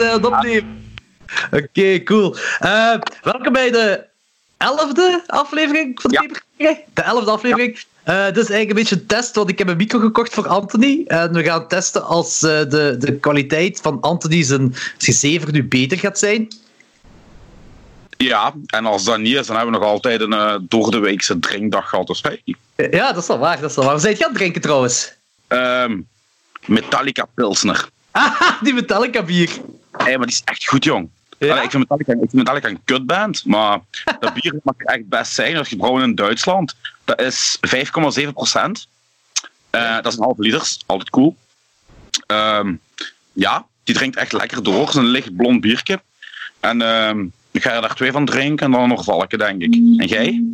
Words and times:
Yay! 0.00 0.08
Ja, 0.08 0.22
we 0.22 0.22
zijn 0.22 0.22
het 0.22 0.26
opnemen. 0.26 0.88
Oké, 1.50 2.02
cool. 2.02 2.36
Uh, 2.60 2.94
welkom 3.22 3.52
bij 3.52 3.70
de 3.70 4.04
elfde 4.56 5.22
aflevering 5.26 6.00
van 6.00 6.10
de 6.10 6.40
ja. 6.56 6.76
De 6.94 7.02
elfde 7.02 7.30
aflevering. 7.30 7.84
Uh, 8.08 8.24
dit 8.24 8.36
is 8.36 8.50
eigenlijk 8.50 8.68
een 8.70 8.74
beetje 8.74 8.94
een 8.94 9.06
test, 9.06 9.34
want 9.34 9.50
ik 9.50 9.58
heb 9.58 9.68
een 9.68 9.76
micro 9.76 9.98
gekocht 9.98 10.34
voor 10.34 10.48
Anthony. 10.48 11.04
En 11.06 11.32
we 11.32 11.42
gaan 11.42 11.68
testen 11.68 12.04
als 12.04 12.42
uh, 12.42 12.50
de, 12.50 12.96
de 12.98 13.16
kwaliteit 13.18 13.80
van 13.82 14.00
Anthony 14.00 14.42
zijn 14.42 14.74
C7 14.74 15.50
nu 15.50 15.64
beter 15.64 15.98
gaat 15.98 16.18
zijn. 16.18 16.48
Ja, 18.16 18.54
en 18.66 18.86
als 18.86 19.04
dat 19.04 19.18
niet 19.18 19.36
is, 19.36 19.46
dan 19.46 19.56
hebben 19.56 19.74
we 19.74 19.80
nog 19.80 19.88
altijd 19.88 20.20
een 20.20 20.32
uh, 20.32 20.54
door 20.60 20.90
de 20.90 20.98
weekse 20.98 21.38
drinkdag 21.38 21.88
gehad. 21.88 22.06
Dus 22.06 22.22
hey. 22.22 22.42
Ja, 22.90 23.12
dat 23.12 23.22
is 23.22 23.28
wel 23.28 23.38
waar. 23.38 23.60
Dat 23.60 23.70
is 23.70 23.76
wel 23.76 23.84
waar. 23.84 23.94
Waar 23.94 24.02
zijn 24.02 24.16
je 24.16 24.24
aan 24.24 24.28
het 24.28 24.38
drinken 24.38 24.60
trouwens? 24.60 25.12
Um, 25.48 26.08
Metallica 26.66 27.26
Pilsner. 27.34 27.88
Ah, 28.12 28.62
die 28.62 28.74
Metallica 28.74 29.22
bier. 29.22 29.50
Hey, 29.92 30.16
maar 30.16 30.26
die 30.26 30.36
is 30.36 30.42
echt 30.44 30.68
goed, 30.68 30.84
jong. 30.84 31.08
Ja? 31.38 31.50
Allee, 31.50 31.64
ik, 31.64 31.70
vind 31.70 31.82
Metallica, 31.82 32.12
ik 32.12 32.18
vind 32.18 32.32
Metallica 32.32 32.68
een 32.68 32.84
kutband, 32.84 33.44
maar 33.44 33.80
dat 34.20 34.34
bier 34.34 34.54
mag 34.62 34.74
echt 34.76 35.08
best 35.08 35.32
zijn. 35.32 35.54
Dat 35.54 35.62
is 35.62 35.68
gebrouwen 35.68 36.02
in 36.02 36.14
Duitsland. 36.14 36.76
Dat 37.04 37.20
is 37.20 37.58
5,7 38.22 38.28
procent. 38.32 38.88
Uh, 39.70 39.94
dat 39.94 40.06
is 40.06 40.18
een 40.18 40.24
half 40.24 40.38
liter, 40.38 40.76
altijd 40.86 41.10
cool. 41.10 41.36
Um, 42.26 42.80
ja, 43.32 43.66
die 43.84 43.94
drinkt 43.94 44.16
echt 44.16 44.32
lekker 44.32 44.62
door. 44.62 44.80
Het 44.80 44.88
is 44.88 44.94
een 44.94 45.04
licht 45.04 45.36
blond 45.36 45.60
biertje. 45.60 46.00
En 46.60 46.80
um, 46.80 47.32
ik 47.50 47.62
ga 47.62 47.72
er 47.72 47.80
daar 47.80 47.94
twee 47.94 48.12
van 48.12 48.24
drinken 48.24 48.66
en 48.66 48.72
dan 48.72 48.88
nog 48.88 49.04
valken, 49.04 49.38
denk 49.38 49.62
ik. 49.62 49.74
En 49.74 50.06
jij? 50.06 50.44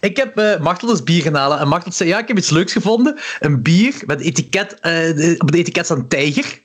Ik 0.00 0.16
heb 0.16 0.38
uh, 0.38 0.58
Martel 0.58 0.88
dus 0.88 1.02
bier 1.02 1.22
gaan 1.22 1.34
halen. 1.34 1.58
En 1.58 1.68
Martel 1.68 1.92
zei, 1.92 2.08
ja, 2.08 2.18
ik 2.18 2.28
heb 2.28 2.36
iets 2.36 2.50
leuks 2.50 2.72
gevonden. 2.72 3.18
Een 3.40 3.62
bier 3.62 4.02
met 4.06 4.20
etiket, 4.20 4.78
uh, 4.82 5.40
op 5.40 5.46
het 5.46 5.54
etiket 5.54 5.84
staat 5.84 5.98
een 5.98 6.08
tijger. 6.08 6.60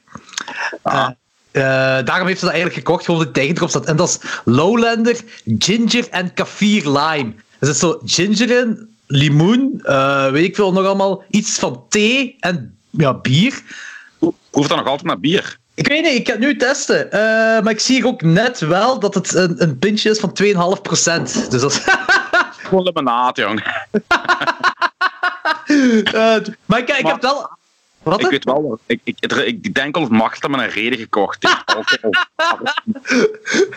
Ah. 0.82 1.10
Uh, 1.58 1.64
daarom 2.04 2.28
heeft 2.28 2.40
ze 2.40 2.46
dat 2.46 2.54
eigenlijk 2.54 2.86
gekocht, 2.86 3.06
gewoon 3.06 3.20
de 3.20 3.32
tijger 3.32 3.56
erop 3.56 3.70
staat. 3.70 3.86
En 3.86 3.96
dat 3.96 4.08
is 4.10 4.42
Lowlander, 4.46 5.20
ginger 5.60 6.10
en 6.10 6.34
kaffir 6.34 6.84
lime. 6.84 7.34
Er 7.60 7.68
zit 7.68 7.78
zo 7.78 8.02
ginger 8.06 8.50
in, 8.50 8.96
limoen, 9.08 9.82
weet 10.32 10.44
ik 10.44 10.56
veel 10.56 10.74
nog 10.74 10.86
allemaal. 10.86 11.24
Iets 11.30 11.60
van 11.60 11.84
thee 11.90 12.36
en 12.40 12.78
ja, 12.90 13.14
bier. 13.14 13.62
Hoeft 14.50 14.70
dat 14.70 14.78
nog 14.78 14.88
altijd 14.88 15.08
naar 15.08 15.20
bier? 15.20 15.58
Ik 15.78 15.88
weet 15.88 16.04
niet, 16.04 16.14
ik 16.14 16.28
ga 16.28 16.32
het 16.32 16.42
nu 16.42 16.56
testen. 16.56 17.06
Uh, 17.06 17.12
maar 17.62 17.70
ik 17.70 17.80
zie 17.80 17.96
hier 17.96 18.06
ook 18.06 18.22
net 18.22 18.60
wel 18.60 19.00
dat 19.00 19.14
het 19.14 19.34
een, 19.34 19.64
een 19.64 19.80
pintje 19.80 20.10
is 20.10 20.20
van 20.20 20.38
2,5%. 20.44 21.50
Dus 21.50 21.62
dat 21.62 21.72
is... 21.72 21.80
Gewoon 22.68 22.84
limonade, 22.84 23.42
jong. 23.42 23.64
uh, 25.68 26.38
maar 26.66 26.80
ik, 26.80 26.90
ik 26.90 27.08
heb 27.08 27.22
wel... 27.22 27.57
Wat 28.10 28.22
ik 28.22 28.30
weet 28.30 28.44
wel, 28.44 28.80
ik, 28.86 29.00
ik, 29.04 29.34
ik 29.34 29.74
denk 29.74 29.94
dat 29.94 30.10
Macht 30.10 30.48
met 30.48 30.60
een 30.60 30.70
reden 30.70 31.00
gekocht 31.00 31.48
heeft. 31.48 31.92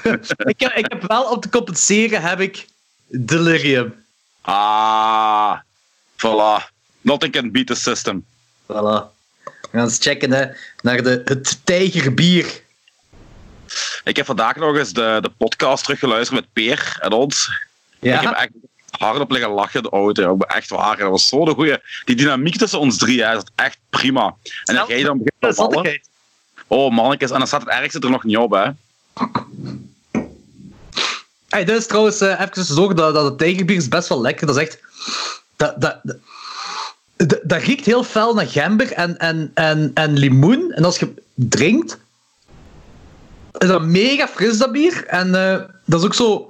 ik, 0.48 0.60
heb, 0.60 0.72
ik 0.72 0.86
heb 0.88 1.04
wel 1.06 1.24
om 1.24 1.40
te 1.40 1.48
compenseren, 1.48 2.22
heb 2.22 2.40
ik 2.40 2.66
Delirium. 3.06 4.04
Ah, 4.40 5.58
voilà. 6.16 6.68
Nothing 7.00 7.32
can 7.32 7.50
beat 7.50 7.66
the 7.66 7.74
system. 7.74 8.24
Voilà. 8.62 9.18
We 9.42 9.68
gaan 9.72 9.84
eens 9.84 9.98
checken 9.98 10.32
hè, 10.32 10.46
naar 10.80 11.02
de, 11.02 11.22
het 11.24 11.60
tijgerbier. 11.64 12.62
Ik 14.04 14.16
heb 14.16 14.26
vandaag 14.26 14.56
nog 14.56 14.76
eens 14.76 14.92
de, 14.92 15.18
de 15.20 15.30
podcast 15.36 15.84
teruggeluisterd 15.84 16.40
met 16.40 16.52
Peer 16.52 16.96
en 17.00 17.12
ons. 17.12 17.50
Ja. 17.98 18.20
Ik 18.20 18.28
heb 18.28 18.36
echt 18.36 18.50
hardop 19.00 19.30
liggen 19.30 19.50
lachen 19.50 19.82
de 19.82 19.90
auto. 19.90 20.38
Echt 20.38 20.70
waar. 20.70 20.96
Dat 20.96 21.10
was 21.10 21.28
zo 21.28 21.44
de 21.44 21.54
goede. 21.54 21.82
Die 22.04 22.16
dynamiek 22.16 22.56
tussen 22.56 22.78
ons 22.78 22.96
drie, 22.96 23.22
hè, 23.22 23.36
is 23.36 23.42
echt 23.54 23.78
prima. 23.90 24.34
En 24.64 24.74
dan 24.74 24.86
ga 24.86 24.94
je 24.94 25.04
dan 25.04 25.22
begint 25.22 25.56
te 25.56 25.68
ballen. 25.68 26.00
Oh, 26.66 26.92
mannetjes. 26.92 27.30
En 27.30 27.38
dan 27.38 27.46
staat 27.46 27.60
het 27.60 27.70
ergste 27.70 28.00
er 28.00 28.10
nog 28.10 28.24
niet 28.24 28.36
op, 28.36 28.50
hè. 28.50 28.70
Hey, 31.48 31.64
dit 31.64 31.76
is 31.76 31.86
trouwens 31.86 32.22
uh, 32.22 32.40
even 32.40 32.64
zorgen 32.64 32.96
dat, 32.96 33.14
dat 33.14 33.24
het 33.24 33.38
tijgerbier 33.38 33.76
is 33.76 33.88
best 33.88 34.08
wel 34.08 34.20
lekker. 34.20 34.46
Dat 34.46 34.56
is 34.56 34.62
echt... 34.62 34.78
Dat, 35.56 35.80
dat, 35.80 36.00
dat, 37.16 37.40
dat 37.42 37.62
riekt 37.62 37.86
heel 37.86 38.04
fel 38.04 38.34
naar 38.34 38.46
gember 38.46 38.92
en, 38.92 39.18
en, 39.18 39.50
en, 39.54 39.90
en 39.94 40.18
limoen. 40.18 40.72
En 40.72 40.84
als 40.84 40.98
je 40.98 41.14
drinkt, 41.34 41.98
is 43.58 43.68
dat 43.68 43.82
mega 43.82 44.28
fris, 44.28 44.58
dat 44.58 44.72
bier. 44.72 45.06
En 45.06 45.28
uh, 45.28 45.58
dat 45.84 46.00
is 46.00 46.06
ook 46.06 46.14
zo 46.14 46.49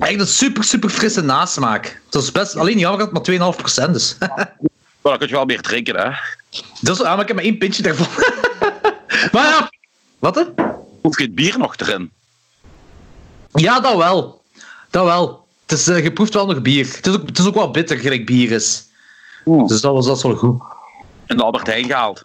echt 0.00 0.20
een 0.20 0.26
super, 0.26 0.64
super 0.64 0.88
frisse 0.88 1.20
nasmaak. 1.20 2.00
Dat 2.08 2.22
is 2.22 2.32
best, 2.32 2.56
alleen 2.56 2.78
jammer 2.78 3.10
dat 3.12 3.26
het 3.26 3.38
maar 3.38 3.54
2,5% 3.90 3.94
is. 3.94 4.16
maar 4.18 4.56
dan 5.02 5.18
kun 5.18 5.28
je 5.28 5.34
wel 5.34 5.44
meer 5.44 5.60
drinken, 5.60 5.96
hè? 5.96 6.10
Dat 6.80 6.96
is, 6.96 7.02
ah, 7.02 7.10
maar 7.10 7.20
ik 7.20 7.26
heb 7.26 7.36
maar 7.36 7.44
één 7.44 7.58
pintje 7.58 7.82
daarvan. 7.82 8.06
maar 9.32 9.44
ja, 9.44 9.70
wat 10.18 10.34
hè? 10.34 10.42
Hoef 11.02 11.18
je 11.18 11.24
het 11.24 11.34
bier 11.34 11.58
nog 11.58 11.76
erin? 11.76 12.10
Ja, 13.52 13.80
dat 13.80 13.96
wel. 13.96 14.42
Dat 14.90 15.04
wel. 15.04 15.46
Het 15.66 15.78
is, 15.78 15.88
uh, 15.88 16.02
je 16.02 16.12
proeft 16.12 16.34
wel 16.34 16.46
nog 16.46 16.62
bier. 16.62 16.86
Het 16.94 17.06
is 17.06 17.14
ook, 17.14 17.26
het 17.26 17.38
is 17.38 17.46
ook 17.46 17.54
wel 17.54 17.70
bitter, 17.70 17.98
gelijk 17.98 18.26
bier 18.26 18.50
is. 18.50 18.88
Oeh. 19.44 19.68
Dus 19.68 19.80
dat 19.80 19.92
was, 19.92 20.06
dat 20.06 20.22
wel 20.22 20.36
goed. 20.36 20.62
En 21.26 21.36
de 21.36 21.42
Albert 21.42 21.66
Heijn 21.66 21.84
gehaald? 21.84 22.24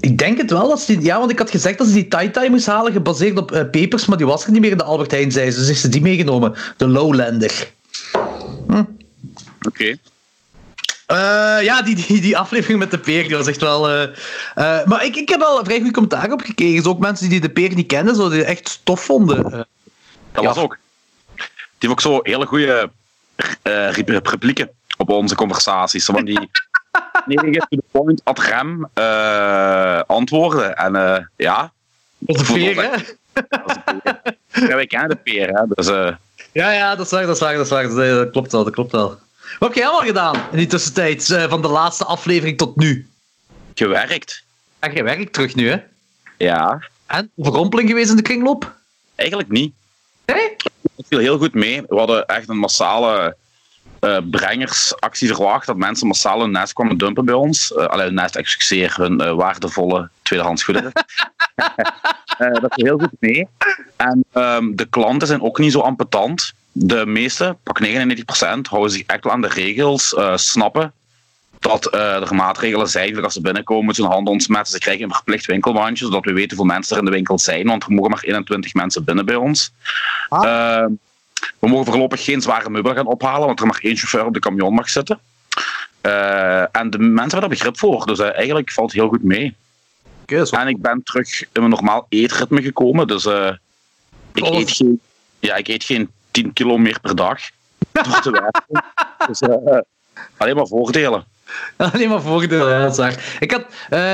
Ik 0.00 0.18
denk 0.18 0.38
het 0.38 0.50
wel. 0.50 0.70
Als 0.70 0.86
die, 0.86 1.00
ja, 1.00 1.18
want 1.18 1.30
ik 1.30 1.38
had 1.38 1.50
gezegd 1.50 1.78
dat 1.78 1.86
ze 1.86 1.92
die 1.92 2.08
Tai-Tai 2.08 2.50
moest 2.50 2.66
halen, 2.66 2.92
gebaseerd 2.92 3.38
op 3.38 3.52
uh, 3.52 3.62
pepers, 3.70 4.06
maar 4.06 4.16
die 4.16 4.26
was 4.26 4.44
er 4.44 4.50
niet 4.50 4.60
meer 4.60 4.70
in 4.70 4.76
de 4.76 4.84
Albert 4.84 5.10
Heijn, 5.10 5.32
zei 5.32 5.50
ze. 5.50 5.58
Dus 5.58 5.68
heeft 5.68 5.80
ze 5.80 5.88
die 5.88 6.00
meegenomen. 6.00 6.54
De 6.76 6.86
Lowlander. 6.86 7.70
Hm. 8.66 8.78
Oké. 8.78 8.88
Okay. 9.68 9.98
Uh, 11.12 11.64
ja, 11.64 11.82
die, 11.82 11.94
die, 11.94 12.20
die 12.20 12.38
aflevering 12.38 12.78
met 12.78 12.90
de 12.90 12.98
peer, 12.98 13.28
die 13.28 13.36
was 13.36 13.46
echt 13.46 13.60
wel... 13.60 13.90
Uh, 13.90 14.02
uh, 14.58 14.84
maar 14.84 15.04
ik, 15.04 15.16
ik 15.16 15.28
heb 15.28 15.42
al 15.42 15.64
vrij 15.64 15.80
goed 15.80 15.92
commentaar 15.92 16.32
op 16.32 16.40
gekregen. 16.40 16.90
ook 16.90 16.98
mensen 16.98 17.28
die 17.28 17.40
de 17.40 17.50
peer 17.50 17.74
niet 17.74 17.86
kennen, 17.86 18.14
zo, 18.14 18.28
die 18.28 18.44
echt 18.44 18.80
tof 18.82 19.04
vonden. 19.04 19.66
dat 20.32 20.44
was 20.44 20.56
ook. 20.56 20.78
Die 21.36 21.44
heeft 21.78 21.92
ook 21.92 22.00
zo 22.00 22.20
hele 22.22 22.46
goede 22.46 22.90
replieken 24.22 24.70
op 24.96 25.08
onze 25.10 25.34
conversaties. 25.34 26.04
Van 26.04 26.24
die 26.24 26.48
negen 27.26 27.52
to 27.52 27.66
the 27.68 27.82
point 27.90 28.20
ad 28.24 28.38
rem 28.38 28.88
uh, 28.94 30.00
antwoorden. 30.06 30.76
En 30.76 30.94
uh, 30.94 31.18
ja. 31.36 31.72
Wat 32.18 32.38
een 32.38 32.44
veer, 32.44 32.76
hè? 32.76 32.90
Ja, 34.66 34.74
wij 34.74 34.86
kennen 34.86 35.08
de 35.08 35.16
peer, 35.16 35.48
hè. 35.48 35.62
Dus, 35.68 35.88
uh... 35.88 36.10
Ja, 36.52 36.72
ja, 36.72 36.96
dat 36.96 37.06
is 37.06 37.12
waar, 37.12 37.26
dat 37.26 37.34
is 37.34 37.40
waar, 37.40 37.56
dat 37.56 37.64
is 37.64 37.70
waar. 37.70 37.88
Dat 37.88 38.30
klopt 38.30 38.52
wel, 38.52 38.64
dat 38.64 38.72
klopt 38.72 38.92
wel. 38.92 39.08
Wat 39.58 39.68
heb 39.68 39.74
jij 39.74 39.86
allemaal 39.86 40.06
gedaan 40.06 40.36
in 40.50 40.58
die 40.58 40.66
tussentijd, 40.66 41.46
van 41.48 41.62
de 41.62 41.68
laatste 41.68 42.04
aflevering 42.04 42.58
tot 42.58 42.76
nu? 42.76 43.08
Gewerkt. 43.74 44.44
En 44.78 44.94
je 44.94 45.02
werkt 45.02 45.32
terug 45.32 45.54
nu, 45.54 45.70
hè? 45.70 45.76
Ja. 46.38 46.88
En? 47.06 47.30
Overrompeling 47.36 47.88
geweest 47.88 48.10
in 48.10 48.16
de 48.16 48.22
kringloop? 48.22 48.74
Eigenlijk 49.14 49.48
niet. 49.48 49.74
Nee? 50.26 50.56
Het 50.96 51.06
viel 51.08 51.18
heel 51.18 51.38
goed 51.38 51.54
mee. 51.54 51.82
We 51.88 51.96
hadden 51.96 52.26
echt 52.26 52.48
een 52.48 52.58
massale 52.58 53.36
uh, 54.04 54.18
brengersactie 54.30 55.28
verwacht. 55.28 55.66
Dat 55.66 55.76
mensen 55.76 56.06
massaal 56.06 56.40
hun 56.40 56.50
nest 56.50 56.72
kwamen 56.72 56.98
dumpen 56.98 57.24
bij 57.24 57.34
ons. 57.34 57.72
Uh, 57.76 57.86
alleen 57.86 58.06
hun 58.06 58.14
nest, 58.14 58.36
excuseer, 58.36 58.94
hun 58.96 59.22
uh, 59.22 59.32
waardevolle 59.32 60.08
tweedehands 60.22 60.62
goederen. 60.62 60.92
dat 62.62 62.72
is 62.76 62.84
heel 62.84 62.98
goed 62.98 63.16
mee. 63.18 63.48
En 63.96 64.24
um, 64.32 64.76
de 64.76 64.84
klanten 64.84 65.28
zijn 65.28 65.42
ook 65.42 65.58
niet 65.58 65.72
zo 65.72 65.80
ampetant. 65.80 66.52
De 66.72 67.06
meeste, 67.06 67.56
pak 67.62 67.86
99%, 67.86 67.88
houden 68.62 68.90
zich 68.90 69.02
echt 69.06 69.24
wel 69.24 69.32
aan 69.32 69.40
de 69.40 69.48
regels, 69.48 70.16
snappen 70.34 70.92
dat 71.58 71.94
er 71.94 72.34
maatregelen 72.34 72.88
zijn 72.88 73.14
dat 73.14 73.24
als 73.24 73.32
ze 73.32 73.40
binnenkomen 73.40 73.84
moeten 73.84 74.02
ze 74.02 74.08
hun 74.08 74.16
handen 74.16 74.32
ontsmetten. 74.32 74.72
Ze 74.72 74.78
krijgen 74.78 75.04
een 75.04 75.14
verplicht 75.14 75.46
winkelmandje, 75.46 76.04
zodat 76.04 76.24
we 76.24 76.32
weten 76.32 76.56
hoeveel 76.56 76.74
mensen 76.74 76.96
er 76.96 77.02
in 77.02 77.08
de 77.08 77.16
winkel 77.16 77.38
zijn, 77.38 77.66
want 77.66 77.84
er 77.84 77.92
mogen 77.92 78.10
maar 78.10 78.22
21 78.22 78.74
mensen 78.74 79.04
binnen 79.04 79.24
bij 79.24 79.34
ons. 79.34 79.72
Ah. 80.28 80.86
We 81.58 81.68
mogen 81.68 81.86
voorlopig 81.86 82.24
geen 82.24 82.40
zware 82.40 82.70
meubelen 82.70 82.96
gaan 82.96 83.06
ophalen, 83.06 83.46
want 83.46 83.60
er 83.60 83.66
maar 83.66 83.80
één 83.82 83.96
chauffeur 83.96 84.26
op 84.26 84.34
de 84.34 84.40
camion 84.40 84.74
mag 84.74 84.90
zitten. 84.90 85.20
Uh, 86.02 86.76
en 86.76 86.90
de 86.90 86.98
mensen 86.98 87.20
hebben 87.20 87.40
daar 87.40 87.48
begrip 87.48 87.78
voor, 87.78 88.06
dus 88.06 88.18
uh, 88.18 88.34
eigenlijk 88.34 88.70
valt 88.70 88.92
het 88.92 89.00
heel 89.00 89.08
goed 89.08 89.22
mee. 89.22 89.54
Okay, 90.22 90.60
en 90.60 90.68
ik 90.68 90.82
ben 90.82 91.02
terug 91.02 91.42
in 91.42 91.48
mijn 91.52 91.68
normaal 91.68 92.06
eetritme 92.08 92.62
gekomen, 92.62 93.06
dus 93.06 93.24
uh, 93.24 93.52
ik, 94.34 94.44
eet 94.44 94.70
geen, 94.70 95.00
ja, 95.38 95.54
ik 95.54 95.68
eet 95.68 95.84
geen 95.84 96.10
10 96.30 96.52
kilo 96.52 96.78
meer 96.78 97.00
per 97.00 97.16
dag 97.16 97.40
door 97.92 98.20
te 98.20 98.30
werken. 98.30 98.84
dus 99.26 99.40
alleen 100.36 100.56
maar 100.56 100.66
voordelen. 100.66 101.24
Alleen 101.76 102.08
maar 102.08 102.22
voordelen, 102.22 102.68
ja, 102.68 102.80
dat 102.80 102.90
is 102.90 102.96
waar. 102.96 103.36
Ik 103.40 103.50
had 103.50 103.64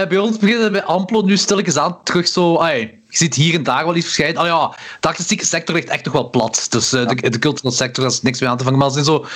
bij 0.08 0.19
ons 0.19 0.38
beginnen 0.38 0.72
bij 0.72 0.82
Amplo 0.82 1.22
nu 1.22 1.36
stilletjes 1.36 1.76
aan 1.76 2.02
terug 2.02 2.28
zo. 2.28 2.56
Ay, 2.56 2.97
je 3.08 3.16
ziet 3.16 3.34
hier 3.34 3.55
en 3.55 3.62
daar 3.62 3.84
wel 3.84 3.96
iets 3.96 4.05
verschijnen. 4.05 4.43
Oh 4.43 4.46
ja, 4.46 4.76
de 5.00 5.08
artistieke 5.08 5.46
sector 5.46 5.75
ligt 5.75 5.88
echt 5.88 6.05
nog 6.05 6.14
wel 6.14 6.31
plat. 6.31 6.66
Dus 6.70 6.93
uh, 6.93 7.08
de, 7.08 7.38
culturele 7.38 7.75
sector 7.75 8.06
is 8.06 8.22
niks 8.22 8.40
meer 8.40 8.49
aan 8.49 8.56
te 8.56 8.64
vangen. 8.64 8.78
Maar 8.78 8.88
er 8.88 8.93
zijn 8.93 9.05
zo 9.05 9.26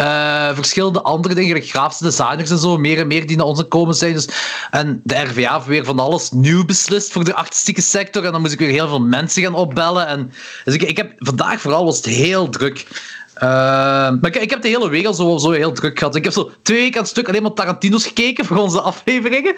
uh, 0.00 0.54
verschillende 0.54 1.02
andere 1.02 1.34
dingen, 1.34 1.62
grafische 1.62 2.04
designers 2.04 2.50
en 2.50 2.58
zo, 2.58 2.78
meer 2.78 2.98
en 2.98 3.06
meer 3.06 3.26
die 3.26 3.36
naar 3.36 3.46
ons 3.46 3.68
komen 3.68 3.94
zijn. 3.94 4.12
Dus, 4.12 4.28
en 4.70 5.00
de 5.04 5.14
RVA 5.14 5.54
heeft 5.54 5.66
weer 5.66 5.84
van 5.84 5.98
alles 5.98 6.30
nieuw 6.30 6.64
beslist 6.64 7.12
voor 7.12 7.24
de 7.24 7.34
artistieke 7.34 7.82
sector. 7.82 8.24
En 8.24 8.32
dan 8.32 8.40
moest 8.40 8.52
ik 8.52 8.58
weer 8.58 8.68
heel 8.68 8.88
veel 8.88 9.00
mensen 9.00 9.42
gaan 9.42 9.54
opbellen. 9.54 10.06
En, 10.06 10.32
dus 10.64 10.74
ik, 10.74 10.82
ik 10.82 10.96
heb, 10.96 11.12
vandaag 11.16 11.60
vooral 11.60 11.84
was 11.84 11.96
het 11.96 12.06
heel 12.06 12.48
druk. 12.48 12.86
Uh, 13.34 13.40
maar 13.40 14.26
ik, 14.26 14.36
ik, 14.36 14.50
heb 14.50 14.62
de 14.62 14.68
hele 14.68 14.88
week 14.88 15.06
al 15.06 15.14
zo, 15.14 15.38
zo 15.38 15.50
heel 15.50 15.72
druk 15.72 15.98
gehad. 15.98 16.16
Ik 16.16 16.24
heb 16.24 16.32
zo 16.32 16.50
twee 16.62 16.78
weken 16.78 16.96
aan 16.96 17.02
het 17.02 17.10
stuk 17.10 17.28
alleen 17.28 17.42
maar 17.42 17.52
Tarantino's 17.52 18.06
gekeken 18.06 18.44
voor 18.44 18.56
onze 18.56 18.80
afleveringen. 18.80 19.54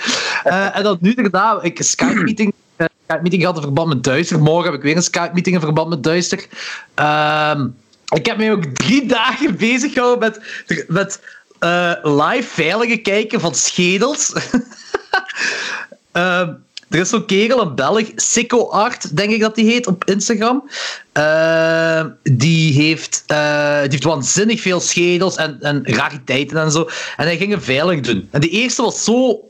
En 0.73 0.83
dan 0.83 0.99
nu 1.01 1.15
daarna, 1.15 1.59
ik 1.63 1.83
Skype-meeting 1.83 2.53
Skype-meeting 3.15 3.43
gehad 3.43 3.57
in 3.57 3.63
verband 3.63 3.89
met 3.89 4.05
Duister. 4.05 4.41
Morgen 4.41 4.65
heb 4.65 4.75
ik 4.75 4.83
weer 4.83 4.97
een 4.97 5.03
Skype-meeting 5.03 5.55
in 5.55 5.61
verband 5.61 5.89
met 5.89 6.03
Duister. 6.03 6.47
Ehm, 6.95 7.67
ik 8.15 8.27
heb 8.27 8.37
mij 8.37 8.53
ook 8.53 8.65
drie 8.65 9.07
dagen 9.19 9.57
bezig 9.57 9.93
gehouden 9.93 10.31
met, 10.31 10.87
met 10.89 11.21
uh, 11.61 11.93
live 12.03 12.49
veilige 12.49 12.97
kijken 12.97 13.41
van 13.41 13.55
schedels. 13.55 14.33
Ehm, 16.13 16.53
er 16.89 17.01
is 17.01 17.09
zo'n 17.09 17.27
kerel, 17.27 17.61
een 17.61 17.75
Belg, 17.75 18.07
Sicko 18.17 18.69
Art, 18.69 19.17
denk 19.17 19.31
ik 19.31 19.41
dat 19.41 19.55
die 19.55 19.71
heet, 19.71 19.87
op 19.87 20.05
Instagram. 20.05 20.71
Uh, 21.19 22.05
die, 22.23 22.73
heeft, 22.73 23.25
uh, 23.27 23.81
die 23.81 23.91
heeft 23.91 24.05
waanzinnig 24.05 24.61
veel 24.61 24.81
schedels 24.81 25.37
en, 25.37 25.59
en 25.61 25.83
rariteiten 25.87 26.57
en 26.57 26.71
zo. 26.71 26.89
En 27.17 27.25
hij 27.25 27.37
ging 27.37 27.53
een 27.53 27.63
veilig 27.63 28.01
doen. 28.01 28.29
En 28.31 28.41
de 28.41 28.49
eerste 28.49 28.83
was 28.83 29.05
zo, 29.05 29.41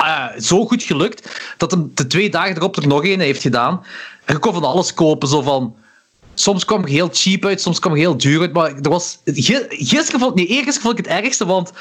uh, 0.00 0.26
zo 0.38 0.66
goed 0.66 0.82
gelukt, 0.82 1.40
dat 1.56 1.76
de 1.94 2.06
twee 2.06 2.30
dagen 2.30 2.56
erop 2.56 2.76
er 2.76 2.86
nog 2.86 3.04
een 3.04 3.20
heeft 3.20 3.42
gedaan. 3.42 3.84
En 4.24 4.34
je 4.34 4.40
kon 4.40 4.52
van 4.52 4.64
alles 4.64 4.94
kopen, 4.94 5.28
zo 5.28 5.42
van... 5.42 5.74
Soms 6.34 6.64
kwam 6.64 6.80
het 6.80 6.90
heel 6.90 7.08
cheap 7.12 7.44
uit, 7.44 7.60
soms 7.60 7.78
kwam 7.78 7.92
het 7.92 8.00
heel 8.00 8.16
duur 8.16 8.40
uit. 8.40 8.52
Maar 8.52 8.74
er 8.82 8.90
was, 8.90 9.18
gisteren 9.24 10.20
vond, 10.20 10.34
nee, 10.34 10.46
eergisteren 10.46 10.82
vond 10.82 10.98
ik 10.98 11.04
het 11.04 11.14
ergste, 11.24 11.46
want 11.46 11.72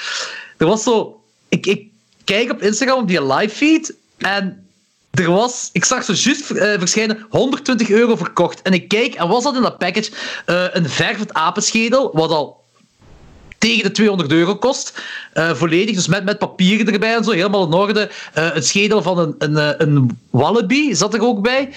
er 0.58 0.68
was 0.68 0.84
zo... 0.84 1.22
Ik, 1.50 1.66
ik 1.66 1.88
kijk 2.24 2.52
op 2.52 2.62
Instagram 2.62 3.00
op 3.00 3.08
die 3.08 3.34
live 3.34 3.56
feed 3.56 3.94
en 4.18 4.68
er 5.12 5.32
was, 5.32 5.70
ik 5.72 5.86
zag 5.86 6.04
zo 6.04 6.14
juist 6.14 6.52
uh, 6.52 6.74
verschijnen, 6.78 7.26
120 7.30 7.90
euro 7.90 8.16
verkocht. 8.16 8.62
En 8.62 8.74
ik 8.74 8.88
kijk, 8.88 9.14
en 9.14 9.28
was 9.28 9.44
dat 9.44 9.56
in 9.56 9.62
dat 9.62 9.78
package 9.78 10.12
uh, 10.46 10.66
een 10.72 10.90
verfd 10.90 11.34
apenschedel, 11.34 12.10
wat 12.14 12.30
al 12.30 12.64
tegen 13.60 13.84
de 13.84 13.92
200 13.92 14.32
euro 14.32 14.56
kost. 14.56 15.02
Uh, 15.34 15.54
volledig, 15.54 15.96
dus 15.96 16.08
met, 16.08 16.26
met 16.26 16.38
papieren 16.38 16.94
erbij 16.94 17.16
en 17.16 17.24
zo, 17.24 17.32
helemaal 17.32 17.66
in 17.66 17.74
orde. 17.74 18.10
Uh, 18.38 18.56
een 18.56 18.64
schedel 18.64 19.02
van 19.02 19.20
een, 19.20 19.36
een, 19.38 19.82
een 19.82 20.20
wallaby 20.30 20.94
zat 20.94 21.14
er 21.14 21.22
ook 21.22 21.42
bij. 21.42 21.70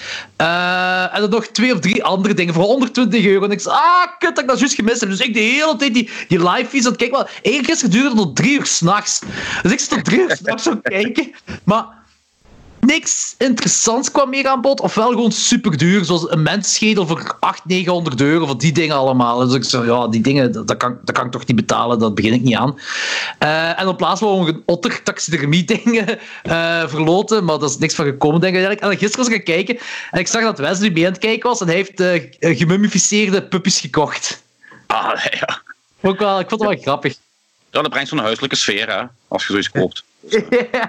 En 1.13 1.21
dan 1.21 1.29
nog 1.29 1.47
twee 1.47 1.73
of 1.73 1.79
drie 1.79 2.03
andere 2.03 2.33
dingen 2.33 2.53
voor 2.53 2.63
120 2.63 3.25
euro. 3.25 3.45
En 3.45 3.51
ik 3.51 3.59
zei, 3.59 3.75
ah, 3.75 4.17
kut, 4.19 4.35
dat 4.35 4.43
ik 4.43 4.49
dat 4.49 4.59
juist 4.59 4.75
gemist 4.75 4.99
heb. 4.99 5.09
Dus 5.09 5.19
ik 5.19 5.33
de 5.33 5.39
hele 5.39 5.75
tijd 5.75 5.93
die, 5.93 6.09
die 6.27 6.49
live 6.49 6.69
feeds 6.69 6.85
aan 6.85 6.91
het 6.91 7.01
kijken. 7.01 7.27
Eén 7.41 7.65
gisteren 7.65 7.91
duurde 7.91 8.15
tot 8.15 8.35
drie 8.35 8.59
uur 8.59 8.65
s'nachts. 8.65 9.21
Dus 9.61 9.71
ik 9.71 9.79
zat 9.79 9.89
tot 9.89 10.05
drie 10.05 10.19
uur 10.19 10.35
s'nachts 10.35 10.63
zo 10.63 10.79
kijken. 10.83 11.31
Maar 11.63 11.85
niks 12.85 13.35
interessants 13.37 14.11
kwam 14.11 14.29
meer 14.29 14.47
aan 14.47 14.61
bod. 14.61 14.81
Ofwel 14.81 15.09
gewoon 15.09 15.31
super 15.31 15.77
duur, 15.77 16.05
zoals 16.05 16.31
een 16.31 16.41
mensschedel 16.41 17.07
voor 17.07 17.37
800, 17.39 17.65
900 17.65 18.21
euro, 18.21 18.45
voor 18.45 18.57
die 18.57 18.71
dingen 18.71 18.95
allemaal. 18.95 19.37
Dus 19.37 19.53
ik 19.53 19.63
zei, 19.63 19.85
ja, 19.85 20.07
die 20.07 20.21
dingen, 20.21 20.51
dat, 20.51 20.77
kan, 20.77 20.97
dat 21.03 21.15
kan 21.15 21.25
ik 21.25 21.31
toch 21.31 21.45
niet 21.45 21.55
betalen, 21.55 21.99
dat 21.99 22.15
begin 22.15 22.33
ik 22.33 22.41
niet 22.41 22.55
aan. 22.55 22.79
Uh, 23.39 23.79
en 23.79 23.87
op 23.87 23.97
plaats 23.97 24.19
van 24.19 24.47
een 24.47 24.63
otter 24.65 25.03
taxidermie 25.03 25.63
dingen 25.83 26.19
uh, 26.43 26.87
verloten, 26.87 27.43
maar 27.43 27.59
dat 27.59 27.69
is 27.69 27.77
niks 27.77 27.95
van 27.95 28.05
gekomen, 28.05 28.41
denk 28.41 28.55
ik. 28.55 28.79
En 28.79 28.89
gisteren 28.89 29.17
was 29.17 29.27
ik 29.27 29.33
gaan 29.33 29.43
kijken 29.43 29.77
en 30.11 30.19
ik 30.19 30.27
zag 30.27 30.43
dat 30.43 30.59
Wesley 30.59 30.89
mee 30.89 31.05
aan 31.05 31.11
het 31.11 31.21
kijken 31.21 31.49
was 31.49 31.61
en 31.61 31.67
hij 31.67 31.75
heeft 31.75 31.99
uh, 31.99 32.57
gemummificeerde 32.57 33.43
puppies 33.43 33.79
gekocht. 33.79 34.43
Ah, 34.87 35.25
ja. 35.31 35.61
Ook 36.01 36.19
wel, 36.19 36.39
ik 36.39 36.49
vond 36.49 36.61
het 36.61 36.69
wel 36.69 36.81
grappig. 36.81 37.15
Ja, 37.71 37.81
dat 37.81 37.91
brengt 37.91 38.09
zo'n 38.09 38.17
huiselijke 38.17 38.55
sfeer, 38.55 38.89
hè, 38.89 39.03
als 39.27 39.45
je 39.45 39.51
zoiets 39.51 39.71
koopt. 39.71 40.03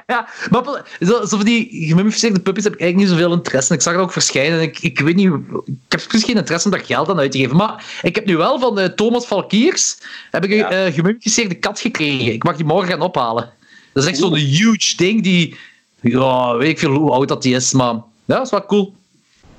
Ja, 0.07 0.29
maar 0.51 0.63
zo, 1.01 1.25
zo 1.25 1.37
van 1.37 1.45
die 1.45 1.87
gemummificeerde 1.87 2.41
puppies 2.41 2.65
heb 2.65 2.73
ik 2.73 2.81
eigenlijk 2.81 3.11
niet 3.11 3.19
zoveel 3.19 3.37
interesse 3.37 3.71
in. 3.71 3.77
Ik 3.77 3.83
zag 3.83 3.95
er 3.95 4.01
ook 4.01 4.13
verschijnen. 4.13 4.61
Ik, 4.61 4.79
ik 4.79 4.99
weet 4.99 5.17
niet, 5.17 5.33
ik 5.65 5.75
heb 5.89 6.03
precies 6.09 6.25
geen 6.25 6.37
interesse 6.37 6.69
om 6.69 6.75
daar 6.75 6.85
geld 6.85 7.09
aan 7.09 7.19
uit 7.19 7.33
te 7.33 7.39
geven. 7.39 7.57
Maar 7.57 7.99
ik 8.03 8.15
heb 8.15 8.27
nu 8.27 8.37
wel 8.37 8.59
van 8.59 8.79
uh, 8.79 8.85
Thomas 8.85 9.27
Valkiers 9.27 9.99
heb 10.31 10.45
ik 10.45 10.51
een 10.51 10.87
uh, 10.87 10.95
gemummificeerde 10.95 11.55
kat 11.55 11.81
gekregen. 11.81 12.33
Ik 12.33 12.45
mag 12.45 12.57
die 12.57 12.65
morgen 12.65 12.89
gaan 12.89 13.01
ophalen. 13.01 13.53
Dat 13.93 14.03
is 14.03 14.09
echt 14.09 14.19
zo'n 14.19 14.35
huge 14.35 14.97
ding 14.97 15.23
die, 15.23 15.57
ja, 16.01 16.57
weet 16.57 16.71
ik 16.71 16.79
veel 16.79 16.91
hoe 16.91 17.11
oud 17.11 17.29
dat 17.29 17.43
die 17.43 17.55
is, 17.55 17.73
maar 17.73 17.95
ja, 17.95 18.03
dat 18.25 18.45
is 18.45 18.51
wel 18.51 18.67
cool. 18.67 18.95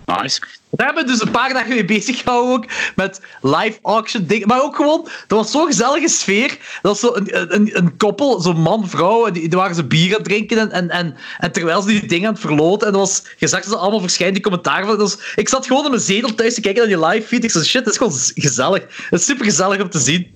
Nice. 0.05 0.39
Daar 0.69 0.85
hebben 0.85 1.05
we 1.05 1.11
dus 1.11 1.21
een 1.21 1.31
paar 1.31 1.53
dagen 1.53 1.69
mee 1.69 1.85
bezig 1.85 2.21
gehouden 2.21 2.53
ook. 2.55 2.65
Met 2.95 3.21
live 3.41 3.79
auction 3.81 4.25
dingen. 4.25 4.47
Maar 4.47 4.61
ook 4.61 4.75
gewoon, 4.75 5.07
dat 5.27 5.37
was 5.39 5.51
zo'n 5.51 5.65
gezellige 5.65 6.07
sfeer. 6.07 6.47
Dat 6.81 6.91
was 6.91 6.99
zo 6.99 7.15
een, 7.15 7.55
een, 7.55 7.77
een 7.77 7.97
koppel, 7.97 8.41
zo'n 8.41 8.61
man, 8.61 8.89
vrouw. 8.89 9.31
Die, 9.31 9.49
die 9.49 9.57
waren 9.57 9.75
ze 9.75 9.83
bier 9.83 10.09
aan 10.09 10.15
het 10.15 10.23
drinken. 10.23 10.57
En, 10.57 10.71
en, 10.71 10.89
en, 10.89 11.15
en 11.37 11.51
terwijl 11.51 11.81
ze 11.81 11.87
die 11.87 12.05
dingen 12.05 12.27
aan 12.27 12.33
het 12.33 12.41
verloten. 12.41 12.87
En 12.87 12.93
dat 12.93 13.01
was, 13.01 13.23
je 13.37 13.47
zag 13.47 13.63
ze 13.63 13.75
allemaal 13.75 13.99
verschijnen, 13.99 14.33
die 14.33 14.43
commentaar. 14.43 14.97
Dus 14.97 15.17
ik 15.35 15.49
zat 15.49 15.67
gewoon 15.67 15.83
in 15.83 15.89
mijn 15.89 16.01
zetel 16.01 16.33
thuis 16.33 16.53
te 16.53 16.61
kijken 16.61 16.89
naar 16.89 16.97
die 16.97 17.07
live 17.07 17.27
feed. 17.27 17.43
Ik 17.43 17.51
zei, 17.51 17.63
shit, 17.63 17.83
dat 17.83 17.93
is 17.93 17.97
gewoon 17.97 18.13
gezellig. 18.35 18.83
Het 19.09 19.19
is 19.19 19.25
super 19.25 19.45
gezellig 19.45 19.81
om 19.81 19.89
te 19.89 19.99
zien. 19.99 20.33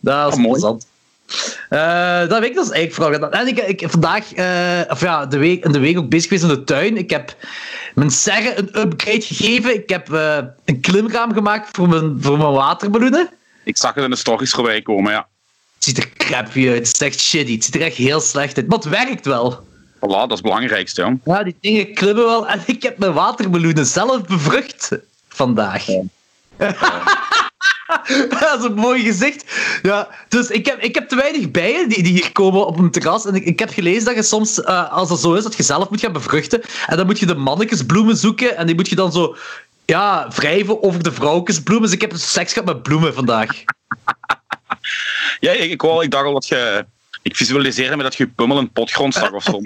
Dat 0.00 0.32
is 0.32 0.38
oh, 0.38 0.44
mooi. 0.44 0.78
Uh, 1.70 2.28
dat 2.28 2.38
weet 2.38 2.48
ik 2.48 2.54
dus 2.54 2.70
eigenlijk 2.70 2.94
vooral 2.94 3.30
En 3.30 3.46
ik, 3.46 3.58
ik 3.58 3.90
vandaag, 3.90 4.36
uh, 4.36 4.90
of 4.90 5.00
ja, 5.00 5.26
de 5.26 5.38
week, 5.38 5.64
in 5.64 5.72
de 5.72 5.78
week 5.78 5.98
ook 5.98 6.08
bezig 6.08 6.28
geweest 6.28 6.42
in 6.42 6.48
de 6.48 6.64
tuin. 6.64 6.96
Ik 6.96 7.10
heb 7.10 7.36
mijn 7.98 8.10
serre 8.10 8.58
een 8.58 8.80
upgrade 8.80 9.20
gegeven. 9.20 9.74
Ik 9.74 9.88
heb 9.88 10.08
uh, 10.08 10.38
een 10.64 10.80
klimraam 10.80 11.32
gemaakt 11.32 11.68
voor 11.72 11.88
mijn, 11.88 12.16
voor 12.20 12.38
mijn 12.38 12.52
waterballonnen. 12.52 13.30
Ik 13.64 13.76
zag 13.76 13.94
het 13.94 14.04
in 14.04 14.10
de 14.10 14.16
stories 14.16 14.50
voorbij 14.50 14.82
komen, 14.82 15.12
ja. 15.12 15.26
Het 15.74 15.84
ziet 15.84 15.98
er 15.98 16.08
crappy 16.16 16.68
uit. 16.68 16.86
Het 16.86 17.00
is 17.00 17.06
echt 17.06 17.20
shitty. 17.20 17.54
Het 17.54 17.64
ziet 17.64 17.74
er 17.74 17.80
echt 17.80 17.96
heel 17.96 18.20
slecht 18.20 18.56
uit. 18.56 18.68
Maar 18.68 18.78
het 18.78 18.88
werkt 18.88 19.26
wel. 19.26 19.66
Voilà, 19.96 20.00
dat 20.00 20.30
is 20.30 20.34
het 20.34 20.42
belangrijkste, 20.42 21.00
jong. 21.00 21.20
Ja, 21.24 21.42
die 21.42 21.56
dingen 21.60 21.94
klimmen 21.94 22.24
wel. 22.24 22.48
En 22.48 22.62
ik 22.66 22.82
heb 22.82 22.98
mijn 22.98 23.12
waterballonnen 23.12 23.86
zelf 23.86 24.22
bevrucht 24.22 24.90
vandaag. 25.28 25.86
Ja. 25.86 26.02
dat 28.40 28.58
is 28.58 28.64
een 28.64 28.74
mooi 28.74 29.02
gezicht. 29.02 29.44
Ja, 29.82 30.08
dus 30.28 30.48
ik 30.48 30.66
heb, 30.66 30.80
ik 30.80 30.94
heb 30.94 31.08
te 31.08 31.16
weinig 31.16 31.50
bijen 31.50 31.88
die, 31.88 32.02
die 32.02 32.12
hier 32.12 32.32
komen 32.32 32.66
op 32.66 32.78
een 32.78 32.90
terras. 32.90 33.26
En 33.26 33.34
ik, 33.34 33.44
ik 33.44 33.58
heb 33.58 33.70
gelezen 33.70 34.04
dat 34.04 34.14
je 34.14 34.22
soms, 34.22 34.58
uh, 34.58 34.92
als 34.92 35.08
dat 35.08 35.20
zo 35.20 35.34
is, 35.34 35.42
dat 35.42 35.56
je 35.56 35.62
zelf 35.62 35.90
moet 35.90 36.00
gaan 36.00 36.12
bevruchten. 36.12 36.62
En 36.86 36.96
dan 36.96 37.06
moet 37.06 37.18
je 37.18 37.26
de 37.26 37.34
mannetjesbloemen 37.34 38.16
zoeken. 38.16 38.56
En 38.56 38.66
die 38.66 38.74
moet 38.74 38.88
je 38.88 38.94
dan 38.94 39.12
zo 39.12 39.36
ja, 39.84 40.28
wrijven 40.34 40.82
over 40.82 41.02
de 41.02 41.12
vrouwtjesbloemen. 41.12 41.86
Dus 41.86 41.94
ik 41.94 42.00
heb 42.00 42.12
seks 42.16 42.52
gehad 42.52 42.68
met 42.68 42.82
bloemen 42.82 43.14
vandaag. 43.14 43.50
ja, 45.40 45.52
ik, 45.52 45.70
ik, 45.70 45.82
ik 45.82 46.10
dacht 46.10 46.24
al 46.24 46.32
dat 46.32 46.48
je 46.48 46.84
ik 47.28 47.36
visualiseer 47.36 47.96
me 47.96 48.02
dat 48.02 48.14
je 48.14 48.26
pummel 48.26 48.58
een 48.58 48.72
potgrond 48.72 49.14
zag 49.14 49.32
of 49.32 49.42
zo. 49.42 49.60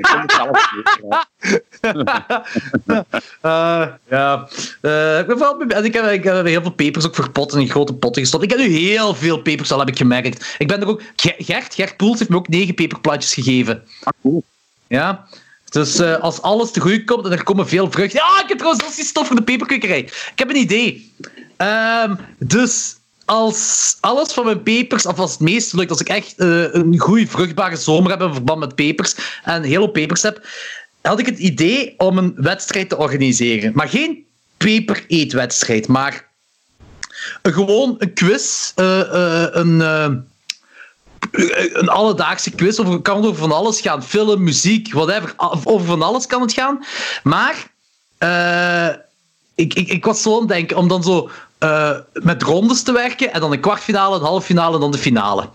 uh, 3.43 3.87
ja. 4.11 4.49
Uh, 4.83 5.19
ik, 5.19 5.27
heb, 5.27 5.85
ik, 5.85 5.95
heb, 5.95 6.11
ik 6.11 6.25
heb 6.25 6.47
heel 6.47 6.63
veel 6.63 6.71
pepers 6.71 7.07
ook 7.07 7.15
verpot 7.15 7.55
in 7.55 7.69
grote 7.69 7.95
potten 7.95 8.23
gestopt. 8.23 8.45
Ik 8.45 8.51
heb 8.51 8.59
nu 8.59 8.69
heel 8.69 9.15
veel 9.15 9.39
pepers 9.39 9.73
al, 9.73 9.79
heb 9.79 9.89
ik 9.89 9.97
gemerkt. 9.97 10.55
Ik 10.59 10.69
ben 10.69 10.81
er 10.81 10.89
ook... 10.89 11.03
Gert, 11.17 11.75
Gert 11.75 11.97
Poels 11.97 12.19
heeft 12.19 12.31
me 12.31 12.37
ook 12.37 12.49
negen 12.49 12.75
peperplantjes 12.75 13.35
gegeven. 13.35 13.83
Ah, 14.03 14.13
cool. 14.23 14.45
Ja. 14.87 15.27
Dus 15.71 16.01
uh, 16.01 16.17
als 16.17 16.43
alles 16.43 16.71
te 16.71 16.81
groei 16.81 17.05
komt 17.05 17.25
en 17.25 17.33
er 17.33 17.43
komen 17.43 17.69
veel 17.69 17.91
vruchten... 17.91 18.21
Ja, 18.21 18.43
ik 18.43 18.49
heb 18.49 18.59
trouwens 18.59 18.85
als 18.85 18.97
die 18.97 19.05
stof 19.05 19.27
voor 19.27 19.37
de 19.37 19.43
peperkwekerij. 19.43 19.99
Ik 19.99 20.33
heb 20.35 20.51
een 20.51 20.57
idee. 20.57 21.15
Um, 21.57 22.19
dus 22.39 22.97
als 23.25 23.97
alles 24.01 24.33
van 24.33 24.45
mijn 24.45 24.63
pepers, 24.63 25.07
of 25.07 25.19
als 25.19 25.31
het 25.31 25.41
meest 25.41 25.73
lukt, 25.73 25.91
als 25.91 26.01
ik 26.01 26.09
echt 26.09 26.35
uh, 26.37 26.75
een 26.75 26.99
goede 26.99 27.27
vruchtbare 27.27 27.77
zomer 27.77 28.11
heb 28.11 28.21
in 28.21 28.33
verband 28.33 28.61
met 28.61 28.75
pepers 28.75 29.15
en 29.45 29.63
heel 29.63 29.83
veel 29.83 29.91
pepers 29.91 30.23
heb, 30.23 30.47
had 31.01 31.19
ik 31.19 31.27
het 31.27 31.39
idee 31.39 31.95
om 31.97 32.19
een 32.19 32.33
wedstrijd 32.37 32.89
te 32.89 32.97
organiseren. 32.97 33.73
Maar 33.75 33.89
geen 33.89 34.27
peper-eetwedstrijd, 34.57 35.87
maar 35.89 36.31
gewoon 37.43 37.95
een 37.99 38.15
quiz, 38.15 38.73
uh, 38.77 38.99
uh, 38.99 39.47
een, 39.51 39.81
een 41.73 41.89
alledaagse 41.89 42.51
quiz. 42.51 42.79
Over, 42.79 43.01
kan 43.01 43.25
over 43.25 43.35
van 43.35 43.53
alles 43.53 43.81
gaan. 43.81 44.05
Film, 44.05 44.43
muziek, 44.43 44.93
whatever. 44.93 45.35
Over 45.65 45.87
van 45.87 46.03
alles 46.03 46.27
kan 46.27 46.41
het 46.41 46.53
gaan. 46.53 46.85
Maar 47.23 47.71
ik, 49.55 49.75
ik, 49.75 49.89
ik 49.89 50.05
was 50.05 50.23
zo 50.23 50.33
aan 50.33 50.39
het 50.39 50.49
denken 50.49 50.77
om 50.77 50.89
dan 50.89 51.03
zo 51.03 51.31
uh, 51.63 51.97
met 52.13 52.43
rondes 52.43 52.83
te 52.83 52.93
werken. 52.93 53.33
En 53.33 53.41
dan 53.41 53.53
een 53.53 53.61
kwartfinale, 53.61 54.17
een 54.17 54.23
halve 54.23 54.47
finale 54.47 54.75
en 54.75 54.81
dan 54.81 54.93
de 54.93 54.99
finale. 54.99 55.49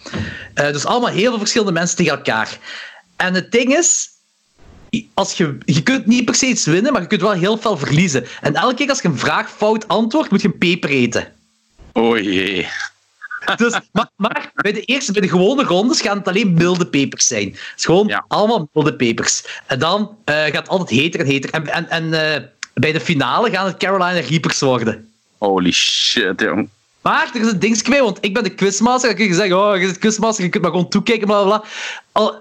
Uh, 0.56 0.72
dus 0.72 0.86
allemaal 0.86 1.10
heel 1.10 1.30
veel 1.30 1.38
verschillende 1.38 1.74
mensen 1.74 1.98
tegen 1.98 2.12
elkaar. 2.12 2.58
En 3.16 3.34
het 3.34 3.52
ding 3.52 3.78
is, 3.78 4.10
als 5.14 5.34
je, 5.34 5.58
je 5.66 5.84
kunt 5.84 6.06
niet 6.06 6.26
per 6.26 6.36
se 6.36 6.46
iets 6.46 6.66
winnen, 6.66 6.92
maar 6.92 7.02
je 7.02 7.08
kunt 7.08 7.22
wel 7.22 7.32
heel 7.32 7.58
veel 7.58 7.78
verliezen. 7.78 8.26
En 8.42 8.56
elke 8.56 8.76
keer 8.76 8.90
als 8.90 9.02
je 9.02 9.08
een 9.08 9.18
vraag 9.18 9.52
fout 9.52 9.88
antwoordt, 9.88 10.32
moet 10.32 10.42
je 10.42 10.48
een 10.48 10.58
peper 10.58 10.90
eten. 10.90 11.34
Oh 11.94 12.20
jee. 12.20 12.68
Dus, 13.56 13.80
maar, 13.92 14.10
maar, 14.16 14.52
bij 14.56 14.72
de 14.72 14.82
eerste, 14.82 15.12
bij 15.12 15.22
de 15.22 15.30
gewone 15.30 15.64
rondes 15.64 16.02
gaan 16.02 16.18
het 16.18 16.28
alleen 16.28 16.54
milde 16.54 16.88
pepers 16.88 17.28
zijn. 17.28 17.48
Het 17.48 17.74
is 17.78 17.86
gewoon 17.86 18.08
ja. 18.08 18.26
allemaal 18.28 18.70
milde 18.74 18.96
pepers. 18.96 19.44
En 19.66 19.80
dan 19.80 20.02
uh, 20.02 20.36
gaat 20.36 20.54
het 20.54 20.70
altijd 20.70 20.90
heter 20.90 21.20
en 21.20 21.26
heter. 21.26 21.50
En, 21.50 21.68
en, 21.68 21.90
en 21.90 22.52
bij 22.74 22.92
de 22.92 23.00
finale 23.00 23.50
gaan 23.50 23.66
het 23.66 23.78
Carolina 23.78 24.20
Reapers 24.20 24.60
worden. 24.60 25.12
Holy 25.38 25.72
shit, 25.72 26.42
jong. 26.42 26.70
Maar 27.02 27.30
er 27.34 27.42
is 27.42 27.52
een 27.52 27.60
dingetje 27.60 27.90
mee, 27.90 28.02
want 28.02 28.18
ik 28.22 28.34
ben 28.34 28.44
de 28.44 28.50
quizmaster. 28.50 29.10
Dan 29.10 29.18
kun 29.18 29.28
je 29.28 29.34
zeggen, 29.34 29.58
oh, 29.60 29.78
je 29.78 29.86
bent 29.86 29.98
quizmaster, 29.98 30.44
je 30.44 30.50
kunt 30.50 30.64
maar 30.64 30.72
gewoon 30.72 30.90
toekijken, 30.90 31.28
bla 31.28 31.44
bla. 31.44 31.64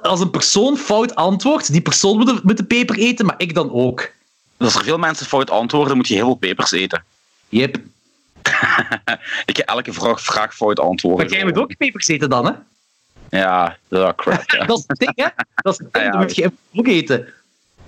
Als 0.03 0.21
een 0.21 0.31
persoon 0.31 0.77
fout 0.77 1.15
antwoordt, 1.15 1.73
die 1.73 1.81
persoon 1.81 2.17
moet 2.17 2.27
de, 2.27 2.41
moet 2.43 2.57
de 2.57 2.65
peper 2.65 2.97
eten, 2.99 3.27
maar 3.27 3.35
ik 3.39 3.55
dan 3.55 3.73
ook. 3.73 4.11
Als 4.57 4.75
er 4.75 4.85
veel 4.85 4.99
mensen 4.99 5.27
fout 5.27 5.51
antwoorden, 5.51 5.97
moet 5.97 6.09
je 6.09 6.15
heel 6.15 6.25
veel 6.25 6.35
pepers 6.35 6.71
eten. 6.73 7.05
Yep. 7.49 7.77
ik 9.47 9.57
heb 9.57 9.69
elke 9.69 9.93
vraag, 9.93 10.21
vraag 10.21 10.55
fout 10.55 10.81
antwoorden. 10.81 11.27
Maar 11.27 11.35
jij 11.35 11.45
moet 11.45 11.59
ook 11.59 11.77
pepers 11.77 12.09
eten 12.09 12.31
dan, 12.31 12.47
hè? 12.47 12.53
Ja, 13.39 13.77
dat 13.89 14.09
is 14.09 14.13
crap. 14.25 14.51
Ja. 14.51 14.65
dat 14.67 14.79
is 14.79 14.85
het 14.87 14.99
ding, 14.99 15.13
hè? 15.15 15.27
Dat 15.55 15.73
is 15.73 15.79
het 15.79 15.93
ding, 15.93 16.05
ja, 16.05 16.11
dan 16.11 16.21
moet 16.21 16.35
je 16.37 16.51
ook 16.75 16.87
eten. 16.87 17.29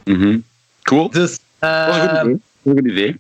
Mhm. 0.05 0.39
cool. 0.83 1.11
Dus 1.11 1.39
Dat 1.59 1.89
is 1.89 1.97
een 1.97 2.09
goed 2.09 2.11
Ehm, 2.11 2.29
idee. 2.29 2.41
Dat 2.63 2.65
is 2.65 2.73
een 2.73 2.77
goed 2.83 2.87
idee. 2.91 3.17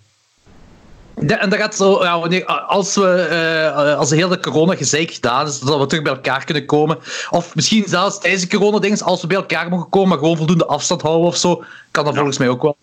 En 1.27 1.51
dat 1.51 1.59
gaat 1.59 1.75
zo, 1.75 2.03
ja, 2.05 2.21
wanneer, 2.21 2.45
als, 2.47 2.95
we, 2.95 3.11
eh, 3.11 3.97
als 3.97 4.09
de 4.09 4.17
hele 4.17 4.41
corona-gezeik 4.41 5.11
gedaan 5.11 5.47
is, 5.47 5.59
dat 5.59 5.79
we 5.81 5.87
terug 5.87 6.05
bij 6.05 6.13
elkaar 6.13 6.45
kunnen 6.45 6.67
komen. 6.67 6.99
Of 7.31 7.55
misschien 7.55 7.85
zelfs 7.87 8.19
tijdens 8.21 8.43
de 8.49 8.57
corona-dings, 8.57 9.03
als 9.03 9.21
we 9.21 9.27
bij 9.27 9.37
elkaar 9.37 9.69
mogen 9.69 9.89
komen, 9.91 10.09
maar 10.09 10.19
gewoon 10.19 10.37
voldoende 10.37 10.67
afstand 10.67 11.03
houden 11.03 11.27
of 11.27 11.37
zo, 11.37 11.65
kan 11.91 12.05
dat 12.05 12.13
Ja. 12.13 12.19
volgens 12.19 12.39
mij 12.39 12.49
ook 12.49 12.63
wel. 12.63 12.77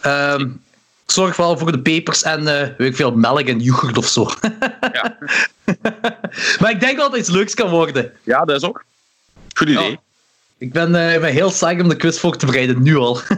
Ehm, 0.00 0.40
ik 1.04 1.16
zorg 1.16 1.36
wel 1.36 1.58
voor 1.58 1.72
de 1.72 1.80
pepers 1.80 2.22
en 2.22 2.38
eh, 2.60 2.68
weet 2.78 2.88
ik 2.88 2.96
veel, 2.96 3.12
melk 3.12 3.46
en 3.46 3.60
yoghurt 3.60 3.98
of 3.98 4.06
zo. 4.06 4.30
Ja. 4.92 5.16
maar 6.60 6.70
ik 6.70 6.80
denk 6.80 6.96
wel 6.96 7.10
dat 7.10 7.10
het 7.10 7.20
iets 7.20 7.30
leuks 7.36 7.54
kan 7.54 7.68
worden. 7.70 8.12
ja, 8.22 8.44
dat 8.44 8.56
is 8.62 8.68
ook. 8.68 8.84
Goed 9.54 9.68
idee. 9.68 9.90
Ja. 9.90 9.96
Ik 10.58 10.72
ben, 10.72 10.94
eh, 10.94 11.14
ik 11.14 11.20
ben 11.20 11.32
heel 11.32 11.50
psyched 11.50 11.82
om 11.82 11.88
de 11.88 11.96
quiz 11.96 12.18
voor 12.18 12.36
te 12.36 12.46
bereiden, 12.46 12.82
nu 12.82 12.96
al. 12.96 13.20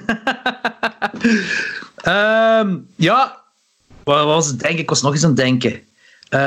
Ehm, 1.97 2.77
ja, 2.97 3.42
wat 4.05 4.25
was 4.25 4.47
het 4.47 4.61
denken? 4.61 4.79
Ik 4.79 4.89
was 4.89 5.03
nog 5.03 5.13
eens 5.13 5.23
aan 5.23 5.29
het 5.29 5.39
denken. 5.39 5.81
Eh, 6.29 6.41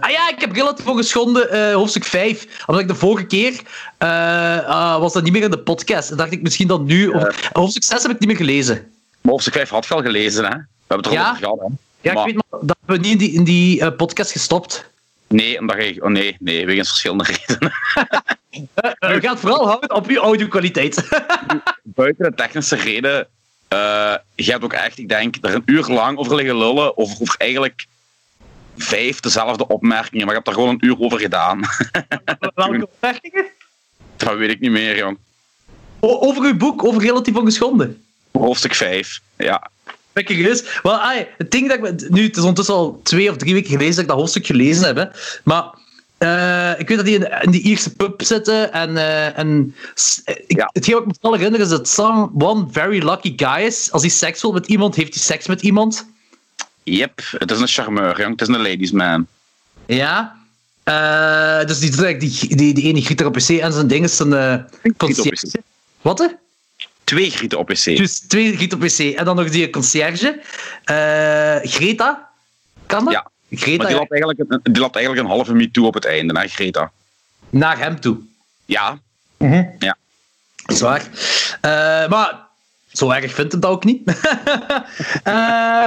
ah 0.00 0.10
ja, 0.10 0.28
ik 0.30 0.40
heb 0.40 0.52
relatief 0.52 0.86
ongeschonden 0.86 1.50
eh 1.50 1.74
hoofdstuk 1.74 2.04
5. 2.04 2.46
Omdat 2.66 2.82
ik 2.82 2.88
de 2.88 2.94
vorige 2.94 3.26
keer 3.26 3.60
eh, 3.98 4.66
ah, 4.66 4.98
was 5.00 5.12
dat 5.12 5.22
niet 5.22 5.32
meer 5.32 5.42
in 5.42 5.50
de 5.50 5.58
podcast. 5.58 6.10
En 6.10 6.16
dacht 6.16 6.32
ik 6.32 6.42
misschien 6.42 6.66
dan 6.68 6.84
nu. 6.84 7.08
Of, 7.08 7.48
hoofdstuk 7.52 7.82
6 7.84 8.02
heb 8.02 8.10
ik 8.10 8.18
niet 8.18 8.28
meer 8.28 8.36
gelezen. 8.38 8.74
Maar 9.20 9.32
hoofdstuk 9.32 9.52
5 9.54 9.68
had 9.68 9.90
al 9.90 10.02
gelezen, 10.02 10.44
hè? 10.44 10.50
We 10.50 10.64
hebben 10.86 10.96
het 10.96 11.06
er 11.06 11.12
Ja? 11.12 11.30
over 11.30 11.42
gehad, 11.42 11.58
hè? 11.58 11.66
Ja, 12.00 12.12
Maar- 12.12 12.28
ik 12.28 12.34
weet 12.34 12.44
maar, 12.50 12.60
dat 12.60 12.76
hebben 12.84 13.02
we 13.02 13.08
niet 13.08 13.12
in 13.12 13.18
die, 13.18 13.32
in 13.32 13.44
die 13.44 13.92
podcast 13.92 14.32
gestopt. 14.32 14.90
Nee, 15.26 15.58
omdat 15.58 15.76
je... 15.76 16.02
Oh 16.02 16.10
nee, 16.10 16.36
nee, 16.38 16.66
wegens 16.66 16.88
verschillende 16.88 17.24
redenen. 17.46 17.72
We 18.98 19.18
gaan 19.20 19.30
het 19.32 19.40
vooral 19.40 19.66
houden 19.66 19.94
op 19.94 20.06
uw 20.06 20.20
audio-kwaliteit. 20.20 21.08
Buiten 21.82 22.24
de 22.30 22.36
technische 22.36 22.76
reden, 22.76 23.26
eh 23.72 24.14
je 24.34 24.50
hebt 24.50 24.64
ook 24.64 24.72
echt, 24.72 24.98
ik 24.98 25.08
denk, 25.08 25.36
er 25.40 25.54
een 25.54 25.62
uur 25.66 25.86
lang 25.88 26.18
over 26.18 26.34
liggen 26.34 26.58
lullen 26.58 26.98
over, 26.98 27.16
over 27.20 27.34
eigenlijk 27.38 27.86
vijf 28.76 29.20
dezelfde 29.20 29.68
opmerkingen, 29.68 30.26
maar 30.26 30.34
je 30.34 30.40
hebt 30.44 30.48
er 30.48 30.54
gewoon 30.54 30.68
een 30.68 30.84
uur 30.84 30.96
over 30.98 31.18
gedaan. 31.18 31.60
Welke 32.54 32.88
opmerkingen? 32.94 33.46
Dat 34.16 34.36
weet 34.36 34.50
ik 34.50 34.60
niet 34.60 34.70
meer, 34.70 34.96
jong. 34.96 35.18
O- 36.00 36.20
Over 36.20 36.42
uw 36.44 36.56
boek, 36.56 36.84
over 36.84 37.02
relatief 37.02 37.36
ongeschonden. 37.36 38.04
Hoofdstuk 38.32 38.74
5, 38.74 39.20
ja. 39.36 39.70
Ben 40.12 40.26
ik. 40.28 40.80
Wel, 40.82 41.00
ai, 41.00 41.26
het 41.38 41.50
ding 41.50 41.68
dat 41.68 41.78
ik... 41.78 42.10
Nu, 42.10 42.22
het 42.22 42.36
is 42.36 42.40
ondertussen 42.42 42.74
al 42.74 43.00
twee 43.02 43.30
of 43.30 43.36
drie 43.36 43.52
weken 43.54 43.70
geleden 43.70 43.90
dat 43.94 44.02
ik 44.02 44.08
dat 44.08 44.16
hoofdstuk 44.16 44.46
gelezen 44.46 44.84
heb. 44.86 44.96
Hè. 44.96 45.04
Maar 45.44 45.64
eh, 46.22 46.80
ik 46.80 46.88
weet 46.88 46.96
dat 46.96 47.06
die 47.06 47.14
in, 47.14 47.42
in 47.42 47.50
die 47.50 47.62
Ierse 47.62 47.94
pub 47.94 48.22
zitten. 48.22 48.72
En, 48.72 48.96
eh, 48.96 49.38
en 49.38 49.74
ik, 50.46 50.56
Ja. 50.56 50.70
hetgeen 50.72 50.94
wat 50.94 51.02
ik 51.02 51.08
me 51.08 51.14
vooral 51.20 51.38
herinner 51.38 51.60
is 51.60 51.68
dat 51.68 51.88
someone 51.88 52.66
very 52.70 53.04
lucky 53.04 53.32
guy 53.36 53.64
is. 53.64 53.92
Als 53.92 54.02
hij 54.02 54.10
seks 54.10 54.42
wil 54.42 54.52
met 54.52 54.66
iemand, 54.66 54.94
heeft 54.94 55.14
hij 55.14 55.22
seks 55.22 55.46
met 55.46 55.62
iemand. 55.62 56.06
Yep, 56.82 57.20
het 57.38 57.50
is 57.50 57.60
een 57.60 57.68
charmeur, 57.68 58.20
jong. 58.20 58.30
Het 58.30 58.48
is 58.48 58.54
een 58.54 58.62
ladies 58.62 58.90
man. 58.90 59.26
Ja. 59.86 60.36
Eh, 60.82 61.64
dus 61.66 61.78
die, 61.78 62.18
die, 62.18 62.56
die, 62.56 62.74
die, 62.74 62.84
ene 62.84 63.02
giet 63.02 63.24
op 63.24 63.32
pc 63.32 63.48
en 63.48 63.72
zijn 63.72 63.86
ding 63.86 64.04
is 64.04 64.18
een. 64.18 64.66
PC. 64.96 65.42
Wat 66.00 66.18
hè? 66.18 66.26
Twee 67.04 67.30
grieten 67.30 67.58
op 67.58 67.66
PC. 67.66 67.84
Dus 67.84 68.20
twee 68.20 68.56
giet 68.56 68.72
op 68.72 68.80
pc. 68.80 68.98
En 68.98 69.24
dan 69.24 69.36
nog 69.36 69.50
die 69.50 69.70
conciërge. 69.70 70.40
Eh, 70.84 71.70
Greta. 71.70 72.30
Kan 72.86 73.04
dat? 73.04 73.12
Ja. 73.12 73.30
Greta, 73.54 73.76
Maar 73.76 73.86
die 73.86 73.96
laat, 73.96 74.10
eigenlijk 74.10 74.40
een, 74.48 74.72
die 74.72 74.82
laat 74.82 74.94
eigenlijk 74.94 75.24
een 75.26 75.32
halve 75.34 75.52
minuut 75.52 75.72
toe 75.72 75.86
op 75.86 75.94
het 75.94 76.04
einde, 76.04 76.40
hè, 76.40 76.46
Greta. 76.48 76.90
naar 77.50 77.78
hem 77.78 78.00
toe. 78.00 78.16
Ja, 78.64 78.98
Ja. 79.78 79.96
Dat 80.64 80.76
is 80.76 80.80
waar. 80.80 81.08
Eh, 81.60 82.08
maar 82.08 82.38
zo 82.92 83.10
erg 83.10 83.34
vindt 83.34 83.52
het 83.52 83.62
dat 83.62 83.70
ook 83.70 83.84
niet. 83.84 84.00
Eh, 85.22 85.84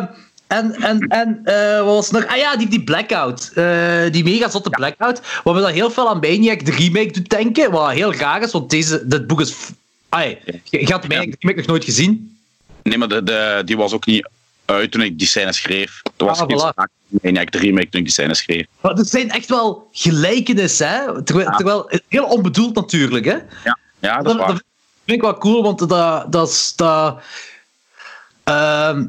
en 0.48 0.76
en, 0.76 1.00
en 1.00 1.40
eh, 1.44 1.78
wat 1.78 1.96
was 1.96 2.12
nog? 2.12 2.26
Ah 2.26 2.38
ja, 2.38 2.58
die, 2.58 2.68
die 2.68 2.84
Blackout. 2.84 3.52
Die 4.12 4.24
mega 4.24 4.50
zotte 4.50 4.70
Blackout. 4.70 5.22
Wat 5.44 5.56
me 5.56 5.62
dan 5.62 5.72
heel 5.72 5.92
veel 5.92 6.10
aan 6.10 6.20
Maniac, 6.20 6.66
de 6.66 6.72
remake, 6.72 7.12
doet 7.12 7.30
denken. 7.30 7.72
Wat 7.72 7.92
heel 7.92 8.14
raar 8.14 8.42
is, 8.42 8.52
want 8.52 8.70
deze, 8.70 9.08
dit 9.08 9.28
boek 9.28 9.42
is... 9.42 9.56
Ai, 10.10 10.38
je, 10.64 10.80
je 10.80 10.92
had 10.92 11.08
Maniac 11.08 11.32
de 11.32 11.38
remake 11.40 11.60
nog 11.60 11.68
nooit 11.68 11.84
gezien. 11.84 12.38
nee, 12.84 12.98
maar 12.98 13.08
de, 13.08 13.24
de, 13.24 13.62
die 13.66 13.78
was 13.78 13.94
ook 13.94 14.06
niet 14.06 14.28
uit 14.66 14.92
toen 14.92 15.02
ik 15.02 15.18
die 15.18 15.28
scène 15.28 15.54
schreef. 15.54 16.02
Er 16.18 16.26
was 16.26 16.40
Ah, 16.40 16.50
iets 16.50 16.64
voilà. 16.64 16.84
Ik 17.22 17.52
de 17.52 17.58
remake 17.58 17.90
toen 17.90 18.00
ik 18.00 18.06
die 18.06 18.12
scène 18.14 18.34
schreef. 18.36 18.66
Maar 18.82 18.98
er 18.98 19.06
zijn 19.06 19.30
echt 19.30 19.50
wel 19.50 19.88
gelijkenissen, 19.92 20.88
hè? 20.90 21.24
Terwijl, 21.24 21.50
Ja. 21.50 21.56
terwijl 21.56 21.90
heel 22.08 22.26
onbedoeld 22.26 22.76
natuurlijk, 22.76 23.26
hè? 23.26 23.32
Ja, 23.64 23.78
ja 24.00 24.16
dat 24.16 24.24
Dat, 24.26 24.34
is 24.34 24.40
waar. 24.40 24.48
dat 24.48 24.64
vind 25.06 25.18
ik 25.18 25.22
wel 25.24 25.38
cool, 25.38 25.64
want 25.64 25.90
dat, 25.90 26.32
dat, 26.32 26.50
is- 26.50 26.74
dat, 26.76 27.22
ehm, 28.44 29.06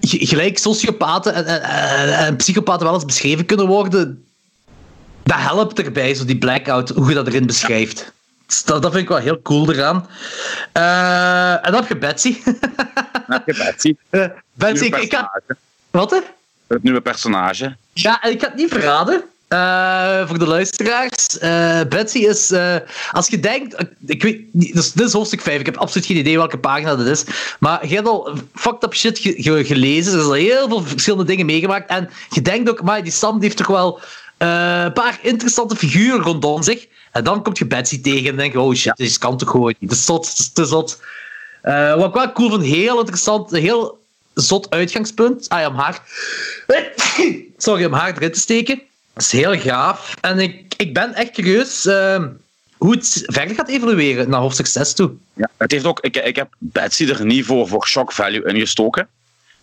ge- 0.00 0.26
gelijk 0.26 0.58
sociopaten 0.58 1.34
en, 1.34 1.46
en, 1.46 1.62
en, 1.62 2.18
en 2.18 2.36
psychopaten 2.36 2.84
wel 2.86 2.94
eens 2.94 3.04
beschreven 3.04 3.46
kunnen 3.46 3.66
worden, 3.66 4.24
dat 5.22 5.36
helpt 5.38 5.78
erbij, 5.82 6.14
zo 6.14 6.24
die 6.24 6.38
blackout, 6.38 6.88
hoe 6.88 7.08
je 7.08 7.14
dat 7.14 7.26
erin 7.26 7.46
beschrijft. 7.46 8.12
Dus 8.46 8.64
dat, 8.64 8.82
dat 8.82 8.90
vind 8.90 9.02
ik 9.02 9.08
wel 9.08 9.18
heel 9.18 9.42
cool 9.42 9.72
eraan. 9.72 10.08
Eh, 10.72 11.52
en 11.66 11.72
dan 11.72 11.74
heb 11.74 11.88
je 11.88 11.98
Betsy. 11.98 12.36
Betsy. 13.44 13.94
Eh, 14.10 14.24
Betsy, 14.54 14.84
ik, 14.84 14.96
ik. 14.96 15.28
Wat, 15.90 16.10
hè? 16.10 16.18
Het 16.66 16.82
nieuwe 16.82 17.00
personage. 17.00 17.76
Ja, 17.92 18.22
ik 18.24 18.40
ga 18.40 18.46
het 18.46 18.56
niet 18.56 18.68
verraden. 18.72 19.24
eh, 19.48 20.28
voor 20.28 20.38
de 20.38 20.46
luisteraars. 20.46 21.38
Eh, 21.38 21.80
Betsy 21.88 22.18
is, 22.18 22.52
als 23.12 23.28
je 23.28 23.40
denkt, 23.40 23.76
ik 24.06 24.22
weet 24.22 24.40
niet, 24.52 24.74
dus 24.74 24.92
dit 24.92 25.06
is 25.06 25.12
hoofdstuk 25.12 25.40
5, 25.40 25.60
ik 25.60 25.66
heb 25.66 25.76
absoluut 25.76 26.06
geen 26.06 26.16
idee 26.16 26.36
welke 26.36 26.58
pagina 26.58 26.96
dit 26.96 27.06
is, 27.06 27.24
maar 27.58 27.88
je 27.88 27.94
hebt 27.94 28.06
al 28.08 28.38
fucked 28.54 28.82
up 28.84 28.94
shit 28.94 29.18
ge- 29.18 29.34
ge- 29.36 29.64
gelezen, 29.64 30.12
er 30.12 30.18
zijn 30.18 30.24
al 30.24 30.32
heel 30.32 30.68
veel 30.68 30.82
verschillende 30.82 31.24
dingen 31.24 31.46
meegemaakt, 31.46 31.90
en 31.90 32.10
je 32.30 32.42
denkt 32.42 32.70
ook, 32.70 32.82
maar 32.82 33.02
die 33.02 33.12
Sam 33.12 33.32
die 33.32 33.42
heeft 33.42 33.56
toch 33.56 33.66
wel 33.66 34.00
een 34.38 34.92
paar 34.92 35.18
interessante 35.22 35.76
figuren 35.76 36.20
rondom 36.22 36.62
zich, 36.62 36.86
en 37.12 37.24
dan 37.24 37.42
komt 37.42 37.58
je 37.58 37.66
Betsy 37.66 38.00
tegen 38.00 38.30
en 38.30 38.36
denk 38.36 38.52
je, 38.52 38.60
oh 38.60 38.74
shit, 38.74 38.96
dit 38.96 39.18
kan 39.18 39.36
toch 39.36 39.50
gewoon 39.50 39.74
niet, 39.78 39.90
dat 39.90 39.98
is 39.98 40.04
zot, 40.04 40.24
dat 40.28 40.38
is 40.38 40.52
te 40.52 40.64
zot. 40.64 41.00
Eh, 41.68 41.94
wat 41.94 42.08
ik 42.08 42.14
wel 42.14 42.32
cool 42.32 42.50
vind, 42.50 42.64
heel 42.64 42.98
interessant, 42.98 43.50
heel 43.50 44.04
zot 44.34 44.70
uitgangspunt, 44.70 45.48
ah 45.48 45.60
ja, 45.60 45.68
om 45.68 45.74
haar, 45.74 46.02
sorry, 47.56 47.84
om 47.84 47.92
haar 47.92 48.16
erin 48.16 48.32
te 48.32 48.38
steken. 48.38 48.82
Dat 49.12 49.22
is 49.22 49.32
heel 49.32 49.58
gaaf. 49.58 50.14
En 50.20 50.38
ik, 50.38 50.74
ik 50.76 50.94
ben 50.94 51.14
echt 51.14 51.30
curieus 51.30 51.86
eh, 51.86 52.24
hoe 52.76 52.94
het 52.94 53.22
verder 53.26 53.54
gaat 53.54 53.68
evolueren 53.68 54.30
naar 54.30 54.40
hoofdstuk 54.40 54.66
6 54.66 54.92
toe. 54.92 55.12
Ja. 55.34 55.50
Het 55.56 55.70
heeft 55.70 55.84
ook, 55.84 56.00
ik, 56.00 56.16
ik 56.16 56.36
heb 56.36 56.48
Betsy 56.58 57.08
er 57.08 57.24
niet 57.24 57.44
voor, 57.44 57.68
voor 57.68 57.86
shock 57.86 58.12
value 58.12 58.44
ingestoken. 58.44 59.08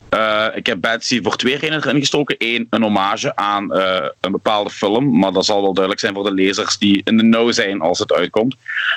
Eh, 0.10 0.48
ik 0.54 0.66
heb 0.66 0.82
Betsy 0.82 1.22
voor 1.22 1.36
twee 1.36 1.58
redenen 1.58 1.86
erin 1.86 2.00
gestoken. 2.00 2.36
Eén, 2.38 2.68
een 2.70 2.82
hommage 2.82 3.36
aan 3.36 3.74
eh, 3.74 4.08
een 4.22 4.32
bepaalde 4.32 4.70
film. 4.70 5.20
Maar 5.20 5.32
dat 5.32 5.46
zal 5.46 5.62
wel 5.62 5.74
duidelijk 5.74 6.00
zijn 6.00 6.14
voor 6.14 6.24
de 6.24 6.34
lezers 6.34 6.78
die 6.78 7.02
in 7.04 7.18
de 7.18 7.24
know 7.24 7.54
zijn 7.54 7.82
als 7.82 8.00
het 8.00 8.14
uitkomt. 8.14 8.56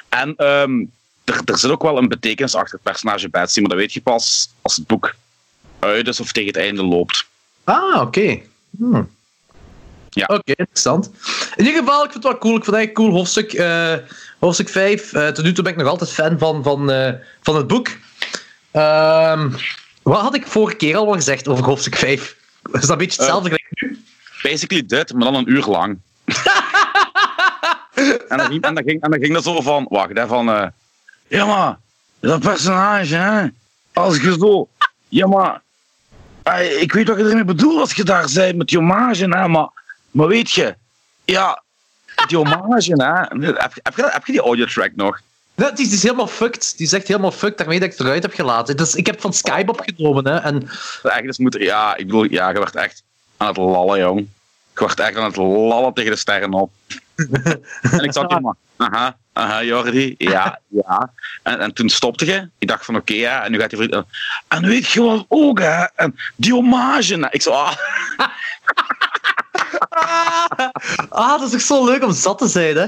En 0.09 0.35
ehm, 0.37 0.85
er, 1.29 1.41
er 1.45 1.59
zit 1.59 1.71
ook 1.71 1.83
wel 1.83 1.99
een 1.99 2.09
betekenis 2.09 2.55
achter 2.55 2.73
het 2.73 2.83
personage 2.83 3.29
Betsy. 3.29 3.61
Maar 3.61 3.69
dat 3.69 3.79
weet 3.79 3.93
je 3.93 4.01
pas 4.01 4.51
als 4.63 4.77
het 4.77 4.87
boek 4.87 5.15
uit 5.79 6.09
is 6.09 6.21
of 6.21 6.33
tegen 6.33 6.49
het 6.49 6.63
einde 6.63 6.83
loopt. 6.83 7.27
Ah, 7.65 8.01
oké. 8.01 8.41
Hmm. 8.79 9.11
Ja. 10.11 10.25
Oké, 10.27 10.53
interessant. 10.55 11.11
In 11.57 11.65
ieder 11.67 11.81
geval, 11.81 12.05
ik 12.05 12.11
vind 12.11 12.25
het 12.25 12.33
wel 12.33 12.39
cool. 12.41 12.57
Ik 12.57 12.65
vind 12.65 12.77
het 12.77 12.85
echt 12.85 12.89
een 12.89 13.05
cool 13.05 13.13
hoofdstuk. 13.13 13.53
eh, 13.53 13.95
hoofdstuk 14.39 14.69
5. 14.69 15.13
Eh, 15.13 15.29
tot 15.29 15.45
nu 15.45 15.53
toe 15.53 15.65
ben 15.65 15.73
ik 15.73 15.79
nog 15.79 15.89
altijd 15.89 16.13
fan 16.13 16.39
van, 16.39 16.63
van, 16.63 16.91
eh, 16.91 17.13
van 17.43 17.57
het 17.57 17.67
boek. 17.67 17.89
Ehm, 18.71 19.51
wat 20.03 20.21
had 20.21 20.35
ik 20.35 20.47
vorige 20.47 20.77
keer 20.77 20.97
al 20.97 21.05
wel 21.05 21.15
gezegd 21.15 21.49
over 21.49 21.65
hoofdstuk 21.65 21.97
5? 21.97 22.37
Is 22.73 22.81
dat 22.81 22.91
een 22.91 22.99
beetje 22.99 23.21
hetzelfde 23.21 23.49
gelijk 23.49 23.69
nu? 23.71 24.05
Basically 24.43 24.87
dit, 24.87 25.13
maar 25.13 25.25
dan 25.25 25.35
een 25.35 25.51
uur 25.51 25.65
lang. 25.65 25.99
en, 28.29 28.37
dan 28.37 28.47
ging, 28.47 28.63
en, 28.63 28.75
dan 28.75 28.85
ging, 28.85 29.03
en 29.03 29.11
dan 29.11 29.21
ging 29.21 29.35
dat 29.35 29.45
zo 29.45 29.61
van, 29.61 29.87
wacht, 29.89 30.17
hè, 30.19 30.27
van... 30.27 30.73
ja, 31.29 31.45
maar, 31.47 31.77
dat 32.21 32.41
personage, 32.41 33.15
hè. 33.15 33.47
Als 33.93 34.21
je 34.21 34.37
zo... 34.39 34.69
Ja, 35.09 35.27
maar... 35.27 35.61
ik 36.81 36.93
weet 36.93 37.09
wat 37.09 37.19
je 37.19 37.25
ermee 37.25 37.45
bedoelt 37.45 37.81
als 37.81 37.93
je 37.95 38.05
daar 38.05 38.29
zei 38.29 38.53
met 38.53 38.69
die 38.69 38.79
hommage, 38.79 39.25
hè, 39.29 39.49
maar... 39.49 39.69
Maar 40.11 40.27
weet 40.27 40.51
je... 40.51 40.75
Ja, 41.25 41.63
die 42.27 42.37
hommage, 42.37 42.93
hè. 43.03 43.13
Heb, 43.13 43.75
je- 43.75 43.81
heb, 43.83 43.97
je, 43.97 44.03
dat- 44.03 44.13
heb 44.13 44.27
je 44.27 44.33
die 44.33 44.41
audiotrack 44.41 44.91
nog? 44.97 45.21
Nee, 45.55 45.73
die, 45.73 45.79
is- 45.85 45.87
die 45.89 45.97
is 45.97 46.03
helemaal 46.03 46.27
fucked. 46.27 46.75
Die 46.77 46.87
is 46.87 46.93
echt 46.93 47.09
helemaal 47.09 47.31
fucked 47.33 47.59
daarmee 47.59 47.79
dat 47.81 47.89
ik 47.93 47.99
het 47.99 48.07
eruit 48.07 48.23
heb 48.23 48.33
gelaten. 48.35 48.77
Dus 48.77 48.95
ik 48.95 49.07
heb 49.07 49.21
van 49.21 49.33
Skype 49.33 49.71
opgenomen. 49.71 50.27
Hè, 50.27 50.37
en 50.37 50.69
Echt, 51.03 51.23
dus 51.23 51.39
moet 51.39 51.57
ja, 51.61 51.97
ik 51.97 52.07
bedoel, 52.07 52.25
ja, 52.25 52.49
je 52.49 52.59
werd 52.59 52.75
echt 52.77 53.03
aan 53.37 53.47
het 53.49 53.57
lallen, 53.57 53.99
jong. 53.99 54.19
Je 54.75 54.85
werd 54.87 55.01
echt 55.01 55.17
aan 55.17 55.25
het 55.25 55.37
lallen 55.37 55.93
tegen 55.95 56.11
de 56.11 56.17
sterren 56.17 56.53
op. 56.53 56.73
en 57.17 58.01
ik 58.05 58.13
zat 58.13 58.31
hier 58.31 58.41
maar, 58.41 58.55
aha, 58.77 59.17
aha, 59.39 59.63
Jordi, 59.63 60.15
ja, 60.19 60.61
ja. 60.69 61.13
En, 61.43 61.61
en 61.61 61.73
toen 61.73 61.89
stopte 61.89 62.27
je. 62.27 62.49
Ik 62.59 62.69
dacht 62.69 62.85
van, 62.85 62.97
oké, 62.97 63.15
ja, 63.15 63.45
en 63.45 63.51
nu 63.51 63.59
gaat 63.59 63.71
hij 63.71 63.81
vriend... 63.81 64.05
En 64.49 64.67
weet 64.67 64.89
je 64.89 65.03
wat 65.03 65.25
ook, 65.29 65.59
hè? 65.59 65.85
En 65.95 66.19
die 66.37 66.53
hommage. 66.53 67.17
nou, 67.17 67.33
Ik 67.33 67.43
zo, 67.43 67.51
ah, 67.51 67.77
ah, 71.09 71.39
dat 71.39 71.43
is 71.43 71.51
toch 71.51 71.61
zo 71.61 71.85
leuk 71.85 72.05
om 72.05 72.13
zat 72.13 72.39
te 72.39 72.47
zijn, 72.49 72.77
hè? 72.77 72.87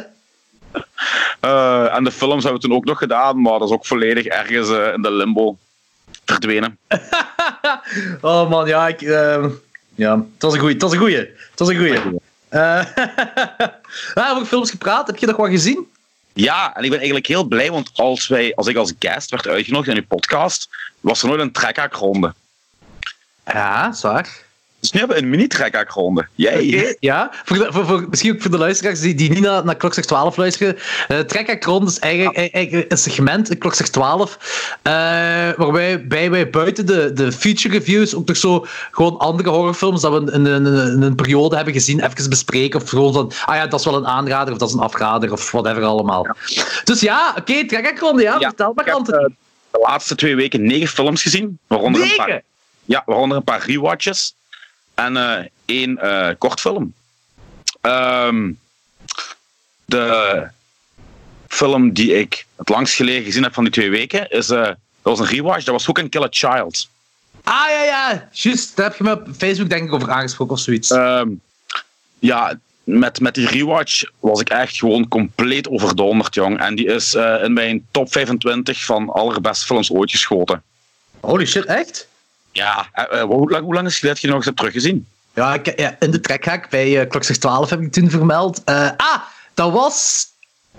eh, 1.40 1.94
en 1.94 2.04
de 2.04 2.10
films 2.10 2.42
hebben 2.42 2.60
we 2.60 2.68
toen 2.68 2.76
ook 2.76 2.84
nog 2.84 2.98
gedaan, 2.98 3.40
maar 3.40 3.58
dat 3.58 3.68
is 3.68 3.74
ook 3.74 3.86
volledig 3.86 4.26
ergens 4.26 4.70
eh, 4.70 4.92
in 4.92 5.02
de 5.02 5.10
limbo. 5.10 5.56
verdwenen. 6.24 6.78
oh 8.20 8.50
man, 8.50 8.66
ja, 8.66 8.88
ik, 8.88 9.00
uh, 9.00 9.44
ja, 9.94 10.14
het 10.14 10.42
was 10.42 10.52
een 10.52 10.58
goeie. 10.60 10.74
Het 10.74 10.82
was 10.82 10.92
een 10.92 10.98
goeie. 10.98 11.16
Het 11.16 11.58
was 11.58 11.68
een 11.68 11.76
goeie. 11.76 11.98
Uh, 12.50 12.84
over 14.14 14.46
films 14.52 14.70
gepraat, 14.70 15.06
heb 15.06 15.16
je 15.16 15.26
nog 15.26 15.36
wat 15.36 15.50
gezien? 15.50 15.88
Ja, 16.32 16.76
en 16.76 16.82
ik 16.82 16.88
ben 16.88 16.98
eigenlijk 16.98 17.26
heel 17.26 17.44
blij, 17.44 17.70
want 17.70 17.90
als, 17.94 18.26
wij, 18.26 18.54
als 18.54 18.66
ik 18.66 18.76
als 18.76 18.92
guest 18.98 19.30
werd 19.30 19.46
uitgenodigd 19.46 19.96
in 19.96 20.02
uw 20.02 20.16
podcast, 20.16 20.68
was 21.00 21.22
er 21.22 21.28
nooit 21.28 21.40
een 21.40 21.52
trekhaakronde. 21.52 22.34
Ja, 23.46 23.92
zwaar. 23.92 24.48
Dus 24.80 24.90
nu 24.92 24.98
hebben 24.98 25.16
we 25.16 25.22
een 25.22 25.30
mini-trekhaakronde. 25.30 26.26
Okay, 26.38 26.96
ja, 27.00 27.30
voor, 27.44 27.66
voor, 27.70 27.86
voor, 27.86 28.06
misschien 28.08 28.32
ook 28.32 28.40
voor 28.40 28.50
de 28.50 28.58
luisteraars 28.58 29.00
die, 29.00 29.14
die 29.14 29.30
niet 29.30 29.40
naar, 29.40 29.64
naar 29.64 29.76
Klokslag 29.76 30.04
12 30.04 30.36
luisteren. 30.36 30.76
Uh, 31.08 31.18
is 31.86 31.98
eigenlijk, 31.98 32.36
eigenlijk, 32.54 32.92
een 32.92 32.98
segment, 32.98 33.58
Klokslag 33.58 33.88
12, 33.88 34.38
uh, 34.82 34.92
waarbij 35.56 36.06
bij 36.06 36.30
wij 36.30 36.50
buiten 36.50 36.86
de, 36.86 37.12
de 37.12 37.32
feature 37.32 37.78
reviews 37.78 38.14
ook 38.14 38.26
nog 38.26 38.36
zo 38.36 38.66
gewoon 38.90 39.18
andere 39.18 39.50
horrorfilms 39.50 40.00
dat 40.00 40.12
we 40.12 40.32
in, 40.32 40.46
in, 40.46 40.66
in, 40.66 41.02
een 41.02 41.14
periode 41.14 41.56
hebben 41.56 41.74
gezien, 41.74 42.04
even 42.04 42.28
bespreken. 42.28 42.80
Of 42.80 42.88
gewoon 42.88 43.12
van, 43.12 43.32
ah 43.44 43.54
ja, 43.54 43.66
dat 43.66 43.78
is 43.78 43.86
wel 43.86 43.96
een 43.96 44.06
aanrader 44.06 44.52
of 44.52 44.58
dat 44.58 44.68
is 44.68 44.74
een 44.74 44.80
afrader 44.80 45.32
of 45.32 45.50
whatever 45.50 45.84
allemaal. 45.84 46.26
Ja. 46.44 46.64
Dus 46.84 47.00
ja, 47.00 47.28
oké, 47.30 47.40
okay, 47.40 47.66
trekhaakronde, 47.66 48.22
ja, 48.22 48.36
ja, 48.38 48.48
vertel 48.48 48.72
maar, 48.74 48.92
Anthony. 48.92 49.22
Uh, 49.22 49.28
de 49.70 49.78
laatste 49.82 50.14
twee 50.14 50.36
weken 50.36 50.66
negen 50.66 50.88
films 50.88 51.22
gezien. 51.22 51.58
Waaronder 51.66 52.00
negen? 52.00 52.20
Een 52.20 52.26
paar, 52.26 52.42
ja, 52.84 53.02
waaronder 53.06 53.36
een 53.36 53.44
paar 53.44 53.66
rewatches 53.66 54.34
en 55.00 55.16
uh, 55.16 55.38
één 55.64 55.98
uh, 56.02 56.28
kortfilm. 56.38 56.94
Um, 57.82 58.58
de 59.84 60.48
film 61.48 61.92
die 61.92 62.18
ik 62.18 62.46
het 62.56 62.68
langst 62.68 62.94
geleden 62.94 63.24
gezien 63.24 63.42
heb 63.42 63.54
van 63.54 63.64
die 63.64 63.72
twee 63.72 63.90
weken 63.90 64.30
is. 64.30 64.50
Uh, 64.50 64.62
dat 64.62 64.76
was 65.02 65.18
een 65.18 65.26
rewatch, 65.26 65.64
dat 65.64 65.74
was 65.74 65.82
Who 65.82 65.92
Can 65.92 66.08
Kill 66.08 66.22
a 66.22 66.28
Child. 66.30 66.88
Ah 67.42 67.68
ja, 67.68 67.82
ja, 67.82 68.28
juist. 68.32 68.76
Daar 68.76 68.86
heb 68.86 68.96
je 68.96 69.04
me 69.04 69.12
op 69.12 69.28
Facebook 69.36 69.68
denk 69.68 69.84
ik 69.84 69.92
over 69.92 70.10
aangesproken 70.10 70.54
of 70.54 70.60
zoiets. 70.60 70.90
Um, 70.90 71.40
ja, 72.18 72.58
met, 72.84 73.20
met 73.20 73.34
die 73.34 73.46
rewatch 73.46 74.02
was 74.18 74.40
ik 74.40 74.48
echt 74.48 74.78
gewoon 74.78 75.08
compleet 75.08 75.68
overdonderd, 75.68 76.34
jong. 76.34 76.60
En 76.60 76.74
die 76.74 76.86
is 76.86 77.14
uh, 77.14 77.42
in 77.42 77.52
mijn 77.52 77.86
top 77.90 78.12
25 78.12 78.84
van 78.84 79.08
allerbeste 79.08 79.66
films 79.66 79.90
ooit 79.90 80.10
geschoten. 80.10 80.62
Holy 81.20 81.46
shit, 81.46 81.64
echt? 81.64 82.08
Ja, 82.52 82.88
uh, 83.12 83.22
hoe, 83.22 83.50
lang, 83.50 83.64
hoe 83.64 83.74
lang 83.74 83.86
is 83.86 84.00
het 84.00 84.20
je 84.20 84.26
nog 84.26 84.36
eens 84.36 84.44
hebt 84.44 84.56
teruggezien? 84.56 85.06
Ja, 85.34 85.54
ik, 85.54 85.78
ja 85.78 85.96
in 85.98 86.10
de 86.10 86.20
trekhaak 86.20 86.70
bij 86.70 87.00
uh, 87.02 87.08
Klokslag 87.08 87.36
12 87.36 87.70
heb 87.70 87.80
ik 87.80 87.92
toen 87.92 88.10
vermeld. 88.10 88.62
Uh, 88.66 88.90
ah, 88.96 89.20
dat 89.54 89.72
was 89.72 90.26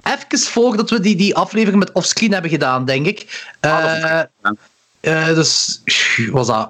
even 0.04 0.40
voordat 0.40 0.90
we 0.90 1.00
die, 1.00 1.16
die 1.16 1.36
aflevering 1.36 1.80
met 1.80 1.92
offscreen 1.92 2.32
hebben 2.34 2.52
gedaan, 2.52 2.86
denk 2.86 3.06
ik. 3.06 3.48
Uh, 3.62 4.24
dus, 5.26 5.82
was 6.32 6.48
dat... 6.48 6.70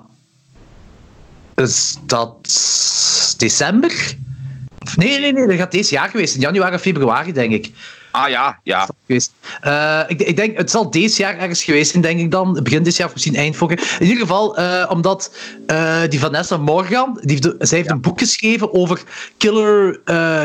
Is 1.55 1.97
dat 2.05 2.35
december? 3.37 4.15
Nee, 4.95 5.19
nee, 5.19 5.33
nee, 5.33 5.47
dat 5.47 5.55
gaat 5.55 5.71
deze 5.71 5.93
jaar 5.93 6.09
geweest. 6.09 6.35
In 6.35 6.41
januari 6.41 6.75
of 6.75 6.81
februari, 6.81 7.33
denk 7.33 7.53
ik. 7.53 7.71
Ah 8.11 8.29
ja, 8.29 8.59
ja. 8.63 8.89
Uh, 9.07 10.01
ik, 10.07 10.21
ik, 10.21 10.35
denk, 10.35 10.57
het 10.57 10.71
zal 10.71 10.89
deze 10.89 11.21
jaar 11.21 11.37
ergens 11.37 11.63
geweest 11.63 11.91
zijn, 11.91 12.03
denk 12.03 12.19
ik 12.19 12.31
dan. 12.31 12.59
Begin 12.63 12.83
dit 12.83 12.95
jaar 12.95 13.07
of 13.07 13.13
misschien 13.13 13.35
eind 13.35 13.55
volgend 13.55 13.81
In 13.99 14.05
ieder 14.05 14.21
geval, 14.21 14.59
uh, 14.59 14.85
omdat 14.89 15.35
uh, 15.67 16.01
die 16.09 16.19
Vanessa 16.19 16.57
Morgan, 16.57 17.19
die 17.21 17.39
heeft, 17.41 17.67
zij 17.67 17.77
heeft 17.77 17.89
ja. 17.89 17.95
een 17.95 18.01
boek 18.01 18.19
geschreven 18.19 18.73
over 18.73 19.01
killer, 19.37 19.99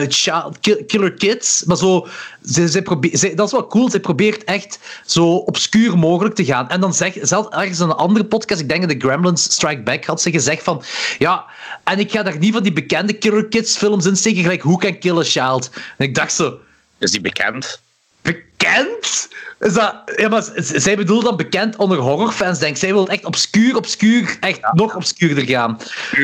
child, 0.08 0.58
killer 0.86 1.12
kids. 1.12 1.64
Maar 1.64 1.76
zo, 1.76 2.06
zij, 2.42 2.66
zij 2.66 2.82
probeert, 2.82 3.18
zij, 3.18 3.34
dat 3.34 3.46
is 3.46 3.52
wel 3.52 3.66
cool. 3.66 3.90
Zij 3.90 4.00
probeert 4.00 4.44
echt 4.44 4.78
zo 5.06 5.34
obscuur 5.34 5.98
mogelijk 5.98 6.34
te 6.34 6.44
gaan. 6.44 6.68
En 6.68 6.80
dan 6.80 6.94
zegt, 6.94 7.18
zelfs 7.22 7.48
ergens 7.48 7.80
in 7.80 7.88
een 7.88 7.92
andere 7.92 8.24
podcast, 8.24 8.60
ik 8.60 8.68
denk 8.68 8.80
dat 8.80 9.00
de 9.00 9.06
Gremlins 9.08 9.42
Strike 9.42 9.82
Back 9.82 10.04
had 10.04 10.20
ze 10.22 10.30
gezegd 10.30 10.62
van, 10.62 10.82
ja, 11.18 11.44
en 11.84 11.98
ik 11.98 12.10
ga 12.10 12.22
daar 12.22 12.38
niet 12.38 12.52
van 12.52 12.62
die 12.62 12.72
bekende 12.72 13.12
killer 13.12 13.48
kids 13.48 13.76
films 13.76 14.06
in 14.06 14.16
steken, 14.16 14.42
gelijk 14.42 14.62
Who 14.62 14.76
Can 14.76 14.98
Kill 14.98 15.18
a 15.18 15.22
Child. 15.22 15.70
En 15.96 16.06
ik 16.06 16.14
dacht 16.14 16.32
zo, 16.32 16.58
is 16.98 17.10
die 17.10 17.20
bekend? 17.20 17.80
Bekend? 18.22 19.28
Is 19.58 19.72
dat, 19.72 20.02
ja, 20.16 20.28
maar 20.28 20.44
zij 20.56 20.96
bedoelt 20.96 21.24
dan 21.24 21.36
bekend 21.36 21.76
onder 21.76 21.98
horrorfans, 21.98 22.58
denk 22.58 22.72
ik. 22.72 22.78
Zij 22.78 22.92
wil 22.92 23.08
echt 23.08 23.24
obscuur, 23.24 23.76
obscuur, 23.76 24.36
echt 24.40 24.58
ja. 24.60 24.70
nog 24.72 24.94
obscuurder 24.94 25.44
gaan. 25.44 25.78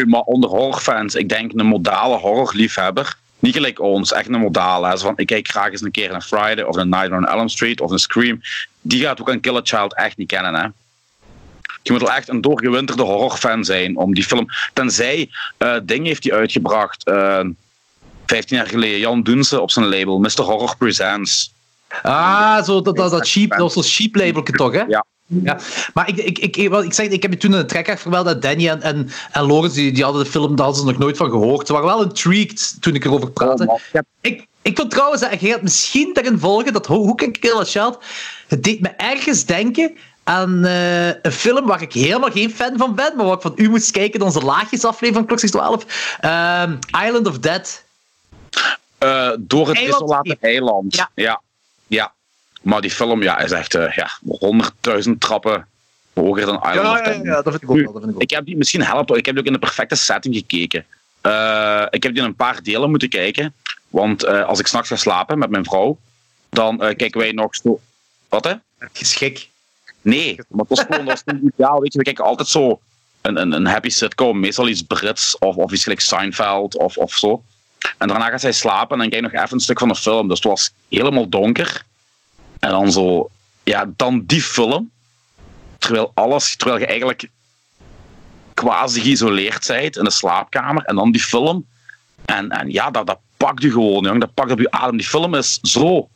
Maar 0.06 0.20
onder 0.20 0.50
horrorfans, 0.50 1.14
ik 1.14 1.28
denk 1.28 1.52
een 1.54 1.66
modale 1.66 2.16
horrorliefhebber, 2.16 3.16
niet 3.38 3.54
gelijk 3.54 3.80
ons, 3.80 4.12
echt 4.12 4.28
een 4.28 4.40
modale. 4.40 4.88
Hè. 4.88 4.98
van, 4.98 5.12
ik 5.16 5.26
kijk 5.26 5.48
graag 5.48 5.70
eens 5.70 5.82
een 5.82 5.90
keer 5.90 6.12
een 6.12 6.22
Friday 6.22 6.62
of 6.62 6.76
een 6.76 6.88
Night 6.88 7.10
on 7.10 7.26
Elm 7.26 7.48
Street 7.48 7.80
of 7.80 7.90
een 7.90 7.98
Scream. 7.98 8.40
Die 8.80 9.00
gaat 9.00 9.20
ook 9.20 9.28
een 9.28 9.40
Kill 9.40 9.56
a 9.56 9.60
Child 9.62 9.94
echt 9.94 10.16
niet 10.16 10.28
kennen, 10.28 10.54
hè. 10.54 10.66
Je 11.82 11.92
moet 11.92 12.00
wel 12.00 12.12
echt 12.12 12.28
een 12.28 12.40
doorgewinterde 12.40 13.02
horrorfan 13.02 13.64
zijn 13.64 13.96
om 13.96 14.14
die 14.14 14.24
film. 14.24 14.46
Tenzij 14.72 15.30
uh, 15.58 15.76
Ding 15.82 16.06
heeft 16.06 16.22
die 16.22 16.34
uitgebracht. 16.34 17.08
Uh, 17.08 17.40
15 18.32 18.56
jaar 18.56 18.66
geleden, 18.66 18.98
Jan 18.98 19.22
Doense 19.22 19.60
op 19.60 19.70
zijn 19.70 19.88
label, 19.88 20.18
Mr. 20.18 20.42
Horror 20.42 20.76
Presents. 20.76 21.52
Ah, 22.02 22.64
zo, 22.64 22.82
dat, 22.82 22.96
dat, 22.96 23.10
dat, 23.10 23.28
cheap, 23.28 23.50
dat 23.50 23.58
was 23.58 23.72
zo'n 23.72 23.82
cheap 23.82 24.14
label 24.14 24.42
toch, 24.42 24.72
hè? 24.72 24.82
Ja. 24.82 25.04
Ja, 25.42 25.58
maar 25.94 26.08
ik, 26.08 26.16
ik, 26.16 26.38
ik, 26.38 26.56
ik, 26.56 26.92
zeg, 26.92 27.06
ik 27.06 27.22
heb 27.22 27.32
je 27.32 27.38
toen 27.38 27.52
in 27.52 27.58
de 27.58 27.64
trekker 27.64 27.98
vermeld 27.98 28.24
dat 28.24 28.42
Danny 28.42 28.68
en, 28.68 28.82
en, 28.82 29.10
en 29.32 29.42
Lorenz, 29.42 29.74
die, 29.74 29.92
die 29.92 30.04
hadden 30.04 30.24
de 30.24 30.30
film, 30.30 30.56
daar 30.56 30.64
hadden 30.64 30.84
ze 30.84 30.90
nog 30.90 30.98
nooit 30.98 31.16
van 31.16 31.30
gehoord. 31.30 31.66
Ze 31.66 31.72
waren 31.72 31.88
wel 31.88 32.02
intrigued 32.02 32.82
toen 32.82 32.94
ik 32.94 33.04
erover 33.04 33.30
praatte. 33.30 33.66
Oh, 33.66 34.00
ik, 34.20 34.46
ik 34.62 34.76
vond 34.76 34.90
trouwens 34.90 35.20
dat 35.20 35.40
je 35.40 35.48
gaat 35.48 35.62
misschien 35.62 36.10
daarin 36.12 36.38
volgen 36.38 36.72
dat 36.72 36.86
Hoe 36.86 37.14
kan 37.14 37.32
Kill 37.32 37.58
a 37.58 37.64
Child, 37.64 37.98
het 38.48 38.62
deed 38.62 38.80
me 38.80 38.88
ergens 38.88 39.44
denken 39.44 39.96
aan 40.24 40.64
uh, 40.64 41.06
een 41.06 41.32
film 41.32 41.66
waar 41.66 41.82
ik 41.82 41.92
helemaal 41.92 42.30
geen 42.30 42.50
fan 42.50 42.76
van 42.76 42.94
ben, 42.94 43.16
maar 43.16 43.26
waar 43.26 43.34
ik 43.34 43.42
van 43.42 43.52
u 43.56 43.68
moest 43.68 43.90
kijken 43.90 44.20
in 44.20 44.26
onze 44.26 44.40
laagjesaflevering 44.40 45.28
van 45.28 45.38
Klok 45.38 45.50
12. 45.50 46.18
Uh, 46.24 46.62
Island 47.06 47.26
of 47.26 47.38
Dead. 47.38 47.84
Uh, 48.98 49.30
door 49.38 49.68
het 49.68 49.76
eiland. 49.76 50.00
desolate 50.00 50.36
eiland. 50.40 50.96
Ja. 50.96 51.10
ja. 51.14 51.40
ja. 51.86 52.12
Maar 52.62 52.80
die 52.80 52.90
film 52.90 53.22
ja, 53.22 53.38
is 53.38 53.50
echt 53.50 53.74
uh, 53.74 53.92
ja, 53.92 54.10
100.000 55.04 55.10
trappen 55.18 55.66
hoger 56.14 56.46
dan 56.46 56.56
Island 56.56 57.06
ja, 57.06 57.12
ja, 57.12 57.20
ja, 57.22 57.42
dat 57.42 57.50
vind 57.50 57.62
ik 57.62 57.70
ook 57.70 57.76
wel. 57.76 57.92
Dat 57.92 58.02
vind 58.02 58.08
ik, 58.08 58.14
ook. 58.14 58.22
ik 58.22 58.30
heb 58.30 58.46
die 58.46 58.56
misschien 58.56 58.82
helpt, 58.82 59.16
ik 59.16 59.26
heb 59.26 59.34
die 59.34 59.38
ook 59.38 59.46
in 59.46 59.52
de 59.52 59.66
perfecte 59.66 59.94
setting 59.94 60.34
gekeken. 60.34 60.84
Uh, 61.22 61.86
ik 61.90 62.02
heb 62.02 62.12
die 62.12 62.22
in 62.22 62.28
een 62.28 62.34
paar 62.34 62.62
delen 62.62 62.90
moeten 62.90 63.08
kijken. 63.08 63.54
Want 63.88 64.26
als 64.26 64.58
ik 64.58 64.66
s'nachts 64.66 64.88
ga 64.88 64.96
slapen 64.96 65.38
met 65.38 65.50
mijn 65.50 65.64
vrouw, 65.64 65.98
dan 66.50 66.78
kijken 66.78 67.18
wij 67.18 67.32
nog 67.32 67.56
zo. 67.56 67.80
Wat 68.28 68.44
hè? 68.44 68.54
Geschik. 68.92 69.48
Nee, 70.02 70.38
maar 70.48 70.64
dat 70.68 70.78
is 70.78 70.84
gewoon 70.88 71.04
dat 71.04 71.24
ideaal. 71.52 71.80
Weet 71.80 71.92
je, 71.92 71.98
we 71.98 72.04
kijken 72.04 72.24
altijd 72.24 72.48
zo 72.48 72.80
een, 73.20 73.40
een, 73.40 73.52
een 73.52 73.66
happy 73.66 73.88
sitcom, 73.88 74.40
meestal 74.40 74.68
iets 74.68 74.82
Brits 74.82 75.38
of, 75.38 75.56
of 75.56 75.72
iets 75.72 75.82
gelijk 75.82 76.00
Seinfeld 76.00 76.76
of, 76.76 76.96
of 76.96 77.12
zo. 77.12 77.42
En 77.98 78.08
daarna 78.08 78.30
gaat 78.30 78.40
zij 78.40 78.52
slapen 78.52 79.00
en 79.00 79.10
dan 79.10 79.22
nog 79.22 79.32
even 79.32 79.52
een 79.52 79.60
stuk 79.60 79.78
van 79.78 79.88
de 79.88 79.94
film. 79.94 80.28
Dus 80.28 80.38
het 80.38 80.48
was 80.48 80.72
helemaal 80.88 81.28
donker. 81.28 81.84
En 82.58 82.70
dan 82.70 82.92
zo, 82.92 83.30
ja, 83.62 83.90
dan 83.96 84.22
die 84.26 84.42
film. 84.42 84.90
Terwijl 85.78 86.10
alles, 86.14 86.56
terwijl 86.56 86.80
je 86.80 86.86
eigenlijk 86.86 87.28
quasi 88.54 89.00
geïsoleerd 89.00 89.66
bent 89.66 89.96
in 89.96 90.04
de 90.04 90.10
slaapkamer. 90.10 90.84
En 90.84 90.96
dan 90.96 91.12
die 91.12 91.22
film. 91.22 91.66
En, 92.24 92.50
en 92.50 92.70
ja, 92.70 92.90
dat, 92.90 93.06
dat 93.06 93.18
pakt 93.36 93.62
je 93.62 93.70
gewoon, 93.70 94.04
jong. 94.04 94.20
Dat 94.20 94.34
pakt 94.34 94.50
op 94.50 94.58
je 94.58 94.70
adem. 94.70 94.96
Die 94.96 95.06
film 95.06 95.34
is 95.34 95.58
zo. 95.62 96.08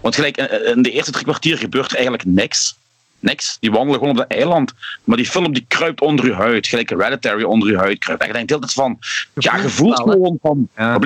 Want 0.00 0.14
gelijk 0.14 0.36
in 0.36 0.82
de 0.82 0.90
eerste 0.90 1.12
drie 1.12 1.24
kwartier 1.24 1.58
gebeurt 1.58 1.90
er 1.90 1.94
eigenlijk 1.94 2.24
niks. 2.24 2.76
Niks. 3.20 3.56
Die 3.60 3.70
wandelen 3.70 3.98
gewoon 3.98 4.14
op 4.14 4.20
het 4.28 4.32
eiland. 4.32 4.72
Maar 5.04 5.16
die 5.16 5.26
film 5.26 5.52
die 5.52 5.64
kruipt 5.68 6.00
onder 6.00 6.26
je 6.26 6.34
huid. 6.34 6.66
Gelijk 6.66 6.90
Hereditary 6.90 7.42
onder 7.42 7.70
je 7.70 7.76
huid 7.76 7.98
kruipt. 7.98 8.22
En 8.22 8.28
je 8.28 8.34
denkt 8.34 8.52
altijd 8.52 8.72
van... 8.72 8.98
ja, 9.34 9.56
je 9.56 9.68
voelt 9.68 9.98
gewoon 9.98 10.38
van... 10.42 10.68
Ja. 10.76 10.98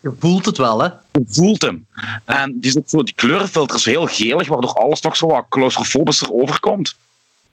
Je 0.00 0.14
voelt 0.18 0.46
het 0.46 0.56
wel, 0.56 0.80
hè? 0.80 0.86
Je 1.12 1.24
voelt 1.28 1.62
hem. 1.62 1.86
En 2.24 2.60
die, 2.60 2.82
zo, 2.86 3.02
die 3.02 3.14
kleurenfilter 3.14 3.76
is 3.76 3.84
heel 3.84 4.06
gelig, 4.06 4.48
waardoor 4.48 4.72
alles 4.72 5.00
toch 5.00 5.16
zo 5.16 5.26
wat 5.26 5.46
claustrofobischer 5.48 6.32
overkomt. 6.32 6.96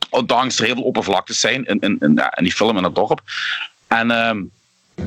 Ondanks 0.10 0.60
er 0.60 0.66
heel 0.66 0.76
veel 0.76 0.84
oppervlaktes 0.84 1.40
zijn 1.40 1.66
in, 1.66 1.80
in, 1.80 1.98
in, 2.00 2.24
in 2.36 2.44
die 2.44 2.54
film 2.54 2.78
in 2.78 2.84
het 2.84 2.96
dorp. 2.96 3.22
En 3.88 4.10
uh, 4.10 5.06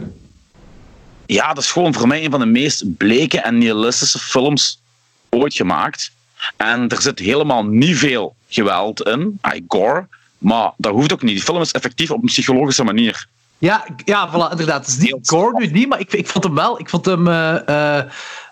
ja, 1.27 1.53
dat 1.53 1.63
is 1.63 1.71
gewoon 1.71 1.95
voor 1.95 2.09
mij 2.09 2.25
een 2.25 2.31
van 2.31 2.41
de 2.41 2.47
meest 2.47 2.97
bleke 2.97 3.41
en 3.41 3.59
nihilistische 3.59 4.19
films 4.19 4.81
ooit 5.29 5.55
gemaakt. 5.55 6.11
En 6.57 6.89
er 6.89 7.03
zit 7.03 7.19
helemaal 7.19 7.65
niet 7.65 7.97
veel 7.97 8.37
geweld 8.49 9.03
in, 9.03 9.41
gore, 9.69 10.07
maar 10.39 10.73
dat 10.77 10.93
hoeft 10.93 11.13
ook 11.13 11.23
niet. 11.23 11.35
Die 11.35 11.45
film 11.45 11.61
is 11.61 11.73
effectief 11.73 12.11
op 12.11 12.21
een 12.21 12.27
psychologische 12.27 12.85
manier. 12.85 13.27
Ja, 13.59 13.87
ja 14.05 14.29
voilà, 14.29 14.51
inderdaad. 14.51 14.87
Het 14.87 14.89
is 14.89 14.99
niet 14.99 15.29
gore 15.29 15.59
nu 15.59 15.67
niet, 15.67 15.89
maar 15.89 16.01
ik, 16.01 16.13
ik 16.13 16.27
vond 16.27 16.45
hem 16.45 16.55
wel, 16.55 16.81
ik 16.81 16.89
vond 16.89 17.05
hem 17.05 17.27
uh, 17.27 17.59
uh, 17.69 18.03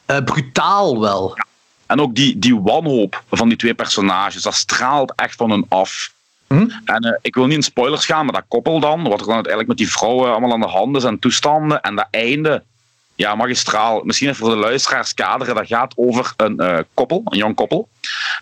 uh, 0.07 0.19
brutaal 0.25 1.01
wel. 1.01 1.33
Ja. 1.37 1.45
En 1.87 2.01
ook 2.01 2.15
die, 2.15 2.39
die 2.39 2.61
wanhoop 2.61 3.23
van 3.31 3.49
die 3.49 3.59
twee 3.59 3.75
personages, 3.75 4.43
dat 4.43 4.55
straalt 4.55 5.13
echt 5.17 5.37
van 5.37 5.51
hun 5.51 5.67
af. 5.69 6.13
Hm? 6.47 6.69
En 6.85 7.19
ik 7.23 7.35
wil 7.35 7.47
niet 7.47 7.57
in 7.57 7.63
spoilers 7.63 8.07
gaan, 8.07 8.25
maar 8.25 8.35
dat 8.35 8.45
koppel 8.49 8.81
dan, 8.81 9.03
wat 9.03 9.21
er 9.21 9.27
dan 9.27 9.35
uiteindelijk 9.35 9.69
met 9.69 9.77
die 9.77 9.91
vrouwen 9.91 10.31
allemaal 10.31 10.53
aan 10.53 10.61
de 10.61 10.67
hand 10.67 10.97
is 10.97 11.05
en 11.05 11.19
toestanden, 11.19 11.81
en 11.81 11.95
dat 11.95 12.07
einde 12.11 12.63
ja, 13.17 13.35
magistraal. 13.35 14.01
Misschien 14.05 14.29
even 14.29 14.41
voor 14.41 14.55
de 14.55 14.61
luisteraars 14.61 15.15
kaderen. 15.15 15.55
Dat 15.55 15.67
gaat 15.67 15.93
over 15.97 16.33
een 16.37 16.59
eh, 16.59 16.79
koppel, 16.95 17.23
een 17.25 17.39
jong 17.39 17.55
koppel, 17.55 17.89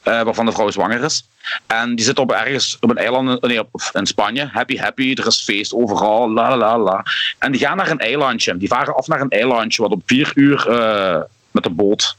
eh, 0.02 0.22
waarvan 0.22 0.46
de 0.46 0.52
vrouw 0.52 0.70
zwanger 0.70 1.04
is. 1.04 1.28
En 1.66 1.94
die 1.94 2.04
zit 2.04 2.18
op 2.18 2.32
ergens 2.32 2.76
op 2.80 2.90
een 2.90 2.96
eiland 2.96 3.58
op, 3.58 3.90
in 3.92 4.06
Spanje. 4.06 4.48
Happy, 4.52 4.76
happy, 4.76 5.14
er 5.14 5.26
is 5.26 5.42
feest 5.42 5.74
overal, 5.74 6.30
la 6.30 6.56
la 6.56 6.78
la. 6.78 7.04
En 7.38 7.52
die 7.52 7.60
gaan 7.60 7.76
naar 7.76 7.90
een 7.90 7.98
eilandje. 7.98 8.56
Die 8.56 8.68
varen 8.68 8.96
af 8.96 9.06
naar 9.06 9.20
een 9.20 9.28
eilandje 9.28 9.82
wat 9.82 9.90
op 9.90 10.02
vier 10.06 10.32
uur 10.34 10.68
eh, 10.68 11.20
met 11.50 11.62
de 11.62 11.70
boot 11.70 12.16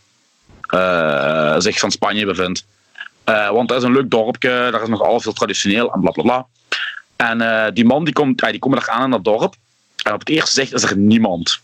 zich 1.58 1.80
van 1.80 1.92
Spanje 1.92 2.26
bevindt. 2.26 2.66
want 3.26 3.68
dat 3.68 3.78
is 3.78 3.84
een 3.84 3.92
leuk 3.92 4.10
dorpje, 4.10 4.50
daar 4.50 4.82
is 4.82 4.88
nog 4.88 5.02
alles 5.02 5.24
heel 5.24 5.34
traditioneel 5.34 5.94
en 5.94 6.00
bla 6.00 6.12
bla 6.12 6.24
bla. 6.24 6.46
En 7.16 7.74
die 7.74 7.86
man 7.86 8.04
die 8.04 8.14
komt, 8.14 8.40
die 8.40 8.60
komen 8.60 8.80
daar 8.80 8.90
aan 8.90 9.04
in 9.04 9.10
dat 9.10 9.24
dorp. 9.24 9.56
En 10.04 10.14
op 10.14 10.20
het 10.20 10.30
eerste 10.30 10.52
zicht 10.52 10.74
is 10.74 10.84
er 10.84 10.98
niemand. 10.98 11.62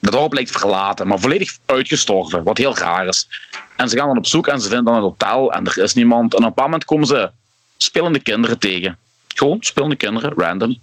Dat 0.00 0.12
dorp 0.12 0.32
lijkt 0.32 0.50
verlaten, 0.50 1.06
maar 1.06 1.18
volledig 1.18 1.58
uitgestorven, 1.66 2.42
wat 2.42 2.58
heel 2.58 2.76
raar 2.76 3.06
is. 3.06 3.28
En 3.76 3.88
ze 3.88 3.96
gaan 3.96 4.06
dan 4.06 4.16
op 4.16 4.26
zoek 4.26 4.46
en 4.46 4.60
ze 4.60 4.68
vinden 4.68 4.84
dan 4.84 4.94
een 4.94 5.00
hotel 5.00 5.52
en 5.52 5.66
er 5.66 5.78
is 5.78 5.94
niemand. 5.94 6.32
En 6.32 6.38
op 6.38 6.44
een 6.44 6.48
bepaald 6.48 6.68
moment 6.68 6.84
komen 6.84 7.06
ze 7.06 7.30
spelende 7.76 8.20
kinderen 8.20 8.58
tegen. 8.58 8.98
Gewoon 9.34 9.56
spelende 9.60 9.96
kinderen, 9.96 10.32
random. 10.36 10.78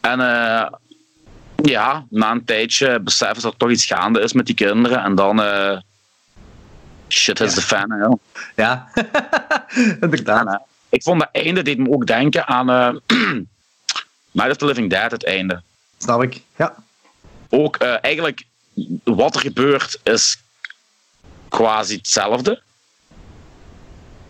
En 0.00 0.20
uh, 0.20 0.66
ja, 1.62 2.04
na 2.10 2.30
een 2.30 2.44
tijdje 2.44 3.00
beseffen 3.00 3.36
ze 3.36 3.42
dat 3.42 3.52
er 3.52 3.58
toch 3.58 3.70
iets 3.70 3.84
gaande 3.84 4.20
is 4.20 4.32
met 4.32 4.46
die 4.46 4.54
kinderen. 4.54 5.02
En 5.02 5.14
dan. 5.14 5.40
Uh, 5.40 5.78
shit 7.08 7.40
is 7.40 7.54
ja. 7.54 7.60
the 7.60 7.66
fan, 7.66 7.90
hè? 7.90 8.08
Ja, 8.62 8.88
inderdaad. 10.00 10.46
En, 10.46 10.52
uh, 10.52 10.58
ik 10.88 11.02
vond 11.02 11.20
dat 11.20 11.28
einde 11.32 11.62
deed 11.62 11.78
me 11.78 11.90
ook 11.90 12.06
denken 12.06 12.46
aan. 12.46 12.70
Uh, 12.70 12.88
Night 14.30 14.50
of 14.50 14.56
the 14.56 14.64
Living 14.64 14.90
Dead, 14.90 15.10
het 15.10 15.24
einde. 15.24 15.62
Snap 15.98 16.22
ik, 16.22 16.42
ja. 16.56 16.74
Ook 17.50 17.76
eigenlijk 17.76 18.44
wat 19.04 19.34
er 19.34 19.40
gebeurt 19.40 20.00
is 20.02 20.38
quasi 21.48 21.96
hetzelfde. 21.96 22.62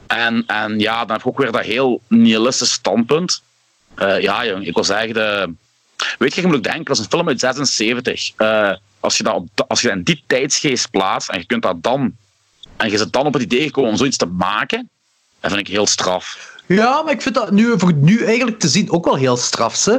En, 0.06 0.44
en 0.46 0.78
ja, 0.78 0.98
dan 1.04 1.10
heb 1.10 1.20
ik 1.20 1.26
ook 1.26 1.38
weer 1.38 1.52
dat 1.52 1.64
heel 1.64 2.00
nihilistische 2.06 2.74
standpunt. 2.74 3.42
Uh, 3.96 4.20
ja, 4.20 4.46
jong, 4.46 4.66
ik 4.66 4.74
was 4.74 4.88
eigenlijk 4.88 5.26
de. 5.26 5.54
Weet 6.18 6.34
je, 6.34 6.40
je 6.40 6.46
moet 6.46 6.56
ook 6.56 6.62
denken, 6.62 6.84
dat 6.84 6.96
is 6.96 7.02
een 7.02 7.10
film 7.10 7.28
uit 7.28 7.40
76. 7.40 8.32
Uh, 8.38 8.72
als, 9.00 9.16
je 9.16 9.22
dat 9.22 9.34
op, 9.34 9.64
als 9.68 9.80
je 9.80 9.88
dat 9.88 9.96
in 9.96 10.02
die 10.02 10.24
tijdsgeest 10.26 10.90
plaatst 10.90 11.28
en 11.28 11.38
je 11.38 11.46
kunt 11.46 11.62
dat 11.62 11.82
dan. 11.82 12.16
En 12.76 12.90
je 12.90 12.98
zit 12.98 13.12
dan 13.12 13.26
op 13.26 13.32
het 13.32 13.42
idee 13.42 13.62
gekomen 13.62 13.90
om 13.90 13.96
zoiets 13.96 14.16
te 14.16 14.26
maken, 14.26 14.88
dat 15.40 15.50
vind 15.50 15.66
ik 15.68 15.74
heel 15.74 15.86
straf. 15.86 16.56
Ja, 16.66 17.02
maar 17.02 17.12
ik 17.12 17.22
vind 17.22 17.34
dat 17.34 17.50
nu, 17.50 17.78
voor 17.78 17.92
nu 17.92 18.24
eigenlijk 18.24 18.58
te 18.58 18.68
zien 18.68 18.90
ook 18.90 19.04
wel 19.04 19.14
heel 19.14 19.36
straf. 19.36 19.84
Hè? 19.84 19.96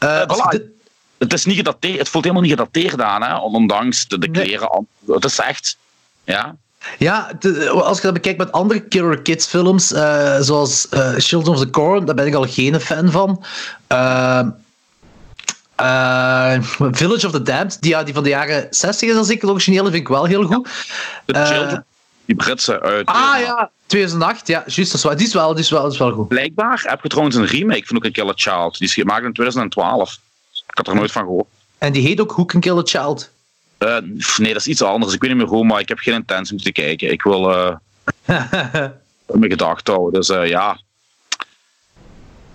Uh, 0.00 0.22
voilà 0.22 0.76
het 1.18 1.32
is 1.32 1.44
niet 1.44 1.56
gedateerd, 1.56 1.98
het 1.98 2.08
voelt 2.08 2.24
helemaal 2.24 2.46
niet 2.46 2.58
gedateerd 2.58 3.00
aan, 3.00 3.22
hè, 3.22 3.36
ondanks 3.36 4.08
de, 4.08 4.18
de 4.18 4.30
kleren. 4.30 4.86
Nee. 5.00 5.14
Het 5.14 5.24
is 5.24 5.38
echt, 5.38 5.76
ja. 6.24 6.56
Ja, 6.98 7.30
als 7.72 7.96
je 7.96 8.02
dat 8.02 8.12
bekijkt 8.12 8.38
met 8.38 8.52
andere 8.52 8.80
Killer 8.80 9.22
Kids 9.22 9.46
films, 9.46 9.92
uh, 9.92 10.36
zoals 10.40 10.86
uh, 10.90 11.12
Children 11.16 11.54
of 11.54 11.60
the 11.60 11.70
Corn, 11.70 12.04
daar 12.04 12.14
ben 12.14 12.26
ik 12.26 12.34
al 12.34 12.46
geen 12.48 12.80
fan 12.80 13.10
van. 13.10 13.44
Uh, 13.92 14.46
Village 16.90 17.26
of 17.26 17.32
the 17.32 17.42
Damned, 17.42 17.76
die, 17.80 18.04
die 18.04 18.14
van 18.14 18.22
de 18.22 18.28
jaren 18.28 18.66
60 18.70 19.08
is 19.08 19.16
al 19.16 19.24
zeker, 19.24 19.46
de 19.46 19.52
originele 19.52 19.90
vind 19.90 19.94
ik 19.94 20.08
wel 20.08 20.24
heel 20.24 20.44
goed. 20.44 20.68
Ja, 21.26 21.46
Children, 21.46 21.84
die 22.24 22.36
Britse 22.36 22.80
uit... 22.80 23.06
Ah 23.06 23.40
ja, 23.40 23.70
2008, 23.86 24.46
ja, 24.46 24.62
juist, 24.66 24.90
dat 24.90 24.94
is 24.94 25.02
wel, 25.02 25.16
die 25.16 25.26
is 25.26 25.32
wel, 25.32 25.54
die 25.54 25.62
is 25.62 25.70
wel, 25.70 25.82
die 25.82 25.92
is 25.92 25.98
wel 25.98 26.12
goed. 26.12 26.28
Blijkbaar 26.28 26.84
heb 26.86 27.02
je 27.02 27.08
trouwens 27.08 27.36
een 27.36 27.46
remake 27.46 27.86
van 27.86 27.96
ook 27.96 28.04
een 28.04 28.12
Killer 28.12 28.34
Child, 28.36 28.78
die 28.78 28.88
is 28.88 28.94
gemaakt 28.94 29.24
in 29.24 29.32
2012. 29.32 30.18
Ik 30.68 30.76
had 30.76 30.88
er 30.88 30.94
nooit 30.94 31.12
van 31.12 31.22
gehoord. 31.22 31.46
En 31.78 31.92
die 31.92 32.02
heet 32.02 32.20
ook 32.20 32.32
Who 32.32 32.44
Can 32.44 32.60
Kill 32.60 32.78
a 32.78 32.82
Child? 32.84 33.30
Uh, 33.78 33.98
nee, 34.36 34.52
dat 34.52 34.60
is 34.60 34.66
iets 34.66 34.82
anders. 34.82 35.14
Ik 35.14 35.20
weet 35.20 35.30
niet 35.30 35.40
meer 35.40 35.48
hoe, 35.48 35.64
maar 35.64 35.80
ik 35.80 35.88
heb 35.88 35.98
geen 35.98 36.14
intentie 36.14 36.56
om 36.56 36.62
te 36.62 36.72
kijken. 36.72 37.10
Ik 37.10 37.22
wil 37.22 37.50
uh, 37.50 37.74
mijn 39.26 39.50
gedachten 39.50 39.94
houden. 39.94 40.20
Dus 40.20 40.30
uh, 40.30 40.46
ja. 40.46 40.80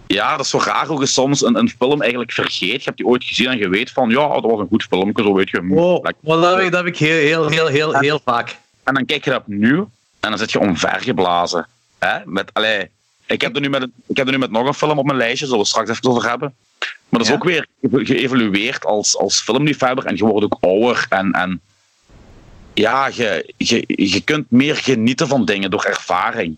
Ja, 0.07 0.31
dat 0.31 0.45
is 0.45 0.51
zo 0.51 0.59
raar 0.59 0.87
hoe 0.87 0.99
je 0.99 1.05
soms 1.05 1.41
een, 1.41 1.57
een 1.57 1.69
film 1.69 2.01
eigenlijk 2.01 2.31
vergeet. 2.31 2.77
Je 2.77 2.83
hebt 2.83 2.97
die 2.97 3.05
ooit 3.05 3.23
gezien 3.23 3.47
en 3.47 3.57
je 3.57 3.69
weet 3.69 3.91
van, 3.91 4.09
ja, 4.09 4.27
dat 4.27 4.43
was 4.43 4.59
een 4.59 4.67
goed 4.67 4.83
film. 4.83 5.11
Zo 5.15 5.33
weet 5.33 5.49
je. 5.49 5.69
Oh, 5.69 6.03
maar 6.03 6.13
dat, 6.37 6.55
heb 6.55 6.65
ik, 6.65 6.71
dat 6.71 6.83
heb 6.83 6.93
ik 6.93 6.97
heel, 6.97 7.17
heel, 7.17 7.47
heel, 7.47 7.67
heel, 7.67 7.99
heel 7.99 8.19
vaak. 8.25 8.57
En 8.83 8.93
dan 8.93 9.05
kijk 9.05 9.23
je 9.23 9.29
dat 9.29 9.47
nu 9.47 9.77
en 10.19 10.29
dan 10.29 10.37
zit 10.37 10.51
je 10.51 10.59
omvergeblazen. 10.59 11.67
Hè? 11.99 12.17
Met, 12.25 12.49
allee, 12.53 12.89
ik, 13.25 13.41
heb 13.41 13.55
er 13.55 13.61
nu 13.61 13.69
met, 13.69 13.87
ik 14.07 14.17
heb 14.17 14.25
er 14.25 14.31
nu 14.31 14.37
met 14.37 14.51
nog 14.51 14.67
een 14.67 14.73
film 14.73 14.99
op 14.99 15.05
mijn 15.05 15.17
lijstje, 15.17 15.45
zullen 15.45 15.61
we 15.61 15.67
straks 15.67 15.89
even 15.89 16.09
over 16.09 16.29
hebben. 16.29 16.55
Maar 17.13 17.21
dat 17.21 17.31
is 17.31 17.37
ook 17.37 17.43
weer 17.43 17.67
geëvolueerd 17.81 18.85
als, 18.85 19.17
als 19.17 19.41
filmliefhebber 19.41 20.05
en 20.05 20.15
je 20.15 20.25
wordt 20.25 20.45
ook 20.45 20.57
ouder. 20.59 21.05
En, 21.09 21.31
en 21.31 21.61
ja, 22.73 23.07
je, 23.07 23.53
je, 23.57 23.83
je 23.87 24.21
kunt 24.21 24.51
meer 24.51 24.75
genieten 24.75 25.27
van 25.27 25.45
dingen 25.45 25.71
door 25.71 25.83
ervaring. 25.83 26.57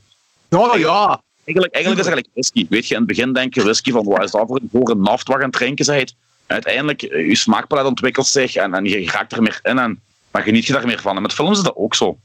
Oh 0.49 0.77
ja. 0.77 1.21
Eigenlijk, 1.43 1.73
eigenlijk 1.73 1.75
is 1.75 2.05
het 2.05 2.15
eigenlijk 2.15 2.27
whisky. 2.33 2.65
Weet 2.69 2.87
je, 2.87 2.93
in 2.93 2.99
het 2.99 3.09
begin 3.09 3.33
denk 3.33 3.53
je 3.53 3.63
whisky 3.63 3.91
van 3.91 4.05
wat 4.05 4.23
is 4.23 4.31
dat 4.31 4.47
voor, 4.47 4.61
voor 4.71 4.89
een 4.89 5.01
naft 5.01 5.27
wat 5.27 5.37
je 5.37 5.43
aan 5.43 5.49
het 5.49 5.57
drinken 5.57 5.85
bent. 5.85 6.15
Uiteindelijk, 6.45 7.01
eh, 7.01 7.27
je 7.27 7.35
smaakpalet 7.35 7.85
ontwikkelt 7.85 8.27
zich 8.27 8.55
en, 8.55 8.73
en 8.73 8.85
je 8.85 9.05
raakt 9.05 9.31
er 9.31 9.41
meer 9.41 9.59
in 9.63 9.77
en 9.79 10.01
dan 10.31 10.43
geniet 10.43 10.65
je 10.65 10.73
daar 10.73 10.85
meer 10.85 11.01
van. 11.01 11.15
En 11.15 11.21
met 11.21 11.33
films 11.33 11.57
is 11.57 11.63
dat 11.63 11.75
ook 11.75 11.95
zo. 11.95 12.17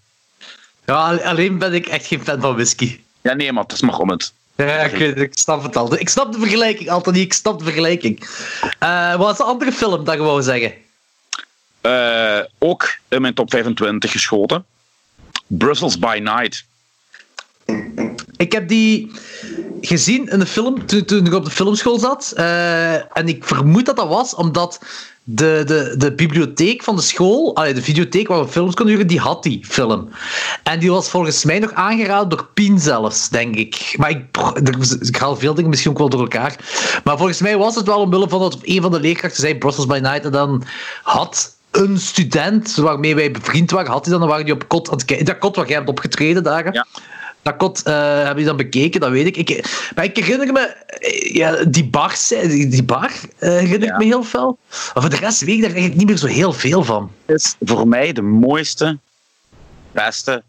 Ja, 0.87 1.15
alleen 1.17 1.59
ben 1.59 1.75
ik 1.75 1.87
echt 1.87 2.07
geen 2.07 2.23
fan 2.23 2.41
van 2.41 2.55
whisky. 2.55 3.01
Ja, 3.21 3.35
nee, 3.35 3.53
maar 3.53 3.63
het 3.63 3.73
is 3.73 3.81
maar 3.81 3.99
om 3.99 4.11
het. 4.11 4.33
Ja, 4.67 4.79
ik, 4.79 5.17
ik 5.17 5.39
snap 5.39 5.63
het 5.63 5.77
al. 5.77 5.99
Ik 5.99 6.09
snap 6.09 6.33
de 6.33 6.39
vergelijking, 6.39 6.91
Anthony. 6.91 7.19
Ik 7.19 7.33
snap 7.33 7.59
de 7.59 7.65
vergelijking. 7.65 8.29
Uh, 8.83 9.17
wat 9.17 9.31
is 9.31 9.37
de 9.37 9.43
andere 9.43 9.73
film 9.73 10.05
dat 10.05 10.15
je 10.15 10.21
wou 10.21 10.43
zeggen? 10.43 10.73
Uh, 11.83 12.41
ook 12.59 12.99
in 13.09 13.21
mijn 13.21 13.35
top 13.35 13.51
25 13.51 14.11
geschoten. 14.11 14.65
Brussels 15.47 15.99
by 15.99 16.21
Night. 16.23 16.65
Ik 18.37 18.53
heb 18.53 18.69
die 18.69 19.11
gezien 19.81 20.29
in 20.29 20.39
de 20.39 20.47
film 20.47 20.87
toen, 20.87 21.05
toen 21.05 21.27
ik 21.27 21.35
op 21.35 21.45
de 21.45 21.51
filmschool 21.51 21.99
zat. 21.99 22.33
Uh, 22.37 22.95
en 22.95 23.29
ik 23.29 23.45
vermoed 23.45 23.87
dat 23.87 23.97
dat 23.97 24.09
was 24.09 24.35
omdat 24.35 24.81
de, 25.25 25.63
de, 25.67 25.95
de 25.99 26.13
bibliotheek 26.15 26.83
van 26.83 26.97
de 26.97 27.03
school, 27.03 27.57
allee, 27.57 27.75
de 27.75 27.83
videotheek 27.83 28.29
waar 28.29 28.41
we 28.45 28.49
films 28.49 28.75
konden 28.75 28.95
huren, 28.95 29.09
die 29.09 29.21
had 29.21 29.43
die 29.43 29.65
film. 29.67 30.09
En 30.63 30.79
die 30.79 30.91
was 30.91 31.09
volgens 31.09 31.45
mij 31.45 31.59
nog 31.59 31.73
aangeraden 31.73 32.29
door 32.29 32.49
Pien 32.55 32.79
zelfs, 32.79 33.29
denk 33.29 33.57
ik. 33.57 33.95
Maar 33.97 34.11
ik, 34.11 34.25
ik 35.01 35.17
haal 35.17 35.37
veel 35.37 35.55
dingen 35.55 35.71
misschien 35.71 35.91
ook 35.91 35.99
wel 35.99 36.09
door 36.09 36.21
elkaar. 36.21 36.57
Maar 37.05 37.17
volgens 37.17 37.41
mij 37.41 37.57
was 37.57 37.75
het 37.75 37.87
wel 37.87 38.01
omwille 38.01 38.29
van 38.29 38.41
dat 38.41 38.59
een 38.63 38.83
van 38.83 38.91
de 38.91 39.01
leerkrachten 39.01 39.41
zei 39.41 39.59
Brussels 39.59 39.87
by 39.87 39.99
Night 40.03 40.25
en 40.25 40.33
dan 40.33 40.63
had 41.03 41.57
een 41.71 41.99
student 41.99 42.75
waarmee 42.75 43.15
wij 43.15 43.31
bevriend 43.31 43.71
waren, 43.71 43.91
had 43.91 44.03
hij 44.03 44.11
dan, 44.11 44.21
dan 44.21 44.31
waren 44.31 44.45
die 44.45 44.55
op 44.55 44.69
kot 44.69 44.89
aan 44.89 44.97
het 44.97 45.05
kijken. 45.05 45.27
Dat 45.27 45.39
kot 45.39 45.57
waar 45.57 45.67
jij 45.67 45.77
hebt 45.77 45.89
opgetreden 45.89 46.43
dagen. 46.43 46.73
Ja. 46.73 46.87
Dat 47.43 47.57
kot 47.57 47.83
uh, 47.87 48.25
heb 48.25 48.39
je 48.39 48.45
dan 48.45 48.57
bekeken, 48.57 49.01
dat 49.01 49.11
weet 49.11 49.27
ik. 49.27 49.37
ik 49.37 49.91
maar 49.95 50.05
ik 50.05 50.17
herinner 50.17 50.53
me, 50.53 50.61
eh, 50.61 51.35
ja, 51.35 51.65
die 51.65 51.85
bar, 51.85 52.17
die, 52.29 52.69
die 52.69 52.83
bar 52.83 53.11
uh, 53.39 53.51
herinner 53.51 53.89
ik 53.89 53.97
me 53.97 54.05
heel 54.05 54.23
veel. 54.23 54.59
Maar 54.69 55.03
voor 55.03 55.11
de 55.11 55.17
rest 55.17 55.41
weet 55.41 55.55
ik 55.55 55.61
daar 55.61 55.71
eigenlijk 55.71 55.99
niet 55.99 56.07
meer 56.07 56.17
zo 56.17 56.27
heel 56.27 56.53
veel 56.53 56.85
van. 56.85 57.13
Het 57.27 57.37
is 57.37 57.57
voor 57.61 57.89
mij 57.89 58.13
de 58.13 58.23
mooiste, 58.23 58.99
beste 59.93 60.43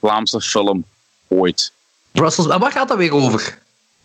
Vlaamse 0.00 0.40
film 0.40 0.84
ooit. 1.28 1.72
Brussels, 2.12 2.48
en 2.48 2.60
waar 2.60 2.72
gaat 2.72 2.88
dat 2.88 2.96
weer 2.96 3.12
over? 3.12 3.58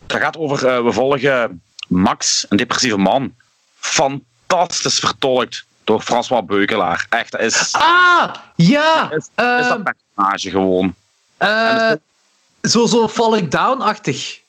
Dat 0.05 0.21
gaat 0.21 0.37
over, 0.37 0.77
uh, 0.77 0.83
we 0.83 0.91
volgen 0.91 1.61
Max, 1.87 2.45
een 2.49 2.57
depressieve 2.57 2.97
man. 2.97 3.35
Fantastisch 3.75 4.99
vertolkt 4.99 5.65
door 5.83 6.01
François 6.01 6.45
Beukelaar. 6.45 7.05
Echt, 7.09 7.31
dat 7.31 7.41
is... 7.41 7.71
Ah, 7.71 8.33
ja! 8.55 9.11
Is, 9.11 9.29
is 9.35 9.67
dat 9.67 9.83
personage 9.83 10.49
gewoon. 10.49 10.95
Uh, 11.39 11.91
zo, 12.69 12.85
zo 12.85 13.07
Falling 13.07 13.49
Down-achtig. 13.49 14.41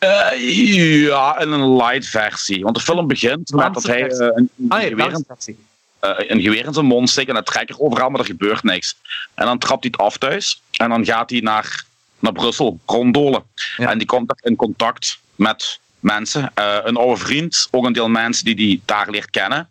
Uh, 0.00 1.04
ja, 1.04 1.38
in 1.38 1.50
een 1.50 1.76
light 1.76 2.06
versie. 2.06 2.62
Want 2.62 2.76
de 2.76 2.82
film 2.82 3.06
begint 3.06 3.50
met 3.50 3.74
dat 3.74 3.82
hij 3.82 4.10
uh, 4.10 4.28
een, 4.34 4.50
ah, 4.68 4.80
geweer, 4.80 5.12
in, 5.12 5.56
uh, 6.00 6.10
een 6.16 6.40
geweer 6.40 6.64
in 6.64 6.72
zijn 6.72 6.86
mond 6.86 7.10
steekt 7.10 7.28
en 7.28 7.36
een 7.36 7.44
trekker 7.44 7.80
overal, 7.80 8.10
maar 8.10 8.20
er 8.20 8.26
gebeurt 8.26 8.62
niks. 8.62 8.96
En 9.34 9.46
dan 9.46 9.58
trapt 9.58 9.82
hij 9.82 9.92
het 9.96 10.06
af 10.06 10.16
thuis 10.16 10.62
en 10.70 10.88
dan 10.88 11.04
gaat 11.04 11.30
hij 11.30 11.40
naar, 11.40 11.84
naar 12.18 12.32
Brussel, 12.32 12.78
ronddolen. 12.86 13.42
Ja. 13.76 13.90
En 13.90 13.98
die 13.98 14.06
komt 14.06 14.34
in 14.42 14.56
contact 14.56 15.18
met 15.34 15.78
mensen. 16.00 16.52
een 16.84 16.96
oude 16.96 17.20
vriend, 17.20 17.68
ook 17.70 17.84
een 17.84 17.92
deel 17.92 18.08
mensen 18.08 18.44
die 18.44 18.66
hij 18.66 18.80
daar 18.84 19.10
leert 19.10 19.30
kennen. 19.30 19.68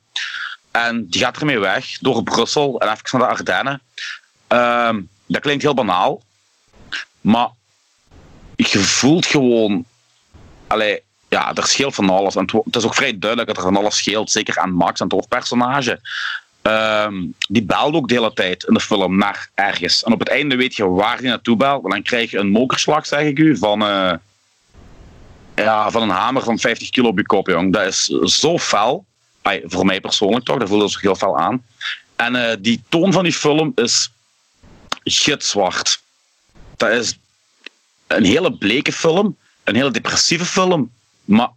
En 0.72 1.08
die 1.10 1.22
gaat 1.22 1.38
ermee 1.38 1.60
weg 1.60 1.98
door 2.00 2.24
Brussel 2.24 2.80
en 2.80 2.92
even 2.92 3.20
naar 3.20 3.28
de 3.28 3.36
Ardennen. 3.36 3.82
Ehm, 4.48 5.02
dat 5.26 5.42
klinkt 5.42 5.64
heel 5.64 5.74
banaal, 5.74 6.22
maar 7.26 7.50
je 8.56 8.80
voelt 8.80 9.26
gewoon. 9.26 9.86
Allee, 10.68 11.02
ja, 11.30 11.54
er 11.54 11.68
scheelt 11.68 11.96
van 11.96 12.10
alles. 12.10 12.36
En 12.36 12.50
het 12.64 12.76
is 12.76 12.86
ook 12.86 12.96
vrij 12.96 13.20
duidelijk 13.20 13.48
dat 13.50 13.58
er 13.58 13.72
van 13.72 13.82
alles 13.82 13.98
scheelt. 13.98 14.32
Zeker 14.32 14.58
aan 14.58 14.72
Max, 14.72 15.02
aan 15.02 15.08
het 15.08 15.16
hoofdpersonage. 15.16 16.00
Um, 16.62 17.34
die 17.48 17.64
belt 17.64 17.96
ook 17.96 18.08
de 18.08 18.14
hele 18.14 18.34
tijd 18.34 18.64
in 18.64 18.74
de 18.74 18.80
film 18.80 19.18
naar 19.18 19.50
ergens. 19.54 20.04
En 20.04 20.14
op 20.14 20.20
het 20.20 20.30
einde 20.30 20.56
weet 20.56 20.76
je 20.76 20.90
waar 20.90 21.18
hij 21.18 21.28
naartoe 21.28 21.56
belt. 21.56 21.82
Want 21.82 21.94
dan 21.94 22.04
krijg 22.04 22.32
je 22.32 22.38
een 22.38 22.50
mokerslag, 22.50 23.06
zeg 23.06 23.22
ik 23.22 23.40
u, 23.40 23.58
van, 23.58 23.82
uh, 23.82 24.14
ja, 25.56 25.92
van 25.92 26.02
een 26.02 26.10
hamer 26.10 26.44
van 26.44 26.60
50 26.60 26.90
kilo 26.90 27.08
op 27.08 27.18
je 27.18 27.26
kop, 27.26 27.48
jong. 27.48 27.74
Dat 27.74 27.86
is 27.86 28.06
zo 28.40 28.58
fel. 28.58 29.06
Voor 29.64 29.86
mij 29.86 30.02
persoonlijk 30.02 30.46
toch, 30.46 30.58
dat 30.58 30.68
voelde 30.68 30.88
zich 30.88 31.02
heel 31.02 31.16
fel 31.16 31.38
aan. 31.38 31.64
En 32.16 32.36
eh, 32.36 32.58
die 32.60 32.84
toon 32.90 33.14
van 33.14 33.24
die 33.24 33.34
film 33.34 33.72
is 33.76 34.12
gitzwart. 35.04 36.04
Dat 36.78 36.90
is 36.92 37.18
een 38.08 38.26
hele 38.26 38.54
bleke 38.54 38.92
film, 38.92 39.38
een 39.64 39.76
hele 39.76 39.92
depressieve 39.92 40.46
film, 40.46 40.92
maar 41.26 41.50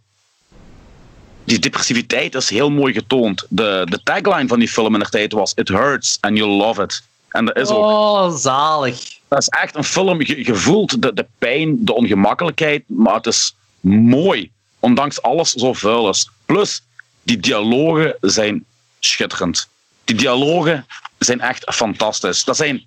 die 1.43 1.59
depressiviteit 1.59 2.35
is 2.35 2.49
heel 2.49 2.69
mooi 2.69 2.93
getoond. 2.93 3.45
De, 3.49 3.85
de 3.89 4.03
tagline 4.03 4.47
van 4.47 4.59
die 4.59 4.69
film 4.69 4.93
in 4.93 4.99
de 4.99 5.09
tijd 5.09 5.31
was 5.31 5.53
It 5.55 5.67
hurts 5.67 6.17
and 6.21 6.37
you'll 6.37 6.57
love 6.57 6.83
it. 6.83 7.03
En 7.29 7.45
dat 7.45 7.57
is 7.57 7.69
ook. 7.69 7.85
Oh, 7.85 8.35
zalig. 8.35 9.17
Dat 9.27 9.39
is 9.39 9.47
echt 9.47 9.75
een 9.75 9.83
film. 9.83 10.21
Je, 10.21 10.45
je 10.45 10.55
voelt 10.55 11.01
de, 11.01 11.13
de 11.13 11.25
pijn, 11.37 11.85
de 11.85 11.93
ongemakkelijkheid, 11.93 12.83
maar 12.87 13.13
het 13.13 13.25
is 13.25 13.55
mooi. 13.79 14.51
Ondanks 14.79 15.21
alles 15.21 15.51
zo 15.51 15.73
vuil 15.73 16.09
is. 16.09 16.29
Plus, 16.45 16.81
die 17.23 17.39
dialogen 17.39 18.15
zijn 18.21 18.65
schitterend. 18.99 19.67
Die 20.03 20.15
dialogen 20.15 20.85
zijn 21.17 21.41
echt 21.41 21.73
fantastisch. 21.73 22.43
Dat 22.43 22.57
zijn 22.57 22.85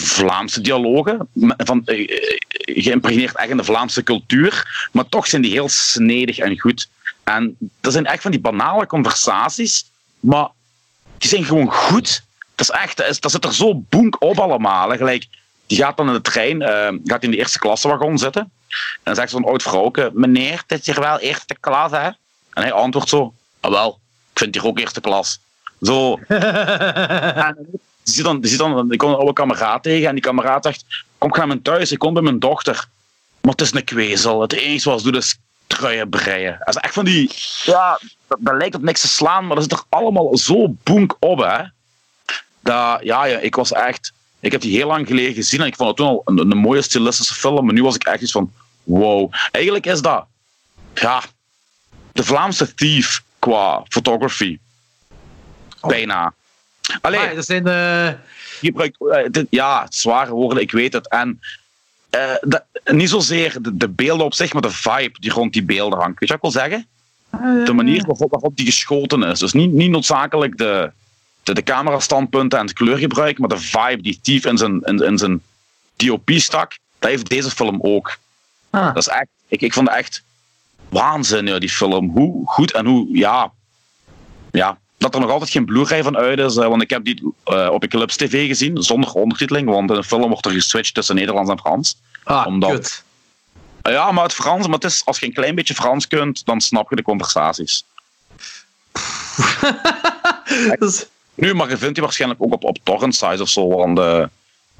Vlaamse 0.00 0.60
dialogen, 0.60 1.28
van, 1.56 1.82
eh, 1.84 2.00
eh, 2.00 2.38
geïmpregneerd 2.82 3.36
echt 3.36 3.50
in 3.50 3.56
de 3.56 3.64
Vlaamse 3.64 4.02
cultuur, 4.02 4.88
maar 4.92 5.08
toch 5.08 5.26
zijn 5.26 5.42
die 5.42 5.50
heel 5.50 5.68
snedig 5.68 6.38
en 6.38 6.58
goed. 6.58 6.88
En 7.24 7.56
dat 7.80 7.92
zijn 7.92 8.06
echt 8.06 8.22
van 8.22 8.30
die 8.30 8.40
banale 8.40 8.86
conversaties, 8.86 9.84
maar 10.20 10.48
die 11.18 11.28
zijn 11.28 11.44
gewoon 11.44 11.72
goed. 11.72 12.22
Dat, 12.54 12.68
is 12.70 12.80
echt, 12.80 13.22
dat, 13.22 13.30
zit 13.30 13.44
er 13.44 13.54
zo 13.54 13.74
boenk 13.74 14.22
op 14.22 14.38
allemaal. 14.38 14.90
Hè. 14.90 14.96
Gelijk, 14.96 15.26
die 15.66 15.78
gaat 15.78 15.96
dan 15.96 16.06
in 16.06 16.12
de 16.12 16.20
trein, 16.20 16.60
uh, 16.62 16.88
gaat 17.04 17.22
in 17.22 17.30
de 17.30 17.36
eerste 17.36 17.58
klassewagon 17.58 18.18
zitten. 18.18 18.42
En 18.42 19.00
dan 19.02 19.14
zegt 19.14 19.30
zo'n 19.30 19.44
oud 19.44 19.62
vrouwke, 19.62 20.10
meneer, 20.14 20.62
dit 20.66 20.80
is 20.80 20.86
hier 20.86 21.00
wel 21.00 21.18
eerste 21.18 21.56
klas, 21.60 21.90
hè? 21.90 22.06
En 22.52 22.62
hij 22.62 22.72
antwoordt 22.72 23.08
zo, 23.08 23.34
ah 23.60 23.70
wel, 23.70 24.00
ik 24.32 24.38
vind 24.38 24.54
hier 24.54 24.66
ook 24.66 24.78
eerste 24.78 25.00
klas. 25.00 25.40
Zo. 25.82 26.14
en 27.48 27.80
ziet 28.14 28.24
dan, 28.24 28.40
die 28.40 28.50
ziet 28.50 28.58
dan, 28.58 28.92
ik 28.92 28.98
kom 28.98 29.10
een 29.10 29.16
oude 29.16 29.32
kameraad 29.32 29.82
tegen 29.82 30.08
en 30.08 30.14
die 30.14 30.22
kameraad 30.22 30.64
zegt, 30.64 30.84
kom, 31.18 31.28
ik 31.28 31.34
ga 31.34 31.40
naar 31.40 31.48
mijn 31.48 31.62
thuis, 31.62 31.92
ik 31.92 31.98
kom 31.98 32.14
bij 32.14 32.22
mijn 32.22 32.38
dochter. 32.38 32.88
Maar 33.40 33.52
het 33.52 33.60
is 33.60 33.72
een 33.72 33.84
kwezel. 33.84 34.40
Het 34.40 34.52
enige 34.52 34.88
wat 34.88 35.00
ze 35.00 35.10
doet 35.10 35.22
is 35.22 35.38
truien 35.66 36.08
breien. 36.08 36.56
Dat 36.58 36.68
is 36.68 36.80
echt 36.80 36.94
van 36.94 37.04
die, 37.04 37.30
ja, 37.64 38.00
dat, 38.26 38.38
dat, 38.40 38.56
lijkt 38.56 38.74
op 38.74 38.82
niks 38.82 39.00
te 39.00 39.08
slaan, 39.08 39.46
maar 39.46 39.56
dat 39.56 39.64
zit 39.64 39.72
er 39.72 39.84
allemaal 39.88 40.36
zo 40.36 40.76
boenk 40.82 41.16
op, 41.18 41.38
hè. 41.38 41.64
Dat, 42.60 43.02
ja, 43.02 43.24
ja, 43.24 43.38
ik 43.38 43.54
was 43.54 43.72
echt, 43.72 44.12
ik 44.40 44.52
heb 44.52 44.60
die 44.60 44.76
heel 44.76 44.86
lang 44.86 45.06
geleden 45.06 45.34
gezien 45.34 45.60
en 45.60 45.66
ik 45.66 45.76
vond 45.76 45.88
het 45.88 45.96
toen 45.96 46.06
al 46.06 46.22
een, 46.24 46.38
een 46.38 46.58
mooie 46.58 46.82
stilistische 46.82 47.34
film, 47.34 47.64
maar 47.64 47.74
nu 47.74 47.82
was 47.82 47.94
ik 47.94 48.04
echt 48.04 48.22
iets 48.22 48.32
van, 48.32 48.52
wow. 48.84 49.32
Eigenlijk 49.50 49.86
is 49.86 50.00
dat, 50.00 50.26
ja, 50.94 51.22
de 52.12 52.24
Vlaamse 52.24 52.74
thief 52.74 53.22
qua 53.38 53.84
photography. 53.88 54.58
Bijna. 55.80 56.34
Allee, 57.00 57.34
dat 57.34 57.44
zijn 57.44 57.66
gebruikt, 58.60 58.96
uh, 59.00 59.44
ja, 59.50 59.86
zware 59.88 60.32
woorden, 60.32 60.62
ik 60.62 60.70
weet 60.70 60.92
het. 60.92 61.08
En 61.08 61.40
uh, 62.10 62.34
dat, 62.40 62.64
niet 62.84 63.08
zozeer 63.08 63.56
de, 63.62 63.76
de, 63.76 63.88
beelden 63.88 64.26
op 64.26 64.34
zich, 64.34 64.52
maar 64.52 64.62
de 64.62 64.70
vibe 64.70 65.20
die 65.20 65.32
rond 65.32 65.52
die 65.52 65.62
beelden 65.62 65.98
hangt. 65.98 66.18
Weet 66.18 66.28
je 66.28 66.36
wat 66.38 66.44
ik 66.44 66.52
wil 66.52 66.62
zeggen? 66.62 66.86
De 67.64 67.72
manier 67.72 68.04
waarop, 68.06 68.30
waarop 68.30 68.56
die 68.56 68.66
geschoten 68.66 69.22
is. 69.22 69.38
Dus 69.38 69.52
niet, 69.52 69.72
niet 69.72 69.90
noodzakelijk 69.90 70.58
de, 70.58 70.90
de, 71.42 71.54
de 71.54 71.62
camerastandpunten 71.62 72.58
en 72.58 72.64
het 72.64 72.74
kleurgebruik, 72.74 73.38
maar 73.38 73.48
de 73.48 73.58
vibe 73.58 74.02
die 74.02 74.18
Tief 74.22 74.44
in 74.44 74.58
zijn, 74.58 74.80
in, 74.82 75.04
in 75.04 75.18
zijn 75.18 75.42
DOP 75.96 76.30
stak, 76.34 76.78
dat 76.98 77.10
heeft 77.10 77.28
deze 77.28 77.50
film 77.50 77.78
ook. 77.82 78.18
Ah. 78.70 78.86
Dat 78.86 78.96
is 78.96 79.08
echt, 79.08 79.28
ik, 79.48 79.60
ik 79.60 79.72
vond 79.72 79.88
het 79.88 79.98
echt 79.98 80.22
waanzin, 80.88 81.58
die 81.58 81.68
film. 81.68 82.10
Hoe 82.10 82.46
goed 82.46 82.72
en 82.72 82.86
hoe, 82.86 83.18
ja, 83.18 83.52
ja, 84.50 84.78
dat 84.98 85.14
er 85.14 85.20
nog 85.20 85.30
altijd 85.30 85.50
geen 85.50 85.64
Blu-ray 85.64 86.02
van 86.02 86.16
uit 86.16 86.38
is. 86.38 86.54
want 86.54 86.82
ik 86.82 86.90
heb 86.90 87.04
die 87.04 87.22
uh, 87.46 87.68
op 87.72 87.82
Eclipse 87.82 88.18
TV 88.18 88.46
gezien, 88.46 88.82
zonder 88.82 89.12
ondertiteling. 89.12 89.68
Want 89.68 89.90
in 89.90 89.96
de 89.96 90.04
film 90.04 90.28
wordt 90.28 90.46
er 90.46 90.52
geswitcht 90.52 90.94
tussen 90.94 91.14
Nederlands 91.14 91.50
en 91.50 91.58
Frans. 91.58 91.96
Ah, 92.24 92.46
omdat, 92.46 93.04
uh, 93.82 93.92
ja, 93.92 94.12
maar 94.12 94.24
het 94.24 94.32
Frans, 94.32 94.66
maar 94.66 94.74
het 94.74 94.84
is, 94.84 95.02
als 95.04 95.18
je 95.18 95.26
een 95.26 95.32
klein 95.32 95.54
beetje 95.54 95.74
Frans 95.74 96.06
kunt, 96.06 96.46
dan 96.46 96.60
snap 96.60 96.90
je 96.90 96.96
de 96.96 97.02
conversaties. 97.02 97.84
dus... 100.78 101.06
Nu, 101.34 101.54
maar 101.54 101.68
je 101.68 101.78
vindt 101.78 101.94
die 101.94 102.02
waarschijnlijk 102.02 102.42
ook 102.42 102.52
op, 102.52 102.64
op 102.64 102.78
torrent 102.82 103.14
size 103.14 103.42
of 103.42 103.48
zo. 103.48 103.68
Want 103.68 103.98
uh, 103.98 104.24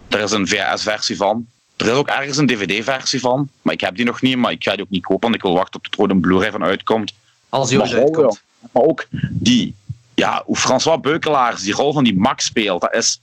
er 0.09 0.21
is 0.21 0.31
een 0.31 0.49
VHS-versie 0.49 1.17
van. 1.17 1.47
Er 1.77 1.87
is 1.87 1.93
ook 1.93 2.09
ergens 2.09 2.37
een 2.37 2.47
DVD-versie 2.47 3.21
van. 3.21 3.49
Maar 3.63 3.75
ik 3.75 3.81
heb 3.81 3.97
die 3.97 4.05
nog 4.05 4.23
niet, 4.23 4.37
maar 4.37 4.53
ik 4.53 4.65
ga 4.65 4.73
die 4.73 4.83
ook 4.83 4.91
niet 4.91 5.03
kopen. 5.03 5.21
Want 5.21 5.35
ik 5.35 5.43
wil 5.43 5.55
wachten 5.55 5.81
tot 5.81 6.05
er 6.05 6.11
een 6.11 6.21
Blu-ray 6.21 6.51
van 6.51 6.65
uitkomt. 6.65 7.13
Als 7.49 7.69
die 7.69 7.81
uitkomt. 7.81 8.43
Maar 8.73 8.83
ook 8.83 9.07
die 9.31 9.75
ja, 10.19 10.43
hoe 10.47 10.57
François 10.57 11.01
Beukelaars 11.01 11.63
die 11.63 11.75
rol 11.75 11.93
van 11.93 12.05
die 12.05 12.19
Max 12.19 12.45
speelt, 12.45 12.81
dat 12.81 12.95
is 12.95 13.21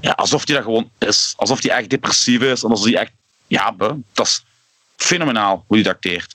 ja, 0.00 0.10
alsof 0.10 0.46
hij 0.46 0.54
dat 0.54 0.64
gewoon 0.64 0.90
is. 0.98 1.34
Alsof 1.36 1.62
hij 1.62 1.70
echt 1.76 1.90
depressief 1.90 2.40
is. 2.40 2.62
En 2.62 2.70
alsof 2.70 2.86
hij 2.86 2.96
echt, 2.96 3.12
ja, 3.46 3.74
dat 4.12 4.26
is 4.26 4.44
fenomenaal 4.96 5.64
hoe 5.66 5.76
hij 5.76 5.84
dat 5.84 5.94
acteert. 5.94 6.34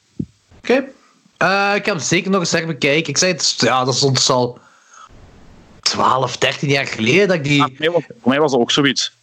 Oké. 0.58 0.72
Okay. 0.72 1.72
Uh, 1.72 1.76
ik 1.76 1.86
heb 1.86 1.96
hem 1.96 2.04
zeker 2.04 2.32
nog 2.32 2.40
eens 2.40 2.52
even 2.52 2.68
bekijken. 2.68 3.10
Ik 3.10 3.18
zei 3.18 3.32
het, 3.32 3.56
ja, 3.58 3.84
dat 3.84 3.94
is 3.94 4.04
ons 4.04 4.30
al 4.30 4.60
12, 5.80 6.38
13 6.38 6.70
jaar 6.70 6.88
geleden 6.88 7.28
dat 7.28 7.38
ik 7.38 7.44
die... 7.44 7.58
Ja, 7.78 7.92
voor, 7.92 8.04
mij 8.24 8.40
was, 8.40 8.52
dat 8.52 8.60
ook 8.60 8.72
zoiets. 8.72 9.14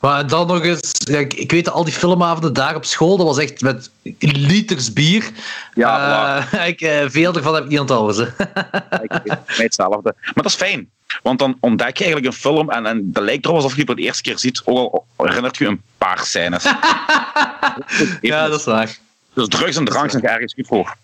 Maar 0.00 0.26
dan 0.26 0.46
nog 0.46 0.62
eens, 0.62 0.92
ja, 1.04 1.18
ik, 1.18 1.50
weet 1.50 1.70
al 1.70 1.84
die 1.84 1.92
filmavonden 1.92 2.52
daar 2.52 2.74
op 2.74 2.84
school, 2.84 3.16
dat 3.16 3.26
was 3.26 3.38
echt 3.38 3.60
met 3.60 3.90
liters 4.18 4.92
bier. 4.92 5.30
Ja, 5.74 6.38
uh, 6.52 6.66
ik, 6.72 6.80
uh, 6.80 7.04
veel 7.06 7.34
ervan 7.34 7.54
heb 7.54 7.64
ik 7.64 7.70
niet 7.70 7.80
onthouden. 7.80 8.34
ik 9.02 9.36
hetzelfde. 9.46 10.14
Maar 10.20 10.32
dat 10.34 10.44
is 10.44 10.54
fijn, 10.54 10.90
want 11.22 11.38
dan 11.38 11.56
ontdek 11.60 11.96
je 11.96 12.04
eigenlijk 12.04 12.34
een 12.34 12.40
film 12.40 12.70
en, 12.70 12.86
en 12.86 13.12
dat 13.12 13.22
lijkt 13.22 13.44
erop 13.44 13.56
alsof 13.56 13.72
je 13.72 13.78
het 13.78 13.86
voor 13.86 13.96
de 13.96 14.02
eerste 14.02 14.22
keer 14.22 14.38
ziet, 14.38 14.62
ook 14.64 15.04
al 15.16 15.26
herinnert 15.26 15.56
je 15.56 15.66
een 15.66 15.82
paar 15.98 16.18
scènes. 16.24 16.64
ja, 18.20 18.48
dat 18.48 18.58
is 18.58 18.64
waar. 18.64 18.96
Dus 19.34 19.48
drugs 19.48 19.76
en 19.76 19.84
drank 19.84 20.10
zijn 20.10 20.22
ergens 20.22 20.54
goed 20.54 20.66
voor. 20.66 20.96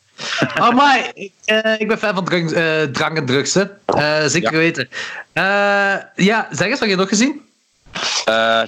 Oh, 0.61 0.75
maar 0.75 1.11
ik, 1.15 1.33
uh, 1.47 1.81
ik 1.81 1.89
ben 1.89 1.99
fan 1.99 2.15
van 2.15 2.25
drank, 2.25 2.49
drank 2.93 3.17
en 3.17 3.27
drugs, 3.27 3.55
hè. 3.55 3.65
zeker 4.29 4.53
ja. 4.53 4.59
weten. 4.59 4.89
ja, 6.15 6.49
zeg 6.51 6.69
eens, 6.69 6.81
wat 6.81 6.89
je 6.89 6.97
nog 6.97 7.09
gezien? 7.09 7.49
Uh, 8.29 8.63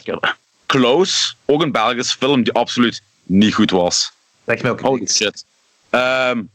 Close, 0.66 1.32
ook 1.44 1.62
een 1.62 1.72
Belgische 1.72 2.16
film 2.16 2.42
die 2.42 2.52
absoluut 2.52 3.02
niet 3.22 3.54
goed 3.54 3.70
was. 3.70 4.12
Zeg 4.46 4.62
me 4.62 4.70
ook 4.70 4.80
Holy 4.80 5.06
shit. 5.06 5.44
Um, 5.90 6.50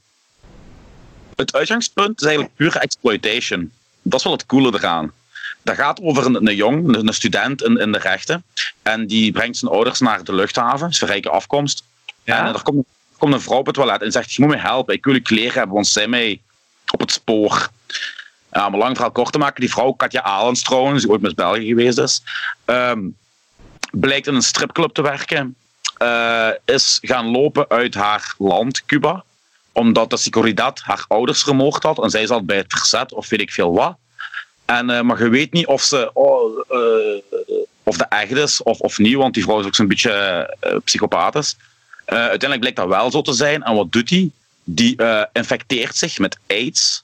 het 1.36 1.56
uitgangspunt 1.56 2.22
is 2.22 2.28
eigenlijk 2.28 2.56
pure 2.56 2.80
exploitation. 2.80 3.72
Dat 4.02 4.20
is 4.20 4.24
wel 4.24 4.34
het 4.34 4.46
coole 4.46 4.74
eraan. 4.74 5.12
Dat 5.62 5.76
gaat 5.76 6.02
over 6.02 6.26
een, 6.26 6.48
een 6.48 6.56
jong, 6.56 6.96
een, 6.96 7.14
student 7.14 7.64
in, 7.64 7.78
in 7.78 7.92
de 7.92 7.98
rechten. 7.98 8.44
En 8.82 9.08
die 9.08 9.32
brengt 9.32 9.58
zijn 9.58 9.72
ouders 9.72 10.00
naar 10.00 10.24
de 10.24 10.34
luchthaven, 10.34 10.90
is 10.90 11.02
rijke 11.02 11.30
afkomst. 11.30 11.84
Ja. 12.24 12.48
En 12.48 12.54
er 12.54 12.62
komt, 12.62 12.86
komt 13.18 13.34
een 13.34 13.42
vrouw 13.42 13.58
op 13.58 13.66
het 13.66 13.76
toilet 13.76 14.02
en 14.02 14.12
zegt: 14.12 14.34
Je 14.34 14.42
moet 14.42 14.56
me 14.56 14.62
helpen, 14.62 14.94
ik 14.94 15.06
wil 15.06 15.14
je 15.14 15.20
kleren 15.20 15.54
hebben, 15.54 15.74
want 15.74 15.88
zij 15.88 16.08
mij 16.08 16.42
op 16.92 17.00
het 17.00 17.12
spoor. 17.12 17.70
Om 18.66 18.78
lang 18.78 18.96
verhaal 18.96 19.12
kort 19.12 19.32
te 19.32 19.38
maken, 19.38 19.62
die 19.62 19.72
vrouw, 19.72 19.92
Katja 19.92 20.22
Alens 20.22 20.62
trouwens, 20.62 21.02
die 21.02 21.12
ooit 21.12 21.22
met 21.22 21.36
België 21.36 21.66
geweest 21.66 21.98
is, 21.98 22.22
um, 22.66 23.16
blijkt 23.92 24.28
in 24.28 24.36
een 24.36 24.42
stripclub 24.42 24.94
te 24.94 25.02
werken. 25.02 25.56
Uh, 26.02 26.50
is 26.66 26.98
gaan 27.02 27.26
lopen 27.26 27.70
uit 27.70 27.96
haar 27.96 28.34
land, 28.38 28.86
Cuba, 28.86 29.24
omdat 29.72 30.10
de 30.10 30.18
Seguridad 30.18 30.80
haar 30.80 31.06
ouders 31.08 31.44
gemoord 31.44 31.84
had 31.84 32.04
en 32.04 32.10
zij 32.10 32.26
zat 32.26 32.46
bij 32.46 32.58
het 32.58 32.74
verzet 32.74 33.14
of 33.14 33.30
weet 33.30 33.42
ik 33.42 33.52
veel 33.52 33.74
wat. 33.74 33.96
En, 34.66 34.90
uh, 34.90 35.02
maar 35.02 35.24
je 35.24 35.30
weet 35.30 35.54
niet 35.54 35.68
of 35.68 35.82
ze 35.82 36.10
oh, 36.14 36.64
uh, 36.70 37.38
of 37.84 37.98
dat 37.98 38.08
echt 38.10 38.32
is 38.32 38.64
of, 38.64 38.80
of 38.80 38.98
niet, 38.98 39.16
want 39.16 39.34
die 39.34 39.44
vrouw 39.44 39.60
is 39.60 39.66
ook 39.66 39.76
zo'n 39.76 39.88
beetje 39.88 40.56
psychopathisch. 40.84 41.56
uiteindelijk 42.06 42.60
blijkt 42.60 42.78
dat 42.78 42.88
wel 42.88 43.12
zo 43.12 43.22
te 43.22 43.34
zijn. 43.34 43.64
En 43.64 43.76
wat 43.76 43.92
doet 43.92 44.10
hij? 44.10 44.32
Die 44.64 44.98
infecteert 45.32 45.96
zich 45.96 46.20
met 46.20 46.38
AIDS 46.48 47.04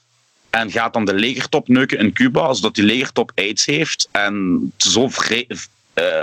en 0.54 0.70
gaat 0.70 0.92
dan 0.92 1.04
de 1.04 1.14
legertop 1.14 1.68
neuken 1.68 1.98
in 1.98 2.12
Cuba, 2.12 2.52
zodat 2.52 2.74
die 2.74 2.84
legertop 2.84 3.32
AIDS 3.34 3.64
heeft. 3.64 4.08
En 4.10 4.72
zo 4.76 5.10
uh, 5.18 5.48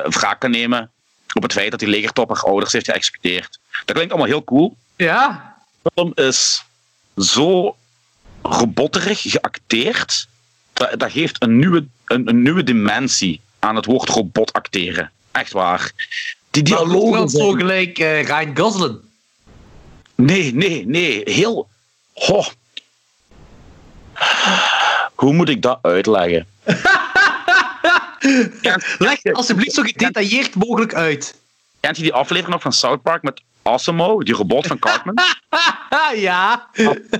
wraak 0.03 0.39
kan 0.39 0.51
nemen 0.51 0.91
op 1.33 1.43
het 1.43 1.51
feit 1.51 1.71
dat 1.71 1.79
die 1.79 1.89
legertop 1.89 2.29
haar 2.29 2.43
ouders 2.43 2.71
heeft 2.71 2.91
geëxecuteerd. 2.91 3.59
Dat 3.85 3.95
klinkt 3.95 4.11
allemaal 4.11 4.29
heel 4.29 4.43
cool. 4.43 4.77
Ja. 4.95 5.55
De 5.81 5.91
film 5.93 6.11
is 6.15 6.63
zo 7.17 7.75
robotterig 8.41 9.21
geacteerd. 9.21 10.27
Dat, 10.73 10.99
dat 10.99 11.11
geeft 11.11 11.43
een 11.43 11.59
nieuwe, 11.59 11.85
een, 12.05 12.27
een, 12.27 12.41
nieuwe 12.41 12.63
dimensie 12.63 13.41
aan 13.59 13.75
het 13.75 13.85
woord 13.85 14.09
robot 14.09 14.53
acteren. 14.53 15.11
Echt 15.31 15.51
waar. 15.51 15.91
Die 16.51 16.63
dialogen. 16.63 17.29
zijn... 17.29 17.43
zo 17.43 17.51
gelijk 17.51 17.99
uh, 17.99 18.23
Ryan 18.23 18.57
Gosling. 18.57 18.99
Nee, 20.15 20.53
nee, 20.53 20.85
nee. 20.85 21.21
Heel. 21.23 21.67
Oh, 22.13 22.47
hoe 25.15 25.33
moet 25.33 25.49
ik 25.49 25.61
dat 25.61 25.79
uitleggen? 25.81 26.47
Leg 28.97 29.23
alsjeblieft 29.33 29.73
zo 29.73 29.81
gedetailleerd 29.81 30.55
mogelijk 30.55 30.93
uit. 30.93 31.35
Kent 31.79 31.97
je 31.97 32.03
die 32.03 32.13
aflevering 32.13 32.53
nog 32.53 32.61
van 32.61 32.73
South 32.73 33.01
Park 33.01 33.23
met 33.23 33.41
Asimo, 33.61 34.23
die 34.23 34.35
robot 34.35 34.67
van 34.67 34.79
Cartman? 34.79 35.17
ja. 36.15 36.67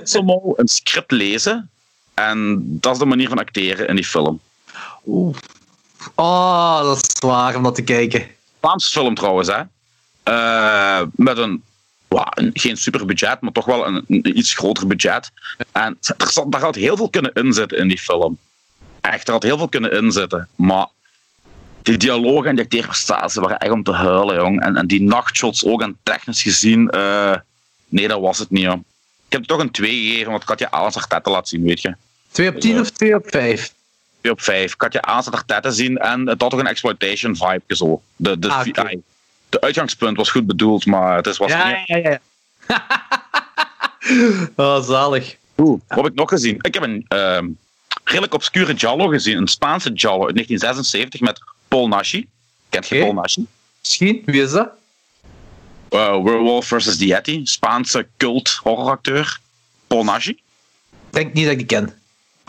Asimo 0.02 0.54
een 0.56 0.68
script 0.68 1.12
lezen. 1.12 1.70
En 2.14 2.62
dat 2.80 2.94
is 2.94 3.00
de 3.00 3.06
manier 3.06 3.30
van 3.30 3.40
acteren 3.40 3.88
in 3.88 3.96
die 3.96 4.06
film. 4.06 4.40
Oeh. 5.06 5.38
Oh, 6.16 6.82
dat 6.82 6.98
is 6.98 7.10
zwaar 7.18 7.56
om 7.56 7.64
dat 7.64 7.76
te 7.76 7.82
kijken. 7.82 8.28
Vlaamse 8.60 8.90
film 8.90 9.16
trouwens, 9.16 9.48
hè. 9.48 9.62
Eh, 10.24 11.02
met 11.16 11.38
een, 11.38 11.64
ja, 12.18 12.28
een, 12.30 12.50
geen 12.54 12.78
super 12.78 13.06
budget, 13.06 13.42
maar 13.42 13.52
toch 13.52 13.66
wel 13.66 13.88
een, 13.88 14.04
een 14.08 14.38
iets 14.38 14.54
groter 14.54 14.88
budget. 14.88 15.32
En 15.72 15.98
er 16.18 16.32
zat, 16.32 16.52
daar 16.52 16.62
had 16.62 16.76
heel 16.76 16.98
veel 16.98 17.10
kunnen 17.10 17.34
inzitten 17.34 17.78
in 17.78 17.88
die 17.88 17.98
film. 17.98 18.38
Echt, 19.02 19.28
er 19.28 19.34
had 19.34 19.44
heel 19.44 19.58
veel 19.58 19.68
kunnen 19.70 19.92
inzitten. 19.92 20.48
Maar 20.56 20.88
die 21.82 21.98
dialogen 21.98 22.50
en 22.50 22.56
die 22.56 22.64
acteerprestaties 22.64 23.36
waren 23.36 23.58
echt 23.58 23.72
om 23.72 23.84
te 23.84 23.92
huilen, 23.92 24.36
jong. 24.36 24.62
En, 24.62 24.76
en 24.76 24.88
die 24.88 25.02
nachtshots 25.02 25.66
ook, 25.66 25.82
en 25.82 25.98
technisch 26.04 26.42
gezien, 26.42 26.90
eh, 26.90 27.36
nee, 27.88 28.08
dat 28.08 28.20
was 28.20 28.40
het 28.40 28.50
niet, 28.50 28.64
joh. 28.64 28.80
Ik 29.26 29.38
heb 29.38 29.40
het 29.40 29.50
toch 29.50 29.60
een 29.60 29.72
2 29.72 29.90
gegeven, 29.90 30.32
want 30.32 30.44
ik 30.44 30.50
had 30.50 30.60
je 30.60 30.72
alles 30.72 30.96
haar 30.96 31.08
tetten 31.08 31.32
laten 31.32 31.48
zien, 31.48 31.64
weet 31.64 31.82
je. 31.82 31.96
2 32.32 32.50
op 32.50 32.60
10 32.60 32.80
of 32.80 32.90
2 32.90 33.16
op 33.16 33.26
5? 33.30 33.74
2 34.22 34.32
op 34.32 34.42
5. 34.42 34.74
Ik 34.74 34.82
had 34.82 34.94
je 34.94 35.44
tetten 35.46 35.74
zien 35.74 35.98
en 35.98 36.28
het 36.28 36.42
had 36.42 36.50
toch 36.50 36.60
een 36.60 36.68
exploitation 36.68 37.36
vibe 37.36 37.76
zo. 37.76 38.02
De, 38.16 38.40
de, 38.40 38.50
Ah. 38.50 38.92
De 39.52 39.62
uitgangspunt 39.62 40.18
was 40.18 40.30
goed 40.30 40.48
bedoeld, 40.48 40.86
maar 40.86 41.16
het 41.16 41.28
is 41.28 41.38
was 41.38 41.52
Ja, 41.52 41.68
niet. 41.68 41.88
ja, 41.88 41.98
ja. 41.98 42.20
oh, 44.56 44.82
zalig. 44.84 45.36
Wat 45.56 45.80
heb 45.88 46.06
ik 46.06 46.14
nog 46.14 46.30
gezien? 46.30 46.58
Ik 46.62 46.74
heb 46.74 46.84
een 46.84 47.06
ehm, 47.08 47.48
redelijk 48.04 48.34
obscure 48.34 48.78
Giallo 48.78 49.08
gezien, 49.08 49.38
een 49.38 49.48
Spaanse 49.48 49.92
Giallo 49.94 50.26
uit 50.26 50.34
1976 50.36 51.20
met 51.20 51.40
Paul 51.68 51.88
Nashi. 51.88 52.28
Kent 52.70 52.88
je. 52.88 53.00
Paul 53.00 53.14
Nashi? 53.14 53.48
Misschien, 53.80 54.22
wie 54.26 54.42
is 54.42 54.52
dat? 54.52 54.70
Eh, 55.90 56.24
Werewolf 56.24 56.68
vs. 56.68 56.98
The 56.98 57.06
Yeti, 57.06 57.42
Spaanse 57.46 58.08
cult 58.18 58.60
horroracteur. 58.64 59.40
Paul 59.88 60.04
Nashi. 60.04 60.32
Ik 60.32 60.38
denk 61.10 61.34
niet 61.34 61.44
dat 61.44 61.52
ik 61.54 61.58
die 61.58 61.68
ken. 61.68 61.94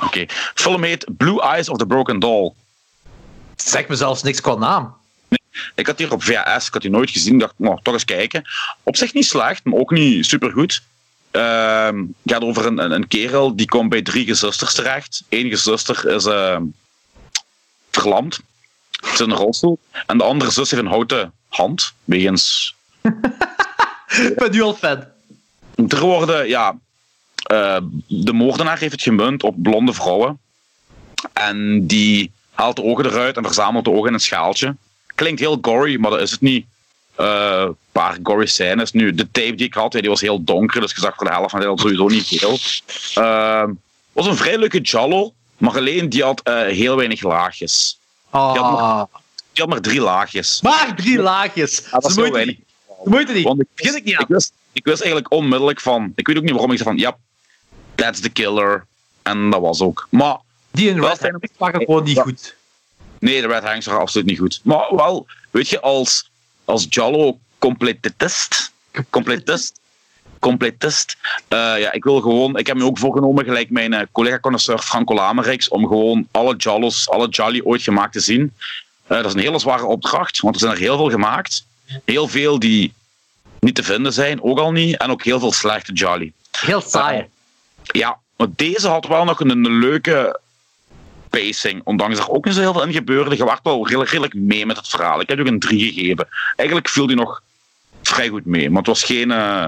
Oké. 0.02 0.24
Film 0.54 0.82
heet 0.82 1.06
Blue 1.16 1.42
Eyes 1.42 1.68
of 1.68 1.76
the 1.78 1.86
Broken 1.86 2.18
Doll. 2.18 2.52
Zeg 3.56 3.88
me 3.88 3.96
zelfs 3.96 4.22
niks 4.22 4.40
qua 4.40 4.54
naam. 4.54 4.94
Ik 5.74 5.86
had 5.86 5.96
die 5.96 6.12
op 6.12 6.22
VHS, 6.22 6.66
ik 6.66 6.72
had 6.72 6.82
die 6.82 6.90
nooit 6.90 7.10
gezien. 7.10 7.38
Dacht, 7.38 7.54
nou, 7.56 7.78
toch 7.82 7.94
eens 7.94 8.04
kijken. 8.04 8.42
Op 8.82 8.96
zich 8.96 9.14
niet 9.14 9.26
slecht, 9.26 9.64
maar 9.64 9.78
ook 9.78 9.90
niet 9.90 10.26
supergoed. 10.26 10.82
Ehm 11.30 11.98
het 11.98 12.32
gaat 12.32 12.42
over 12.42 12.66
een, 12.66 12.78
een, 12.78 12.90
een 12.90 13.08
kerel 13.08 13.56
die 13.56 13.66
komt 13.66 13.88
bij 13.88 14.02
drie 14.02 14.26
gezusters 14.26 14.74
terecht. 14.74 15.24
Eén 15.28 15.50
gezuster 15.50 16.06
is 16.08 16.24
ehm, 16.24 16.62
verlamd, 17.90 18.40
zit 18.90 19.20
in 19.20 19.30
een 19.30 19.36
rolstoel. 19.36 19.78
En 20.06 20.18
de 20.18 20.24
andere 20.24 20.50
zus 20.50 20.70
heeft 20.70 20.82
een 20.82 20.88
houten 20.88 21.32
hand, 21.48 21.92
wegens... 22.04 22.74
Ik 24.06 24.34
ben 24.36 24.50
nu 24.50 24.62
al 24.62 24.74
fan. 24.74 25.04
Er 25.88 26.00
worden, 26.00 26.48
ja... 26.48 26.78
eh, 27.34 27.78
de 28.06 28.32
moordenaar 28.32 28.78
heeft 28.78 28.92
het 28.92 29.02
gemunt 29.02 29.42
op 29.42 29.62
blonde 29.62 29.92
vrouwen. 29.92 30.38
En 31.32 31.86
die 31.86 32.30
haalt 32.50 32.76
de 32.76 32.82
ogen 32.82 33.06
eruit 33.06 33.36
en 33.36 33.44
verzamelt 33.44 33.84
de 33.84 33.90
ogen 33.90 34.08
in 34.08 34.14
een 34.14 34.20
schaaltje. 34.20 34.76
Klinkt 35.22 35.40
heel 35.40 35.58
gory, 35.62 36.00
maar 36.00 36.10
dat 36.10 36.20
is 36.20 36.30
het 36.30 36.40
niet. 36.40 36.66
Eh, 37.14 37.62
Een 37.66 37.76
paar 37.92 38.18
gory 38.22 38.46
scènes. 38.46 38.92
Nu, 38.92 39.14
de 39.14 39.30
tape 39.30 39.54
die 39.54 39.66
ik 39.66 39.74
had, 39.74 39.92
die 39.92 40.08
was 40.08 40.20
heel 40.20 40.44
donker, 40.44 40.80
dus 40.80 40.90
ik 40.90 40.96
zag 40.96 41.14
voor 41.16 41.26
de 41.26 41.32
helft 41.32 41.50
van 41.50 41.64
had 41.64 41.80
sowieso 41.80 42.06
niet 42.06 42.26
veel. 42.26 42.58
Eh, 43.24 43.64
was 44.12 44.26
een 44.26 44.36
vrij 44.36 44.58
leuke 44.58 44.80
Jallo, 44.80 45.32
maar 45.56 45.76
alleen 45.76 46.08
die 46.08 46.22
had 46.22 46.40
eh, 46.42 46.54
heel 46.54 46.96
weinig 46.96 47.22
laagjes. 47.22 47.98
Ah. 48.30 49.04
Die 49.52 49.62
had 49.62 49.68
maar 49.68 49.80
drie 49.80 50.00
laagjes. 50.00 50.60
Maar 50.62 50.94
drie 50.96 51.18
laagjes. 51.18 51.90
dat 51.90 52.04
is 52.04 52.14
heel 52.14 52.24
moeite 52.24 52.32
weinig. 52.36 52.56
niet. 52.56 52.66
Ze 53.04 53.10
moeite 53.10 53.32
niet. 53.32 53.44
Want 53.44 53.60
ik, 53.60 53.66
ik 53.94 54.04
niet 54.04 54.14
aan. 54.16 54.22
ik, 54.22 54.28
wist, 54.28 54.52
ik 54.72 54.84
wist 54.84 55.00
eigenlijk 55.02 55.32
onmiddellijk 55.32 55.80
van... 55.80 56.12
Ik 56.14 56.26
weet 56.26 56.36
ook 56.36 56.42
niet 56.42 56.52
waarom 56.52 56.70
ik 56.70 56.78
zei 56.78 56.88
van... 56.88 56.98
Ja, 56.98 57.16
that's 57.94 58.20
the 58.20 58.28
killer. 58.28 58.86
En 59.22 59.50
dat 59.50 59.60
was 59.60 59.80
ook. 59.80 60.06
Maar 60.10 60.36
Die 60.70 60.88
in 60.88 61.00
Red 61.04 61.30
waren 61.56 61.80
gewoon 61.80 62.04
niet 62.04 62.18
goed. 62.18 62.54
Nee, 63.22 63.40
de 63.40 63.46
Red 63.46 63.62
Hangs 63.62 63.86
waren 63.86 64.00
absoluut 64.00 64.26
niet 64.26 64.38
goed. 64.38 64.60
Maar 64.62 64.96
wel, 64.96 65.26
weet 65.50 65.68
je, 65.68 65.80
als, 65.80 66.30
als 66.64 66.86
Jallo 66.88 67.38
completist, 67.58 68.72
completist, 69.10 69.80
completist, 70.38 71.16
eh, 71.48 71.58
ja, 71.78 71.92
ik 71.92 72.04
wil 72.04 72.20
gewoon, 72.20 72.56
ik 72.56 72.66
heb 72.66 72.76
me 72.76 72.84
ook 72.84 72.98
voorgenomen, 72.98 73.44
gelijk 73.44 73.70
mijn 73.70 73.92
eh, 73.92 74.06
collega-connoisseur 74.12 74.78
Franco 74.78 75.14
Lamerix, 75.14 75.68
om 75.68 75.86
gewoon 75.86 76.28
alle 76.30 76.56
Jallos, 76.56 77.10
alle 77.10 77.28
Jolly 77.28 77.60
ooit 77.64 77.82
gemaakt 77.82 78.12
te 78.12 78.20
zien. 78.20 78.52
Eh, 79.06 79.16
dat 79.16 79.26
is 79.26 79.32
een 79.32 79.40
hele 79.40 79.58
zware 79.58 79.86
opdracht, 79.86 80.40
want 80.40 80.54
er 80.54 80.60
zijn 80.60 80.72
er 80.72 80.78
heel 80.78 80.96
veel 80.96 81.10
gemaakt. 81.10 81.64
Heel 82.04 82.28
veel 82.28 82.58
die 82.58 82.92
niet 83.60 83.74
te 83.74 83.82
vinden 83.82 84.12
zijn, 84.12 84.42
ook 84.42 84.58
al 84.58 84.72
niet, 84.72 84.96
en 84.96 85.10
ook 85.10 85.24
heel 85.24 85.38
veel 85.38 85.52
slechte 85.52 85.92
Jolly. 85.92 86.32
Heel 86.50 86.80
saai. 86.80 87.28
Ja, 87.82 88.18
maar 88.36 88.48
deze 88.56 88.88
had 88.88 89.06
wel 89.06 89.24
nog 89.24 89.40
een, 89.40 89.50
een 89.50 89.78
leuke 89.78 90.40
pacing. 91.32 91.80
Ondanks 91.84 92.18
er 92.18 92.30
ook 92.30 92.44
niet 92.44 92.54
zo 92.54 92.60
heel 92.60 92.72
veel 92.72 92.82
in 92.82 92.92
gebeurde. 92.92 93.36
Je 93.36 93.44
werd 93.44 93.60
wel 93.62 93.86
redelijk, 93.86 94.10
redelijk 94.10 94.34
mee 94.34 94.66
met 94.66 94.76
het 94.76 94.88
verhaal. 94.88 95.20
Ik 95.20 95.28
heb 95.28 95.40
ook 95.40 95.46
een 95.46 95.58
3 95.58 95.92
gegeven. 95.92 96.28
Eigenlijk 96.56 96.88
viel 96.88 97.06
die 97.06 97.16
nog 97.16 97.42
vrij 98.02 98.28
goed 98.28 98.44
mee. 98.44 98.68
Maar 98.68 98.78
het 98.78 98.86
was 98.86 99.02
geen 99.02 99.30
eh, 99.30 99.64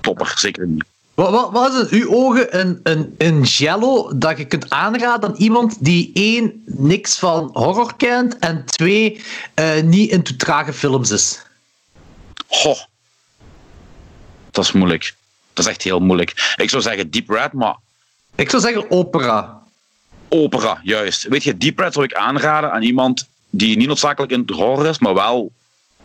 topper, 0.00 0.32
zeker 0.36 0.66
niet. 0.66 0.84
Wat, 1.14 1.30
wat, 1.30 1.52
wat 1.52 1.74
is 1.74 1.88
in 1.88 2.02
uw 2.02 2.14
ogen 2.14 2.60
een, 2.60 2.80
een, 2.82 3.14
een 3.18 3.42
jello 3.42 4.18
dat 4.18 4.38
je 4.38 4.44
kunt 4.44 4.70
aanraden 4.70 5.28
aan 5.28 5.36
iemand 5.36 5.84
die 5.84 6.10
één, 6.14 6.62
niks 6.64 7.18
van 7.18 7.50
horror 7.52 7.96
kent 7.96 8.38
en 8.38 8.64
twee, 8.64 9.22
eh, 9.54 9.82
niet 9.82 10.10
into 10.10 10.36
trage 10.36 10.72
films 10.72 11.10
is? 11.10 11.42
Goh. 12.48 12.78
Dat 14.50 14.64
is 14.64 14.72
moeilijk. 14.72 15.14
Dat 15.52 15.64
is 15.64 15.70
echt 15.70 15.82
heel 15.82 16.00
moeilijk. 16.00 16.54
Ik 16.56 16.70
zou 16.70 16.82
zeggen 16.82 17.10
Deep 17.10 17.28
Red, 17.28 17.52
maar 17.52 17.76
Ik 18.34 18.50
zou 18.50 18.62
zeggen 18.62 18.90
opera. 18.90 19.65
Opera, 20.28 20.80
juist. 20.82 21.28
Weet 21.28 21.44
je, 21.44 21.56
Deep 21.56 21.78
Red 21.78 21.92
zou 21.92 22.04
ik 22.04 22.14
aanraden 22.14 22.72
aan 22.72 22.82
iemand 22.82 23.28
die 23.50 23.76
niet 23.76 23.86
noodzakelijk 23.86 24.32
in 24.32 24.40
het 24.40 24.50
horror 24.50 24.86
is, 24.86 24.98
maar 24.98 25.14
wel 25.14 25.52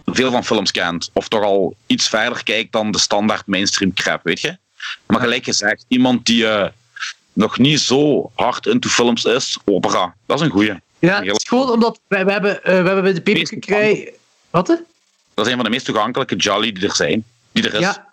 veel 0.06 0.32
van 0.32 0.46
films 0.46 0.72
kent. 0.72 1.10
Of 1.14 1.28
toch 1.28 1.44
al 1.44 1.76
iets 1.86 2.10
verder 2.10 2.44
kijkt 2.44 2.72
dan 2.72 2.92
de 2.92 3.00
standaard 3.00 3.48
mainstream 3.48 3.94
crap, 3.94 4.24
weet 4.24 4.42
je? 4.42 4.58
Maar 5.06 5.20
gelijk 5.20 5.44
gezegd, 5.44 5.86
iemand 5.88 6.26
die 6.26 6.48
eh, 6.48 6.68
nog 7.34 7.58
niet 7.58 7.80
zo 7.80 8.32
hard 8.36 8.66
into 8.66 8.90
films 8.90 9.26
is, 9.26 9.58
opera. 9.66 10.16
Dat 10.26 10.40
is 10.40 10.46
een 10.46 10.52
goeie. 10.52 10.80
Ja, 11.00 11.24
het 11.24 11.42
is 11.42 11.48
gewoon 11.48 11.70
omdat 11.70 12.00
wij, 12.08 12.26
wij, 12.26 12.34
hebben, 12.34 12.64
eh, 12.64 12.72
we 12.72 12.86
hebben 12.86 13.04
bij 13.04 13.14
de 13.14 13.22
peperkikkerij... 13.22 14.14
Wat? 14.50 14.68
hè? 14.68 14.76
Dat 15.34 15.46
is 15.46 15.52
een 15.52 15.58
van 15.58 15.66
de 15.66 15.72
meest 15.72 15.86
toegankelijke 15.86 16.36
Jolly 16.36 16.72
die 16.72 16.88
er 16.88 16.96
zijn. 16.96 17.24
Die 17.52 17.64
er 17.64 17.74
is. 17.74 17.80
Ja. 17.80 18.10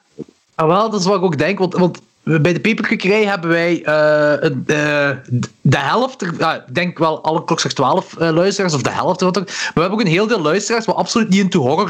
Ah, 0.55 0.67
wel, 0.67 0.91
dat 0.91 1.01
is 1.01 1.07
wat 1.07 1.17
ik 1.17 1.23
ook 1.23 1.39
denk. 1.39 1.59
Want, 1.59 1.75
want 1.75 2.01
bij 2.29 2.53
de 2.53 2.61
peperkikkerij 2.61 3.25
hebben 3.25 3.51
wij 3.51 3.83
eh, 3.85 4.45
eh, 4.45 5.17
de 5.61 5.79
helft, 5.79 6.23
ik 6.23 6.75
denk 6.75 6.99
wel 6.99 7.23
alle 7.23 7.45
klokslag 7.45 7.73
12 7.73 8.17
eh, 8.17 8.31
luisteraars, 8.31 8.75
of 8.75 8.83
de 8.83 8.91
helft. 8.91 9.21
Wat 9.21 9.39
ook. 9.39 9.45
Maar 9.47 9.73
we 9.75 9.81
hebben 9.81 9.99
ook 9.99 10.05
een 10.05 10.13
heel 10.13 10.27
deel 10.27 10.41
luisteraars, 10.41 10.87
maar 10.87 10.95
absoluut 10.97 11.29
niet 11.29 11.41
into 11.41 11.61
horror. 11.61 11.89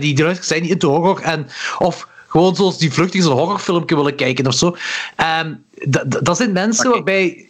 die, 0.00 0.14
luisteraars 0.14 0.44
zijn 0.44 0.62
niet 0.62 0.70
into 0.70 0.88
horror. 0.88 1.20
En, 1.20 1.46
of 1.78 2.08
gewoon 2.28 2.56
zoals 2.56 2.78
die 2.78 2.92
vluchtig 2.92 3.24
een 3.24 3.30
horrorfilmpje 3.30 3.96
willen 3.96 4.14
kijken 4.14 4.46
of 4.46 4.54
zo. 4.54 4.76
Ehm, 5.16 5.54
dat- 5.88 6.36
zijn 6.36 6.52
mensen 6.52 6.90
waarbij 6.90 7.46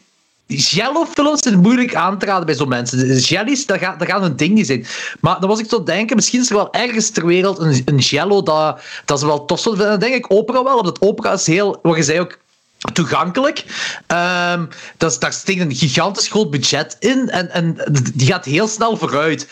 Jello-films 0.57 1.43
zijn 1.43 1.59
moeilijk 1.59 1.95
aan 1.95 2.19
te 2.19 2.27
raden 2.27 2.47
bij 2.47 2.55
zo'n 2.55 2.69
mensen. 2.69 3.19
Jellies, 3.19 3.67
dat 3.67 3.79
gaat, 3.79 4.23
een 4.23 4.37
ding 4.37 4.55
niet 4.55 4.67
zijn. 4.67 4.87
Maar 5.21 5.41
dan 5.41 5.49
was 5.49 5.61
ik 5.61 5.66
tot 5.66 5.87
denken, 5.87 6.16
misschien 6.16 6.41
is 6.41 6.51
er 6.51 6.57
wel 6.57 6.72
ergens 6.72 7.11
ter 7.11 7.26
wereld 7.26 7.59
een, 7.59 7.83
een 7.85 7.99
jello 7.99 8.43
dat, 8.43 8.81
dat 9.05 9.18
ze 9.18 9.26
wel 9.26 9.45
tof 9.45 9.62
vinden. 9.62 9.87
Dan 9.89 9.99
denk 9.99 10.14
ik 10.14 10.33
opera 10.33 10.62
wel, 10.64 10.79
omdat 10.79 11.01
opera 11.01 11.33
is 11.33 11.47
heel, 11.47 11.79
wat 11.83 11.97
je 11.97 12.03
zei 12.03 12.20
ook, 12.20 12.39
toegankelijk. 12.93 13.64
Ehm, 14.07 14.64
dat 14.97 15.16
daar 15.20 15.33
steekt 15.33 15.61
een 15.61 15.74
gigantisch 15.74 16.29
groot 16.29 16.51
budget 16.51 16.97
in 16.99 17.31
en, 17.31 17.51
en 17.51 17.76
die 18.14 18.26
gaat 18.26 18.45
heel 18.45 18.68
snel 18.68 18.97
vooruit. 18.97 19.49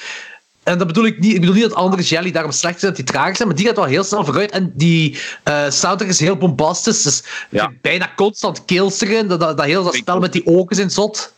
En 0.63 0.79
dat 0.79 0.87
bedoel 0.87 1.07
ik 1.07 1.19
niet. 1.19 1.35
Ik 1.35 1.41
bedoel 1.41 1.55
niet 1.55 1.63
dat 1.63 1.75
andere 1.75 2.03
jelly 2.03 2.31
daarom 2.31 2.53
slecht 2.53 2.81
zijn, 2.81 2.93
dat 2.95 3.05
die 3.05 3.15
traag 3.15 3.37
zijn, 3.37 3.49
maar 3.49 3.57
die 3.57 3.67
gaat 3.67 3.77
wel 3.77 3.85
heel 3.85 4.05
snel 4.05 4.25
vooruit. 4.25 4.51
En 4.51 4.73
die 4.75 5.19
eh 5.43 5.71
soundtrack 5.71 6.11
is 6.11 6.21
heel 6.21 6.37
bombastisch. 6.37 7.03
Dus 7.03 7.23
Ja. 7.49 7.73
bijna 7.81 8.13
constant 8.17 8.65
kills 8.65 9.01
erin. 9.01 9.27
Dat, 9.27 9.41
dat, 9.41 9.57
dat 9.57 9.67
heel 9.67 9.85
dat 9.85 9.95
spel 9.95 10.19
met 10.21 10.33
die 10.33 10.47
ogen 10.47 10.79
in 10.79 10.91
zot. 10.91 11.33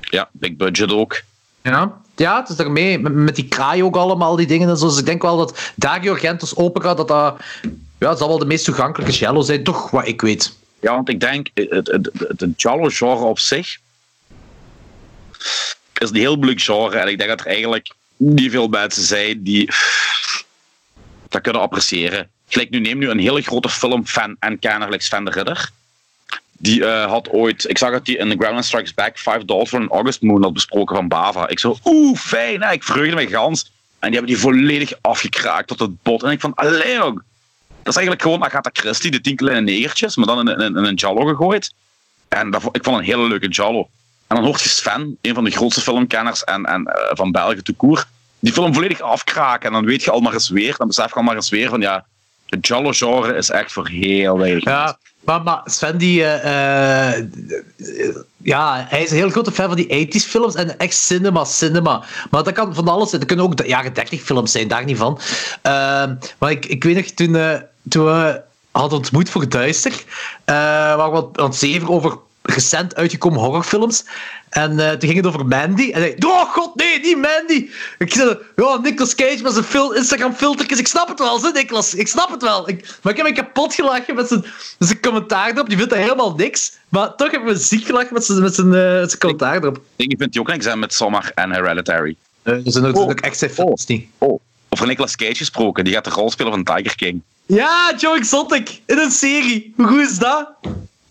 Ja, 0.00 0.28
big 0.32 0.56
budget 0.56 0.92
ook. 0.92 1.22
Ja. 1.62 2.02
Ja, 2.16 2.40
het 2.40 2.48
is 2.48 2.56
daarmee. 2.56 2.98
Met, 2.98 3.12
met 3.12 3.36
die 3.36 3.48
kraai 3.48 3.82
ook 3.82 3.96
allemaal, 3.96 4.36
die 4.36 4.46
dingen 4.46 4.68
en 4.68 4.76
zo. 4.76 4.88
Dus 4.88 4.98
ik 4.98 5.06
denk 5.06 5.22
wel 5.22 5.36
dat 5.36 5.58
Dario 5.74 6.12
Argento's 6.12 6.56
opera, 6.56 6.94
dat 6.94 7.08
dat... 7.08 7.36
Ja, 7.98 8.08
dat 8.08 8.18
zal 8.18 8.28
wel 8.28 8.38
de 8.38 8.46
meest 8.46 8.64
toegankelijke 8.64 9.14
jello 9.14 9.42
zijn, 9.42 9.64
toch 9.64 9.90
wat 9.90 10.06
ik 10.06 10.20
weet. 10.20 10.52
Ja, 10.80 10.94
want 10.94 11.08
ik 11.08 11.20
denk, 11.20 11.48
het, 11.54 11.70
het, 11.70 12.10
het, 12.18 12.46
Giallo-genre 12.56 13.24
op 13.24 13.38
zich 13.38 13.78
is 15.94 16.08
een 16.10 16.16
heel 16.16 16.36
moeilijk 16.36 16.60
genre. 16.60 16.96
En 16.98 17.08
ik 17.08 17.18
denk 17.18 17.30
dat 17.30 17.40
er 17.40 17.46
eigenlijk 17.46 17.90
niet 18.16 18.50
veel 18.50 18.68
mensen 18.68 19.02
zijn 19.02 19.42
die 19.42 19.70
dat 21.28 21.42
kunnen 21.42 21.62
appreciëren. 21.62 22.28
Gelijk 22.48 22.70
nu, 22.70 22.80
neem 22.80 22.98
nu 22.98 23.08
een 23.08 23.18
hele 23.18 23.42
grote 23.42 23.68
filmfan 23.68 24.36
en 24.38 24.58
kenner, 24.58 24.90
like 24.90 25.04
Sven 25.04 25.24
de 25.24 25.30
Ridder. 25.30 25.70
Die 26.52 26.86
eh, 26.86 27.06
had 27.06 27.28
ooit, 27.28 27.68
ik 27.68 27.78
zag 27.78 27.90
dat 27.90 28.06
hij 28.06 28.16
in 28.16 28.30
The 28.30 28.36
Groundland 28.36 28.64
Strikes 28.64 28.94
Back 28.94 29.18
5 29.18 29.42
Dollars 29.44 29.68
for 29.68 29.80
an 29.80 29.88
August 29.88 30.22
Moon 30.22 30.42
had 30.42 30.52
besproken 30.52 30.96
van 30.96 31.08
Bava. 31.08 31.48
Ik 31.48 31.58
zo, 31.58 31.78
oeh, 31.84 32.18
fijn, 32.18 32.62
hè? 32.62 32.72
ik 32.72 32.82
vreugde 32.82 33.14
me 33.14 33.26
gans. 33.26 33.72
En 33.98 34.10
die 34.10 34.18
hebben 34.18 34.36
die 34.36 34.42
volledig 34.42 34.92
afgekraakt 35.00 35.68
tot 35.68 35.78
het 35.78 36.02
bot. 36.02 36.22
En 36.22 36.30
ik 36.30 36.40
van, 36.40 36.54
allee, 36.54 36.94
jong. 36.94 37.22
Dat 37.82 37.92
is 37.92 38.00
eigenlijk 38.00 38.22
gewoon 38.22 38.44
Agatha 38.44 38.70
Christie, 38.72 39.10
de 39.10 39.20
tien 39.20 39.36
kleine 39.36 39.60
negertjes, 39.60 40.16
maar 40.16 40.26
dan 40.26 40.48
in, 40.48 40.60
in, 40.60 40.76
een 40.76 40.94
Jallo 40.94 41.24
gegooid. 41.24 41.74
En 42.28 42.50
dat, 42.50 42.62
ik 42.72 42.84
vond 42.84 42.98
een 42.98 43.04
hele 43.04 43.28
leuke 43.28 43.48
Jallo. 43.48 43.88
En 44.34 44.40
dan 44.40 44.48
hoort 44.48 44.62
je 44.62 44.68
Sven, 44.68 45.18
een 45.20 45.34
van 45.34 45.44
de 45.44 45.50
grootste 45.50 45.80
filmkenners 45.80 46.44
en, 46.44 46.64
en, 46.64 46.80
uh, 46.80 46.94
van 47.16 47.30
België 47.30 47.62
te 47.62 47.72
koer, 47.72 48.06
die 48.38 48.52
film 48.52 48.74
volledig 48.74 49.00
afkraken. 49.00 49.66
En 49.66 49.72
dan 49.72 49.84
weet 49.84 50.02
je 50.02 50.10
al 50.10 50.20
maar 50.20 50.32
eens 50.32 50.48
weer, 50.48 50.74
dan 50.76 50.86
besef 50.86 51.08
je 51.08 51.14
al 51.14 51.22
maar 51.22 51.34
eens 51.34 51.48
weer 51.48 51.68
van 51.68 51.80
ja, 51.80 52.04
het 52.46 52.66
Jallo-genre 52.66 53.36
is 53.36 53.50
echt 53.50 53.72
voor 53.72 53.88
heel 53.88 54.38
weinig. 54.38 54.64
Ja, 54.64 54.98
maar, 55.20 55.42
maar 55.42 55.60
Sven, 55.64 55.98
die, 55.98 56.20
uh, 56.20 57.12
ja, 58.36 58.86
hij 58.88 59.02
is 59.02 59.10
een 59.10 59.16
heel 59.16 59.30
grote 59.30 59.52
fan 59.52 59.66
van 59.66 59.76
die 59.76 60.06
80s 60.06 60.28
films 60.28 60.54
en 60.54 60.78
echt 60.78 60.96
cinema, 60.96 61.44
cinema. 61.44 62.04
Maar 62.30 62.42
dat 62.42 62.52
kan 62.52 62.74
van 62.74 62.88
alles 62.88 63.08
zijn. 63.08 63.20
Dat 63.20 63.28
kunnen 63.28 63.46
ook 63.46 63.56
de 63.56 63.66
jaren 63.66 63.94
30 63.94 64.22
films 64.22 64.52
zijn, 64.52 64.68
daar 64.68 64.84
niet 64.84 64.96
van. 64.96 65.18
Uh, 65.62 66.10
maar 66.38 66.50
ik, 66.50 66.66
ik 66.66 66.84
weet 66.84 66.96
nog, 66.96 67.04
toen, 67.04 67.34
uh, 67.34 67.54
toen 67.88 68.04
we 68.04 68.40
hadden 68.70 68.98
ontmoet 68.98 69.30
voor 69.30 69.48
Duister, 69.48 70.04
waar 70.44 71.12
we 71.12 71.28
aan 71.32 71.44
het 71.44 71.56
zeven 71.56 71.88
over 71.88 72.18
recent 72.46 72.94
uitgekomen 72.94 73.40
horrorfilms. 73.40 74.04
En 74.50 74.72
uh, 74.72 74.90
toen 74.90 75.08
ging 75.08 75.16
het 75.16 75.26
over 75.26 75.46
Mandy. 75.46 75.90
En 75.90 76.00
hij 76.00 76.16
oh 76.26 76.52
god, 76.52 76.74
nee, 76.74 77.00
niet 77.00 77.16
Mandy. 77.16 77.68
Ik 77.98 78.12
zei, 78.12 78.38
ja, 78.56 78.76
Nicolas 78.76 79.14
Cage 79.14 79.42
met 79.42 79.52
zijn 79.52 79.64
fil 79.64 79.92
Instagram-filtertjes. 79.92 80.78
Ik 80.78 80.86
snap 80.86 81.08
het 81.08 81.18
wel, 81.18 81.42
hè, 81.42 81.50
Nicolas. 81.50 81.94
Ik 81.94 82.08
snap 82.08 82.30
het 82.30 82.42
wel. 82.42 82.68
Ik, 82.68 82.98
maar 83.02 83.12
ik 83.12 83.18
heb 83.18 83.28
me 83.28 83.32
kapot 83.32 83.74
gelachen 83.74 84.14
met 84.14 84.28
zijn, 84.28 84.40
met 84.78 84.88
zijn 84.88 85.00
commentaar 85.00 85.50
erop. 85.50 85.68
Die 85.68 85.76
vindt 85.76 85.92
dat 85.92 86.02
helemaal 86.02 86.34
niks. 86.34 86.72
Maar 86.88 87.14
toch 87.14 87.30
hebben 87.30 87.52
we 87.52 87.60
ziek 87.60 87.86
gelachen 87.86 88.14
met 88.14 88.24
zijn, 88.24 88.40
met 88.40 88.54
zijn, 88.54 88.66
uh, 88.66 88.72
zijn 88.72 89.18
commentaar 89.18 89.56
erop. 89.56 89.80
Ik 89.96 90.14
vind 90.18 90.32
die 90.32 90.40
ook 90.40 90.48
niks 90.48 90.66
aan 90.66 90.78
met 90.78 90.94
Sommer 90.94 91.32
en 91.34 91.52
Hereditary. 91.52 92.16
Uh, 92.42 92.54
er 92.54 92.72
zijn 92.72 92.96
ook, 92.96 93.20
echt 93.20 93.38
zijn 93.38 93.50
films 93.50 93.86
oh, 93.86 93.98
oh. 94.18 94.40
Over 94.68 94.86
Nicolas 94.86 95.16
Cage 95.16 95.34
gesproken. 95.34 95.84
Die 95.84 95.92
gaat 95.92 96.04
de 96.04 96.10
rol 96.10 96.30
spelen 96.30 96.52
van 96.52 96.64
Tiger 96.64 96.96
King. 96.96 97.22
Ja, 97.46 97.94
Joe 97.98 98.16
Exotic. 98.16 98.80
In 98.86 98.98
een 98.98 99.10
serie. 99.10 99.72
Hoe 99.76 99.86
goed 99.86 100.00
is 100.00 100.18
dat? 100.18 100.48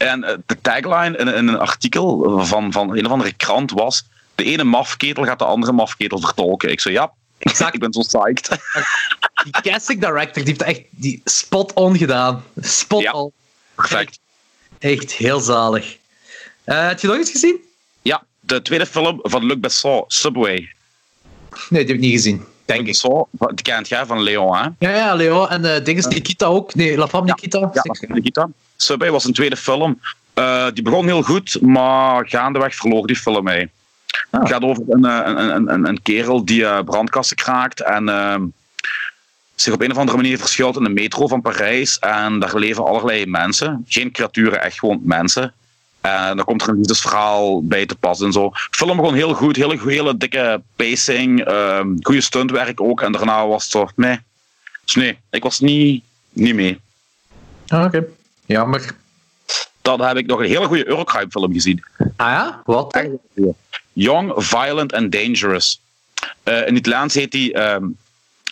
En 0.03 0.43
de 0.45 0.61
tagline 0.61 1.17
in, 1.17 1.27
in, 1.27 1.47
een 1.47 1.59
artikel 1.59 2.39
van, 2.45 2.71
van 2.71 2.97
een 2.97 3.05
of 3.05 3.11
andere 3.11 3.33
krant 3.33 3.71
was: 3.71 4.03
de 4.35 4.43
ene 4.43 4.63
mafketel 4.63 5.23
gaat 5.23 5.39
de 5.39 5.45
andere 5.45 5.71
mafketel 5.71 6.19
vertolken. 6.19 6.71
Ik 6.71 6.79
zei 6.79 6.93
ja, 6.93 7.11
exact. 7.37 7.73
ik 7.75 7.79
ben 7.79 7.93
zo 7.93 8.01
psyched. 8.01 8.49
Die 9.43 9.71
casting 9.71 9.99
director 9.99 10.43
die 10.43 10.55
heeft 10.57 10.61
echt 10.61 10.81
die 10.89 11.21
spot 11.23 11.73
on 11.73 11.97
gedaan. 11.97 12.43
Spot 12.61 13.01
ja, 13.01 13.11
on. 13.11 13.31
Perfect. 13.75 14.19
Echt, 14.79 14.99
echt 14.99 15.11
heel 15.11 15.39
zalig. 15.39 15.97
Uh, 16.65 16.87
heb 16.87 16.99
je 16.99 17.07
nog 17.07 17.17
iets 17.17 17.31
gezien? 17.31 17.57
Ja, 18.01 18.23
de 18.39 18.61
tweede 18.61 18.85
film 18.85 19.19
van 19.21 19.45
Luc 19.45 19.59
Besson, 19.59 20.03
Subway. 20.07 20.53
Nee, 20.53 20.69
die 21.69 21.77
heb 21.77 21.89
ik 21.89 21.99
niet 21.99 22.11
gezien. 22.11 22.45
Denk 22.65 22.79
Luc 22.79 22.89
Besson, 22.89 23.25
die 23.31 23.61
kent 23.61 23.87
jij 23.87 24.05
van 24.05 24.21
Leon, 24.21 24.57
hè? 24.57 24.67
Ja, 24.79 24.95
ja, 24.95 25.13
Leon. 25.13 25.49
En 25.49 25.63
uh, 25.63 25.83
ding 25.83 25.97
is 25.97 26.05
Nikita 26.05 26.45
ook. 26.45 26.75
Nee, 26.75 26.97
La 26.97 27.07
Femme 27.07 27.25
Nikita. 27.25 27.59
Ja, 27.59 27.69
ja 27.83 28.13
Nikita. 28.13 28.49
Subway 28.83 29.11
was 29.11 29.25
een 29.25 29.33
tweede 29.33 29.57
film. 29.57 29.99
Uh, 30.35 30.67
die 30.73 30.83
begon 30.83 31.05
heel 31.05 31.21
goed, 31.21 31.61
maar 31.61 32.29
gaandeweg 32.29 32.75
verloor 32.75 33.07
die 33.07 33.15
film 33.15 33.43
mee. 33.43 33.69
Ah. 34.29 34.39
Het 34.39 34.49
gaat 34.49 34.63
over 34.63 34.83
een, 34.87 35.03
een, 35.03 35.73
een, 35.73 35.87
een 35.87 36.01
kerel 36.01 36.45
die 36.45 36.61
uh, 36.61 36.79
brandkasten 36.79 37.37
kraakt 37.37 37.81
en 37.81 38.07
uh, 38.07 38.35
zich 39.55 39.73
op 39.73 39.81
een 39.81 39.91
of 39.91 39.97
andere 39.97 40.17
manier 40.17 40.37
verschuilt 40.37 40.77
in 40.77 40.83
de 40.83 40.89
metro 40.89 41.27
van 41.27 41.41
Parijs. 41.41 41.99
En 41.99 42.39
daar 42.39 42.55
leven 42.55 42.85
allerlei 42.85 43.25
mensen. 43.25 43.85
Geen 43.87 44.11
creaturen, 44.11 44.61
echt 44.61 44.79
gewoon 44.79 44.99
mensen. 45.03 45.53
En 46.01 46.35
dan 46.35 46.45
komt 46.45 46.61
er 46.61 46.69
een 46.69 46.77
liefdesverhaal 46.77 47.63
bij 47.67 47.85
te 47.85 47.95
pas 47.95 48.21
en 48.21 48.31
zo. 48.31 48.51
Film 48.53 48.97
begon 48.97 49.13
heel 49.13 49.33
goed, 49.33 49.55
hele, 49.55 49.79
hele 49.85 50.17
dikke 50.17 50.61
pacing, 50.75 51.45
ehm, 51.45 51.87
goede 52.01 52.21
stuntwerk 52.21 52.81
ook. 52.81 53.01
En 53.01 53.11
daarna 53.11 53.47
was 53.47 53.63
het 53.63 53.71
zo, 53.71 53.87
nee. 53.95 54.19
Dus 54.85 54.95
nee, 54.95 55.17
ik 55.29 55.43
was 55.43 55.59
niet, 55.59 56.03
niet 56.29 56.55
mee. 56.55 56.79
Ah, 57.67 57.85
oké. 57.85 57.97
Okay. 57.97 58.09
Jammer. 58.53 58.95
Dan 59.81 60.01
heb 60.01 60.17
ik 60.17 60.25
nog 60.25 60.39
een 60.39 60.47
hele 60.47 60.65
goede 60.65 60.87
Eurocrime 60.87 61.29
film 61.29 61.53
gezien. 61.53 61.83
Ah 61.97 62.31
ja? 62.31 62.61
Wat? 62.65 63.07
Young, 63.93 64.33
Violent 64.35 64.93
and 64.93 65.11
Dangerous. 65.11 65.81
Uh, 66.43 66.57
in 66.57 66.75
het 66.75 66.77
Italiaans 66.77 67.13
heet 67.13 67.31
die 67.31 67.59
um, 67.59 67.97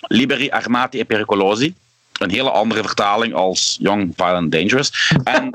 Liberi, 0.08 0.50
Armati 0.50 1.00
e 1.00 1.04
Pericolosi. 1.04 1.76
Een 2.20 2.30
hele 2.30 2.52
andere 2.52 2.82
vertaling 2.82 3.34
als 3.34 3.78
Young, 3.80 4.14
Violent, 4.16 4.52
Dangerous. 4.52 5.14
En 5.24 5.50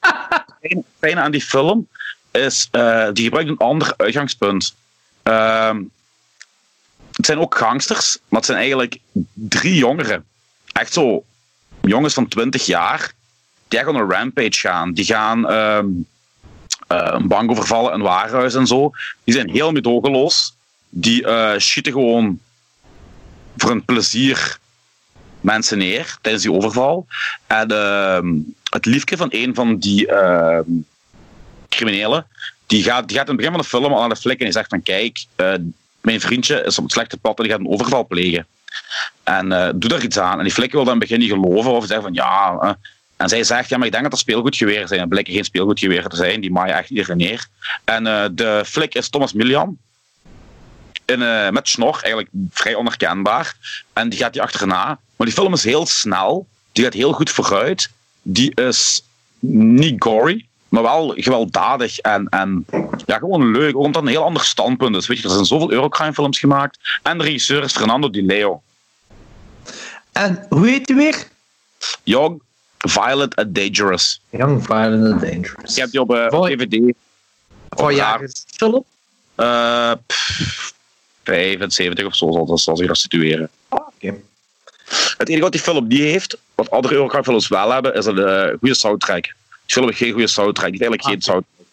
het 0.60 0.84
fijne 0.98 1.20
aan 1.20 1.30
die 1.30 1.42
film 1.42 1.88
is, 2.30 2.68
uh, 2.72 3.08
die 3.12 3.24
gebruikt 3.24 3.50
een 3.50 3.56
ander 3.56 3.94
uitgangspunt. 3.96 4.74
Uh, 5.24 5.74
het 7.12 7.26
zijn 7.26 7.38
ook 7.38 7.54
gangsters, 7.54 8.18
maar 8.28 8.38
het 8.40 8.44
zijn 8.44 8.58
eigenlijk 8.58 8.98
drie 9.32 9.74
jongeren. 9.74 10.24
Echt 10.72 10.92
zo 10.92 11.24
jongens 11.82 12.14
van 12.14 12.28
20 12.28 12.66
jaar 12.66 13.12
die 13.72 13.84
gaan 13.84 13.94
een 13.94 14.10
rampage 14.10 14.60
gaan. 14.60 14.92
Die 14.92 15.04
gaan 15.04 15.50
uh, 15.50 15.78
een 16.86 17.28
bank 17.28 17.50
overvallen, 17.50 17.94
een 17.94 18.02
warenhuis 18.02 18.54
en 18.54 18.66
zo. 18.66 18.90
Die 19.24 19.34
zijn 19.34 19.50
heel 19.50 19.72
medogeloos. 19.72 20.54
Die 20.88 21.22
uh, 21.22 21.52
schieten 21.56 21.92
gewoon 21.92 22.40
voor 23.56 23.70
een 23.70 23.84
plezier 23.84 24.58
mensen 25.40 25.78
neer 25.78 26.16
tijdens 26.20 26.44
die 26.44 26.52
overval. 26.52 27.06
En 27.46 27.72
uh, 27.72 28.20
het 28.70 28.84
liefje 28.84 29.16
van 29.16 29.28
een 29.30 29.54
van 29.54 29.78
die 29.78 30.06
ehm, 30.06 30.70
criminelen, 31.68 32.26
die 32.66 32.82
gaat, 32.82 33.12
gaat 33.12 33.22
in 33.22 33.26
het 33.26 33.36
begin 33.36 33.52
van 33.52 33.60
de 33.60 33.68
film 33.68 33.92
al 33.92 34.02
aan 34.02 34.08
de 34.08 34.16
flik 34.16 34.38
en 34.38 34.44
die 34.44 34.52
zegt 34.52 34.68
van 34.68 34.82
kijk, 34.82 35.24
uh, 35.36 35.54
mijn 36.00 36.20
vriendje 36.20 36.62
is 36.64 36.78
op 36.78 36.84
het 36.84 36.92
slechte 36.92 37.16
pad 37.16 37.36
en 37.36 37.42
die 37.42 37.52
gaat 37.52 37.60
een 37.60 37.68
overval 37.68 38.06
plegen. 38.06 38.46
En 39.22 39.48
doe 39.74 39.90
daar 39.90 40.02
iets 40.02 40.18
aan. 40.18 40.38
En 40.38 40.44
die 40.44 40.52
flikker 40.52 40.76
wil 40.76 40.86
dan 40.86 40.98
begin 40.98 41.22
geloven 41.22 41.70
of 41.70 41.86
zeggen 41.86 42.02
van 42.02 42.14
ja, 42.14 42.76
en 43.16 43.28
zij 43.28 43.44
zegt, 43.44 43.68
ja, 43.68 43.76
maar 43.76 43.86
ik 43.86 43.92
denk 43.92 44.04
dat 44.04 44.12
er 44.12 44.18
speelgoedgeweren 44.18 44.88
zijn. 44.88 45.00
Er 45.00 45.08
blijken 45.08 45.32
geen 45.32 45.44
speelgoedgeweren 45.44 46.10
te 46.10 46.16
zijn. 46.16 46.40
Die 46.40 46.52
maaien 46.52 46.74
echt 46.74 46.90
iedereen 46.90 47.16
neer. 47.16 47.46
En 47.84 48.06
uh, 48.06 48.24
de 48.32 48.62
flik 48.66 48.94
is 48.94 49.08
Thomas 49.08 49.32
Milian. 49.32 49.78
In, 51.04 51.20
uh, 51.20 51.50
met 51.50 51.68
snor, 51.68 52.00
eigenlijk 52.02 52.28
vrij 52.50 52.74
onherkenbaar. 52.74 53.54
En 53.92 54.08
die 54.08 54.18
gaat 54.18 54.32
die 54.32 54.42
achterna. 54.42 54.98
Maar 55.16 55.26
die 55.26 55.36
film 55.36 55.52
is 55.52 55.64
heel 55.64 55.86
snel. 55.86 56.46
Die 56.72 56.84
gaat 56.84 56.92
heel 56.92 57.12
goed 57.12 57.30
vooruit. 57.30 57.90
Die 58.22 58.54
is 58.54 59.04
niet 59.38 60.02
gory, 60.02 60.46
maar 60.68 60.82
wel 60.82 61.14
gewelddadig 61.16 61.98
en, 61.98 62.28
en 62.28 62.66
ja, 63.06 63.18
gewoon 63.18 63.50
leuk. 63.50 63.76
Omdat 63.76 64.02
een 64.02 64.08
heel 64.08 64.24
ander 64.24 64.44
standpunt 64.44 64.96
is. 64.96 65.06
Weet 65.06 65.18
je, 65.18 65.24
er 65.24 65.30
zijn 65.30 65.44
zoveel 65.44 65.72
Eurocrime 65.72 66.12
films 66.12 66.38
gemaakt. 66.38 66.78
En 67.02 67.18
de 67.18 67.24
regisseur 67.24 67.62
is 67.62 67.72
Fernando 67.72 68.10
Di 68.10 68.26
Leo. 68.26 68.62
En 70.12 70.46
hoe 70.48 70.68
heet 70.68 70.88
hij 70.88 70.96
weer? 70.96 71.28
Jong 72.02 72.42
Violent 72.88 73.36
and 73.36 73.54
Dangerous. 73.54 74.20
Young, 74.30 74.62
Violent 74.62 75.12
and 75.12 75.20
Dangerous. 75.20 75.74
Je 75.74 75.80
hebt 75.80 75.92
die 75.92 76.00
op 76.00 76.14
uh, 76.14 76.26
Voor, 76.28 76.48
DVD. 76.48 76.94
Voor 77.68 77.92
jaar 77.92 78.22
is 78.22 78.28
het 78.28 78.56
film? 78.56 78.84
Uh, 79.36 79.92
75 81.24 82.06
of 82.06 82.14
zo 82.16 82.32
zal, 82.32 82.58
zal 82.58 82.76
zich 82.76 82.86
dat 82.86 82.98
situeren. 82.98 83.48
Ah, 83.68 83.86
oké. 83.86 84.14
Het 85.18 85.28
enige 85.28 85.42
wat 85.42 85.52
die 85.52 85.60
film 85.60 85.86
niet 85.86 85.98
heeft, 85.98 86.36
wat 86.54 86.70
andere 86.70 86.94
Eurocrime 86.94 87.24
films 87.24 87.48
wel 87.48 87.72
hebben, 87.72 87.94
is 87.94 88.06
een 88.06 88.18
uh, 88.18 88.58
goede 88.58 88.74
soundtrack. 88.74 89.22
Die 89.22 89.32
film 89.66 89.86
heeft 89.86 89.98
geen 89.98 90.12
goede 90.12 90.26
soundtrack. 90.26 90.70
Die 90.70 90.84
heeft 90.84 90.98
eigenlijk 90.98 91.02
geen 91.02 91.22
soundtrack. 91.22 91.66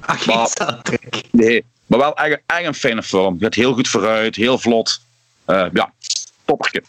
Ah, 0.00 0.20
geen 0.20 0.36
maar, 0.36 0.48
soundtrack? 0.48 1.22
Nee, 1.30 1.64
maar 1.86 1.98
wel 1.98 2.16
echt, 2.16 2.40
echt 2.46 2.66
een 2.66 2.74
fijne 2.74 3.02
film. 3.02 3.34
Het 3.34 3.42
gaat 3.42 3.54
heel 3.54 3.72
goed 3.72 3.88
vooruit, 3.88 4.36
heel 4.36 4.58
vlot. 4.58 5.00
Uh, 5.46 5.66
ja, 5.72 5.92
toppertje. 6.44 6.82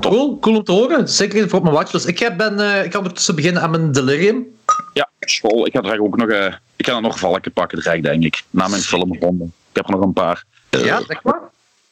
Cool, 0.00 0.38
cool 0.38 0.56
om 0.56 0.64
te 0.64 0.72
horen. 0.72 1.08
Zeker 1.08 1.48
voor 1.48 1.62
mijn 1.62 1.74
watchlist. 1.74 2.06
Ik, 2.06 2.18
heb 2.18 2.36
ben, 2.36 2.60
uh, 2.60 2.84
ik 2.84 2.90
kan 2.90 2.98
ondertussen 2.98 3.34
beginnen 3.34 3.62
aan 3.62 3.70
mijn 3.70 3.92
delirium. 3.92 4.46
Ja, 4.92 5.08
school. 5.20 5.66
Ik 5.66 5.72
ga 5.72 5.82
er 5.82 6.02
ook 6.02 6.16
nog, 6.16 6.28
uh, 6.28 6.54
ik 6.76 6.86
ga 6.86 6.94
er 6.94 7.00
nog 7.00 7.18
valken 7.18 7.52
pakken, 7.52 7.78
direct, 7.78 8.02
denk 8.02 8.24
ik. 8.24 8.42
Na 8.50 8.68
mijn 8.68 8.82
filmronde. 8.82 9.44
Ik 9.44 9.50
heb 9.72 9.84
er 9.84 9.90
nog 9.90 10.00
een 10.00 10.12
paar. 10.12 10.44
Uh, 10.70 10.84
ja, 10.84 11.02
zeg 11.06 11.22
maar. 11.22 11.40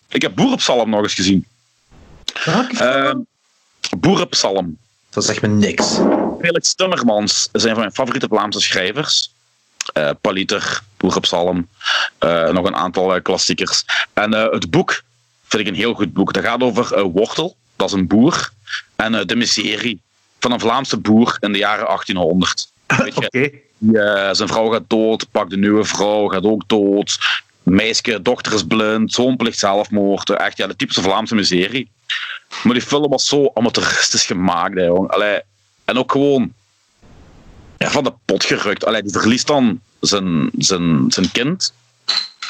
Ik 0.09 0.22
heb 0.22 0.35
Boerenpsalm 0.35 0.91
nog 0.91 1.03
eens 1.03 1.14
gezien. 1.14 1.47
Boerenpsalm. 3.99 4.79
Dat 5.11 5.24
zegt 5.24 5.43
me 5.43 5.49
niks. 5.49 5.99
Felix 6.41 6.74
Timmermans 6.74 7.49
is 7.53 7.62
een 7.62 7.70
van 7.70 7.79
mijn 7.79 7.93
favoriete 7.93 8.27
Vlaamse 8.29 8.61
schrijvers. 8.61 9.33
Paliter, 10.20 10.83
Boerenpsalm, 10.97 11.68
nog 12.51 12.64
een 12.64 12.77
aantal 12.77 13.22
klassiekers. 13.22 13.85
En 14.12 14.33
het 14.33 14.70
boek 14.70 15.03
vind 15.45 15.62
ik 15.62 15.68
een 15.68 15.79
heel 15.79 15.95
goed 15.95 16.12
boek. 16.12 16.33
Dat 16.33 16.45
gaat 16.45 16.62
over 16.62 17.03
wortel 17.03 17.57
dat 17.77 17.89
is 17.89 17.95
een 17.95 18.07
boer. 18.07 18.51
En 18.97 19.14
uh, 19.14 19.24
de 19.24 19.37
miserie 19.37 20.01
van 20.41 20.53
een 20.53 20.61
Vlaamse 20.61 20.97
boer 20.97 21.37
in 21.41 21.53
de 21.53 21.59
jaren 21.59 21.87
1800. 21.87 22.68
Okay. 23.14 23.62
Uh, 23.79 24.29
zijn 24.33 24.49
vrouw 24.49 24.68
gaat 24.68 24.85
dood, 24.87 25.31
pakt 25.31 25.51
de 25.51 25.57
nieuwe 25.57 25.85
vrouw, 25.85 26.29
gaat 26.29 26.45
ook 26.45 26.68
dood. 26.68 27.18
Meisje, 27.62 28.22
dochter 28.22 28.53
is 28.53 28.62
blind, 28.62 29.12
zoon 29.12 29.37
plicht 29.37 29.59
zelfmoord. 29.59 30.31
Echt 30.31 30.57
ja, 30.57 30.66
de 30.66 30.77
typische 30.77 31.03
Vlaamse 31.03 31.35
miserie. 31.35 31.91
Maar 32.62 32.72
die 32.72 32.83
film 32.83 33.09
was 33.09 33.29
zo 33.29 33.51
amateuristisch 33.55 34.27
gemaakt. 34.27 34.74
Hè, 34.74 34.89
Allee, 34.89 35.41
en 35.85 35.99
ook 35.99 36.12
gewoon 36.12 36.53
ja, 37.79 37.91
van 37.91 38.05
de 38.05 38.12
pot 38.24 38.45
gerukt. 38.45 38.85
Allee, 38.85 39.03
die 39.03 39.12
verliest 39.12 39.47
dan 39.47 39.81
zijn, 40.01 40.51
zijn, 40.59 41.05
zijn 41.09 41.31
kind. 41.33 41.72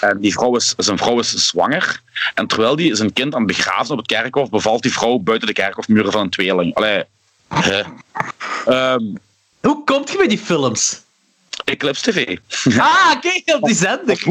En 0.01 0.21
die 0.21 0.33
vrouw 0.33 0.57
is, 0.57 0.75
zijn 0.77 0.99
vrouw 0.99 1.19
is 1.19 1.47
zwanger. 1.49 2.01
En 2.35 2.47
terwijl 2.47 2.77
die 2.77 2.95
zijn 2.95 3.13
kind 3.13 3.35
aan 3.35 3.47
het 3.47 3.57
begraven 3.57 3.91
op 3.91 3.99
het 3.99 4.07
kerkhof, 4.07 4.51
bevalt 4.51 4.83
die 4.83 4.93
vrouw 4.93 5.19
buiten 5.19 5.49
de 5.49 5.55
kerkhofmuren 5.55 6.13
van 6.13 6.21
een 6.21 6.31
tweeling. 6.31 6.75
Allee. 6.75 7.05
Um, 8.69 9.19
Hoe 9.61 9.85
komt 9.85 10.11
je 10.11 10.17
bij 10.17 10.29
die 10.29 10.39
films? 10.39 11.05
Eclipse 11.65 12.13
TV. 12.13 12.39
Ah, 12.79 13.21
kijk 13.21 13.43
op 13.55 13.63
die 13.63 13.75
zender. 13.75 14.23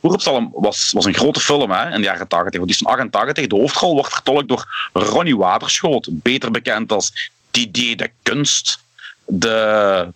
Boeropsalm 0.00 0.50
was, 0.52 0.90
was 0.92 1.04
een 1.04 1.14
grote 1.14 1.40
film 1.40 1.70
hè, 1.70 1.90
in 1.90 1.96
de 1.96 2.06
jaren 2.06 2.28
80. 2.28 2.60
Die 2.60 2.70
is 2.70 2.78
van 2.78 2.92
88. 2.92 3.46
De 3.46 3.56
hoofdrol 3.56 3.94
wordt 3.94 4.12
vertolkt 4.12 4.48
door 4.48 4.90
Ronnie 4.92 5.36
Waterschoot. 5.36 6.08
Beter 6.10 6.50
bekend 6.50 6.92
als 6.92 7.30
Didier 7.50 7.96
de 7.96 8.10
Kunst. 8.22 8.78
De 9.24 10.08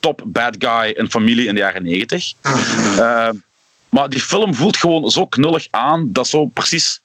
top 0.00 0.22
bad 0.24 0.54
guy 0.58 0.90
in 0.90 1.10
familie 1.10 1.46
in 1.46 1.54
de 1.54 1.60
jaren 1.60 1.82
90. 1.82 2.32
Eh, 2.96 3.28
maar 3.88 4.08
die 4.08 4.20
film 4.20 4.54
voelt 4.54 4.76
gewoon 4.76 5.10
zo 5.10 5.26
knullig 5.26 5.66
aan. 5.70 6.12
Dat 6.12 6.26
zo 6.26 6.46
precies 6.46 7.00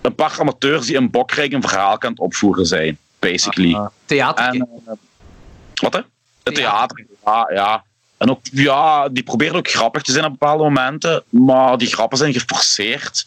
een 0.00 0.14
paar 0.14 0.40
amateurs 0.40 0.86
die 0.86 0.96
in 0.96 1.10
Bokrijk 1.10 1.52
een 1.52 1.62
verhaal 1.62 1.98
kan 1.98 2.18
opvoeren 2.18 2.66
zijn. 2.66 2.98
Basically. 3.18 3.74
Ah, 3.74 3.86
Theater. 4.04 4.44
En, 4.44 4.68
eh, 4.86 4.92
wat 5.74 5.92
hè? 5.92 6.00
Het 6.42 6.54
theater, 6.54 7.06
ja, 7.24 7.50
ja. 7.54 7.84
En 8.16 8.30
ook, 8.30 8.40
ja, 8.42 9.08
die 9.08 9.22
probeert 9.22 9.54
ook 9.54 9.68
grappig 9.68 10.02
te 10.02 10.12
zijn 10.12 10.24
op 10.24 10.30
bepaalde 10.30 10.62
momenten, 10.62 11.22
maar 11.28 11.78
die 11.78 11.88
grappen 11.88 12.18
zijn 12.18 12.32
geforceerd. 12.32 13.26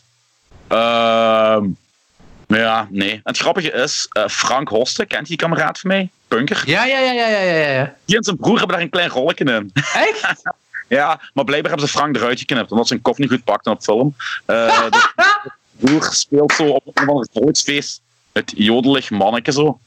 Maar 2.48 2.60
ja, 2.60 2.88
nee. 2.92 3.12
En 3.12 3.22
het 3.24 3.38
grappige 3.38 3.72
is, 3.72 4.08
eh, 4.10 4.28
Frank 4.28 4.70
Hoste, 4.70 5.06
kent 5.06 5.28
die 5.28 5.38
kameraad 5.38 5.80
van 5.80 5.90
mij? 5.90 6.10
Punker. 6.28 6.64
ja, 6.66 6.86
ja, 6.86 7.00
ja, 7.00 7.12
ja, 7.12 7.28
ja, 7.28 7.40
ja, 7.40 7.68
ja. 7.68 7.96
Die 8.06 8.18
en 8.18 8.24
zijn 8.24 8.38
broer 8.38 8.58
hebben 8.58 8.76
daar 8.76 8.86
een 8.86 8.92
klein 8.92 9.10
rolletje 9.10 9.46
in. 9.46 9.72
Echt? 9.74 10.42
Ja, 10.88 11.22
maar 11.34 11.44
blijkbaar 11.44 11.72
hebben 11.72 11.90
ze 11.90 11.98
Frank 11.98 12.16
eruit 12.16 12.40
geknipt, 12.40 12.72
omdat 12.72 12.88
ze 12.88 12.94
een 12.94 13.02
kop 13.02 13.18
niet 13.18 13.30
goed 13.30 13.44
pakten 13.44 13.72
op 13.72 13.84
film. 13.84 14.16
Eh 14.46 14.90
de 14.92 15.52
broer 15.72 16.04
speelt 16.14 16.52
zo 16.52 16.68
op 16.68 16.86
een 16.86 17.04
of 17.04 17.10
ander 17.10 17.28
volksfeest 17.34 18.02
het 18.32 18.54
jodelig 18.56 19.10
manneke 19.10 19.52
zo. 19.52 19.80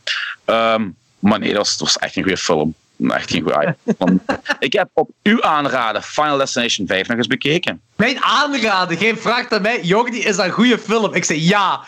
Ehm, 0.44 0.88
maar 1.18 1.38
nee, 1.38 1.48
dat 1.48 1.58
was, 1.58 1.76
dat 1.76 1.86
was 1.86 1.98
echt 1.98 2.16
een 2.16 2.22
goede 2.22 2.38
film. 2.38 2.74
Echt 3.06 3.30
geen 3.30 3.42
goede 3.42 3.76
Want 3.98 4.20
Ik 4.58 4.72
heb 4.72 4.88
op 4.92 5.10
uw 5.22 5.42
aanraden 5.42 6.02
Final 6.02 6.36
Destination 6.36 6.86
5 6.86 7.08
nog 7.08 7.16
eens 7.16 7.26
bekeken. 7.26 7.80
Mijn 7.96 8.22
aanraden. 8.22 8.96
Geen 8.96 9.18
vraag 9.18 9.48
aan 9.48 9.62
mij. 9.62 9.80
Jordi, 9.82 10.18
is 10.18 10.36
dat 10.36 10.46
een 10.46 10.52
goede 10.52 10.78
film? 10.78 11.14
Ik 11.14 11.24
zeg 11.24 11.36
ja. 11.36 11.80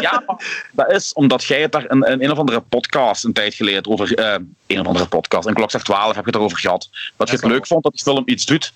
Ja, 0.00 0.24
dat 0.72 0.90
is 0.90 1.12
omdat 1.12 1.44
jij 1.44 1.60
het 1.60 1.72
daar 1.72 1.90
in, 1.90 2.02
in 2.02 2.22
een 2.22 2.30
of 2.30 2.38
andere 2.38 2.60
podcast 2.60 3.24
een 3.24 3.32
tijd 3.32 3.54
geleden 3.54 3.86
over... 3.92 4.14
eh, 4.14 4.34
een 4.66 4.80
of 4.80 4.86
andere 4.86 5.06
podcast, 5.06 5.48
in 5.48 5.54
Klokslag 5.54 5.82
12 5.82 6.06
heb 6.14 6.24
je 6.24 6.30
het 6.30 6.34
erover 6.34 6.58
gehad. 6.58 6.88
Dat 7.16 7.28
je 7.28 7.34
het 7.36 7.44
leuk 7.44 7.66
vond 7.66 7.82
dat 7.82 7.92
die 7.92 8.02
film 8.02 8.22
iets 8.26 8.46
doet. 8.46 8.72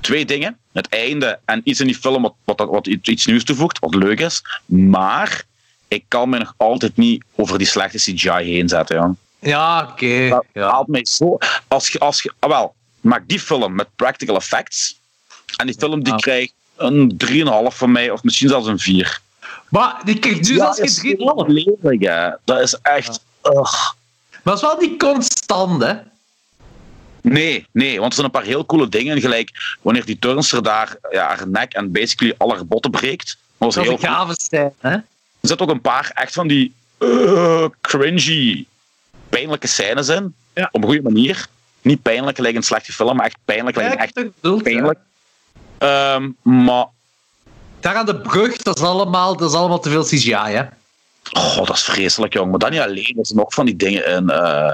Twee 0.00 0.24
dingen. 0.24 0.58
Het 0.72 0.88
einde 0.88 1.38
en 1.44 1.60
iets 1.64 1.80
in 1.80 1.86
die 1.86 1.96
film 1.96 2.22
wat, 2.22 2.34
wat, 2.44 2.58
wat 2.58 2.86
iets 2.86 3.08
iets 3.08 3.26
nieuws 3.26 3.44
toevoegt, 3.44 3.78
wat 3.78 3.94
leuk 3.94 4.20
is. 4.20 4.42
Maar 4.66 5.44
ik 5.88 6.04
kan 6.08 6.28
me 6.28 6.38
nog 6.38 6.54
altijd 6.56 6.96
niet 6.96 7.24
over 7.34 7.58
die 7.58 7.66
slechte 7.66 7.98
CGI 7.98 8.28
heen 8.30 8.68
zetten. 8.68 8.96
Ja. 8.96 9.14
Ja, 9.44 9.88
oké. 9.92 10.28
Dat 10.28 10.44
Ja. 10.52 10.70
haalt 10.70 10.86
mij 10.88 11.06
zo. 11.06 11.38
Als 11.68 11.88
je, 11.88 11.98
als 11.98 12.22
je, 12.22 12.32
ah, 12.38 12.50
wel, 12.50 12.74
maak 13.00 13.22
die 13.28 13.40
film 13.40 13.74
met 13.74 13.86
practical 13.96 14.36
effects. 14.36 14.98
En 15.56 15.66
die 15.66 15.74
film 15.78 16.02
die 16.02 16.12
Ja. 16.12 16.18
krijgt 16.18 16.52
een 16.76 17.14
3,5 17.16 17.76
van 17.76 17.92
mij, 17.92 18.10
of 18.10 18.22
misschien 18.22 18.48
zelfs 18.48 18.66
een 18.66 18.78
4. 18.78 19.20
Maar 19.68 20.00
die 20.04 20.18
krijgt 20.18 20.48
nu 20.48 20.54
zelfs 20.54 20.78
is 20.78 20.98
geen 21.00 21.16
heel 21.18 21.44
3,5. 21.46 21.46
lelijk, 21.80 22.02
hè. 22.02 22.30
Dat 22.44 22.60
is 22.60 22.74
echt. 22.82 23.20
ugh. 23.42 23.92
Maar 24.42 24.54
dat 24.54 24.54
is 24.54 24.60
wel 24.60 24.76
niet 24.80 24.98
constant, 24.98 25.82
hè? 25.82 25.94
Nee, 27.20 27.66
nee, 27.72 27.96
want 27.98 28.06
er 28.08 28.14
zijn 28.14 28.26
een 28.26 28.32
paar 28.32 28.42
heel 28.42 28.66
coole 28.66 28.88
dingen. 28.88 29.20
Gelijk 29.20 29.76
wanneer 29.82 30.04
die 30.04 30.18
turnster 30.18 30.62
daar 30.62 30.96
ja, 31.10 31.26
haar 31.26 31.48
nek 31.48 31.72
en 31.72 31.92
basically 31.92 32.34
al 32.38 32.50
haar 32.50 32.66
botten 32.66 32.90
breekt. 32.90 33.26
Dat 33.58 33.74
was 33.74 33.74
Dat 33.74 34.00
heel 34.00 34.68
hè? 34.78 34.90
Er 34.90 35.02
zitten 35.40 35.66
ook 35.66 35.72
een 35.74 35.80
paar 35.80 36.10
echt 36.14 36.32
van 36.34 36.46
die 36.48 36.74
uh, 36.98 37.64
cringy, 37.80 38.66
pijnlijke 39.34 39.66
scènes 39.66 40.08
in. 40.08 40.34
Ja. 40.54 40.68
Op 40.72 40.82
een 40.82 40.88
goede 40.88 41.02
manier. 41.02 41.46
Niet 41.82 42.02
pijnlijk, 42.02 42.36
gelijk 42.36 42.56
een 42.56 42.62
slechte 42.62 42.92
film, 42.92 43.16
maar 43.16 43.26
echt 43.26 43.36
pijnlijk, 43.44 43.76
echt 43.76 44.14
het 44.14 44.30
bedoeld, 44.40 44.62
pijnlijk. 44.62 44.98
ja. 45.78 46.14
Ehm, 46.14 46.30
maar 46.64 46.86
Daar 47.80 47.94
aan 47.94 48.06
de 48.06 48.16
brug, 48.20 48.56
dat 48.56 48.76
is 48.78 48.82
allemaal, 48.84 49.36
dat 49.36 49.50
is 49.50 49.56
allemaal 49.56 49.80
te 49.80 49.90
veel 49.90 50.04
CGI, 50.04 50.30
hè? 50.32 50.62
oh, 51.32 51.56
dat 51.56 51.70
is 51.76 51.82
vreselijk, 51.82 52.32
jong. 52.32 52.50
Maar 52.50 52.58
dan 52.58 52.70
niet 52.70 52.80
alleen, 52.80 53.14
er 53.18 53.26
zijn 53.26 53.38
nog 53.38 53.54
van 53.54 53.66
die 53.66 53.76
dingen 53.76 54.06
in. 54.06 54.30
eh, 54.30 54.72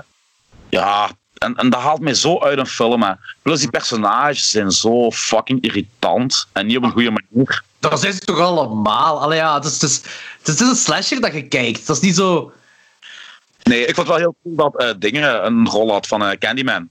ja, 0.69 1.11
en, 1.39 1.55
en 1.55 1.71
dat 1.71 1.81
haalt 1.81 2.01
mij 2.01 2.15
zo 2.15 2.39
uit 2.41 2.59
een 2.59 2.67
film. 2.67 3.03
Hè. 3.03 3.13
Plus 3.43 3.61
die 3.61 3.71
personages 3.71 4.51
zijn 4.51 4.71
zo 4.71 5.11
fucking 5.11 5.63
irritant. 5.63 6.47
En 6.53 6.67
niet 6.67 6.77
op 6.77 6.83
een 6.83 6.91
goede 6.91 7.11
manier. 7.31 7.63
Dat 7.79 8.01
zijn 8.01 8.13
ze 8.13 8.19
toch 8.19 8.39
allemaal? 8.39 9.21
Allee, 9.21 9.39
ja, 9.39 9.55
het 9.55 9.65
is, 9.65 9.73
het, 9.73 9.83
is, 9.83 10.01
het 10.43 10.61
is 10.61 10.69
een 10.69 10.77
slasher 10.77 11.21
dat 11.21 11.33
je 11.33 11.43
kijkt. 11.43 11.87
Dat 11.87 11.97
is 11.97 12.03
niet 12.03 12.17
zo... 12.17 12.53
Nee, 13.71 13.87
ik 13.87 13.95
vond 13.95 14.09
het 14.09 14.17
wel 14.17 14.17
heel 14.17 14.37
cool 14.43 14.55
dat 14.57 14.81
eh, 14.83 14.95
dingen 14.99 15.47
een 15.47 15.69
rol 15.69 15.93
had 15.93 16.07
van 16.07 16.23
eh, 16.25 16.39
Candyman. 16.39 16.89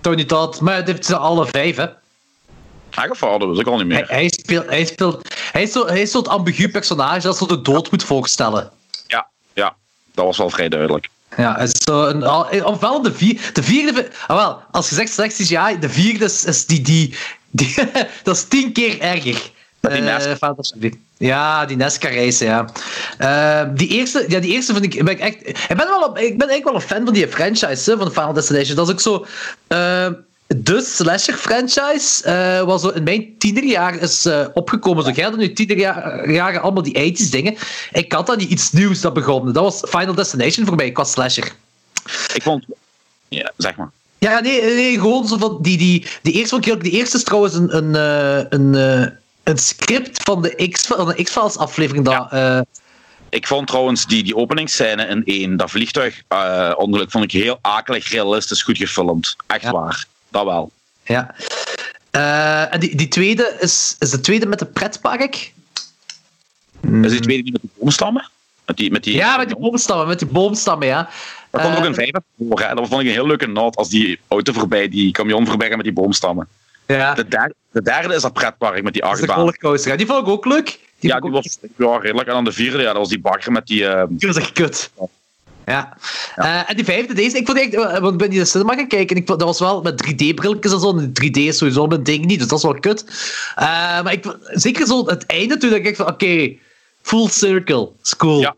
Tony 0.00 0.24
Todd, 0.24 0.60
maar 0.60 0.74
het 0.76 0.86
heeft 0.86 1.04
ze 1.06 1.16
alle 1.16 1.46
vijf, 1.46 1.76
hè? 1.76 1.86
Hij 2.90 3.08
gevaar, 3.08 3.38
dat 3.38 3.48
wist 3.48 3.60
ik 3.60 3.66
al 3.66 3.76
niet 3.78 3.92
Hij, 3.92 4.00
meer. 4.00 4.10
hij 4.10 4.28
speelt... 4.28 4.66
Hij, 4.68 4.84
speelt 4.84 5.28
hij, 5.52 5.62
is 5.62 5.72
zo, 5.72 5.86
hij 5.86 6.00
is 6.02 6.10
zo'n 6.10 6.26
ambigu 6.26 6.68
personage 6.68 7.20
dat 7.20 7.36
zo 7.36 7.46
de 7.46 7.62
dood 7.62 7.90
moet 7.90 8.04
voorstellen. 8.04 8.70
Ja, 9.06 9.26
ja, 9.54 9.74
dat 10.14 10.24
was 10.24 10.36
wel 10.36 10.50
vrij 10.50 10.68
duidelijk. 10.68 11.08
Ja, 11.36 11.56
het 11.58 11.74
is 11.74 11.82
zo 11.84 12.06
een, 12.06 12.22
al- 12.24 12.64
ofwel 12.64 13.02
de, 13.02 13.12
vier, 13.12 13.50
de 13.52 13.62
vierde... 13.62 14.08
Ah, 14.26 14.36
wel, 14.36 14.62
als 14.70 14.88
je 14.88 14.94
zegt 14.94 15.12
slecht 15.12 15.34
CGI, 15.34 15.78
de 15.78 15.88
vierde 15.88 16.24
is, 16.24 16.44
is 16.44 16.66
die, 16.66 16.80
die, 16.82 17.14
die... 17.50 17.74
dat 18.22 18.36
is 18.36 18.44
tien 18.48 18.72
keer 18.72 19.00
erger. 19.00 19.50
Die 19.92 20.00
Eh. 20.00 20.06
Ja, 21.18 21.66
die 21.66 21.76
Nesca 21.76 22.08
race, 22.08 22.44
ja. 22.44 22.68
Eh, 23.18 23.68
die, 23.74 23.88
eerste, 23.88 24.24
ja. 24.28 24.40
Die 24.40 24.52
eerste 24.52 24.72
vind 24.72 24.84
ik... 24.94 25.04
Ben 25.04 25.14
ik, 25.14 25.20
echt, 25.20 25.48
ik, 25.48 25.76
ben 25.76 25.86
wel, 25.88 26.02
op- 26.02 26.18
ik 26.18 26.38
ben 26.38 26.48
eigenlijk 26.48 26.64
wel 26.64 26.74
een 26.74 26.80
fan 26.80 27.04
van 27.04 27.14
die 27.14 27.28
franchise, 27.28 27.90
hè, 27.90 27.96
van 27.96 28.10
Final 28.10 28.32
Destination. 28.32 28.76
Dat 28.76 28.86
is 28.86 28.92
ook 28.92 29.00
zo... 29.00 29.26
eh, 29.66 30.08
de 30.46 30.80
slasher 30.80 31.34
franchise 31.34 32.22
eh 32.24 32.62
was 32.62 32.82
in 32.92 33.02
mijn 33.02 33.34
tienerjaar 33.38 33.94
is 34.02 34.28
opgekomen. 34.54 35.04
Zo, 35.04 35.10
jij 35.10 35.24
had 35.24 35.36
nu 35.36 35.52
tienerjaren 35.52 36.62
allemaal 36.62 36.82
die 36.82 37.12
80s 37.12 37.30
dingen. 37.30 37.56
Ik 37.92 38.12
had 38.12 38.26
dan 38.26 38.38
niet 38.38 38.50
iets 38.50 38.72
nieuws 38.72 39.00
dat 39.00 39.12
begon. 39.14 39.52
Dat 39.52 39.62
was 39.62 39.80
Final 39.88 40.14
Destination 40.14 40.66
voor 40.66 40.76
mij 40.76 40.92
qua 40.92 41.04
slasher. 41.04 41.52
Ik 42.34 42.42
vond... 42.42 42.64
Ja, 43.28 43.52
zeg 43.56 43.76
maar. 43.76 43.90
Ja, 44.18 44.40
nee, 44.40 44.62
nee 44.62 44.94
gewoon 44.98 45.26
zo 45.26 45.36
van 45.36 45.58
die, 45.62 45.78
die, 45.78 46.06
die 46.22 46.32
eerste 46.32 46.56
ik 46.56 46.82
Die 46.82 46.92
eerste 46.92 47.16
is 47.16 47.24
trouwens 47.24 47.54
een, 47.54 47.76
een, 47.76 47.94
een, 48.50 48.74
een 49.46 49.58
script 49.58 50.22
van 50.22 50.42
de 50.42 50.68
X- 50.70 50.86
van 50.86 51.06
de 51.08 51.22
X-Files 51.22 51.56
aflevering. 51.58 52.04
Dat, 52.04 52.32
eh, 52.32 52.60
Ik 53.28 53.46
vond 53.46 53.66
trouwens 53.66 54.06
die, 54.06 54.22
die 54.22 54.36
openingsscène 54.36 55.06
in 55.06 55.24
één, 55.24 55.56
dat 55.56 55.70
vliegtuigongeluk, 55.70 57.10
vond 57.10 57.24
ik 57.24 57.32
heel 57.32 57.58
akelig 57.60 58.08
realistisch 58.10 58.62
goed 58.62 58.76
gefilmd. 58.76 59.36
Echt 59.46 59.62
Ja. 59.62 59.70
waar. 59.72 60.04
Dat 60.28 60.44
wel. 60.44 60.70
ja. 61.04 61.34
Eh, 62.10 62.74
en 62.74 62.80
die, 62.80 62.96
die 62.96 63.08
tweede 63.08 63.56
is, 63.60 63.96
is 63.98 64.10
de 64.10 64.20
tweede 64.20 64.46
met 64.46 64.58
de 64.58 64.66
pretpark. 64.66 65.52
Is 66.80 67.10
die 67.10 67.20
tweede 67.20 67.42
die 67.42 67.52
met 67.52 67.60
die 67.60 67.70
boomstammen? 67.78 68.30
Met 68.66 68.76
die, 68.76 68.90
met 68.90 69.04
die, 69.04 69.14
Ja, 69.14 69.36
met 69.36 69.48
die 69.48 69.58
boomstammen, 69.58 70.06
met 70.06 70.18
die 70.18 70.28
boomstammen, 70.28 70.86
ja. 70.86 71.08
Daar 71.50 71.62
komt 71.62 71.76
ook 71.76 71.84
een 71.84 71.94
vijver 71.94 72.22
voor. 72.38 72.60
Hè. 72.60 72.74
Dat 72.74 72.88
vond 72.88 73.00
ik 73.00 73.06
een 73.06 73.12
heel 73.12 73.26
leuke 73.26 73.46
noot 73.46 73.76
als 73.76 73.88
die 73.88 74.20
auto 74.28 74.52
voorbij, 74.52 74.88
die 74.88 75.12
camion 75.12 75.46
voorbij 75.46 75.66
gaat 75.68 75.76
met 75.76 75.84
die 75.84 75.94
boomstammen. 75.94 76.48
Ja, 76.86 77.14
De 77.14 77.28
derde, 77.28 77.54
de 77.70 77.82
derde 77.82 78.14
is 78.14 78.22
dat 78.22 78.32
pretpark 78.32 78.82
met 78.82 78.92
die 78.92 79.02
dat 79.02 79.10
achtbaan. 79.10 79.36
rollercoaster. 79.36 79.90
Ja, 79.90 79.96
die 79.96 80.06
vond 80.06 80.20
ik 80.22 80.28
ook 80.28 80.44
leuk. 80.44 80.64
Die 80.98 81.10
Ja, 81.10 81.20
die 81.20 81.30
was 81.30 81.58
ja, 81.76 81.96
redelijk. 81.98 82.28
En 82.28 82.34
dan 82.34 82.44
de 82.44 82.52
vierde, 82.52 82.78
ja, 82.78 82.84
dat 82.84 82.96
was 82.96 83.08
die 83.08 83.20
bakker 83.20 83.52
met 83.52 83.66
die... 83.66 83.86
eh, 83.86 84.04
Die 84.08 84.28
was 84.28 84.36
echt 84.36 84.52
kut. 84.52 84.90
Ja. 85.66 85.96
Eh, 86.34 86.70
en 86.70 86.76
die 86.76 86.84
vijfde, 86.84 87.14
deze, 87.14 87.36
ik 87.36 87.46
vond 87.46 87.58
echt, 87.58 87.74
eh, 87.74 87.98
want 87.98 88.12
ik 88.12 88.18
ben 88.18 88.30
in 88.30 88.38
de 88.38 88.44
cinema 88.44 88.74
gaan 88.74 88.88
kijken 88.88 89.16
en 89.16 89.22
ik, 89.22 89.26
vond- 89.28 89.38
dat 89.38 89.48
was 89.48 89.58
wel 89.58 89.82
met 89.82 90.02
3D-brilletjes 90.06 90.72
en 90.72 90.80
zo. 90.80 90.98
En 90.98 91.12
3D 91.12 91.36
is 91.36 91.58
sowieso 91.58 91.86
mijn 91.86 92.02
ding 92.02 92.24
niet, 92.24 92.38
dus 92.38 92.48
dat 92.48 92.58
is 92.58 92.64
wel 92.64 92.80
kut. 92.80 93.04
Eh, 93.56 93.66
maar 94.02 94.12
ik, 94.12 94.36
zeker 94.50 94.86
zo 94.86 95.06
het 95.06 95.26
einde 95.26 95.56
toen, 95.56 95.70
dat 95.70 95.78
ik 95.78 95.86
echt 95.86 95.96
van, 95.96 96.06
oké, 96.08 96.52
full 97.02 97.28
circle, 97.28 97.88
is 98.02 98.16
cool. 98.16 98.40
Ja. 98.40 98.54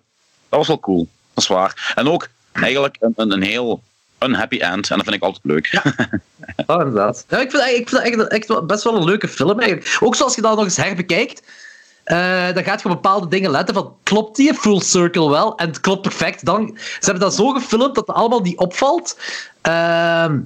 dat 0.49 0.59
was 0.59 0.67
wel 0.69 0.81
cool. 0.81 1.09
Dat 1.35 1.43
is 1.45 1.51
waar. 1.51 1.93
En 1.95 2.09
ook 2.09 2.29
eigenlijk 2.53 2.97
een, 3.01 3.13
een, 3.17 3.33
een 3.33 3.43
heel 3.43 3.83
unhappy 4.21 4.57
end. 4.59 4.91
En 4.91 4.97
dat 4.97 5.05
vind 5.05 5.17
ik 5.17 5.23
altijd 5.23 5.45
leuk. 5.45 5.81
Oh, 6.67 6.79
inderdaad. 6.87 7.25
Ja, 7.29 7.39
ik 7.39 7.51
vind, 7.51 7.63
het- 7.63 8.07
ik 8.07 8.15
vind 8.15 8.29
echt, 8.29 8.67
best 8.67 8.85
wel 8.85 8.97
een 8.97 9.05
leuke 9.05 9.29
film 9.29 9.61
eigenlijk. 9.61 9.97
Ook 10.01 10.15
zoals 10.15 10.35
je 10.35 10.41
dat 10.43 10.57
nog 10.57 10.65
eens 10.65 10.77
herbekijkt, 10.77 11.43
eh, 12.05 12.53
dan 12.55 12.65
gaat 12.65 12.83
je 12.83 12.89
op 12.89 12.95
bepaalde 12.95 13.29
dingen 13.29 13.51
letten 13.51 13.75
van, 13.75 13.95
klopt 14.03 14.37
die 14.37 14.55
full 14.55 14.81
circle 14.81 15.31
wel? 15.31 15.57
En 15.57 15.67
het 15.67 15.81
klopt 15.81 16.03
perfect. 16.03 16.45
Dan, 16.45 16.71
ze 16.79 16.95
hebben 17.01 17.21
dat 17.23 17.35
zo 17.35 17.49
gefilmd 17.49 17.95
dat 17.95 18.07
het 18.07 18.17
allemaal 18.17 18.41
niet 18.41 18.59
opvalt. 18.59 19.19
Ehm, 19.61 20.39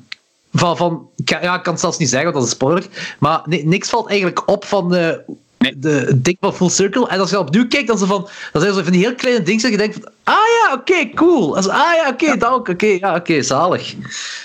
van, 0.53 0.77
van, 0.77 1.09
ik 1.17 1.25
kan- 1.25 1.43
ja, 1.43 1.55
ik 1.55 1.63
kan 1.63 1.73
het 1.73 1.81
zelfs 1.83 1.99
niet 1.99 2.09
zeggen, 2.09 2.33
want 2.33 2.45
dat 2.45 2.55
is 2.55 2.61
een 2.61 2.67
spoiler. 2.67 3.17
Maar 3.19 3.41
ni- 3.45 3.63
niks 3.65 3.89
valt 3.89 4.09
eigenlijk 4.09 4.49
op 4.49 4.65
van 4.65 4.89
de, 4.89 5.21
Nee. 5.63 5.79
de, 5.79 6.21
ding 6.21 6.37
van 6.41 6.55
full 6.55 6.69
circle. 6.69 7.09
En 7.09 7.21
als 7.21 7.31
je 7.31 7.39
opnieuw 7.39 7.69
kijkt, 7.69 7.87
dan, 7.87 7.99
zo 7.99 8.07
van, 8.07 8.29
dan 8.53 8.63
zijn 8.63 8.75
zo 8.75 8.83
van 8.83 8.93
die 8.93 9.01
heel 9.07 9.15
kleine 9.15 9.43
dingen 9.43 9.63
dat 9.63 9.71
je 9.71 9.77
denkt 9.77 9.95
van, 9.95 10.13
ah 10.23 10.35
ja, 10.35 10.73
oké, 10.73 11.11
cool. 11.15 11.57
Als, 11.57 11.69
ah 11.69 11.95
ja, 11.95 12.09
oké, 12.09 12.37
dat 12.37 12.51
ook. 12.51 12.69
Oké, 12.69 12.87
ja, 12.87 13.15
oké, 13.15 13.43
zalig. 13.43 13.95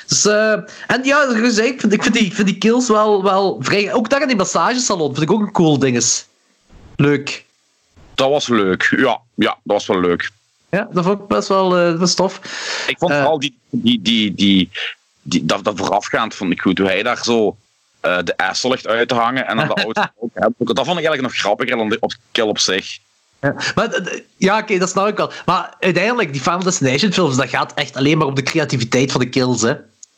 Dus, 0.07 0.25
eh, 0.25 0.51
en 0.87 1.03
ja, 1.03 1.23
ik 1.23 1.37
vind, 1.81 1.93
ik 1.93 2.03
vind, 2.03 2.13
die, 2.13 2.25
ik 2.25 2.33
vind 2.33 2.47
die 2.47 2.57
kills 2.57 2.87
wel, 2.87 3.23
wel 3.23 3.57
vrij... 3.61 3.93
Ook 3.93 4.09
daar 4.09 4.21
in 4.21 4.27
die 4.27 4.37
massagesalon 4.37 5.15
vind 5.15 5.29
ik 5.29 5.31
ook 5.31 5.41
een 5.41 5.51
cool 5.51 5.79
ding. 5.79 5.95
is. 5.95 6.25
Leuk. 6.95 7.45
Dat 8.15 8.29
was 8.29 8.47
leuk. 8.47 8.95
Ja, 8.97 9.19
ja, 9.35 9.57
dat 9.63 9.75
was 9.75 9.87
wel 9.87 9.99
leuk. 9.99 10.29
Ja, 10.69 10.87
dat 10.91 11.03
vond 11.03 11.19
ik 11.21 11.27
best 11.27 11.47
wel, 11.47 11.77
eh, 11.77 11.99
best 11.99 12.15
tof. 12.15 12.39
Ik 12.87 12.97
vond 12.97 13.11
Eh. 13.11 13.17
vooral 13.17 13.39
die, 13.39 13.57
die, 13.69 14.01
die, 14.01 14.35
die, 14.35 14.69
die, 15.21 15.45
dat, 15.45 15.63
dat 15.63 15.77
voorafgaand 15.77 16.35
vond 16.35 16.51
ik 16.51 16.61
goed. 16.61 16.77
Hoe 16.77 16.87
hij 16.87 17.03
daar 17.03 17.23
zo 17.23 17.55
uh, 18.01 18.17
de 18.23 18.53
ligt 18.61 18.87
uit 18.87 19.07
te 19.07 19.15
hangen 19.15 19.47
en 19.47 19.57
dan 19.57 19.67
de 19.67 19.83
auto 19.83 20.01
ook 20.57 20.75
Dat 20.75 20.85
vond 20.85 20.99
ik 20.99 21.05
eigenlijk 21.05 21.21
nog 21.21 21.35
grappiger 21.35 21.77
dan 21.77 21.89
de 21.89 21.97
op 21.99 22.13
kill 22.31 22.47
op 22.47 22.59
zich. 22.59 22.97
Ja, 23.41 23.55
maar, 23.75 24.01
ja 24.37 24.59
oké, 24.59 24.77
dat 24.77 24.89
snap 24.89 25.07
ik 25.07 25.17
wel. 25.17 25.31
Maar 25.45 25.75
uiteindelijk, 25.79 26.31
die 26.31 26.41
Final 26.41 26.63
Destination 26.63 27.13
films, 27.13 27.35
dat 27.35 27.49
gaat 27.49 27.73
echt 27.73 27.95
alleen 27.95 28.17
maar 28.17 28.27
om 28.27 28.35
de 28.35 28.43
creativiteit 28.43 29.11
van 29.11 29.21
de 29.21 29.29
kills, 29.29 29.61
hè? 29.61 29.73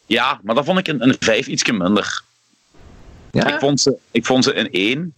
Ja, 0.06 0.40
maar 0.44 0.56
dat 0.56 0.66
vond 0.66 0.80
ik 0.80 0.88
in, 0.88 1.00
in 1.00 1.16
5 1.20 1.48
ietsje 1.48 1.74
minder. 1.74 2.22
Ja? 3.32 3.54
Ik, 3.54 3.60
vond 3.60 3.82
ze, 3.82 3.98
ik 4.12 4.26
vond 4.26 4.44
ze 4.44 4.54
in 4.54 4.72
1 4.72 5.14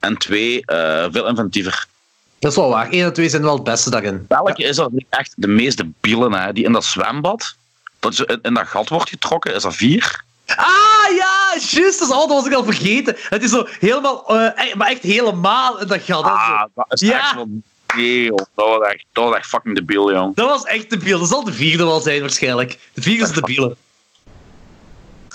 en 0.00 0.16
2 0.16 0.62
uh, 0.66 1.06
veel 1.10 1.26
inventiever. 1.26 1.86
Dat 2.38 2.50
is 2.50 2.58
wel 2.58 2.68
waar. 2.68 2.90
1 2.90 3.04
en 3.04 3.12
2 3.12 3.28
zijn 3.28 3.42
wel 3.42 3.54
het 3.54 3.64
beste 3.64 3.90
daarin. 3.90 4.24
Welke 4.28 4.62
ja. 4.62 4.68
is 4.68 4.78
er 4.78 4.90
echt 5.08 5.32
de 5.36 5.46
meeste 5.46 5.90
bielen, 6.00 6.32
hè? 6.32 6.52
Die 6.52 6.64
in 6.64 6.72
dat 6.72 6.84
zwembad, 6.84 7.56
dat 7.98 8.18
in, 8.20 8.38
in 8.42 8.54
dat 8.54 8.66
gat 8.66 8.88
wordt 8.88 9.08
getrokken, 9.08 9.54
is 9.54 9.62
dat 9.62 9.74
4? 9.74 10.24
Ah, 10.46 11.16
ja, 11.16 11.56
juist. 11.60 11.98
Dat, 11.98 12.08
dat 12.08 12.28
was 12.28 12.46
ik 12.46 12.52
al 12.52 12.64
vergeten. 12.64 13.16
Het 13.28 13.42
is 13.42 13.50
zo 13.50 13.66
helemaal, 13.80 14.24
uh, 14.28 14.74
maar 14.74 14.88
echt 14.88 15.02
helemaal 15.02 15.80
in 15.80 15.86
dat 15.86 16.02
gat. 16.02 16.24
Ah, 16.24 16.62
dat 16.74 16.86
is 16.88 17.00
ja. 17.00 17.18
echt 17.18 17.34
wel. 17.34 17.48
Dat 18.54 18.66
was 18.68 18.88
echt, 18.88 19.04
dat 19.12 19.24
was 19.24 19.36
echt 19.36 19.46
fucking 19.46 19.74
debiel, 19.74 20.12
jong. 20.12 20.34
Dat 20.34 20.48
was 20.48 20.64
echt 20.64 20.90
debiel. 20.90 21.18
Dat 21.18 21.28
zal 21.28 21.44
de 21.44 21.52
vierde 21.52 21.84
wel 21.84 22.00
zijn, 22.00 22.20
waarschijnlijk. 22.20 22.78
De 22.92 23.02
vierde 23.02 23.24
is 23.24 23.32
debiel. 23.32 23.76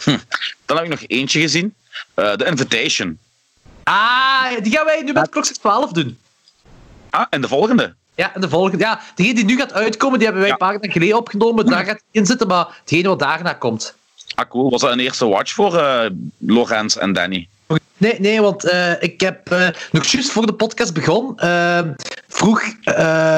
Hm. 0.03 0.18
Dan 0.66 0.78
heb 0.78 0.86
ik 0.86 0.91
nog 0.91 1.03
eentje 1.07 1.39
gezien. 1.39 1.76
Uh, 2.16 2.32
The 2.32 2.45
Invitation. 2.45 3.20
Ah, 3.84 4.45
die 4.62 4.72
gaan 4.72 4.86
wij 4.86 5.01
nu 5.01 5.12
met 5.12 5.30
Klokslag 5.30 5.57
12 5.57 5.91
doen. 5.91 6.20
Ah, 7.10 7.26
en 7.30 7.41
de 7.41 7.47
volgende? 7.47 7.95
Ja, 8.16 8.34
en 8.34 8.41
de 8.41 8.49
volgende. 8.49 8.84
Ja, 8.84 9.01
degene 9.16 9.36
die 9.36 9.45
nu 9.45 9.55
gaat 9.55 9.74
uitkomen, 9.74 10.18
die 10.20 10.28
hebben 10.28 10.43
wij 10.43 10.51
ja. 10.51 10.60
een 10.60 10.68
paar 10.68 10.74
dagen 10.74 10.91
geleden 10.91 11.18
opgenomen. 11.18 11.66
Daar 11.66 11.86
gaat 11.86 12.01
in 12.12 12.26
zitten, 12.26 12.47
maar 12.47 12.78
hetgene 12.80 13.07
wat 13.07 13.20
daarna 13.20 13.53
komt. 13.53 13.95
Ah, 14.40 14.50
cool. 14.50 14.70
Was 14.70 14.82
dat 14.82 14.92
een 14.92 15.00
eerste 15.00 15.28
watch 15.28 15.54
voor 15.54 15.74
uh, 15.74 16.06
Lorenz 16.38 16.96
en 16.96 17.14
Danny? 17.14 17.48
Nee, 17.98 18.20
nee 18.20 18.42
want 18.42 18.66
uh, 18.66 18.92
ik 19.04 19.22
heb 19.22 19.52
uh, 19.54 19.68
nog 19.92 20.06
juist 20.06 20.32
voor 20.32 20.46
de 20.46 20.54
podcast 20.54 20.94
begonnen. 20.94 21.96
vroeg, 22.28 22.62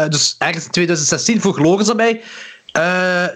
dus 0.10 0.36
ergens 0.38 0.66
in 0.66 0.72
2016, 0.72 1.42
vroeg 1.42 1.58
Lorenz 1.58 1.90
aan 1.90 1.96
mij. 1.96 2.22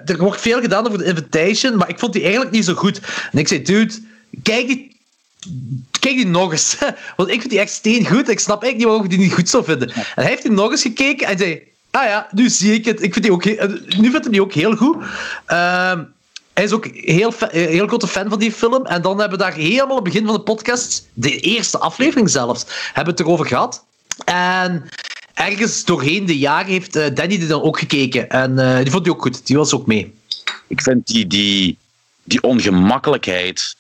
er 0.05 0.17
wordt 0.17 0.41
veel 0.41 0.61
gedaan 0.61 0.85
over 0.85 0.97
de 0.97 1.05
invitation, 1.05 1.77
maar 1.77 1.89
ik 1.89 1.99
vond 1.99 2.13
die 2.13 2.21
eigenlijk 2.21 2.51
niet 2.51 2.65
zo 2.65 2.73
goed. 2.73 2.99
En 3.31 3.39
ik 3.39 3.47
zei, 3.47 3.61
dude, 3.61 3.93
kijk 4.43 4.67
die, 4.67 4.97
kijk 5.99 6.15
die 6.15 6.27
nog 6.27 6.51
eens. 6.51 6.77
Want 7.17 7.29
ik 7.29 7.39
vind 7.39 7.49
die 7.49 7.59
echt 7.59 7.71
steen 7.71 8.07
goed. 8.07 8.29
Ik 8.29 8.39
snap 8.39 8.63
eigenlijk 8.63 8.77
niet 8.77 8.85
waarom 8.85 9.03
ik 9.03 9.09
die 9.09 9.19
niet 9.19 9.33
goed 9.33 9.49
zou 9.49 9.63
vinden. 9.63 9.89
En 9.89 10.03
hij 10.15 10.25
heeft 10.25 10.41
die 10.41 10.51
nog 10.51 10.71
eens 10.71 10.81
gekeken 10.81 11.27
en 11.27 11.37
zei, 11.37 11.61
ah 11.91 12.03
ja, 12.03 12.27
nu 12.31 12.49
zie 12.49 12.73
ik 12.73 12.85
het. 12.85 13.03
Ik 13.03 13.13
vind 13.13 13.25
die 13.25 13.33
ook, 13.33 13.45
nu 13.97 14.11
vind 14.11 14.25
ik 14.25 14.31
die 14.31 14.41
ook 14.41 14.53
heel 14.53 14.75
goed. 14.75 14.97
Ehm 15.45 16.01
hij 16.55 16.63
is 16.63 16.71
ook 16.71 16.85
heel, 16.93 17.33
eh, 17.33 17.67
heel 17.67 17.87
grote 17.87 18.07
fan 18.07 18.29
van 18.29 18.39
die 18.39 18.51
film. 18.51 18.85
En 18.85 19.01
dan 19.01 19.19
hebben 19.19 19.37
we 19.37 19.43
daar 19.43 19.53
helemaal 19.53 19.97
op 19.97 20.03
het 20.03 20.13
begin 20.13 20.25
van 20.25 20.35
de 20.35 20.41
podcast, 20.41 21.07
de 21.13 21.39
eerste 21.39 21.77
aflevering 21.77 22.29
zelfs, 22.29 22.65
hebben 22.93 23.13
het 23.13 23.23
erover 23.23 23.45
gehad. 23.45 23.85
En 24.25 24.89
ergens 25.33 25.85
doorheen 25.85 26.25
de 26.25 26.37
jaren 26.37 26.71
heeft 26.71 26.95
uh, 26.95 27.05
Danny 27.13 27.37
die 27.37 27.47
dan 27.47 27.61
ook 27.61 27.79
gekeken. 27.79 28.29
En 28.29 28.51
uh, 28.51 28.77
die 28.77 28.91
vond 28.91 29.05
hij 29.05 29.15
ook 29.15 29.21
goed. 29.21 29.47
Die 29.47 29.57
was 29.57 29.73
ook 29.73 29.85
mee. 29.85 30.13
Ik 30.67 30.81
vind 30.81 31.07
die, 31.07 31.27
die, 31.27 31.77
die 32.23 32.41
ongemakkelijkheid 32.41 33.75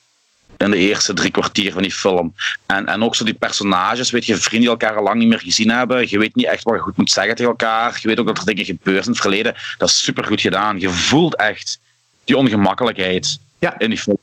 in 0.57 0.71
de 0.71 0.77
eerste 0.77 1.13
drie 1.13 1.31
kwartier 1.31 1.71
van 1.71 1.81
die 1.81 1.91
film. 1.91 2.33
En, 2.65 2.85
en 2.85 3.03
ook 3.03 3.15
zo 3.15 3.23
die 3.23 3.33
personages, 3.33 4.11
weet 4.11 4.25
je, 4.25 4.37
vrienden 4.37 4.59
die 4.59 4.69
elkaar 4.69 4.97
al 4.97 5.03
lang 5.03 5.19
niet 5.19 5.27
meer 5.27 5.39
gezien 5.39 5.69
hebben. 5.69 6.09
Je 6.09 6.19
weet 6.19 6.35
niet 6.35 6.45
echt 6.45 6.63
wat 6.63 6.75
je 6.75 6.81
goed 6.81 6.97
moet 6.97 7.11
zeggen 7.11 7.35
tegen 7.35 7.51
elkaar. 7.51 7.99
Je 8.01 8.07
weet 8.07 8.19
ook 8.19 8.27
dat 8.27 8.37
er 8.37 8.45
dingen 8.45 8.65
gebeuren 8.65 9.03
in 9.03 9.09
het 9.09 9.21
verleden. 9.21 9.55
Dat 9.77 9.89
is 9.89 10.03
super 10.03 10.23
goed 10.23 10.41
gedaan. 10.41 10.79
Je 10.79 10.89
voelt 10.89 11.35
echt 11.35 11.79
die 12.25 12.37
ongemakkelijkheid 12.37 13.39
ja. 13.59 13.79
in 13.79 13.89
die 13.89 13.99
film. 13.99 14.17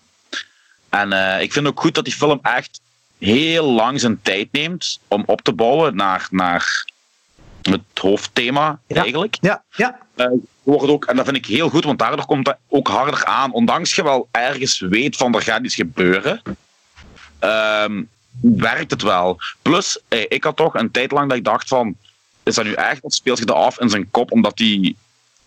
En 0.88 1.12
uh, 1.12 1.40
ik 1.40 1.52
vind 1.52 1.66
ook 1.66 1.80
goed 1.80 1.94
dat 1.94 2.04
die 2.04 2.14
film 2.14 2.38
echt 2.42 2.80
heel 3.18 3.70
lang 3.70 4.00
zijn 4.00 4.22
tijd 4.22 4.48
neemt 4.52 5.00
om 5.08 5.22
op 5.26 5.40
te 5.42 5.52
bouwen 5.52 5.96
naar, 5.96 6.26
naar 6.30 6.84
het 7.62 7.80
hoofdthema, 8.00 8.78
ja. 8.86 9.02
eigenlijk. 9.02 9.36
Ja, 9.40 9.62
ja. 9.76 9.98
Uh, 10.16 10.26
wordt 10.62 10.88
ook, 10.88 11.04
en 11.04 11.16
dat 11.16 11.24
vind 11.24 11.36
ik 11.36 11.46
heel 11.46 11.68
goed, 11.68 11.84
want 11.84 11.98
daardoor 11.98 12.26
komt 12.26 12.46
het 12.46 12.56
ook 12.68 12.88
harder 12.88 13.24
aan. 13.24 13.52
Ondanks 13.52 13.94
je 13.94 14.02
wel 14.02 14.28
ergens 14.30 14.80
weet 14.80 15.16
van 15.16 15.34
er 15.34 15.42
gaat 15.42 15.64
iets 15.64 15.74
gebeuren, 15.74 16.42
um, 17.40 18.08
werkt 18.40 18.90
het 18.90 19.02
wel. 19.02 19.38
Plus, 19.62 19.98
hey, 20.08 20.26
ik 20.28 20.44
had 20.44 20.56
toch 20.56 20.74
een 20.74 20.90
tijd 20.90 21.10
lang 21.10 21.28
dat 21.28 21.38
ik 21.38 21.44
dacht 21.44 21.68
van, 21.68 21.96
is 22.42 22.54
dat 22.54 22.64
nu 22.64 22.72
echt, 22.72 23.02
wat 23.02 23.14
speelt 23.14 23.36
zich 23.36 23.46
dat 23.46 23.56
af 23.56 23.80
in 23.80 23.90
zijn 23.90 24.10
kop, 24.10 24.32
omdat 24.32 24.58
hij 24.58 24.94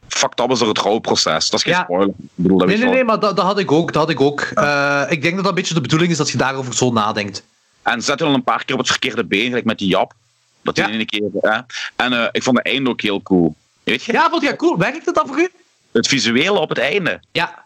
fucked 0.07 0.39
up 0.39 0.51
is 0.51 0.59
door 0.59 0.67
het 0.67 0.77
rouwproces. 0.77 1.49
Dat 1.49 1.59
is 1.59 1.65
geen 1.65 1.73
ja. 1.73 1.83
spoiler. 1.83 2.07
Ik 2.07 2.13
bedoel, 2.35 2.57
dat 2.57 2.67
nee, 2.67 2.77
nee, 2.77 2.89
nee, 2.89 3.03
maar 3.03 3.19
dat, 3.19 3.35
dat, 3.35 3.45
had 3.45 3.59
ik 3.59 3.71
ook. 3.71 3.93
Dat 3.93 4.01
had 4.01 4.11
ik, 4.11 4.21
ook. 4.21 4.51
Uh, 4.55 5.03
ik 5.09 5.21
denk 5.21 5.33
dat 5.35 5.43
dat 5.43 5.47
een 5.47 5.59
beetje 5.59 5.73
de 5.73 5.81
bedoeling 5.81 6.11
is 6.11 6.17
dat 6.17 6.29
je 6.29 6.37
daarover 6.37 6.73
zo 6.73 6.91
nadenkt. 6.91 7.43
En 7.81 8.01
zet 8.01 8.19
je 8.19 8.25
al 8.25 8.33
een 8.33 8.43
paar 8.43 8.65
keer 8.65 8.75
op 8.75 8.81
het 8.81 8.89
verkeerde 8.89 9.23
been, 9.23 9.47
gelijk 9.47 9.65
met 9.65 9.77
die 9.77 9.87
Jap. 9.87 10.13
Dat 10.61 10.77
ja. 10.77 10.87
in 10.87 11.05
keer. 11.05 11.29
Hè? 11.41 11.59
En 11.95 12.13
uh, 12.13 12.27
ik 12.31 12.43
vond 12.43 12.57
het 12.57 12.65
einde 12.65 12.89
ook 12.89 13.01
heel 13.01 13.21
cool. 13.21 13.55
Weet 13.83 14.03
je? 14.03 14.11
Ja, 14.11 14.29
vond 14.29 14.41
je 14.41 14.55
cool. 14.55 14.77
Werkt 14.77 15.05
het 15.05 15.15
dan 15.15 15.27
voor 15.27 15.39
u? 15.39 15.49
Het 15.91 16.07
visuele 16.07 16.59
op 16.59 16.69
het 16.69 16.77
einde. 16.77 17.19
Ja. 17.31 17.65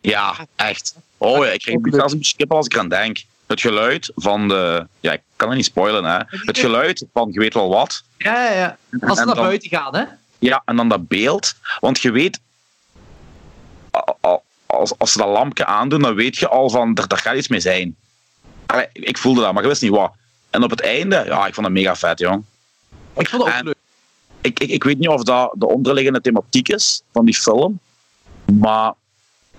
Ja, 0.00 0.34
echt. 0.56 0.94
Oh 1.16 1.44
ja, 1.44 1.50
ik 1.50 1.60
krijg 1.60 1.78
zelfs 1.82 2.12
een 2.12 2.18
beetje 2.18 2.46
als 2.48 2.66
ik 2.66 2.72
eraan 2.72 2.88
denk. 2.88 3.24
Het 3.46 3.60
geluid 3.60 4.12
van 4.14 4.48
de. 4.48 4.86
Ja, 5.00 5.12
ik 5.12 5.20
kan 5.36 5.48
het 5.48 5.56
niet 5.56 5.66
spoilen, 5.66 6.04
hè. 6.04 6.18
Het 6.26 6.58
geluid 6.58 7.04
van 7.12 7.28
je 7.32 7.38
weet 7.38 7.54
wel 7.54 7.68
wat. 7.68 8.02
Ja, 8.16 8.44
ja, 8.44 8.52
ja. 8.52 8.76
Als 9.00 9.18
ze 9.18 9.24
naar 9.24 9.34
buiten 9.34 9.68
gaan, 9.68 9.96
hè? 9.96 10.04
Ja, 10.40 10.62
en 10.64 10.76
dan 10.76 10.88
dat 10.88 11.08
beeld. 11.08 11.54
Want 11.80 12.00
je 12.00 12.10
weet, 12.10 12.40
als, 14.66 14.98
als 14.98 15.12
ze 15.12 15.18
dat 15.18 15.28
lampje 15.28 15.66
aandoen, 15.66 16.02
dan 16.02 16.14
weet 16.14 16.36
je 16.36 16.48
al 16.48 16.70
van, 16.70 16.96
er, 16.96 17.18
gaat 17.18 17.36
iets 17.36 17.48
mee 17.48 17.60
zijn. 17.60 17.96
Allee, 18.66 18.88
ik 18.92 19.18
voelde 19.18 19.40
dat, 19.40 19.52
maar 19.52 19.62
ik 19.62 19.68
wist 19.68 19.82
niet 19.82 19.90
wat. 19.90 20.12
En 20.50 20.62
op 20.62 20.70
het 20.70 20.80
einde, 20.80 21.24
ja, 21.26 21.46
ik 21.46 21.54
vond 21.54 21.66
het 21.66 21.74
mega 21.74 21.96
vet, 21.96 22.18
jong. 22.18 22.44
Ik 23.16 23.28
vond 23.28 23.44
het 23.44 23.54
ook 23.54 23.64
leuk. 23.64 23.74
Ik, 24.40 24.60
ik, 24.60 24.70
ik 24.70 24.84
weet 24.84 24.98
niet 24.98 25.08
of 25.08 25.22
dat 25.22 25.54
de 25.56 25.66
onderliggende 25.66 26.20
thematiek 26.20 26.68
is 26.68 27.02
van 27.12 27.24
die 27.24 27.34
film, 27.34 27.80
maar 28.44 28.92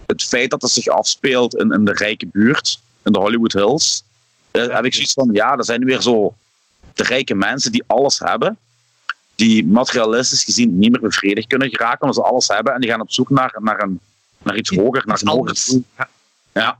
het 0.06 0.24
feit 0.24 0.50
dat 0.50 0.62
het 0.62 0.72
zich 0.72 0.88
afspeelt 0.88 1.56
in, 1.56 1.72
in 1.72 1.86
de 1.86 1.94
rijke 1.94 2.28
buurt, 2.28 2.80
in 3.04 3.12
de 3.12 3.20
Hollywood 3.20 3.54
Hills, 3.54 4.04
eh, 4.52 4.68
heb 4.68 4.86
ik 4.86 4.94
zoiets 4.94 5.14
van, 5.14 5.30
ja, 5.32 5.58
er 5.58 5.66
zijn 5.66 5.86
weer 5.86 6.02
zo 6.02 6.34
de 6.94 7.04
rijke 7.04 7.36
mensen 7.36 7.72
die 7.72 7.84
alles 7.88 8.20
hebben, 8.20 8.58
die 9.42 9.66
materialistisch 9.66 10.44
gezien 10.44 10.80
niet 10.80 10.92
meer 10.92 11.02
bevredigd 11.02 11.48
kunnen 11.48 11.70
geraken, 11.70 12.02
omdat 12.02 12.16
ze 12.16 12.32
alles 12.32 12.48
hebben 12.48 12.74
en 12.74 12.82
die 12.82 12.90
gaan 12.90 13.02
op 13.02 13.12
zoek 13.12 13.30
naar, 13.30 13.56
naar, 13.60 13.82
een, 13.82 14.00
naar 14.44 14.58
iets 14.58 14.70
hoger, 14.70 15.04
naar 15.06 15.20
een 15.22 15.28
hoger 15.28 15.64
doel. 15.66 15.84
Ja. 16.54 16.80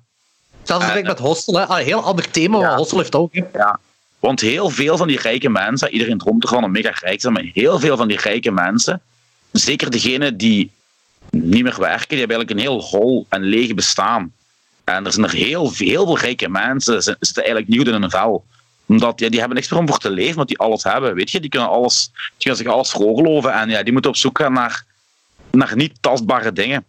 Zelfs 0.64 0.96
uh, 0.96 1.04
met 1.04 1.20
Hostel, 1.20 1.60
hè. 1.60 1.78
een 1.78 1.86
heel 1.86 2.04
ander 2.04 2.32
thema, 2.32 2.60
ja. 2.60 2.68
maar 2.68 2.78
Hostel 2.78 2.98
heeft 2.98 3.16
ook. 3.16 3.34
Ja. 3.54 3.80
Want 4.20 4.40
heel 4.40 4.70
veel 4.70 4.98
van 4.98 5.08
die 5.08 5.20
rijke 5.20 5.50
mensen, 5.50 5.90
iedereen 5.90 6.18
droomt 6.18 6.44
ervan 6.44 6.64
om 6.64 6.72
mega 6.72 6.90
rijk 6.90 7.16
te 7.16 7.22
zijn, 7.22 7.34
maar 7.34 7.44
heel 7.54 7.80
veel 7.80 7.98
van 7.98 8.08
die 8.08 8.18
rijke 8.18 8.52
mensen, 8.52 9.02
zeker 9.52 9.92
degenen 9.92 10.38
die 10.38 10.72
niet 11.30 11.64
meer 11.64 11.80
werken, 11.80 12.08
die 12.08 12.20
hebben 12.20 12.38
eigenlijk 12.38 12.50
een 12.50 12.72
heel 12.72 12.82
hol 12.82 13.26
en 13.30 13.42
leeg 13.42 13.74
bestaan. 13.74 14.34
En 14.84 15.06
er 15.06 15.12
zijn 15.12 15.26
er 15.26 15.32
heel, 15.32 15.72
heel 15.74 16.06
veel 16.06 16.18
rijke 16.18 16.50
mensen, 16.50 17.04
ze 17.04 17.16
zitten 17.20 17.44
eigenlijk 17.44 17.68
niet 17.68 17.78
goed 17.78 17.96
in 17.96 18.02
hun 18.02 18.10
vel 18.10 18.46
omdat 18.92 19.20
ja, 19.20 19.30
die 19.30 19.40
hebben 19.40 19.58
niks 19.58 19.70
meer 19.70 19.80
om 19.80 19.88
voor 19.88 19.98
te 19.98 20.10
leven, 20.10 20.36
want 20.36 20.48
die 20.48 20.58
alles 20.58 20.84
hebben. 20.84 21.16
Weet 21.16 21.32
je? 21.32 21.40
Die 21.40 21.50
kunnen, 21.50 21.70
alles, 21.70 22.12
die 22.14 22.24
kunnen 22.38 22.58
zich 22.58 22.68
alles 22.68 22.92
voorgeloven. 22.92 23.54
En 23.54 23.70
ja, 23.70 23.84
die 23.84 23.94
moeten 23.94 24.12
op 24.12 24.18
zoek 24.18 24.38
gaan 24.38 24.54
naar, 24.54 24.86
naar 25.52 25.76
niet 25.76 25.98
tastbare 26.02 26.54
dingen. 26.54 26.86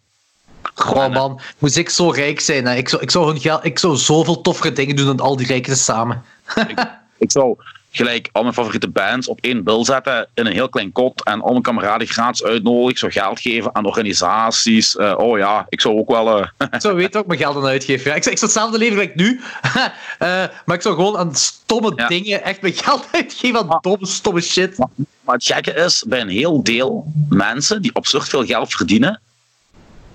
Goh 0.75 1.13
man, 1.13 1.41
moest 1.59 1.77
ik 1.77 1.91
zo 1.91 2.11
rijk 2.11 2.41
zijn. 2.41 2.67
Hè? 2.67 2.75
Ik, 2.75 2.89
zou, 2.89 3.03
ik, 3.03 3.11
zou 3.11 3.27
hun 3.27 3.41
geld, 3.41 3.65
ik 3.65 3.79
zou 3.79 3.97
zoveel 3.97 4.41
toffere 4.41 4.73
dingen 4.73 4.97
doen 4.97 5.07
dan 5.07 5.21
al 5.21 5.37
die 5.37 5.47
rijken 5.47 5.77
samen. 5.77 6.25
ik, 6.69 6.87
ik 7.19 7.31
zou 7.31 7.57
gelijk 7.93 8.29
al 8.33 8.43
mijn 8.43 8.55
favoriete 8.55 8.89
bands 8.89 9.29
op 9.29 9.41
één 9.41 9.65
bil 9.65 9.85
zetten 9.85 10.29
in 10.35 10.47
een 10.47 10.53
heel 10.53 10.69
klein 10.69 10.93
kot 10.93 11.25
en 11.25 11.41
al 11.41 11.51
mijn 11.51 11.63
kameraden 11.63 12.07
gratis 12.07 12.45
uitnodigen. 12.45 12.91
Ik 12.91 12.99
zou 12.99 13.13
geld 13.13 13.41
geven 13.41 13.75
aan 13.75 13.87
organisaties. 13.87 14.95
Uh, 14.95 15.15
oh 15.17 15.39
ja, 15.39 15.67
ik 15.69 15.81
zou 15.81 15.99
ook 15.99 16.11
wel... 16.11 16.39
Uh... 16.39 16.47
ik 16.71 16.81
zou 16.81 16.95
weten 16.95 17.21
ook 17.21 17.27
mijn 17.27 17.39
geld 17.39 17.57
aan 17.57 17.67
uitgeven. 17.67 18.11
Ja. 18.11 18.17
Ik, 18.17 18.23
zou, 18.23 18.35
ik 18.35 18.41
zou 18.41 18.51
hetzelfde 18.53 18.79
leven 18.79 18.99
like 18.99 19.13
nu, 19.15 19.41
uh, 19.65 19.75
maar 20.67 20.77
ik 20.77 20.83
zou 20.83 20.95
gewoon 20.95 21.17
aan 21.17 21.35
stomme 21.35 21.93
ja. 21.97 22.09
dingen 22.09 22.45
echt 22.45 22.61
mijn 22.61 22.75
geld 22.75 23.09
uitgeven 23.13 23.59
aan 23.59 23.67
maar, 23.67 23.81
domme, 23.81 24.07
stomme 24.07 24.41
shit. 24.41 24.79
Maar, 24.79 24.89
maar, 25.21 25.35
het 25.35 25.45
gekke 25.45 25.73
is, 25.73 26.05
bij 26.07 26.21
een 26.21 26.29
heel 26.29 26.63
deel 26.63 27.13
mensen 27.29 27.83
die 27.83 27.93
absurd 27.95 28.29
veel 28.29 28.45
geld 28.45 28.75
verdienen, 28.75 29.21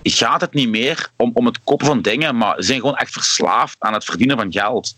gaat 0.02 0.40
het 0.40 0.54
niet 0.54 0.68
meer 0.68 1.10
om, 1.16 1.30
om 1.34 1.46
het 1.46 1.58
kopen 1.64 1.86
van 1.86 2.02
dingen, 2.02 2.36
maar 2.36 2.54
ze 2.56 2.62
zijn 2.62 2.80
gewoon 2.80 2.96
echt 2.96 3.12
verslaafd 3.12 3.76
aan 3.78 3.92
het 3.92 4.04
verdienen 4.04 4.36
van 4.36 4.52
geld. 4.52 4.94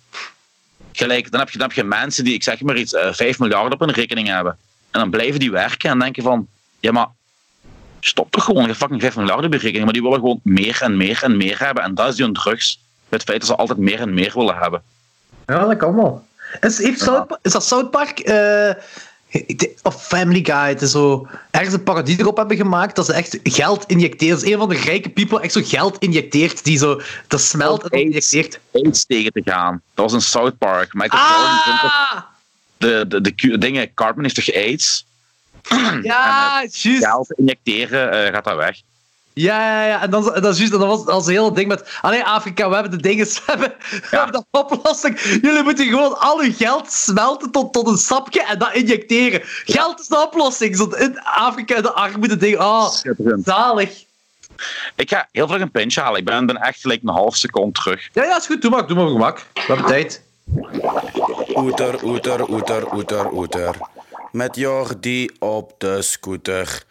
Gelijk, 1.01 1.31
dan 1.31 1.41
heb 1.41 1.51
je, 1.51 1.59
dan 1.59 1.67
heb 1.67 1.77
je 1.77 1.85
mensen 1.85 2.25
die, 2.25 2.35
ik 2.35 2.43
zeg 2.43 2.61
maar 2.61 2.77
iets, 2.77 2.93
uh, 2.93 3.09
eh, 3.09 3.15
5 3.15 3.39
miljard 3.39 3.73
op 3.73 3.81
hun 3.81 3.91
rekening 3.91 4.29
hebben. 4.29 4.57
En 4.91 5.01
dan 5.01 5.11
blijven 5.11 5.41
die 5.41 5.51
werken 5.51 5.91
en 5.91 5.99
denken 5.99 6.23
van, 6.23 6.47
ja 6.81 6.93
maar, 6.93 7.07
stop 8.01 8.31
toch 8.31 8.45
gewoon, 8.45 8.67
je 8.67 8.75
fucking 8.75 9.01
5 9.01 9.17
miljard 9.17 9.45
op 9.45 9.53
je 9.53 9.59
rekening. 9.59 9.85
Maar 9.85 9.93
die 9.93 10.03
willen 10.03 10.19
gewoon 10.19 10.41
meer 10.43 10.79
en 10.83 10.97
meer 10.97 11.23
en 11.23 11.37
meer 11.37 11.59
hebben. 11.59 11.83
En 11.83 11.95
dat 11.95 12.13
is 12.13 12.19
hun 12.19 12.33
drugs. 12.33 12.81
Het 13.09 13.23
feit 13.23 13.41
dat 13.41 13.49
ze 13.49 13.57
altijd 13.57 13.79
meer 13.79 14.01
en 14.01 14.15
meer 14.15 14.33
willen 14.35 14.57
hebben. 14.57 14.83
Ja, 15.47 15.67
dat 15.67 15.77
kan 15.77 15.95
wel. 15.95 16.27
Is, 16.61 16.79
heeft 16.79 17.01
South, 17.01 17.39
is 17.43 17.53
dat 17.53 17.65
South 17.65 17.91
Park... 17.91 18.29
Uh, 18.29 18.71
Of 19.83 20.07
Family 20.07 20.45
Guy. 20.45 20.69
Het 20.69 20.83
is 20.83 20.91
zo 20.91 21.29
ergens 21.51 21.75
een 21.75 21.83
parodie 21.83 22.19
erop 22.21 22.37
hebben 22.37 22.57
gemaakt 22.57 22.97
dat 22.97 23.07
ze 23.07 23.13
echt 23.13 23.39
geld 23.43 23.85
injecteren. 23.87 24.35
Dat 24.35 24.45
is 24.45 24.53
een 24.53 24.59
van 24.59 24.69
de 24.69 24.77
rijke 24.77 25.11
people 25.11 25.41
echt 25.41 25.53
zo 25.53 25.61
geld 25.65 25.99
injecteert. 25.99 26.65
Die 26.65 26.79
zo, 26.79 27.01
dat 27.27 27.41
smelt 27.41 27.89
en 27.89 28.01
injecteert. 28.01 28.61
AIDS 28.73 29.07
tegen 29.07 29.33
te 29.33 29.43
gaan. 29.45 29.83
Dat 29.95 30.05
was 30.05 30.13
een 30.13 30.21
South 30.21 30.59
Park. 30.59 30.95
Michael 30.95 31.23
ah! 31.23 32.21
de, 32.77 33.05
de, 33.09 33.21
de, 33.21 33.59
dingen, 33.59 33.95
Cartman 33.95 34.25
heeft 34.25 34.35
toch 34.35 34.55
AIDS? 34.55 35.07
Ja, 36.03 36.61
juist. 36.73 37.05
Geld 37.05 37.33
injecteren 37.33 38.27
uh, 38.27 38.33
gaat 38.33 38.45
dat 38.45 38.57
weg. 38.57 38.81
Ja, 39.41 39.81
ja, 39.81 39.87
ja. 39.87 40.03
En 40.03 40.11
dan, 40.11 40.25
dat, 40.25 40.45
is 40.45 40.59
juist, 40.59 40.73
dat 40.73 40.81
was 40.81 41.07
als 41.07 41.27
een 41.27 41.33
hele 41.33 41.53
ding 41.53 41.69
met... 41.69 41.99
Allee, 42.01 42.25
Afrika, 42.25 42.69
we 42.69 42.75
hebben 42.75 42.93
de 42.93 43.03
dingen... 43.03 43.27
We 43.31 43.43
hebben, 43.47 43.75
we 43.79 44.17
hebben 44.17 44.33
de 44.33 44.59
oplossing. 44.59 45.21
Jullie 45.21 45.63
moeten 45.63 45.87
gewoon 45.87 46.19
al 46.19 46.41
uw 46.41 46.53
geld 46.53 46.93
smelten 46.93 47.51
tot, 47.51 47.73
tot 47.73 47.89
een 47.89 47.97
sapje 47.97 48.43
en 48.43 48.59
dat 48.59 48.75
injecteren. 48.75 49.41
Geld 49.45 50.01
is 50.01 50.07
de 50.07 50.23
oplossing. 50.23 50.77
Zo 50.77 50.85
in 50.85 51.21
Afrika, 51.21 51.81
de 51.81 51.93
armoede 51.93 52.37
dingen. 52.37 52.61
Oh, 52.61 52.89
zalig. 53.45 54.05
Ik 54.95 55.09
ga 55.09 55.29
heel 55.33 55.49
vlug 55.49 55.61
een 55.61 55.71
pintje 55.71 56.01
halen. 56.01 56.19
Ik 56.19 56.25
ben, 56.25 56.47
ben 56.47 56.57
echt 56.57 56.81
gelijk 56.81 57.03
een 57.03 57.09
half 57.09 57.37
seconde 57.37 57.73
terug. 57.73 58.09
Ja, 58.13 58.25
ja, 58.25 58.37
is 58.37 58.47
goed. 58.47 58.63
Doe 58.63 58.71
maar, 58.71 58.87
doe 58.87 58.97
maar 58.97 59.09
gemak. 59.09 59.45
We 59.55 59.61
hebben 59.61 59.87
tijd. 59.87 60.23
Oeter, 61.55 62.05
oeter, 62.05 62.51
oeter, 62.51 62.95
oeter, 62.95 63.33
oeter. 63.33 63.77
Met 64.33 64.57
Jordi 64.57 65.31
op 65.39 65.75
de 65.79 66.03
scooter. 66.03 66.89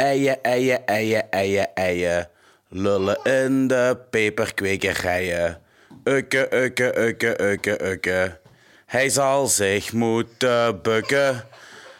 Eien, 0.00 0.42
eien, 0.42 0.86
eien, 0.86 1.30
eien, 1.30 1.74
eien. 1.74 2.28
Lullen 2.68 3.18
in 3.22 3.68
de 3.68 3.96
peperkwekerijen. 4.10 5.60
Ukke, 6.04 6.48
ukke, 6.54 6.98
ukke, 6.98 7.42
ukke, 7.42 7.84
ukke. 7.84 8.38
Hij 8.86 9.08
zal 9.08 9.46
zich 9.46 9.92
moeten 9.92 10.82
bukken. 10.82 11.44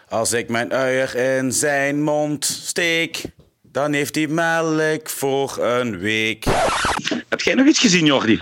Als 0.08 0.32
ik 0.32 0.48
mijn 0.48 0.72
uier 0.72 1.16
in 1.16 1.52
zijn 1.52 2.02
mond 2.02 2.44
steek, 2.44 3.22
dan 3.62 3.92
heeft 3.92 4.14
hij 4.14 4.26
melk 4.26 5.08
voor 5.08 5.58
een 5.58 5.98
week. 5.98 6.44
Heb 7.28 7.40
jij 7.40 7.54
nog 7.54 7.66
iets 7.66 7.78
gezien, 7.80 8.04
Jordi? 8.04 8.38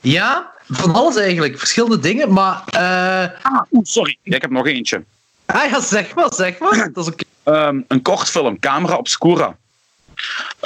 Ja, 0.00 0.52
van 0.68 0.92
alles 0.92 1.16
eigenlijk. 1.16 1.58
Verschillende 1.58 1.98
dingen, 1.98 2.32
maar... 2.32 2.62
Uh... 2.74 3.44
Ah, 3.52 3.62
sorry. 3.82 4.16
ik 4.22 4.42
heb 4.42 4.50
nog 4.50 4.66
eentje. 4.66 5.04
Ah 5.46 5.70
ja, 5.70 5.80
zeg 5.80 6.14
maar, 6.14 6.34
zeg 6.34 6.58
maar. 6.58 6.90
Dat 6.92 7.06
is 7.06 7.24
um, 7.44 7.84
een 7.88 8.02
kortfilm, 8.02 8.58
Camera 8.58 8.96
Obscura. 8.96 9.56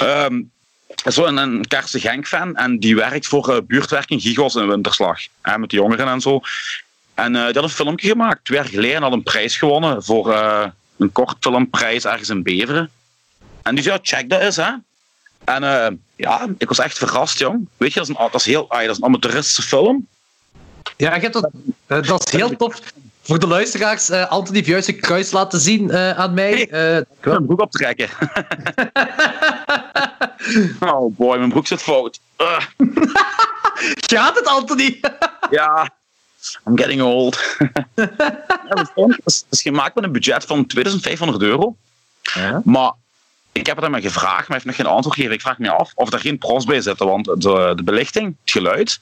Um, 0.01 0.51
zo 1.11 1.25
een, 1.25 1.37
een 1.37 1.67
Karse 1.67 1.99
Genk-fan 1.99 2.55
en 2.55 2.79
die 2.79 2.95
werkt 2.95 3.27
voor 3.27 3.49
uh, 3.49 3.57
buurtwerking 3.67 4.21
Gigos 4.21 4.55
in 4.55 4.67
Winterslag. 4.67 5.19
Hè, 5.41 5.57
met 5.57 5.69
de 5.69 5.75
jongeren 5.75 6.07
en 6.07 6.21
zo. 6.21 6.41
En 7.13 7.33
uh, 7.33 7.45
die 7.45 7.53
had 7.53 7.63
een 7.63 7.69
filmpje 7.69 8.09
gemaakt. 8.09 8.45
Twee 8.45 8.57
jaar 8.57 8.67
geleden 8.67 9.01
had 9.01 9.11
een 9.11 9.23
prijs 9.23 9.57
gewonnen 9.57 10.03
voor 10.03 10.31
uh, 10.31 10.65
een 10.97 11.11
kortfilmprijs 11.11 12.05
ergens 12.05 12.29
in 12.29 12.43
Beveren. 12.43 12.91
En 13.61 13.75
die 13.75 13.83
zei, 13.83 13.95
ja, 13.95 14.17
check 14.17 14.29
dat 14.29 14.41
eens, 14.41 14.55
hè. 14.55 14.71
En 15.43 15.63
uh, 15.63 15.87
ja, 16.15 16.47
ik 16.57 16.67
was 16.67 16.79
echt 16.79 16.97
verrast, 16.97 17.39
jong. 17.39 17.67
Weet 17.77 17.93
je, 17.93 17.99
dat 17.99 18.09
is 18.09 18.15
een, 18.15 18.27
dat 18.31 18.41
is 18.41 18.45
heel, 18.45 18.67
dat 18.67 18.81
is 18.81 18.97
een 18.97 19.03
amateuristische 19.03 19.61
film. 19.61 20.07
Ja, 20.97 21.13
ik 21.13 21.21
heb 21.21 21.33
dat, 21.33 21.49
dat 21.87 22.27
is 22.27 22.31
heel 22.31 22.55
tof. 22.55 22.79
Voor 23.25 23.39
de 23.39 23.47
luisteraars, 23.47 24.09
uh, 24.09 24.29
Anthony 24.29 24.57
heeft 24.57 24.69
juist 24.69 24.87
een 24.87 24.99
kruis 24.99 25.31
laten 25.31 25.59
zien 25.59 25.89
uh, 25.89 26.11
aan 26.11 26.33
mij. 26.33 26.71
Uh, 26.71 26.97
ik 26.97 27.05
wil 27.21 27.33
mijn 27.33 27.45
broek 27.45 27.61
optrekken. 27.61 28.09
oh 30.93 31.15
boy, 31.15 31.37
mijn 31.37 31.49
broek 31.49 31.67
zit 31.67 31.81
fout. 31.81 32.19
Gaat 34.11 34.35
het, 34.35 34.45
Anthony? 34.47 34.99
ja, 35.49 35.91
I'm 36.67 36.77
getting 36.77 37.01
old. 37.01 37.57
het 37.95 39.45
is 39.49 39.61
gemaakt 39.61 39.95
met 39.95 40.03
een 40.03 40.11
budget 40.11 40.45
van 40.45 40.65
2500 40.65 41.43
euro. 41.43 41.75
Ja? 42.21 42.61
Maar 42.63 42.91
ik 43.51 43.65
heb 43.65 43.75
het 43.75 43.85
hem 43.85 44.01
gevraagd, 44.01 44.47
maar 44.47 44.47
hij 44.47 44.55
heeft 44.55 44.65
nog 44.65 44.75
geen 44.75 44.85
antwoord 44.85 45.15
gegeven. 45.15 45.35
Ik 45.35 45.41
vraag 45.41 45.57
me 45.57 45.71
af 45.71 45.91
of 45.95 46.13
er 46.13 46.19
geen 46.19 46.37
pros 46.37 46.65
bij 46.65 46.81
zitten, 46.81 47.07
want 47.07 47.25
de, 47.25 47.73
de 47.75 47.83
belichting, 47.83 48.35
het 48.41 48.51
geluid 48.51 48.99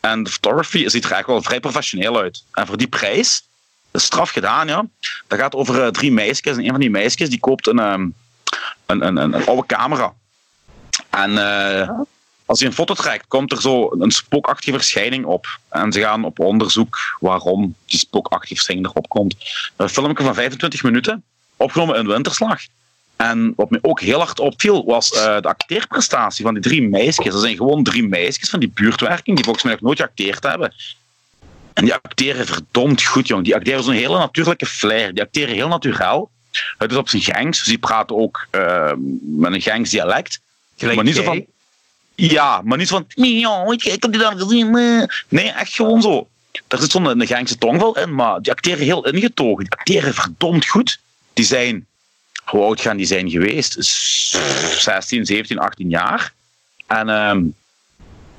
en 0.00 0.22
de 0.22 0.30
photography 0.30 0.78
ziet 0.78 1.04
er 1.04 1.12
eigenlijk 1.12 1.26
wel 1.26 1.42
vrij 1.42 1.60
professioneel 1.60 2.18
uit. 2.18 2.44
En 2.52 2.66
voor 2.66 2.76
die 2.76 2.88
prijs 2.88 3.48
straf 3.92 4.30
gedaan, 4.30 4.68
ja. 4.68 4.84
Dat 5.26 5.38
gaat 5.38 5.54
over 5.54 5.84
uh, 5.84 5.86
drie 5.86 6.12
meisjes. 6.12 6.56
En 6.56 6.64
een 6.64 6.70
van 6.70 6.80
die 6.80 6.90
meisjes 6.90 7.28
die 7.28 7.40
koopt 7.40 7.66
een, 7.66 7.78
um, 7.78 8.14
een, 8.86 9.06
een, 9.06 9.16
een, 9.16 9.46
oude 9.46 9.66
camera. 9.66 10.12
En 11.10 11.30
uh, 11.30 11.90
als 12.44 12.60
je 12.60 12.66
een 12.66 12.72
foto 12.72 12.94
trekt, 12.94 13.26
komt 13.28 13.52
er 13.52 13.60
zo 13.60 13.90
een 13.98 14.10
spookachtige 14.10 14.72
verschijning 14.72 15.24
op. 15.24 15.58
En 15.68 15.92
ze 15.92 16.00
gaan 16.00 16.24
op 16.24 16.38
onderzoek 16.38 16.98
waarom 17.20 17.74
die 17.86 17.98
spookachtige 17.98 18.54
verschijning 18.54 18.86
erop 18.86 19.08
komt. 19.08 19.36
Een 19.76 19.88
filmpje 19.88 20.24
van 20.24 20.34
25 20.34 20.82
minuten, 20.82 21.22
opgenomen 21.56 21.96
in 21.96 22.06
winterslag. 22.06 22.60
En 23.16 23.52
wat 23.56 23.70
me 23.70 23.78
ook 23.82 24.00
heel 24.00 24.18
hard 24.18 24.40
opviel, 24.40 24.84
was 24.84 25.12
uh, 25.12 25.40
de 25.40 25.48
acteerprestatie 25.48 26.44
van 26.44 26.54
die 26.54 26.62
drie 26.62 26.88
meisjes. 26.88 27.32
Dat 27.32 27.40
zijn 27.40 27.56
gewoon 27.56 27.82
drie 27.82 28.08
meisjes 28.08 28.50
van 28.50 28.60
die 28.60 28.70
buurtwerking, 28.74 29.36
die 29.36 29.44
volgens 29.44 29.64
mij 29.64 29.72
nog 29.72 29.82
nooit 29.82 29.98
geacteerd 29.98 30.42
hebben. 30.42 30.74
En 31.80 31.86
die 31.86 31.94
acteren 31.94 32.46
verdomd 32.46 33.02
goed, 33.02 33.28
jong. 33.28 33.44
Die 33.44 33.54
acteren 33.54 33.82
zo'n 33.82 33.94
hele 33.94 34.18
natuurlijke 34.18 34.66
flair. 34.66 35.14
Die 35.14 35.22
acteren 35.22 35.54
heel 35.54 35.68
natuurlijk. 35.68 36.04
Het 36.78 36.90
is 36.90 36.96
op 36.96 37.08
zijn 37.08 37.22
gangs, 37.22 37.58
dus 37.58 37.68
die 37.68 37.78
praten 37.78 38.16
ook 38.16 38.46
uh, 38.50 38.92
met 39.20 39.52
een 39.52 39.60
gangs 39.60 39.90
dialect. 39.90 40.40
Gelijk 40.76 40.96
maar 40.96 41.04
niet 41.04 41.16
zo 41.16 41.22
van... 41.22 41.46
Ja, 42.14 42.60
maar 42.64 42.78
niet 42.78 42.88
zo 42.88 42.94
van... 43.14 43.24
Ik 43.72 44.02
heb 44.02 44.12
die 44.12 44.20
daar 44.20 44.36
gezien. 44.36 44.70
Nee, 45.28 45.50
echt 45.50 45.74
gewoon 45.74 46.02
zo. 46.02 46.28
Daar 46.66 46.80
zit 46.80 46.90
zo'n 46.90 47.26
gangse 47.26 47.58
tongval 47.58 47.98
in, 47.98 48.14
maar 48.14 48.40
die 48.40 48.52
acteren 48.52 48.84
heel 48.84 49.06
ingetogen. 49.06 49.64
Die 49.64 49.72
acteren 49.72 50.14
verdomd 50.14 50.66
goed. 50.66 50.98
Die 51.32 51.44
zijn... 51.44 51.86
Hoe 52.44 52.62
oud 52.62 52.80
gaan 52.80 52.96
die 52.96 53.06
zijn 53.06 53.30
geweest? 53.30 53.76
16, 53.78 55.26
17, 55.26 55.58
18 55.58 55.88
jaar. 55.88 56.32
En... 56.86 57.08
Uh, 57.08 57.36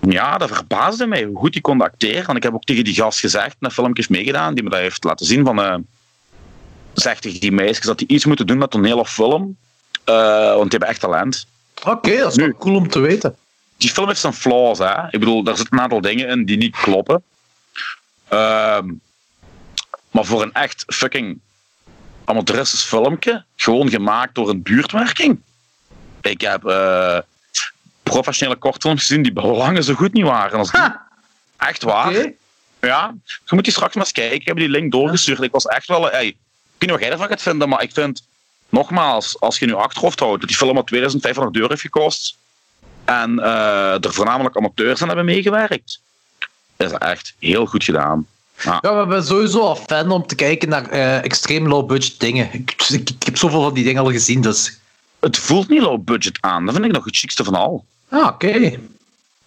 ja, 0.09 0.37
dat 0.37 0.51
verbaasde 0.51 1.07
mij 1.07 1.23
hoe 1.23 1.37
goed 1.37 1.53
hij 1.53 1.61
kon 1.61 1.81
acteren. 1.81 2.27
En 2.27 2.35
ik 2.35 2.43
heb 2.43 2.53
ook 2.53 2.63
tegen 2.63 2.83
die 2.83 2.93
gast 2.93 3.19
gezegd, 3.19 3.55
naar 3.59 3.71
filmpjes 3.71 4.07
meegedaan, 4.07 4.53
die 4.53 4.63
me 4.63 4.69
dat 4.69 4.79
heeft 4.79 5.03
laten 5.03 5.25
zien. 5.25 5.45
Van, 5.45 5.59
uh, 5.59 5.75
zegt 6.93 7.21
tegen 7.21 7.39
die 7.39 7.51
meisjes 7.51 7.85
dat 7.85 7.97
die 7.97 8.07
iets 8.07 8.25
moeten 8.25 8.47
doen 8.47 8.57
met 8.57 8.71
toneel 8.71 8.99
of 8.99 9.13
film. 9.13 9.57
Uh, 10.05 10.15
want 10.55 10.61
die 10.61 10.79
hebben 10.79 10.87
echt 10.87 10.99
talent. 10.99 11.47
Oké, 11.85 12.17
dat 12.17 12.31
is 12.31 12.37
nu, 12.37 12.55
cool 12.59 12.75
om 12.75 12.87
te 12.87 12.99
weten. 12.99 13.35
Die 13.77 13.89
film 13.89 14.07
heeft 14.07 14.19
zijn 14.19 14.33
flaws. 14.33 14.79
Hè? 14.79 15.03
Ik 15.03 15.19
bedoel, 15.19 15.43
daar 15.43 15.57
zitten 15.57 15.77
een 15.77 15.83
aantal 15.83 16.01
dingen 16.01 16.27
in 16.27 16.45
die 16.45 16.57
niet 16.57 16.75
kloppen. 16.77 17.23
Uh, 18.33 18.79
maar 20.11 20.25
voor 20.25 20.41
een 20.41 20.53
echt 20.53 20.83
fucking 20.87 21.39
amateuristisch 22.23 22.83
filmpje, 22.83 23.43
gewoon 23.55 23.89
gemaakt 23.89 24.35
door 24.35 24.49
een 24.49 24.61
buurtwerking. 24.61 25.39
Ik 26.21 26.41
heb 26.41 26.65
uh, 26.65 27.17
professionele 28.13 28.59
kortfilms 28.59 29.01
gezien 29.01 29.23
die 29.23 29.33
belangen 29.33 29.83
zo 29.83 29.93
goed 29.93 30.13
niet 30.13 30.25
waren 30.25 30.59
als 30.59 30.71
die. 30.71 30.81
Echt 31.57 31.83
waar. 31.83 32.31
Ja, 32.81 33.13
je 33.45 33.55
moet 33.55 33.63
die 33.63 33.73
straks 33.73 33.95
maar 33.95 34.03
eens 34.03 34.13
kijken. 34.13 34.35
Ik 34.35 34.45
heb 34.45 34.57
die 34.57 34.69
link 34.69 34.91
doorgestuurd. 34.91 35.41
Ik 35.41 35.51
was 35.51 35.65
echt 35.65 35.87
wel... 35.87 36.09
Hey, 36.09 36.27
ik 36.27 36.35
weet 36.77 36.79
niet 36.79 36.89
wat 36.89 36.99
jij 36.99 37.11
ervan 37.11 37.27
gaat 37.27 37.41
vinden, 37.41 37.69
maar 37.69 37.83
ik 37.83 37.91
vind... 37.93 38.29
Nogmaals, 38.69 39.39
als 39.39 39.59
je 39.59 39.65
nu 39.65 39.73
achterhoofd 39.73 40.19
houdt 40.19 40.39
dat 40.39 40.49
die 40.49 40.57
film 40.57 40.77
al 40.77 40.83
2500 40.83 41.55
euro 41.55 41.69
heeft 41.69 41.81
gekost 41.81 42.35
en 43.05 43.39
uh, 43.39 44.05
er 44.05 44.13
voornamelijk 44.13 44.57
amateurs 44.57 45.01
aan 45.01 45.07
hebben 45.07 45.25
meegewerkt, 45.25 45.99
is 46.77 46.89
dat 46.89 47.01
echt 47.01 47.33
heel 47.39 47.65
goed 47.65 47.83
gedaan. 47.83 48.27
Ja, 48.63 48.77
ja 48.81 49.07
we 49.07 49.11
zijn 49.11 49.23
sowieso 49.23 49.59
al 49.59 49.75
fan 49.75 50.11
om 50.11 50.27
te 50.27 50.35
kijken 50.35 50.69
naar 50.69 50.93
uh, 50.93 51.23
extreem 51.23 51.67
low 51.67 51.87
budget 51.87 52.19
dingen. 52.19 52.49
Ik, 52.53 52.75
ik, 52.89 53.09
ik, 53.09 53.23
heb 53.23 53.37
zoveel 53.37 53.61
van 53.61 53.73
die 53.73 53.83
dingen 53.83 54.03
al 54.03 54.11
gezien, 54.11 54.41
dus... 54.41 54.79
Het 55.19 55.37
voelt 55.37 55.69
niet 55.69 55.81
low 55.81 56.03
budget 56.03 56.37
aan. 56.41 56.65
Dat 56.65 56.73
vind 56.73 56.85
ik 56.85 56.91
nog 56.91 57.05
het 57.05 57.17
chicste 57.17 57.43
van 57.43 57.55
al. 57.55 57.85
Ah, 58.11 58.27
oké. 58.27 58.79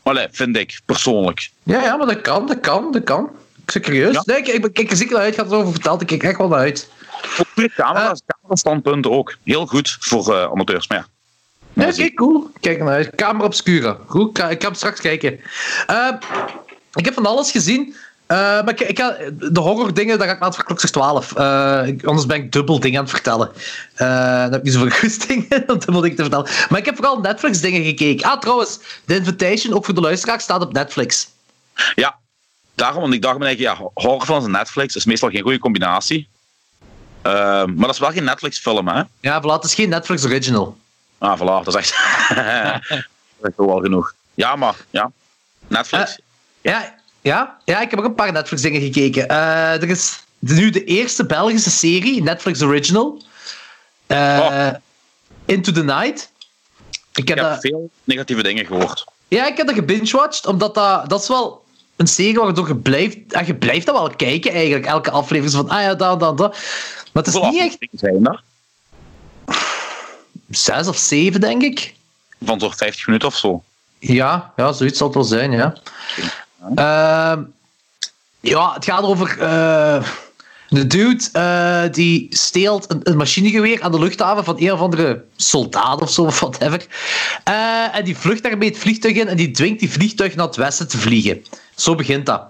Okay. 0.03 0.29
vind 0.31 0.57
ik, 0.57 0.81
persoonlijk. 0.85 1.51
Ja, 1.62 1.83
ja, 1.83 1.97
maar 1.97 2.07
dat 2.07 2.21
kan, 2.21 2.47
dat 2.47 2.61
kan, 2.61 2.93
dat 2.93 3.05
kan. 3.05 3.25
Ik 3.25 3.73
ben 3.73 3.83
serieus. 3.83 4.25
Nee, 4.25 4.37
ik, 4.37 4.47
ik, 4.47 4.73
kijk 4.73 4.91
er 4.91 4.97
zeker 4.97 5.17
uit. 5.17 5.33
Ik 5.33 5.37
had 5.37 5.51
het 5.51 5.55
over 5.55 5.73
verteld. 5.73 6.01
Ik 6.01 6.07
kijk 6.07 6.23
echt 6.23 6.39
wel 6.39 6.49
naar 6.49 6.59
uit. 6.59 6.89
Voor 7.23 7.47
camera's, 7.77 8.21
uh, 8.21 8.27
camerastandpunten 8.27 9.11
ook. 9.11 9.37
Heel 9.45 9.67
goed 9.67 9.97
voor 10.01 10.29
uh, 10.29 10.43
amateurs, 10.43 10.89
maar 10.89 10.99
ja. 10.99 11.07
Oké, 11.83 11.93
okay, 11.93 12.12
cool. 12.12 12.51
Kijk 12.61 12.79
naar 12.79 12.89
uit. 12.89 13.15
Camera 13.15 13.45
obscura. 13.45 13.99
Goed, 14.07 14.39
ik 14.39 14.45
ga 14.45 14.69
hem 14.69 14.75
straks 14.75 15.01
kijken. 15.01 15.41
Uh, 15.91 16.09
ik 16.95 17.05
heb 17.05 17.15
van 17.15 17.27
alles 17.27 17.51
gezien. 17.51 17.95
Uh, 18.29 18.39
maar 18.39 18.81
ik, 18.81 18.97
de 19.39 19.61
horror 19.61 19.95
dingen, 19.95 20.18
daar 20.18 20.27
ga 20.27 20.35
ik 20.35 20.41
naar 20.41 20.49
het 20.49 20.64
klokslag 20.64 20.91
12. 20.91 21.37
Uh, 21.37 22.07
anders 22.09 22.27
ben 22.27 22.37
ik 22.37 22.53
dubbel 22.53 22.81
dingen 22.81 22.99
aan 22.99 23.05
het 23.05 23.14
vertellen. 23.14 23.51
Uh, 23.55 23.99
dan 23.99 24.51
heb 24.51 24.55
ik 24.55 24.62
niet 24.62 24.72
zoveel 24.72 24.99
goesting 25.01 25.53
om 25.66 25.79
dubbel 25.79 26.01
dingen 26.01 26.16
te 26.16 26.22
vertellen. 26.22 26.49
Maar 26.68 26.79
ik 26.79 26.85
heb 26.85 26.97
vooral 26.97 27.20
Netflix 27.20 27.61
dingen 27.61 27.85
gekeken. 27.85 28.31
Ah, 28.31 28.41
trouwens, 28.41 28.79
The 29.07 29.14
Invitation, 29.14 29.75
ook 29.75 29.85
voor 29.85 29.95
de 29.95 30.01
luisteraar, 30.01 30.41
staat 30.41 30.62
op 30.62 30.72
Netflix. 30.72 31.29
Ja, 31.95 32.18
daarom, 32.75 33.01
want 33.01 33.14
ik 33.14 33.22
dacht 33.22 33.39
me 33.39 33.45
eigenlijk, 33.45 33.79
ja, 33.79 33.91
horrorfilms 33.95 34.45
en 34.45 34.51
Netflix 34.51 34.97
is 34.97 35.05
meestal 35.05 35.31
geen 35.31 35.43
goede 35.43 35.59
combinatie. 35.59 36.29
maar 37.22 37.77
dat 37.77 37.91
is 37.91 37.99
wel 37.99 38.11
geen 38.11 38.25
Netflix-film, 38.25 38.89
hè? 38.89 39.03
Ja, 39.20 39.43
voilà, 39.43 39.53
het 39.53 39.64
is 39.64 39.75
geen 39.75 39.89
Netflix 39.89 40.25
original. 40.25 40.77
Ah, 41.18 41.41
voilà, 41.41 41.64
dat 41.64 41.66
is 41.66 41.75
echt... 41.75 41.95
dat 43.41 43.51
is 43.51 43.57
wel 43.57 43.81
genoeg. 43.81 44.14
Ja, 44.35 44.57
maar, 44.57 44.75
ja. 44.91 45.11
Netflix. 45.66 46.18
ja, 46.61 46.95
ja, 47.25 47.59
ja, 47.64 47.81
ik 47.81 47.91
heb 47.91 47.99
ook 47.99 48.05
een 48.05 48.14
paar 48.14 48.33
Netflix-dingen 48.33 48.81
gekeken. 48.81 49.31
Uh, 49.31 49.83
er 49.83 49.89
is 49.89 50.22
nu 50.39 50.70
de 50.70 50.85
eerste 50.85 51.27
Belgische 51.27 51.70
serie, 51.70 52.22
Netflix 52.22 52.62
Original. 52.62 53.22
eh, 54.07 54.39
Oh. 54.41 54.70
Into 55.45 55.72
the 55.72 55.85
Night. 55.85 56.31
Ik 57.14 57.29
heb 57.29 57.29
Ik 57.29 57.29
heb 57.29 57.39
dat, 57.39 57.61
veel 57.61 57.91
negatieve 58.05 58.43
dingen 58.43 58.66
gehoord. 58.66 59.05
ja, 59.29 59.47
ik 59.47 59.57
heb 59.57 59.66
dat 59.66 59.75
gebingewatcht, 59.77 60.47
omdat 60.47 60.75
dat, 60.75 61.09
dat 61.09 61.22
is 61.22 61.29
wel 61.29 61.64
een 61.97 62.07
serie 62.07 62.35
waardoor 62.39 62.68
je 62.68 62.77
blijft, 62.77 63.16
ah, 63.35 63.47
je 63.47 63.55
blijft 63.55 63.87
dat 63.87 63.95
wel 63.95 64.11
kijken 64.16 64.53
eigenlijk. 64.53 64.87
Elke 64.87 65.11
aflevering 65.11 65.45
is 65.47 65.55
van, 65.55 65.68
ah 65.68 65.81
ja, 65.83 65.95
dat, 65.95 66.20
dat, 66.20 66.39
dat. 66.39 66.53
Maar 67.12 67.22
het 67.22 67.27
is 67.27 67.33
Hoeveel 67.33 67.53
niet 67.53 67.61
echt 67.61 67.79
zijn 67.93 68.27
er? 68.27 68.43
zes 70.51 70.89
of 70.89 70.97
zeven, 70.97 71.41
denk 71.41 71.62
ik. 71.62 71.95
Van 72.45 72.61
zo'n 72.61 72.72
50 72.75 73.07
minuten 73.07 73.29
of 73.29 73.37
zo. 73.37 73.62
Ja, 73.99 74.53
ja, 74.57 74.72
zoiets 74.72 74.99
zal 74.99 75.07
het 75.07 75.16
wel 75.16 75.25
zijn, 75.25 75.53
ja. 75.53 75.75
Ehm, 76.75 77.43
ja, 78.41 78.73
het 78.75 78.85
gaat 78.85 79.03
over 79.03 79.41
eh 79.41 80.05
de 80.75 80.87
dude 80.87 81.29
eh, 81.33 81.93
die 81.93 82.27
steelt 82.31 82.87
een, 83.03 83.17
machinegeweer 83.17 83.83
aan 83.83 83.93
de 83.93 83.99
luchthaven 83.99 84.45
van 84.45 84.57
een 84.59 84.73
of 84.73 84.81
andere 84.81 85.25
soldaat 85.37 86.01
of 86.01 86.11
zo, 86.11 86.23
of 86.23 86.41
whatever. 86.41 86.87
Eh, 87.45 87.97
en 87.97 88.05
die 88.05 88.17
vlucht 88.17 88.43
daarmee 88.43 88.69
het 88.69 88.79
vliegtuig 88.79 89.15
in 89.15 89.29
en 89.29 89.37
die 89.37 89.51
dwingt 89.51 89.81
die 89.81 89.91
vliegtuig 89.91 90.35
naar 90.35 90.47
het 90.47 90.57
westen 90.57 90.89
te 90.89 90.99
vliegen. 90.99 91.45
Zo 91.75 91.95
begint 91.95 92.27
dat. 92.27 92.43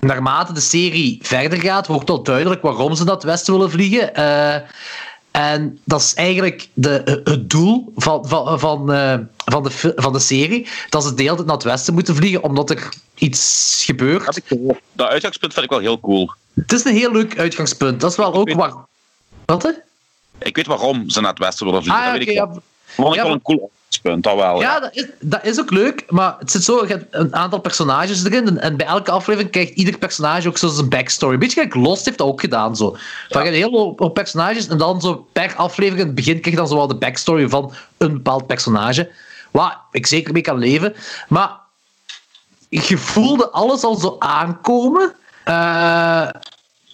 Naarmate 0.00 0.52
de 0.52 0.60
serie 0.60 1.18
verder 1.22 1.60
gaat, 1.60 1.86
wordt 1.86 2.08
wel 2.08 2.22
duidelijk 2.22 2.62
waarom 2.62 2.94
ze 2.94 3.04
naar 3.04 3.14
het 3.14 3.22
westen 3.22 3.52
willen 3.52 3.70
vliegen. 3.70 4.12
En 5.34 5.78
dat 5.84 6.00
is 6.00 6.14
eigenlijk 6.14 6.68
de, 6.72 7.20
het 7.24 7.50
doel 7.50 7.92
van, 7.96 8.28
van, 8.28 8.58
van, 8.60 8.92
eh, 8.92 9.18
van, 9.44 9.62
de, 9.62 9.92
van 9.96 10.12
de 10.12 10.18
serie. 10.18 10.66
Dat 10.88 11.04
ze 11.04 11.14
de 11.14 11.22
hele 11.22 11.34
tijd 11.34 11.46
naar 11.46 11.56
het 11.56 11.64
westen 11.64 11.94
moeten 11.94 12.16
vliegen, 12.16 12.42
omdat 12.42 12.70
er 12.70 12.88
iets 13.14 13.82
gebeurt. 13.86 14.36
Ik. 14.36 14.44
Dat 14.92 15.08
uitgangspunt 15.08 15.52
vind 15.52 15.64
ik 15.64 15.70
wel 15.70 15.80
heel 15.80 16.00
cool. 16.00 16.32
Het 16.54 16.72
is 16.72 16.84
een 16.84 16.94
heel 16.94 17.12
leuk 17.12 17.38
uitgangspunt. 17.38 18.00
Dat 18.00 18.10
is 18.10 18.16
wel 18.16 18.34
ook 18.34 18.46
weet- 18.46 18.56
waar. 18.56 18.74
Wat? 19.44 19.62
hè? 19.62 19.70
Ik 20.38 20.56
weet 20.56 20.66
waarom 20.66 21.10
ze 21.10 21.20
naar 21.20 21.30
het 21.30 21.38
westen 21.38 21.66
willen 21.66 21.82
vliegen. 21.82 22.02
Ah, 22.02 22.08
dat 22.10 22.18
weet 22.18 22.28
ik 22.28 22.34
ja. 22.34 22.48
Vond 22.84 23.08
ik 23.08 23.14
Ja, 23.14 23.22
wel 23.22 23.32
een 23.32 23.42
cool 23.42 23.70
uitgangspunt, 23.94 24.22
dat 24.22 24.36
wel. 24.36 24.60
Ja, 24.60 24.80
dat 24.80 24.96
is, 24.96 25.06
dat 25.20 25.44
is 25.44 25.60
ook 25.60 25.70
leuk, 25.70 26.04
maar 26.08 26.36
het 26.38 26.50
zit 26.50 26.64
zo, 26.64 26.86
je 26.86 26.92
hebt 26.92 27.06
een 27.10 27.34
aantal 27.34 27.60
personages 27.60 28.24
erin 28.24 28.46
en, 28.46 28.60
en 28.60 28.76
bij 28.76 28.86
elke 28.86 29.10
aflevering 29.10 29.50
krijgt 29.50 29.74
ieder 29.74 29.98
personage 29.98 30.48
ook 30.48 30.58
zo 30.58 30.68
zijn 30.68 30.88
backstory. 30.88 31.32
Een 31.32 31.38
beetje 31.38 31.60
gelijk 31.60 31.74
Lost 31.74 32.04
heeft 32.04 32.18
dat 32.18 32.26
ook 32.26 32.40
gedaan. 32.40 32.76
Zo. 32.76 32.90
Van, 32.90 32.98
je 33.28 33.36
hebt 33.38 33.46
een 33.46 33.54
hele 33.54 33.78
hoop 33.78 33.98
hoop 33.98 34.14
personages 34.14 34.68
en 34.68 34.78
dan 34.78 35.00
zo 35.00 35.26
per 35.32 35.54
aflevering 35.56 36.00
in 36.00 36.06
het 36.06 36.14
begin 36.14 36.40
krijg 36.40 36.50
je 36.50 36.60
dan 36.60 36.68
zo 36.68 36.76
wel 36.76 36.86
de 36.86 36.96
backstory 36.96 37.48
van 37.48 37.72
een 37.98 38.12
bepaald 38.12 38.46
personage. 38.46 39.10
Waar 39.50 39.80
ik 39.90 40.06
zeker 40.06 40.32
mee 40.32 40.42
kan 40.42 40.58
leven. 40.58 40.94
Maar 41.28 41.50
je 42.68 42.98
voelde 42.98 43.50
alles 43.50 43.82
al 43.82 43.94
zo 43.94 44.16
aankomen. 44.18 45.14
Eh, 45.44 46.28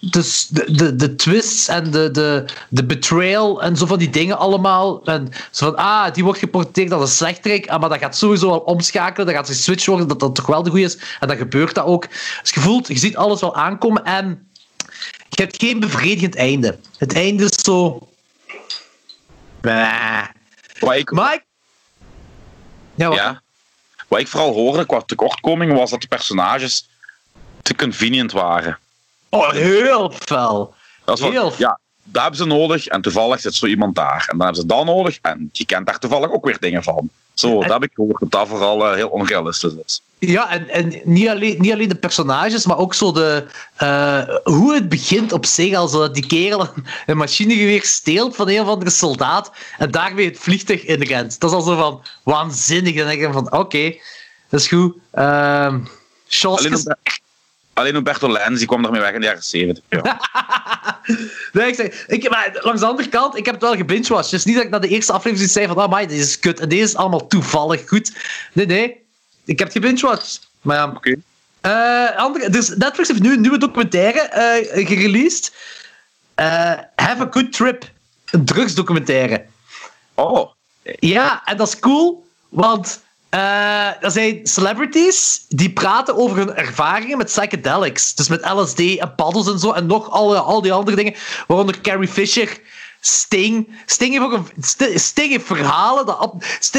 dus 0.01 0.47
de, 0.47 0.71
de, 0.71 0.95
de 0.95 1.15
twists 1.15 1.67
en 1.67 1.91
de, 1.91 2.11
de, 2.11 2.45
de 2.69 2.85
betrayal 2.85 3.61
en 3.61 3.77
zo 3.77 3.85
van 3.85 3.99
die 3.99 4.09
dingen 4.09 4.37
allemaal. 4.37 5.05
En 5.05 5.29
zo 5.51 5.65
van, 5.65 5.75
ah, 5.75 6.13
die 6.13 6.23
wordt 6.23 6.39
geportretteerd 6.39 6.91
als 6.91 7.01
een 7.01 7.15
slechterik, 7.15 7.67
ah, 7.67 7.79
maar 7.79 7.89
dat 7.89 7.99
gaat 7.99 8.17
sowieso 8.17 8.49
wel 8.49 8.59
omschakelen, 8.59 9.25
dat 9.25 9.35
gaat 9.35 9.47
geswitcht 9.47 9.85
worden, 9.85 10.07
dat 10.07 10.19
dat 10.19 10.35
toch 10.35 10.45
wel 10.45 10.63
de 10.63 10.69
goede 10.69 10.85
is. 10.85 10.97
En 11.19 11.27
dan 11.27 11.37
gebeurt 11.37 11.75
dat 11.75 11.85
ook. 11.85 12.07
Dus 12.41 12.51
je 12.53 12.59
voelt, 12.59 12.87
je 12.87 12.97
ziet 12.97 13.15
alles 13.15 13.41
wel 13.41 13.55
aankomen 13.55 14.03
en 14.03 14.47
je 15.29 15.43
hebt 15.43 15.61
geen 15.61 15.79
bevredigend 15.79 16.35
einde. 16.35 16.77
Het 16.97 17.13
einde 17.13 17.43
is 17.43 17.63
zo... 17.63 18.07
Bah. 19.61 20.23
Wat 20.79 20.95
ik, 20.95 21.11
Maar 21.11 21.33
ik... 21.33 21.43
Ja, 22.95 23.07
wat? 23.07 23.17
ja, 23.17 23.41
wat 24.07 24.19
ik 24.19 24.27
vooral 24.27 24.53
hoorde 24.53 24.85
qua 24.85 25.01
tekortkoming 25.01 25.73
was 25.73 25.89
dat 25.89 26.01
de 26.01 26.07
personages 26.07 26.89
te 27.61 27.75
convenient 27.75 28.31
waren. 28.31 28.79
Oh, 29.33 29.49
heel 29.51 30.11
fel. 30.25 30.73
Dat 31.05 31.17
is 31.17 31.23
wat- 31.23 31.31
Heel. 31.31 31.53
ja, 31.57 31.79
dat 32.03 32.21
hebben 32.21 32.39
ze 32.39 32.45
nodig 32.45 32.87
en 32.87 33.01
toevallig 33.01 33.39
zit 33.39 33.53
zo 33.55 33.65
iemand 33.65 33.95
daar. 33.95 34.25
En 34.31 34.37
dan 34.37 34.45
hebben 34.45 34.61
ze 34.61 34.65
dat 34.67 34.85
nodig 34.85 35.19
en 35.21 35.49
je 35.51 35.65
kent 35.65 35.85
daar 35.85 35.99
toevallig 35.99 36.31
ook 36.31 36.45
weer 36.45 36.57
dingen 36.59 36.83
van. 36.83 37.09
Zo, 37.33 37.61
dat 37.61 37.71
heb 37.71 37.83
ik 37.83 37.91
gehoord 37.93 38.19
dat 38.19 38.31
dat 38.31 38.47
vooral 38.47 38.85
eh, 38.87 38.95
heel 38.95 39.07
onrealistisch 39.09 39.71
is. 39.85 40.01
Ja, 40.19 40.49
en, 40.49 40.69
en 40.69 41.01
niet, 41.03 41.27
alleen, 41.29 41.55
niet 41.61 41.71
alleen 41.73 41.89
de 41.89 41.95
personages, 41.95 42.65
maar 42.65 42.77
ook 42.77 42.93
zo 42.93 43.11
de, 43.11 43.45
eh, 43.75 44.21
hoe 44.43 44.73
het 44.73 44.89
begint 44.89 45.31
op 45.31 45.45
zich. 45.45 45.75
Als 45.75 45.91
dat 45.91 46.13
die 46.13 46.25
kerel 46.27 46.61
een, 46.61 46.85
een 47.05 47.17
machinegeweer 47.17 47.83
steelt 47.83 48.35
van 48.35 48.49
een 48.49 48.61
of 48.61 48.67
andere 48.67 48.89
soldaat 48.91 49.51
en 49.77 49.91
daarmee 49.91 50.25
het 50.25 50.39
vliegtuig 50.39 50.85
inrent. 50.85 51.39
Dat 51.39 51.49
is 51.49 51.55
al 51.55 51.61
zo 51.61 51.75
van 51.77 52.01
waanzinnig. 52.23 52.95
Dan 52.95 53.07
denk 53.07 53.19
je 53.21 53.31
van, 53.31 53.51
oké, 53.51 53.95
dat 54.49 54.59
is 54.59 54.67
goed. 54.67 54.95
Sjolskes- 56.27 56.71
Humber- 56.71 57.19
alleen 57.73 57.93
Humberto 57.93 58.31
Lenz 58.31 58.57
die 58.57 58.67
kwam 58.67 58.81
daarmee 58.81 59.01
weg 59.01 59.13
in 59.13 59.19
de 59.19 59.25
jaren 59.25 59.43
70. 59.43 59.83
Ja. 59.89 60.19
Nee, 61.51 61.67
ik 61.67 61.75
zeg, 61.75 62.05
ik, 62.07 62.29
maar 62.29 62.59
langs 62.61 62.79
de 62.79 62.87
andere 62.87 63.09
kant, 63.09 63.37
ik 63.37 63.45
heb 63.45 63.53
het 63.53 63.63
wel 63.63 63.75
gebingewatcht. 63.75 64.31
Dus 64.31 64.45
niet 64.45 64.55
dat 64.55 64.63
ik 64.63 64.69
na 64.69 64.79
de 64.79 64.87
eerste 64.87 65.13
aflevering 65.13 65.51
zei 65.51 65.67
van, 65.67 65.77
ah, 65.77 65.89
maar 65.89 66.07
dit 66.07 66.17
is 66.17 66.39
kut. 66.39 66.59
En 66.59 66.69
deze 66.69 66.83
is 66.83 66.95
allemaal 66.95 67.27
toevallig 67.27 67.87
goed. 67.87 68.11
Nee, 68.53 68.65
nee. 68.65 69.05
Ik 69.45 69.59
heb 69.59 69.67
het 69.67 69.77
gebingewatcht. 69.77 70.49
Maar 70.61 70.77
ja, 70.77 70.87
Oké. 70.95 71.15
Eh, 71.61 72.17
andere, 72.17 72.49
dus 72.49 72.69
Netflix 72.69 73.07
heeft 73.07 73.21
nu 73.21 73.33
een 73.33 73.41
nieuwe 73.41 73.57
documentaire 73.57 74.19
eh 74.19 74.87
gereleased. 74.87 75.53
Eh, 76.35 76.73
Have 76.95 77.21
a 77.21 77.27
Good 77.31 77.53
Trip. 77.53 77.89
Een 78.31 78.45
drugsdocumentaire. 78.45 79.45
Oh, 80.13 80.51
Ja, 80.83 81.41
en 81.45 81.57
dat 81.57 81.67
is 81.67 81.79
cool, 81.79 82.27
want 82.49 83.01
eh 83.31 84.03
er 84.03 84.11
zijn 84.11 84.39
celebrities 84.47 85.45
die 85.47 85.71
praten 85.71 86.15
over 86.17 86.37
hun 86.37 86.55
ervaringen 86.55 87.17
met 87.17 87.27
psychedelics. 87.27 88.15
Dus 88.15 88.27
met 88.27 88.49
LSD 88.53 88.79
en 88.79 89.15
paddels 89.15 89.47
en 89.47 89.59
zo, 89.59 89.71
en 89.71 89.85
nog 89.85 90.09
al, 90.09 90.37
al 90.37 90.61
die 90.61 90.73
andere 90.73 90.95
dingen. 90.97 91.15
Waaronder 91.47 91.81
Carrie 91.81 92.07
Fisher, 92.07 92.59
Sting. 92.99 93.79
Sting 93.85 94.11
heeft 94.11 94.23
ook 94.23 94.31
een, 94.33 94.45
St- 94.63 94.99
Sting 94.99 95.31
heeft 95.31 95.45
verhalen. 95.45 96.05
Dat, 96.05 96.33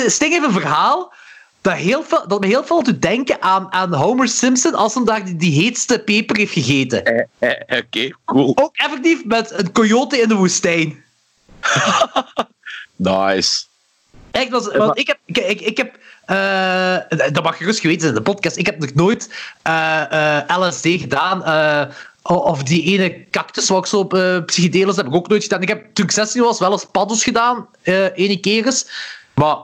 Sting 0.06 0.32
heeft 0.32 0.44
een 0.44 0.52
verhaal 0.52 1.12
dat, 1.60 1.74
heel 1.74 2.02
veel, 2.02 2.28
dat 2.28 2.40
me 2.40 2.46
heel 2.46 2.64
veel 2.64 2.82
doet 2.82 3.02
denken 3.02 3.42
aan, 3.42 3.72
aan 3.72 3.94
Homer 3.94 4.28
Simpson 4.28 4.74
als 4.74 4.94
hij 4.94 5.04
daar 5.04 5.24
die, 5.24 5.36
die 5.36 5.62
heetste 5.62 5.98
peper 5.98 6.36
heeft 6.36 6.52
gegeten. 6.52 7.04
eh, 7.04 7.24
eh, 7.38 7.78
oké, 7.84 8.10
cool. 8.24 8.52
Ook 8.54 8.76
effectief 8.76 9.24
met 9.24 9.50
een 9.50 9.72
coyote 9.72 10.20
in 10.20 10.28
de 10.28 10.34
woestijn. 10.34 11.04
Nice. 12.96 13.64
Echt, 14.30 14.50
want 14.50 14.98
ik 14.98 15.06
heb, 15.06 15.18
ik, 15.24 15.36
ik, 15.38 15.60
ik 15.60 15.76
heb 15.76 15.98
eh, 16.24 16.96
dat 17.32 17.42
mag 17.42 17.56
gerust 17.56 17.80
geweten 17.80 18.00
zijn 18.00 18.14
in 18.14 18.22
de 18.22 18.30
podcast, 18.30 18.56
ik 18.56 18.66
heb 18.66 18.78
nog 18.78 18.94
nooit 18.94 19.34
eh, 19.62 20.38
eh, 20.38 20.58
LSD 20.58 20.86
gedaan. 20.86 21.42
of 22.22 22.62
die 22.62 22.82
ene 22.82 23.30
cactus 23.30 23.68
wat 23.68 23.78
ik 23.78 23.86
zo 23.86 23.98
op 23.98 24.42
psychedelisch 24.46 24.96
heb 24.96 25.06
ik 25.06 25.14
ook 25.14 25.28
nooit 25.28 25.42
gedaan. 25.42 25.62
Ik 25.62 25.68
heb 25.68 25.94
toen 25.94 26.04
ik 26.04 26.10
16 26.10 26.42
was 26.42 26.58
wel 26.58 26.72
eens 26.72 26.84
paddels 26.84 27.22
gedaan, 27.22 27.68
ene 28.14 28.40
keer 28.40 28.66
eens. 28.66 28.86
Maar 29.34 29.56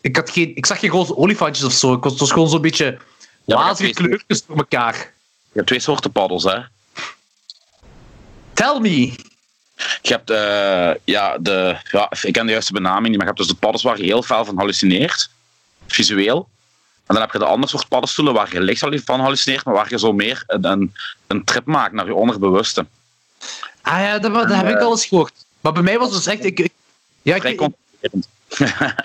ik, 0.00 0.16
had 0.16 0.30
geen, 0.30 0.56
ik 0.56 0.66
zag 0.66 0.78
geen 0.78 0.90
roze 0.90 1.16
olifantjes 1.16 1.64
of 1.64 1.72
zo. 1.72 1.92
Ik 1.92 2.02
was, 2.02 2.12
het 2.12 2.20
was 2.20 2.32
gewoon 2.32 2.48
zo'n 2.48 2.60
beetje 2.60 2.98
Ja, 3.44 3.56
wazige 3.56 3.92
kleurtjes 3.92 4.46
door 4.46 4.56
elkaar. 4.56 4.94
Je 4.94 5.56
hebt 5.56 5.66
twee 5.66 5.80
soorten 5.80 6.12
paddels, 6.12 6.44
hè. 6.44 6.58
Tell 8.52 8.78
me. 8.80 9.12
Je 10.02 10.12
hebt, 10.12 10.28
ja, 11.04 11.38
de, 11.38 11.76
ja, 11.90 12.12
ik 12.22 12.32
ken 12.32 12.46
de 12.46 12.52
juiste 12.52 12.72
benaming 12.72 13.08
niet, 13.08 13.16
maar 13.16 13.26
je 13.26 13.32
hebt 13.32 13.38
dus 13.38 13.48
de 13.48 13.60
paddels 13.60 13.82
waar 13.82 13.98
je 13.98 14.04
heel 14.04 14.22
veel 14.22 14.44
van 14.44 14.58
hallucineert, 14.58 15.30
visueel. 15.92 16.48
En 17.06 17.14
dan 17.16 17.20
heb 17.20 17.32
je 17.32 17.38
de 17.38 17.44
andere 17.44 17.68
soort 17.72 17.88
paddenstoelen 17.88 18.34
waar 18.34 18.52
je 18.52 18.60
licht 18.60 18.84
van 19.04 19.20
hallucineert, 19.20 19.64
maar 19.64 19.74
waar 19.74 19.86
je 19.90 19.98
zo 19.98 20.12
meer 20.12 20.42
een, 20.46 20.64
een, 20.64 20.92
een 21.26 21.44
trip 21.44 21.64
maakt 21.66 21.92
naar 21.92 22.06
je 22.06 22.14
onderbewuste. 22.14 22.86
Ah 23.82 24.00
ja, 24.00 24.18
dat, 24.18 24.34
dat 24.34 24.48
heb 24.54 24.68
ik 24.68 24.78
wel 24.78 24.90
eens 24.90 25.06
gehoord. 25.06 25.32
Maar 25.60 25.72
bij 25.72 25.82
mij 25.82 25.98
was 25.98 26.14
het 26.14 26.24
dus 26.24 26.34
echt... 26.34 26.44
Ik, 26.44 26.58
ik- 26.60 26.72
ja, 27.22 27.34
ik, 27.34 27.42
ik-. 27.44 27.60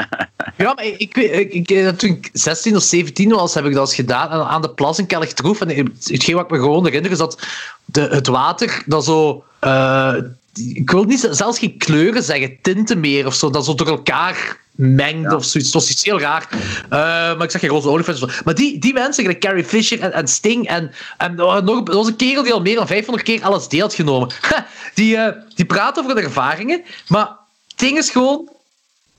Ja, 0.58 0.74
maar 0.74 0.86
ik, 0.86 1.18
ik, 1.18 1.54
ik, 1.54 1.70
eh, 1.72 1.88
toen 1.90 2.10
ik 2.10 2.30
16 2.34 2.76
of 2.76 2.84
17 2.84 3.30
was, 3.30 3.54
heb 3.54 3.66
ik 3.66 3.74
dat 3.74 3.88
eens 3.88 3.96
gedaan 3.96 4.30
aan, 4.30 4.42
aan 4.48 4.62
de 4.62 4.70
plas 4.70 5.00
in 5.00 5.06
Kelligtroef. 5.06 5.62
En 5.62 5.70
hetgeen 6.04 6.36
wat 6.36 6.44
ik 6.46 6.52
me 6.52 6.58
gewoon 6.58 6.86
herinner 6.86 7.12
is 7.12 7.18
dat 7.18 7.48
de, 7.86 8.02
het 8.02 8.28
water 8.28 8.84
dat 8.86 9.06
zo... 9.06 9.44
eh, 9.60 10.16
ik 10.54 10.90
wil 10.90 11.04
niet 11.04 11.28
zelfs 11.32 11.60
geen 11.60 11.78
kleuren 11.78 12.24
zeggen, 12.24 12.58
tinten 12.62 13.00
meer 13.00 13.26
of 13.26 13.34
zo, 13.36 13.50
dat 13.50 13.66
zo 13.66 13.74
door 13.76 13.88
elkaar 13.88 14.60
mengt 14.76 15.34
of 15.34 15.46
zoiets. 15.46 15.74
Het 15.74 15.82
was 15.82 15.90
iets 15.90 16.04
heel 16.04 16.20
raar. 16.20 16.48
Eh, 16.52 17.00
maar 17.00 17.44
ik 17.44 17.52
zag 17.52 17.62
geen 17.62 17.70
roze 17.70 17.90
olifant. 17.90 18.24
of 18.24 18.32
zo. 18.32 18.42
Maar 18.46 18.56
die, 18.56 18.80
die 18.80 18.94
mensen, 18.94 19.24
gelijk 19.24 19.40
Carrie 19.42 19.64
Fisher 19.64 20.00
en, 20.00 20.14
en 20.14 20.28
Sting 20.28 20.68
en, 20.68 20.92
en 21.18 21.40
er 21.40 21.64
nog, 21.64 21.88
er 21.88 21.96
was 21.96 22.08
een 22.08 22.16
kerel 22.16 22.44
die 22.44 22.54
al 22.54 22.62
meer 22.62 22.76
dan 22.76 22.88
500 22.88 23.26
keer 23.26 23.50
LSD 23.50 23.80
had 23.80 23.94
genomen. 23.94 24.30
die, 24.94 25.18
eh, 25.18 25.36
die 25.56 25.66
praten 25.66 26.04
over 26.04 26.16
de 26.16 26.22
ervaringen, 26.22 26.84
maar 27.08 27.28
het 27.68 27.80
ding 27.80 27.98
is 27.98 28.10
gewoon 28.10 28.50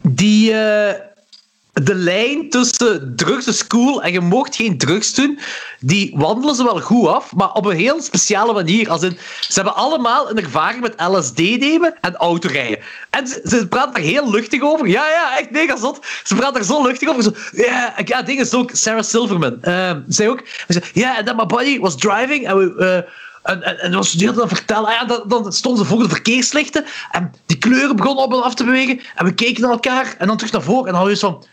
die, 0.03 0.53
eh, 0.53 0.95
de 1.83 1.95
lijn 1.95 2.51
tussen 2.51 3.13
drugs 3.17 3.47
is 3.47 3.67
cool 3.67 4.03
en 4.03 4.13
je 4.13 4.21
mocht 4.21 4.57
geen 4.57 4.79
drugs 4.79 5.15
doen, 5.15 5.39
die 5.81 6.13
wandelen 6.17 6.55
ze 6.55 6.65
wel 6.65 6.81
goed 6.81 7.07
af, 7.07 7.35
maar 7.35 7.53
op 7.53 7.65
een 7.65 7.77
heel 7.77 8.03
speciale 8.03 8.53
manier. 8.53 8.91
Als 8.91 9.03
in, 9.03 9.19
ze 9.41 9.53
hebben 9.55 9.75
allemaal 9.75 10.31
een 10.31 10.39
ervaring 10.39 10.81
met 10.81 10.95
LSD 10.97 11.39
nemen 11.39 11.95
en 12.01 12.17
autorijden. 12.17 12.79
En 13.11 13.27
ze, 13.27 13.67
praten 13.69 13.93
daar 13.93 14.03
heel 14.03 14.31
luchtig 14.31 14.63
over. 14.63 14.87
Ja, 14.87 15.09
ja, 15.09 15.39
echt 15.39 15.51
mega 15.51 15.77
zot. 15.77 16.07
Ze 16.25 16.35
praten 16.35 16.55
daar 16.55 16.65
zo 16.65 16.83
luchtig 16.87 17.09
over. 17.09 17.51
Ja, 17.53 17.95
ja, 18.05 18.23
ding 18.23 18.41
is 18.41 18.55
ook 18.55 18.71
Sarah 18.73 19.03
Silverman. 19.03 19.63
eh, 19.63 19.91
zei 20.09 20.29
ook, 20.29 20.43
zei, 20.69 20.85
yeah, 20.93 21.17
and 21.17 21.37
my 21.37 21.47
buddy 21.47 21.79
was 21.79 21.97
driving 21.97 22.49
and 22.49 22.59
we... 22.59 22.85
eh, 22.85 23.13
En, 23.53 23.63
en, 23.63 23.79
en 23.79 23.93
was 23.95 24.13
dan 24.13 24.49
vertellen, 24.49 24.89
ah 24.89 24.95
ja, 24.95 25.05
dan, 25.05 25.23
dan 25.29 25.53
stonden 25.53 25.85
ze 25.85 25.91
voor 25.91 26.03
de 26.03 26.09
verkeerslichten 26.09 26.85
en 27.11 27.33
die 27.47 27.59
kleuren 27.59 27.97
begonnen 27.97 28.25
op 28.25 28.33
en 28.33 28.43
af 28.43 28.55
te 28.55 28.65
bewegen 28.65 29.01
en 29.15 29.25
we 29.25 29.35
keken 29.35 29.63
naar 29.63 29.71
elkaar 29.71 30.15
en 30.19 30.27
dan 30.27 30.37
terug 30.37 30.53
naar 30.53 30.63
voren 30.63 30.87
en 30.87 30.93
dan 30.93 30.95
hadden 30.95 31.15
we 31.15 31.21
van, 31.21 31.45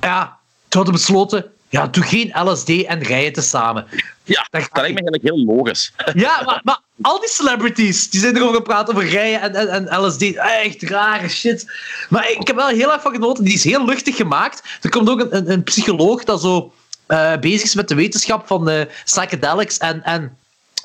ja, 0.00 0.38
toen 0.68 0.82
hadden 0.82 0.92
besloten, 0.92 1.44
ja, 1.68 1.86
doe 1.86 2.04
geen 2.04 2.32
LSD 2.44 2.68
en 2.68 3.02
rijden 3.02 3.32
te 3.32 3.42
samen. 3.42 3.86
Ja, 4.24 4.46
dat 4.50 4.50
lijkt 4.50 4.74
me 4.74 4.80
eigenlijk 4.80 5.22
heel 5.22 5.44
logisch. 5.44 5.92
Ja, 6.14 6.42
maar, 6.44 6.60
maar 6.64 6.80
al 7.00 7.20
die 7.20 7.28
celebrities 7.28 8.10
die 8.10 8.20
zijn 8.20 8.36
erover 8.36 8.56
gepraat 8.56 8.90
over 8.90 9.08
rijden 9.08 9.40
en, 9.40 9.54
en, 9.54 9.88
en 9.88 10.00
LSD. 10.00 10.22
Echt 10.34 10.82
rare 10.82 11.28
shit. 11.28 11.72
Maar 12.08 12.30
ik 12.30 12.46
heb 12.46 12.56
wel 12.56 12.68
heel 12.68 12.92
erg 12.92 13.02
van 13.02 13.12
genoten. 13.12 13.44
Die 13.44 13.54
is 13.54 13.64
heel 13.64 13.84
luchtig 13.84 14.16
gemaakt. 14.16 14.62
Er 14.80 14.90
komt 14.90 15.08
ook 15.08 15.20
een, 15.20 15.36
een, 15.36 15.50
een 15.50 15.62
psycholoog 15.62 16.24
dat 16.24 16.40
zo 16.40 16.72
uh, 17.08 17.36
bezig 17.36 17.62
is 17.62 17.74
met 17.74 17.88
de 17.88 17.94
wetenschap 17.94 18.46
van 18.46 18.70
uh, 18.70 18.82
psychedelics 19.04 19.78
en, 19.78 20.02
en 20.02 20.36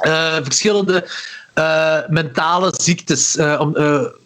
uh, 0.01 0.35
verschillende 0.43 1.09
mentale 2.07 2.73
ziektes. 2.77 3.37
om, 3.37 3.75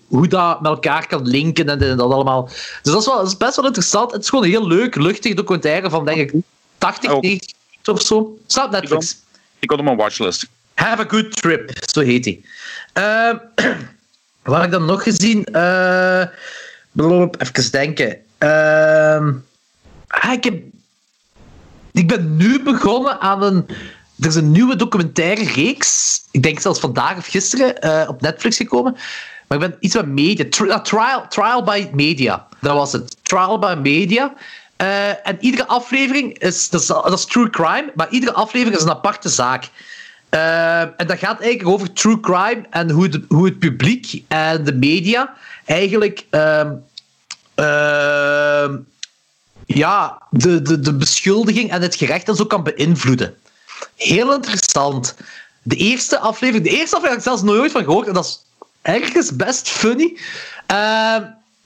hoe 0.07 0.27
dat 0.27 0.61
met 0.61 0.71
elkaar 0.71 1.07
kan 1.07 1.27
linken 1.27 1.69
en, 1.69 1.81
en 1.81 1.97
dat 1.97 2.11
allemaal. 2.11 2.45
Dus 2.81 2.91
dat 2.93 3.01
is, 3.01 3.05
wel, 3.05 3.17
dat 3.17 3.27
is 3.27 3.37
best 3.37 3.55
wel 3.55 3.65
interessant. 3.65 4.11
Het 4.11 4.21
is 4.21 4.29
gewoon 4.29 4.43
een 4.43 4.51
heel 4.51 4.67
leuk, 4.67 4.95
luchtig 4.95 5.33
documentaire 5.33 5.89
van, 5.89 6.05
denk 6.05 6.17
ik, 6.17 6.41
80, 6.77 7.21
90 7.21 7.55
of 7.83 8.01
zo. 8.01 8.37
Staat 8.47 8.71
Netflix. 8.71 9.17
Ik 9.59 9.69
had 9.69 9.79
op 9.79 9.85
mijn 9.85 9.97
watchlist. 9.97 10.47
Have 10.73 11.01
a 11.01 11.05
good 11.07 11.35
trip, 11.35 11.71
zo 11.91 11.99
heet 11.99 12.25
hij. 12.25 12.41
Uh, 12.93 13.39
wat 14.43 14.55
heb 14.55 14.65
ik 14.65 14.71
dan 14.71 14.85
nog 14.85 15.03
gezien? 15.03 15.47
Uh, 15.51 16.23
even 17.37 17.71
denken. 17.71 18.17
Uh, 18.39 19.27
ik, 20.31 20.43
heb, 20.43 20.61
ik 21.91 22.07
ben 22.07 22.35
nu 22.35 22.63
begonnen 22.63 23.19
aan 23.19 23.43
een. 23.43 23.65
Er 24.19 24.27
is 24.27 24.35
een 24.35 24.51
nieuwe 24.51 24.75
documentaire 24.75 25.43
reeks. 25.43 26.21
Ik 26.31 26.43
denk 26.43 26.59
zelfs 26.59 26.79
vandaag 26.79 27.17
of 27.17 27.27
gisteren 27.27 27.85
uh, 27.85 28.09
op 28.09 28.21
Netflix 28.21 28.57
gekomen. 28.57 28.95
Maar 29.47 29.61
ik 29.61 29.69
ben 29.69 29.77
iets 29.79 29.95
van 29.95 30.13
media. 30.13 30.79
trial, 30.81 31.27
trial 31.27 31.63
by 31.63 31.89
Media. 31.93 32.47
Dat 32.61 32.73
was 32.73 32.91
het. 32.91 33.17
Trial 33.23 33.59
by 33.59 33.75
Media. 33.81 34.33
Uh, 34.81 35.27
en 35.27 35.37
iedere 35.39 35.67
aflevering 35.67 36.39
is 36.39 36.69
dat, 36.69 37.11
is. 37.13 37.25
true 37.25 37.49
crime, 37.49 37.91
maar 37.95 38.09
iedere 38.09 38.33
aflevering 38.33 38.77
is 38.77 38.83
een 38.83 38.89
aparte 38.89 39.29
zaak. 39.29 39.69
Uh, 40.29 40.81
en 40.81 41.07
dat 41.07 41.17
gaat 41.17 41.41
eigenlijk 41.41 41.69
over 41.69 41.93
true 41.93 42.19
crime 42.19 42.65
en 42.69 42.89
hoe, 42.89 43.23
hoe 43.27 43.45
het 43.45 43.59
publiek 43.59 44.23
en 44.27 44.63
de 44.63 44.73
media 44.73 45.33
eigenlijk 45.65 46.25
uh, 46.31 46.65
ja, 49.65 50.21
de, 50.29 50.61
de, 50.61 50.79
de 50.79 50.93
beschuldiging 50.93 51.71
en 51.71 51.81
het 51.81 51.95
gerecht 51.95 52.27
en 52.27 52.35
zo 52.35 52.45
kan 52.45 52.63
beïnvloeden. 52.63 53.35
Heel 53.95 54.33
interessant. 54.33 55.15
De 55.61 55.75
eerste 55.75 56.19
aflevering, 56.19 56.65
de 56.65 56.77
eerste 56.77 56.95
aflevering 56.95 57.23
heb 57.23 57.33
ik 57.33 57.39
zelfs 57.39 57.57
nooit 57.57 57.71
van 57.71 57.83
gehoord 57.83 58.07
en 58.07 58.13
dat 58.13 58.25
is 58.25 58.45
ergens 58.87 59.35
best 59.35 59.69
funny. 59.69 60.17
Uh, 60.71 61.17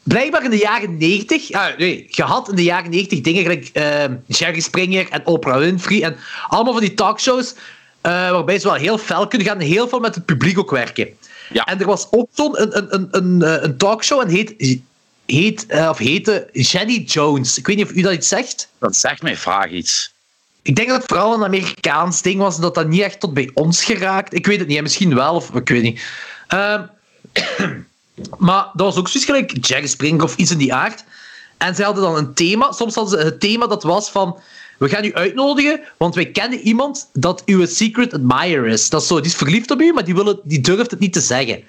blijkbaar 0.03 0.43
in 0.43 0.49
de 0.49 0.57
jaren 0.57 0.97
90, 0.97 1.51
ah, 1.51 1.77
nee, 1.77 2.07
je 2.09 2.23
had 2.23 2.49
in 2.49 2.55
de 2.55 2.63
jaren 2.63 2.89
90 2.89 3.21
dingen 3.21 3.41
gelijk 3.41 3.69
uh, 3.73 4.15
Jerry 4.27 4.59
Springer 4.59 5.09
en 5.09 5.25
Oprah 5.25 5.57
Winfrey 5.57 6.03
en 6.03 6.17
allemaal 6.47 6.73
van 6.73 6.81
die 6.81 6.93
talkshows 6.93 7.53
uh, 7.53 8.11
waarbij 8.31 8.59
ze 8.59 8.67
wel 8.67 8.75
heel 8.75 8.97
fel 8.97 9.27
kunnen 9.27 9.47
gaan 9.47 9.59
en 9.59 9.67
heel 9.67 9.87
veel 9.87 9.99
met 9.99 10.15
het 10.15 10.25
publiek 10.25 10.59
ook 10.59 10.71
werken. 10.71 11.09
Ja. 11.49 11.65
En 11.65 11.79
er 11.79 11.85
was 11.85 12.07
ook 12.11 12.29
zo'n 12.33 12.61
een, 12.61 12.77
een, 12.77 12.95
een, 12.95 13.07
een, 13.11 13.41
eh, 13.41 13.63
een 13.63 13.77
talkshow 13.77 14.21
en 14.21 14.29
heet, 14.29 14.79
heet, 15.25 15.65
uh, 15.69 15.87
of 15.89 15.97
heette 15.97 16.49
Jenny 16.51 16.97
Jones. 16.97 17.57
Ik 17.57 17.67
weet 17.67 17.75
niet 17.75 17.85
of 17.85 17.91
u 17.91 18.01
dat 18.01 18.13
iets 18.13 18.27
zegt. 18.27 18.69
Dat 18.79 18.95
zegt 18.95 19.21
mij 19.21 19.37
vaak 19.37 19.69
iets. 19.69 20.13
Ik 20.61 20.75
denk 20.75 20.87
dat 20.87 20.97
het 20.97 21.07
vooral 21.07 21.33
een 21.33 21.43
Amerikaans 21.43 22.21
ding 22.21 22.39
was 22.39 22.55
en 22.55 22.61
dat 22.61 22.75
dat 22.75 22.87
niet 22.87 23.01
echt 23.01 23.19
tot 23.19 23.33
bij 23.33 23.49
ons 23.53 23.83
geraakt. 23.83 24.33
Ik 24.33 24.45
weet 24.45 24.59
het 24.59 24.67
niet, 24.67 24.81
misschien 24.81 25.15
wel, 25.15 25.35
of 25.35 25.53
ik 25.53 25.69
weet 25.69 25.81
niet. 25.81 26.01
Uh, 26.53 26.81
maar 28.37 28.69
dat 28.73 28.85
was 28.85 28.95
ook 28.95 29.07
zoiets 29.07 29.29
gelijk 29.29 29.65
Jerry 29.67 29.87
Springer 29.87 30.23
of 30.23 30.35
iets 30.35 30.51
in 30.51 30.57
die 30.57 30.73
aard. 30.73 31.03
En 31.57 31.75
ze 31.75 31.83
hadden 31.83 32.03
dan 32.03 32.15
een 32.15 32.33
thema. 32.33 32.71
Soms 32.71 32.95
hadden 32.95 33.19
ze 33.19 33.25
het 33.25 33.39
thema 33.39 33.67
dat 33.67 33.83
was 33.83 34.09
van... 34.09 34.39
We 34.77 34.89
gaan 34.89 35.05
u 35.05 35.13
uitnodigen, 35.13 35.81
want 35.97 36.15
wij 36.15 36.25
kennen 36.25 36.59
iemand 36.59 37.09
dat 37.13 37.41
uw 37.45 37.65
secret 37.65 38.13
admirer 38.13 38.67
is. 38.67 38.89
Dat 38.89 39.01
is 39.01 39.07
zo, 39.07 39.15
die 39.15 39.25
is 39.25 39.35
verliefd 39.35 39.71
op 39.71 39.81
u, 39.81 39.93
maar 39.93 40.03
die, 40.03 40.39
die 40.43 40.61
durft 40.61 40.91
het 40.91 40.99
niet 40.99 41.13
te 41.13 41.21
zeggen. 41.21 41.63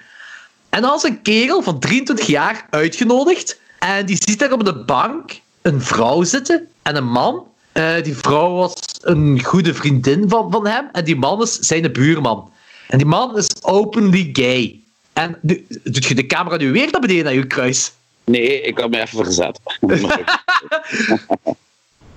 En 0.69 0.81
dan 0.81 0.89
was 0.89 1.03
een 1.03 1.21
kerel 1.21 1.61
van 1.61 1.79
23 1.79 2.25
jaar 2.27 2.67
uitgenodigd. 2.69 3.59
En 3.79 4.05
die 4.05 4.17
ziet 4.19 4.39
daar 4.39 4.51
op 4.51 4.65
de 4.65 4.83
bank 4.83 5.39
een 5.61 5.81
vrouw 5.81 6.23
zitten 6.23 6.67
en 6.81 6.95
een 6.95 7.09
man. 7.09 7.43
Uh, 7.73 8.03
die 8.03 8.17
vrouw 8.17 8.51
was 8.53 8.73
een 9.01 9.43
goede 9.43 9.73
vriendin 9.73 10.29
van, 10.29 10.51
van 10.51 10.67
hem. 10.67 10.89
En 10.91 11.05
die 11.05 11.15
man 11.15 11.41
is 11.41 11.59
zijn 11.59 11.91
buurman. 11.91 12.51
En 12.87 12.97
die 12.97 13.07
man 13.07 13.37
is 13.37 13.49
openly 13.61 14.29
gay. 14.33 14.82
En 15.13 15.37
doet 15.83 16.05
je 16.05 16.15
de 16.15 16.25
camera 16.25 16.57
nu 16.57 16.71
weer 16.71 16.91
naar 16.91 17.01
beneden 17.01 17.23
naar 17.23 17.33
je 17.33 17.47
kruis? 17.47 17.91
Nee, 18.23 18.61
ik 18.61 18.77
had 18.77 18.89
me 18.89 19.01
even 19.01 19.23
verzet. 19.23 19.59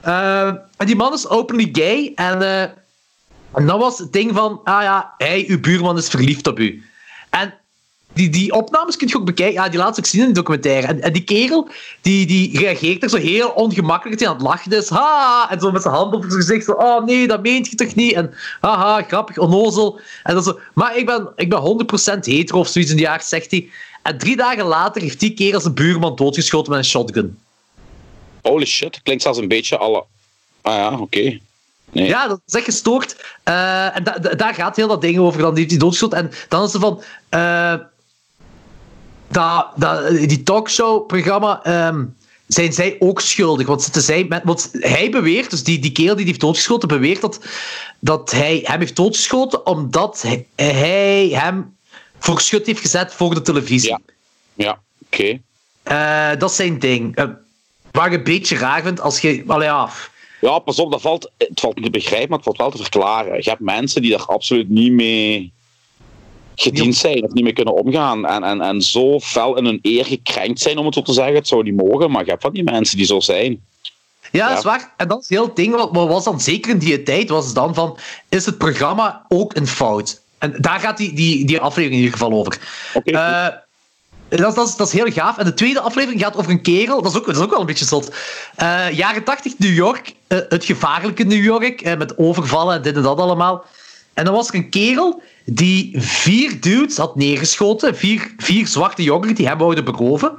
uh, 0.05 0.47
en 0.81 0.87
die 0.87 0.97
man 0.97 1.13
is 1.13 1.29
openly 1.29 1.69
gay. 1.73 2.13
En, 2.15 2.43
uh, 2.43 2.63
en 3.53 3.67
dat 3.67 3.79
was 3.79 3.99
het 3.99 4.13
ding 4.13 4.35
van, 4.35 4.61
ah 4.65 4.83
ja, 4.83 5.15
hij, 5.19 5.45
uw 5.49 5.61
buurman 5.61 5.97
is 5.97 6.09
verliefd 6.09 6.47
op 6.47 6.59
u. 6.59 6.85
En 7.31 7.55
die, 8.17 8.29
die 8.29 8.53
opnames 8.53 8.97
kun 8.97 9.09
je 9.09 9.17
ook 9.17 9.25
bekijken. 9.25 9.55
Ja, 9.55 9.69
die 9.69 9.79
laat 9.79 9.99
ik 9.99 10.07
zien 10.07 10.21
in 10.21 10.27
de 10.27 10.33
documentaire. 10.33 10.87
En, 10.87 11.01
en, 11.01 11.13
die 11.13 11.25
kerel, 11.25 11.69
die, 12.01 12.27
die 12.27 12.59
reageert 12.59 13.03
er 13.03 13.09
zo 13.09 13.17
heel 13.17 13.49
ongemakkelijk 13.49 14.25
aan 14.25 14.33
het 14.33 14.43
lachen 14.43 14.73
is. 14.73 14.89
Ha! 14.89 15.51
En 15.51 15.61
zo 15.61 15.71
met 15.71 15.83
zijn 15.83 15.95
hand 15.95 16.15
op 16.15 16.21
zijn 16.23 16.35
gezicht. 16.35 16.65
Zo, 16.65 16.73
oh 16.73 17.05
nee, 17.05 17.27
dat 17.27 17.43
meent 17.43 17.69
je 17.71 17.77
toch 17.77 17.95
niet? 17.95 18.13
En 18.13 18.35
haha, 18.61 19.03
grappig, 19.03 19.39
onnozel. 19.39 20.01
En 20.23 20.35
dan 20.35 20.43
zo, 20.43 20.59
maar 20.75 20.97
ik 20.97 21.07
ben, 21.07 21.33
ik 21.37 21.49
ben 21.49 21.87
100% 22.17 22.19
hetero 22.21 22.59
of 22.59 22.69
zoiets 22.69 22.91
in 22.91 22.97
die 22.97 23.07
jaar, 23.07 23.23
zegt 23.23 23.51
hij. 23.51 23.69
En 24.03 24.19
drie 24.19 24.37
dagen 24.37 24.65
later 24.65 25.03
heeft 25.03 25.21
die 25.21 25.35
kerel 25.35 25.61
zijn 25.61 25.75
buurman 25.75 26.17
doodgeschoten 26.17 26.71
met 26.71 26.81
een 26.81 26.91
shotgun. 26.91 27.39
Holy 28.43 28.67
shit, 28.67 29.01
klinkt 29.03 29.23
zelfs 29.23 29.39
een 29.39 29.49
beetje 29.49 29.79
alle... 29.79 30.05
Ah 30.61 30.75
ja, 30.75 30.99
oké. 30.99 31.39
Nee. 31.93 32.09
Ja, 32.09 32.29
dat 32.29 32.41
is 32.47 32.55
echt 32.55 32.65
gestoord. 32.65 33.17
Uh, 33.45 33.97
en 33.97 34.05
da 34.05 34.19
daar 34.19 34.55
gaat 34.55 34.77
heel 34.77 34.89
dat 34.89 35.01
ding 35.01 35.19
over. 35.19 35.41
Dan 35.41 35.57
heeft 35.57 35.71
hij 35.71 35.79
doodgeschoten. 35.79 36.19
En 36.19 36.31
dan 36.49 36.65
is 36.65 36.75
er 36.75 36.81
van... 36.81 37.03
Uh, 37.31 37.75
dat, 39.29 39.67
dat, 39.77 40.09
die 40.11 40.43
talkshow-programma 40.43 41.63
ehm, 41.63 42.05
zijn 42.47 42.73
zij 42.73 42.97
ook 42.99 43.21
schuldig. 43.21 43.67
Want, 43.67 44.09
met, 44.29 44.43
want 44.45 44.71
hij 44.73 45.11
beweert, 45.11 45.51
dus 45.51 45.65
die, 45.65 45.79
die 45.79 45.93
kerel 45.93 46.17
die 46.17 46.27
heeft 46.27 46.41
doodgeschoten, 46.41 46.89
beweert 46.89 47.21
dat, 47.21 47.45
dat 47.99 48.31
hij 48.31 48.61
hem 48.63 48.81
heeft 48.81 48.97
doodgeschoten 48.97 49.67
omdat 49.67 50.23
hij, 50.23 50.47
hij 50.57 51.29
hem 51.29 51.77
voor 52.19 52.41
schut 52.41 52.67
heeft 52.67 52.81
gezet 52.81 53.15
voor 53.15 53.35
de 53.35 53.43
televisie. 53.43 53.91
Ja, 53.91 54.01
ja 54.55 54.81
oké. 55.05 55.41
Okay. 55.85 56.33
Uh, 56.33 56.39
dat 56.39 56.51
is 56.51 56.57
zijn 56.57 56.79
ding. 56.79 57.19
Uh, 57.19 57.25
waar 57.91 58.07
ik 58.07 58.13
een 58.13 58.25
beetje 58.25 58.57
raar 58.57 58.83
vind 58.83 59.01
als 59.01 59.21
je. 59.21 59.43
Well, 59.47 59.63
ja. 59.63 59.91
ja, 60.41 60.59
pas 60.59 60.79
op, 60.79 60.91
dat 60.91 61.01
valt, 61.01 61.31
het 61.39 61.61
valt 61.61 61.75
niet 61.75 61.85
te 61.85 61.91
begrijpen, 61.91 62.29
maar 62.29 62.39
het 62.39 62.47
valt 62.47 62.59
wel 62.59 62.71
te 62.71 62.77
verklaren. 62.77 63.37
Je 63.37 63.49
hebt 63.51 63.61
mensen 63.61 64.03
die 64.03 64.11
daar 64.11 64.27
absoluut 64.27 64.69
niet 64.69 64.93
mee 64.93 65.53
gediend 66.57 66.97
zijn 66.97 67.25
of 67.25 67.33
niet 67.33 67.45
meer 67.45 67.53
kunnen 67.53 67.75
omgaan. 67.75 68.27
En, 68.27 68.45
en, 68.45 68.61
en 68.61 68.83
zo 68.83 69.21
fel 69.21 69.57
in 69.57 69.65
hun 69.65 69.79
eer 69.83 70.05
gekrenkt 70.05 70.61
zijn, 70.61 70.79
om 70.79 70.85
het 70.85 70.95
zo 70.95 71.03
te 71.03 71.13
zeggen. 71.13 71.35
Het 71.35 71.49
zou 71.49 71.63
niet 71.63 71.77
mogen, 71.77 72.11
maar 72.11 72.25
je 72.25 72.31
hebt 72.31 72.43
van 72.43 72.53
die 72.53 72.65
mensen 72.65 72.97
die 72.97 73.07
zo 73.07 73.21
zijn. 73.21 73.61
Ja, 74.33 74.49
dat 74.49 74.59
is 74.59 74.65
waar. 74.65 74.93
En 74.97 75.09
dat 75.09 75.23
is 75.23 75.29
heel 75.29 75.45
het 75.45 75.57
ding. 75.57 75.75
Wat 75.75 76.09
was 76.09 76.25
dan 76.25 76.41
zeker 76.41 76.71
in 76.71 76.79
die 76.79 77.03
tijd, 77.03 77.29
was 77.29 77.55
dan 77.55 77.75
van, 77.75 77.99
is 78.29 78.47
het 78.47 78.59
programma 78.59 79.25
ook 79.29 79.57
een 79.57 79.67
fout? 79.67 80.21
En 80.39 80.55
daar 80.59 80.81
gaat 80.81 80.97
die, 80.97 81.13
die, 81.13 81.47
die 81.47 81.61
aflevering 81.61 81.93
in 81.93 82.05
ieder 82.05 82.19
geval 82.19 82.39
over. 82.39 82.59
Okay, 82.95 83.49
uh, 83.49 83.57
dat, 84.29 84.55
dat, 84.55 84.69
is, 84.69 84.77
dat 84.77 84.87
is 84.87 84.93
heel 84.93 85.11
gaaf. 85.11 85.39
En 85.39 85.45
de 85.45 85.55
tweede 85.55 85.81
aflevering 85.81 86.21
gaat 86.21 86.37
over 86.37 86.51
een 86.51 86.63
kerel. 86.63 87.03
Dat 87.03 87.13
is 87.13 87.19
ook, 87.19 87.27
dat 87.27 87.37
is 87.37 87.43
ook 87.43 87.51
wel 87.51 87.61
een 87.61 87.67
beetje 87.67 87.85
zot. 87.85 88.15
Uh, 88.63 88.93
jaren 88.93 89.25
80 89.25 89.59
New 89.59 89.75
York. 89.75 90.15
Uh, 90.29 90.39
het 90.49 90.65
gevaarlijke 90.65 91.25
New 91.25 91.45
York. 91.45 91.97
met 91.99 92.19
overvallen 92.19 92.77
en 92.77 92.83
dit 92.83 92.97
en 92.97 93.03
dat 93.03 93.19
allemaal. 93.19 93.65
En 94.15 94.25
dan 94.25 94.35
was 94.35 94.49
er 94.49 94.55
een 94.55 94.71
kerel 94.71 95.23
die 95.47 95.95
vier 95.99 96.61
dudes 96.61 96.97
had 96.97 97.17
neergeschoten. 97.17 97.97
Vier, 97.97 98.35
vier 98.37 98.67
zwarte 98.67 99.03
jongeren 99.03 99.35
die 99.35 99.49
hem 99.49 99.59
wouden 99.59 99.85
beroven. 99.85 100.33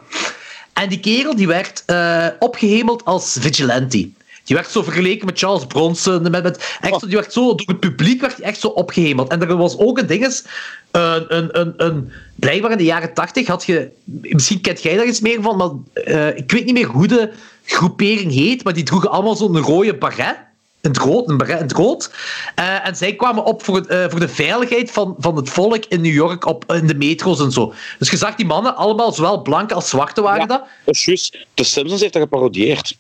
En 0.74 0.90
die 0.90 1.00
kerel 1.00 1.36
die 1.36 1.48
werd 1.48 1.84
uh, 1.88 2.28
opgehemeld 2.40 3.06
als 3.06 3.38
vigilante. 3.40 4.10
Die 4.44 4.56
werd 4.56 4.70
zo 4.70 4.84
vergeleken 4.84 5.26
met 5.26 5.40
Charles 5.40 5.66
Bronson. 5.66 6.22
Met, 6.22 6.44
met, 6.44 6.78
echt, 6.82 7.06
die 7.06 7.16
werd 7.16 7.34
zo, 7.34 7.56
door 7.56 7.68
het 7.68 7.80
publiek 7.80 8.22
werd 8.22 8.38
hij 8.38 8.46
echt 8.46 8.60
zo 8.60 8.68
opgehemeld. 8.68 9.30
En 9.30 9.42
er 9.42 9.58
was 9.58 9.78
ook 9.78 9.98
een 9.98 10.08
ding 10.08 10.24
eens, 10.24 10.44
een, 10.92 11.36
een, 11.36 11.60
een, 11.60 11.74
een, 11.78 12.12
blijkbaar 12.36 12.72
in 12.72 12.78
de 12.78 12.84
jaren 12.84 13.14
tachtig 13.14 13.48
had 13.48 13.66
je, 13.66 13.90
misschien 14.06 14.62
kent 14.62 14.82
jij 14.82 14.96
daar 14.96 15.06
iets 15.06 15.20
meer 15.20 15.42
van, 15.42 15.58
maar 15.58 15.70
uh, 16.08 16.38
ik 16.38 16.52
weet 16.52 16.66
niet 16.66 16.74
meer 16.74 16.88
hoe 16.88 17.08
de 17.08 17.32
groepering 17.64 18.32
heet, 18.32 18.64
maar 18.64 18.74
die 18.74 18.84
droegen 18.84 19.12
allemaal 19.12 19.36
zo'n 19.36 19.58
rode 19.58 19.96
baret 19.98 20.38
in 20.82 20.90
het 20.90 20.98
rood, 20.98 21.30
een 21.30 21.40
in 21.40 21.56
het 21.56 21.72
rood. 21.72 22.12
Uh, 22.60 22.88
en 22.88 22.96
zij 22.96 23.16
kwamen 23.16 23.44
op 23.44 23.64
voor, 23.64 23.86
uh, 23.92 24.06
voor 24.10 24.20
de 24.20 24.28
veiligheid 24.28 24.92
van, 24.92 25.16
van 25.20 25.36
het 25.36 25.50
volk 25.50 25.86
in 25.86 26.02
New 26.02 26.14
York 26.14 26.46
op, 26.46 26.74
in 26.74 26.88
de 26.88 26.96
metro's 26.96 27.40
en 27.40 27.52
zo. 27.52 27.74
Dus 28.00 28.12
je 28.12 28.18
zag 28.18 28.36
die 28.36 28.46
mannen 28.46 28.76
allemaal, 28.76 29.14
zowel 29.14 29.42
blanke 29.42 29.74
als 29.74 29.90
zwarte 29.90 30.22
waren 30.22 30.40
ja, 30.40 30.46
dat. 30.46 30.64
Dat 30.86 30.96
is 30.96 31.06
juist. 31.06 31.46
De 31.54 31.64
Simpsons 31.64 32.02
heeft 32.02 32.14
dat 32.14 32.22
geparodieerd. 32.22 32.98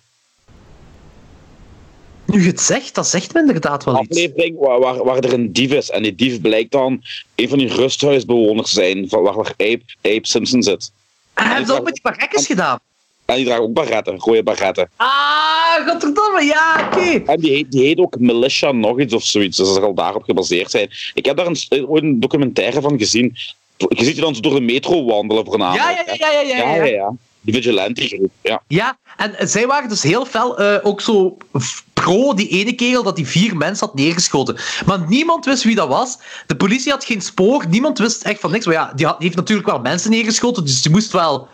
Nu 2.25 2.41
je 2.41 2.47
het 2.47 2.61
zegt, 2.61 2.95
dat 2.95 3.07
zegt 3.07 3.34
me 3.34 3.39
inderdaad 3.39 3.84
wel 3.84 4.01
iets. 4.01 4.09
aflevering 4.09 4.59
waar, 4.59 4.80
waar, 4.80 5.03
waar 5.03 5.17
er 5.17 5.34
een 5.34 5.53
dief 5.53 5.71
is. 5.71 5.89
En 5.89 6.03
die 6.03 6.15
dief 6.15 6.41
blijkt 6.41 6.71
dan 6.71 7.03
een 7.36 7.49
van 7.49 7.57
die 7.57 7.73
rusthuisbewoners 7.73 8.71
zijn, 8.71 9.09
van 9.09 9.21
waar, 9.21 9.36
waar 9.36 9.53
Abe, 9.57 9.82
Abe 10.01 10.28
Simpson 10.28 10.63
zit. 10.63 10.91
En 11.34 11.45
hebben 11.45 11.65
ze 11.65 11.73
ook 11.73 11.84
met 11.84 11.93
die 11.93 12.03
barrekkers 12.03 12.45
gedaan? 12.45 12.80
En 13.28 13.36
die 13.36 13.45
draagt 13.45 13.61
ook 13.61 13.73
barretten, 13.73 14.19
rode 14.19 14.43
barretten. 14.43 14.89
Ah, 14.95 15.88
godverdomme, 15.88 16.43
ja, 16.43 16.89
oké. 16.91 17.32
En 17.32 17.39
die 17.39 17.51
heet, 17.51 17.71
die 17.71 17.86
heet 17.86 17.99
ook 17.99 18.19
Militia 18.19 18.71
nog 18.71 18.99
iets 18.99 19.13
of 19.13 19.23
zoiets, 19.23 19.57
dus 19.57 19.67
dat 19.67 19.75
zal 19.75 19.93
daarop 19.93 20.23
gebaseerd 20.23 20.71
zijn. 20.71 20.89
Ik 21.13 21.25
heb 21.25 21.38
daar 21.38 21.45
een, 21.45 21.57
eh, 21.69 21.89
ooit 21.89 22.03
een 22.03 22.19
documentaire 22.19 22.82
van 22.82 22.97
gezien. 22.97 23.36
Je 23.78 24.03
ziet 24.03 24.15
je 24.15 24.21
dan 24.21 24.34
door 24.39 24.53
de 24.53 24.61
metro 24.61 25.05
wandelen 25.05 25.45
voornamelijk. 25.45 25.84
Ja, 25.84 25.89
ja, 25.89 26.32
ja, 26.32 26.41
ja, 26.41 26.57
ja, 26.57 26.73
ja. 26.73 26.75
ja, 26.75 26.84
ja. 26.84 27.13
Die 27.41 27.53
vigilante 27.53 28.07
groep, 28.07 28.32
ja. 28.41 28.61
Ja, 28.67 28.97
en 29.17 29.49
zij 29.49 29.67
waren 29.67 29.89
dus 29.89 30.03
heel 30.03 30.25
fel 30.25 30.57
eh, 30.57 30.86
ook 30.86 31.01
zo 31.01 31.38
pro 31.93 32.34
die 32.34 32.47
ene 32.47 32.73
kerel 32.73 33.03
dat 33.03 33.15
die 33.15 33.28
vier 33.28 33.57
mensen 33.57 33.88
had 33.88 33.95
neergeschoten. 33.95 34.57
Maar 34.86 35.05
niemand 35.07 35.45
wist 35.45 35.63
wie 35.63 35.75
dat 35.75 35.88
was. 35.88 36.17
De 36.47 36.55
politie 36.55 36.91
had 36.91 37.05
geen 37.05 37.21
spoor. 37.21 37.65
Niemand 37.69 37.97
wist 37.97 38.23
echt 38.23 38.39
van 38.39 38.51
niks. 38.51 38.65
Maar 38.65 38.73
ja, 38.73 38.91
die, 38.95 39.05
had, 39.05 39.15
die 39.15 39.25
heeft 39.25 39.39
natuurlijk 39.39 39.67
wel 39.67 39.80
mensen 39.80 40.11
neergeschoten, 40.11 40.65
dus 40.65 40.82
die 40.82 40.91
moest 40.91 41.11
wel 41.11 41.47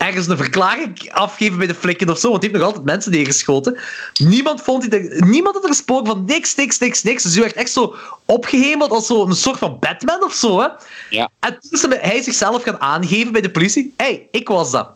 ergens 0.00 0.26
een 0.26 0.36
verklaring 0.36 1.12
afgeven 1.12 1.58
bij 1.58 1.66
de 1.66 1.74
flikken 1.74 2.10
of 2.10 2.18
zo, 2.18 2.28
want 2.28 2.40
die 2.40 2.50
heeft 2.50 2.62
nog 2.62 2.72
altijd 2.72 2.90
mensen 2.90 3.12
neergeschoten. 3.12 3.78
Niemand 4.14 4.62
vond 4.62 4.90
die, 4.90 5.24
niemand 5.24 5.54
had 5.54 5.64
er 5.64 5.70
gesproken 5.70 6.06
van 6.06 6.24
niks, 6.24 6.54
niks, 6.54 6.78
niks, 6.78 7.02
niks. 7.02 7.22
Dus 7.22 7.32
die 7.32 7.42
werd 7.42 7.54
echt 7.54 7.72
zo 7.72 7.94
opgehemeld 8.24 8.90
als 8.90 9.06
zo 9.06 9.26
een 9.26 9.34
soort 9.34 9.58
van 9.58 9.78
Batman 9.78 10.24
of 10.24 10.34
zo. 10.34 10.60
Hè? 10.60 10.66
Ja. 11.10 11.30
En 11.40 11.58
toen 11.60 11.92
is 11.92 11.98
hij 12.00 12.22
zichzelf 12.22 12.62
gaan 12.62 12.80
aangeven 12.80 13.32
bij 13.32 13.40
de 13.40 13.50
politie. 13.50 13.94
Hé, 13.96 14.04
hey, 14.04 14.28
ik 14.30 14.48
was 14.48 14.70
dat. 14.70 14.90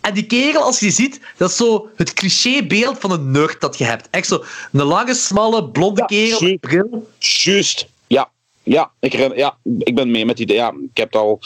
En 0.00 0.14
die 0.14 0.26
kerel, 0.26 0.62
als 0.62 0.80
je 0.80 0.90
ziet, 0.90 1.20
dat 1.36 1.50
is 1.50 1.56
zo 1.56 1.88
het 1.96 2.12
clichébeeld 2.12 2.98
van 2.98 3.10
een 3.10 3.30
nerd 3.30 3.60
dat 3.60 3.78
je 3.78 3.84
hebt. 3.84 4.08
Echt 4.10 4.28
zo 4.28 4.44
een 4.72 4.82
lange, 4.82 5.14
smalle, 5.14 5.64
blonde 5.64 6.00
Ja, 6.00 6.06
kerel 6.06 6.58
bril. 6.60 7.10
Juist. 7.18 7.86
Ja, 8.06 8.30
ja, 8.62 8.90
ik, 9.00 9.12
ja, 9.36 9.56
ik 9.78 9.94
ben 9.94 10.10
mee 10.10 10.26
met 10.26 10.36
die. 10.36 10.52
Ja, 10.52 10.74
ik 10.90 10.96
heb 10.96 11.14
er 11.14 11.20
al. 11.20 11.40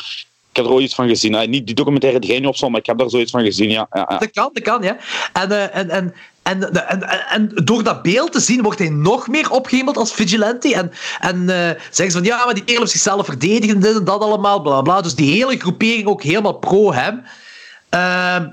Ik 0.52 0.58
heb 0.58 0.66
er 0.66 0.72
ooit 0.72 0.84
iets 0.84 0.94
van 0.94 1.08
gezien. 1.08 1.34
Eh, 1.34 1.48
niet 1.48 1.66
die 1.66 1.74
documentaire 1.74 2.18
die 2.18 2.30
jij 2.30 2.40
nu 2.40 2.52
maar 2.70 2.80
ik 2.80 2.86
heb 2.86 2.98
daar 2.98 3.10
zoiets 3.10 3.30
van 3.30 3.44
gezien. 3.44 3.70
Ja, 3.70 3.86
ja, 3.92 4.06
ja. 4.08 4.18
Dat 4.18 4.30
kan, 4.30 4.50
dat 4.52 4.62
kan, 4.62 4.82
ja. 4.82 4.96
En, 5.32 5.50
eh, 5.50 5.76
en, 5.76 5.90
en, 5.90 6.14
en, 6.42 7.02
en, 7.28 7.50
door 7.64 7.82
dat 7.82 8.02
beeld 8.02 8.32
te 8.32 8.40
zien, 8.40 8.62
wordt 8.62 8.78
hij 8.78 8.88
nog 8.88 9.28
meer 9.28 9.50
opgehemeld 9.50 9.96
als 9.96 10.12
vigilante. 10.12 10.74
En, 10.74 10.92
en 11.20 11.48
eh, 11.48 11.80
zeggen 11.90 12.10
ze 12.10 12.10
van, 12.10 12.24
ja, 12.24 12.44
maar 12.44 12.54
die 12.54 12.62
heeft 12.66 12.90
zichzelf 12.90 13.26
verdedigen, 13.26 13.80
dit 13.80 13.96
en 13.96 14.04
dat 14.04 14.20
allemaal, 14.20 14.82
bla. 14.82 15.00
Dus 15.00 15.14
die 15.14 15.32
hele 15.32 15.58
groepering 15.58 16.06
ook 16.06 16.22
helemaal 16.22 16.58
pro 16.58 16.92
hem. 16.92 17.22
Ehm, 17.88 18.48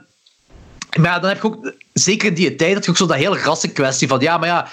maar 1.02 1.22
dan 1.22 1.30
heb 1.30 1.42
je 1.42 1.48
ook, 1.48 1.74
zeker 1.94 2.28
in 2.28 2.34
die 2.34 2.56
tijd, 2.56 2.74
dat 2.74 2.86
je 2.86 2.92
ook 2.92 2.98
zo 2.98 3.06
dat 3.06 3.18
hele 3.18 3.40
rassenkwestie 3.40 4.08
van, 4.08 4.20
ja, 4.20 4.38
maar 4.38 4.48
ja, 4.48 4.68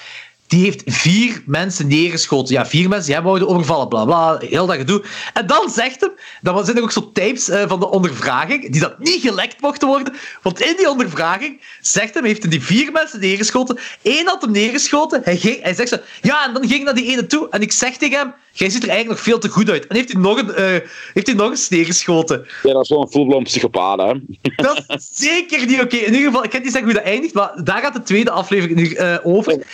die 0.46 0.64
heeft 0.64 0.82
vier 0.86 1.42
mensen 1.46 1.86
neergeschoten. 1.86 2.54
Ja, 2.54 2.66
vier 2.66 2.88
mensen 2.88 3.22
die 3.22 3.32
hem 3.32 3.44
overvallen, 3.44 3.88
bla 3.88 4.04
bla, 4.04 4.38
heel 4.38 4.66
dat 4.66 4.76
gedoe. 4.76 5.04
En 5.32 5.46
dan 5.46 5.70
zegt 5.70 6.00
hem, 6.00 6.12
dan 6.42 6.64
zijn 6.64 6.76
er 6.76 6.82
ook 6.82 6.92
zo 6.92 7.10
tapes 7.12 7.48
eh, 7.48 7.68
van 7.68 7.80
de 7.80 7.90
ondervraging, 7.90 8.70
die 8.70 8.80
dat 8.80 8.98
niet 8.98 9.20
gelekt 9.20 9.60
mochten 9.60 9.88
worden, 9.88 10.14
want 10.42 10.60
in 10.60 10.76
die 10.76 10.90
ondervraging 10.90 11.60
zegt 11.80 12.14
hem, 12.14 12.24
heeft 12.24 12.42
hij 12.42 12.50
die 12.50 12.62
vier 12.62 12.92
mensen 12.92 13.20
neergeschoten, 13.20 13.78
Eén 14.02 14.26
had 14.26 14.42
hem 14.42 14.50
neergeschoten, 14.50 15.20
hij, 15.24 15.36
ging, 15.36 15.62
hij 15.62 15.74
zegt 15.74 15.88
zo, 15.88 15.96
ja, 16.22 16.46
en 16.46 16.54
dan 16.54 16.68
ging 16.68 16.84
naar 16.84 16.94
die 16.94 17.10
ene 17.10 17.26
toe, 17.26 17.48
en 17.50 17.60
ik 17.60 17.72
zeg 17.72 17.96
tegen 17.96 18.18
hem, 18.18 18.34
jij 18.52 18.70
ziet 18.70 18.82
er 18.82 18.88
eigenlijk 18.88 19.18
nog 19.18 19.28
veel 19.28 19.38
te 19.38 19.48
goed 19.48 19.70
uit. 19.70 19.86
En 19.86 19.96
heeft 19.96 20.12
hij 20.12 20.20
nog, 20.20 20.38
een, 20.38 20.54
eh, 20.54 20.64
heeft 21.12 21.26
hij 21.26 21.36
nog 21.36 21.50
eens 21.50 21.68
neergeschoten. 21.68 22.46
Ja, 22.62 22.72
dat 22.72 22.82
is 22.82 22.88
wel 22.88 23.02
een 23.02 23.08
full-blown 23.08 23.42
psychopaat, 23.42 23.98
hè. 23.98 24.12
Dat 24.56 24.84
is 24.86 25.08
zeker 25.12 25.66
niet 25.66 25.80
oké. 25.80 25.96
In 25.96 26.14
ieder 26.14 26.26
geval, 26.26 26.44
ik 26.44 26.50
kan 26.50 26.62
niet 26.62 26.72
zeggen 26.72 26.90
hoe 26.90 27.00
dat 27.00 27.10
eindigt, 27.10 27.34
maar 27.34 27.64
daar 27.64 27.80
gaat 27.80 27.94
de 27.94 28.02
tweede 28.02 28.30
aflevering 28.30 28.78
nu 28.78 28.94
eh, 28.94 29.16
over. 29.22 29.64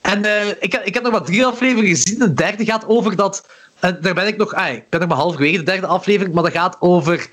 En 0.00 0.24
eh, 0.24 0.48
ik, 0.48 0.74
ik 0.84 0.94
heb 0.94 1.02
nog 1.02 1.12
maar 1.12 1.24
drie 1.24 1.46
afleveringen 1.46 1.96
gezien. 1.96 2.18
De 2.18 2.32
derde 2.34 2.64
gaat 2.64 2.86
over 2.86 3.16
dat. 3.16 3.46
En 3.80 3.98
daar 4.00 4.14
ben 4.14 4.26
ik 4.26 4.36
nog. 4.36 4.54
Ah, 4.54 4.72
ik 4.72 4.88
ben 4.88 5.00
nog 5.00 5.08
maar 5.08 5.18
halverwege 5.18 5.56
de 5.56 5.62
derde 5.62 5.86
aflevering, 5.86 6.34
maar 6.34 6.42
dat 6.42 6.52
gaat 6.52 6.76
over. 6.80 7.28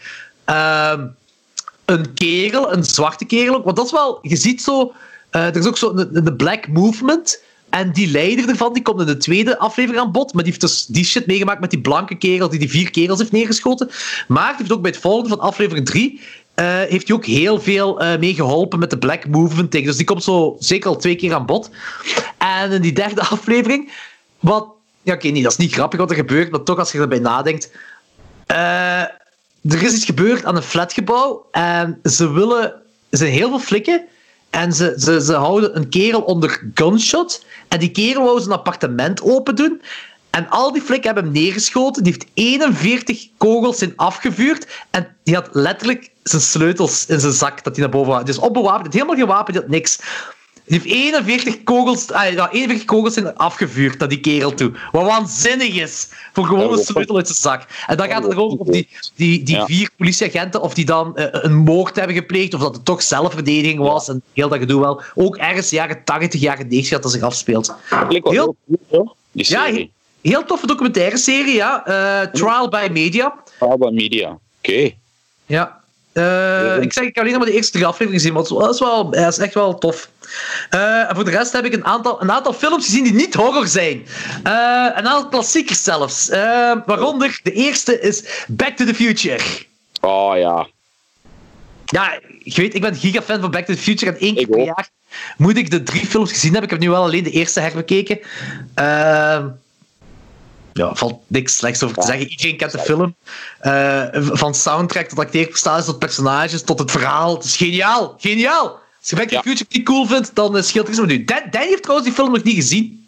ehm, 0.45 1.07
een 1.85 2.13
kerel, 2.13 2.73
een 2.73 2.83
zwarte 2.83 3.25
kerel 3.25 3.55
ook. 3.55 3.63
Want 3.63 3.75
dat 3.75 3.85
is 3.85 3.91
wel. 3.91 4.19
Je 4.21 4.35
ziet 4.35 4.61
zo. 4.61 4.93
eh, 5.29 5.45
er 5.45 5.55
is 5.57 5.67
ook 5.67 5.77
zo 5.77 5.91
een 5.95 6.35
Black 6.37 6.67
Movement. 6.67 7.41
En 7.69 7.91
die 7.91 8.11
leider 8.11 8.49
ervan 8.49 8.73
die 8.73 8.83
komt 8.83 8.99
in 8.99 9.05
de 9.05 9.17
tweede 9.17 9.57
aflevering 9.59 10.03
aan 10.03 10.11
bod. 10.11 10.33
Maar 10.33 10.43
die 10.43 10.51
heeft 10.51 10.65
dus 10.65 10.85
die 10.85 11.05
shit 11.05 11.25
meegemaakt 11.27 11.59
met 11.59 11.69
die 11.69 11.81
blanke 11.81 12.15
kerel 12.15 12.49
die 12.49 12.59
die 12.59 12.69
vier 12.69 12.91
kerels 12.91 13.19
heeft 13.19 13.31
neergeschoten. 13.31 13.89
Maar 14.27 14.47
die 14.47 14.57
heeft 14.57 14.71
ook 14.71 14.81
bij 14.81 14.91
het 14.91 14.99
volgende 14.99 15.29
van 15.29 15.39
aflevering 15.39 15.85
3 15.85 16.21
heeft 16.65 17.07
hij 17.07 17.15
ook 17.15 17.25
heel 17.25 17.59
veel 17.59 17.99
eh 17.99 18.19
mee 18.19 18.33
geholpen 18.33 18.79
met 18.79 18.89
de 18.89 18.97
Black 18.97 19.27
Movement. 19.27 19.71
Dus 19.71 19.97
die 19.97 20.05
komt 20.05 20.23
zo 20.23 20.55
zeker 20.59 20.89
al 20.89 20.95
twee 20.95 21.15
keer 21.15 21.33
aan 21.33 21.45
bod. 21.45 21.69
En 22.37 22.71
in 22.71 22.81
die 22.81 22.93
derde 22.93 23.21
aflevering, 23.35 23.91
wat... 24.39 24.67
Ja, 25.01 25.13
oké, 25.13 25.27
nee, 25.27 25.43
dat 25.43 25.51
is 25.51 25.57
niet 25.57 25.73
grappig 25.73 25.99
wat 25.99 26.09
er 26.09 26.15
gebeurt, 26.15 26.51
maar 26.51 26.63
toch 26.63 26.79
als 26.79 26.91
je 26.91 26.99
erbij 26.99 27.19
nadenkt... 27.19 27.71
eh, 28.45 29.01
er 29.61 29.83
is 29.83 29.93
iets 29.93 30.05
gebeurd 30.05 30.45
aan 30.45 30.55
een 30.55 30.61
flatgebouw 30.61 31.47
en 31.51 31.99
ze 32.03 32.31
willen... 32.31 32.73
Er 33.09 33.25
heel 33.25 33.49
veel 33.49 33.59
flikken 33.59 34.05
en 34.49 34.73
ze, 34.73 34.95
ze, 34.97 35.21
ze 35.21 35.33
houden 35.33 35.75
een 35.75 35.89
kerel 35.89 36.21
onder 36.21 36.61
gunshot 36.73 37.45
en 37.67 37.79
die 37.79 37.91
kerel 37.91 38.23
wou 38.23 38.39
zijn 38.39 38.51
appartement 38.51 39.21
open 39.21 39.55
doen 39.55 39.81
en 40.37 40.49
al 40.49 40.71
die 40.73 40.81
flikken 40.81 41.13
hebben 41.13 41.33
hem 41.33 41.41
neergeschoten. 41.43 42.03
Die 42.03 42.13
heeft 42.13 42.27
41 42.33 43.27
kogels 43.37 43.81
in 43.81 43.93
afgevuurd. 43.95 44.67
En 44.91 45.07
die 45.23 45.35
had 45.35 45.49
letterlijk 45.51 46.09
zijn 46.23 46.41
sleutels 46.41 47.05
in 47.05 47.19
zijn 47.19 47.33
zak 47.33 47.63
dat 47.63 47.75
hij 47.75 47.83
naar 47.85 47.93
boven 47.93 48.13
had. 48.13 48.25
Dus 48.25 48.37
onbewapend, 48.37 48.93
helemaal 48.93 49.15
geen 49.15 49.25
wapen, 49.27 49.53
die 49.53 49.61
had 49.61 49.71
niks. 49.71 49.99
Die 50.65 50.79
heeft 50.79 50.93
41 50.95 51.63
kogels, 51.63 52.11
ah, 52.11 52.33
ja, 52.33 52.49
41 52.51 52.85
kogels 52.85 53.17
in 53.17 53.35
afgevuurd 53.35 53.97
naar 53.99 54.07
die 54.07 54.19
kerel 54.19 54.53
toe. 54.53 54.71
Wat 54.91 55.05
waanzinnig 55.05 55.75
is. 55.75 56.07
Voor 56.33 56.45
gewoon 56.45 56.59
een 56.71 56.77
sleutel 56.85 57.15
uit 57.15 57.27
zijn 57.27 57.39
zak. 57.39 57.65
En 57.87 57.97
dan 57.97 58.07
gaat 58.07 58.23
het 58.23 58.31
erover 58.31 58.57
of 58.57 58.67
die, 58.67 58.87
die, 59.15 59.43
die 59.43 59.55
vier 59.65 59.89
politieagenten 59.97 60.61
of 60.61 60.73
die 60.73 60.85
dan 60.85 61.15
eh, 61.17 61.25
een 61.31 61.55
moord 61.55 61.95
hebben 61.95 62.15
gepleegd. 62.15 62.53
Of 62.53 62.61
dat 62.61 62.75
het 62.75 62.85
toch 62.85 63.01
zelfverdediging 63.01 63.79
was. 63.79 64.09
En 64.09 64.21
heel 64.33 64.49
dat 64.49 64.59
gedoe 64.59 64.81
wel. 64.81 65.01
Ook 65.15 65.37
ergens 65.37 65.69
jaren 65.69 66.03
80, 66.03 66.41
jaren 66.41 66.67
90 66.67 66.89
dat 66.91 67.01
dat 67.03 67.11
zich 67.11 67.21
afspeelt. 67.21 67.73
Heel- 68.31 68.55
Ja. 69.47 69.65
Heel 70.27 70.45
toffe 70.45 70.67
documentaire 70.67 71.17
serie, 71.17 71.55
ja. 71.55 71.85
Eh, 71.85 72.27
Trial 72.31 72.69
by 72.69 72.87
Media. 72.91 73.33
Alba 73.59 73.91
Media. 73.91 74.37
Oké. 74.57 74.91
Ja. 75.45 75.79
Eh, 76.13 76.81
ik 76.81 76.93
zeg, 76.93 77.03
ik 77.03 77.15
heb 77.15 77.17
alleen 77.17 77.31
nog 77.31 77.37
maar 77.41 77.49
de 77.51 77.55
eerste 77.55 77.71
drie 77.71 77.85
afleveringen 77.85 78.19
gezien, 78.33 78.33
wel- 78.33 78.59
dat 78.65 78.73
is, 78.73 78.79
wel, 78.79 79.09
dat 79.09 79.31
is 79.31 79.37
echt 79.37 79.53
wel 79.53 79.77
tof. 79.77 80.09
Eh, 80.69 81.09
en 81.09 81.15
voor 81.15 81.23
de 81.23 81.31
rest 81.31 81.51
heb 81.51 81.65
ik 81.65 81.73
een 81.73 81.85
aantal, 81.85 82.21
een 82.21 82.31
aantal 82.31 82.53
films 82.53 82.85
gezien 82.85 83.03
die 83.03 83.13
niet 83.13 83.33
horror 83.33 83.67
zijn. 83.67 84.05
Een 84.43 85.07
aantal 85.07 85.27
klassiekers 85.27 85.83
zelfs. 85.83 86.29
Waaronder, 86.85 87.39
de 87.43 87.51
eerste 87.51 87.99
is 87.99 88.23
Back 88.47 88.75
to 88.75 88.85
the 88.85 88.93
Future. 88.95 89.39
Oh 90.01 90.37
ja. 90.37 90.67
Ja, 91.85 92.19
je 92.43 92.61
weet, 92.61 92.75
ik 92.75 92.81
ben 92.81 92.95
gigafan 92.95 93.39
van 93.41 93.51
Back 93.51 93.65
to 93.65 93.73
the 93.73 93.79
Future 93.79 94.11
en 94.11 94.19
één 94.19 94.35
keer 94.35 94.47
per 94.47 94.63
jaar 94.63 94.89
moet 95.37 95.57
ik 95.57 95.71
de 95.71 95.83
drie 95.83 96.05
films 96.05 96.31
gezien 96.31 96.51
hebben. 96.51 96.63
Ik 96.63 96.75
heb 96.75 96.79
nu 96.79 96.89
wel 96.89 97.03
alleen 97.03 97.23
de 97.23 97.31
eerste 97.31 97.59
herbekeken. 97.59 98.19
Eh, 98.73 99.45
ja, 100.77 100.95
valt 100.95 101.19
niks 101.27 101.55
slechts 101.55 101.83
over 101.83 101.95
te 101.95 102.05
zeggen. 102.05 102.27
Iedereen 102.29 102.57
kent 102.57 102.71
de 102.71 102.79
film. 102.79 103.15
Eh, 103.59 104.03
van 104.11 104.55
soundtrack 104.55 105.07
tot 105.07 105.19
acteerprestaties, 105.19 105.85
tot 105.85 105.99
personages, 105.99 106.61
tot 106.63 106.79
het 106.79 106.91
verhaal. 106.91 107.35
Het 107.35 107.43
is 107.43 107.55
geniaal. 107.55 108.15
Geniaal! 108.19 108.79
Als 108.99 109.09
je 109.09 109.15
Back 109.15 109.29
to 109.29 109.41
the 109.41 109.47
Future 109.49 109.69
niet 109.69 109.85
cool 109.85 110.05
vindt, 110.05 110.35
dan 110.35 110.57
eh, 110.57 110.63
scheelt 110.63 110.87
het 110.87 110.95
iets 110.97 111.05
met 111.05 111.11
u. 111.15 111.23
Dan, 111.25 111.41
Dan 111.51 111.61
heeft 111.61 111.81
trouwens 111.81 112.07
die 112.09 112.17
film 112.17 112.31
nog 112.31 112.43
niet 112.43 112.55
gezien. 112.55 113.07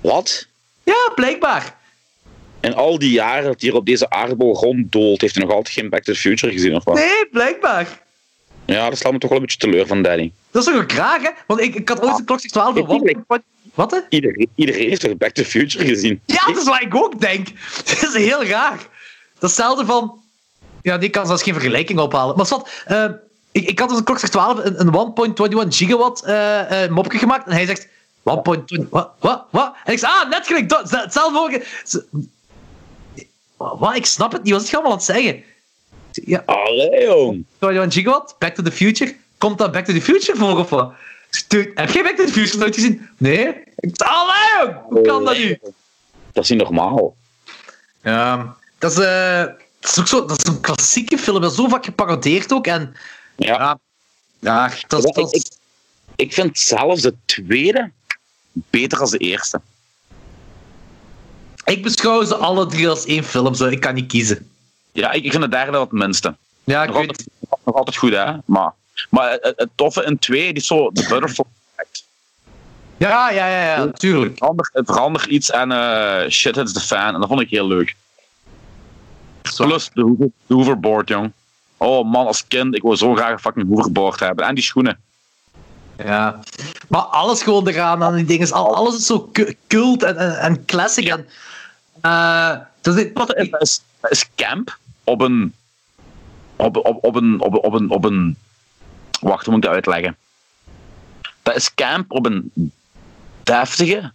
Wat? 0.00 0.46
Ja, 0.84 1.12
blijkbaar. 1.14 1.76
In 2.60 2.74
al 2.74 2.98
die 2.98 3.10
jaren 3.10 3.44
dat 3.44 3.60
hij 3.60 3.68
hier 3.70 3.78
op 3.78 3.86
deze 3.86 4.10
aardbol 4.10 4.54
ronddoolt, 4.54 5.20
heeft 5.20 5.34
hij 5.34 5.44
nog 5.44 5.52
altijd 5.54 5.74
geen 5.74 5.88
Back 5.88 6.02
to 6.02 6.12
the 6.12 6.18
Future 6.18 6.52
gezien 6.52 6.74
of 6.74 6.84
wat? 6.84 6.94
Nee, 6.94 7.28
blijkbaar. 7.30 8.04
Ja, 8.64 8.88
dat 8.88 8.98
slaat 8.98 9.12
me 9.12 9.18
toch 9.18 9.30
wel 9.30 9.38
een 9.38 9.44
beetje 9.44 9.60
teleur 9.60 9.86
van 9.86 10.02
Danny. 10.02 10.32
Dat 10.50 10.66
is 10.66 10.72
toch 10.72 10.82
ook 10.82 10.92
raar, 10.92 11.20
hè? 11.20 11.30
Want 11.46 11.60
ik, 11.60 11.74
ik 11.74 11.88
had 11.88 12.02
ooit 12.02 12.18
een 12.18 12.24
klok 12.24 12.40
12 12.40 12.74
Heeft 12.74 12.86
van 12.86 12.94
iedereen- 12.96 13.24
Wat? 13.76 13.90
Hè? 13.90 13.98
Iedereen, 14.08 14.48
iedereen 14.54 14.88
heeft 14.88 15.00
toch 15.00 15.16
Back 15.16 15.30
to 15.30 15.42
the 15.42 15.48
Future 15.48 15.86
gezien? 15.86 16.20
Ja, 16.24 16.46
dat 16.46 16.56
is 16.56 16.64
wat 16.64 16.80
ik 16.80 16.94
ook 16.94 17.20
denk. 17.20 17.48
Dat 18.00 18.14
is 18.14 18.14
heel 18.14 18.44
raar. 18.44 18.76
Dat 19.38 19.50
is 19.50 19.56
hetzelfde 19.56 19.84
van... 19.84 20.20
Ja, 20.82 20.98
die 20.98 21.10
kan 21.10 21.26
zelfs 21.26 21.42
geen 21.42 21.52
vergelijking 21.52 21.98
ophalen. 21.98 22.36
Maar 22.36 22.46
wat, 22.48 22.70
eh, 22.84 23.04
ik, 23.52 23.68
ik 23.68 23.78
had 23.78 23.88
dus 23.88 23.98
een 23.98 24.04
klok 24.04 24.18
12 24.18 24.64
een, 24.64 24.80
een 24.80 25.68
1.21 25.68 25.68
gigawatt 25.68 26.22
eh 26.22 26.84
eh, 26.84 26.90
mopje 26.90 27.18
gemaakt. 27.18 27.46
En 27.46 27.52
hij 27.52 27.66
zegt... 27.66 27.86
1.20... 27.86 27.92
Wat? 28.22 29.10
Wat? 29.18 29.44
Wat? 29.50 29.74
En 29.84 29.92
ik 29.92 29.98
zeg, 29.98 30.10
ah, 30.10 30.30
net 30.30 30.46
gelijk 30.46 30.68
dat. 30.68 30.90
Hetzelfde 30.90 31.32
morgen. 31.32 31.62
Wat? 33.56 33.96
Ik 33.96 34.06
snap 34.06 34.32
het 34.32 34.42
niet. 34.42 34.52
Wat 34.52 34.62
is 34.62 34.66
het 34.66 34.76
allemaal 34.76 34.92
aan 34.92 34.98
het 34.98 35.06
zeggen? 35.06 35.44
Ja, 36.12 36.42
Allee, 36.46 37.04
jong. 37.04 37.44
21 37.58 37.92
gigawatt, 37.92 38.38
Back 38.38 38.54
to 38.54 38.62
the 38.62 38.72
Future. 38.72 39.16
Komt 39.38 39.58
dat 39.58 39.72
Back 39.72 39.84
to 39.84 39.92
the 39.92 40.00
Future 40.02 40.38
voor 40.38 40.58
of 40.58 40.70
wat? 40.70 40.92
Dude, 41.48 41.70
heb 41.74 41.90
jij 41.90 42.02
Back 42.02 42.16
to 42.16 42.24
the 42.24 42.32
Future 42.32 42.58
nooit 42.58 42.74
gezien? 42.74 43.08
Nee. 43.18 43.46
Allee. 43.96 44.74
Hoe 44.88 45.02
kan 45.02 45.24
dat 45.24 45.36
nu? 45.38 45.58
Dat 46.32 46.44
is 46.44 46.50
niet 46.50 46.62
normaal. 46.62 47.16
Ja, 48.02 48.56
dat 48.78 48.90
is, 48.92 48.98
eh, 48.98 49.44
dat 49.80 49.90
is 49.90 49.98
ook 49.98 50.06
zo, 50.06 50.24
dat 50.24 50.38
is 50.38 50.52
een 50.52 50.60
klassieke 50.60 51.18
film. 51.18 51.40
Dat 51.40 51.50
is 51.50 51.56
zo 51.56 51.68
vaak 51.68 51.84
geparodeerd 51.84 52.52
ook. 52.52 52.66
En 52.66 52.96
Ja. 53.36 53.52
ja, 53.58 53.78
ja 54.38 54.72
dat, 54.86 55.02
Ja, 55.02 55.10
dat 55.10 55.34
ik- 55.34 55.54
Ik 56.16 56.32
vind 56.32 56.58
zelfs 56.58 57.02
de 57.02 57.14
tweede 57.24 57.90
beter 58.52 59.00
als 59.00 59.10
de 59.10 59.18
eerste. 59.18 59.60
Ik 61.64 61.82
beschouw 61.82 62.24
ze 62.24 62.34
alle 62.36 62.66
drie 62.66 62.88
als 62.88 63.04
één 63.04 63.24
film, 63.24 63.54
zo. 63.54 63.66
ik 63.66 63.80
kan 63.80 63.94
niet 63.94 64.06
kiezen. 64.06 64.50
Ja, 64.92 65.12
ik 65.12 65.24
ik 65.24 65.30
vind 65.30 65.42
de 65.42 65.48
derde 65.48 65.70
wel 65.70 65.80
het 65.80 65.92
minste. 65.92 66.36
Ja, 66.64 66.82
ik 66.82 66.88
Nog 66.88 66.98
weet 66.98 67.08
altijd, 67.08 67.28
nog 67.64 67.74
altijd 67.74 67.96
goed, 67.96 68.12
hè? 68.12 68.32
Maar, 68.44 68.72
maar 69.10 69.30
het, 69.30 69.52
het 69.56 69.68
toffe 69.74 70.04
in 70.04 70.18
twee, 70.18 70.44
die 70.46 70.62
is 70.62 70.66
zo 70.66 70.90
de 70.92 71.06
butterfly 71.08 71.44
effect. 71.76 72.04
Ja, 72.96 73.30
ja, 73.30 73.46
ja, 73.46 73.74
ja, 73.74 73.84
natuurlijk. 73.84 74.30
Het 74.30 74.38
verandert, 74.38 74.70
het 74.72 74.86
verandert 74.86 75.24
iets 75.24 75.50
en 75.50 75.72
eh, 75.72 76.30
shit 76.30 76.56
hits 76.56 76.72
the 76.72 76.80
fan. 76.80 77.14
En 77.14 77.20
dat 77.20 77.28
vond 77.28 77.40
ik 77.40 77.50
heel 77.50 77.66
leuk. 77.66 77.96
Plus 79.56 79.90
de, 79.94 80.30
de 80.46 80.54
hoverboard, 80.54 81.08
jong. 81.08 81.32
Oh 81.76 82.10
man, 82.10 82.26
als 82.26 82.46
kind, 82.46 82.74
ik 82.74 82.82
wil 82.82 82.96
zo 82.96 83.14
graag 83.14 83.30
een 83.32 83.38
fucking 83.38 83.68
hoverboard 83.68 84.20
hebben. 84.20 84.46
En 84.46 84.54
die 84.54 84.64
schoenen. 84.64 84.98
Ja. 86.04 86.40
Maar 86.88 87.00
alles 87.00 87.42
gewoon 87.42 87.68
eraan 87.68 88.02
aan 88.02 88.14
die 88.14 88.24
dingen. 88.24 88.52
Al, 88.52 88.74
alles 88.76 88.96
is 88.96 89.06
zo 89.06 89.28
cu- 89.32 89.56
cult 89.66 90.02
en, 90.02 90.16
en, 90.16 90.38
en 90.38 90.64
classic. 90.64 91.06
En, 91.06 91.26
eh, 92.00 92.50
dat 92.80 92.96
is, 92.96 93.12
Dat 93.14 93.36
is, 93.36 93.50
dat 93.50 93.62
is, 93.62 93.80
dat 94.00 94.10
is 94.10 94.30
camp 94.34 94.78
op 95.04 95.20
een. 95.20 95.54
Op, 96.56 96.76
op, 96.76 97.04
op, 97.04 97.14
een, 97.14 97.40
op, 97.40 97.64
op, 97.64 97.72
een, 97.72 97.90
op 97.90 98.04
een. 98.04 98.36
Wacht, 99.20 99.44
hoe 99.44 99.54
moet 99.54 99.64
ik 99.64 99.70
uitleggen? 99.70 100.16
Dat 101.42 101.56
is 101.56 101.74
camp 101.74 102.12
op 102.12 102.26
een 102.26 102.52
deftige, 103.42 104.12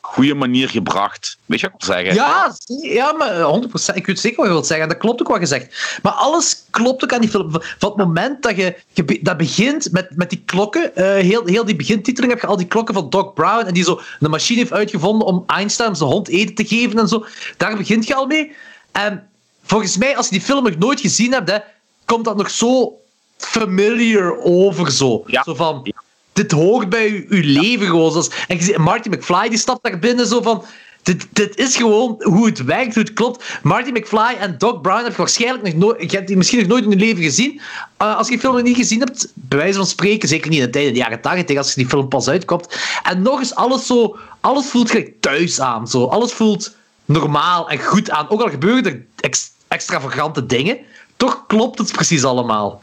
goede 0.00 0.34
manier 0.34 0.68
gebracht. 0.68 1.38
Weet 1.46 1.60
je 1.60 1.70
wat 1.70 1.80
ik 1.80 1.86
wil 1.86 1.96
zeggen? 1.96 2.14
ja, 2.14 2.54
ja, 2.82 3.12
maar 3.12 3.62
100%. 3.92 3.94
Ik 3.94 4.06
weet 4.06 4.20
zeker 4.20 4.36
wat 4.36 4.46
je 4.46 4.52
wilt 4.52 4.66
zeggen. 4.66 4.86
En 4.86 4.92
dat 4.92 5.02
klopt 5.02 5.20
ook 5.20 5.28
wat 5.28 5.40
je 5.40 5.46
zegt. 5.46 5.98
Maar 6.02 6.12
alles 6.12 6.64
klopt 6.70 7.04
ook 7.04 7.12
aan 7.12 7.20
die 7.20 7.30
film. 7.30 7.50
Van 7.50 7.88
het 7.88 7.96
moment 7.96 8.42
dat 8.42 8.56
je. 8.56 8.76
dat 9.20 9.36
begint 9.36 9.92
met, 9.92 10.16
met 10.16 10.30
die 10.30 10.42
klokken. 10.44 10.96
eh, 10.96 11.04
heel, 11.04 11.46
heel 11.46 11.64
die 11.64 11.76
begintiteling 11.76 12.32
heb 12.32 12.40
je 12.42 12.46
al 12.46 12.56
die 12.56 12.66
klokken 12.66 12.94
van 12.94 13.10
Doc 13.10 13.32
Brown. 13.34 13.66
En 13.66 13.74
die 13.74 13.84
zo 13.84 14.00
een 14.20 14.30
machine 14.30 14.58
heeft 14.58 14.72
uitgevonden 14.72 15.26
om 15.26 15.44
Einstein 15.46 15.96
zijn 15.96 16.10
hond 16.10 16.28
eten 16.28 16.54
te 16.54 16.64
geven 16.64 16.98
en 16.98 17.08
zo. 17.08 17.26
Daar 17.56 17.76
begint 17.76 18.06
je 18.06 18.14
al 18.14 18.26
mee. 18.26 18.52
En 18.92 19.28
volgens 19.62 19.96
mij, 19.96 20.16
als 20.16 20.26
je 20.26 20.32
die 20.32 20.40
film 20.40 20.64
nog 20.64 20.76
nooit 20.76 21.00
gezien 21.00 21.32
hebt, 21.32 21.50
hè, 21.50 21.58
komt 22.04 22.24
dat 22.24 22.36
nog 22.36 22.50
zo 22.50 22.98
familiar 23.38 24.36
over. 24.38 24.90
Zo, 24.90 25.22
Ja. 25.26 25.42
zo 25.42 25.54
van. 25.54 25.80
Ja. 25.82 26.02
Dit 26.32 26.50
hoort 26.52 26.88
bij 26.88 27.08
uw, 27.10 27.24
uw 27.28 27.42
leven 27.44 27.86
gewoon. 27.86 28.10
Zoals, 28.10 28.30
en 28.48 28.56
je 28.56 28.62
ziet 28.62 28.76
Marty 28.76 29.08
McFly 29.08 29.48
die 29.48 29.58
stapt 29.58 29.82
daar 29.82 29.98
binnen 29.98 30.26
zo 30.26 30.42
van. 30.42 30.64
Dit, 31.02 31.26
dit 31.32 31.56
is 31.56 31.76
gewoon 31.76 32.16
hoe 32.22 32.46
het 32.46 32.64
werkt, 32.64 32.94
hoe 32.94 33.02
het 33.02 33.12
klopt. 33.12 33.58
Marty 33.62 33.90
McFly 33.90 34.36
en 34.38 34.54
Doc 34.58 34.80
Brown 34.80 35.02
heb 35.02 35.10
je 35.10 35.16
waarschijnlijk 35.16 35.62
nog 35.62 35.74
nooit. 35.74 36.10
Je 36.10 36.16
hebt 36.16 36.28
die 36.28 36.36
misschien 36.36 36.58
nog 36.58 36.68
nooit 36.68 36.84
in 36.84 36.90
je 36.90 36.96
leven 36.96 37.22
gezien. 37.22 37.60
Uh, 38.02 38.16
als 38.16 38.26
je 38.26 38.32
die 38.32 38.40
film 38.40 38.54
nog 38.54 38.62
niet 38.62 38.76
gezien 38.76 38.98
hebt, 39.00 39.28
bij 39.34 39.58
wijze 39.58 39.76
van 39.78 39.86
spreken, 39.86 40.28
zeker 40.28 40.50
niet 40.50 40.60
in 40.60 40.70
de 40.70 40.84
in 40.84 40.92
de 40.92 40.98
jaren 40.98 41.20
80, 41.20 41.56
als 41.56 41.68
je 41.68 41.74
die 41.74 41.88
film 41.88 42.08
pas 42.08 42.28
uitkomt. 42.28 42.78
En 43.02 43.22
nog 43.22 43.38
eens 43.38 43.54
alles 43.54 43.86
zo. 43.86 44.16
Alles 44.40 44.66
voelt 44.66 44.90
gelijk 44.90 45.20
thuis 45.20 45.60
aan. 45.60 45.88
Zo. 45.88 46.04
Alles 46.04 46.32
voelt 46.32 46.74
normaal 47.04 47.68
en 47.68 47.78
goed 47.78 48.10
aan. 48.10 48.30
Ook 48.30 48.40
al 48.42 48.48
gebeuren 48.50 48.84
er 48.84 49.04
ex- 49.20 49.50
extravagante 49.68 50.46
dingen, 50.46 50.78
toch 51.16 51.44
klopt 51.46 51.78
het 51.78 51.92
precies 51.92 52.24
allemaal. 52.24 52.78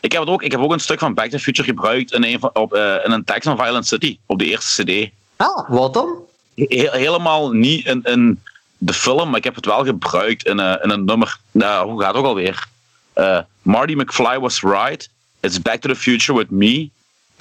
Ik 0.00 0.12
heb, 0.12 0.20
het 0.20 0.30
ook, 0.30 0.42
ik 0.42 0.50
heb 0.52 0.60
ook 0.60 0.72
een 0.72 0.80
stuk 0.80 0.98
van 0.98 1.14
Back 1.14 1.24
to 1.30 1.36
the 1.36 1.42
Future 1.42 1.68
gebruikt 1.68 2.12
in 2.12 2.24
een, 2.24 2.38
van, 2.40 2.50
op, 2.52 2.72
eh, 2.74 2.94
in 3.04 3.10
een 3.10 3.24
tekst 3.24 3.42
van 3.48 3.56
Violent 3.56 3.86
City, 3.86 4.18
op 4.26 4.38
de 4.38 4.44
eerste 4.44 4.82
CD. 4.84 5.10
Ah, 5.36 5.68
wat 5.70 5.94
dan? 5.94 6.14
He- 6.54 6.88
helemaal 6.98 7.50
niet 7.52 7.86
in, 7.86 8.02
in 8.02 8.42
de 8.78 8.92
film, 8.92 9.28
maar 9.28 9.38
ik 9.38 9.44
heb 9.44 9.54
het 9.54 9.64
wel 9.66 9.84
gebruikt 9.84 10.46
in, 10.46 10.60
eh, 10.60 10.74
in 10.84 10.90
een 10.90 11.04
nummer. 11.04 11.36
Nou, 11.50 11.90
hoe 11.90 12.00
gaat 12.00 12.08
het 12.08 12.16
ook 12.18 12.24
alweer? 12.28 12.66
Eh, 13.12 13.38
Marty 13.62 13.92
McFly 13.94 14.38
was 14.38 14.60
right. 14.62 15.08
It's 15.40 15.62
Back 15.62 15.80
to 15.80 15.88
the 15.88 15.96
Future 15.96 16.38
with 16.38 16.50
me. 16.50 16.88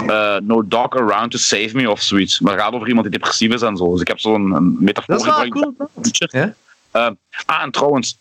Uh, 0.06 0.36
no 0.42 0.68
dog 0.68 0.96
around 0.96 1.32
to 1.32 1.38
save 1.38 1.70
me 1.74 1.90
of 1.92 2.02
zoiets. 2.02 2.40
Maar 2.40 2.54
het 2.54 2.62
gaat 2.62 2.74
over 2.74 2.88
iemand 2.88 3.08
die 3.10 3.20
depressief 3.20 3.54
is 3.54 3.62
en 3.62 3.78
zo. 3.78 3.92
Dus 3.92 4.02
ik 4.02 4.08
heb 4.08 4.20
zo'n 4.20 4.78
metafoor 4.84 5.16
Dat 5.18 5.26
is 5.26 5.32
wel 5.32 5.42
gebruikt. 5.44 5.78
cool. 5.78 5.90
Ja? 6.42 6.54
Eh, 6.92 7.10
ah, 7.46 7.62
en 7.62 7.72
trouwens, 7.72 8.18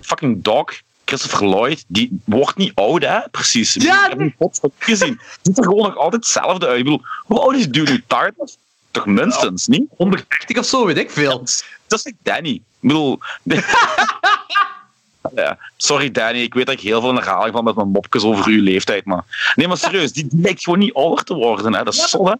fucking 0.00 0.42
Dog, 0.42 0.64
Christopher 1.06 1.48
Lloyd, 1.48 1.84
die 1.88 2.20
wordt 2.24 2.56
niet 2.56 2.74
oud, 2.74 3.02
hè? 3.02 3.28
Precies. 3.30 3.74
Ja, 3.74 4.04
ik 4.04 4.10
heb 4.10 4.18
hem 4.18 4.34
gezien. 4.78 5.20
Ziet 5.42 5.58
er 5.58 5.64
gewoon 5.64 5.82
nog 5.82 5.96
altijd 5.96 6.24
hetzelfde 6.24 6.66
uit. 6.66 6.78
Ik 6.78 6.84
bedoel, 6.84 7.02
hoe 7.24 7.40
oud 7.40 7.54
is 7.54 7.68
dude? 7.68 8.02
80? 8.06 8.50
Toch 8.90 9.06
minstens, 9.06 9.66
niet? 9.66 9.88
130 9.96 10.58
of 10.58 10.64
zo, 10.64 10.86
weet 10.86 10.96
ik 10.98 11.10
veel. 11.10 11.38
Dat 11.86 11.98
is 11.98 12.04
like 12.04 12.18
Danny. 12.22 12.50
Ik 12.50 12.62
bedoel... 12.80 13.18
ja, 15.34 15.58
sorry 15.76 16.10
Danny, 16.10 16.40
ik 16.40 16.54
weet 16.54 16.66
dat 16.66 16.74
ik 16.74 16.80
heel 16.80 17.00
veel 17.00 17.10
in 17.10 17.16
herhaling 17.16 17.54
van 17.54 17.64
met 17.64 17.74
mijn 17.74 17.88
mopjes 17.88 18.22
over 18.22 18.46
uw 18.46 18.62
leeftijd, 18.62 19.04
maar... 19.04 19.52
Nee, 19.54 19.68
maar 19.68 19.76
serieus, 19.76 20.12
die, 20.12 20.26
die 20.26 20.40
lijkt 20.40 20.62
gewoon 20.62 20.78
niet 20.78 20.94
ouder 20.94 21.24
te 21.24 21.34
worden, 21.34 21.74
hè. 21.74 21.82
Dat 21.84 21.94
is 21.94 22.00
Ja. 22.00 22.06
zot, 22.06 22.28
hè. 22.28 22.34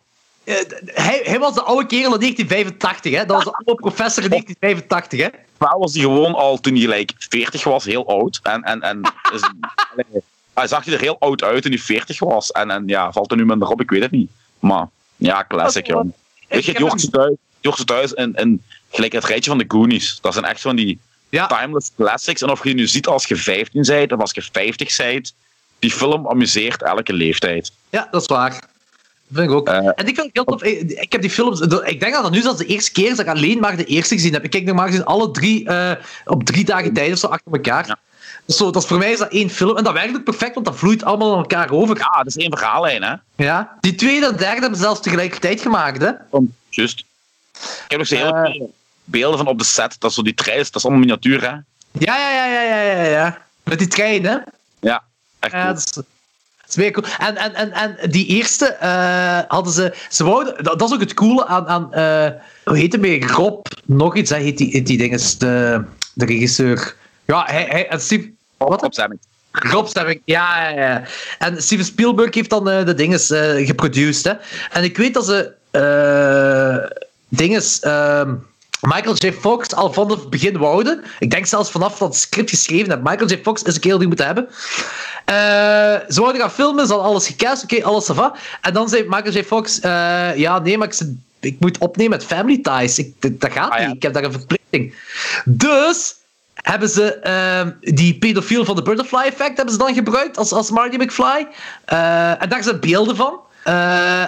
Eh, 0.47 0.55
hij, 0.85 1.21
hij 1.25 1.39
was 1.39 1.55
de 1.55 1.63
oude 1.63 1.87
kerel 1.87 2.15
in 2.15 2.21
1985, 2.21 3.13
hè? 3.13 3.25
Dat 3.25 3.37
was 3.37 3.45
de 3.45 3.53
oude 3.65 3.75
professor 3.75 4.23
in 4.23 4.31
1985, 4.31 5.21
hè? 5.21 5.29
Normaal 5.59 5.79
was 5.81 5.93
hij 5.93 6.03
gewoon 6.03 6.35
al 6.35 6.61
toen 6.61 6.77
hij 6.77 6.89
like, 6.89 7.15
40 7.19 7.65
was, 7.65 7.85
heel 7.85 8.09
oud. 8.09 8.41
En, 8.43 8.63
en, 8.63 8.81
en 8.83 9.01
is, 9.35 9.41
hij 10.55 10.67
zag 10.67 10.87
er 10.87 11.01
heel 11.01 11.17
oud 11.19 11.43
uit 11.43 11.63
toen 11.63 11.73
hij 11.73 11.81
40 11.81 12.19
was. 12.19 12.51
En, 12.51 12.71
en 12.71 12.83
ja, 12.87 13.13
valt 13.13 13.31
er 13.31 13.37
nu 13.37 13.45
minder 13.45 13.69
op, 13.69 13.81
ik 13.81 13.91
weet 13.91 14.03
het 14.03 14.11
niet. 14.11 14.31
Maar 14.59 14.87
ja, 15.17 15.45
classic, 15.49 15.87
joh. 15.87 16.05
Weet 16.49 16.65
je, 16.65 16.73
het 16.73 17.39
Jorse 17.61 17.85
thuis, 17.85 18.15
en, 18.15 18.35
en 18.35 18.63
gelijk 18.91 19.13
het 19.13 19.25
rijtje 19.25 19.51
van 19.51 19.59
de 19.59 19.65
Goonies. 19.69 20.19
Dat 20.21 20.33
zijn 20.33 20.45
echt 20.45 20.61
van 20.61 20.77
die 20.77 20.99
Ja. 21.29 21.47
timeless 21.47 21.91
classics. 21.97 22.43
En 22.43 22.51
of 22.51 22.65
je 22.65 22.75
nu 22.75 22.87
ziet 22.87 23.07
als 23.07 23.27
je 23.27 23.37
15 23.37 23.83
bent 23.83 24.13
of 24.13 24.21
als 24.21 24.33
je 24.33 24.43
50 24.53 24.97
bent, 24.97 25.35
die 25.79 25.91
film 25.91 26.29
amuseert 26.29 26.83
elke 26.83 27.13
leeftijd. 27.13 27.73
Ja, 27.91 28.09
dat 28.11 28.21
is 28.21 28.27
waar. 28.27 28.75
Dat 29.29 29.39
vind 29.39 29.51
ik 29.51 29.57
ook. 29.57 29.69
Eh. 29.69 29.75
en 29.77 30.07
ik 30.07 30.15
vind 30.15 30.17
het 30.17 30.31
heel 30.33 30.45
tof. 30.45 30.63
Ik, 30.63 30.91
ik 30.91 31.13
heb 31.13 31.21
die 31.21 31.31
films... 31.31 31.61
Ik 31.61 32.01
denk 32.01 32.13
dat 32.13 32.23
dat 32.23 32.33
nu 32.33 32.41
zelfs 32.41 32.59
de 32.59 32.67
eerste 32.67 32.93
keer 32.93 33.11
is 33.11 33.17
dat 33.17 33.27
ik 33.27 33.33
alleen 33.33 33.59
maar 33.59 33.77
de 33.77 33.85
eerste 33.85 34.15
gezien 34.15 34.33
heb. 34.33 34.45
Ik 34.45 34.51
kijk 34.51 34.65
normaal 34.65 34.87
gezien 34.87 35.05
alle 35.05 35.31
drie 35.31 35.69
eh, 35.69 35.91
op 36.25 36.45
drie 36.45 36.65
dagen 36.65 36.93
tijd 36.93 37.13
of 37.13 37.19
zo 37.19 37.27
achter 37.27 37.53
elkaar. 37.53 37.87
Ja. 37.87 37.99
Dus 38.45 38.57
zo, 38.57 38.71
dat 38.71 38.83
is 38.83 38.89
voor 38.89 38.99
mij 38.99 39.13
is 39.13 39.19
dat 39.19 39.31
één 39.33 39.51
film. 39.51 39.77
En 39.77 39.85
dat 39.85 39.93
werkt 39.93 40.17
ook 40.17 40.25
perfect, 40.25 40.55
want 40.55 40.67
dat 40.67 40.77
vloeit 40.77 41.05
allemaal 41.05 41.33
aan 41.33 41.39
elkaar 41.39 41.71
over. 41.71 41.97
Ja, 41.99 42.17
dat 42.17 42.27
is 42.27 42.37
één 42.37 42.51
verhaallijn, 42.59 43.03
hè. 43.03 43.15
Ja. 43.37 43.77
Die 43.81 43.95
tweede 43.95 44.27
en 44.27 44.37
derde 44.37 44.61
hebben 44.61 44.75
ze 44.77 44.83
zelfs 44.85 45.01
tegelijkertijd 45.01 45.61
gemaakt, 45.61 46.03
hè? 46.03 46.11
Juist. 46.71 47.05
Ik 47.61 47.85
heb 47.89 47.99
nog 47.99 48.09
Eh. 48.11 48.33
mooie 48.33 48.69
beelden 49.05 49.39
van 49.39 49.47
op 49.49 49.59
de 49.59 49.65
set. 49.65 49.97
Dat 49.99 50.11
is 50.11 50.17
zo 50.17 50.23
die 50.23 50.35
trein, 50.35 50.59
dat 50.59 50.75
is 50.75 50.83
allemaal 50.85 51.01
miniatuur, 51.03 51.41
hè. 51.41 51.49
Ja, 51.99 52.19
ja, 52.19 52.31
ja, 52.31 52.47
ja, 52.47 52.63
ja, 52.63 52.93
ja. 52.93 53.03
ja. 53.03 53.39
Met 53.63 53.79
die 53.79 53.89
trein, 53.89 54.25
hè? 54.25 54.37
Ja, 54.81 55.03
echt 55.39 55.53
Ja, 55.53 55.63
cool. 55.63 55.75
dat 55.75 55.77
is, 55.97 56.03
dat 56.67 56.85
is 56.85 56.91
cool. 56.91 57.07
En, 57.19 57.37
en, 57.37 57.55
en, 57.55 57.73
en 57.73 58.11
die 58.11 58.27
eerste 58.27 58.67
eh, 58.67 59.39
hadden 59.49 59.73
ze... 59.73 59.95
ze 60.11 60.25
wouden, 60.25 60.65
dat, 60.65 60.79
dat 60.79 60.89
is 60.89 60.95
ook 60.95 61.01
het 61.01 61.15
coole 61.15 61.47
aan... 61.47 61.67
aan 61.67 61.93
eh, 61.93 62.31
hoe 62.65 62.77
heet 62.77 63.01
weer? 63.01 63.31
Rob, 63.31 63.67
nog 63.85 64.17
iets, 64.17 64.31
hè, 64.31 64.37
heet 64.37 64.59
die, 64.59 64.83
die 64.83 64.99
ding 64.99 65.13
is 65.13 65.39
de, 65.39 65.85
de 66.15 66.25
regisseur. 66.25 66.97
Ja, 67.25 67.45
hij... 67.47 67.67
hij 67.69 67.89
en 67.89 68.01
Steve, 68.01 68.31
wat? 68.57 68.81
Rob 69.51 69.87
Stemming, 69.87 70.21
ja, 70.25 70.69
ja, 70.69 70.81
ja. 70.81 71.03
En 71.39 71.63
Steven 71.63 71.85
Spielberg 71.85 72.35
heeft 72.35 72.51
dan 72.51 72.71
eh, 72.71 72.85
de 72.85 72.95
dinges 72.95 73.27
geproduced. 73.67 74.25
Hè. 74.25 74.33
En 74.79 74.85
ik 74.85 74.97
weet 74.97 75.15
dat 75.15 75.27
ze 75.27 75.53
dinges. 77.29 77.81
ehm, 77.81 78.35
Michael 78.81 79.15
J. 79.15 79.33
Fox 79.33 79.75
al 79.75 79.93
van 79.93 80.11
het 80.11 80.31
begin 80.31 80.59
wouden. 80.59 81.05
Ik 81.19 81.31
denk 81.31 81.47
zelfs 81.47 81.71
vanaf 81.71 81.99
dat 81.99 82.09
het 82.09 82.17
script 82.17 82.51
geschreven 82.51 82.91
heb. 82.91 83.03
Michael 83.03 83.29
J. 83.29 83.41
Fox 83.43 83.63
is 83.63 83.75
een 83.75 83.81
kerel 83.81 83.99
die 83.99 84.07
moeten 84.07 84.27
hebben. 84.27 84.49
Eh, 85.27 85.35
ze 86.09 86.21
wouden 86.21 86.41
gaan 86.41 86.51
filmen, 86.51 86.87
ze 86.87 86.93
hadden 86.93 87.11
alles 87.11 87.27
gecast, 87.27 87.63
oké, 87.63 87.85
alles 87.85 88.05
va. 88.13 88.35
En 88.61 88.73
dan 88.73 88.89
zei 88.89 89.03
Michael 89.09 89.33
J. 89.33 89.45
Fox: 89.45 89.81
eh, 89.81 90.37
Ja, 90.37 90.59
nee, 90.59 90.79
maar 90.79 90.87
ik, 90.87 90.93
zit- 90.93 91.15
ik 91.41 91.57
moet 91.61 91.79
opnemen 91.79 92.11
met 92.19 92.25
Family 92.27 92.59
Ties. 92.63 92.99
Ik, 92.99 93.41
dat 93.41 93.53
gaat 93.53 93.71
Ah, 93.71 93.81
ja. 93.81 93.87
niet, 93.87 93.97
ik 93.97 94.03
heb 94.03 94.13
daar 94.13 94.25
een 94.25 94.33
verplichting. 94.33 94.95
Dus 95.45 96.15
hebben 96.55 96.89
ze 96.89 97.15
ehm, 97.15 97.71
die 97.81 98.19
pedofiel 98.19 98.65
van 98.65 98.77
de 98.77 98.83
Butterfly 98.83 99.19
Effect 99.25 99.57
hebben 99.57 99.71
ze 99.75 99.79
dan 99.81 99.95
gebruikt 99.95 100.37
als, 100.37 100.53
als 100.53 100.71
Marty 100.71 100.97
McFly. 100.97 101.47
Eh, 101.85 102.43
en 102.43 102.49
daar 102.49 102.63
zijn 102.63 102.81
beelden 102.81 103.17
van. 103.17 103.41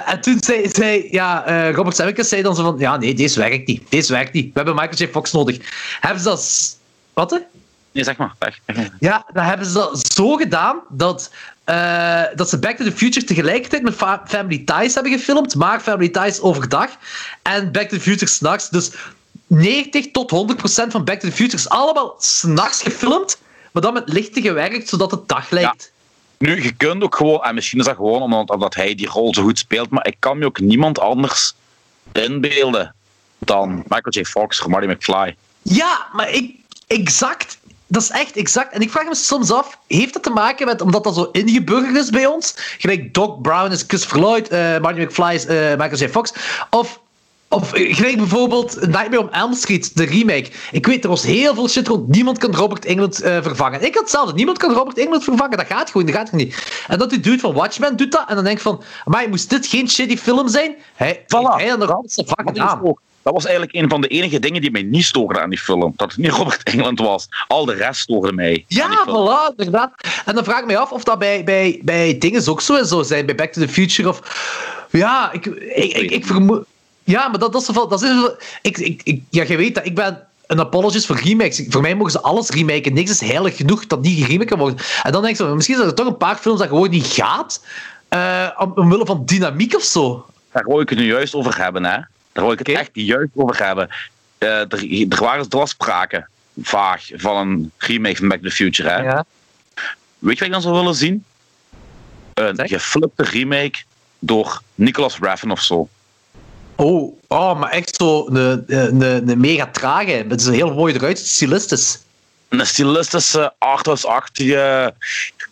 En 0.06 0.20
toen 0.20 0.36
zei, 0.40 0.68
zei 0.72 1.08
ja, 1.10 1.44
Robert 1.70 1.96
Zemeckis 1.96 2.28
zei 2.28 2.42
dan 2.42 2.56
zo 2.56 2.62
van, 2.62 2.76
ja 2.78 2.96
nee, 2.96 3.14
deze 3.14 3.38
werkt 3.38 3.66
niet. 3.66 3.82
Deze 3.88 4.12
werkt 4.12 4.32
niet. 4.32 4.44
We 4.44 4.50
hebben 4.54 4.74
Michael 4.74 4.96
J. 4.96 5.08
Fox 5.12 5.32
nodig. 5.32 5.56
Hebben 6.00 6.22
ze 6.22 6.28
dat... 6.28 6.76
Wat? 7.12 7.40
Nee, 7.98 8.06
zeg 8.06 8.16
maar. 8.16 8.34
Ja, 9.00 9.24
dan 9.32 9.44
hebben 9.44 9.66
ze 9.66 9.72
dat 9.72 10.12
zo 10.14 10.34
gedaan 10.36 10.80
dat, 10.88 11.32
eh, 11.64 12.22
dat 12.34 12.48
ze 12.48 12.58
Back 12.58 12.76
to 12.76 12.84
the 12.84 12.92
Future 12.92 13.26
tegelijkertijd 13.26 13.82
met 13.82 13.94
Fa- 13.94 14.22
Family 14.26 14.58
Ties 14.64 14.94
hebben 14.94 15.12
gefilmd, 15.12 15.54
maar 15.54 15.80
Family 15.80 16.08
Ties 16.08 16.40
overdag 16.40 16.90
en 17.42 17.72
Back 17.72 17.88
to 17.88 17.96
the 17.96 18.02
Future 18.02 18.26
s'nachts. 18.30 18.68
Dus 18.68 18.90
90 19.46 20.10
tot 20.10 20.30
100 20.30 20.58
procent 20.58 20.92
van 20.92 21.04
Back 21.04 21.20
to 21.20 21.28
the 21.28 21.34
Future 21.34 21.56
is 21.56 21.68
allemaal 21.68 22.14
s'nachts 22.18 22.82
gefilmd, 22.82 23.38
maar 23.72 23.82
dan 23.82 23.92
met 23.92 24.08
lichten 24.08 24.42
gewerkt, 24.42 24.88
zodat 24.88 25.10
het 25.10 25.28
dag 25.28 25.50
lijkt. 25.50 25.92
Nu, 26.38 26.62
je 26.62 26.72
kunt 26.72 27.02
ook 27.02 27.16
gewoon, 27.16 27.42
en 27.44 27.54
misschien 27.54 27.78
is 27.78 27.84
dat 27.84 27.96
gewoon 27.96 28.22
omdat, 28.22 28.50
omdat 28.50 28.74
hij 28.74 28.94
die 28.94 29.08
rol 29.08 29.34
zo 29.34 29.42
goed 29.42 29.58
speelt, 29.58 29.90
maar 29.90 30.06
ik 30.06 30.16
kan 30.18 30.38
me 30.38 30.44
ook 30.46 30.60
niemand 30.60 30.98
anders 31.00 31.54
inbeelden 32.12 32.94
dan 33.38 33.74
Michael 33.76 34.10
J. 34.10 34.24
Fox 34.24 34.60
of 34.60 34.66
Marty 34.66 34.86
McFly. 34.86 35.36
Ja, 35.62 36.06
maar 36.12 36.30
ik, 36.30 36.54
exact. 36.86 37.57
Dat 37.90 38.02
is 38.02 38.10
echt 38.10 38.36
exact. 38.36 38.72
En 38.72 38.80
ik 38.80 38.90
vraag 38.90 39.04
me 39.08 39.14
soms 39.14 39.50
af, 39.50 39.78
heeft 39.86 40.12
dat 40.12 40.22
te 40.22 40.30
maken 40.30 40.66
met, 40.66 40.80
omdat 40.80 41.04
dat 41.04 41.14
zo 41.14 41.28
ingeburgerd 41.32 41.96
is 41.96 42.10
bij 42.10 42.26
ons? 42.26 42.54
Gelijk 42.78 43.14
Doc 43.14 43.40
Brown 43.42 43.70
is 43.72 43.84
Christopher 43.86 44.20
Lloyd, 44.20 44.48
eh 44.48 44.78
Marty 44.78 45.00
McFly 45.00 45.34
is 45.34 45.46
eh, 45.46 45.56
Michael 45.70 45.96
J. 45.96 46.08
Fox. 46.08 46.32
Of 46.70 47.00
Of 47.50 47.70
gelijk 47.74 48.16
bijvoorbeeld 48.16 48.80
Nightmare 48.80 49.20
on 49.20 49.32
Elm 49.32 49.54
Street, 49.54 49.96
de 49.96 50.04
remake. 50.04 50.50
Ik 50.70 50.86
weet, 50.86 51.02
er 51.04 51.10
was 51.10 51.22
heel 51.22 51.54
veel 51.54 51.68
shit 51.68 51.88
rond. 51.88 52.08
Niemand 52.08 52.38
kan 52.38 52.54
Robert 52.54 52.84
Englund 52.84 53.20
eh, 53.20 53.42
vervangen. 53.42 53.80
Ik 53.84 53.94
had 53.94 54.02
hetzelfde. 54.02 54.34
Niemand 54.34 54.58
kan 54.58 54.72
Robert 54.72 54.98
Englund 54.98 55.24
vervangen. 55.24 55.56
Dat 55.56 55.66
gaat 55.66 55.90
gewoon, 55.90 56.06
dat 56.06 56.14
gaat 56.14 56.32
niet. 56.32 56.82
En 56.88 56.98
dat 56.98 57.10
die 57.10 57.20
dude 57.20 57.38
van 57.38 57.54
Watchmen 57.54 57.96
doet 57.96 58.12
dat. 58.12 58.24
En 58.28 58.34
dan 58.34 58.44
denk 58.44 58.56
ik 58.56 58.62
van, 58.62 58.82
maar 59.04 59.28
moest 59.28 59.50
dit 59.50 59.66
geen 59.66 59.88
shitty 59.90 60.16
film 60.16 60.48
zijn? 60.48 60.76
Hij, 60.94 61.22
Voilà. 61.22 61.56
hij 61.56 61.66
had 61.68 61.78
nog 61.78 61.90
altijd 61.92 62.28
vak 62.28 62.54
Dat, 63.28 63.42
was 63.42 63.46
eigenlijk 63.46 63.82
een 63.82 63.88
van 63.88 64.00
de 64.00 64.08
enige 64.08 64.38
dingen 64.38 64.60
die 64.60 64.70
mij 64.70 64.82
niet 64.82 65.04
stoorden 65.04 65.42
aan 65.42 65.50
die 65.50 65.58
film. 65.58 65.92
Dat 65.96 66.10
het 66.10 66.20
niet 66.20 66.30
Robert 66.40 66.62
Englund 66.62 66.98
was. 66.98 67.28
Al 67.48 67.64
de 67.64 67.74
rest 67.74 68.00
stoorde 68.00 68.32
mij. 68.32 68.64
Ja, 68.68 69.06
voilà, 69.06 69.56
inderdaad. 69.56 69.92
En 70.24 70.34
dan 70.34 70.44
vraag 70.44 70.60
ik 70.60 70.66
me 70.66 70.78
af 70.78 70.92
of 70.92 71.04
dat 71.04 71.18
bij, 71.18 71.44
bij, 71.44 71.80
bij 71.82 72.18
dingen 72.18 72.48
ook 72.48 72.60
zo 72.60 72.84
zou 72.84 73.04
zijn, 73.04 73.26
bij 73.26 73.34
Back 73.34 73.52
to 73.52 73.60
the 73.60 73.68
Future. 73.68 74.08
Of, 74.08 74.20
ja, 74.90 75.32
ik, 75.32 75.46
ik, 75.46 75.92
ik, 75.92 76.10
ik 76.10 76.26
vermoed. 76.26 76.64
Ja, 77.04 77.28
maar 77.28 77.38
dat, 77.38 77.52
dat 77.52 77.62
is. 77.62 77.66
Dat 77.66 78.02
is 78.02 78.10
ik, 78.62 78.78
ik, 78.78 79.00
ik, 79.04 79.22
ja, 79.30 79.44
je 79.48 79.56
weet 79.56 79.74
dat 79.74 79.86
ik 79.86 79.94
ben 79.94 80.26
een 80.46 80.60
apologist 80.60 81.06
voor 81.06 81.20
remakes. 81.20 81.64
Voor 81.68 81.82
mij 81.82 81.94
mogen 81.94 82.12
ze 82.12 82.20
alles 82.20 82.50
remaken. 82.50 82.94
Niks 82.94 83.10
is 83.10 83.20
heilig 83.20 83.56
genoeg 83.56 83.86
dat 83.86 84.00
niet 84.00 84.24
geremaked 84.24 84.48
kan 84.48 84.58
worden. 84.58 84.78
En 85.02 85.12
dan 85.12 85.22
denk 85.22 85.38
ik 85.38 85.40
zo, 85.40 85.54
misschien 85.54 85.76
zijn 85.76 85.88
er 85.88 85.94
toch 85.94 86.06
een 86.06 86.16
paar 86.16 86.36
films 86.36 86.58
dat 86.58 86.68
gewoon 86.68 86.90
niet 86.90 87.06
gaat. 87.06 87.64
eh 88.08 88.48
om, 88.56 88.72
omwille 88.74 89.06
van 89.06 89.22
dynamiek 89.24 89.74
of 89.74 89.82
zo. 89.82 90.26
Daar 90.52 90.64
wou 90.64 90.82
ik 90.82 90.88
het 90.88 90.98
nu 90.98 91.04
juist 91.04 91.34
over 91.34 91.62
hebben, 91.62 91.84
hè. 91.84 91.98
Daar 92.38 92.46
wou 92.46 92.58
ik 92.58 92.66
het 92.66 92.76
echt 92.76 92.90
juist 92.92 93.30
over 93.34 93.64
hebben. 93.64 93.88
Eh, 94.38 94.48
er, 94.48 95.06
er 95.08 95.20
waren 95.20 95.48
dwarspraken, 95.48 96.28
vaag, 96.62 97.08
van 97.14 97.36
een 97.36 97.72
remake 97.78 98.16
van 98.16 98.28
Back 98.28 98.38
to 98.38 98.48
the 98.48 98.54
Future, 98.54 98.88
hè. 98.88 98.96
Ja. 98.96 99.24
Weet 100.18 100.38
je 100.38 100.38
wat 100.38 100.46
ik 100.46 100.52
dan 100.52 100.62
zou 100.62 100.74
willen 100.74 100.94
zien? 100.94 101.24
Een 102.34 102.56
Zeg. 102.56 102.68
geflipte 102.68 103.22
remake 103.22 103.78
door 104.18 104.62
Nicholas 104.74 105.18
Raffen 105.18 105.50
of 105.50 105.62
zo. 105.62 105.88
Oh, 106.74 107.18
oh, 107.26 107.60
maar 107.60 107.70
echt 107.70 107.96
zo 107.96 108.26
een, 108.26 108.64
een, 108.66 109.28
een 109.28 109.40
mega 109.40 109.66
trage. 109.66 110.24
Het 110.28 110.40
is 110.40 110.46
een 110.46 110.54
heel 110.54 110.74
mooi 110.74 110.94
eruit, 110.94 111.18
stilistisch. 111.18 111.98
Een 112.48 112.66
stilistische, 112.66 113.52
arthouse-achtige, 113.58 114.94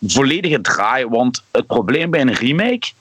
volledige 0.01 0.61
draai. 0.61 1.07
Want 1.07 1.43
het 1.51 1.67
probleem 1.67 2.09
bij 2.09 2.21
een 2.21 2.33
remake, 2.33 2.91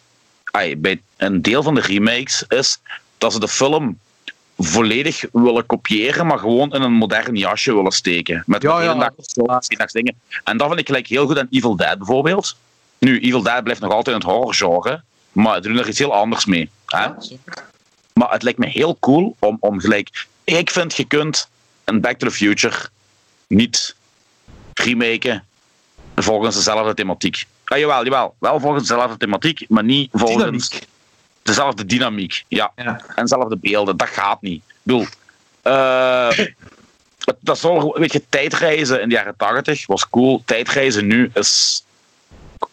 bij 0.77 1.01
een 1.17 1.43
deel 1.43 1.63
van 1.63 1.75
de 1.75 1.81
remakes, 1.81 2.45
is 2.49 2.79
dat 3.19 3.33
ze 3.33 3.41
de 3.41 3.49
film 3.49 3.99
volledig 4.59 5.25
willen 5.33 5.67
kopiëren, 5.67 6.27
maar 6.27 6.39
gewoon 6.39 6.73
in 6.73 6.83
een 6.83 6.93
modern 6.93 7.37
jasje 7.37 7.75
willen 7.75 7.93
steken. 7.93 8.43
Met 8.47 8.63
Ja, 8.63 8.83
ja, 8.83 8.85
ja, 8.85 8.95
dag, 8.95 9.67
dag 9.67 9.91
dingen. 9.91 10.15
En 10.45 10.57
dat 10.57 10.67
vind 10.69 10.81
ik 10.81 10.87
gelijk 10.87 11.07
heel 11.07 11.27
goed 11.27 11.39
aan 11.39 11.47
Evil 11.51 11.77
Dead 11.77 11.99
bijvoorbeeld. 11.99 12.57
Nu, 12.99 13.21
Evil 13.21 13.43
Dead 13.43 13.63
blijft 13.63 13.81
nog 13.81 13.93
altijd 13.93 14.17
in 14.17 14.23
het 14.23 14.31
horrorgenre, 14.31 15.03
maar 15.33 15.55
ze 15.55 15.69
doen 15.69 15.79
er 15.79 15.89
iets 15.89 15.99
heel 15.99 16.15
anders 16.15 16.45
mee. 16.45 16.71
Hè? 16.87 17.09
Maar 18.13 18.31
het 18.31 18.43
lijkt 18.43 18.59
me 18.59 18.67
heel 18.67 18.97
cool 19.01 19.37
om, 19.39 19.57
om 19.61 19.81
gelijk. 19.81 20.27
Ik 20.45 20.71
vind 20.71 20.97
je 20.97 21.05
kunt 21.05 21.49
een 21.85 22.01
Back 22.01 22.19
to 22.19 22.27
the 22.27 22.35
Future 22.35 22.77
niet 23.47 23.95
remaken 24.75 25.45
volgens 26.17 26.55
dezelfde 26.55 26.95
thematiek. 26.95 27.45
Ah, 27.65 27.79
jawel, 27.79 28.05
jawel. 28.05 28.35
Wel 28.39 28.61
volgens 28.61 28.89
dezelfde 28.89 29.17
thematiek, 29.17 29.65
maar 29.69 29.85
niet 29.85 30.09
volgens 30.13 30.45
Dynamiek. 30.45 30.87
Dezelfde 31.47 31.85
dynamiek. 31.87 32.45
Ja. 32.49 32.73
Ja. 32.77 33.01
En 33.15 33.23
dezelfde 33.23 33.57
beelden. 33.57 33.97
Dat 33.97 34.09
gaat 34.09 34.43
niet. 34.43 34.63
Ik 34.69 34.75
bedoel, 34.83 35.07
eh, 35.63 36.39
dat 37.41 37.59
zal, 37.59 37.99
weet 37.99 38.13
je, 38.13 38.23
tijdreizen 38.29 39.01
in 39.01 39.09
de 39.09 39.15
jaren 39.15 39.37
80 39.37 39.87
was 39.87 40.09
cool. 40.09 40.43
Tijdreizen 40.45 41.07
nu 41.07 41.31
is 41.35 41.85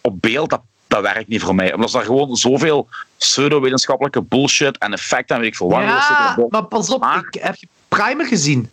op 0.02 0.22
beeld, 0.22 0.50
dat, 0.50 0.62
dat 0.88 1.02
werkt 1.02 1.28
niet 1.28 1.42
voor 1.42 1.56
mij. 1.56 1.74
Omdat 1.74 1.94
er 1.94 2.04
gewoon 2.04 2.36
zoveel 2.36 2.88
pseudo-wetenschappelijke 3.18 4.22
bullshit 4.22 4.78
en 4.78 4.94
effecten 4.94 5.36
en 5.36 5.42
weet 5.42 5.52
ik 5.52 5.58
veel 5.58 5.70
wat. 5.70 5.82
Ja, 5.82 6.08
zitten. 6.08 6.48
maar 6.50 6.66
pas 6.66 6.90
op, 6.90 7.02
Maar- 7.02 7.26
ik, 7.32 7.42
heb 7.42 7.56
je 7.56 7.68
Primer 7.88 8.26
gezien? 8.26 8.70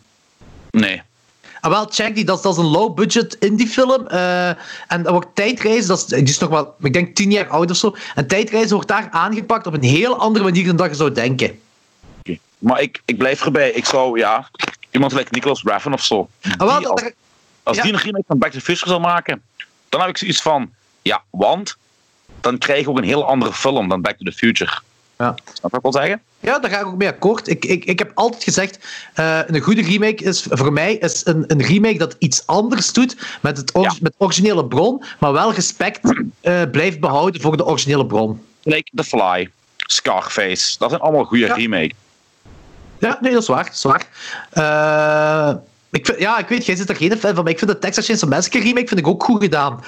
Nee. 0.71 1.01
Ah, 1.61 1.71
wel, 1.71 1.85
check 1.89 2.15
die, 2.15 2.25
dat, 2.25 2.35
is- 2.37 2.41
dat 2.43 2.51
is 2.53 2.57
een 2.59 2.69
low-budget 2.69 3.33
indie-film. 3.39 4.07
eh, 4.07 4.47
en 4.87 5.03
dat 5.03 5.07
wordt 5.11 5.27
tijdreizen, 5.35 5.87
dat 5.87 5.97
is, 5.97 6.05
die 6.05 6.23
is 6.23 6.37
nog 6.37 6.49
wel, 6.49 6.75
ik 6.81 6.93
denk 6.93 7.15
tien 7.15 7.31
jaar 7.31 7.47
oud 7.47 7.71
of 7.71 7.77
zo. 7.77 7.95
En 8.15 8.27
tijdreizen 8.27 8.73
wordt 8.73 8.87
daar 8.87 9.07
aangepakt 9.11 9.67
op 9.67 9.73
een 9.73 9.83
heel 9.83 10.17
andere 10.19 10.43
manier 10.45 10.65
dan 10.65 10.75
dat 10.75 10.89
je 10.89 10.95
zou 10.95 11.11
denken. 11.11 11.59
Maar 12.57 12.81
ik, 12.81 13.01
ik 13.05 13.17
blijf 13.17 13.45
erbij. 13.45 13.71
Ik 13.71 13.85
zou, 13.85 14.19
ja, 14.19 14.49
iemand 14.91 15.11
like 15.13 15.27
Nicholas 15.31 15.63
Raffen 15.63 15.93
of 15.93 16.03
zo. 16.03 16.29
Ah, 16.57 16.67
wel, 16.67 16.77
Die 16.79 16.87
als 16.87 17.01
als 17.63 17.77
ja. 17.77 17.83
die 17.83 17.93
een 17.93 17.99
remake 17.99 18.23
van 18.27 18.37
Back 18.37 18.51
to 18.51 18.57
the 18.57 18.63
Future 18.63 18.89
zou 18.89 19.01
maken, 19.01 19.41
dan 19.89 19.99
heb 19.99 20.09
ik 20.09 20.17
zoiets 20.17 20.41
van, 20.41 20.71
ja, 21.01 21.23
want 21.29 21.75
dan 22.41 22.57
krijg 22.57 22.81
je 22.81 22.89
ook 22.89 22.97
een 22.97 23.03
heel 23.03 23.25
andere 23.25 23.53
film 23.53 23.89
dan 23.89 24.01
Back 24.01 24.17
to 24.17 24.23
the 24.25 24.31
Future. 24.31 24.79
ja. 25.17 25.35
Snap 25.53 25.71
wat 25.71 25.73
ik 25.73 25.81
wil 25.81 25.91
zeggen? 26.01 26.21
Ja, 26.41 26.59
daar 26.59 26.71
ga 26.71 26.79
ik 26.79 26.85
ook 26.85 26.97
mee 26.97 27.07
akkoord. 27.07 27.47
Ik, 27.47 27.65
ik, 27.65 27.85
ik 27.85 27.99
heb 27.99 28.11
altijd 28.13 28.43
gezegd, 28.43 28.79
eh, 29.13 29.39
een 29.47 29.59
goede 29.61 29.81
remake 29.81 30.23
is 30.23 30.45
voor 30.49 30.73
mij 30.73 30.93
is 30.93 31.25
een, 31.25 31.43
een 31.47 31.61
remake 31.63 31.97
dat 31.97 32.15
iets 32.19 32.47
anders 32.47 32.93
doet 32.93 33.15
met 33.41 33.57
het 33.57 33.71
or- 33.73 33.83
Ja. 33.83 33.93
met 34.01 34.13
originele 34.17 34.65
bron, 34.65 35.03
maar 35.19 35.31
wel 35.33 35.53
respect 35.53 35.99
eh, 36.41 36.61
blijft 36.71 36.99
behouden 36.99 37.41
voor 37.41 37.57
de 37.57 37.65
originele 37.65 38.05
bron. 38.05 38.41
Like 38.63 38.89
The 38.95 39.03
Fly, 39.03 39.49
Scarface, 39.77 40.77
dat 40.77 40.89
zijn 40.89 41.01
allemaal 41.01 41.23
goede 41.25 41.45
Ja. 41.45 41.53
remakes. 41.53 41.97
Ja, 42.99 43.17
nee, 43.21 43.33
dat 43.33 43.41
is 43.41 43.47
waar. 43.47 43.63
Dat 43.65 43.73
is 43.73 43.83
waar. 43.83 44.05
Eh, 44.51 45.55
ik 45.91 46.05
vind, 46.05 46.19
ja, 46.19 46.39
ik 46.39 46.47
weet, 46.47 46.65
jij 46.65 46.75
zit 46.75 46.89
er 46.89 46.95
geen 46.95 47.17
fan 47.17 47.35
van, 47.35 47.43
maar 47.43 47.51
ik 47.53 47.59
vind 47.59 47.71
de 47.71 47.79
Texas 47.79 48.05
Chainsaw 48.05 48.29
Massacre 48.29 48.59
remake 48.61 48.87
vind 48.87 48.99
ik 48.99 49.07
ook 49.07 49.23
goed 49.23 49.41
gedaan. 49.43 49.79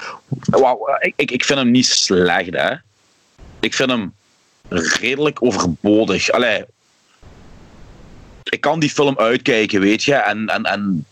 Wauw, 0.44 0.78
ik, 1.00 1.12
ik, 1.16 1.30
ik 1.30 1.44
vind 1.44 1.58
hem 1.58 1.70
niet 1.70 1.86
slecht, 1.86 2.50
hè. 2.50 2.74
Ik 3.60 3.74
vind 3.74 3.90
hem 3.90 4.12
redelijk 4.68 5.42
overbodig. 5.42 6.30
Allee, 6.30 6.64
ik 8.42 8.60
kan 8.60 8.78
die 8.78 8.90
film 8.90 9.18
uitkijken, 9.18 9.80
weet 9.80 10.04
je, 10.04 10.14
en, 10.14 10.46
en, 10.46 10.62
en 10.62 11.06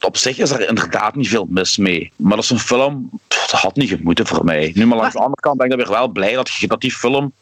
op 0.00 0.16
zich 0.16 0.38
is 0.38 0.50
er 0.50 0.68
inderdaad 0.68 1.14
niet 1.14 1.28
veel 1.28 1.46
mis 1.48 1.76
mee. 1.76 2.12
Maar 2.16 2.34
dat 2.34 2.44
is 2.44 2.50
een 2.50 2.58
film, 2.58 3.10
dat 3.28 3.50
had 3.50 3.76
niet 3.76 3.88
gemoeten 3.88 4.26
voor 4.26 4.44
mij. 4.44 4.72
Nu, 4.74 4.86
maar 4.86 4.98
langs 4.98 5.12
de 5.12 5.18
andere 5.18 5.40
kant 5.40 5.56
ben 5.56 5.66
ik 5.66 5.72
dan 5.72 5.80
weer 5.80 5.96
wel 5.96 6.08
blij 6.08 6.34
dat, 6.34 6.80
die 6.80 6.92
film 6.92 7.32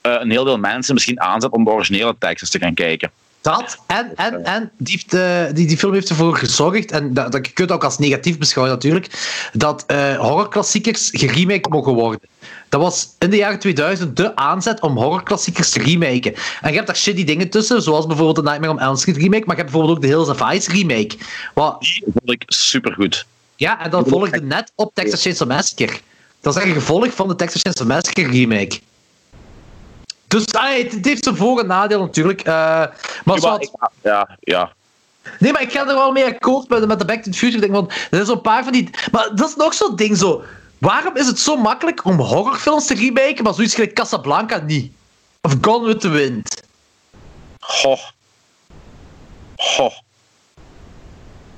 eh, 0.00 0.16
een 0.20 0.30
heel 0.30 0.44
deel 0.44 0.58
mensen 0.58 0.94
misschien 0.94 1.20
aanzet 1.20 1.50
om 1.50 1.64
de 1.64 1.70
originele 1.70 2.16
teksten 2.18 2.50
te 2.50 2.58
gaan 2.58 2.74
kijken. 2.74 3.10
Dat, 3.40 3.78
en, 3.86 4.12
en, 4.16 4.44
en 4.44 4.70
die, 4.76 4.92
heeft, 4.92 5.14
eh, 5.14 5.54
die, 5.54 5.66
die 5.66 5.78
film 5.78 5.92
heeft 5.92 6.08
ervoor 6.08 6.36
gezorgd, 6.36 6.90
en 6.90 7.14
dat, 7.14 7.32
dat, 7.32 7.46
je 7.46 7.52
kunt 7.52 7.68
het 7.68 7.78
ook 7.78 7.84
als 7.84 7.98
negatief 7.98 8.38
beschouwen 8.38 8.74
natuurlijk, 8.74 9.06
dat 9.52 9.84
eh 9.86 10.18
horrorklassiekers 10.18 11.08
geremaked 11.12 11.68
mogen 11.68 11.92
worden. 11.92 12.20
Dat 12.68 12.80
was 12.80 13.08
in 13.18 13.30
de 13.30 13.36
jaren 13.36 13.58
2000 13.58 14.16
de 14.16 14.36
aanzet 14.36 14.80
om 14.80 14.96
horrorklassiekers 14.96 15.70
te 15.70 15.82
remaken. 15.82 16.34
En 16.60 16.68
je 16.70 16.74
hebt 16.74 16.86
daar 16.86 16.96
shitty 16.96 17.24
dingen 17.24 17.50
tussen, 17.50 17.82
zoals 17.82 18.06
bijvoorbeeld 18.06 18.36
de 18.36 18.42
Nightmare 18.42 18.72
on 18.72 18.80
Elm 18.80 18.96
Street 18.96 19.16
remake, 19.16 19.44
maar 19.46 19.56
je 19.56 19.62
hebt 19.62 19.70
bijvoorbeeld 19.72 19.96
ook 19.96 20.02
de 20.02 20.08
Hills 20.08 20.28
of 20.28 20.52
Ice 20.52 20.70
remake. 20.72 21.16
Wat, 21.54 21.80
Die 21.80 22.04
vond 22.04 22.30
ik 22.30 22.42
supergoed. 22.46 23.26
ja, 23.56 23.84
en 23.84 23.90
dat 23.90 24.08
volgde 24.08 24.40
net 24.40 24.72
op 24.74 24.94
Texas 24.94 25.22
Chainsaw 25.22 25.48
Massacre. 25.48 25.98
Dat 26.40 26.56
is 26.56 26.62
een 26.62 26.72
gevolg 26.72 27.14
van 27.14 27.28
de 27.28 27.36
Texas 27.36 27.60
Chainsaw 27.62 27.86
Massacre 27.86 28.26
remake. 28.26 28.78
Dus 30.30 30.52
ah, 30.52 30.76
het, 30.76 30.98
heeft 31.04 31.24
zijn 31.24 31.36
voor- 31.36 31.60
en 31.60 31.66
nadeel 31.66 32.00
natuurlijk. 32.00 32.40
eh, 32.40 32.84
maar 33.24 33.36
ik- 33.60 33.70
ja, 34.02 34.36
ja. 34.40 34.72
Nee, 35.38 35.52
maar 35.52 35.62
ik 35.62 35.72
ga 35.72 35.80
er 35.80 35.86
wel 35.94 36.12
mee 36.12 36.24
akkoord 36.24 36.68
met, 36.68 36.86
met 36.86 36.98
de 36.98 37.04
Back 37.04 37.22
to 37.22 37.30
the 37.30 37.36
Future. 37.38 37.60
ding, 37.60 37.72
want 37.72 37.90
er 37.92 37.96
zijn 38.10 38.26
zo'n 38.26 38.40
paar 38.40 38.62
van 38.64 38.72
die... 38.72 38.90
Maar 39.12 39.30
dat 39.34 39.48
is 39.48 39.56
nog 39.56 39.74
zo'n 39.74 39.96
ding 39.96 40.16
zo. 40.16 40.42
Waarom 40.78 41.16
is 41.16 41.26
het 41.26 41.38
zo 41.38 41.56
makkelijk 41.56 42.04
om 42.04 42.16
horrorfilms 42.20 42.86
te 42.86 42.94
remaken, 42.94 43.44
maar 43.44 43.54
zoiets 43.54 43.74
gelijk 43.74 43.94
Casablanca 43.94 44.58
niet? 44.58 44.92
Of 45.40 45.54
Gone 45.60 45.86
with 45.86 46.00
the 46.00 46.08
Wind? 46.08 46.62
Goh. 47.60 48.00
Goh. 49.56 49.92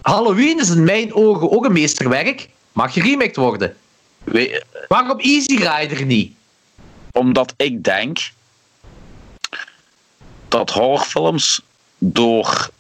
Halloween 0.03 0.61
is 0.61 0.71
in 0.71 0.85
mijn 0.85 1.15
ogen 1.15 1.51
ook 1.51 1.65
een 1.65 1.73
meesterwerk. 1.73 2.49
Mag 2.73 2.93
geremaked 2.93 3.37
worden. 3.37 3.77
We- 4.25 4.63
Waarom 4.89 5.19
Easy 5.19 5.57
Rider 5.57 6.05
niet? 6.05 6.33
omdat 7.13 7.55
ik 7.57 7.85
denk 7.85 8.19
dat 10.53 10.71
horrorfilms 10.71 11.61
door 11.99 12.71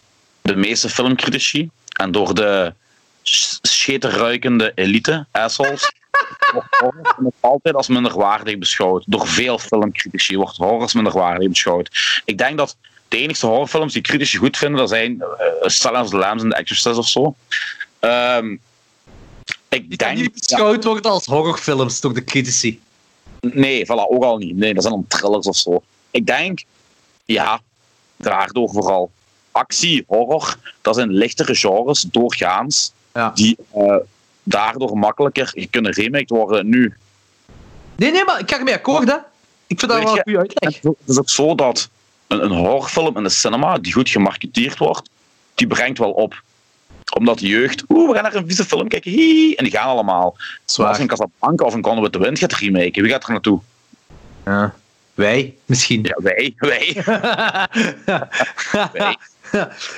de 0.42 0.56
meeste 0.56 0.88
filmcritici 0.88 1.70
en 1.92 2.12
door 2.12 2.34
de 2.34 2.72
sch- 3.22 3.58
scheterruikende 3.62 4.72
elite, 4.74 5.26
assholes, 5.30 5.92
wordt 7.18 7.36
altijd 7.40 7.74
als 7.74 7.88
minderwaardig 7.88 8.58
beschouwd. 8.58 9.04
Door 9.06 9.26
veel 9.26 9.58
filmcritici 9.58 10.36
wordt 10.36 10.56
horror 10.56 10.80
als 10.80 10.92
minderwaardig 10.94 11.48
beschouwd. 11.48 12.20
Ik 12.24 12.38
denk 12.38 12.56
dat 12.58 12.76
de 13.08 13.16
enige 13.16 13.46
horrorfilms 13.46 13.92
die 13.92 14.02
critici 14.02 14.38
goed 14.38 14.56
vinden, 14.56 14.78
dat 14.78 14.88
zijn 14.88 15.12
uh, 15.12 15.24
Silence 15.60 16.02
of 16.02 16.10
the 16.10 16.16
Lambs 16.16 16.42
en 16.42 16.48
The 16.48 16.56
Exorcist 16.56 16.96
of 16.98 17.08
zo. 17.08 17.34
Ehm, 17.98 18.52
ik 19.68 19.88
Die 19.88 19.96
denk... 19.98 20.16
niet 20.16 20.24
ja, 20.24 20.56
beschouwd 20.56 20.84
worden 20.84 21.10
als 21.10 21.26
horrorfilms 21.26 22.00
door 22.00 22.14
de 22.14 22.24
critici. 22.24 22.80
Nee, 23.40 23.84
voilà, 23.84 24.08
ook 24.08 24.22
al 24.22 24.36
niet. 24.36 24.56
Nee, 24.56 24.74
dat 24.74 24.82
zijn 24.82 24.94
dan 24.94 25.04
thrillers 25.08 25.46
of 25.46 25.56
zo. 25.56 25.82
Ik 26.10 26.26
denk, 26.26 26.62
ja, 27.32 27.60
daardoor 28.16 28.68
vooral. 28.70 29.10
Actie, 29.50 30.04
horror, 30.06 30.56
dat 30.80 30.94
zijn 30.94 31.10
lichtere 31.10 31.54
genres, 31.54 32.00
doorgaans, 32.00 32.92
Ja. 33.14 33.30
die 33.34 33.56
eh, 33.74 33.96
daardoor 34.42 34.98
makkelijker 34.98 35.66
kunnen 35.70 35.92
remaked 35.92 36.30
worden. 36.30 36.68
Nu, 36.68 36.94
Nee, 37.96 38.10
nee, 38.10 38.24
maar 38.24 38.38
ik 38.40 38.50
ga 38.50 38.58
ermee 38.58 38.74
akkoord, 38.74 39.08
hè. 39.08 39.16
Ik 39.66 39.78
vind 39.78 39.90
dat 39.90 39.98
Weet 40.00 40.02
wel 40.08 40.16
een 40.16 40.22
goede 40.22 40.38
uitleg. 40.38 40.80
het 40.82 40.94
is 41.08 41.18
ook 41.18 41.28
zo 41.30 41.54
dat 41.54 41.88
een, 42.26 42.44
een 42.44 42.50
horrorfilm 42.50 43.16
in 43.16 43.22
de 43.22 43.28
cinema 43.28 43.78
die 43.78 43.92
goed 43.92 44.08
gemarketeerd 44.08 44.78
wordt, 44.78 45.10
die 45.54 45.66
brengt 45.66 45.98
wel 45.98 46.10
op. 46.10 46.42
Omdat 47.16 47.38
de 47.38 47.46
jeugd, 47.46 47.84
oeh, 47.88 48.08
we 48.08 48.14
gaan 48.14 48.22
naar 48.22 48.34
een 48.34 48.46
vieze 48.46 48.64
film 48.64 48.88
kijken, 48.88 49.10
hihi, 49.10 49.54
en 49.54 49.64
die 49.64 49.72
gaan 49.72 49.88
allemaal. 49.88 50.36
Zwaar. 50.64 50.88
Als 50.88 50.98
een 50.98 51.06
Casablanca 51.06 51.64
of 51.64 51.74
een 51.74 51.84
Gone 51.84 52.00
with 52.00 52.12
the 52.12 52.18
Wind 52.18 52.38
gaat 52.38 52.52
remaken, 52.52 53.02
wie 53.02 53.12
gaat 53.12 53.24
er 53.24 53.30
naartoe? 53.30 53.60
Ja. 54.44 54.74
Wij, 55.14 55.54
misschien. 55.66 56.02
Ja, 56.02 56.16
wij, 56.22 56.54
wij. 56.56 57.02
wij. 58.92 59.16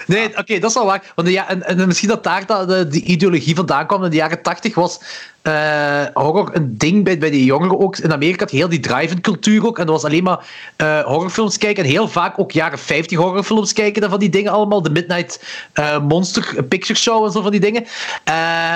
Nee, 0.06 0.38
oké, 0.38 0.58
dat 0.58 0.70
is 0.70 0.76
wel 0.76 0.86
waar. 0.86 1.12
Want 1.14 1.28
ja, 1.28 1.48
en, 1.48 1.62
en 1.62 1.86
misschien 1.86 2.08
dat 2.08 2.24
daar 2.24 2.46
dat, 2.46 2.68
de, 2.68 2.88
die 2.88 3.02
ideologie 3.02 3.54
vandaan 3.54 3.86
kwam. 3.86 4.04
In 4.04 4.10
de 4.10 4.16
jaren 4.16 4.42
tachtig 4.42 4.74
was 4.74 5.00
eh 5.42 6.04
horror 6.14 6.50
een 6.52 6.78
ding 6.78 7.04
bij, 7.04 7.18
bij 7.18 7.30
de 7.30 7.44
jongeren 7.44 7.80
ook. 7.80 7.96
In 7.96 8.12
Amerika 8.12 8.38
had 8.38 8.50
heel 8.50 8.68
die 8.68 8.80
drive-in 8.80 9.20
cultuur 9.20 9.66
ook. 9.66 9.78
En 9.78 9.86
dat 9.86 9.94
was 9.94 10.04
alleen 10.04 10.22
maar 10.22 10.46
eh, 10.76 11.00
horrorfilms 11.00 11.58
kijken. 11.58 11.84
En 11.84 11.90
heel 11.90 12.08
vaak 12.08 12.38
ook 12.38 12.52
jaren 12.52 12.78
50 12.78 13.18
horrorfilms 13.18 13.72
kijken. 13.72 14.02
En 14.02 14.10
van 14.10 14.18
die 14.18 14.30
dingen 14.30 14.52
allemaal. 14.52 14.82
De 14.82 14.90
Midnight 14.90 15.44
eh, 15.72 16.00
Monster 16.00 16.64
Picture 16.64 16.98
Show 16.98 17.24
en 17.24 17.32
zo 17.32 17.42
van 17.42 17.50
die 17.50 17.60
dingen. 17.60 17.84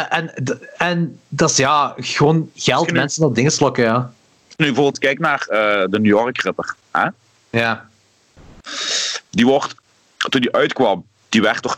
En, 0.08 0.34
en 0.76 1.18
dat 1.28 1.50
is 1.50 1.56
ja, 1.56 1.94
gewoon 1.96 2.50
geld, 2.54 2.92
mensen 2.92 3.22
dat 3.22 3.34
dingen 3.34 3.52
slokken, 3.52 3.84
ja. 3.84 4.12
Nu 4.58 4.66
bijvoorbeeld 4.66 4.98
kijk 4.98 5.18
naar 5.18 5.40
eh, 5.40 5.84
de 5.90 6.00
New 6.00 6.06
York 6.06 6.42
Ripper. 6.42 6.74
Hè? 6.90 7.08
Ja. 7.50 7.88
Die 9.30 9.46
wordt, 9.46 9.74
toen 10.16 10.40
die 10.40 10.52
uitkwam, 10.52 11.06
die 11.28 11.42
werd 11.42 11.62
door 11.62 11.76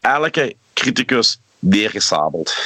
elke 0.00 0.54
criticus 0.72 1.38
neergesabeld. 1.58 2.56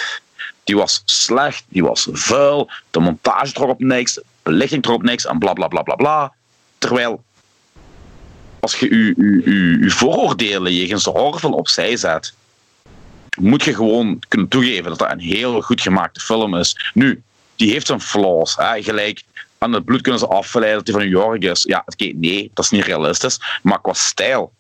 Die 0.65 0.77
was 0.77 1.03
slecht, 1.05 1.65
die 1.69 1.85
was 1.85 2.09
vuil, 2.13 2.71
de 2.91 3.01
montage 3.01 3.53
trok 3.53 3.69
op 3.69 3.81
niks, 3.81 4.15
de 4.15 4.25
belichting 4.43 4.83
trok 4.83 4.95
op 4.95 5.03
niks 5.03 5.27
en 5.27 5.39
bla 5.39 5.53
bla 5.53 5.69
bla 5.69 5.83
bla 5.83 5.95
bla. 5.95 6.33
Terwijl, 6.79 7.25
als 8.61 8.79
je 8.79 8.97
je, 8.97 9.15
je, 9.17 9.51
je, 9.51 9.79
je 9.79 9.91
vooroordelen 9.91 10.75
jegens 10.75 11.05
de 11.05 11.11
horrorfilm 11.11 11.55
opzij 11.55 11.97
zet, 11.97 12.35
moet 13.41 13.65
je 13.65 13.75
gewoon 13.75 14.23
kunnen 14.29 14.49
toegeven 14.49 14.85
dat 14.85 14.99
dat 14.99 15.11
een 15.11 15.21
heel 15.21 15.61
goed 15.61 15.81
gemaakte 15.81 16.21
film 16.21 16.57
is. 16.57 16.91
Nu, 16.93 17.23
die 17.57 17.73
heeft 17.73 17.87
zijn 17.87 18.01
flaws. 18.01 18.57
Hè? 18.57 18.83
Gelijk, 18.83 19.23
aan 19.59 19.73
het 19.73 19.85
bloed 19.85 20.01
kunnen 20.01 20.21
ze 20.21 20.27
afleiden 20.27 20.85
dat 20.85 20.87
hij 20.87 20.97
van 20.97 21.11
New 21.11 21.21
York 21.21 21.43
is. 21.43 21.63
Ja, 21.63 21.83
oké, 21.87 22.05
nee, 22.15 22.51
dat 22.55 22.65
is 22.65 22.71
niet 22.71 22.85
realistisch. 22.85 23.41
Maar 23.63 23.81
qua 23.81 23.93
stijl, 23.93 24.53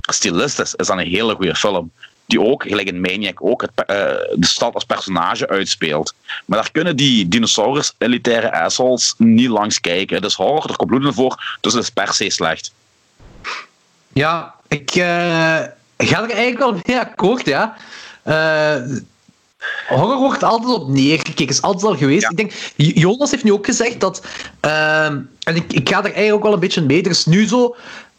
stilistisch, 0.00 0.74
is 0.74 0.86
dat 0.86 0.98
een 0.98 1.06
hele 1.06 1.34
goede 1.34 1.54
film. 1.54 1.90
Die 2.26 2.40
ook, 2.40 2.62
gelijk 2.62 2.88
in 2.88 3.00
Maniac, 3.00 3.44
ook 3.44 3.60
het, 3.60 3.70
eh, 3.74 3.86
de 4.34 4.46
stad 4.46 4.74
als 4.74 4.84
personage 4.84 5.48
uitspeelt. 5.48 6.14
Maar 6.44 6.58
daar 6.58 6.70
kunnen 6.70 6.96
die 6.96 7.28
dinosaurus, 7.28 7.92
elitaire 7.98 8.52
assholes, 8.52 9.14
niet 9.18 9.48
langs 9.48 9.80
kijken. 9.80 10.16
Het 10.16 10.24
is 10.24 10.34
horror, 10.34 10.70
er 10.70 10.76
komt 10.76 10.90
bloed 10.90 11.14
voor, 11.14 11.56
dus 11.60 11.72
het 11.72 11.82
is 11.82 11.90
per 11.90 12.12
se 12.14 12.30
slecht. 12.30 12.72
Ja, 14.12 14.54
ik 14.68 14.90
eh, 14.90 15.04
ga 15.98 16.22
er 16.22 16.30
eigenlijk 16.30 16.58
wel 16.58 16.80
mee 16.84 16.98
akkoord, 16.98 17.46
ja. 17.46 17.76
Eh, 18.22 18.76
horror 19.88 20.18
wordt 20.18 20.42
altijd 20.42 20.72
op 20.74 20.88
neergekeken, 20.88 21.48
is 21.54 21.62
altijd 21.62 21.84
al 21.84 21.96
geweest. 21.96 22.22
Ja. 22.22 22.28
Ik 22.28 22.36
denk, 22.36 22.52
Jonas 22.76 23.30
heeft 23.30 23.44
nu 23.44 23.52
ook 23.52 23.64
gezegd 23.66 24.00
dat, 24.00 24.22
ehm, 24.60 25.20
en 25.42 25.56
ik, 25.56 25.72
ik 25.72 25.88
ga 25.88 25.98
er 25.98 26.04
eigenlijk 26.04 26.34
ook 26.34 26.42
wel 26.42 26.52
een 26.52 26.60
beetje 26.60 26.82
mee, 26.82 27.02
er 27.02 27.10
is 27.10 27.26
nu 27.26 27.46
zo 27.48 27.76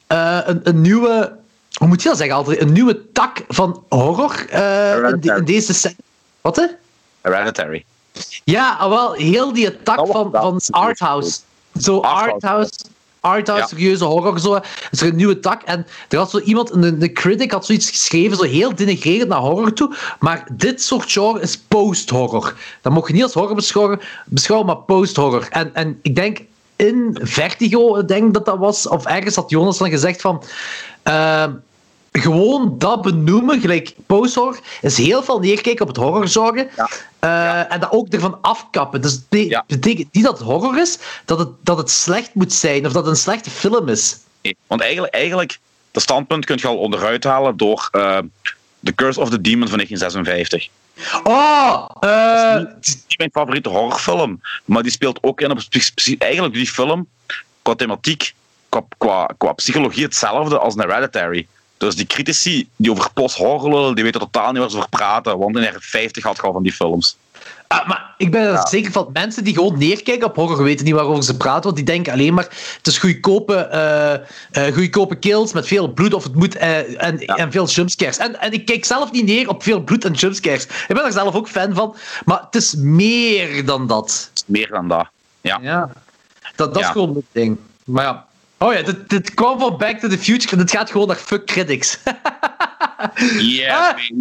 eh, 0.07 0.39
een, 0.45 0.59
een 0.63 0.81
nieuwe, 0.81 1.35
hoe 1.73 1.87
moet 1.87 2.01
je 2.01 2.07
dat 2.09 2.17
zeggen, 2.17 2.35
altijd, 2.35 2.61
een 2.61 2.71
nieuwe 2.71 3.11
tak 3.11 3.43
van 3.47 3.83
horror 3.89 4.45
eh, 4.49 5.09
in, 5.21 5.45
deze... 5.45 5.73
se- 5.73 5.95
Wat, 6.41 6.55
hè? 6.55 6.65
Hereditary. 7.21 7.85
Ja, 8.43 8.75
ah, 8.79 8.89
wel, 8.89 9.13
heel 9.13 9.53
die 9.53 9.81
tak 9.83 10.07
van, 10.07 10.29
van 10.31 10.61
arthouse. 10.69 11.39
Zo 11.79 11.99
Arthouse. 11.99 12.71
Arthouse, 13.25 13.61
Ja. 13.61 13.67
serieuze 13.67 14.03
horror, 14.05 14.39
zo. 14.39 14.59
is 14.91 15.01
er 15.01 15.07
een 15.07 15.15
nieuwe 15.15 15.39
tak. 15.39 15.61
En 15.61 15.85
er 16.09 16.17
had 16.17 16.29
zo 16.29 16.39
iemand, 16.39 16.71
een, 16.71 17.01
een 17.01 17.13
critic 17.13 17.51
had 17.51 17.65
zoiets 17.65 17.89
geschreven, 17.89 18.37
zo 18.37 18.43
heel 18.43 18.75
denigrerend 18.75 19.29
naar 19.29 19.39
horror 19.39 19.73
toe. 19.73 19.95
Maar 20.19 20.47
dit 20.51 20.81
soort 20.81 21.11
genre 21.11 21.41
is 21.41 21.57
post-horror. 21.57 22.53
Dat 22.81 22.93
mocht 22.93 23.07
je 23.07 23.13
niet 23.13 23.23
als 23.23 23.33
horror 23.33 23.55
beschouwen, 23.55 23.99
beschouwen 24.25 24.67
maar 24.67 24.77
post-horror. 24.77 25.47
En, 25.49 25.75
en 25.75 25.99
ik 26.01 26.15
denk 26.15 26.39
in 26.75 27.17
Vertigo, 27.21 28.05
denk 28.05 28.33
dat 28.33 28.45
dat 28.45 28.57
was, 28.57 28.87
of 28.87 29.05
ergens 29.05 29.35
had 29.35 29.49
Jonas 29.49 29.77
dan 29.77 29.89
gezegd 29.89 30.21
van... 30.21 30.43
ehm, 31.03 31.51
gewoon 32.11 32.75
dat 32.77 33.01
benoemen, 33.01 33.59
gelijk 33.61 33.95
post-horror, 34.05 34.59
is 34.81 34.97
heel 34.97 35.23
veel 35.23 35.39
neerkijken 35.39 35.81
op 35.81 35.87
het 35.87 35.97
horrorgenre. 35.97 36.67
Ja. 36.75 36.89
Eh, 37.25 37.31
Ja. 37.31 37.69
En 37.69 37.79
dat 37.79 37.91
ook 37.91 38.07
ervan 38.07 38.37
afkappen. 38.41 39.01
Dus 39.01 39.11
het 39.29 39.49
Ja. 39.49 39.63
betekent 39.67 40.13
niet 40.13 40.23
dat 40.23 40.37
het 40.37 40.47
horror 40.47 40.79
is, 40.79 40.97
dat 41.25 41.39
het, 41.39 41.49
dat 41.61 41.77
het 41.77 41.89
slecht 41.91 42.33
moet 42.33 42.53
zijn 42.53 42.85
of 42.85 42.91
dat 42.91 43.03
het 43.03 43.13
een 43.13 43.19
slechte 43.21 43.49
film 43.49 43.87
is. 43.89 44.17
Nee, 44.41 44.57
Want 44.67 44.81
eigenlijk, 44.81 45.13
eigenlijk, 45.13 45.59
dat 45.91 46.03
standpunt 46.03 46.45
kun 46.45 46.57
je 46.59 46.67
al 46.67 46.77
onderuit 46.77 47.23
halen 47.23 47.57
door 47.57 47.87
eh, 47.91 48.17
The 48.83 48.95
Curse 48.95 49.19
of 49.19 49.29
the 49.29 49.41
Demon 49.41 49.67
van 49.67 49.77
1956. 49.77 50.69
Oh! 51.23 51.85
Het 51.99 52.87
is 52.87 52.93
niet 53.07 53.17
mijn 53.17 53.29
favoriete 53.33 53.69
horrorfilm, 53.69 54.41
maar 54.65 54.83
die 54.83 54.91
speelt 54.91 55.17
ook 55.21 55.41
in 55.41 55.51
op 55.51 55.59
eigenlijk 56.17 56.53
die 56.53 56.67
film 56.67 57.07
qua 57.61 57.75
thematiek, 57.75 58.33
qua, 58.69 58.83
qua, 58.97 59.29
qua 59.37 59.53
psychologie 59.53 60.03
hetzelfde 60.03 60.59
als 60.59 60.75
een 60.75 60.81
Hereditary. 60.81 61.47
Dus 61.77 61.95
die 61.95 62.05
critici 62.07 62.69
die 62.75 62.91
over 62.91 63.09
post-horror 63.13 63.69
lullen, 63.73 63.95
die 63.95 64.03
weten 64.03 64.19
totaal 64.19 64.51
niet 64.51 64.61
waar 64.61 64.69
ze 64.69 64.77
over 64.77 64.89
praten, 64.89 65.37
want 65.37 65.55
in 65.55 65.61
de 65.61 65.67
jaren 65.67 65.81
50 65.81 66.23
had 66.23 66.35
je 66.35 66.41
al 66.41 66.53
van 66.53 66.63
die 66.63 66.71
films. 66.73 67.17
ah, 67.67 67.87
maar 67.87 68.13
ik 68.17 68.31
ben 68.31 68.41
er 68.41 68.51
Ja. 68.53 68.65
zeker 68.67 68.91
van 68.91 69.09
mensen 69.13 69.43
die 69.43 69.53
gewoon 69.53 69.77
neerkijken 69.77 70.27
op 70.27 70.35
horror 70.35 70.63
weten 70.63 70.85
niet 70.85 70.93
waarover 70.93 71.23
ze 71.23 71.37
praten, 71.37 71.63
want 71.63 71.75
die 71.75 71.85
denken 71.85 72.13
alleen 72.13 72.33
maar 72.33 72.43
het 72.77 72.87
is 72.87 72.97
goedkope, 72.97 73.55
eh 73.55 74.13
eh, 74.67 74.73
goedkope 74.73 75.15
kills 75.15 75.53
met 75.53 75.67
veel 75.67 75.87
bloed 75.93 76.13
of 76.13 76.23
het 76.23 76.35
moet, 76.35 76.55
eh, 76.55 77.03
en, 77.03 77.17
Ja. 77.19 77.35
en 77.35 77.51
veel 77.51 77.65
jumpscares. 77.67 78.17
En, 78.17 78.39
en 78.39 78.51
ik 78.53 78.65
kijk 78.65 78.85
zelf 78.85 79.11
niet 79.11 79.25
neer 79.25 79.49
op 79.49 79.63
veel 79.63 79.79
bloed 79.79 80.05
en 80.05 80.13
jumpscares. 80.13 80.63
Ik 80.65 80.85
ben 80.95 81.05
er 81.05 81.11
zelf 81.11 81.35
ook 81.35 81.49
fan 81.49 81.73
van, 81.73 81.95
maar 82.25 82.39
het 82.45 82.55
is 82.55 82.73
meer 82.77 83.65
dan 83.65 83.87
dat. 83.87 84.29
Het 84.29 84.37
is 84.39 84.43
meer 84.47 84.69
dan 84.69 84.87
dat. 84.87 85.07
Ja. 85.41 85.59
Ja. 85.61 85.89
Dat, 86.55 86.73
dat 86.73 86.83
is 86.83 86.89
gewoon 86.89 87.15
het 87.15 87.25
ding. 87.31 87.57
Maar 87.85 88.03
ja. 88.03 88.25
Oh 88.57 88.73
ja, 88.73 88.81
dit, 88.81 89.09
dit 89.09 89.33
kwam 89.33 89.59
van 89.59 89.77
Back 89.77 89.99
to 89.99 90.07
the 90.07 90.17
Future. 90.17 90.55
Dit 90.57 90.71
gaat 90.71 90.91
gewoon 90.91 91.07
naar 91.07 91.15
fuck 91.15 91.45
critics. 91.45 91.97
Ah. 93.69 93.95
baby. 93.95 94.11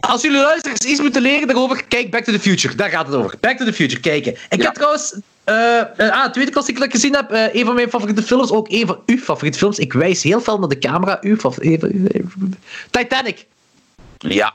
Als 0.00 0.22
jullie 0.22 0.38
luisteren 0.40 0.88
iets 0.90 1.00
moeten 1.00 1.22
leren 1.22 1.46
daarover, 1.46 1.84
kijk 1.84 2.10
Back 2.10 2.24
to 2.24 2.32
the 2.32 2.40
Future. 2.40 2.74
Daar 2.74 2.90
gaat 2.90 3.06
het 3.06 3.16
over. 3.16 3.34
Back 3.40 3.56
to 3.58 3.64
the 3.64 3.72
Future, 3.72 4.00
kijken. 4.00 4.32
Ik 4.32 4.58
Ja. 4.58 4.64
heb 4.64 4.74
trouwens... 4.74 5.16
eh, 5.44 5.80
ah, 6.10 6.30
tweede 6.32 6.50
klassieker 6.50 6.82
dat 6.84 6.94
ik 6.94 7.00
gezien 7.00 7.14
heb. 7.14 7.30
eh, 7.30 7.54
een 7.54 7.64
van 7.64 7.74
mijn 7.74 7.88
favoriete 7.88 8.22
films. 8.22 8.50
Ook 8.50 8.68
een 8.70 8.86
van 8.86 9.00
uw 9.06 9.18
favoriete 9.18 9.58
films. 9.58 9.78
Ik 9.78 9.92
wijs 9.92 10.22
heel 10.22 10.40
veel 10.40 10.58
naar 10.58 10.68
de 10.68 10.78
camera. 10.78 11.18
Uw 11.20 11.36
favoriete... 11.36 12.10
Titanic. 12.90 13.46
Ja. 14.18 14.54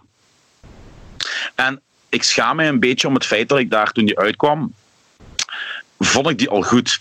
En 1.55 1.81
ik 2.09 2.23
schaam 2.23 2.55
mij 2.55 2.67
een 2.67 2.79
beetje 2.79 3.07
om 3.07 3.13
het 3.13 3.25
feit 3.25 3.49
dat 3.49 3.59
ik 3.59 3.69
daar 3.69 3.91
toen 3.91 4.05
die 4.05 4.19
uitkwam, 4.19 4.73
vond 5.99 6.29
ik 6.29 6.37
die 6.37 6.49
al 6.49 6.61
goed. 6.63 6.99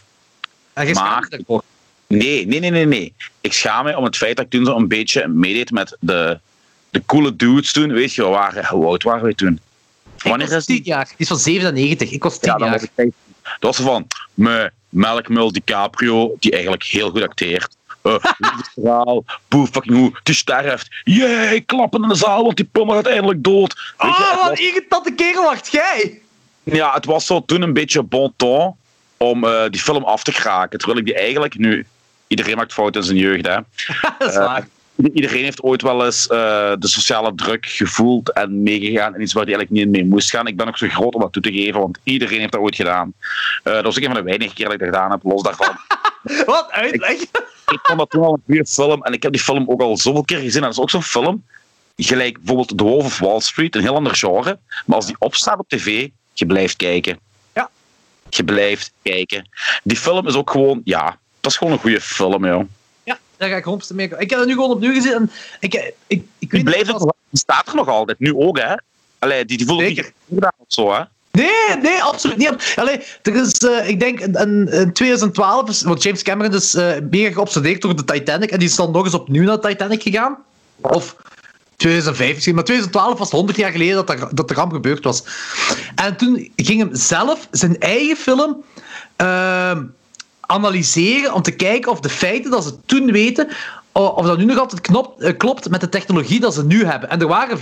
En 0.73 0.93
Maar- 0.93 1.27
daarvoor. 1.28 1.62
Nee, 2.09 2.47
nee, 2.47 2.60
nee, 2.60 2.70
nee, 2.70 2.86
nee. 2.86 3.12
Ik 3.40 3.52
schaam 3.52 3.85
mij 3.85 3.94
om 3.94 4.05
het 4.05 4.16
feit 4.16 4.36
dat 4.36 4.44
ik 4.44 4.51
toen 4.51 4.64
zo 4.64 4.76
een 4.76 4.89
beetje 4.89 5.28
meedeed 5.28 5.70
met 5.70 5.97
de, 6.01 6.39
de 6.90 7.02
coole 7.06 7.36
dudes 7.36 7.72
toen. 7.72 7.93
Weet 7.93 8.14
je, 8.14 8.22
waren, 8.22 8.66
hoe 8.66 8.86
oud 8.86 9.02
waren 9.02 9.24
we 9.24 9.35
toen? 9.35 9.60
Wanneer 10.18 10.47
ik 10.47 10.52
was 10.52 10.59
is 10.59 10.66
die? 10.66 10.76
10 10.82 10.85
jaar. 10.93 11.05
Die 11.05 11.14
is 11.16 11.28
van 11.28 11.36
97. 11.39 12.10
Ik 12.10 12.22
was 12.22 12.39
10 12.39 12.52
Ja, 12.52 12.59
dan 12.59 12.68
jaar. 12.68 12.76
was 12.76 12.82
ik 12.85 12.90
15. 12.94 13.14
Dat 13.43 13.76
was 13.76 13.86
van, 13.86 14.06
me, 14.35 14.70
Melkmul 14.89 15.52
DiCaprio, 15.52 16.36
die 16.39 16.52
eigenlijk 16.52 16.82
heel 16.82 17.10
goed 17.10 17.22
acteert. 17.22 17.76
Uh, 18.02 18.14
verhaal, 18.74 19.24
boe, 19.48 19.66
fucking 19.66 19.97
hoe, 19.97 20.12
die 20.22 20.35
sterft. 20.35 20.89
Jee, 21.05 21.60
klappen 21.60 22.02
in 22.02 22.09
de 22.09 22.14
zaal, 22.14 22.44
want 22.44 22.56
die 22.56 22.68
pommel 22.72 22.94
gaat 22.94 23.06
eindelijk 23.06 23.44
dood. 23.44 23.74
Weet 23.98 24.16
je, 24.16 24.22
Oh, 24.22 24.44
wat 24.48 24.59
irritante 24.59 25.12
kerel 25.12 25.43
wacht 25.43 25.72
jij. 25.72 26.20
ja, 26.62 26.94
het 26.94 27.05
was 27.05 27.26
zo 27.26 27.44
toen 27.44 27.62
een 27.62 27.72
beetje 27.72 28.02
bon 28.02 28.32
ton 28.36 28.74
om 29.16 29.44
eh, 29.44 29.64
die 29.70 29.80
film 29.80 30.05
af 30.05 30.22
te 30.22 30.32
kraken. 30.32 30.78
Terwijl 30.78 30.98
ik 31.01 31.05
die 31.05 31.14
eigenlijk 31.14 31.59
nu... 31.59 31.86
Iedereen 32.29 32.57
maakt 32.57 32.73
fouten 32.73 33.01
in 33.01 33.07
zijn 33.07 33.19
jeugd, 33.19 33.47
hè. 33.47 33.55
dat 34.19 34.29
is 34.29 34.35
Eh, 34.35 34.45
waar. 34.47 34.69
Iedereen 35.13 35.43
heeft 35.45 35.63
ooit 35.63 35.83
wel 35.83 36.05
eens 36.05 36.27
eh, 36.27 36.73
de 36.79 36.89
sociale 36.89 37.35
druk 37.35 37.67
gevoeld 37.67 38.33
en 38.33 38.63
meegegaan 38.63 39.15
in 39.15 39.21
iets 39.21 39.33
waar 39.33 39.45
hij 39.45 39.55
eigenlijk 39.55 39.85
niet 39.87 39.95
mee 39.95 40.11
moest 40.11 40.31
gaan. 40.31 40.47
Ik 40.47 40.57
ben 40.57 40.69
ook 40.69 40.79
zo 40.79 40.89
groot 40.89 41.15
om 41.15 41.21
dat 41.21 41.33
toe 41.33 41.43
te 41.43 41.53
geven, 41.53 41.81
want 41.81 41.99
iedereen 42.03 42.39
heeft 42.41 42.53
dat 42.53 42.61
ooit 42.61 42.75
gedaan. 42.75 43.13
Eh, 43.63 43.73
dat 43.73 43.85
was 43.85 43.97
ook 43.97 44.03
een 44.03 44.13
van 44.13 44.19
de 44.19 44.23
weinige 44.23 44.55
keer 44.55 44.65
dat 44.65 44.75
ik 44.75 44.81
dat 44.81 44.89
gedaan 44.89 45.11
heb, 45.11 45.21
los 45.23 45.43
daarvan. 45.43 45.77
Wat 46.47 46.71
uitleg. 46.71 47.13
ik 47.21 47.79
vond 47.83 47.99
dat 47.99 48.11
toen 48.11 48.23
al 48.23 48.33
een 48.33 48.43
goede 48.47 48.67
film 48.67 49.03
en 49.03 49.13
ik 49.13 49.23
heb 49.23 49.33
die 49.33 49.41
film 49.41 49.65
ook 49.71 49.81
al 49.81 49.97
zoveel 49.97 50.25
keer 50.25 50.39
gezien. 50.39 50.63
En 50.63 50.69
dat 50.69 50.73
is 50.73 50.81
ook 50.81 50.91
zo'n 50.91 51.03
film, 51.03 51.45
gelijk 51.97 52.37
bijvoorbeeld 52.39 52.79
The 52.79 52.85
Wolf 52.85 53.05
of 53.05 53.19
Wall 53.19 53.41
Street, 53.41 53.75
een 53.75 53.83
heel 53.83 53.95
ander 53.95 54.15
genre. 54.15 54.59
Maar 54.87 54.97
als 54.97 55.07
die 55.07 55.17
opstaat 55.19 55.59
op 55.59 55.69
tv, 55.69 56.09
je 56.33 56.47
blijft 56.47 56.77
kijken. 56.77 57.19
Ja. 57.55 57.71
Je 58.29 58.45
blijft 58.45 58.93
kijken. 59.03 59.49
Die 59.83 59.97
film 59.97 60.27
is 60.27 60.35
ook 60.35 60.51
gewoon, 60.51 60.81
ja, 60.85 61.19
dat 61.40 61.51
is 61.51 61.56
gewoon 61.56 61.73
een 61.73 61.78
goede 61.78 62.01
film, 62.01 62.47
joh. 62.47 62.65
Ja, 63.05 63.19
daar 63.36 63.48
ga 63.48 63.56
ik 63.56 63.65
honderd 63.65 63.93
mee. 63.93 64.06
Ik 64.19 64.31
heb 64.31 64.39
het 64.39 64.48
nu 64.48 64.55
gewoon 64.55 64.70
opnieuw 64.70 64.93
gezien 64.93 65.12
en 65.12 65.31
ik, 65.60 65.74
ik, 65.74 65.93
ik, 66.06 66.23
ik 66.39 66.51
Die 66.51 66.65
weet 66.65 66.85
blijft 66.85 66.98
die 67.31 67.40
staat 67.40 67.69
er 67.69 67.74
nog 67.74 67.89
altijd, 67.89 68.19
nu 68.19 68.35
ook, 68.35 68.59
hè? 68.59 68.74
Allee, 69.19 69.44
die, 69.44 69.56
die 69.56 69.66
voelde 69.66 69.85
Zeker. 69.85 70.05
niet 70.05 70.12
gedaan 70.35 70.52
of 70.56 70.66
zo, 70.69 70.93
hè? 70.93 71.02
Nee, 71.31 71.77
nee, 71.82 72.02
absoluut 72.02 72.36
niet. 72.36 72.74
Allee, 72.77 73.01
er 73.23 73.35
is, 73.35 73.52
eh, 73.52 73.89
ik 73.89 74.01
denk, 74.01 74.20
in, 74.20 74.69
in 74.69 74.93
2012, 74.93 75.69
is, 75.69 75.82
want 75.82 76.02
James 76.02 76.23
Cameron 76.23 76.55
is 76.55 76.74
uh, 76.74 76.93
mega 77.10 77.32
geobsedeerd 77.32 77.82
door 77.82 77.97
de 77.97 78.05
Titanic 78.05 78.51
en 78.51 78.59
die 78.59 78.69
is 78.69 78.74
dan 78.74 78.90
nog 78.90 79.05
eens 79.05 79.15
opnieuw 79.15 79.43
naar 79.43 79.60
Titanic 79.60 80.02
gegaan. 80.02 80.39
Of 80.81 81.16
2005 81.77 82.35
misschien, 82.35 82.55
maar 82.55 82.65
2012 82.65 83.19
was 83.19 83.31
100 83.31 83.59
jaar 83.59 83.70
geleden 83.70 83.94
dat, 83.94 84.10
er, 84.10 84.35
dat 84.35 84.48
de 84.48 84.55
ramp 84.55 84.73
gebeurd 84.73 85.05
was. 85.05 85.24
En 85.94 86.16
toen 86.16 86.51
ging 86.56 86.78
hem 86.78 86.94
zelf 86.94 87.48
zijn 87.51 87.78
eigen 87.78 88.16
film 88.16 88.65
uh, 89.23 89.78
analyseren 90.49 91.35
om 91.35 91.43
te 91.43 91.51
kijken 91.51 91.91
of 91.91 92.01
de 92.01 92.09
feiten 92.09 92.51
dat 92.51 92.65
ze 92.65 92.77
toen 92.87 93.12
weten, 93.12 93.49
of 93.93 94.27
dat 94.27 94.39
nu 94.39 94.45
nog 94.45 94.59
altijd 94.59 94.81
knopt, 94.81 95.37
klopt 95.37 95.69
met 95.69 95.81
de 95.81 95.89
technologie 95.89 96.41
dat 96.41 96.55
ze 96.55 96.65
nu 96.65 96.85
hebben. 96.85 97.11
En 97.11 97.20
er 97.20 97.27
waren 97.27 97.59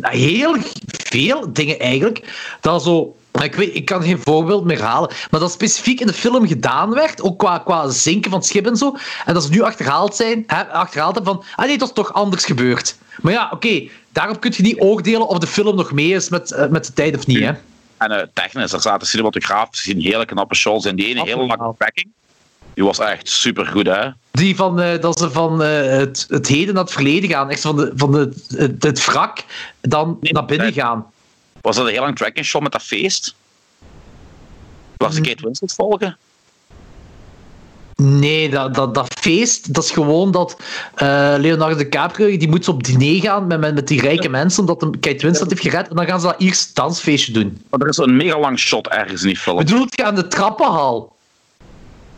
heel 0.00 0.56
veel 0.86 1.52
dingen 1.52 1.78
eigenlijk 1.78 2.32
dat 2.60 2.82
zo. 2.82 3.16
Ik, 3.42 3.54
weet, 3.54 3.74
ik 3.74 3.84
kan 3.84 4.02
geen 4.02 4.18
voorbeeld 4.18 4.64
meer 4.64 4.82
halen, 4.82 5.10
maar 5.30 5.40
dat 5.40 5.52
specifiek 5.52 6.00
in 6.00 6.06
de 6.06 6.12
film 6.12 6.46
gedaan 6.46 6.94
werd, 6.94 7.22
ook 7.22 7.38
qua, 7.38 7.58
qua 7.58 7.88
zinken 7.88 8.30
van 8.30 8.42
schip 8.42 8.66
en 8.66 8.76
zo, 8.76 8.96
en 9.24 9.34
dat 9.34 9.42
ze 9.44 9.50
nu 9.50 9.62
achterhaald 9.62 10.16
zijn, 10.16 10.44
hè, 10.46 10.66
achterhaald 10.66 11.14
hebben 11.14 11.34
van, 11.34 11.44
ah 11.56 11.66
nee, 11.66 11.78
dat 11.78 11.88
is 11.88 11.94
toch 11.94 12.12
anders 12.12 12.44
gebeurd. 12.44 12.96
Maar 13.22 13.32
ja, 13.32 13.48
oké, 13.52 13.88
daarop 14.12 14.40
kun 14.40 14.52
je 14.56 14.62
niet 14.62 14.80
oordelen 14.80 15.28
of 15.28 15.38
de 15.38 15.46
film 15.46 15.76
nog 15.76 15.92
mee 15.92 16.08
is 16.08 16.28
met, 16.28 16.50
uh, 16.50 16.66
met 16.66 16.86
de 16.86 16.92
tijd 16.92 17.16
of 17.16 17.26
niet, 17.26 17.38
hè. 17.38 17.52
En 17.96 18.12
uh, 18.12 18.18
technisch, 18.32 18.72
er 18.72 18.80
zaten 18.80 19.06
cinematografisch 19.06 19.82
zien 19.82 20.00
hele 20.00 20.24
knappe 20.24 20.54
shows 20.54 20.84
en 20.84 20.96
die 20.96 21.06
ene 21.06 21.22
hele 21.22 21.46
lange 21.46 21.74
tracking. 21.78 22.08
Die 22.74 22.84
was 22.84 22.98
echt 22.98 23.28
super 23.28 23.66
goed, 23.66 23.86
hè? 23.86 24.08
Die 24.30 24.56
van, 24.56 24.80
uh, 24.80 25.00
dat 25.00 25.18
ze 25.18 25.30
van 25.30 25.62
uh, 25.62 25.68
het, 25.82 26.26
het 26.28 26.46
heden 26.46 26.74
naar 26.74 26.82
het 26.82 26.92
verleden 26.92 27.30
gaan. 27.30 27.50
Echt 27.50 27.60
van, 27.60 27.76
de, 27.76 27.92
van 27.96 28.12
de, 28.12 28.32
het, 28.56 28.82
het 28.82 29.04
wrak 29.04 29.44
dan 29.80 30.18
nee, 30.20 30.32
naar 30.32 30.44
binnen 30.44 30.72
gaan. 30.72 31.06
Was 31.60 31.76
dat 31.76 31.86
een 31.86 31.92
heel 31.92 32.02
lang 32.02 32.16
tracking 32.16 32.46
shot 32.46 32.62
met 32.62 32.72
dat 32.72 32.82
feest? 32.82 33.34
Waar 34.96 35.12
ze 35.12 35.18
Mm. 35.18 35.24
Kate 35.24 35.42
Winslet 35.42 35.74
volgen? 35.74 36.16
Nee, 37.96 38.50
dat, 38.50 38.74
dat, 38.74 38.94
dat 38.94 39.14
feest, 39.20 39.74
dat 39.74 39.84
is 39.84 39.90
gewoon 39.90 40.30
dat 40.30 40.56
uh, 41.02 41.34
Leonardo 41.38 41.76
DiCaprio, 41.76 42.36
die 42.36 42.48
moet 42.48 42.68
op 42.68 42.84
diner 42.84 43.20
gaan 43.20 43.46
met, 43.46 43.60
met, 43.60 43.74
met 43.74 43.88
die 43.88 44.00
rijke 44.00 44.28
mensen, 44.28 44.60
omdat 44.60 44.80
hem 44.80 45.00
Kate 45.00 45.26
Winslet 45.26 45.50
heeft 45.50 45.62
gered. 45.62 45.88
En 45.88 45.96
dan 45.96 46.06
gaan 46.06 46.20
ze 46.20 46.26
dat 46.26 46.40
eerst 46.40 46.74
dansfeestje 46.74 47.32
doen. 47.32 47.62
Maar 47.70 47.80
er 47.80 47.88
is 47.88 47.96
een 47.96 48.16
mega 48.16 48.38
lang 48.38 48.58
shot 48.58 48.88
ergens 48.88 49.22
in 49.22 49.28
die 49.28 49.36
film. 49.36 49.56
Bedoelt 49.56 49.96
je 49.96 50.04
aan 50.04 50.14
de 50.14 50.28
trappenhal? 50.28 51.11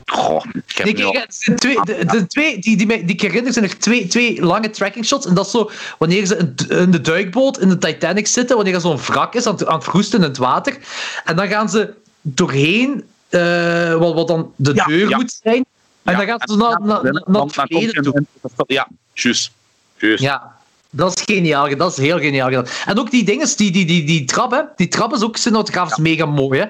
Goh, 0.07 0.45
ik 0.67 0.77
heb 0.77 1.01
al- 1.01 1.11
kijk, 1.13 1.31
de 1.45 1.55
twee, 1.55 1.81
de, 1.85 2.05
de 2.07 2.27
twee 2.27 2.59
die, 2.59 2.77
die, 2.77 2.87
die 2.87 3.05
ik 3.05 3.21
herinner 3.21 3.53
zijn 3.53 3.65
er 3.65 3.79
twee, 3.79 4.07
twee 4.07 4.43
lange 4.45 4.71
tracking 4.71 5.07
shots. 5.07 5.27
En 5.27 5.35
dat 5.35 5.45
is 5.45 5.51
zo 5.51 5.71
wanneer 5.99 6.27
ze 6.27 6.37
in, 6.69 6.91
de 6.91 7.01
duikboot 7.01 7.59
in 7.61 7.69
de 7.69 7.79
Titanic 7.79 8.27
zitten, 8.27 8.57
wanneer 8.57 8.75
er 8.75 8.81
zo'n 8.81 8.97
wrak 8.99 9.35
is 9.35 9.47
aan 9.47 9.53
het, 9.55 9.67
aan 9.67 9.75
het 9.75 9.85
verroesten 9.85 10.19
in 10.19 10.25
het 10.29 10.37
water. 10.37 10.77
En 11.25 11.37
dan 11.37 11.49
gaan 11.49 11.69
ze 11.69 11.95
doorheen, 12.21 13.05
eh, 13.29 13.95
wat, 13.95 14.15
wat 14.15 14.29
dan 14.29 14.53
de 14.57 14.75
Ja, 14.75 14.85
deur 14.85 15.09
ja. 15.09 15.17
moet 15.17 15.41
zijn. 15.43 15.65
En 16.03 16.13
Ja, 16.13 16.19
dan 16.19 16.27
gaan 16.27 16.41
ze 16.49 16.57
naar, 16.57 16.81
naar, 16.83 17.23
naar, 17.27 17.43
het 17.43 18.65
Ja, 18.67 18.89
juist. 19.13 19.53
Juist. 19.99 20.23
Ja, 20.23 20.57
dat 20.97 21.19
is 21.19 21.35
geniaal. 21.35 21.77
Dat 21.77 21.91
is 21.91 21.97
heel 21.97 22.19
geniaal 22.19 22.49
gedaan. 22.49 22.67
En 22.87 22.99
ook 22.99 23.11
die 23.11 23.25
dingen, 23.25 23.49
die, 23.57 23.73
die, 23.73 23.87
die, 23.87 24.05
die 24.05 24.25
trap, 24.25 24.51
hè, 24.51 24.61
die 24.77 24.89
trap 24.89 25.13
is 25.13 25.23
ook 25.23 25.37
cinematografisch 25.37 25.97
mega 25.97 26.27
mooi. 26.27 26.61
Hè. 26.61 26.67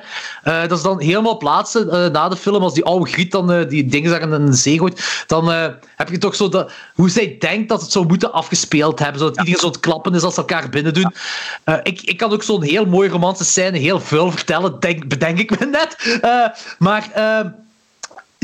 Eh, 0.50 0.68
dat 0.68 0.78
is 0.78 0.84
dan 0.84 1.00
helemaal 1.00 1.36
plaatsen 1.36 1.90
eh, 1.90 2.10
na 2.10 2.28
de 2.28 2.36
film, 2.36 2.62
als 2.62 2.74
die 2.74 2.84
oude 2.84 3.10
griet 3.10 3.30
dan 3.30 3.52
eh, 3.52 3.68
die 3.68 3.86
dingen 3.86 4.10
zeggen 4.10 4.32
in 4.32 4.46
de 4.46 4.52
zee 4.52 4.78
gooit, 4.78 5.24
dan 5.26 5.48
heb 5.96 6.08
je 6.08 6.18
toch 6.18 6.34
zo 6.34 6.48
dat, 6.48 6.72
hoe 6.94 7.10
zij 7.10 7.36
denkt 7.38 7.68
dat 7.68 7.80
het 7.80 7.92
zou 7.92 8.06
moeten 8.06 8.32
afgespeeld 8.32 8.98
hebben, 8.98 9.20
zodat 9.20 9.38
iedereen 9.38 9.60
zo 9.60 9.66
het 9.66 9.80
klappen 9.80 10.14
is 10.14 10.22
als 10.22 10.34
ze 10.34 10.40
elkaar 10.40 10.68
binnen 10.68 10.94
doen. 10.94 11.12
Ik, 11.82 12.00
ik 12.00 12.16
kan 12.16 12.32
ook 12.32 12.42
zo'n 12.42 12.62
heel 12.62 12.86
mooie 12.86 13.08
romantische 13.08 13.52
scène 13.52 13.78
heel 13.78 14.00
veel 14.00 14.30
vertellen, 14.30 14.80
denk, 14.80 15.08
bedenk 15.08 15.38
ik 15.38 15.58
me 15.60 15.66
net. 15.66 16.20
Maar... 16.78 17.62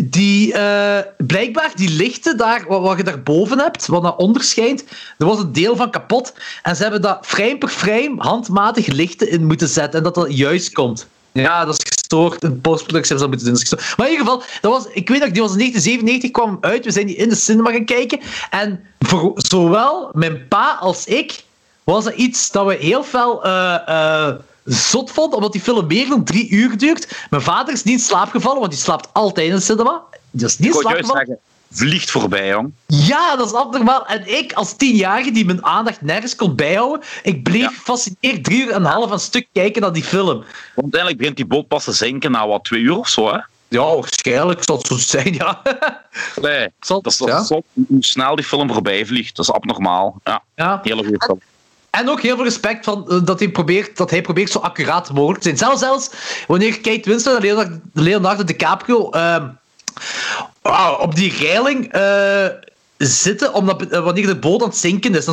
die, 0.05 0.53
eh, 0.53 0.99
blijkbaar, 1.17 1.73
die 1.75 1.91
lichten 1.91 2.37
daar, 2.37 2.65
wat, 2.69 2.83
wat 2.83 2.97
je 2.97 3.05
daarboven 3.05 3.59
hebt, 3.59 3.87
wat 3.87 4.03
naar 4.03 4.17
onder 4.17 4.43
schijnt, 4.43 4.85
er 5.19 5.27
was 5.27 5.39
een 5.39 5.53
deel 5.53 5.77
van 5.77 5.91
kapot. 5.91 6.35
En 6.63 6.77
ze 6.77 6.83
hebben 6.83 7.03
dat 7.03 7.19
frame 7.27 7.59
per 7.59 7.69
frame 7.69 8.15
handmatig 8.17 8.87
lichten 8.87 9.31
in 9.31 9.47
moeten 9.47 9.69
zetten. 9.69 9.99
En 9.99 10.05
dat 10.05 10.15
dat 10.15 10.37
juist 10.37 10.73
komt. 10.73 11.07
Ja, 11.33 11.65
dat 11.65 11.75
is 11.75 11.85
gestoord. 11.89 12.43
In 12.43 12.61
postproductie 12.61 13.17
hebben 13.17 13.39
ze 13.39 13.45
dat 13.45 13.55
moeten 13.59 13.77
doen. 13.77 13.87
Maar 13.97 14.07
in 14.07 14.13
ieder 14.13 14.27
geval, 14.27 14.43
dat 14.61 14.73
was, 14.73 14.93
ik 14.93 15.09
weet 15.09 15.21
dat 15.21 15.33
die 15.33 15.43
was 15.43 15.53
in 15.53 15.59
1997 15.59 16.31
kwam 16.31 16.59
uit. 16.61 16.85
We 16.85 16.91
zijn 16.91 17.07
die 17.07 17.17
in 17.17 17.29
de 17.29 17.35
cinema 17.35 17.71
gaan 17.71 17.85
kijken. 17.85 18.21
En 18.51 18.85
voor 18.99 19.33
zowel 19.35 20.11
mijn 20.13 20.49
pa 20.49 20.77
als 20.81 21.07
ik 21.07 21.45
was 21.85 22.05
dat 22.05 22.15
iets 22.15 22.51
dat 22.51 22.67
we 22.67 22.75
heel 22.75 23.05
veel 23.05 23.45
eh, 23.45 23.75
eh, 23.87 24.35
zot 24.75 25.11
vonden, 25.11 25.37
omdat 25.37 25.53
die 25.53 25.61
film 25.61 25.87
meer 25.87 26.09
dan 26.09 26.25
drie 26.25 26.49
uur 26.49 26.79
duurt. 26.79 27.27
Mijn 27.31 27.43
vader 27.43 27.75
is 27.75 27.83
niet 27.83 27.95
in 27.95 28.05
slaap 28.05 28.31
gevallen, 28.31 28.61
want 28.61 28.73
die 28.73 28.81
slaapt 28.81 29.09
altijd 29.13 29.49
in 29.49 29.55
de 29.55 29.61
cinema. 29.61 30.03
Die 30.31 30.47
is 30.47 30.59
niet 30.59 30.75
in 30.75 30.81
slaap 30.81 30.97
gevallen. 30.97 31.17
zeggen, 31.27 31.39
vliegt 31.71 32.11
voorbij, 32.11 32.49
jong. 32.49 32.73
Ja, 32.87 33.37
dat 33.37 33.47
is 33.47 33.55
abnormaal. 33.55 34.07
En 34.07 34.39
ik, 34.39 34.53
als 34.53 34.77
tienjarige 34.77 35.31
die 35.31 35.45
mijn 35.45 35.65
aandacht 35.65 36.01
nergens 36.03 36.37
kon 36.37 36.55
bijhouden, 36.57 37.01
ik 37.23 37.43
bleef 37.43 37.61
Ja. 37.61 37.69
gefascineerd 37.69 38.45
drie 38.45 38.63
uur 38.65 38.71
en 38.71 38.77
een 38.85 38.91
half 38.91 39.07
aan 39.07 39.13
een 39.13 39.19
stuk 39.21 39.47
kijken 39.53 39.83
naar 39.83 39.93
die 39.93 40.05
film. 40.05 40.27
Want 40.27 40.47
uiteindelijk 40.75 41.19
begint 41.19 41.37
die 41.37 41.47
boot 41.47 41.69
pas 41.69 41.85
te 41.85 41.93
zinken 41.93 42.31
na 42.31 42.47
wat, 42.47 42.65
twee 42.65 42.81
uur 42.81 42.99
of 42.99 43.09
zo, 43.09 43.33
hè? 43.33 43.39
Ja, 43.69 43.95
waarschijnlijk 43.95 44.65
zal 44.65 44.77
het 44.77 44.87
zo 44.87 44.97
zijn, 44.97 45.35
ja. 45.35 45.63
Nee, 46.41 46.69
dat 46.79 47.07
is, 47.07 47.19
het, 47.19 47.29
ja. 47.29 47.61
hoe 47.89 48.05
snel 48.05 48.35
die 48.37 48.45
film 48.45 48.73
voorbij 48.73 49.07
vliegt. 49.07 49.37
Dat 49.37 49.45
is 49.49 49.53
abnormaal. 49.55 50.21
Ja, 50.25 50.43
ja. 50.55 50.81
hele 50.83 51.03
goede 51.05 51.25
film. 51.25 51.41
En 51.91 52.09
ook 52.09 52.21
heel 52.21 52.35
veel 52.35 52.45
respect 52.45 52.85
van, 52.85 53.09
eh, 53.09 53.19
dat, 53.25 53.39
hij 53.39 53.49
probeert, 53.49 53.97
dat 53.97 54.11
hij 54.11 54.23
probeert 54.23 54.51
zo 54.51 54.59
accuraat 54.59 55.13
mogelijk 55.13 55.43
te 55.43 55.57
zijn. 55.57 55.59
Zelfs, 55.59 55.81
zelfs 55.81 56.11
wanneer 56.47 56.81
Kate 56.81 57.09
Winslet 57.09 57.35
en 57.37 57.43
Leonardo, 57.43 57.79
Leonardo 57.93 58.45
DiCaprio 58.45 59.11
ehm, 59.11 59.49
op 60.99 61.15
die 61.15 61.33
reiling 61.33 61.93
eh, 61.93 62.47
zitten, 62.97 63.55
omdat, 63.55 63.83
eh, 63.83 64.05
wanneer 64.05 64.27
de 64.27 64.37
boot 64.37 64.63
aan 64.63 64.69
het 64.69 64.77
zinken 64.77 65.15
is, 65.15 65.25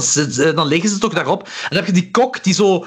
dan, 0.56 0.68
liggen 0.68 0.90
ze 0.90 0.98
toch 0.98 1.14
daarop. 1.14 1.44
En 1.44 1.50
dan 1.70 1.78
heb 1.78 1.86
je 1.86 1.92
die 1.92 2.12
kok 2.12 2.44
die 2.44 2.54
zo 2.54 2.86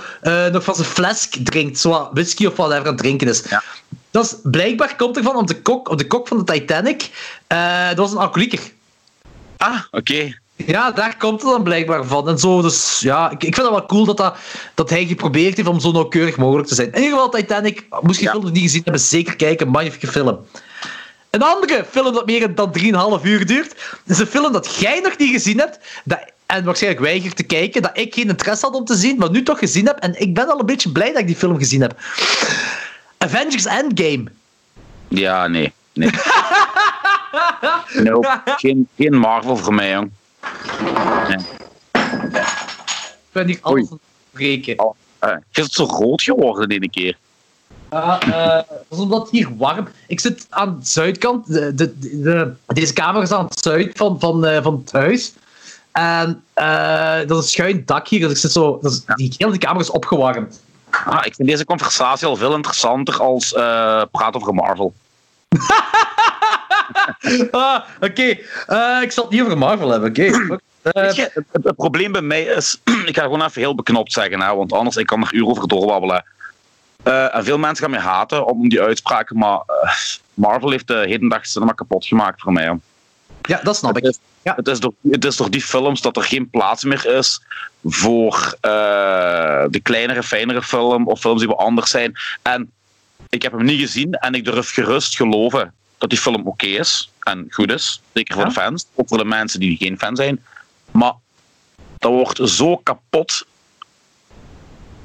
nog 0.52 0.64
van 0.64 0.74
zijn 0.74 0.86
fles 0.86 1.28
drinkt, 1.44 1.78
zo 1.78 1.90
wat 1.90 2.10
whisky 2.12 2.46
of 2.46 2.56
whatever 2.56 2.82
aan 2.82 2.92
het 2.92 2.98
drinken 2.98 3.28
is. 3.28 3.42
Ja. 3.48 3.62
Dat 4.10 4.24
is 4.24 4.34
blijkbaar 4.42 4.96
komt 4.96 5.16
ervan 5.16 5.36
op 5.36 5.46
de 5.46 5.62
kok, 5.62 5.88
op 5.88 5.98
de 5.98 6.06
kok 6.06 6.28
van 6.28 6.38
de 6.38 6.52
Titanic. 6.52 7.10
dat 7.88 7.96
was 7.96 8.12
een 8.12 8.18
alcoholieker. 8.18 8.60
Ah, 9.56 9.80
oké. 9.90 10.38
Ja, 10.66 10.90
daar 10.90 11.16
komt 11.16 11.42
het 11.42 11.50
dan 11.50 11.62
blijkbaar 11.62 12.04
van. 12.04 12.28
En 12.28 12.38
zo, 12.38 12.62
dus 12.62 13.00
ja, 13.00 13.30
ik, 13.30 13.44
ik 13.44 13.54
vind 13.54 13.66
het 13.66 13.76
wel 13.76 13.86
cool 13.86 14.04
dat, 14.04 14.16
dat, 14.16 14.36
dat 14.74 14.90
hij 14.90 15.06
geprobeerd 15.06 15.56
heeft 15.56 15.68
om 15.68 15.80
zo 15.80 15.92
nauwkeurig 15.92 16.36
mogelijk 16.36 16.68
te 16.68 16.74
zijn. 16.74 16.88
In 16.92 17.02
ieder 17.02 17.12
geval, 17.12 17.28
Titanic, 17.28 17.86
moest 18.00 18.18
je 18.18 18.24
Ja. 18.24 18.30
film 18.30 18.42
nog 18.42 18.52
niet 18.52 18.62
gezien 18.62 18.80
hebben, 18.82 19.02
zeker 19.02 19.36
kijken. 19.36 19.68
Magnifieke 19.68 20.06
film. 20.06 20.38
Een 21.30 21.42
andere 21.42 21.84
film 21.90 22.12
dat 22.12 22.26
meer 22.26 22.54
dan 22.54 22.72
3,5 23.20 23.24
uur 23.24 23.46
duurt, 23.46 23.96
is 24.06 24.18
een 24.18 24.26
film 24.26 24.52
dat 24.52 24.74
jij 24.74 25.00
nog 25.00 25.18
niet 25.18 25.30
gezien 25.32 25.58
hebt. 25.58 25.78
Dat, 26.04 26.18
en 26.46 26.64
waarschijnlijk 26.64 27.02
weigert 27.02 27.36
te 27.36 27.42
kijken, 27.42 27.82
dat 27.82 27.90
ik 27.98 28.14
geen 28.14 28.28
interesse 28.28 28.66
had 28.66 28.74
om 28.74 28.84
te 28.84 28.94
zien, 28.94 29.16
maar 29.18 29.30
nu 29.30 29.42
toch 29.42 29.58
gezien 29.58 29.86
heb. 29.86 29.96
En 29.98 30.20
ik 30.20 30.34
ben 30.34 30.48
al 30.48 30.60
een 30.60 30.66
beetje 30.66 30.90
blij 30.92 31.12
dat 31.12 31.20
ik 31.20 31.26
die 31.26 31.36
film 31.36 31.58
gezien 31.58 31.80
heb. 31.80 31.94
Avengers 33.18 33.64
Endgame. 33.64 34.24
Ja, 35.08 35.46
nee. 35.46 35.72
nee. 35.92 36.10
Nope. 38.04 38.42
geen, 38.56 38.88
geen 38.96 39.14
Marvel 39.18 39.56
voor 39.56 39.74
mij, 39.74 39.90
jong. 39.90 40.10
Ik 41.92 43.32
ben 43.32 43.46
hier 43.46 43.58
alles 43.62 43.90
aan 43.90 43.98
het 44.02 44.30
breken. 44.32 44.78
Oh, 44.78 44.94
eh, 45.18 45.30
je 45.30 45.60
bent 45.60 45.72
zo 45.72 45.84
rood 45.84 46.22
geworden 46.22 46.68
de 46.68 46.74
ene 46.74 46.90
keer. 46.90 47.16
Ja, 47.90 48.20
eh, 48.20 48.54
dat 48.68 48.84
is 48.90 48.98
omdat 48.98 49.20
het 49.22 49.30
hier 49.30 49.56
warm 49.56 49.88
Ik 50.06 50.20
zit 50.20 50.46
aan 50.50 50.78
de 50.80 50.86
zuidkant. 50.86 51.46
De, 51.46 51.74
de, 51.74 51.98
de- 51.98 52.52
deze 52.66 52.92
kamer 52.92 53.22
is 53.22 53.30
aan 53.32 53.44
het 53.44 53.60
zuid 53.60 53.96
van, 53.96 54.20
van, 54.20 54.46
eh, 54.46 54.62
van 54.62 54.80
het 54.84 54.92
huis. 54.92 55.32
En 55.92 56.42
eh, 56.52 57.18
dat 57.26 57.30
is 57.30 57.36
een 57.36 57.42
schuin 57.50 57.82
dak 57.86 58.08
hier. 58.08 58.20
Dus 58.20 58.30
ik 58.30 58.36
zit 58.36 58.52
zo, 58.52 58.78
is, 58.82 59.04
die 59.04 59.34
hele 59.36 59.58
kamer 59.58 59.80
is 59.80 59.90
opgewarmd. 59.90 60.60
Ah, 60.90 61.26
ik 61.26 61.34
vind 61.34 61.48
deze 61.48 61.64
conversatie 61.64 62.26
al 62.26 62.36
veel 62.36 62.54
interessanter 62.54 63.20
als 63.20 63.52
eh 63.54 64.02
praten 64.10 64.40
over 64.40 64.54
Marvel. 64.54 64.92
Ah, 67.50 67.80
oké. 68.00 68.36
Eh, 68.66 68.98
ik 69.02 69.12
zal 69.12 69.24
het 69.24 69.32
niet 69.32 69.42
over 69.42 69.58
Marvel 69.58 69.90
hebben. 69.90 70.08
Oké. 70.10 70.22
Eh, 70.82 71.12
je, 71.12 71.44
het, 71.52 71.76
probleem 71.76 72.12
bij 72.12 72.22
mij 72.22 72.42
is, 72.42 72.80
ik 73.06 73.16
ga 73.16 73.22
gewoon 73.22 73.42
even 73.44 73.60
heel 73.60 73.74
beknopt 73.74 74.12
zeggen, 74.12 74.40
hè, 74.40 74.54
want 74.54 74.72
anders 74.72 74.96
ik 74.96 75.06
kan 75.06 75.22
er 75.22 75.34
uren 75.34 75.48
over 75.48 75.68
doorwabbelen. 75.68 76.24
Eh, 77.02 77.34
en 77.34 77.44
veel 77.44 77.58
mensen 77.58 77.82
gaan 77.84 77.90
mij 77.90 78.00
haten 78.00 78.46
om 78.46 78.68
die 78.68 78.80
uitspraken, 78.80 79.38
maar 79.38 79.60
Marvel 80.34 80.70
heeft 80.70 80.86
de 80.86 81.04
hedendaagse 81.06 81.50
cinema 81.50 81.72
kapot 81.72 82.06
gemaakt 82.06 82.40
voor 82.40 82.52
mij. 82.52 82.78
ja, 83.42 83.60
dat 83.62 83.76
snap 83.76 83.94
Het 83.94 84.04
ik. 84.04 84.10
is, 84.10 84.18
Ja. 84.42 84.54
het, 84.56 84.68
is 84.68 84.80
door, 84.80 84.92
het 85.10 85.24
is 85.24 85.36
door 85.36 85.50
die 85.50 85.62
films 85.62 86.00
dat 86.00 86.16
er 86.16 86.22
geen 86.22 86.50
plaats 86.50 86.84
meer 86.84 87.06
is 87.06 87.40
voor 87.84 88.54
de 89.70 89.80
kleinere, 89.82 90.22
fijnere 90.22 90.62
film 90.62 91.08
of 91.08 91.20
films 91.20 91.38
die 91.38 91.48
wat 91.48 91.58
anders 91.58 91.90
zijn. 91.90 92.12
En 92.42 92.70
ik 93.28 93.42
heb 93.42 93.52
hem 93.52 93.64
niet 93.64 93.80
gezien 93.80 94.12
en 94.12 94.34
ik 94.34 94.44
durf 94.44 94.70
gerust 94.70 95.16
geloven 95.16 95.74
dat 96.00 96.10
die 96.10 96.18
film 96.18 96.46
oké 96.46 96.66
is 96.66 97.10
en 97.20 97.46
goed 97.50 97.70
is. 97.72 98.00
Zeker 98.12 98.34
voor 98.34 98.42
Ja. 98.42 98.48
de 98.48 98.54
fans, 98.54 98.86
ook 98.94 99.08
voor 99.08 99.18
de 99.18 99.24
mensen 99.24 99.60
die 99.60 99.76
geen 99.76 99.98
fan 99.98 100.16
zijn. 100.16 100.44
Maar 100.90 101.12
dat 101.98 102.10
wordt 102.12 102.40
zo 102.50 102.76
kapot 102.76 103.46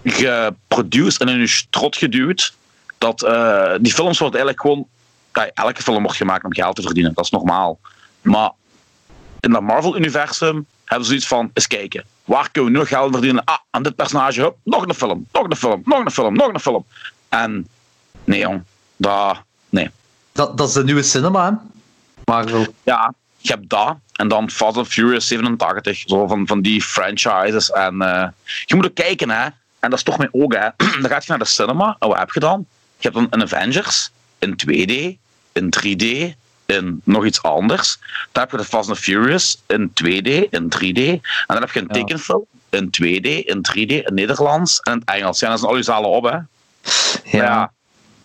geproduced 0.04 1.22
en 1.22 1.28
in 1.30 1.40
je 1.40 1.48
strot 1.48 1.96
geduwd. 1.98 2.54
Dat 2.98 3.24
eh, 3.24 3.74
die 3.82 3.94
films 3.94 4.20
worden 4.20 4.40
eigenlijk 4.40 4.62
gewoon. 4.62 4.88
ja, 5.34 5.50
elke 5.54 5.82
film 5.82 6.02
wordt 6.04 6.18
gemaakt 6.18 6.44
om 6.46 6.54
geld 6.54 6.76
te 6.76 6.82
verdienen, 6.82 7.14
dat 7.14 7.24
is 7.24 7.32
normaal. 7.32 7.80
Maar 8.22 8.52
in 9.40 9.52
dat 9.52 9.62
Marvel-universum 9.62 10.66
hebben 10.86 11.06
ze 11.06 11.12
zoiets 11.12 11.28
van: 11.28 11.52
eens 11.54 11.68
kijken, 11.68 12.06
waar 12.26 12.52
kunnen 12.52 12.72
we 12.72 12.78
nog 12.78 12.88
geld 12.88 13.12
verdienen? 13.12 13.44
Ah, 13.44 13.58
aan 13.70 13.84
dit 13.84 13.96
personage, 13.96 14.42
hup, 14.42 14.56
nog 14.64 14.86
een 14.88 14.94
film, 14.94 15.28
nog 15.32 15.44
een 15.50 15.56
film, 15.56 15.82
nog 15.86 16.06
een 16.06 16.12
film, 16.12 16.34
nog 16.36 16.48
een 16.54 16.60
film. 16.60 16.86
En 17.30 17.68
nee, 18.24 18.40
jong, 18.40 18.64
dat. 18.98 19.38
Nee. 19.70 19.90
Dat, 20.36 20.58
dat 20.58 20.68
is 20.68 20.74
de 20.74 20.84
nieuwe 20.84 21.04
cinema, 21.04 21.50
hè? 21.50 21.56
Marvel. 22.26 22.66
Ja, 22.84 23.14
je 23.38 23.52
hebt 23.52 23.70
dat. 23.70 23.96
En 24.12 24.28
dan 24.28 24.50
Fast 24.50 24.78
and 24.78 24.88
Furious 24.88 25.28
87. 25.28 26.04
Zo 26.06 26.28
van, 26.28 26.48
van 26.48 26.62
die 26.62 26.82
franchises. 26.82 27.72
En 27.72 28.02
eh, 28.02 28.28
je 28.66 28.76
moet 28.76 28.86
ook 28.86 28.96
kijken, 28.96 29.30
hè. 29.30 29.44
En 29.80 29.90
dat 29.90 29.94
is 29.94 30.04
toch 30.04 30.18
mijn 30.18 30.30
ogen, 30.34 30.60
hè. 30.60 30.70
Dan 31.02 31.10
gaat 31.10 31.24
je 31.24 31.30
naar 31.30 31.40
de 31.40 31.46
cinema. 31.46 31.96
En 32.00 32.08
wat 32.08 32.18
heb 32.18 32.32
je 32.32 32.40
dan? 32.40 32.66
Je 32.98 33.10
hebt 33.10 33.16
dan 33.16 33.28
een 33.30 33.42
Avengers 33.42 34.12
in 34.40 34.56
2D, 34.66 35.18
in 35.52 35.74
3D, 35.80 36.36
in 36.66 37.02
nog 37.04 37.26
iets 37.26 37.42
anders. 37.42 37.98
Dan 38.32 38.44
heb 38.44 38.52
je 38.52 38.58
de 38.58 38.64
Fast 38.64 38.90
and 38.90 38.98
Furious 39.00 39.62
in 39.68 39.90
2D, 40.04 40.50
in 40.50 40.70
3D. 40.78 41.00
En 41.00 41.22
dan 41.48 41.60
heb 41.60 41.72
je 41.72 41.80
een 41.80 41.88
Ja. 41.88 41.94
tekenfilm 41.94 42.46
in 42.70 42.90
2D, 42.90 43.26
in 43.46 43.62
3D, 43.62 43.92
in 44.06 44.14
Nederlands 44.14 44.80
en 44.80 44.92
in 44.94 45.00
het 45.00 45.10
Engels. 45.10 45.40
Ja, 45.40 45.50
dat 45.50 45.60
zijn 45.60 45.72
al 45.72 45.78
je 45.78 45.84
zalen 45.84 46.10
op, 46.10 46.24
hè. 46.24 46.38
Ja. 47.38 47.64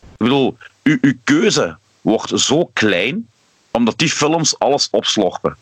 Ik 0.00 0.16
bedoel, 0.16 0.56
uw 0.82 1.12
keuze 1.24 1.78
wordt 2.00 2.40
zo 2.40 2.70
klein, 2.72 3.28
omdat 3.70 3.98
die 3.98 4.10
films 4.10 4.58
alles 4.58 4.88
opslorpen. 4.90 5.56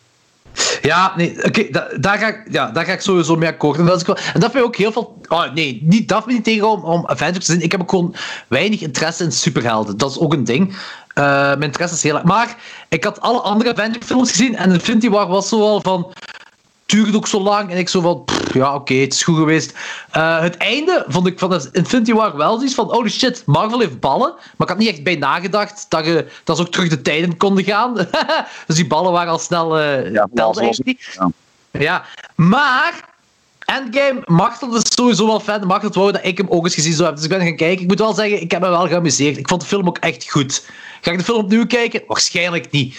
Ja, 0.81 1.13
nee, 1.15 1.43
oké, 1.43 1.67
da- 1.71 1.87
daar, 1.99 2.17
ga 2.17 2.27
ik, 2.27 2.47
ja, 2.51 2.71
daar 2.71 2.85
ga 2.85 2.91
ik 2.91 3.01
sowieso 3.01 3.35
mee 3.35 3.49
akkoord. 3.49 3.77
En 3.77 3.85
dat, 3.85 4.01
is 4.01 4.07
en 4.33 4.39
dat 4.39 4.51
vind 4.51 4.63
ik 4.63 4.63
ook 4.63 4.75
heel 4.75 4.91
veel... 4.91 5.21
Oh, 5.27 5.53
nee, 5.53 5.79
niet, 5.83 6.07
dat 6.07 6.23
vind 6.23 6.29
ik 6.29 6.45
niet 6.45 6.55
tegen 6.55 6.69
om, 6.69 6.83
om 6.83 7.07
Avengers 7.07 7.45
te 7.45 7.51
zien. 7.51 7.61
Ik 7.61 7.71
heb 7.71 7.81
ook 7.81 7.89
gewoon 7.89 8.15
weinig 8.47 8.81
interesse 8.81 9.23
in 9.23 9.31
superhelden. 9.31 9.97
Dat 9.97 10.11
is 10.11 10.19
ook 10.19 10.33
een 10.33 10.43
ding. 10.43 10.77
Eh, 11.13 11.23
mijn 11.33 11.61
interesse 11.61 11.95
is 11.95 12.03
heel 12.03 12.15
erg... 12.15 12.23
Maar 12.23 12.57
ik 12.89 13.03
had 13.03 13.21
alle 13.21 13.39
andere 13.39 13.71
Avengers-films 13.71 14.29
gezien 14.29 14.55
en 14.55 14.71
Infinity 14.71 15.09
War 15.09 15.27
was 15.27 15.49
zo 15.49 15.59
wel 15.59 15.81
van... 15.81 16.13
Duurde 16.89 17.17
ook 17.17 17.27
zo 17.27 17.41
lang 17.41 17.71
en 17.71 17.77
ik 17.77 17.89
zo 17.89 18.01
van... 18.01 18.23
pff, 18.23 18.53
ja, 18.53 18.75
oké, 18.75 18.93
het 18.93 19.13
is 19.13 19.23
goed 19.23 19.37
geweest. 19.37 19.73
Eh, 20.11 20.39
het 20.39 20.57
einde 20.57 21.05
vond 21.07 21.27
ik 21.27 21.39
van 21.39 21.61
Infinity 21.71 22.13
War 22.13 22.37
wel 22.37 22.55
zoiets 22.55 22.73
van... 22.73 22.91
Holy 22.91 23.09
shit, 23.09 23.43
Marvel 23.45 23.79
heeft 23.79 23.99
ballen. 23.99 24.33
Maar 24.33 24.67
ik 24.67 24.73
had 24.73 24.77
niet 24.77 24.89
echt 24.89 25.03
bij 25.03 25.15
nagedacht 25.15 25.85
dat, 25.89 26.05
je, 26.05 26.27
dat 26.43 26.57
ze 26.57 26.63
ook 26.63 26.71
terug 26.71 26.89
de 26.89 27.01
tijden 27.01 27.37
konden 27.37 27.63
gaan. 27.63 27.93
dus 28.67 28.75
die 28.75 28.87
ballen 28.87 29.11
waren 29.11 29.31
al 29.31 29.39
snel... 29.39 29.79
eh 29.79 30.13
Ja, 30.13 30.27
telden 30.33 30.73
maar 32.35 33.09
Endgame 33.69 34.21
mag 34.25 34.59
dat 34.59 34.73
is 34.73 34.93
sowieso 34.95 35.25
wel 35.25 35.39
fan. 35.39 35.67
Mag 35.67 35.81
worden 35.81 36.13
dat 36.21 36.31
ik 36.31 36.37
hem 36.37 36.49
ook 36.49 36.63
eens 36.63 36.73
gezien 36.73 36.93
zou 36.93 37.03
hebben. 37.03 37.21
Dus 37.23 37.31
ik 37.31 37.37
ben 37.37 37.47
gaan 37.47 37.57
kijken. 37.57 37.81
Ik 37.81 37.87
moet 37.87 37.99
wel 37.99 38.13
zeggen, 38.13 38.41
ik 38.41 38.51
heb 38.51 38.61
me 38.61 38.69
wel 38.69 38.87
geamuseerd. 38.87 39.37
Ik 39.37 39.47
vond 39.47 39.61
de 39.61 39.67
film 39.67 39.87
ook 39.87 39.97
echt 39.97 40.31
goed. 40.31 40.65
Ga 41.01 41.11
ik 41.11 41.17
de 41.17 41.23
film 41.23 41.43
opnieuw 41.43 41.65
kijken? 41.65 42.03
Waarschijnlijk 42.07 42.71
niet. 42.71 42.97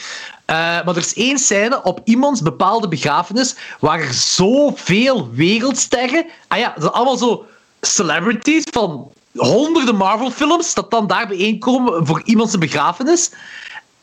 Eh, 0.51 0.57
maar 0.57 0.89
er 0.89 0.97
is 0.97 1.15
één 1.15 1.39
scène 1.39 1.83
op 1.83 2.01
iemands 2.05 2.43
bepaalde 2.43 2.89
begrafenis 2.89 3.55
waar 3.81 4.01
er 4.01 4.13
zoveel 4.15 5.31
wereldsterren... 5.33 6.27
Ah 6.49 6.59
ja, 6.59 6.73
dat 6.73 6.83
zijn 6.83 6.93
allemaal 6.93 7.17
zo 7.17 7.47
celebrities 7.81 8.65
van 8.71 9.13
honderden 9.35 9.97
Marvel-films 9.97 10.75
dat 10.75 10.91
dan 10.91 11.07
daar 11.07 11.29
bijeenkomen 11.29 12.07
voor 12.07 12.23
iemands 12.25 12.59
begrafenis. 12.59 13.31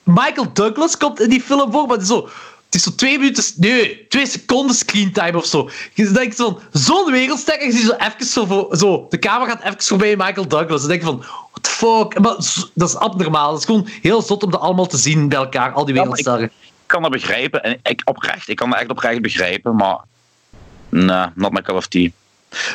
Michael 0.04 0.54
Douglas 0.54 0.98
komt 0.98 1.20
in 1.20 1.30
die 1.30 1.42
film 1.42 1.72
voor, 1.72 1.88
maar 1.88 1.98
het 1.98 2.02
is 2.02 2.08
zo, 2.08 2.30
het 2.66 2.76
is 2.76 2.84
zo 2.84 2.96
twee 2.96 3.18
minuten, 3.18 3.44
nee, 3.56 4.08
twee 4.08 4.28
seconden 4.28 4.76
screentime 4.76 5.38
of 5.38 5.46
zo. 5.46 5.70
Je 5.94 6.12
denkt 6.12 6.36
van, 6.36 6.60
zo'n 6.72 7.12
wereldster, 7.12 7.60
en 7.60 7.66
je 7.66 7.72
ziet 7.72 7.86
zo 7.86 7.96
even 7.98 8.26
zo, 8.26 8.68
zo, 8.72 9.06
de 9.10 9.20
camera 9.20 9.52
gaat 9.52 9.64
even 9.64 9.84
voorbij 9.84 10.16
Michael 10.16 10.48
Douglas. 10.48 10.80
Dan 10.80 10.90
denk 10.90 11.04
van, 11.04 11.24
the 11.68 11.74
fuck? 11.74 12.20
Maar 12.20 12.36
dat 12.74 12.90
is 12.90 12.96
abnormaal. 12.96 13.50
Dat 13.52 13.60
is 13.60 13.66
gewoon 13.66 13.88
heel 14.02 14.22
zot 14.22 14.44
om 14.44 14.52
dat 14.52 14.62
allemaal 14.62 14.86
te 14.86 14.98
zien 14.98 15.30
bij 15.30 15.38
elkaar, 15.38 15.72
al 15.72 15.86
die 15.86 15.96
Ja, 15.96 16.02
wereldsterren. 16.02 16.52
Ik 16.62 16.94
kan 16.94 17.02
dat 17.02 17.12
begrijpen. 17.12 17.64
En 17.64 17.80
ik 17.84 18.02
oprecht, 18.06 18.50
ik 18.50 18.56
kan 18.56 18.70
dat 18.70 18.80
echt 18.80 18.90
oprecht 18.90 19.22
begrijpen, 19.22 19.76
maar... 19.76 19.98
Nee, 20.90 21.26
not 21.36 21.52
my 21.52 21.62
cup 21.62 21.76
of 21.76 21.88
tea. 21.88 22.10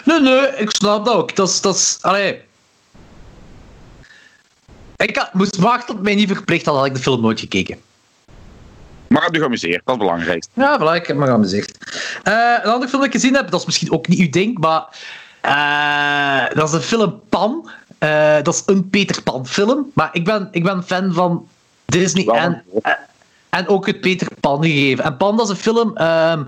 Nee, 0.05 0.21
nee, 0.21 0.47
ik 0.57 0.71
snap 0.71 1.05
dat 1.05 1.15
ook. 1.15 1.37
Dat 1.37 1.49
is, 1.49 1.61
dat 1.61 1.75
is, 1.75 1.99
allee. 2.01 2.41
Ik 4.97 5.17
had, 5.17 5.35
moest 5.35 5.59
Maarten 5.59 6.03
mij 6.03 6.15
niet 6.15 6.29
verplicht 6.29 6.67
had, 6.67 6.77
had 6.77 6.87
ik 6.87 6.95
de 6.95 7.01
film 7.01 7.21
nooit 7.21 7.41
gekeken. 7.41 7.81
Maar 9.09 9.23
heb 9.23 9.35
je 9.35 9.41
geamuseerd, 9.41 9.83
dat 9.85 9.95
is 9.95 10.01
belangrijk. 10.01 10.45
Ja, 10.55 10.79
voilà, 10.81 10.95
ik 10.95 11.07
heb 11.07 11.17
me 11.17 11.27
geamuseerd. 11.27 11.79
Eh 12.23 12.33
een 12.63 12.71
andere 12.71 12.89
film 12.89 13.03
dat 13.03 13.05
ik 13.05 13.21
gezien 13.21 13.35
heb, 13.35 13.51
dat 13.51 13.61
is 13.61 13.67
misschien 13.67 13.93
ook 13.93 14.09
niet 14.09 14.19
uw 14.19 14.31
ding, 14.31 14.59
maar 14.59 14.87
eh, 15.41 16.57
dat 16.57 16.65
is 16.65 16.71
de 16.71 16.81
film 16.81 17.21
Pan. 17.29 17.71
Eh, 18.03 18.37
dat 18.43 18.55
is 18.55 18.63
een 18.67 18.91
Peter 18.91 19.23
Pan 19.23 19.47
film, 19.47 19.91
maar 19.95 20.11
ik 20.13 20.25
ben, 20.25 20.49
ik 20.51 20.63
ben 20.63 20.83
fan 20.83 21.13
van 21.13 21.49
Disney 21.85 22.27
en, 22.27 22.63
eh, 22.83 22.93
en 23.51 23.69
ook 23.69 23.87
het 23.87 24.01
Peter 24.01 24.29
Pan 24.41 24.65
gegeven. 24.65 25.05
En 25.05 25.17
Pan 25.17 25.37
dat 25.37 25.47
is 25.47 25.51
een 25.51 25.63
film 25.63 25.97
ehm, 25.97 26.43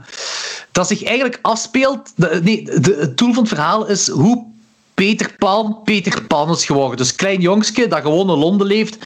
dat 0.72 0.86
zich 0.86 1.04
eigenlijk 1.04 1.38
afspeelt... 1.42 2.12
De, 2.16 2.40
nee, 2.42 2.64
de, 2.64 2.96
het 3.00 3.18
doel 3.18 3.32
van 3.32 3.42
het 3.42 3.52
verhaal 3.52 3.86
is 3.86 4.08
hoe 4.08 4.44
Peter 4.94 5.34
Pan 5.38 5.80
Peter 5.84 6.22
Pan 6.22 6.50
is 6.50 6.64
geworden. 6.64 6.96
Dus 6.96 7.14
klein 7.14 7.40
jongske 7.40 7.88
dat 7.88 8.00
gewoon 8.00 8.30
in 8.30 8.38
Londen 8.38 8.66
leeft 8.66 8.98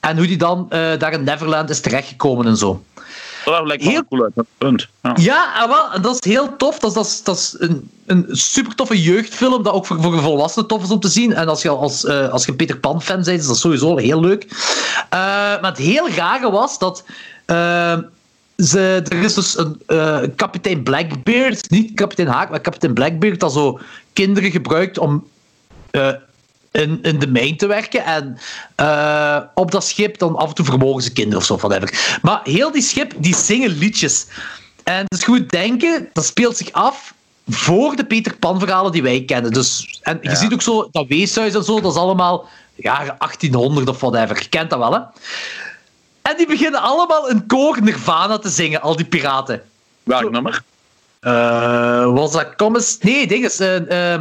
en 0.00 0.16
hoe 0.16 0.26
die 0.26 0.36
dan 0.36 0.66
eh, 0.70 0.98
daar 0.98 1.12
in 1.12 1.24
Neverland 1.24 1.70
is 1.70 1.80
terechtgekomen 1.80 2.46
en 2.46 2.56
zo. 2.56 2.82
Dat 3.44 3.66
lijkt 3.66 3.84
me 3.84 3.90
Heel- 3.90 4.04
cool 4.08 4.22
uit, 4.22 4.32
dat 4.34 4.46
punt. 4.58 4.88
Ja. 5.02 5.12
Ja, 5.20 5.68
wel, 5.68 5.92
en 5.92 6.02
dat 6.02 6.14
is 6.24 6.32
heel 6.32 6.56
tof. 6.56 6.78
Dat 6.78 6.90
is, 6.90 6.96
dat 6.96 7.04
is, 7.06 7.22
dat 7.22 7.36
is 7.36 7.54
een, 7.58 7.90
een 8.06 8.26
super 8.30 8.74
toffe 8.74 9.02
jeugdfilm, 9.02 9.62
dat 9.62 9.72
ook 9.72 9.86
voor, 9.86 10.02
voor 10.02 10.20
volwassenen 10.20 10.68
tof 10.68 10.82
is 10.82 10.90
om 10.90 11.00
te 11.00 11.08
zien. 11.08 11.32
En 11.34 11.48
als 11.48 11.62
je 11.62 11.68
als, 11.68 12.04
eh, 12.04 12.28
als 12.28 12.44
je 12.44 12.50
een 12.50 12.56
Peter 12.56 12.78
Pan-fan 12.78 13.22
bent, 13.22 13.40
is 13.40 13.46
dat 13.46 13.58
sowieso 13.58 13.96
heel 13.96 14.20
leuk. 14.20 14.44
Eh, 15.10 15.18
maar 15.60 15.60
het 15.64 15.78
heel 15.78 16.08
rare 16.10 16.50
was 16.50 16.78
dat... 16.78 17.04
eh, 17.44 17.98
ze, 18.56 19.02
er 19.08 19.22
is 19.22 19.34
dus 19.34 19.58
een 19.86 20.34
kapitein 20.36 20.82
Blackbeard, 20.82 21.70
niet 21.70 21.94
kapitein 21.94 22.28
Haak, 22.28 22.50
maar 22.50 22.60
kapitein 22.60 22.94
Blackbeard, 22.94 23.40
dat 23.40 23.52
zo 23.52 23.78
kinderen 24.12 24.50
gebruikt 24.50 24.98
om 24.98 25.26
in, 26.82 26.98
in 27.02 27.18
de 27.18 27.26
mijn 27.26 27.56
te 27.56 27.66
werken. 27.66 28.04
En 28.04 28.38
eh, 28.74 29.38
op 29.54 29.70
dat 29.70 29.84
schip 29.84 30.18
dan 30.18 30.36
af 30.36 30.48
en 30.48 30.54
toe 30.54 30.64
vermogen 30.64 31.02
ze 31.02 31.12
kinderen 31.12 31.38
of 31.38 31.44
zo, 31.44 31.56
whatever. 31.56 32.18
Maar 32.22 32.40
heel 32.44 32.70
die 32.72 32.82
schip, 32.82 33.12
die 33.16 33.36
zingen 33.36 33.70
liedjes. 33.78 34.26
En 34.84 35.04
dus 35.08 35.24
goed 35.24 35.50
denken, 35.50 36.08
dat 36.12 36.24
speelt 36.24 36.56
zich 36.56 36.72
af 36.72 37.14
voor 37.48 37.96
de 37.96 38.04
Peter 38.04 38.36
Pan 38.36 38.58
verhalen 38.58 38.92
die 38.92 39.02
wij 39.02 39.24
kennen. 39.24 39.52
Dus, 39.52 39.98
en 40.02 40.18
je 40.22 40.28
Ja. 40.28 40.34
ziet 40.34 40.52
ook 40.52 40.62
zo, 40.62 40.88
dat 40.92 41.06
weeshuis 41.06 41.54
en 41.54 41.64
zo, 41.64 41.80
dat 41.80 41.92
is 41.92 41.98
allemaal 41.98 42.48
jaren 42.74 43.14
1800 43.18 43.88
of 43.88 44.00
whatever. 44.00 44.38
Je 44.42 44.48
kent 44.48 44.70
dat 44.70 44.78
wel, 44.78 44.92
hè? 44.92 45.00
En 46.22 46.36
die 46.36 46.46
beginnen 46.46 46.80
allemaal 46.80 47.30
een 47.30 47.46
koor 47.46 47.82
Nirvana 47.82 48.38
te 48.38 48.48
zingen, 48.48 48.80
al 48.82 48.96
die 48.96 49.06
piraten. 49.06 49.62
Welk 50.02 50.30
nummer? 50.30 50.62
Eh, 51.20 52.12
was 52.12 52.32
dat 52.32 52.54
Commas? 52.56 52.98
Nee, 53.00 53.26
ding 53.26 53.44
is. 53.44 53.60
eh 53.60 54.20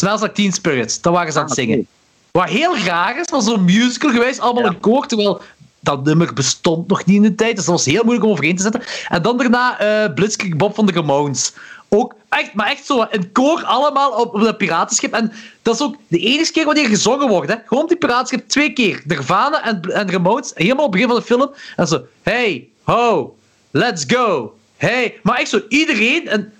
Like 0.00 0.32
Teen 0.32 0.52
Spirit. 0.52 1.02
Dat 1.02 1.12
waren 1.12 1.32
ze 1.32 1.38
aan 1.38 1.44
het 1.44 1.58
Ah, 1.58 1.64
zingen. 1.64 1.86
Wat 2.30 2.48
heel 2.48 2.78
raar 2.78 3.20
is, 3.20 3.30
was 3.30 3.44
zo'n 3.44 3.64
musical 3.64 4.10
geweest, 4.10 4.40
allemaal 4.40 4.66
een 4.66 4.80
koor, 4.80 5.06
terwijl 5.06 5.40
dat 5.80 6.04
nummer 6.04 6.32
bestond 6.32 6.88
nog 6.88 7.04
niet 7.04 7.16
in 7.16 7.22
de 7.22 7.34
tijd, 7.34 7.56
dus 7.56 7.64
dat 7.64 7.74
was 7.74 7.84
heel 7.84 8.02
moeilijk 8.02 8.24
om 8.24 8.30
overeen 8.30 8.56
te 8.56 8.62
zetten. 8.62 8.82
En 9.08 9.22
dan 9.22 9.36
daarna 9.36 9.78
eh 9.78 10.14
Blitzkrieg 10.14 10.56
Bob 10.56 10.74
van 10.74 10.86
de 10.86 10.92
Ramones. 10.92 11.52
Ook 11.88 12.14
echt, 12.28 12.54
maar 12.54 12.70
echt 12.70 12.86
zo, 12.86 13.06
een 13.10 13.32
koor 13.32 13.64
allemaal 13.64 14.10
op, 14.10 14.34
op 14.34 14.40
dat 14.40 14.58
piratenschip. 14.58 15.12
En 15.12 15.32
dat 15.62 15.74
is 15.74 15.82
ook 15.82 15.96
de 16.08 16.18
enige 16.18 16.52
keer 16.52 16.64
wanneer 16.64 16.88
gezongen 16.88 17.28
wordt. 17.28 17.50
Hè. 17.50 17.56
Gewoon 17.66 17.82
op 17.82 17.88
die 17.88 17.98
piratenschip 17.98 18.48
twee 18.48 18.72
keer. 18.72 19.02
Nirvana 19.04 19.64
en, 19.64 19.80
en 19.80 20.10
Ramones, 20.10 20.50
helemaal 20.54 20.84
op 20.84 20.92
het 20.92 21.00
begin 21.00 21.08
van 21.08 21.16
de 21.16 21.26
film. 21.26 21.50
En 21.76 21.86
zo, 21.86 22.06
hey, 22.22 22.68
ho, 22.82 23.36
let's 23.70 24.04
go. 24.06 24.54
Hey, 24.76 25.18
maar 25.22 25.38
echt 25.38 25.50
zo, 25.50 25.60
iedereen. 25.68 26.28
En 26.28 26.52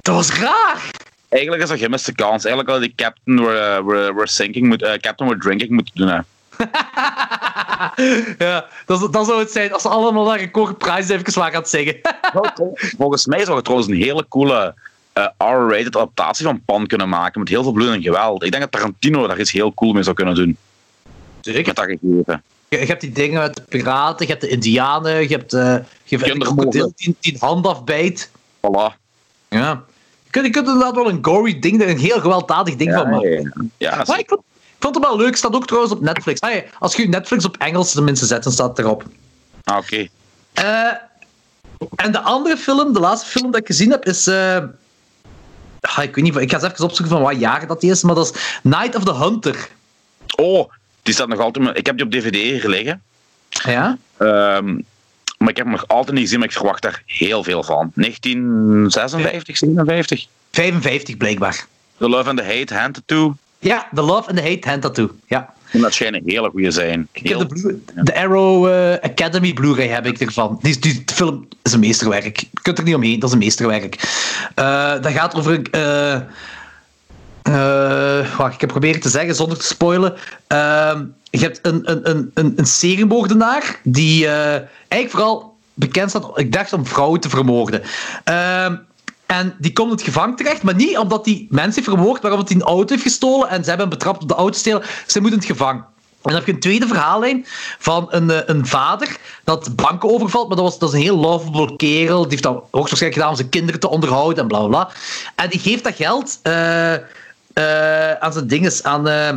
dat 0.00 0.14
was 0.14 0.30
raar. 0.30 0.90
Eigenlijk 1.34 1.62
is 1.62 1.68
dat 1.68 1.78
gemiste 1.78 2.12
kans. 2.12 2.44
Eigenlijk 2.44 2.68
had 2.68 2.80
die 2.80 2.92
Captain 2.96 3.36
We're, 3.36 3.84
we're, 3.84 4.14
we're 4.14 4.26
Sinking, 4.26 4.66
moet, 4.66 4.82
eh, 4.82 4.92
Captain 4.92 5.28
We're 5.30 5.40
Drinking 5.40 5.70
moeten 5.70 5.94
doen. 5.94 6.08
Hè. 6.08 6.20
ja, 8.46 8.66
dat, 8.86 9.12
dat 9.12 9.26
zou 9.26 9.38
het 9.38 9.50
zijn 9.50 9.72
als 9.72 9.82
ze 9.82 9.88
allemaal 9.88 10.24
naar 10.24 10.40
een 10.40 10.50
koor 10.50 10.74
prijs 10.74 11.08
even 11.08 11.34
waren 11.34 11.54
aan 11.54 11.60
het 11.60 11.70
zingen. 11.70 11.96
Volgens 12.96 13.26
mij 13.26 13.44
zou 13.44 13.54
het 13.54 13.64
trouwens 13.64 13.90
een 13.90 14.02
hele 14.02 14.26
coole 14.28 14.74
eh, 15.12 15.26
R-rated 15.38 15.96
adaptatie 15.96 16.44
van 16.44 16.62
Pan 16.64 16.86
kunnen 16.86 17.08
maken. 17.08 17.40
Met 17.40 17.48
heel 17.48 17.62
veel 17.62 17.72
bloed 17.72 17.88
en 17.88 18.02
geweld. 18.02 18.44
Ik 18.44 18.50
denk 18.50 18.62
dat 18.62 18.72
Tarantino 18.72 19.26
daar 19.26 19.40
iets 19.40 19.52
heel 19.52 19.74
cool 19.74 19.92
mee 19.92 20.02
zou 20.02 20.16
kunnen 20.16 20.34
doen. 20.34 20.56
Zeker. 21.40 21.66
Met 21.66 21.76
dat 21.76 21.84
gegeven. 21.84 22.42
Je, 22.68 22.78
je 22.78 22.86
hebt 22.86 23.00
die 23.00 23.12
dingen 23.12 23.40
met 23.40 23.54
de 23.54 23.62
piraten, 23.62 24.26
je 24.26 24.32
hebt 24.32 24.44
de 24.44 24.48
indianen, 24.48 25.20
je 25.20 25.36
hebt, 25.36 25.52
eh 25.52 25.76
je 26.04 26.18
krokodil 26.18 26.92
die, 26.96 27.16
die 27.20 27.32
een 27.32 27.40
hand 27.40 27.66
afbijt. 27.66 28.30
Voilà. 28.56 28.96
Ja. 29.48 29.84
Kunt, 30.34 30.46
je 30.46 30.52
kunt 30.52 30.66
inderdaad 30.66 30.94
wel 30.94 31.08
een 31.08 31.18
gory 31.22 31.58
ding, 31.58 31.82
er 31.82 31.88
een 31.88 31.98
heel 31.98 32.20
gewelddadig 32.20 32.76
ding 32.76 32.92
van 32.94 33.10
maken. 33.10 33.52
ja, 33.78 33.90
ja. 33.90 34.04
Maar 34.06 34.18
ik 34.18 34.28
vond, 34.28 34.40
ik 34.40 34.76
vond 34.78 34.94
het 34.94 35.04
wel 35.04 35.16
leuk, 35.16 35.36
staat 35.36 35.54
ook 35.54 35.66
trouwens 35.66 35.94
op 35.94 36.00
Netflix. 36.00 36.40
Als 36.78 36.96
je 36.96 37.08
Netflix 37.08 37.44
op 37.44 37.56
Engels 37.56 37.92
tenminste 37.92 38.26
zet, 38.26 38.42
dan 38.42 38.52
staat 38.52 38.68
het 38.68 38.78
erop. 38.78 39.04
Ah, 39.64 39.76
Oké. 39.76 40.06
Eh, 40.52 40.92
en 41.96 42.12
de 42.12 42.20
andere 42.20 42.56
film, 42.56 42.92
de 42.92 43.00
laatste 43.00 43.28
film 43.28 43.50
dat 43.50 43.60
ik 43.60 43.66
gezien 43.66 43.90
heb, 43.90 44.04
is. 44.04 44.28
ah, 44.28 46.02
ik 46.02 46.14
weet 46.14 46.24
niet, 46.24 46.36
ik 46.36 46.50
ga 46.50 46.60
eens 46.60 46.72
even 46.72 46.84
opzoeken 46.84 47.16
van 47.16 47.22
wat 47.22 47.40
jaar 47.40 47.66
dat 47.66 47.80
die 47.80 47.90
is, 47.90 48.02
maar 48.02 48.14
dat 48.14 48.34
is 48.34 48.58
Night 48.62 48.94
of 48.94 49.04
the 49.04 49.14
Hunter. 49.14 49.68
Oh, 50.36 50.70
die 51.02 51.14
staat 51.14 51.28
nog 51.28 51.40
altijd... 51.40 51.78
Ik 51.78 51.86
heb 51.86 51.96
die 51.96 52.04
op 52.06 52.12
DVD 52.12 52.60
gelegen. 52.60 53.02
Ja? 53.48 53.98
Ehm, 54.16 54.78
maar 55.44 55.52
ik 55.52 55.56
heb 55.58 55.66
hem 55.66 55.74
nog 55.74 55.88
altijd 55.88 56.12
niet 56.12 56.22
gezien, 56.24 56.38
maar 56.38 56.48
ik 56.48 56.54
verwacht 56.54 56.82
daar 56.82 57.02
heel 57.06 57.42
veel 57.44 57.62
van. 57.62 57.92
1956, 57.94 59.56
57? 59.56 60.26
55 60.52 61.16
blijkbaar. 61.16 61.66
The 61.98 62.08
Love 62.08 62.28
and 62.28 62.38
the 62.38 62.44
Hate, 62.44 62.74
Hand 62.74 62.94
Tattoo. 62.94 63.34
Ja, 63.58 63.88
The 63.94 64.02
Love 64.02 64.28
and 64.28 64.36
the 64.36 64.42
Hate 64.42 64.68
Hand 64.68 64.82
Tattoo. 64.82 65.10
Ja. 65.26 65.52
En 65.70 65.80
dat 65.80 65.92
schijnen 65.94 66.22
hele 66.26 66.50
goede 66.50 66.70
zijn. 66.70 67.08
Ik 67.12 67.28
heb 67.28 67.38
de, 67.38 67.46
Blu- 67.46 67.82
de 67.94 68.14
Arrow 68.16 68.66
eh, 68.66 69.10
Academy 69.10 69.52
Blu-ray 69.52 69.88
heb 69.88 70.06
ik 70.06 70.20
ervan. 70.20 70.58
Die, 70.62 70.78
die 70.78 71.02
film 71.06 71.48
is 71.62 71.72
een 71.72 71.80
meesterwerk. 71.80 72.38
Je 72.38 72.46
kunt 72.62 72.78
er 72.78 72.84
niet 72.84 72.94
omheen, 72.94 73.18
dat 73.18 73.28
is 73.28 73.34
een 73.34 73.40
meesterwerk. 73.40 73.96
Eh, 74.54 74.92
dat 75.00 75.12
gaat 75.12 75.34
over... 75.34 75.62
eh 75.70 76.20
eh, 77.44 78.36
wacht, 78.36 78.54
ik 78.54 78.60
heb 78.60 78.70
proberen 78.70 79.00
te 79.00 79.08
zeggen 79.08 79.34
zonder 79.34 79.58
te 79.58 79.64
spoilen. 79.64 80.14
Ehm, 80.46 81.04
je 81.30 81.38
hebt 81.38 81.58
een, 81.62 81.90
een, 81.90 82.30
een, 82.34 82.56
een, 82.56 83.70
die 83.82 84.26
eh, 84.26 84.60
eigenlijk 84.88 85.10
vooral 85.10 85.56
bekend 85.74 86.10
staat, 86.10 86.38
ik 86.38 86.52
dacht, 86.52 86.72
om 86.72 86.86
vrouwen 86.86 87.20
te 87.20 87.28
vermoorden. 87.28 87.82
Ehm, 88.24 88.76
en 89.26 89.54
die 89.58 89.72
komt 89.72 89.90
in 89.90 89.96
het 89.96 90.04
gevangen 90.04 90.36
terecht, 90.36 90.62
maar 90.62 90.74
niet 90.74 90.98
omdat 90.98 91.24
hij 91.24 91.46
mensen 91.50 91.74
heeft 91.74 91.96
vermoord, 91.96 92.22
maar 92.22 92.32
omdat 92.32 92.48
hij 92.48 92.56
een 92.56 92.66
auto 92.66 92.88
heeft 92.88 93.02
gestolen 93.02 93.48
en 93.48 93.62
ze 93.62 93.68
hebben 93.68 93.88
hem 93.88 93.98
betrapt 93.98 94.22
op 94.22 94.28
de 94.28 94.34
auto 94.34 94.58
stelen. 94.58 94.82
Ze 95.06 95.20
moet 95.20 95.30
in 95.30 95.36
het 95.36 95.46
gevangen. 95.46 95.84
En 96.22 96.30
dan 96.30 96.34
heb 96.34 96.46
je 96.46 96.52
een 96.52 96.60
tweede 96.60 96.86
verhaallijn 96.86 97.46
van 97.78 98.06
een, 98.10 98.30
eh, 98.30 98.38
een 98.46 98.66
vader 98.66 99.16
dat 99.44 99.76
banken 99.76 100.10
overvalt, 100.10 100.48
maar 100.48 100.56
dat, 100.56 100.66
was, 100.66 100.78
dat 100.78 100.88
is 100.88 100.94
een 100.94 101.02
heel 101.02 101.18
lovable 101.18 101.76
kerel. 101.76 102.20
Die 102.20 102.30
heeft 102.30 102.42
dat 102.42 102.54
hoogstwaarschijnlijk 102.54 103.14
gedaan 103.14 103.30
om 103.30 103.36
zijn 103.36 103.48
kinderen 103.48 103.80
te 103.80 103.88
onderhouden 103.88 104.42
en 104.42 104.48
bla 104.48 104.66
bla. 104.66 104.90
En 105.34 105.48
die 105.50 105.60
geeft 105.60 105.84
dat 105.84 105.96
geld 105.96 106.40
eh, 107.54 108.12
aan 108.12 108.32
zijn 108.32 108.46
dinges, 108.46 108.82
aan 108.82 109.08
eh, 109.08 109.36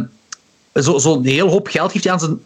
zo- 0.74 0.98
zo'n 0.98 1.26
heel 1.26 1.50
hoop 1.50 1.68
geld 1.68 1.92
geeft 1.92 2.04
hij 2.04 2.14
aan 2.14 2.20
zijn 2.20 2.40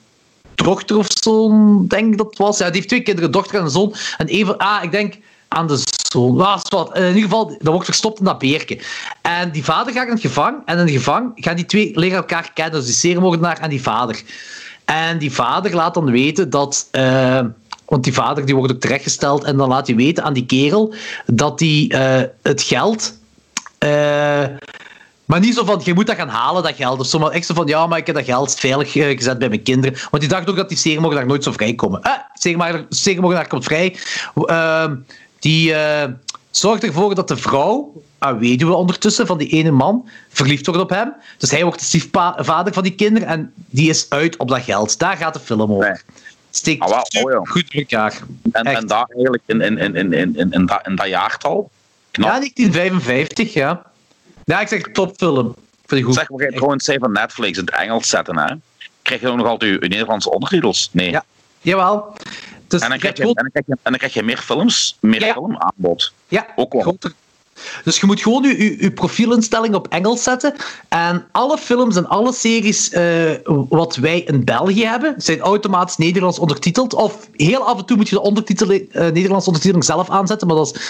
dochter 0.56 0.98
of 0.98 1.07
zoon, 1.10 1.88
denk 1.88 2.11
ik 2.11 2.18
dat 2.18 2.38
was. 2.38 2.57
Ja, 2.57 2.65
die 2.65 2.76
heeft 2.76 2.88
twee 2.88 3.02
kinderen, 3.02 3.31
dochter 3.31 3.56
en 3.57 3.64
een 3.64 3.69
zoon. 3.69 3.95
En 4.18 4.27
even, 4.27 4.57
ah, 4.57 4.84
ik 4.84 4.91
denk 4.91 5.18
aan 5.48 5.68
de 5.68 5.84
zoon. 6.11 6.35
Was 6.35 6.61
wat. 6.69 6.98
In 6.98 7.07
ieder 7.07 7.22
geval, 7.22 7.48
dat 7.48 7.60
wordt 7.73 7.85
verstopt 7.85 8.19
in 8.19 8.26
dat 8.26 8.39
beertje. 8.39 8.80
En 9.22 9.52
die 9.52 9.64
vader 9.64 9.93
gaat 9.93 10.06
in 10.06 10.11
het 10.11 10.22
gevangen. 10.22 10.61
En 10.65 10.77
in 10.77 10.84
het 10.85 10.91
gevangen 10.91 11.31
gaan 11.35 11.56
die 11.56 11.65
twee 11.65 11.91
leren 11.99 12.18
elkaar 12.18 12.52
kennen. 12.53 12.73
Dus 12.73 12.85
die 12.85 12.93
seriemoordenaar 12.95 13.60
en 13.60 13.69
die 13.69 13.81
vader. 13.81 14.22
En 14.85 15.18
die 15.18 15.31
vader 15.31 15.76
laat 15.76 15.93
dan 15.93 16.11
weten 16.11 16.49
dat... 16.49 16.88
eh, 16.91 17.39
want 17.85 18.03
die 18.03 18.14
vader 18.14 18.45
die 18.45 18.56
wordt 18.56 18.73
ook 18.73 18.80
terechtgesteld. 18.80 19.43
En 19.43 19.57
dan 19.57 19.69
laat 19.69 19.88
hij 19.88 19.95
weten 19.95 20.23
aan 20.23 20.34
die 20.34 20.45
kerel 20.45 20.93
dat 21.26 21.60
hij 21.60 21.85
eh, 21.89 22.27
het 22.41 22.61
geld... 22.61 23.14
eh, 23.77 24.43
maar 25.32 25.40
niet 25.40 25.56
zo 25.56 25.66
van, 25.66 25.82
je 25.84 25.94
moet 25.94 26.08
dat 26.08 26.16
gaan 26.16 26.28
halen, 26.28 26.64
dat 26.64 26.76
geld. 26.76 26.99
Of 26.99 27.08
zo, 27.08 27.20
maar 27.20 27.32
echt 27.32 27.45
zo 27.45 27.53
van, 27.53 27.68
ja, 27.68 27.88
maar 27.88 27.98
ik 27.98 28.06
heb 28.06 28.16
dat 28.16 28.26
geld 28.26 28.56
veilig 28.56 28.95
eh, 28.95 29.18
gezet 29.18 29.40
bij 29.40 29.49
mijn 29.49 29.64
kinderen. 29.64 29.99
Want 30.10 30.24
die 30.24 30.32
dacht 30.32 30.49
ook 30.49 30.56
dat 30.56 30.70
die 30.70 30.78
seriemoordenaar 30.78 31.26
nooit 31.26 31.44
zou 31.44 31.56
vrijkomen. 31.56 32.02
Eh, 32.02 32.12
seriemoordenaar, 32.34 32.86
seriemoordenaar 32.90 33.48
komt 33.48 33.64
vrij. 33.64 33.95
Ehm, 34.45 34.95
die 35.40 35.74
eh, 35.74 36.10
zorgt 36.49 36.84
ervoor 36.84 37.16
dat 37.16 37.28
de 37.28 37.38
vrouw, 37.38 38.02
een 38.20 38.40
weduwe 38.40 38.74
ondertussen, 38.74 39.28
van 39.28 39.38
die 39.38 39.48
ene 39.48 39.72
man, 39.72 40.10
verliefd 40.30 40.66
wordt 40.66 40.82
op 40.82 40.90
hem. 40.90 41.14
Dus 41.38 41.52
hij 41.52 41.64
wordt 41.64 41.80
de 41.80 41.86
stiefvader 41.86 42.74
van 42.74 42.84
die 42.84 42.95
kinderen 42.95 43.28
en 43.28 43.53
die 43.56 43.90
is 43.90 44.06
uit 44.10 44.38
op 44.38 44.48
dat 44.48 44.62
geld. 44.62 44.99
Daar 44.99 45.18
gaat 45.18 45.34
de 45.34 45.40
film 45.40 45.62
over. 45.62 45.90
Nee. 45.90 45.99
Steekt 46.49 46.82
Ah, 46.82 46.90
wel, 46.90 47.40
oh 47.40 47.49
goed 47.49 47.74
in 47.74 47.80
elkaar. 47.80 48.20
En, 48.52 48.64
en 48.64 48.88
daar 48.88 49.08
eigenlijk 49.14 49.44
in, 49.45 49.62
in, 49.62 49.78
in, 49.78 49.95
in, 49.95 50.14
in, 50.14 50.36
in, 50.36 50.52
in, 50.52 50.66
dat, 50.66 50.88
in 50.88 50.95
dat 50.95 51.08
jaartal. 51.08 51.70
Knap. 52.12 52.30
Ja, 52.30 52.38
1955, 52.38 53.53
ja. 53.53 53.90
Ja, 54.52 54.60
ik 54.61 54.68
zeg 54.68 54.82
topfilm. 54.82 55.56
Vind 55.86 56.02
ik 56.02 56.06
goed. 56.06 56.15
Zeg, 56.15 56.28
we 56.28 56.44
gaan 56.44 56.52
trouwens 56.53 56.86
zei 56.86 56.98
van 56.99 57.11
Netflix 57.11 57.57
in 57.57 57.65
het 57.65 57.76
Engels 57.76 58.10
zetten, 58.10 58.38
hè? 58.38 58.56
Krijg 59.02 59.22
je 59.22 59.28
dan 59.28 59.38
nog 59.38 59.48
altijd 59.48 59.84
je, 59.84 59.88
Nederlandse 59.90 60.32
ondertitels? 60.32 60.90
Nee. 60.91 61.11
Ja. 61.11 61.23
Jawel. 61.61 62.14
Dus 62.68 62.82
En, 62.82 62.90
dan 62.90 62.98
je 63.18 63.22
gewoon- 63.23 63.36
en, 63.36 63.41
dan 63.44 63.52
krijg 63.52 63.65
je, 63.65 63.73
en 63.73 63.80
dan 63.91 63.98
krijg 63.98 64.14
je 64.14 64.23
meer 64.23 64.38
films, 64.38 64.98
meer 64.99 65.26
Ja. 65.26 65.34
filmaanbod. 65.34 66.14
Ja, 66.28 66.48
Ook 66.56 66.73
wel. 66.73 66.82
groter. 66.82 67.14
Dus 67.84 68.00
je 68.00 68.06
moet 68.06 68.22
gewoon 68.22 68.44
je, 68.44 68.64
je, 68.64 68.82
je 68.84 68.92
profielinstelling 68.92 69.76
op 69.76 69.88
Engels 69.88 70.24
zetten. 70.24 70.54
En 70.88 71.26
alle 71.32 71.58
films 71.58 71.96
en 71.96 72.08
alle 72.08 72.34
series 72.34 72.90
eh, 72.90 73.32
wat 73.70 73.96
wij 73.96 74.20
in 74.20 74.46
België 74.46 74.86
hebben, 74.86 75.14
zijn 75.18 75.40
automatisch 75.40 75.98
Nederlands 75.98 76.40
ondertiteld. 76.40 76.94
Of 76.94 77.28
heel 77.36 77.68
af 77.68 77.78
en 77.78 77.86
toe 77.86 77.98
moet 77.98 78.10
je 78.10 78.16
de 78.16 78.22
ondertiteling, 78.22 78.94
eh, 78.94 79.02
Nederlandse 79.02 79.48
ondertiteling 79.48 79.84
zelf 79.86 80.10
aanzetten, 80.10 80.48
maar 80.48 80.56
dat 80.56 80.76
is 80.76 80.82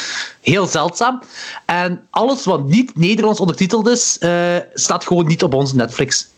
heel 0.41 0.65
zeldzaam. 0.65 1.21
En 1.65 2.01
alles 2.09 2.45
wat 2.45 2.67
niet 2.67 2.97
Nederlands 2.97 3.39
ondertiteld 3.39 3.87
is, 3.87 4.17
eh, 4.17 4.55
staat 4.73 5.05
gewoon 5.05 5.27
niet 5.27 5.43
op 5.43 5.53
onze 5.53 5.75
Netflix. 5.75 6.29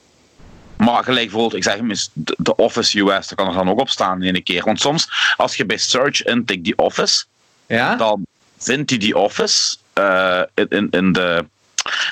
Maar 0.77 1.03
gelijk 1.03 1.25
bijvoorbeeld, 1.25 1.55
ik 1.55 1.63
zeg 1.63 1.75
hem 1.75 1.89
eens, 1.89 2.09
de 2.13 2.35
de 2.37 2.55
Office 2.55 2.99
US, 2.99 3.27
dat 3.27 3.35
kan 3.35 3.47
er 3.47 3.53
dan 3.53 3.69
ook 3.69 3.79
op 3.79 3.89
staan 3.89 4.21
in 4.21 4.35
een 4.35 4.43
keer. 4.43 4.63
Want 4.63 4.79
soms, 4.79 5.09
als 5.37 5.55
je 5.55 5.65
bij 5.65 5.77
Search 5.77 6.23
intikt 6.23 6.63
die 6.63 6.77
Office, 6.77 7.23
Ja? 7.67 7.95
dan 7.95 8.25
vindt 8.63 8.89
hij 8.89 8.99
die 8.99 9.17
Office 9.17 9.77
eh, 9.93 10.41
in, 10.69 10.87
in, 10.89 11.11
de, 11.11 11.45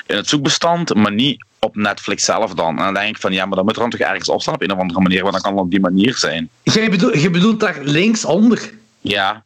in 0.06 0.16
het 0.16 0.28
zoekbestand, 0.28 0.94
maar 0.94 1.12
niet 1.12 1.44
op 1.58 1.76
Netflix 1.76 2.24
zelf 2.24 2.54
dan. 2.54 2.78
En 2.78 2.84
dan 2.84 2.94
denk 2.94 3.08
ik 3.16 3.20
van, 3.20 3.32
ja, 3.32 3.46
maar 3.46 3.56
dan 3.56 3.64
moet 3.64 3.74
er 3.74 3.80
dan 3.80 3.90
toch 3.90 4.00
ergens 4.00 4.28
op 4.28 4.40
staan 4.42 4.54
op 4.54 4.62
een 4.62 4.72
of 4.72 4.78
andere 4.78 5.00
manier, 5.00 5.20
want 5.22 5.32
dan 5.32 5.42
kan 5.42 5.52
het 5.52 5.60
op 5.62 5.70
die 5.70 5.80
manier 5.80 6.14
zijn. 6.16 6.48
Je, 6.62 6.88
bedoelt, 6.90 7.20
je 7.22 7.30
bedoelt 7.30 7.60
daar 7.60 7.78
linksonder. 7.82 8.70
Ja, 9.00 9.42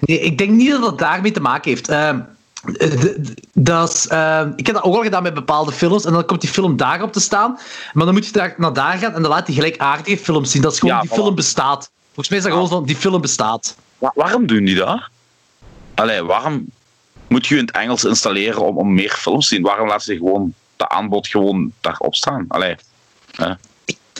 Nee, 0.00 0.20
ik 0.20 0.38
denk 0.38 0.50
niet 0.50 0.70
dat 0.70 0.86
het 0.86 0.98
daarmee 0.98 1.32
te 1.32 1.40
maken 1.40 1.70
heeft. 1.70 1.84
D- 1.84 3.34
dat 3.52 3.90
is, 3.90 4.06
ehm, 4.08 4.52
ik 4.56 4.66
heb 4.66 4.74
dat 4.74 4.84
ook 4.84 4.94
al 4.94 5.02
gedaan 5.02 5.22
met 5.22 5.34
bepaalde 5.34 5.72
films. 5.72 6.04
En 6.04 6.12
dan 6.12 6.24
komt 6.24 6.40
die 6.40 6.50
film 6.50 6.76
daarop 6.76 7.12
te 7.12 7.20
staan. 7.20 7.58
Maar 7.92 8.04
dan 8.04 8.14
moet 8.14 8.26
je 8.26 8.32
daar 8.32 8.54
naar 8.56 8.72
daar 8.72 8.98
gaan 8.98 9.14
en 9.14 9.22
dan 9.22 9.30
laat 9.30 9.46
hij 9.46 9.54
gelijkaardige 9.56 10.16
films 10.18 10.50
zien. 10.50 10.62
Dat 10.62 10.72
is 10.72 10.78
gewoon, 10.78 10.94
Ja, 10.94 11.00
die 11.00 11.10
voilà. 11.10 11.14
film 11.14 11.34
bestaat. 11.34 11.90
Volgens 12.04 12.28
mij 12.28 12.38
is 12.38 12.44
dat 12.44 12.52
gewoon 12.52 12.68
van, 12.68 12.84
die 12.84 12.96
film 12.96 13.20
bestaat. 13.20 13.76
Wa- 13.98 14.12
waarom 14.14 14.46
doen 14.46 14.64
die 14.64 14.74
dat? 14.74 15.00
Allee, 15.94 16.22
waarom 16.22 16.66
moet 17.28 17.46
je 17.46 17.56
in 17.56 17.64
het 17.66 17.74
Engels 17.76 18.04
installeren 18.04 18.62
om, 18.66 18.76
om 18.76 18.94
meer 18.94 19.10
films 19.10 19.48
te 19.48 19.54
zien? 19.54 19.64
Waarom 19.64 19.88
laten 19.88 20.04
ze 20.04 20.16
gewoon 20.16 20.54
de 20.76 20.88
aanbod 20.88 21.26
gewoon 21.28 21.72
daarop 21.80 22.14
staan? 22.14 22.44
Allee, 22.48 22.76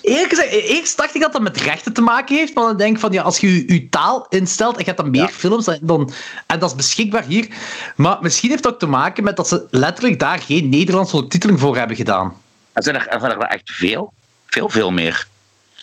Eerlijk 0.02 0.28
gezegd, 0.28 0.50
eerst 0.52 0.96
dacht 0.96 1.14
ik 1.14 1.20
dat 1.20 1.32
dat 1.32 1.42
met 1.42 1.56
rechten 1.56 1.92
te 1.92 2.00
maken 2.00 2.36
heeft. 2.36 2.54
Maar 2.54 2.64
dan 2.64 2.76
denk 2.76 2.94
ik 2.94 3.00
van, 3.00 3.12
ja, 3.12 3.22
als 3.22 3.38
je 3.38 3.72
je, 3.74 3.88
taal 3.88 4.26
instelt 4.28 4.72
en 4.72 4.78
je 4.78 4.84
hebt 4.84 4.96
dan 4.98 5.10
meer 5.10 5.20
Ja. 5.20 5.28
films, 5.28 5.64
dan, 5.64 5.78
dan, 5.82 6.12
en 6.46 6.58
dat 6.58 6.70
is 6.70 6.76
beschikbaar 6.76 7.24
hier. 7.24 7.48
Maar 7.96 8.18
misschien 8.20 8.50
heeft 8.50 8.64
het 8.64 8.72
ook 8.72 8.78
te 8.78 8.86
maken 8.86 9.24
met 9.24 9.36
dat 9.36 9.48
ze 9.48 9.66
letterlijk 9.70 10.18
daar 10.18 10.38
geen 10.38 10.68
Nederlandse 10.68 11.14
ondertiteling 11.14 11.60
voor 11.60 11.76
hebben 11.76 11.96
gedaan. 11.96 12.36
en 12.72 12.82
zijn 12.82 12.96
er, 12.96 13.06
en 13.06 13.20
zijn 13.20 13.32
er 13.32 13.38
echt 13.40 13.70
veel? 13.70 14.12
Veel, 14.46 14.68
veel 14.68 14.90
meer. 14.90 15.26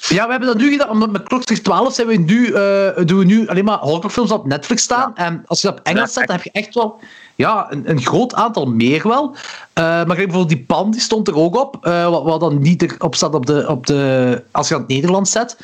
Ja, 0.07 0.26
we 0.26 0.31
hebben 0.31 0.47
dat 0.49 0.57
nu 0.57 0.71
gedaan, 0.71 0.89
omdat 0.89 1.11
met 1.11 1.23
Klokslag 1.23 1.57
12 1.59 1.93
zijn 1.93 2.07
we 2.07 2.15
nu, 2.15 2.45
eh, 2.53 3.05
doen 3.05 3.19
we 3.19 3.26
nu 3.26 3.47
alleen 3.47 3.65
maar 3.65 3.77
horrorfilms 3.77 4.31
op 4.31 4.45
Netflix 4.45 4.84
staan. 4.84 5.15
En 5.15 5.43
als 5.47 5.61
je 5.61 5.67
dat 5.67 5.80
op 5.80 5.85
Engels 5.85 6.13
zet, 6.13 6.27
dan 6.27 6.35
heb 6.35 6.45
je 6.45 6.51
echt 6.59 6.73
wel 6.73 6.99
ja, 7.35 7.67
een, 7.69 7.89
een 7.89 8.01
groot 8.01 8.34
aantal 8.34 8.65
meer 8.65 9.07
wel. 9.07 9.35
Eh, 9.73 9.84
maar 9.84 10.05
kijk, 10.05 10.15
bijvoorbeeld 10.15 10.49
die 10.49 10.63
pan, 10.65 10.91
die 10.91 11.01
stond 11.01 11.27
er 11.27 11.35
ook 11.35 11.55
op, 11.57 11.85
eh, 11.85 12.09
wat, 12.09 12.23
wat 12.23 12.39
dan 12.39 12.59
niet 12.61 12.81
erop 12.81 13.15
staat 13.15 13.34
op 13.34 13.45
de, 13.45 13.65
op 13.67 13.85
de, 13.88 14.43
als 14.51 14.67
je 14.67 14.73
dat 14.73 14.84
in 14.84 14.88
het 14.88 14.95
Nederlands 14.95 15.31
zet. 15.31 15.57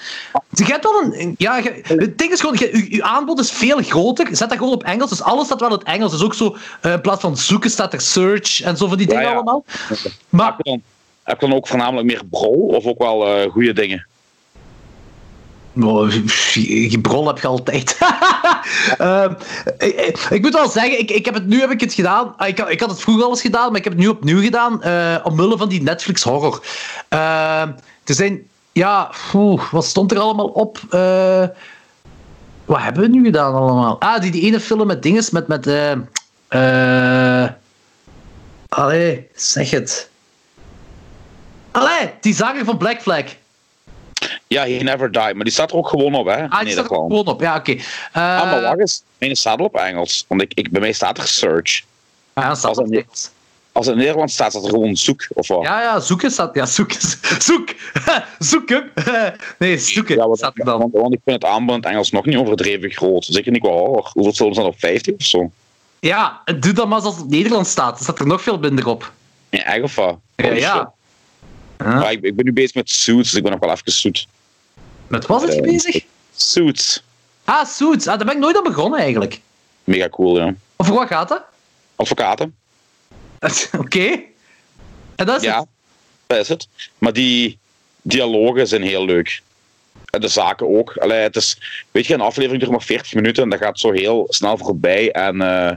Dus 0.50 0.68
je 0.68 0.74
hebt 0.74 0.84
wel 0.84 1.04
een... 1.04 1.36
Ja, 1.38 1.58
je- 1.58 1.82
het 1.84 2.18
ding 2.18 2.32
is 2.32 2.40
gewoon, 2.40 2.56
je, 2.60 2.86
je, 2.90 3.04
aanbod 3.04 3.40
is 3.40 3.52
veel 3.52 3.82
groter. 3.82 4.28
Zet 4.32 4.50
dat 4.50 4.58
gewoon 4.58 4.74
op 4.74 4.84
Engels, 4.84 5.10
dus 5.10 5.22
alles 5.22 5.46
staat 5.46 5.60
wel 5.60 5.70
in 5.70 5.78
het 5.78 5.88
Engels. 5.88 6.12
Dus 6.12 6.24
ook 6.24 6.34
zo, 6.34 6.56
in 6.82 7.02
plaats 7.02 7.22
van 7.22 7.38
zoeken 7.38 7.70
staat 7.70 7.94
er 7.94 8.02
search 8.02 8.62
en 8.62 8.78
zo 8.78 8.88
van 8.88 8.98
die 8.98 9.08
dingen 9.08 9.24
ja. 9.24 9.34
allemaal. 9.34 9.64
Heb 9.68 9.98
Maar 10.30 10.54
je 10.58 10.64
dan, 10.64 10.82
heb 11.24 11.42
je 11.42 11.48
dan 11.48 11.56
ook 11.56 11.68
voornamelijk 11.68 12.08
meer 12.08 12.22
bro 12.30 12.50
of 12.52 12.86
ook 12.86 12.98
wel 13.00 13.50
goede 13.50 13.74
dingen? 13.74 14.08
Oh, 15.82 16.12
je 16.90 17.00
brol 17.02 17.28
heb 17.28 17.40
je 17.40 17.48
altijd. 17.48 17.98
Ehm, 18.98 19.34
ik, 19.78 20.18
ik 20.30 20.42
moet 20.42 20.54
wel 20.54 20.70
zeggen, 20.70 21.00
ik, 21.00 21.12
ik 21.12 21.26
heb 21.26 21.34
het, 21.34 21.46
nu 21.48 21.60
heb 21.60 21.72
ik 21.72 21.80
het 21.80 21.94
gedaan. 21.94 22.34
Ah, 22.38 22.48
Ik, 22.48 22.60
ik 22.60 22.80
had 22.80 22.90
het 22.90 23.00
vroeger 23.02 23.24
al 23.24 23.30
eens 23.30 23.42
gedaan, 23.42 23.68
maar 23.68 23.78
ik 23.78 23.84
heb 23.84 23.94
het 23.94 24.02
nu 24.02 24.08
opnieuw 24.08 24.42
gedaan. 24.42 24.82
eh 24.84 25.16
omwille 25.24 25.58
van 25.58 25.70
die 25.70 25.82
Netflix 25.82 26.24
horror. 26.24 26.64
Ehm, 27.10 27.72
er 28.04 28.14
zijn. 28.14 28.48
Ja, 28.72 29.12
wat 29.72 29.86
stond 29.86 30.12
er 30.12 30.20
allemaal 30.20 30.48
op? 30.48 30.80
Eh, 30.90 31.44
wat 32.66 32.80
hebben 32.82 33.02
we 33.02 33.08
nu 33.08 33.24
gedaan 33.24 33.54
allemaal? 33.54 34.00
Ah, 34.02 34.22
die, 34.22 34.32
die 34.32 34.42
ene 34.42 34.60
film 34.60 34.88
met 34.88 35.04
dinges 35.04 35.30
met. 35.30 35.48
met 35.48 35.68
eh, 36.48 37.46
allee, 38.70 39.28
zeg 39.36 39.70
het. 39.70 40.10
Allee, 41.72 42.12
die 42.22 42.36
zanger 42.36 42.66
van 42.66 42.78
Black 42.78 43.02
Flag. 43.02 43.24
Ja, 44.56 44.66
He 44.66 44.84
Never 44.84 45.12
Died, 45.12 45.34
maar 45.34 45.44
die 45.44 45.52
staat 45.54 45.72
er 45.72 45.78
ook 45.78 45.88
gewoon 45.88 46.14
op, 46.16 46.26
hè? 46.26 46.50
Ah, 46.50 46.60
die 46.60 46.70
staat 46.72 46.84
er 46.90 46.96
gewoon 46.96 47.26
op. 47.28 47.42
Ja, 47.42 47.56
oké. 47.56 47.72
Eh, 47.72 47.80
Ah, 48.14 48.44
maar 48.52 48.62
wacht 48.62 48.80
eens. 48.80 49.04
Mijn 49.18 49.36
staat 49.36 49.60
op 49.60 49.76
Engels. 49.76 50.26
Want 50.28 50.42
ik, 50.42 50.52
ik, 50.54 50.72
bij 50.72 50.82
mij 50.82 50.92
staat 50.92 51.18
er 51.18 51.28
search. 51.28 51.84
Ah, 52.34 52.44
ja, 52.44 52.56
staat 52.56 52.66
Als 52.66 52.78
dat 52.78 52.86
op 52.86 52.92
niet- 52.92 53.02
Engels. 53.04 53.30
Als 53.72 53.86
het 53.86 53.96
in 53.96 54.02
Nederland 54.02 54.32
staat, 54.32 54.52
staat 54.52 54.64
er 54.64 54.70
gewoon 54.70 54.96
zoek 54.96 55.28
of 55.34 55.48
wat. 55.48 55.64
Ja, 55.64 55.82
ja, 55.82 56.00
zoeken 56.00 56.32
staat. 56.32 56.56
Ja, 56.56 56.66
zoeken. 56.66 57.00
Zoek! 57.40 57.70
zoeken! 58.40 58.92
Nee, 59.60 59.78
zoeken 59.78 60.16
Ja, 60.16 60.36
staat 60.36 60.58
er 60.60 60.66
dan. 60.66 60.80
want, 60.80 60.94
want 60.94 61.14
ik 61.14 61.20
vind 61.26 61.42
het 61.44 61.52
aanbod 61.52 61.76
in 61.76 61.82
het 61.82 61.92
Engels 61.92 62.12
nog 62.12 62.26
niet 62.26 62.38
overdreven 62.38 62.92
groot. 62.92 63.26
Zeker 63.26 63.52
niet 63.52 63.62
qua 63.62 63.70
horror. 63.72 64.10
Hoeveel 64.14 64.34
films 64.34 64.58
er 64.58 64.64
op 64.64 64.80
50 64.80 65.14
of 65.18 65.26
zo? 65.26 65.52
Ja, 66.00 66.42
doe 66.60 66.74
dat 66.74 66.88
maar 66.88 67.02
als 67.02 67.18
het 67.18 67.30
Nederland 67.30 67.68
staat. 67.68 67.94
Dan 67.94 68.04
staat 68.04 68.20
er 68.20 68.28
nog 68.28 68.42
veel 68.42 68.58
minder 68.60 68.88
op. 68.88 69.12
Ja, 69.50 69.64
echt 69.64 69.84
of 69.84 69.96
wat? 69.96 70.18
Ja, 70.36 70.52
ja. 70.54 70.94
Huh? 71.78 72.00
Maar 72.00 72.12
ik, 72.12 72.22
ik 72.22 72.36
ben 72.36 72.46
nu 72.46 72.54
bezig 72.54 72.74
met 72.76 72.90
Suits, 72.90 73.30
dus 73.30 73.34
ik 73.38 73.44
ben 73.44 73.52
nog 73.52 73.62
wel 73.62 73.72
even 73.72 73.92
zoet. 73.92 74.28
Met 75.08 75.26
wat 75.26 75.42
zit 75.42 75.54
je 75.54 75.62
bezig? 75.62 76.04
Suits. 76.36 77.04
Ah, 77.44 77.66
Suits. 77.66 78.08
Ah, 78.08 78.18
daar 78.18 78.26
ben 78.26 78.36
ik 78.36 78.42
nooit 78.42 78.58
aan 78.58 78.64
begonnen 78.64 79.00
eigenlijk. 79.00 79.42
Mega 79.84 80.10
cool, 80.10 80.38
ja. 80.38 80.54
Of 80.76 80.86
voor 80.88 80.96
wat 80.96 81.08
gaat 81.08 81.28
dat? 81.30 81.44
Advocaten. 81.96 82.56
Oké. 83.80 84.20
En 85.16 85.26
dat 85.26 85.38
is 85.38 85.44
Ja, 85.44 85.60
het. 85.60 85.68
dat 86.28 86.38
is 86.40 86.48
het. 86.48 86.68
Maar 86.98 87.14
die 87.14 87.58
dialogen 88.02 88.68
zijn 88.68 88.82
heel 88.84 89.06
leuk. 89.06 89.42
En 90.10 90.22
de 90.22 90.28
zaken 90.28 90.68
ook. 90.78 90.98
Allee, 90.98 91.20
het 91.20 91.36
is, 91.36 91.58
weet 91.92 92.06
je, 92.06 92.14
een 92.14 92.22
aflevering 92.22 92.60
duurt 92.60 92.72
maar 92.72 92.82
40 92.82 93.14
minuten 93.14 93.44
en 93.44 93.50
dat 93.50 93.60
gaat 93.60 93.80
zo 93.80 93.92
heel 93.92 94.26
snel 94.30 94.58
voorbij. 94.58 95.12
En 95.12 95.42
eh, 95.42 95.72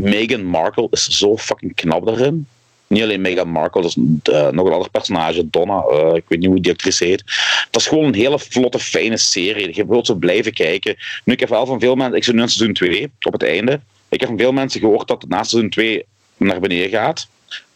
Meghan 0.00 0.44
Markle 0.44 0.86
is 0.90 1.08
zo 1.08 1.36
fucking 1.36 1.74
knap 1.74 2.06
daarin. 2.06 2.48
Niet 2.94 3.02
alleen 3.02 3.20
Meghan 3.20 3.48
Markle, 3.48 3.82
dat 3.82 3.96
is 3.96 4.02
eh, 4.22 4.48
nog 4.48 4.66
een 4.66 4.72
ander 4.72 4.90
personage, 4.90 5.50
Donna. 5.50 5.82
eh, 5.82 6.14
ik 6.14 6.24
weet 6.26 6.38
niet 6.38 6.48
hoe 6.48 6.60
die 6.60 6.72
actrice 6.72 7.04
heet. 7.04 7.22
Dat 7.70 7.80
is 7.80 7.86
gewoon 7.86 8.04
een 8.04 8.14
hele 8.14 8.38
vlotte, 8.38 8.78
fijne 8.78 9.16
serie. 9.16 9.76
Je 9.76 9.86
wilt 9.86 10.06
zo 10.06 10.14
blijven 10.14 10.52
kijken. 10.52 10.96
Nu, 11.24 11.32
ik 11.32 11.40
heb 11.40 11.48
van 11.48 11.80
veel 11.80 11.94
mensen... 11.94 12.16
Ik 12.16 12.24
zit 12.24 12.34
nu 12.34 12.40
in 12.40 12.48
seizoen 12.48 12.74
2, 12.74 13.10
op 13.20 13.32
het 13.32 13.42
einde. 13.42 13.80
Ik 14.08 14.20
heb 14.20 14.28
van 14.28 14.38
veel 14.38 14.52
mensen 14.52 14.80
gehoord 14.80 15.08
dat 15.08 15.22
het 15.22 15.30
na 15.30 15.42
seizoen 15.42 15.70
2 15.70 16.04
naar 16.36 16.60
beneden 16.60 16.90
gaat. 16.90 17.28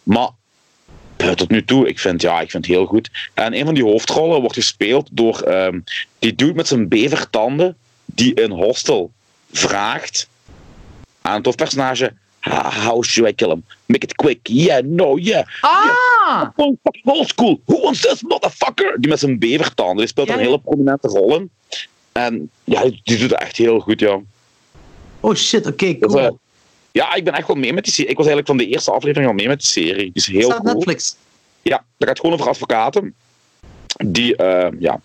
Maar 0.03 0.29
eh, 1.17 1.31
tot 1.31 1.51
nu 1.51 1.65
toe, 1.65 1.89
ik 1.89 1.99
vind, 1.99 2.23
ja, 2.23 2.41
ik 2.41 2.51
vind 2.51 2.67
het 2.67 2.75
heel 2.75 2.87
goed. 2.87 3.11
En 3.35 3.55
een 3.55 3.65
van 3.65 3.75
die 3.75 3.85
hoofdrollen 3.85 4.41
wordt 4.41 4.55
gespeeld 4.55 5.09
door 5.13 5.41
ehm, 5.41 5.81
die 6.19 6.35
dude 6.35 6.55
met 6.55 6.69
zijn 6.69 6.89
bevertanden 6.89 7.77
die 8.05 8.35
in 8.35 8.51
Hostel 8.51 9.13
vraagt 9.53 10.29
aan 11.23 11.37
het 11.37 11.45
hoofdpersonage 11.45 12.13
"How- 12.49 13.03
should 13.05 13.29
I 13.31 13.33
kill 13.35 13.51
him? 13.51 13.65
Make 13.87 14.05
it 14.05 14.15
quick. 14.15 14.39
Yeah, 14.43 14.83
no, 14.85 15.17
yeah. 15.19 15.47
Ah! 15.61 16.53
Fucking 16.57 17.05
old 17.05 17.29
school. 17.29 17.61
Who 17.67 17.81
wants 17.81 18.01
this 18.01 18.23
motherfucker? 18.23 18.97
Die 19.01 19.09
met 19.11 19.19
zijn 19.19 19.39
bevertanden. 19.39 19.97
Die 19.97 20.07
speelt 20.07 20.29
Ja, 20.29 20.35
een 20.35 20.41
hele 20.41 20.61
prominente 20.61 21.09
rol 21.09 21.35
in. 21.37 21.51
En 22.13 22.51
ja, 22.65 22.83
die 22.83 23.01
doet 23.19 23.21
het 23.31 23.33
echt 23.41 23.57
heel 23.57 23.81
goed, 23.81 24.01
ja. 24.01 24.21
Oh 25.21 25.35
shit, 25.35 25.67
oké, 25.67 25.99
cool. 25.99 26.19
eh, 26.19 26.31
ja, 26.93 27.15
ik 27.15 27.25
ben 27.25 27.35
echt 27.35 27.47
wel 27.47 27.57
mee 27.57 27.73
met 27.73 27.85
die 27.85 27.93
serie. 27.93 28.11
Ik 28.11 28.17
was 28.17 28.27
eigenlijk 28.27 28.59
van 28.59 28.67
de 28.69 28.75
eerste 28.75 28.91
aflevering 28.91 29.29
al 29.31 29.37
mee 29.37 29.49
met 29.49 29.59
die 29.59 29.69
serie. 29.69 29.95
Die 30.05 30.11
is 30.13 30.27
heel 30.27 30.43
Staat 30.43 30.61
cool. 30.63 30.75
Netflix. 30.75 31.17
Ja, 31.63 31.85
dat 31.97 32.09
gaat 32.09 32.21
gewoon 32.21 32.35
over 32.35 32.49
advocaten 32.49 33.15
die 33.97 34.37
eh, 34.37 34.73
ja, 34.79 35.01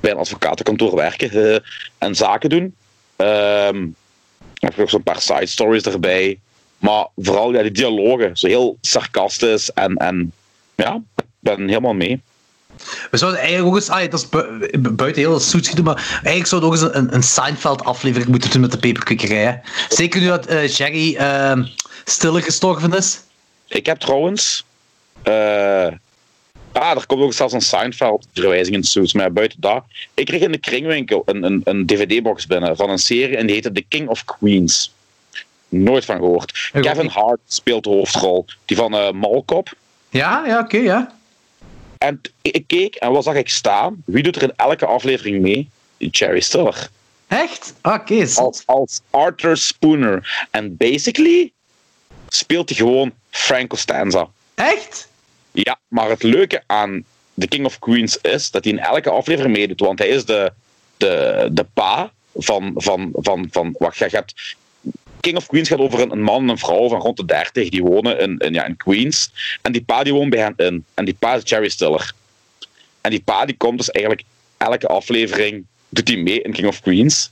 bij 0.00 0.10
een 0.10 0.16
advocatenkantoor 0.16 0.94
werken 0.96 1.62
en 1.98 2.14
zaken 2.14 2.48
doen. 2.50 2.74
Ehm 3.16 3.88
dan 4.60 4.68
heb 4.70 4.74
je 4.76 4.82
ook 4.82 4.90
zo'n 4.90 5.02
paar 5.02 5.20
side 5.20 5.46
stories 5.46 5.82
erbij. 5.82 6.40
Maar 6.78 7.06
vooral 7.16 7.52
ja, 7.52 7.62
die 7.62 7.70
dialogen, 7.70 8.36
zo 8.36 8.46
heel 8.46 8.78
sarcastisch 8.80 9.72
en, 9.72 9.96
en 9.96 10.32
ja, 10.74 11.00
ik 11.16 11.24
ben 11.38 11.68
helemaal 11.68 11.94
mee. 11.94 12.20
We 13.10 13.16
zouden 13.16 13.40
eigenlijk 13.40 13.68
ook 13.70 13.76
eens, 13.80 13.88
ah, 13.88 14.10
dat 14.10 14.20
is 14.20 14.28
bu- 14.28 14.78
bu- 14.78 14.90
buiten 14.90 15.22
heel 15.22 15.40
Suits 15.40 15.70
doen, 15.70 15.84
maar 15.84 15.96
eigenlijk 16.12 16.46
zouden 16.46 16.70
we 16.70 16.76
ook 16.76 16.82
eens 16.82 16.94
een, 16.98 17.14
een 17.14 17.22
Seinfeld-aflevering 17.22 18.30
moeten 18.30 18.50
doen 18.50 18.60
met 18.60 18.72
de 18.72 18.78
peperkwekerij. 18.78 19.60
Zeker 19.88 20.20
nu 20.20 20.26
dat 20.26 20.46
eh, 20.46 20.68
Jerry 20.68 21.16
eh, 21.16 21.58
stille 22.04 22.42
gestorven 22.42 22.92
is. 22.92 23.20
Ik 23.68 23.86
heb 23.86 23.98
trouwens. 23.98 24.64
eh, 25.22 25.32
ah, 26.72 26.90
er 26.96 27.06
komt 27.06 27.22
ook 27.22 27.32
zelfs 27.32 27.52
een 27.52 27.60
Seinfeld-verwijzing 27.60 28.76
in 28.76 28.84
Suits. 28.84 29.12
Maar 29.12 29.32
buiten 29.32 29.60
dat. 29.60 29.84
Ik 30.14 30.26
kreeg 30.26 30.40
in 30.40 30.52
de 30.52 30.58
kringwinkel 30.58 31.22
een, 31.26 31.42
een, 31.42 31.60
een 31.64 31.86
DVD-box 31.86 32.46
binnen 32.46 32.76
van 32.76 32.90
een 32.90 32.98
serie 32.98 33.36
en 33.36 33.46
die 33.46 33.54
heette 33.54 33.72
The 33.72 33.84
King 33.88 34.08
of 34.08 34.24
Queens. 34.24 34.94
Nooit 35.68 36.04
van 36.04 36.16
gehoord. 36.16 36.70
Kevin. 36.72 37.06
Hart 37.08 37.40
speelt 37.46 37.84
de 37.84 37.90
hoofdrol. 37.90 38.44
Die 38.64 38.76
van 38.76 38.94
eh 38.94 39.10
Malkop. 39.10 39.68
Ja, 40.10 40.46
ja, 40.46 40.58
oké, 40.60 40.76
ja. 40.76 41.14
En 41.98 42.20
ik 42.42 42.64
keek 42.66 42.94
en 42.94 43.12
wat 43.12 43.24
zag 43.24 43.34
ik 43.34 43.48
staan? 43.48 44.02
Wie 44.04 44.22
doet 44.22 44.36
er 44.36 44.42
in 44.42 44.52
elke 44.56 44.86
aflevering 44.86 45.40
mee? 45.42 45.68
Jerry 45.96 46.40
Stiller. 46.40 46.88
Echt? 47.26 47.74
Ah, 47.80 47.94
Oké. 47.94 48.26
Als, 48.34 48.62
als 48.66 49.00
Arthur 49.10 49.56
Spooner. 49.56 50.46
En 50.50 50.76
basically 50.76 51.52
speelt 52.28 52.68
hij 52.68 52.78
gewoon 52.78 53.12
Frank 53.30 53.68
Costanza. 53.68 54.28
Echt? 54.54 55.08
Ja, 55.52 55.78
maar 55.88 56.08
het 56.08 56.22
leuke 56.22 56.62
aan 56.66 57.04
The 57.38 57.48
King 57.48 57.66
of 57.66 57.78
Queens 57.78 58.18
is 58.20 58.50
dat 58.50 58.64
hij 58.64 58.72
in 58.72 58.78
elke 58.78 59.10
aflevering 59.10 59.56
meedoet. 59.56 59.80
Want 59.80 59.98
hij 59.98 60.08
is 60.08 60.24
de, 60.24 60.52
de, 60.96 61.48
de 61.52 61.64
pa 61.74 62.12
van, 62.34 62.72
van, 62.76 63.10
van, 63.14 63.48
van. 63.50 63.74
Wacht, 63.78 63.98
je 63.98 64.06
hebt. 64.10 64.56
King 65.26 65.38
of 65.38 65.46
Queens 65.46 65.68
gaat 65.68 65.78
over 65.78 66.00
een, 66.00 66.12
een 66.12 66.22
man 66.22 66.42
en 66.42 66.48
een 66.48 66.58
vrouw 66.58 66.88
van 66.88 67.00
rond 67.00 67.16
de 67.16 67.24
30 67.24 67.68
die 67.68 67.82
wonen 67.82 68.18
in, 68.18 68.38
in, 68.38 68.52
ja, 68.52 68.64
in 68.64 68.76
Queens. 68.76 69.30
En 69.62 69.72
die 69.72 69.82
pa 69.82 70.02
die 70.02 70.12
woont 70.12 70.30
bij 70.30 70.40
hen 70.40 70.54
in. 70.56 70.84
En 70.94 71.04
die 71.04 71.14
pa 71.14 71.34
is 71.34 71.42
Jerry 71.44 71.68
Stiller. 71.68 72.12
En 73.00 73.10
die 73.10 73.22
pa 73.24 73.44
die 73.44 73.56
komt 73.56 73.78
dus 73.78 73.90
eigenlijk 73.90 74.26
elke 74.56 74.86
aflevering 74.86 75.64
doet 75.88 76.08
hij 76.08 76.16
mee 76.16 76.42
in 76.42 76.52
King 76.52 76.66
of 76.66 76.80
Queens. 76.80 77.30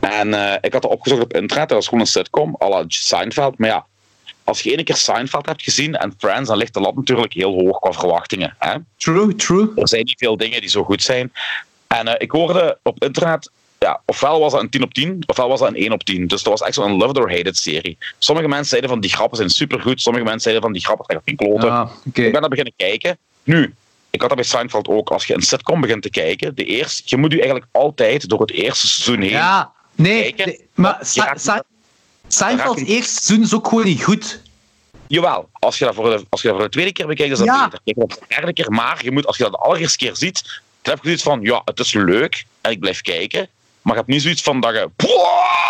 En 0.00 0.34
eh, 0.34 0.54
ik 0.60 0.72
had 0.72 0.82
het 0.82 0.92
opgezocht 0.92 1.22
op 1.22 1.34
internet. 1.34 1.68
Dat 1.68 1.76
was 1.76 1.84
gewoon 1.84 2.00
een 2.00 2.06
sitcom, 2.06 2.56
à 2.62 2.68
la 2.68 2.84
Seinfeld. 2.88 3.58
Maar 3.58 3.68
ja, 3.68 3.86
als 4.44 4.62
je 4.62 4.76
één 4.76 4.84
keer 4.84 4.96
Seinfeld 4.96 5.46
hebt 5.46 5.62
gezien 5.62 5.94
en 5.94 6.14
Friends, 6.18 6.48
dan 6.48 6.58
ligt 6.58 6.74
de 6.74 6.80
lat 6.80 6.94
natuurlijk 6.94 7.32
heel 7.32 7.52
hoog 7.52 7.78
qua 7.78 7.92
verwachtingen. 7.92 8.54
Hè? 8.58 8.74
True, 8.96 9.34
true. 9.34 9.70
Er 9.76 9.88
zijn 9.88 10.04
niet 10.04 10.18
veel 10.18 10.36
dingen 10.36 10.60
die 10.60 10.70
zo 10.70 10.84
goed 10.84 11.02
zijn. 11.02 11.32
En 11.86 12.08
eh, 12.08 12.14
ik 12.18 12.30
hoorde 12.30 12.78
op 12.82 13.04
internet, 13.04 13.50
ja, 13.78 14.00
ofwel 14.04 14.40
was 14.40 14.52
dat 14.52 14.60
een 14.60 14.70
10 14.70 14.82
op 14.82 14.94
10, 14.94 15.22
ofwel 15.26 15.48
was 15.48 15.58
dat 15.60 15.68
een 15.68 15.76
1 15.76 15.92
op 15.92 16.04
10. 16.04 16.26
Dus 16.26 16.42
dat 16.42 16.58
was 16.58 16.68
echt 16.68 16.74
zo'n 16.74 16.96
loved 16.96 17.18
or 17.18 17.30
hated 17.30 17.56
serie. 17.56 17.98
Sommige 18.18 18.48
mensen 18.48 18.66
zeiden 18.68 18.90
van 18.90 19.00
die 19.00 19.10
grappen 19.12 19.36
zijn 19.36 19.50
supergoed, 19.50 20.00
sommige 20.00 20.24
mensen 20.24 20.42
zeiden 20.42 20.62
van 20.62 20.72
die 20.72 20.84
grappen 20.84 21.04
zijn 21.08 21.20
geen 21.24 21.36
kloten. 21.36 21.88
Ik 22.04 22.32
ben 22.32 22.40
daar 22.40 22.48
beginnen 22.48 22.72
kijken. 22.76 23.18
Nu, 23.42 23.74
ik 24.10 24.20
had 24.20 24.28
dat 24.28 24.38
bij 24.38 24.48
Seinfeld 24.48 24.88
ook. 24.88 25.10
Als 25.10 25.24
je 25.26 25.34
een 25.34 25.42
sitcom 25.42 25.80
begint 25.80 26.02
te 26.02 26.10
kijken, 26.10 26.54
de 26.54 26.64
eerste, 26.64 27.02
je 27.04 27.16
moet 27.16 27.30
je 27.32 27.36
eigenlijk 27.40 27.68
altijd 27.72 28.28
door 28.28 28.40
het 28.40 28.50
eerste 28.50 28.86
seizoen 28.88 29.20
heen. 29.22 29.30
Ja, 29.30 29.72
nee, 29.94 30.22
Kijken. 30.22 30.46
nee, 30.46 30.68
maar 30.74 30.98
Seinfeld's 32.28 32.82
eerste 32.82 33.22
seizoen 33.22 33.44
is 33.44 33.54
ook 33.54 33.68
gewoon 33.68 33.84
niet 33.84 34.04
goed. 34.04 34.40
Jawel, 35.06 35.48
als 35.52 35.78
je, 35.78 35.84
dat 35.84 35.94
voor 35.94 36.10
de, 36.10 36.24
als 36.28 36.42
je 36.42 36.48
dat 36.48 36.56
voor 36.56 36.66
de 36.66 36.72
tweede 36.72 36.92
keer 36.92 37.06
bekijkt, 37.06 37.32
is 37.32 37.38
dat 37.38 37.46
Ja. 37.46 37.64
beter. 37.64 37.80
Kijk, 37.84 37.96
voor 37.98 38.08
de 38.08 38.34
derde 38.34 38.52
keer, 38.52 38.70
maar 38.70 39.04
je 39.04 39.10
moet, 39.10 39.26
als 39.26 39.36
je 39.36 39.42
dat 39.42 39.52
de 39.52 39.58
allereerste 39.58 39.98
keer 39.98 40.16
ziet, 40.16 40.42
dan 40.82 40.94
heb 40.94 40.98
je 40.98 41.02
zoiets 41.04 41.22
van, 41.22 41.40
ja, 41.42 41.62
het 41.64 41.78
is 41.80 41.92
leuk 41.92 42.44
en 42.60 42.70
ik 42.70 42.80
blijf 42.80 43.00
kijken. 43.00 43.48
Maar 43.82 43.92
je 43.92 43.98
hebt 43.98 44.12
niet 44.12 44.22
zoiets 44.22 44.42
van 44.42 44.60
dat 44.60 44.74
je 44.74 44.90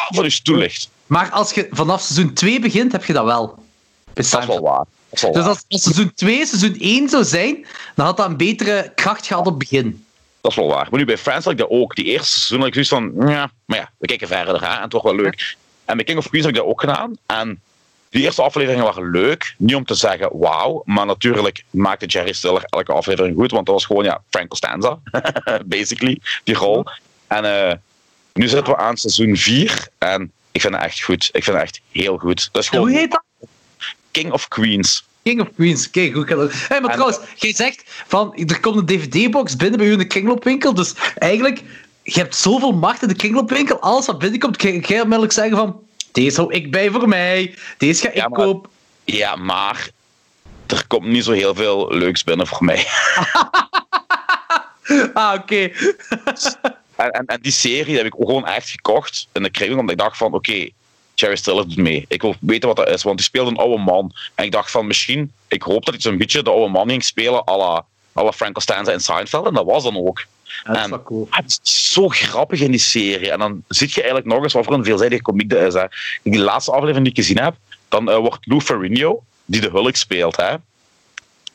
van 0.08 0.24
je 0.24 0.30
stoel 0.30 0.56
ligt. 0.56 0.90
Maar 1.06 1.30
als 1.30 1.52
je 1.52 1.68
vanaf 1.70 2.00
seizoen 2.00 2.34
2 2.34 2.60
begint, 2.60 2.92
heb 2.92 3.04
je 3.04 3.12
dat 3.12 3.24
wel. 3.24 3.46
Bij 3.46 4.24
Dat 4.30 4.40
is 4.40 4.46
wel 4.46 4.60
waar. 4.60 4.84
Dat 5.08 5.18
is 5.18 5.22
wel 5.22 5.32
Dus 5.32 5.44
als, 5.44 5.64
als 5.68 5.82
seizoen 5.82 6.14
2 6.14 6.46
seizoen 6.46 6.76
1 6.78 7.08
zou 7.08 7.24
zijn, 7.24 7.66
dan 7.94 8.06
had 8.06 8.16
dat 8.16 8.26
een 8.26 8.36
betere 8.36 8.92
kracht 8.94 9.26
gehad 9.26 9.46
op 9.46 9.48
het 9.48 9.58
begin. 9.58 10.04
Dat 10.40 10.50
is 10.50 10.56
wel 10.56 10.66
waar. 10.66 10.86
Maar 10.90 10.98
nu 10.98 11.06
bij 11.06 11.18
Friends 11.18 11.44
had 11.44 11.52
ik 11.52 11.58
dat 11.58 11.70
ook. 11.70 11.94
Die 11.94 12.04
eerste 12.04 12.32
seizoen 12.32 12.58
had 12.58 12.66
ik 12.66 12.72
zoiets 12.72 12.90
van, 12.90 13.28
ja, 13.30 13.50
maar 13.64 13.78
ja, 13.78 13.90
we 13.98 14.06
kijken 14.06 14.28
verder 14.28 14.60
hè, 14.60 14.82
en 14.82 14.90
wordt 14.90 15.06
wel 15.06 15.14
leuk. 15.14 15.56
En 15.84 15.96
bij 15.96 16.04
King 16.04 16.18
of 16.18 16.28
Queens 16.28 16.44
heb 16.44 16.54
ik 16.54 16.60
dat 16.60 16.70
ook 16.70 16.80
gedaan. 16.80 17.16
En 17.26 17.60
die 18.10 18.22
eerste 18.22 18.42
afleveringen 18.42 18.84
waren 18.84 19.10
leuk. 19.10 19.54
Niet 19.58 19.74
om 19.74 19.84
te 19.84 19.94
zeggen 19.94 20.38
wauw, 20.38 20.82
maar 20.84 21.06
natuurlijk 21.06 21.64
maakte 21.70 22.06
Jerry 22.06 22.32
Stiller 22.32 22.64
elke 22.64 22.92
aflevering 22.92 23.36
goed, 23.36 23.50
want 23.50 23.66
dat 23.66 23.74
was 23.74 23.84
gewoon 23.84 24.04
ja, 24.04 24.22
Frank 24.30 24.48
Costanza, 24.48 24.98
basically, 25.64 26.20
die 26.44 26.54
rol. 26.54 26.84
En 27.26 27.44
eh, 27.44 27.76
nu 28.38 28.48
zitten 28.48 28.72
we 28.74 28.78
aan 28.78 28.96
seizoen 28.96 29.36
4 29.36 29.88
en 29.98 30.32
ik 30.52 30.60
vind 30.60 30.74
het 30.74 30.82
echt 30.82 31.02
goed. 31.02 31.28
Ik 31.32 31.44
vind 31.44 31.56
het 31.56 31.64
echt 31.66 31.80
heel 31.92 32.16
goed. 32.18 32.48
Dat 32.52 32.62
is 32.62 32.68
hoe 32.68 32.90
heet 32.90 33.10
dat? 33.10 33.22
King 34.10 34.32
of 34.32 34.48
Queens. 34.48 35.04
King 35.22 35.40
of 35.40 35.48
Queens. 35.56 35.90
Kijk, 35.90 36.14
hoe 36.14 36.24
kan? 36.24 36.38
Hey, 36.38 36.80
maar 36.80 36.90
En- 36.90 36.96
trouwens, 36.96 37.18
jij 37.34 37.54
zegt 37.54 37.82
van 38.06 38.34
er 38.36 38.60
komt 38.60 38.76
een 38.76 38.86
DVD-box 38.86 39.56
binnen 39.56 39.78
bij 39.78 39.88
u 39.88 39.92
in 39.92 39.98
de 39.98 40.06
kringloopwinkel. 40.06 40.74
Dus 40.74 40.94
eigenlijk, 41.14 41.60
je 42.02 42.20
hebt 42.20 42.34
zoveel 42.36 42.72
macht 42.72 43.02
in 43.02 43.08
de 43.08 43.14
kringloopwinkel. 43.16 43.80
Alles 43.80 44.06
wat 44.06 44.18
binnenkomt, 44.18 44.56
kan 44.56 44.70
je 44.72 44.82
onmiddellijk 44.94 45.32
zeggen 45.32 45.56
van. 45.56 45.80
Deze 46.12 46.40
hou 46.40 46.52
ik 46.54 46.70
bij 46.70 46.90
voor 46.90 47.08
mij. 47.08 47.54
Deze 47.78 48.02
ga 48.02 48.08
ik 48.08 48.14
Ja, 48.14 48.28
maar- 48.28 48.38
kopen. 48.44 48.70
Ja, 49.04 49.36
maar 49.36 49.90
er 50.66 50.86
komt 50.86 51.06
niet 51.06 51.24
zo 51.24 51.32
heel 51.32 51.54
veel 51.54 51.94
leuks 51.94 52.24
binnen 52.24 52.46
voor 52.46 52.64
mij. 52.64 52.86
Ah, 55.14 55.34
oké. 55.34 55.70
En, 56.98 57.10
en, 57.10 57.26
en 57.26 57.38
die 57.40 57.52
serie 57.52 57.96
heb 57.96 58.06
ik 58.06 58.14
gewoon 58.18 58.46
echt 58.46 58.68
gekocht 58.70 59.28
in 59.32 59.42
de 59.42 59.50
kring, 59.50 59.70
omdat 59.70 59.90
ik 59.90 59.98
dacht 59.98 60.16
van, 60.16 60.32
oké, 60.34 60.68
Jerry 61.14 61.36
Stiller 61.36 61.68
doet 61.68 61.76
mee. 61.76 62.04
Ik 62.08 62.22
wil 62.22 62.34
weten 62.40 62.68
wat 62.68 62.76
dat 62.76 62.88
is, 62.88 63.02
want 63.02 63.16
die 63.16 63.26
speelde 63.26 63.50
een 63.50 63.56
oude 63.56 63.82
man. 63.82 64.12
En 64.34 64.44
ik 64.44 64.52
dacht 64.52 64.70
van, 64.70 64.86
misschien, 64.86 65.32
ik 65.48 65.62
hoop 65.62 65.84
dat 65.84 65.94
hij 65.94 66.02
zo'n 66.02 66.18
beetje 66.18 66.42
de 66.42 66.50
oude 66.50 66.68
man 66.72 66.88
ging 66.88 67.04
spelen, 67.04 67.48
à 67.48 67.56
la, 67.56 67.84
à 68.16 68.22
la 68.24 68.32
Frank 68.32 68.54
Costanza 68.54 68.92
in 68.92 69.00
Seinfeld, 69.00 69.46
en 69.46 69.54
dat 69.54 69.64
was 69.64 69.82
dan 69.82 69.96
ook. 69.96 70.24
Ja, 70.44 70.62
dat 70.64 70.76
is 70.76 70.82
En- 70.82 70.90
wel 70.90 71.02
cool. 71.02 71.26
Het 71.30 71.60
is 71.62 71.92
zo 71.92 72.08
grappig 72.08 72.60
in 72.60 72.70
die 72.70 72.80
serie. 72.80 73.30
En 73.30 73.38
dan 73.38 73.62
zie 73.68 73.88
je 73.88 73.94
eigenlijk 73.94 74.26
nog 74.26 74.42
eens 74.42 74.52
wat 74.52 74.64
voor 74.64 74.74
een 74.74 74.84
veelzijdige 74.84 75.22
komiek 75.22 75.50
dat 75.50 75.60
is. 75.62 75.74
Hè. 75.74 75.84
In 76.22 76.30
die 76.30 76.40
laatste 76.40 76.70
aflevering 76.70 77.02
die 77.04 77.12
ik 77.12 77.18
gezien 77.18 77.38
heb, 77.44 77.54
dan 77.88 78.10
eh, 78.10 78.16
wordt 78.16 78.46
Lou 78.46 78.60
Ferrigno, 78.60 79.22
die 79.44 79.60
de 79.60 79.68
Hulk 79.70 79.96
speelt, 79.96 80.36
hè. 80.36 80.54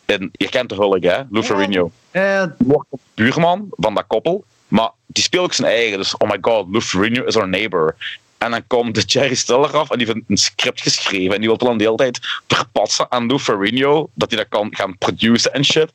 En 0.06 0.30
je 0.32 0.50
kent 0.50 0.70
de 0.70 0.76
Hulk, 0.76 1.04
hè, 1.04 1.22
Lou 1.30 1.44
Ferrigno 1.44 1.92
Eh, 2.12 2.44
wordt 2.58 2.88
de 2.92 2.98
buurman 3.14 3.68
van 3.70 3.94
dat 3.96 4.04
koppel. 4.08 4.44
Maar 4.74 4.92
die 5.08 5.24
speelt 5.24 5.44
ook 5.44 5.54
zijn 5.54 5.72
eigen. 5.72 5.98
Dus, 5.98 6.18
oh 6.18 6.30
my 6.30 6.38
god, 6.42 6.68
Lou 6.94 7.26
is 7.26 7.36
our 7.36 7.48
neighbor. 7.48 7.96
En 8.38 8.52
dan 8.52 8.68
komt 8.68 8.96
de 8.96 9.02
Jerry 9.02 9.36
Stiller 9.36 9.78
af 9.78 9.90
en 9.90 9.98
die 9.98 10.08
heeft 10.08 10.20
een 10.28 10.38
script 10.38 10.82
geschreven. 10.82 11.34
En 11.34 11.40
die 11.40 11.48
wil 11.50 11.58
dan 11.58 11.78
de 11.78 11.84
hele 11.84 11.96
tijd 11.96 12.20
verpatsen 12.48 13.12
aan 13.12 13.26
Lou 13.26 13.40
Ferrigno, 13.40 14.10
dat 14.14 14.32
hij 14.32 14.40
dat 14.40 14.50
kan 14.50 14.76
gaan 14.76 14.98
produceren 14.98 15.54
en 15.54 15.66
shit. 15.66 15.92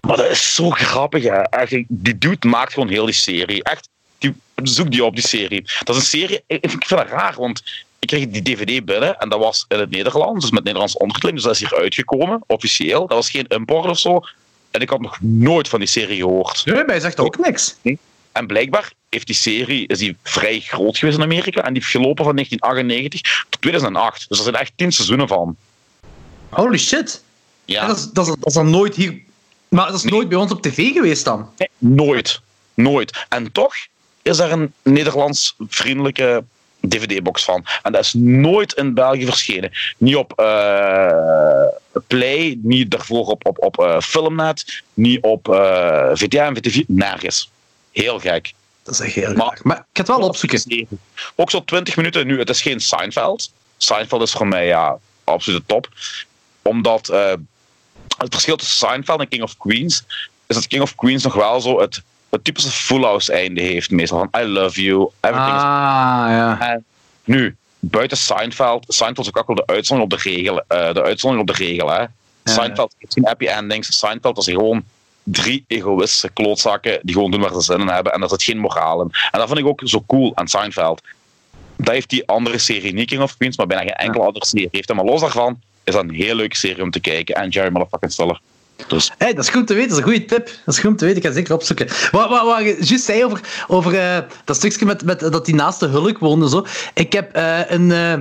Maar 0.00 0.16
dat 0.16 0.30
is 0.30 0.54
zo 0.54 0.70
grappig, 0.70 1.22
hè. 1.22 1.40
Eigenlijk, 1.40 1.86
die 1.88 2.18
dude 2.18 2.48
maakt 2.48 2.72
gewoon 2.72 2.88
heel 2.88 3.04
die 3.04 3.14
serie. 3.14 3.62
Echt, 3.62 3.88
die, 4.18 4.34
zoek 4.62 4.90
die 4.90 5.04
op, 5.04 5.14
die 5.14 5.26
serie. 5.26 5.62
Dat 5.84 5.96
is 5.96 6.02
een 6.02 6.08
serie, 6.08 6.42
ik, 6.46 6.64
ik 6.64 6.70
vind 6.70 7.00
het 7.00 7.08
raar, 7.08 7.34
want 7.36 7.62
ik 7.98 8.08
kreeg 8.08 8.28
die 8.28 8.42
DVD 8.42 8.84
binnen 8.84 9.18
en 9.18 9.28
dat 9.28 9.38
was 9.38 9.64
in 9.68 9.78
het 9.78 9.90
Nederlands, 9.90 10.40
dus 10.40 10.50
met 10.50 10.64
Nederlands 10.64 10.96
ondertiteling. 10.96 11.36
Dus 11.36 11.46
dat 11.46 11.54
is 11.54 11.60
hier 11.60 11.80
uitgekomen, 11.80 12.42
officieel. 12.46 13.00
Dat 13.00 13.16
was 13.16 13.30
geen 13.30 13.46
import 13.46 13.88
of 13.88 13.98
zo. 13.98 14.20
En 14.72 14.80
ik 14.80 14.88
had 14.88 15.00
nog 15.00 15.18
nooit 15.20 15.68
van 15.68 15.78
die 15.78 15.88
serie 15.88 16.16
gehoord. 16.16 16.62
Nee, 16.64 16.84
mij 16.84 17.00
zegt 17.00 17.18
ook 17.20 17.38
niks. 17.38 17.76
En 18.32 18.46
blijkbaar 18.46 18.92
heeft 19.08 19.26
die 19.26 19.36
serie, 19.36 19.86
is 19.86 19.98
die 19.98 20.16
vrij 20.22 20.60
groot 20.60 20.98
geweest 20.98 21.16
in 21.16 21.24
Amerika. 21.24 21.62
En 21.62 21.72
die 21.72 21.82
heeft 21.82 21.94
gelopen 21.94 22.24
van 22.24 22.34
1998 22.34 23.46
tot 23.48 23.60
2008. 23.60 24.28
Dus 24.28 24.38
er 24.38 24.44
zijn 24.44 24.56
echt 24.56 24.72
tien 24.76 24.92
seizoenen 24.92 25.28
van. 25.28 25.56
Holy 26.48 26.78
shit. 26.78 27.22
Ja. 27.64 27.80
En 27.80 27.88
Dat, 27.88 27.96
is, 27.96 28.08
dat, 28.12 28.26
is, 28.26 28.34
dat 28.34 28.46
is 28.46 28.54
dan 28.54 28.70
nooit 28.70 28.94
hier... 28.94 29.20
Maar 29.68 29.86
dat 29.86 29.94
is 30.04 30.10
nooit 30.10 30.28
bij 30.28 30.38
ons 30.38 30.52
op 30.52 30.62
tv 30.62 30.92
geweest 30.92 31.24
dan? 31.24 31.50
Nee, 31.56 31.68
nooit. 31.78 32.40
Nooit. 32.74 33.26
En 33.28 33.52
toch 33.52 33.74
is 34.22 34.38
er 34.38 34.52
een 34.52 34.72
Nederlands 34.82 35.54
vriendelijke 35.68 36.44
DVD-box 36.88 37.44
van. 37.44 37.66
En 37.82 37.92
dat 37.92 38.04
is 38.04 38.12
nooit 38.16 38.72
in 38.72 38.94
België 38.94 39.24
verschenen. 39.24 39.70
Niet 39.98 40.16
op 40.16 40.32
eh, 40.38 41.66
Play, 42.06 42.58
niet 42.62 42.90
daarvoor 42.90 43.26
op, 43.26 43.46
op, 43.46 43.62
op 43.62 43.78
eh, 43.80 44.00
Filmnet, 44.00 44.82
niet 44.94 45.22
op 45.22 45.48
eh 45.48 46.10
VTM, 46.12 46.54
VTV, 46.54 46.82
nergens. 46.86 47.50
Heel 47.92 48.18
gek. 48.18 48.52
Dat 48.82 48.94
is 48.94 49.00
echt 49.00 49.14
heel 49.14 49.32
Maar- 49.32 49.46
raar. 49.46 49.60
Maar 49.62 49.76
ik 49.76 49.82
ga 49.92 50.02
het 50.02 50.06
wel 50.06 50.28
opzoeken. 50.28 50.88
Ook 51.34 51.50
zo 51.50 51.64
20 51.64 51.96
minuten 51.96 52.26
nu. 52.26 52.38
Het 52.38 52.48
is 52.48 52.62
geen 52.62 52.80
Seinfeld. 52.80 53.52
Seinfeld 53.76 54.22
is 54.22 54.32
voor 54.32 54.48
mij 54.48 54.66
ja, 54.66 54.98
absoluut 55.24 55.60
de 55.60 55.66
top. 55.66 55.88
Omdat 56.62 57.06
het 58.18 58.32
verschil 58.32 58.56
tussen 58.56 58.88
Seinfeld 58.88 59.20
en 59.20 59.28
King 59.28 59.42
of 59.42 59.56
Queens 59.56 60.04
is 60.52 60.58
dat 60.58 60.66
King 60.66 60.82
of 60.82 60.94
Queens 60.94 61.22
nog 61.22 61.34
wel 61.34 61.60
zo 61.60 61.80
het, 61.80 62.02
het 62.32 62.44
typische 62.44 62.70
Full 62.70 63.02
House 63.02 63.32
einde 63.32 63.60
heeft. 63.60 63.90
Meestal 63.90 64.18
van 64.30 64.42
I 64.42 64.44
love 64.46 64.82
you, 64.82 65.10
everything 65.20 65.56
is 65.56 65.62
Ah, 65.62 66.26
ja. 66.28 66.56
en 66.60 66.84
nu, 67.24 67.56
buiten 67.78 68.16
Seinfeld, 68.16 68.84
Seinfeld 68.88 69.26
is 69.26 69.34
ook 69.34 69.46
wel 69.46 69.56
de 69.56 69.66
uitzondering 69.66 70.12
op 70.12 70.18
de 70.22 70.28
regel. 70.30 70.62
eh, 70.68 70.94
de 70.94 71.02
uitzondering 71.02 71.48
op 71.50 71.56
de 71.56 71.64
regel, 71.64 71.90
hè. 71.90 72.04
Seinfeld 72.44 72.94
heeft 72.98 73.12
geen 73.12 73.24
happy 73.26 73.46
endings. 73.46 73.98
Seinfeld 73.98 74.38
is 74.38 74.44
gewoon 74.44 74.84
drie 75.22 75.64
egoïstische 75.66 76.30
klootzakken 76.32 76.98
die 77.02 77.14
gewoon 77.14 77.30
doen 77.30 77.40
waar 77.40 77.52
ze 77.52 77.60
zin 77.60 77.80
in 77.80 77.88
hebben 77.88 78.12
en 78.12 78.20
daar 78.20 78.28
zit 78.28 78.42
geen 78.42 78.58
moraal 78.58 79.00
in. 79.02 79.08
En 79.30 79.38
dat 79.38 79.46
vind 79.48 79.60
ik 79.60 79.66
ook 79.66 79.80
zo 79.84 80.04
cool 80.06 80.32
aan 80.36 80.48
Seinfeld. 80.48 81.02
Dat 81.76 81.94
heeft 81.94 82.10
die 82.10 82.26
andere 82.28 82.58
serie 82.58 82.92
niet 82.92 83.06
King 83.08 83.22
of 83.22 83.36
Queens, 83.36 83.56
maar 83.56 83.66
bijna 83.66 83.82
geen 83.82 83.92
enkele 84.06 84.24
andere 84.24 84.46
serie 84.46 84.68
heeft. 84.70 84.94
Maar 84.94 85.04
los 85.04 85.20
daarvan 85.20 85.60
is 85.84 85.92
dat 85.94 86.02
een 86.02 86.14
heel 86.14 86.34
leuke 86.34 86.56
serie 86.56 86.82
om 86.82 86.90
te 86.90 87.00
kijken. 87.00 87.34
En 87.34 87.48
Jerry 87.48 87.70
Motherfucking 87.72 88.12
Stiller. 88.12 88.40
Dus 88.88 89.12
dat 89.18 89.38
is 89.38 89.48
goed 89.48 89.66
te 89.66 89.74
weten, 89.74 89.88
dat 89.88 89.98
is 89.98 90.04
een 90.04 90.10
goede 90.10 90.24
tip. 90.24 90.46
Dat 90.64 90.74
is 90.74 90.80
goed 90.80 90.98
te 90.98 91.04
weten, 91.04 91.20
ik 91.22 91.26
ga 91.28 91.32
zeker 91.34 91.54
opzoeken. 91.54 91.86
Wat, 92.10 92.28
wat, 92.28 92.42
wat 92.44 92.58
je 92.58 92.76
juist 92.80 93.04
zei 93.04 93.24
over, 93.24 93.40
over 93.68 93.94
eh, 93.98 94.18
dat 94.44 94.56
stukje 94.56 94.84
met, 94.86 95.04
met 95.04 95.20
dat 95.20 95.46
hij 95.46 95.54
naast 95.54 95.80
de 95.80 95.86
hulk 95.86 96.18
woonde. 96.18 96.48
Zo. 96.48 96.66
Ik 96.94 97.12
heb 97.12 97.32
eh, 97.32 97.70
een. 97.70 97.92
eh, 97.92 98.14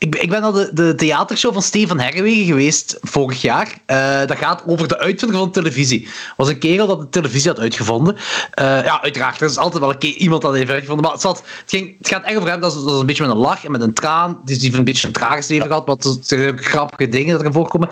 ik, 0.00 0.16
ik 0.16 0.30
ben 0.30 0.40
naar 0.40 0.52
de, 0.52 0.70
de 0.72 0.94
theatershow 0.94 1.52
van 1.52 1.62
Steven 1.62 2.00
Herwegen 2.00 2.44
geweest 2.44 2.98
vorig 3.02 3.40
jaar. 3.40 3.74
Eh, 3.86 4.26
dat 4.26 4.36
gaat 4.36 4.62
over 4.66 4.88
de 4.88 4.98
uitvinder 4.98 5.38
van 5.38 5.50
televisie. 5.50 6.08
was 6.36 6.48
een 6.48 6.58
kerel 6.58 6.86
dat 6.86 7.00
de 7.00 7.08
televisie 7.08 7.50
had 7.50 7.58
uitgevonden. 7.58 8.16
Eh, 8.50 8.84
ja, 8.84 9.02
uiteraard, 9.02 9.40
er 9.40 9.48
is 9.48 9.56
altijd 9.56 9.82
wel 9.82 9.92
een 9.92 9.98
keer 9.98 10.14
iemand 10.14 10.42
dat 10.42 10.54
heeft 10.54 10.70
uitgevonden. 10.70 11.04
Maar 11.04 11.12
het, 11.12 11.20
zat, 11.20 11.36
het, 11.36 11.70
ging, 11.70 11.94
het 11.98 12.08
gaat 12.08 12.24
echt 12.24 12.36
over 12.36 12.48
hem, 12.48 12.60
dat 12.60 12.76
is, 12.76 12.82
een 12.82 13.06
beetje 13.06 13.22
met 13.22 13.32
een 13.32 13.38
lach 13.38 13.64
en 13.64 13.70
met 13.70 13.80
een 13.80 13.94
traan. 13.94 14.40
Dus 14.44 14.54
die 14.54 14.64
heeft 14.64 14.78
een 14.78 14.84
beetje 14.84 15.06
een 15.06 15.12
tragisch 15.12 15.48
leven 15.48 15.66
gehad, 15.66 15.86
wat 15.86 16.04
er 16.04 16.16
zijn 16.20 16.58
grappige 16.58 17.08
dingen 17.08 17.32
dat 17.32 17.40
erin 17.40 17.52
voorkomen. 17.52 17.90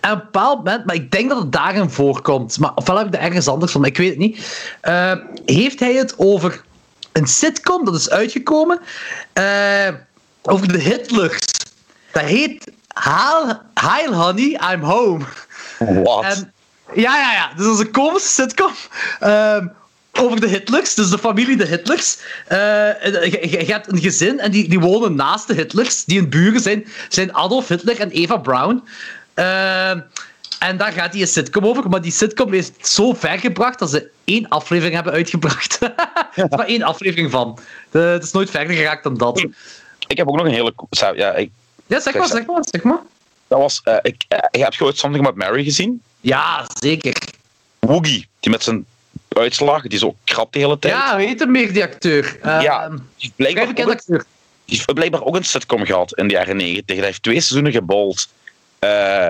En 0.00 0.10
een 0.10 0.18
bepaald 0.18 0.56
moment, 0.56 0.86
maar 0.86 0.94
ik 0.94 1.10
denk 1.10 1.28
dat 1.28 1.38
het 1.38 1.52
daarin 1.52 1.90
voorkomt. 1.90 2.58
Maar 2.58 2.74
ofwel 2.74 2.96
heb 2.96 3.06
ik 3.06 3.12
dat 3.12 3.20
ergens 3.20 3.48
anders 3.48 3.72
van, 3.72 3.84
ik 3.84 3.96
weet 3.96 4.08
het 4.08 4.18
niet. 4.18 4.68
Eh, 4.80 5.12
heeft 5.46 5.80
hij 5.80 5.94
het 5.94 6.14
over 6.16 6.62
een 7.12 7.26
sitcom 7.26 7.84
dat 7.84 7.94
is 7.94 8.10
uitgekomen 8.10 8.80
eh, 9.32 9.88
over 10.48 10.72
de 10.72 10.78
Hitlers. 10.78 11.38
Dat 12.12 12.22
heet 12.22 12.70
Hail, 12.92 13.60
Hail 13.74 14.14
Honey, 14.14 14.60
I'm 14.72 14.80
Home. 14.82 15.24
wat? 15.78 16.46
Ja, 16.94 17.16
ja, 17.18 17.32
ja. 17.32 17.50
Dus 17.56 17.64
dat 17.66 17.74
is 17.74 17.80
een 17.80 17.90
komische 17.90 18.28
sitcom. 18.28 18.70
ehm, 19.20 19.66
over 20.12 20.40
de 20.40 20.48
Hitlers, 20.48 20.94
dus 20.94 21.10
de 21.10 21.18
familie 21.18 21.56
de 21.56 21.66
Hitlers. 21.66 22.16
Eh, 22.46 22.58
je, 22.58 23.38
je- 23.50 23.66
je 23.66 23.72
hebt 23.72 23.92
een 23.92 23.98
gezin 24.00 24.40
en 24.40 24.50
die, 24.50 24.68
die 24.68 24.80
wonen 24.80 25.14
naast 25.14 25.46
de 25.46 25.54
Hitlers. 25.54 26.04
Die 26.04 26.18
hun 26.20 26.28
buren 26.28 26.60
zijn, 26.60 26.86
zijn 27.08 27.34
Adolf 27.34 27.68
Hitler 27.68 28.00
en 28.00 28.10
Eva 28.10 28.36
Braun. 28.36 28.84
Ehm, 29.34 30.00
en 30.58 30.76
daar 30.76 30.92
gaat 30.92 31.12
die 31.12 31.20
een 31.20 31.28
sitcom 31.28 31.66
over. 31.66 31.88
Maar 31.88 32.00
die 32.02 32.12
sitcom 32.12 32.52
is 32.52 32.70
zo 32.80 33.12
ver 33.14 33.38
gebracht 33.38 33.78
dat 33.78 33.90
ze 33.90 34.08
één 34.24 34.48
aflevering 34.48 34.94
hebben 34.94 35.12
uitgebracht. 35.12 35.78
er 35.82 35.92
is 36.34 36.44
maar 36.56 36.66
één 36.66 36.82
aflevering 36.82 37.30
van. 37.30 37.58
De- 37.90 37.98
het 37.98 38.22
is 38.24 38.32
nooit 38.32 38.50
verder 38.50 38.76
geraakt 38.76 39.02
dan 39.04 39.16
dat. 39.16 39.46
Ik 40.14 40.20
heb 40.20 40.28
ook 40.28 40.36
nog 40.36 40.46
een 40.46 40.52
hele... 40.52 40.74
Ja, 41.16 41.32
ik, 41.32 41.50
Ja, 41.86 42.00
zeg 42.00 42.14
maar, 42.14 42.26
zeg 42.26 42.46
maar, 42.46 42.62
zeg 42.70 42.82
maar. 42.82 42.98
dat 43.48 43.58
was... 43.58 43.80
eh, 43.84 43.96
ik, 44.02 44.24
eh, 44.28 44.38
je 44.50 44.58
hebt 44.62 44.80
ooit 44.80 44.98
Something 44.98 45.26
About 45.26 45.38
Mary 45.48 45.64
gezien? 45.64 46.02
Ja, 46.20 46.66
zeker. 46.80 47.16
Woogie, 47.78 48.28
die 48.40 48.50
met 48.50 48.62
zijn 48.62 48.86
uitslag, 49.28 49.82
die 49.82 49.98
zo 49.98 50.14
krap 50.24 50.52
de 50.52 50.58
hele 50.58 50.78
tijd. 50.78 50.94
Ja, 50.94 51.16
heet 51.16 51.40
hem 51.40 51.50
meer, 51.50 51.72
die 51.72 51.82
acteur? 51.82 52.38
Ja, 52.42 52.84
Ehm, 52.84 52.96
die 53.16 53.32
blijkbaar, 53.36 53.68
ook, 53.68 53.90
acteur. 53.90 54.24
die 54.64 54.76
heeft 54.76 54.94
blijkbaar 54.94 55.22
ook 55.22 55.36
een 55.36 55.44
sitcom 55.44 55.84
gehad 55.84 56.16
in 56.16 56.28
de 56.28 56.34
jaren 56.34 56.56
negentig. 56.56 56.96
Hij 56.96 57.04
heeft 57.04 57.22
twee 57.22 57.40
seizoenen 57.40 57.72
gebold. 57.72 58.28
Eh, 58.78 59.28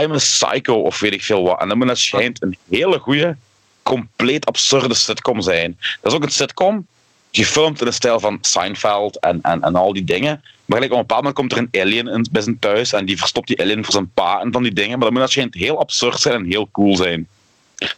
I'm 0.00 0.12
a 0.12 0.16
Psycho 0.16 0.74
of 0.80 1.00
weet 1.00 1.12
ik 1.12 1.22
veel 1.22 1.42
wat. 1.42 1.60
En 1.60 1.68
dat 1.68 1.76
moet 1.76 1.88
het 1.88 1.98
schijnt 1.98 2.42
een 2.42 2.56
hele 2.68 2.98
goede, 2.98 3.36
compleet 3.82 4.46
absurde 4.46 4.94
sitcom 4.94 5.40
zijn. 5.40 5.78
Dat 6.00 6.12
is 6.12 6.18
ook 6.18 6.24
een 6.24 6.30
sitcom, 6.30 6.86
gefilmd 7.36 7.80
in 7.80 7.86
de 7.86 7.92
stijl 7.92 8.20
van 8.20 8.38
Seinfeld 8.40 9.18
en, 9.20 9.38
en, 9.42 9.62
en 9.62 9.74
al 9.76 9.92
die 9.92 10.04
dingen. 10.04 10.42
Maar 10.64 10.76
gelijk 10.78 10.92
op 10.92 10.98
een 10.98 11.06
bepaald 11.06 11.22
moment 11.24 11.34
komt 11.34 11.52
er 11.52 11.58
een 11.58 11.82
alien 11.82 12.08
in, 12.08 12.26
bij 12.30 12.42
zijn 12.42 12.58
thuis 12.58 12.92
en 12.92 13.04
die 13.06 13.18
verstopt 13.18 13.48
die 13.48 13.60
alien 13.60 13.84
voor 13.84 13.92
zijn 13.92 14.10
pa 14.14 14.40
en 14.40 14.52
van 14.52 14.62
die 14.62 14.72
dingen. 14.72 14.98
Maar 14.98 15.10
dat 15.10 15.18
moet 15.18 15.30
schijnt 15.30 15.54
heel 15.54 15.78
absurd 15.80 16.20
zijn 16.20 16.34
en 16.34 16.44
heel 16.44 16.68
cool 16.72 16.96
zijn. 16.96 17.28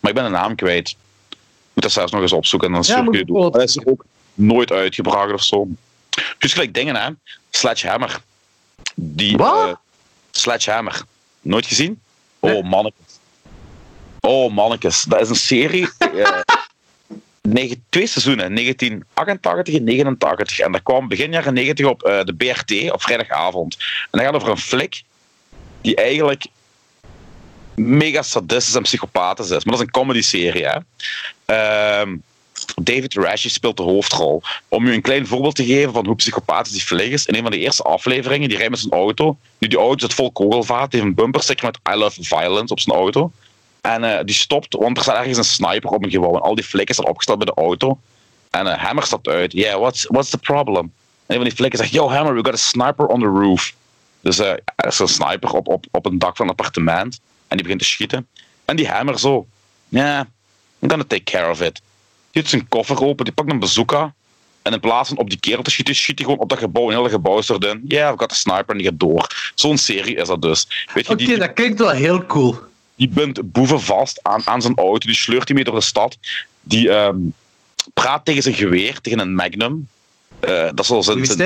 Maar 0.01 0.11
ik 0.11 0.15
ben 0.15 0.25
de 0.25 0.31
naam 0.31 0.55
kwijt. 0.55 0.89
Ik 1.31 1.37
moet 1.73 1.83
dat 1.83 1.93
zelfs 1.93 2.13
nog 2.13 2.21
eens 2.21 2.33
opzoeken 2.33 2.69
en 2.69 2.75
dan 2.75 2.85
stuur 2.85 3.05
ik 3.07 3.15
je 3.15 3.25
door. 3.25 3.51
Dat 3.51 3.63
is 3.63 3.85
ook 3.87 4.05
nooit 4.35 4.73
uitgebracht 4.73 5.33
of 5.33 5.43
zo. 5.43 5.67
Dus 6.39 6.53
gelijk 6.53 6.75
dingen, 6.75 6.97
hè. 6.97 7.11
Sledgehammer. 7.51 8.21
Die, 8.95 9.37
Wat? 9.37 9.69
eh, 9.69 9.75
Sledgehammer. 10.31 11.03
Nooit 11.41 11.67
gezien? 11.67 12.01
Oh, 12.41 12.51
Nee. 12.51 12.63
mannetjes. 12.63 13.05
Oh, 14.21 14.53
mannetjes. 14.53 15.03
Dat 15.03 15.21
is 15.21 15.29
een 15.29 15.35
serie... 15.35 15.89
eh, 15.99 16.41
negen, 17.47 17.85
twee 17.89 18.07
seizoenen, 18.07 18.55
1988 18.55 19.75
en 19.75 19.85
89. 19.85 20.59
En 20.59 20.73
dat 20.73 20.83
kwam 20.83 21.09
begin 21.09 21.33
jaren 21.33 21.55
90 21.55 21.87
op 21.87 22.03
eh, 22.03 22.25
de 22.25 22.35
BRT 22.35 22.93
op 22.93 23.03
vrijdagavond. 23.03 23.77
En 23.77 24.09
dat 24.11 24.21
gaat 24.21 24.35
over 24.35 24.49
een 24.49 24.59
flik 24.59 25.03
die 25.81 25.97
eigenlijk 25.97 26.47
mega 27.75 28.23
sadistisch 28.23 28.75
en 28.75 28.83
psychopathisch 28.83 29.51
is. 29.51 29.65
Maar 29.65 29.75
dat 29.75 29.75
is 29.75 29.81
een 29.81 29.91
comedy-serie, 29.91 30.67
hè. 30.67 30.79
Ehm, 31.45 32.17
David 32.83 33.15
Rashi 33.15 33.49
speelt 33.49 33.77
de 33.77 33.83
hoofdrol. 33.83 34.43
Om 34.69 34.87
u 34.87 34.93
een 34.93 35.03
klein 35.03 35.27
voorbeeld 35.27 35.55
te 35.55 35.65
geven 35.65 35.93
van 35.93 36.07
hoe 36.07 36.15
psychopathisch 36.15 36.73
die 36.73 36.83
flik 36.83 37.13
is. 37.13 37.27
In 37.27 37.35
een 37.35 37.43
van 37.43 37.51
de 37.51 37.59
eerste 37.59 37.83
afleveringen, 37.83 38.49
die 38.49 38.57
rijdt 38.57 38.71
met 38.71 38.81
zijn 38.81 38.93
auto. 38.93 39.37
Nu, 39.59 39.69
die 39.69 39.79
auto 39.79 39.99
zit 39.99 40.15
vol 40.15 40.33
kogelvaart. 40.33 40.91
Die 40.91 41.01
heeft 41.01 41.13
een 41.13 41.23
bumpersticker 41.23 41.67
met 41.67 41.95
I 41.95 41.99
love 41.99 42.25
violence 42.25 42.73
op 42.73 42.81
zijn 42.81 42.97
auto. 42.97 43.33
En 43.87 44.05
eh, 44.05 44.25
die 44.25 44.35
stopt, 44.35 44.75
want 44.75 44.97
er 44.97 45.03
staat 45.03 45.17
ergens 45.17 45.39
een 45.39 45.45
sniper 45.45 45.91
op 45.91 46.05
een 46.05 46.11
gebouw. 46.11 46.35
En 46.35 46.41
al 46.41 46.55
die 46.55 46.65
flikken 46.65 46.95
staan 46.95 47.09
opgesteld 47.09 47.39
bij 47.39 47.47
de 47.47 47.61
auto. 47.61 47.99
En 48.51 48.67
eh, 48.67 48.83
Hammer 48.83 49.05
stapt 49.05 49.29
uit. 49.29 49.53
Yeah, 49.53 49.79
what's, 49.79 50.05
what's 50.05 50.31
the 50.31 50.39
problem? 50.39 50.85
En 50.85 50.91
een 51.27 51.35
van 51.35 51.45
die 51.45 51.55
flikken 51.55 51.79
zegt, 51.79 51.91
yo 51.91 52.11
Hammer, 52.11 52.35
we 52.35 52.45
got 52.45 52.55
a 52.55 52.57
sniper 52.57 53.07
on 53.07 53.21
the 53.21 53.27
roof. 53.27 53.75
Dus 54.21 54.39
eh, 54.39 54.51
er 54.51 54.87
is 54.87 54.99
een 54.99 55.09
sniper 55.09 55.53
op, 55.53 55.69
op, 55.69 55.87
op 55.91 56.07
een 56.07 56.19
dak 56.19 56.37
van 56.37 56.47
een 56.47 56.51
appartement. 56.51 57.21
En 57.49 57.57
die 57.57 57.63
begint 57.63 57.81
te 57.81 57.87
schieten. 57.87 58.27
En 58.65 58.77
die 58.77 58.89
Hammer 58.89 59.19
zo, 59.19 59.47
yeah, 59.89 60.25
I'm 60.79 60.89
gonna 60.91 61.05
take 61.07 61.23
care 61.23 61.51
of 61.51 61.61
it. 61.61 61.81
Die 62.31 62.43
doet 62.43 62.51
zijn 62.51 62.69
koffer 62.69 63.03
open, 63.03 63.25
die 63.25 63.35
pakt 63.35 63.51
een 63.51 63.59
bazooka. 63.59 64.15
En 64.63 64.73
in 64.73 64.81
plaats 64.81 65.09
van 65.09 65.19
op 65.19 65.31
die 65.31 65.41
kerel 65.41 65.63
te 65.63 65.71
schieten, 65.71 65.95
schiet 65.95 66.19
hij 66.19 66.25
gewoon 66.25 66.43
op 66.43 66.49
dat 66.49 66.59
gebouw. 66.59 66.91
En 66.91 66.97
dat 66.97 67.11
gebouw 67.11 67.39
is 67.39 67.49
erin. 67.49 67.85
Yeah, 67.89 68.09
I've 68.09 68.19
got 68.19 68.33
a 68.33 68.35
sniper 68.35 68.69
en 68.69 68.77
die 68.77 68.87
gaat 68.87 69.01
door. 69.01 69.53
Zo'n 69.55 69.79
serie 69.79 70.17
is 70.17 70.29
dat 70.29 70.43
dus. 70.43 70.87
Oké, 70.95 71.17
die, 71.17 71.39
dat 71.39 71.53
klinkt 71.53 71.79
wel 71.79 71.91
heel 71.91 72.27
cool. 72.27 72.59
Die 72.97 73.09
bindt 73.09 73.53
boeven 73.53 73.81
vast 73.81 74.19
aan, 74.23 74.43
aan 74.45 74.63
zijn 74.63 74.77
auto. 74.77 75.07
Die 75.07 75.15
sleurt 75.15 75.47
hij 75.49 75.55
mee 75.55 75.65
door 75.65 75.75
de 75.75 75.81
stad. 75.81 76.17
Die 76.63 76.91
ehm, 76.91 77.17
praat 77.95 78.25
tegen 78.25 78.43
zijn 78.43 78.55
geweer, 78.55 79.01
tegen 79.01 79.19
een 79.19 79.35
magnum. 79.35 79.89
Eh, 80.41 80.51
dat 80.65 80.81
is 80.81 80.89
wel 80.89 81.03
zijn, 81.03 81.19
zijn- 81.27 81.39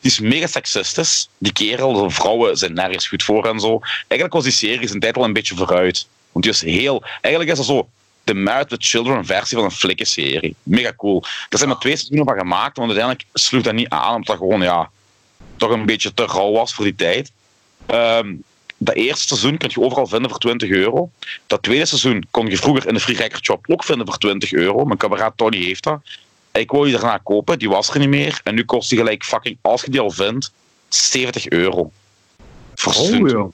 die 0.00 0.10
is 0.10 0.20
mega 0.20 0.46
seksistisch. 0.46 1.28
Die 1.38 1.52
kerel, 1.52 1.92
de 1.92 2.10
vrouwen 2.10 2.56
zijn 2.56 2.74
nergens 2.74 3.08
goed 3.08 3.22
voor 3.22 3.46
en 3.46 3.60
zo. 3.60 3.80
Eigenlijk 3.82 4.32
was 4.32 4.42
die 4.42 4.52
serie 4.52 4.88
zijn 4.88 5.00
tijd 5.00 5.16
wel 5.16 5.24
een 5.24 5.32
beetje 5.32 5.54
vooruit. 5.56 6.06
Want 6.32 6.44
die 6.44 6.54
is 6.54 6.60
heel... 6.60 7.02
Eigenlijk 7.20 7.52
is 7.52 7.58
er 7.58 7.64
zo 7.74 7.88
de 8.24 8.34
Married 8.34 8.70
with 8.70 8.84
Children 8.84 9.24
versie 9.26 9.56
van 9.56 9.66
een 9.66 9.72
flikkenserie. 9.72 10.54
Mega 10.62 10.92
cool. 10.96 11.24
Er 11.48 11.58
zijn 11.58 11.70
er 11.70 11.78
twee 11.78 11.96
seizoenen 11.96 12.26
van 12.26 12.38
gemaakt, 12.38 12.76
want 12.76 12.90
uiteindelijk 12.90 13.28
sloeg 13.32 13.62
dat 13.62 13.74
niet 13.74 13.88
aan, 13.88 14.08
omdat 14.14 14.26
dat 14.26 14.36
gewoon, 14.36 14.62
ja, 14.62 14.90
toch 15.56 15.70
een 15.70 15.86
beetje 15.86 16.14
te 16.14 16.24
rauw 16.26 16.52
was 16.52 16.74
voor 16.74 16.84
die 16.84 16.94
tijd. 16.94 17.30
Ehm, 17.86 18.34
dat 18.84 18.94
eerste 18.94 19.26
seizoen 19.26 19.56
kun 19.56 19.70
je 19.72 19.80
overal 19.80 20.06
vinden 20.06 20.30
voor 20.30 20.38
20 20.38 20.70
euro. 20.70 21.10
Dat 21.46 21.62
tweede 21.62 21.84
seizoen 21.84 22.24
kon 22.30 22.46
je 22.46 22.56
vroeger 22.56 22.86
in 22.88 22.94
de 22.94 23.00
Free 23.00 23.16
Record 23.16 23.44
Shop 23.44 23.64
ook 23.68 23.84
vinden 23.84 24.06
voor 24.06 24.18
20 24.18 24.52
euro. 24.52 24.84
Mijn 24.84 24.98
kameraad 24.98 25.36
Tony 25.36 25.56
heeft 25.56 25.82
dat. 25.82 26.00
Ik 26.52 26.70
wou 26.70 26.84
die 26.84 26.92
daarna 26.92 27.20
kopen, 27.22 27.58
die 27.58 27.68
was 27.68 27.88
er 27.88 27.98
niet 27.98 28.08
meer. 28.08 28.40
En 28.44 28.54
nu 28.54 28.64
kost 28.64 28.88
die 28.88 28.98
gelijk 28.98 29.24
fucking, 29.24 29.56
als 29.60 29.82
je 29.82 29.90
die 29.90 30.00
al 30.00 30.10
vindt, 30.10 30.52
70 30.88 31.48
euro. 31.48 31.90
Voor 32.74 32.94
Oh, 32.94 33.28
ja. 33.28 33.46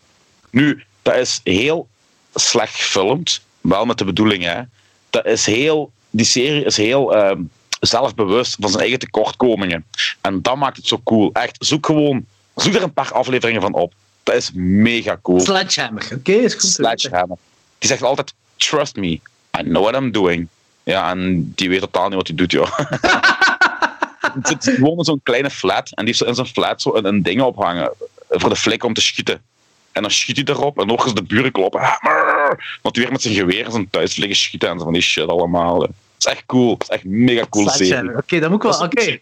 nu, 0.51 0.85
dat 1.03 1.15
is 1.15 1.41
heel 1.45 1.89
slecht 2.35 2.75
gefilmd. 2.75 3.41
Wel 3.61 3.85
met 3.85 3.99
de 3.99 4.05
bedoeling, 4.05 4.45
hè. 4.45 4.63
Dat 5.11 5.27
is 5.27 5.47
heel, 5.47 5.93
die 6.11 6.27
serie 6.27 6.65
is 6.65 6.77
heel 6.77 7.17
ehm, 7.17 7.43
zelfbewust 7.81 8.57
van 8.61 8.69
zijn 8.69 8.83
eigen 8.83 8.99
tekortkomingen. 8.99 9.87
En 10.21 10.43
dat 10.43 10.57
maakt 10.57 10.77
het 10.77 10.87
zo 10.87 11.01
cool. 11.05 11.31
Echt, 11.33 11.57
zoek 11.59 11.87
gewoon... 11.87 12.27
Zoek 12.55 12.75
er 12.75 12.83
een 12.83 12.93
paar 12.93 13.13
afleveringen 13.13 13.61
van 13.61 13.75
op. 13.75 13.95
Dat 14.29 14.37
is 14.37 14.51
mega 14.55 15.19
cool. 15.23 15.41
Sledgehammer. 15.41 16.09
Oké, 16.15 16.33
is 16.33 16.53
goed. 16.53 16.63
Sledgehammer. 16.63 17.37
Die 17.79 17.89
zegt 17.89 18.03
altijd, 18.03 18.35
trust 18.57 18.97
me, 18.97 19.21
I 19.59 19.63
know 19.63 19.83
what 19.83 19.95
I'm 19.95 20.13
doing. 20.13 20.49
Ja, 20.83 21.11
en 21.11 21.53
die 21.55 21.69
weet 21.69 21.81
totaal 21.81 22.09
niet 22.09 22.17
wat 22.17 22.27
hij 22.27 22.37
doet, 22.37 22.53
joh. 22.53 22.79
Het 24.35 24.49
zit 24.49 24.75
gewoon 24.75 24.99
in 24.99 25.05
zo'n 25.05 25.21
kleine 25.23 25.51
flat. 25.51 25.91
En 25.95 26.05
die 26.05 26.07
heeft 26.07 26.19
zo 26.19 26.25
in 26.25 26.35
zijn 26.35 26.47
flat 26.47 26.83
zo 26.83 26.95
een, 26.95 27.05
een 27.05 27.23
ding 27.23 27.41
ophangen. 27.41 27.93
Voor 28.29 28.49
de 28.49 28.57
flik 28.57 28.85
om 28.85 28.95
te 28.95 29.01
schieten. 29.01 29.43
En 29.93 30.03
dan 30.03 30.11
schiet 30.11 30.37
hij 30.37 30.45
erop. 30.45 30.79
En 30.79 30.87
nog 30.87 31.05
eens 31.05 31.15
de 31.15 31.23
buren 31.23 31.53
kloppen. 31.53 31.81
Want 32.83 32.97
hij 32.97 33.05
weer 33.05 33.13
met 33.13 33.23
zijn 33.23 33.35
geweer 33.35 33.65
in 33.65 33.71
zijn 33.71 33.91
thuis 33.91 34.17
liggen 34.17 34.37
schieten. 34.37 34.69
En 34.69 34.79
zo 34.79 34.85
van 34.85 34.93
die 34.93 35.03
shit 35.03 35.29
allemaal. 35.29 35.81
Het 35.81 35.93
is 36.19 36.25
echt 36.25 36.43
cool. 36.47 36.73
Het 36.73 36.83
is 36.83 36.89
echt 36.89 37.05
mega 37.05 37.47
cool 37.51 37.69
serie. 37.69 38.17
Oké, 38.17 38.41
dat 38.41 38.51
moet 38.51 38.65
ik 38.65 38.71
wel. 38.71 38.79
Dat 38.79 38.93
Oké, 38.93 39.19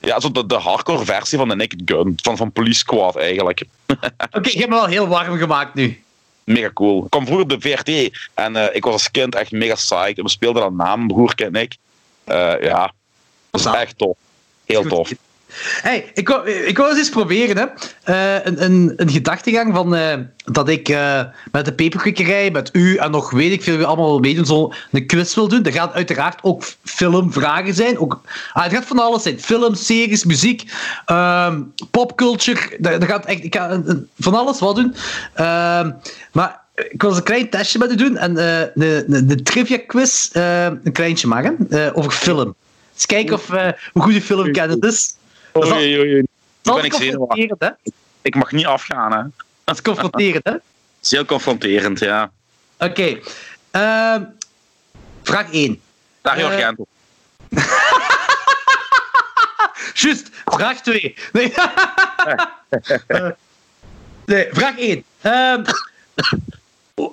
Ja, 0.00 0.20
zo 0.20 0.30
de, 0.32 0.46
de 0.46 0.54
hardcore 0.54 1.04
versie 1.04 1.38
van 1.38 1.48
de 1.48 1.54
Naked 1.54 1.82
Gun. 1.84 2.18
Van, 2.22 2.36
van 2.36 2.52
Police 2.52 2.78
Squad 2.78 3.16
eigenlijk. 3.16 3.62
Oké, 4.36 4.50
je 4.50 4.58
hebt 4.58 4.68
me 4.68 4.74
wel 4.74 4.86
heel 4.86 5.06
warm 5.08 5.38
gemaakt 5.38 5.74
nu. 5.74 6.02
Mega 6.44 6.70
cool. 6.74 7.04
Ik 7.04 7.10
kwam 7.10 7.24
vroeger 7.24 7.44
op 7.44 7.60
de 7.60 7.68
VRT. 7.68 8.18
En 8.34 8.56
eh, 8.56 8.76
ik 8.76 8.84
was 8.84 8.92
als 8.92 9.10
kind 9.10 9.34
echt 9.34 9.52
mega 9.52 9.74
psyched. 9.74 10.18
En 10.18 10.24
we 10.24 10.30
speelden 10.30 10.62
dan 10.62 10.76
na, 10.76 10.96
mijn 10.96 11.08
broertje 11.08 11.44
en 11.44 11.54
ik. 11.54 11.76
Eh, 12.24 12.54
ja, 12.60 12.92
dat 13.50 13.60
is 13.60 13.66
echt 13.66 13.98
tof. 13.98 14.16
Heel 14.64 14.82
tof. 14.82 15.12
Hey, 15.62 16.10
ik 16.14 16.28
wou, 16.28 16.50
ik 16.50 16.76
wou 16.76 16.88
eens 16.88 16.98
eens 16.98 17.08
proberen, 17.08 17.56
hè. 17.56 17.64
Eh, 18.02 18.44
een, 18.44 18.64
een, 18.64 18.92
een 18.96 19.10
gedachtegang 19.10 19.74
van 19.74 19.94
eh, 19.94 20.14
dat 20.44 20.68
ik 20.68 20.88
eh, 20.88 21.20
met 21.52 21.64
de 21.64 21.72
peperkikkerij, 21.72 22.50
met 22.50 22.68
u 22.72 22.96
en 22.96 23.10
nog 23.10 23.30
weet 23.30 23.52
ik 23.52 23.62
veel 23.62 23.76
wie 23.76 23.86
allemaal 23.86 24.10
wil 24.10 24.18
meedoen, 24.18 24.46
zo 24.46 24.72
een 24.90 25.06
quiz 25.06 25.34
wil 25.34 25.48
doen. 25.48 25.64
Er 25.64 25.72
gaan 25.72 25.90
uiteraard 25.92 26.38
ook 26.42 26.64
filmvragen 26.84 27.74
zijn. 27.74 27.98
Ook, 27.98 28.20
ah, 28.52 28.62
het 28.62 28.72
gaat 28.72 28.84
van 28.84 28.98
alles 28.98 29.22
zijn. 29.22 29.40
Film, 29.40 29.74
series, 29.74 30.24
muziek, 30.24 30.72
ehm, 31.06 31.62
popculture. 31.90 32.76
Daar 32.78 33.02
gaat 33.02 33.26
echt, 33.26 33.44
ik 33.44 33.54
ga 33.54 33.82
van 34.18 34.34
alles 34.34 34.58
wat 34.58 34.76
doen. 34.76 34.94
Ehm, 35.34 35.90
maar 36.32 36.60
ik 36.74 37.00
wil 37.02 37.10
eens 37.10 37.18
een 37.18 37.24
klein 37.24 37.50
testje 37.50 37.78
met 37.78 37.90
u 37.90 37.94
doen 37.94 38.16
en 38.16 38.34
de, 38.34 39.40
trivia 39.42 39.78
quiz 39.86 40.30
een 40.32 40.92
kleintje 40.92 41.26
maken 41.26 41.68
over 41.94 42.10
film. 42.10 42.54
Eens 42.94 43.06
kijken 43.06 43.34
of, 43.34 43.46
hoe 43.92 44.02
goed 44.02 44.14
je 44.14 44.22
film 44.22 44.52
kent. 44.52 44.84
Is 44.84 45.15
Oei, 45.56 45.98
oei, 45.98 45.98
oei. 46.12 46.22
Dat 46.62 46.74
ben 46.74 46.84
ik 46.84 46.94
zenuwachtig. 46.94 47.50
hè? 47.58 47.68
Ik 48.22 48.34
mag 48.34 48.52
niet 48.52 48.66
afgaan, 48.66 49.12
hè. 49.12 49.22
Dat 49.64 49.74
is 49.74 49.82
confronterend, 49.82 50.44
hè? 50.44 50.50
Het 50.96 51.04
is 51.04 51.10
heel 51.10 51.24
confronterend, 51.24 51.98
ja. 51.98 52.30
Oké. 52.78 53.18
Ehm, 53.70 54.22
vraag 55.22 55.52
1. 55.52 55.80
Dario 56.22 56.46
Eh, 56.48 56.52
Argento. 56.54 56.86
Juist, 59.94 60.30
vraag 60.44 60.80
2. 60.82 61.14
Nee. 61.32 61.52
Eh, 63.06 63.28
nee, 64.26 64.48
vraag 64.52 64.78
1. 64.78 65.04
Ehm, 65.20 65.64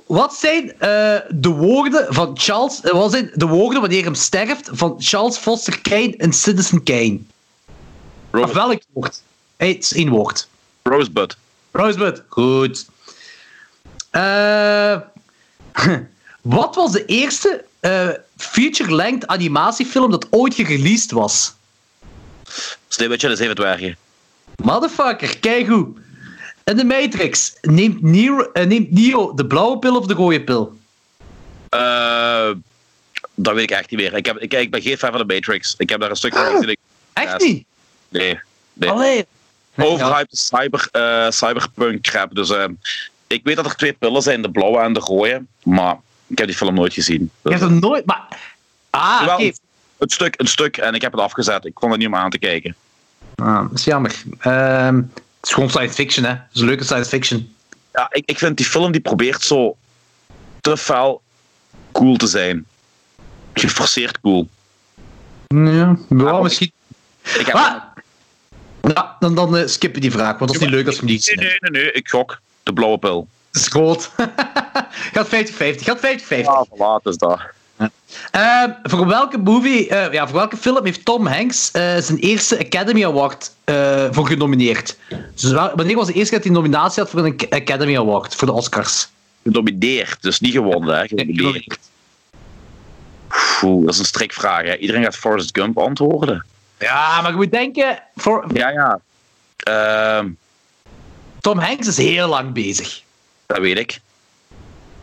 wat 0.08 0.34
zijn 0.36 0.80
eh, 0.80 1.18
de 1.30 1.50
woorden 1.50 2.14
van 2.14 2.38
Charles... 2.40 2.82
eh, 2.82 2.92
wat 2.92 3.12
zijn 3.12 3.32
de 3.34 3.48
woorden 3.48 3.82
wanneer 3.82 4.04
hem 4.04 4.16
sterft 4.16 4.70
van 4.72 4.96
Charles 4.98 5.38
Foster 5.38 5.82
Kane 5.82 6.16
in 6.18 6.34
Citizen 6.34 6.84
Kane? 6.84 7.20
Of 8.42 8.54
welk 8.54 8.82
woord? 8.94 9.22
Het 9.58 9.78
is 9.78 9.94
één 9.94 10.10
woord. 10.10 10.48
Rosebud. 10.84 11.38
Rosebud. 11.72 12.24
Goed. 12.28 12.86
Eh, 14.10 14.96
wat 16.42 16.76
was 16.76 16.92
de 16.92 17.06
eerste 17.06 17.66
eh, 17.80 18.10
feature-length 18.38 19.28
animatiefilm 19.28 20.12
dat 20.12 20.28
ooit 20.30 20.54
gereleased 20.54 21.12
was? 21.12 21.54
Sneeuwwitje 22.88 23.28
en 23.28 23.34
de 23.34 23.40
Zeven 23.40 23.56
Dwergen. 23.56 23.98
Motherfucker, 24.64 25.38
kijk 25.40 25.68
hoe. 25.68 25.88
In 26.64 26.78
de 26.78 26.86
Matrix 26.86 27.54
neemt 27.62 28.02
Neo, 28.02 28.40
eh, 28.42 28.66
neemt 28.66 28.92
Neo 28.92 29.34
de 29.34 29.46
blauwe 29.48 29.80
pil 29.80 29.98
of 29.98 30.06
de 30.06 30.14
rode 30.14 30.42
pil? 30.44 30.78
Eh, 31.70 32.50
dat 33.36 33.54
weet 33.54 33.64
ik 33.64 33.72
echt 33.72 33.92
niet 33.92 34.00
meer. 34.00 34.14
Ik, 34.14 34.26
heb, 34.26 34.38
ik, 34.38 34.54
ik 34.54 34.72
ben 34.72 34.82
geen 34.82 34.98
fan 34.98 35.12
van 35.12 35.28
de 35.28 35.34
Matrix. 35.34 35.76
Ik 35.78 35.90
heb 35.90 36.00
daar 36.00 36.10
een 36.10 36.16
stuk 36.16 36.34
van 36.34 36.46
gezien. 36.46 36.70
Ik- 36.70 36.78
Echt 37.14 37.42
niet? 37.42 37.66
Nee. 38.14 38.40
nee. 38.74 38.90
Allee. 38.90 39.26
Overhyped 39.78 40.38
cyber, 40.38 40.88
eh, 40.92 41.30
cyberpunk 41.30 42.02
crap. 42.02 42.36
Dus 42.36 42.50
eh, 42.50 42.66
ik 43.28 43.42
weet 43.44 43.56
dat 43.56 43.66
er 43.66 43.76
twee 43.76 43.94
pillen 43.94 44.22
zijn, 44.22 44.42
de 44.42 44.52
blauwe 44.52 44.80
en 44.80 44.94
de 44.94 45.00
rode. 45.00 45.44
Maar 45.64 45.98
ik 46.28 46.38
heb 46.38 46.48
die 46.48 46.56
film 46.56 46.74
nooit 46.74 46.94
gezien. 46.94 47.32
Je 47.42 47.50
hebt 47.50 47.62
hem 47.62 47.80
nooit... 47.80 48.06
Maar... 48.06 48.28
Ah, 48.90 49.28
oké. 49.32 49.52
Een, 49.98 50.10
stuk, 50.10 50.34
een 50.38 50.48
stuk 50.48 50.78
en 50.78 50.94
ik 50.94 51.02
heb 51.02 51.12
het 51.12 51.22
afgezet. 51.22 51.66
Ik 51.66 51.80
vond 51.80 51.92
het 51.92 52.02
niet 52.02 52.10
om 52.10 52.16
aan 52.16 52.30
te 52.30 52.40
kijken. 52.40 52.76
Ah, 53.36 53.70
dat 53.70 53.80
is 53.80 53.84
jammer. 53.84 54.24
Ehm, 54.40 54.96
het 54.96 55.06
is 55.42 55.54
gewoon 55.54 55.70
science 55.70 55.94
fiction, 55.94 56.26
hè. 56.26 56.32
Het 56.32 56.54
is 56.54 56.62
leuke 56.62 56.84
science 56.84 57.10
fiction. 57.10 57.56
Ja, 57.94 58.08
ik, 58.12 58.24
ik 58.26 58.38
vind 58.38 58.58
die 58.58 58.66
film 58.66 58.92
die 58.92 59.02
probeert 59.02 59.42
zo 59.42 59.78
te 60.62 60.78
fel 60.78 61.22
cool 61.92 62.16
te 62.16 62.28
zijn. 62.28 62.66
Geforceerd 63.54 64.20
cool. 64.20 64.50
Ja, 65.48 65.96
ja 66.10 66.26
Ah, 66.26 66.42
misschien... 66.42 66.72
Ik 67.24 67.46
heb... 67.46 67.92
Ja, 68.92 69.16
dan, 69.20 69.36
dan 69.36 69.58
eh, 69.58 69.68
skippen 69.68 70.02
die 70.02 70.12
vraag, 70.12 70.38
want 70.38 70.52
dat 70.52 70.62
is 70.62 70.68
niet 70.68 70.70
leuk 70.70 70.88
als 70.88 71.00
we 71.00 71.06
die 71.06 71.22
Nee, 71.36 71.46
nee, 71.46 71.58
nee, 71.60 71.82
nee, 71.82 71.92
ik 71.92 72.10
gok. 72.10 72.40
De 72.64 72.74
blauwe 72.74 72.98
pil. 72.98 73.28
Dat 73.52 73.62
is 73.62 73.68
groot. 73.68 74.12
Gaat 75.14 75.28
50-50. 75.28 75.30
Gaat 75.60 76.00
50-50. 76.00 76.02
Ja, 76.28 76.66
voilà, 76.70 77.04
dus 77.04 77.18
dat. 77.18 77.40
Ehm, 78.32 78.72
voor 78.84 79.08
welke 79.08 79.38
movie, 79.38 79.90
eh, 79.90 80.14
ja, 80.14 80.28
voor 80.28 80.38
welke 80.38 80.58
film 80.58 80.86
heeft 80.86 81.06
Tom 81.06 81.28
Hanks 81.28 81.72
eh, 81.72 81.98
zijn 81.98 82.18
eerste 82.18 82.60
Academy 82.60 83.06
Award 83.06 83.52
voor 84.12 84.28
genomineerd? 84.28 84.98
Dus 85.36 85.52
wel- 85.52 85.72
wanneer 85.76 85.96
was 85.96 86.08
de 86.08 86.14
eerste 86.14 86.30
keer 86.30 86.40
dat 86.44 86.48
hij 86.48 86.58
een 86.58 86.62
nominatie 86.64 87.02
had 87.04 87.12
voor 87.12 87.26
een 87.26 87.40
Academy 87.50 87.98
Award, 87.98 88.36
voor 88.36 88.48
de 88.48 88.54
Oscars? 88.54 89.08
Genomineerd, 89.44 90.22
dus 90.22 90.40
niet 90.40 90.52
gewonnen, 90.54 90.98
hè. 90.98 91.08
Genomineerd. 91.08 91.80
Oeh, 93.64 93.86
dat 93.86 93.94
is 93.94 94.00
een 94.00 94.06
strikvraag, 94.06 94.64
hè. 94.66 94.78
Iedereen 94.78 95.04
gaat 95.04 95.16
Forrest 95.16 95.58
Gump 95.58 95.78
antwoorden. 95.78 96.46
Ja, 96.84 97.22
maar 97.22 97.32
je 97.32 97.38
moet 97.38 97.52
denken, 97.52 98.04
voor, 98.16 98.46
Ja, 98.54 98.70
ja. 98.70 99.00
Ehm, 99.58 100.30
Tom 101.42 101.58
Hanks 101.60 101.88
is 101.88 101.98
heel 101.98 102.28
lang 102.28 102.54
bezig. 102.54 103.02
dat 103.46 103.58
weet 103.58 103.78
ik. 103.78 104.00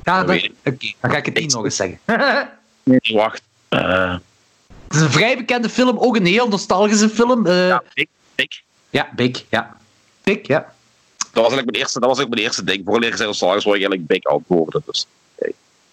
Ja, 0.03 0.19
Dat 0.19 0.27
dan, 0.27 0.37
weet 0.37 0.51
oké, 0.65 0.93
dan 1.01 1.11
ga 1.11 1.17
ik 1.17 1.25
het 1.27 1.35
niet 1.39 1.53
nog 1.53 1.65
eens 1.65 1.77
zeggen. 1.77 2.01
Wacht. 3.13 3.43
Eh, 3.69 4.13
het 4.85 4.95
is 4.95 5.01
een 5.01 5.11
vrij 5.11 5.37
bekende 5.37 5.69
film, 5.69 5.99
ook 5.99 6.17
een 6.17 6.27
heel 6.27 6.49
nostalgische 6.49 7.09
film. 7.09 7.47
eh, 7.47 7.69
ja, 7.69 7.83
ik, 7.95 8.09
ik. 8.35 8.63
ja, 8.91 9.09
Big, 9.15 9.45
ja. 9.49 9.77
Big, 10.23 10.47
ja. 10.47 10.59
Dat 11.19 11.43
was 11.43 11.53
eigenlijk 11.53 11.71
mijn 11.71 11.83
eerste, 11.83 12.01
dat 12.01 12.09
was 12.09 12.19
eigenlijk 12.19 12.29
mijn 12.35 12.43
eerste 12.47 12.65
ding. 12.65 12.83
Voor 12.87 13.05
ik 13.05 13.17
zei 13.17 13.35
Star 13.35 13.49
Wars, 13.49 13.65
wou 13.65 13.77
ik 13.77 13.83
eigenlijk 13.83 14.07
Big 14.07 14.25
antwoorden. 14.33 14.83
Dus. 14.87 15.07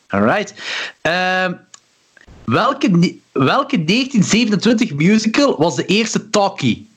Alright. 0.08 0.54
Ehm, 1.02 1.54
welke, 2.52 3.18
welke 3.32 3.84
1927 3.84 4.94
musical 4.94 5.58
was 5.58 5.76
de 5.76 5.86
eerste 5.86 6.30
talkie? 6.30 6.90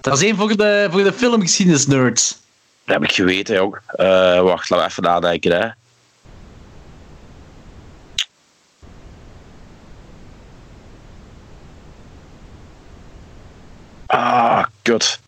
Dat 0.00 0.16
is 0.16 0.22
één 0.22 0.36
voor 0.36 0.56
de, 0.56 0.88
voor 0.90 1.02
de 1.02 1.12
filmgeschiedenis 1.12 1.86
nerds. 1.86 2.38
Dat 2.84 2.94
heb 2.94 3.04
ik 3.04 3.12
geweten 3.12 3.60
ook. 3.60 3.82
Eh, 3.86 4.40
wacht, 4.40 4.70
laten 4.70 4.86
we 4.86 4.90
even 4.90 5.02
nadenken. 5.02 5.52
Hè. 5.52 5.68
Ah, 14.06 14.64
kut. 14.82 15.20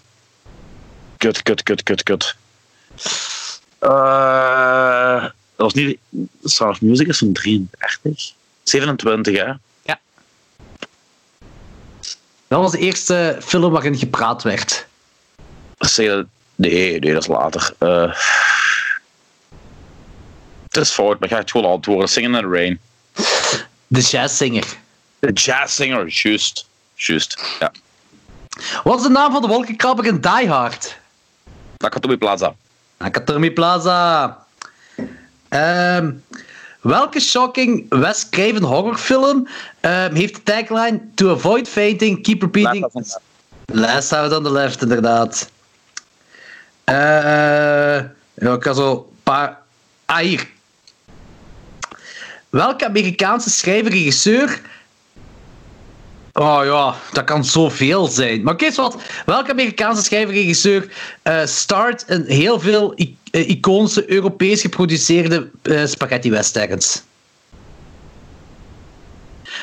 Kut, 1.16 1.42
kut, 1.42 1.62
kut, 1.62 1.82
kut, 1.82 2.02
kut. 2.02 2.36
Eh, 3.78 5.24
dat 5.58 5.72
was 5.72 5.74
niet... 5.74 5.98
Sound 6.44 6.80
Music 6.80 7.06
is 7.06 7.18
van 7.18 7.32
33. 7.32 8.32
27, 8.62 9.36
hè? 9.36 9.52
Dat 12.48 12.60
was 12.60 12.70
de 12.72 12.78
eerste 12.78 13.36
film 13.42 13.72
waarin 13.72 13.96
gepraat 13.98 14.42
werd. 14.42 14.86
Nee, 16.54 16.98
nee, 16.98 17.12
dat 17.12 17.22
is 17.22 17.28
later. 17.28 17.74
Eh, 17.78 18.14
Het 20.68 20.76
is 20.76 20.90
fout, 20.90 21.20
maar 21.20 21.28
ga 21.28 21.36
het 21.36 21.50
gewoon 21.50 21.70
antwoorden. 21.70 22.08
Singen 22.08 22.34
in 22.34 22.40
the 22.40 22.48
Rain. 22.56 22.80
De 23.86 24.00
jazzzinger. 24.00 24.64
De 25.18 25.32
jazzzinger, 25.32 26.06
juist. 26.08 26.66
Juist, 26.94 27.38
ja. 27.60 27.72
Wat 28.84 28.96
is 28.98 29.02
de 29.02 29.08
naam 29.08 29.32
van 29.32 29.42
de 29.42 29.48
wolkenkrabber 29.48 30.06
in 30.06 30.20
Die 30.20 30.48
Hard? 30.48 30.98
Nakatomi 31.76 32.16
Plaza. 32.16 32.54
Nakatomi 32.98 33.50
Plaza. 33.50 34.46
Ehm, 35.48 36.10
welke 36.80 37.20
shocking 37.20 37.86
Wes 37.88 38.28
Craven 38.28 38.62
horrorfilm 38.62 39.48
ehm, 39.80 40.14
heeft 40.14 40.34
de 40.34 40.42
tagline 40.42 41.00
To 41.14 41.30
avoid 41.30 41.68
fainting, 41.68 42.22
keep 42.22 42.40
repeating... 42.42 42.86
Last 43.64 44.10
House 44.10 44.36
on 44.36 44.42
the 44.42 44.52
Left, 44.52 44.82
inderdaad. 44.82 45.50
Ja, 48.34 48.52
ik 48.52 48.70
zo 48.74 49.12
paar... 49.22 49.58
Ah, 50.06 50.18
hier. 50.18 50.48
Welke 52.48 52.86
Amerikaanse 52.86 53.50
schrijver-regisseur... 53.50 54.60
Oh 56.32 56.60
ja, 56.64 56.94
dat 57.12 57.24
kan 57.24 57.44
zoveel 57.44 58.06
zijn. 58.06 58.42
Maar 58.42 58.52
oké, 58.52 58.72
wat. 58.74 58.96
Welke 59.26 59.50
Amerikaanse 59.50 60.02
schrijver-regisseur 60.02 60.92
eh, 61.22 61.44
start 61.44 62.04
een 62.06 62.24
heel 62.26 62.60
veel 62.60 62.94
eh, 63.30 63.48
iconische 63.48 64.10
Europees 64.10 64.60
geproduceerde 64.60 65.50
eh, 65.62 65.86
spaghetti 65.86 66.30
westerns? 66.30 67.02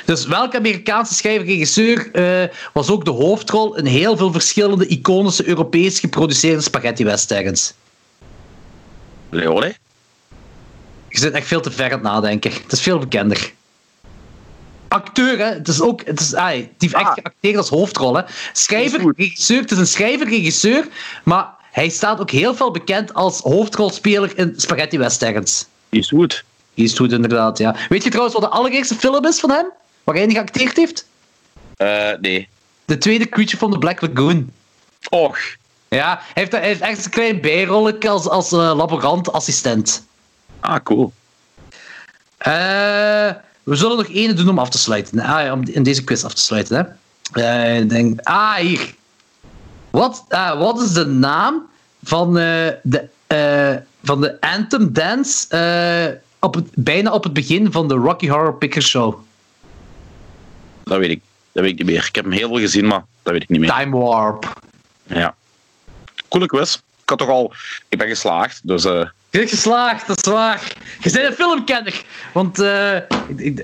Dus 0.06 0.26
welke 0.26 0.58
Amerikaanse 0.58 1.14
schrijver-regisseur 1.14 2.12
eh, 2.12 2.50
was 2.74 2.90
ook 2.90 3.06
de 3.06 3.12
hoofdrol 3.12 3.76
in 3.76 3.86
heel 3.86 4.18
veel 4.18 4.32
verschillende 4.32 4.88
iconische 4.88 5.48
Europees 5.48 6.00
geproduceerde 6.00 6.62
spaghetti 6.62 7.04
westerns? 7.04 7.74
Leone? 9.30 9.76
Je 11.10 11.20
zit 11.20 11.34
echt 11.34 11.48
veel 11.48 11.62
te 11.62 11.72
ver 11.72 11.86
aan 11.86 11.92
het 11.92 12.02
nadenken. 12.02 12.52
Het 12.52 12.72
is 12.72 12.82
veel 12.82 13.00
bekender. 13.00 13.54
Acteur, 14.88 15.38
hè? 15.38 15.46
Het 15.46 15.68
is 15.68 15.82
ook, 15.82 16.02
het 16.06 16.20
is, 16.20 16.36
ai, 16.36 16.58
die 16.78 16.90
heeft 16.90 16.94
echt 16.94 17.06
Ah. 17.06 17.14
geacteerd 17.14 17.58
als 17.58 17.70
hoofdrol. 17.70 18.16
Hè? 18.16 18.22
Schrijver, 18.54 19.14
regisseur. 19.18 19.62
Het 19.62 19.72
is 19.72 19.78
een 19.78 19.88
schrijver-regisseur, 19.88 20.88
maar 21.24 21.50
hij 21.72 21.90
staat 21.90 22.20
ook 22.20 22.32
heel 22.32 22.56
veel 22.56 22.72
bekend 22.72 23.14
als 23.14 23.40
hoofdrolspeler 23.40 24.38
in 24.38 24.54
spaghetti 24.58 24.98
westerns. 24.98 25.66
Is 25.90 26.08
goed. 26.10 26.44
Die 26.74 26.86
is 26.86 26.94
goed, 26.94 27.12
inderdaad, 27.12 27.58
ja. 27.58 27.76
Weet 27.90 28.04
je 28.04 28.10
trouwens 28.10 28.40
wat 28.40 28.52
de 28.52 28.58
allereerste 28.58 28.96
film 28.96 29.26
is 29.26 29.40
van 29.40 29.52
hem? 29.52 29.66
Waar 30.04 30.16
hij 30.16 30.24
in 30.24 30.32
geacteerd 30.32 30.76
heeft? 30.78 31.08
Eh, 31.76 32.12
nee. 32.22 32.48
De 32.86 32.98
tweede 32.98 33.30
Creature 33.30 33.58
from 33.58 33.72
the 33.72 33.78
Black 33.78 34.02
Lagoon. 34.02 34.52
Och. 35.10 35.38
Ja, 35.88 36.10
hij 36.34 36.44
heeft, 36.44 36.52
hij 36.52 36.62
heeft 36.62 36.82
echt 36.82 37.06
een 37.06 37.12
klein 37.12 37.42
bijrolletje 37.42 38.10
als, 38.10 38.28
als 38.30 38.52
eh, 38.52 38.58
laborant-assistent. 38.76 40.06
Ah, 40.60 40.76
cool. 40.84 41.14
Eh, 42.38 43.30
we 43.66 43.76
zullen 43.76 43.98
nog 43.98 44.08
één 44.08 44.36
doen 44.36 44.50
om 44.50 44.60
af 44.60 44.70
te 44.70 44.78
sluiten. 44.78 45.20
Ah, 45.20 45.52
om 45.52 45.64
in 45.64 45.84
deze 45.84 46.04
quiz 46.04 46.24
af 46.24 46.34
te 46.34 46.42
sluiten. 46.42 46.78
Hè. 46.78 46.84
Eh, 47.42 47.80
ik 47.80 47.90
denk, 47.90 48.20
ah, 48.24 48.56
hier. 48.56 48.94
Wat, 49.90 50.26
ah, 50.30 50.60
wat 50.60 50.82
is 50.82 50.92
de 50.92 51.06
naam 51.06 51.68
van, 52.04 52.38
eh, 52.38 52.72
de, 52.84 53.08
eh, 53.28 53.76
van 54.04 54.22
de 54.22 54.42
Anthem 54.42 54.94
Dance 54.94 56.22
op 56.40 56.54
het, 56.54 56.68
bijna 56.74 57.12
op 57.12 57.24
het 57.24 57.34
begin 57.34 57.72
van 57.72 57.88
de 57.88 57.94
Rocky 57.94 58.28
Horror 58.28 58.54
Picture 58.54 58.86
Show? 58.86 59.16
Dat 60.84 60.98
weet 60.98 61.10
ik. 61.10 61.22
Dat 61.52 61.64
weet 61.64 61.72
ik 61.72 61.78
niet 61.78 61.88
meer. 61.88 62.06
Ik 62.08 62.16
heb 62.16 62.26
hem 62.26 62.34
heel 62.34 62.48
veel 62.48 62.60
gezien, 62.60 62.88
maar 62.88 63.04
dat 63.24 63.34
weet 63.34 63.44
ik 63.44 63.50
niet 63.50 63.60
meer. 63.60 63.70
Time 63.70 63.98
Warp. 63.98 64.62
Ja. 65.04 65.36
Coole 66.28 66.46
quiz. 66.46 66.76
Ik 66.76 67.10
had 67.10 67.18
toch 67.18 67.30
al... 67.30 67.54
Ik 67.90 67.98
ben 67.98 68.08
geslaagd, 68.08 68.60
dus... 68.64 68.88
Je 69.36 69.42
bent 69.42 69.54
geslaagd, 69.54 70.08
dat 70.08 70.26
is 70.26 70.32
waar. 70.32 70.74
Je 71.02 71.12
bent 71.12 71.26
een 71.28 71.34
filmkenner. 71.34 72.04
Want 72.34 72.60
eh, 72.60 72.94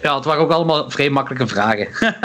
ja, 0.01 0.15
het 0.15 0.25
waren 0.25 0.41
ook 0.41 0.51
allemaal 0.51 0.89
vrij 0.89 1.09
makkelijke 1.09 1.47
vragen. 1.47 1.87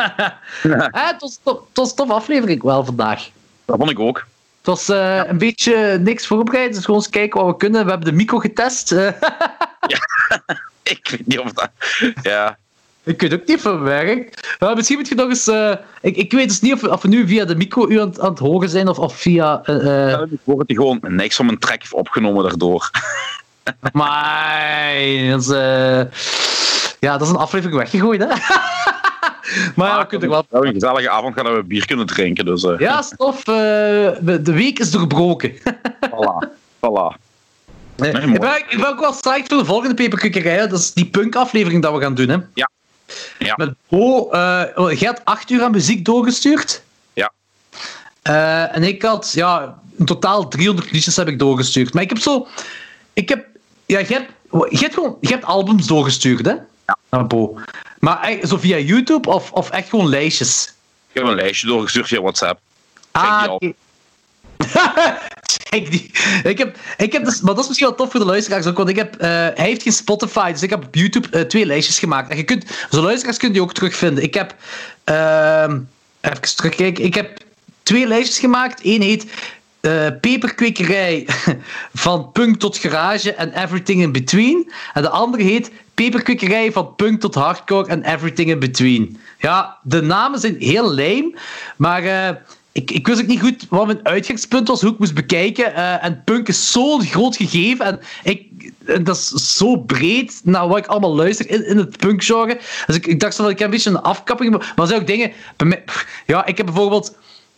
Eh, 0.63 1.09
het, 1.09 1.21
was, 1.21 1.39
het 1.45 1.61
was 1.75 1.91
een 1.91 1.97
tof 1.97 2.11
aflevering 2.11 2.63
wel 2.63 2.85
vandaag. 2.85 3.29
dat 3.65 3.77
vond 3.79 3.91
ik 3.91 3.99
ook. 3.99 4.17
Het 4.59 4.67
was 4.67 4.89
eh, 4.89 5.21
een 5.27 5.39
beetje 5.39 5.99
niks 5.99 6.27
voorbereid, 6.27 6.75
dus 6.75 6.85
gewoon 6.85 7.01
eens 7.01 7.11
kijken 7.11 7.41
wat 7.41 7.49
we 7.51 7.57
kunnen. 7.57 7.85
We 7.85 7.91
hebben 7.91 8.09
de 8.11 8.17
micro 8.17 8.39
getest. 8.39 8.93
eh. 8.93 9.09
Ik 10.83 11.09
weet 11.11 11.27
niet 11.27 11.39
of 11.39 11.53
dat... 11.53 11.71
Ja. 12.23 12.59
ik 13.05 13.21
weet 13.21 13.35
ook 13.35 13.47
niet. 13.47 13.63
Maar 14.59 14.75
misschien 14.75 14.99
moet 14.99 15.09
je 15.09 15.15
nog 15.15 15.29
eens... 15.29 15.49
ik, 16.01 16.17
ik 16.17 16.33
weet 16.33 16.49
dus 16.49 16.61
niet 16.61 16.73
of, 16.73 16.81
we- 16.81 16.91
of 16.93 17.03
we 17.03 17.09
nu 17.09 17.27
via 17.27 17.45
de 17.45 17.57
micro 17.57 17.89
u 17.89 18.01
aan, 18.01 18.09
het- 18.09 18.21
aan 18.21 18.31
het 18.31 18.39
horen 18.39 18.69
zijn 18.69 18.89
of, 18.89 18.99
of 18.99 19.17
via... 19.17 19.61
eh, 19.63 20.13
eh, 20.13 20.21
Ik 20.31 20.39
hoor 20.45 20.59
het 20.59 20.73
gewoon 20.73 20.99
niks 21.03 21.41
om 21.41 21.49
een 21.49 21.59
track 21.59 21.81
heeft 21.81 21.93
opgenomen 21.93 22.43
daardoor. 22.43 22.91
Maar 23.93 24.95
dat 25.31 25.41
is, 25.41 25.49
eh, 25.49 26.01
ja, 27.01 27.13
dat 27.19 27.23
is 27.23 27.29
een 27.29 27.37
aflevering 27.37 27.79
weggegooid, 27.79 28.21
hè? 28.21 28.27
maar 29.77 29.89
ja, 29.89 29.99
we 29.99 30.07
kunnen 30.07 30.29
er 30.29 30.35
wel... 30.35 30.41
We 30.41 30.47
hebben 30.51 30.69
een 30.69 30.75
gezellige 30.81 31.11
avond 31.11 31.35
gaan 31.35 31.55
we 31.55 31.63
bier 31.63 31.87
kunnen 31.87 32.07
drinken, 32.07 32.45
dus... 32.45 32.65
eh 32.65 32.79
Ja, 32.79 33.03
stof. 33.03 33.39
eh, 33.39 33.45
de 33.45 34.53
week 34.53 34.79
is 34.79 34.91
doorbroken. 34.91 35.53
Voilà. 36.11 36.49
Voilà. 36.77 37.25
Nee, 37.97 38.13
ik, 38.13 38.41
ben, 38.41 38.57
ik 38.69 38.77
ben 38.81 38.89
ook 38.89 39.01
wel 39.01 39.11
psyched 39.11 39.49
voor 39.49 39.59
de 39.59 39.65
volgende 39.65 39.95
peperkukkerij. 39.95 40.69
Dat 40.69 40.79
is 40.79 40.93
die 40.93 41.07
punk-aflevering 41.07 41.83
dat 41.83 41.93
we 41.95 42.01
gaan 42.01 42.15
doen, 42.15 42.29
hè? 42.29 42.37
Ja. 42.55 42.71
Ja. 43.39 43.55
Met 43.57 43.75
Bo, 43.89 44.31
eh 44.31 44.63
jij 44.99 45.09
had 45.09 45.21
acht 45.25 45.51
uur 45.51 45.63
aan 45.63 45.71
muziek 45.71 46.05
doorgestuurd. 46.05 46.83
Ja. 47.13 47.33
En 48.73 48.83
ik 48.83 49.03
had, 49.03 49.33
ja, 49.35 49.79
in 49.99 50.05
totaal 50.05 50.49
300 50.49 50.91
liedjes 50.93 51.17
heb 51.17 51.29
ik 51.29 51.39
doorgestuurd. 51.39 51.95
Maar 51.95 52.03
ik 52.03 52.09
heb 52.09 52.19
zo... 52.19 52.47
Ik 53.13 53.29
heb... 53.29 53.47
Ja, 53.87 53.99
je 53.99 54.07
hebt, 54.07 54.31
je 54.51 54.79
hebt 54.79 54.95
gewoon... 54.95 55.17
Je 55.21 55.29
hebt 55.29 55.45
albums 55.45 55.87
doorgestuurd, 55.87 56.47
hè? 56.47 56.53
Ja. 56.87 56.97
Naar 57.11 57.27
Bo. 57.27 57.59
Maar 57.99 58.21
echt 58.23 58.49
zo 58.49 58.57
via 58.57 58.79
YouTube 58.79 59.31
of, 59.31 59.53
of 59.53 59.71
echt 59.71 59.89
gewoon 59.89 60.09
lijstjes? 60.09 60.73
Ik 61.13 61.21
heb 61.21 61.25
een 61.25 61.35
lijstje 61.35 61.67
doorgestuurd 61.67 62.07
via 62.07 62.21
WhatsApp. 62.21 62.61
Check 63.13 63.61
die 63.61 63.75
Ah. 64.59 65.17
Check 65.71 65.91
die. 65.91 66.11
Ik 66.43 66.59
heb, 66.59 66.77
ik 66.97 67.13
heb 67.13 67.25
dus, 67.25 67.41
maar 67.41 67.55
dat 67.55 67.63
is 67.63 67.69
misschien 67.69 67.89
wel 67.89 67.97
tof 67.97 68.11
voor 68.11 68.21
de 68.21 68.27
luisteraars 68.27 68.67
ook, 68.67 68.77
want 68.77 68.89
ik 68.89 68.97
heb, 68.97 69.17
eh, 69.17 69.29
hij 69.29 69.53
heeft 69.55 69.83
geen 69.83 69.93
Spotify, 69.93 70.53
dus 70.53 70.63
ik 70.63 70.71
heb 70.71 70.85
op 70.85 70.95
YouTube 70.95 71.29
eh, 71.29 71.43
twee 71.43 71.67
lijstjes 71.67 71.99
gemaakt. 71.99 72.31
En 72.31 72.37
je 72.37 72.45
kunt, 72.45 72.65
zo 72.91 73.03
luisteraars 73.03 73.37
kun 73.37 73.49
je 73.49 73.55
die 73.55 73.63
ook 73.63 73.75
terugvinden. 73.75 74.23
Ik 74.23 74.35
heb, 74.35 74.55
ehm 75.05 75.79
even 76.21 76.57
terugkijken, 76.57 77.05
ik 77.05 77.15
heb 77.15 77.39
twee 77.83 78.07
lijstjes 78.07 78.39
gemaakt. 78.39 78.81
Eén 78.85 79.03
heet 79.03 79.27
eh, 79.87 80.07
Peperkwekerij 80.21 81.27
van 81.95 82.33
punk 82.33 82.57
tot 82.57 82.77
garage 82.77 83.35
en 83.35 83.63
everything 83.63 84.03
in 84.03 84.13
between. 84.13 84.73
En 84.95 85.03
de 85.03 85.09
andere 85.09 85.43
heet 85.43 85.71
Peperkwekerij 85.95 86.73
van 86.73 86.95
punk 86.95 87.21
tot 87.21 87.35
hardcore 87.35 87.89
en 87.89 88.03
everything 88.03 88.51
in 88.51 88.59
between. 88.59 89.21
Ja, 89.39 89.79
de 89.83 90.03
namen 90.03 90.41
zijn 90.41 90.57
heel 90.59 90.95
lame, 90.95 91.35
maar 91.77 92.05
eh, 92.05 92.37
ik, 92.73 92.91
ik 92.91 93.07
wist 93.07 93.21
ook 93.21 93.27
niet 93.27 93.41
goed 93.41 93.67
wat 93.69 93.87
mijn 93.87 94.07
uitgangspunt 94.07 94.69
was, 94.69 94.81
hoe 94.81 94.93
ik 94.93 94.99
moest 94.99 95.15
bekijken. 95.15 95.75
eh, 95.75 96.05
en 96.05 96.23
punk 96.25 96.49
is 96.49 96.73
zo'n 96.73 97.03
groot 97.03 97.37
gegeven 97.37 97.87
en, 97.87 98.01
ik, 98.23 98.73
dat 99.05 99.17
is 99.17 99.57
zo 99.57 99.77
breed 99.77 100.41
naar 100.45 100.69
wat 100.69 100.79
ik 100.79 100.87
allemaal 100.87 101.15
luister 101.15 101.51
in, 101.51 101.67
in 101.67 101.77
het 101.77 101.97
punkgenre. 101.97 102.59
Dus 102.87 102.97
ik, 102.97 103.07
ik 103.07 103.21
dacht 103.21 103.35
zo 103.35 103.43
dat 103.43 103.51
ik 103.51 103.61
een 103.61 103.71
beetje 103.71 103.91
een 103.91 104.03
afkapping... 104.03 104.51
Maar 104.51 104.73
er 104.77 104.87
zijn 104.87 105.01
ook 105.01 105.07
dingen... 105.07 105.33
Bij 105.57 105.67
mij, 105.67 105.85
ja, 106.27 106.47
ik 106.47 106.57
heb 106.57 106.67
bijvoorbeeld... 106.67 107.17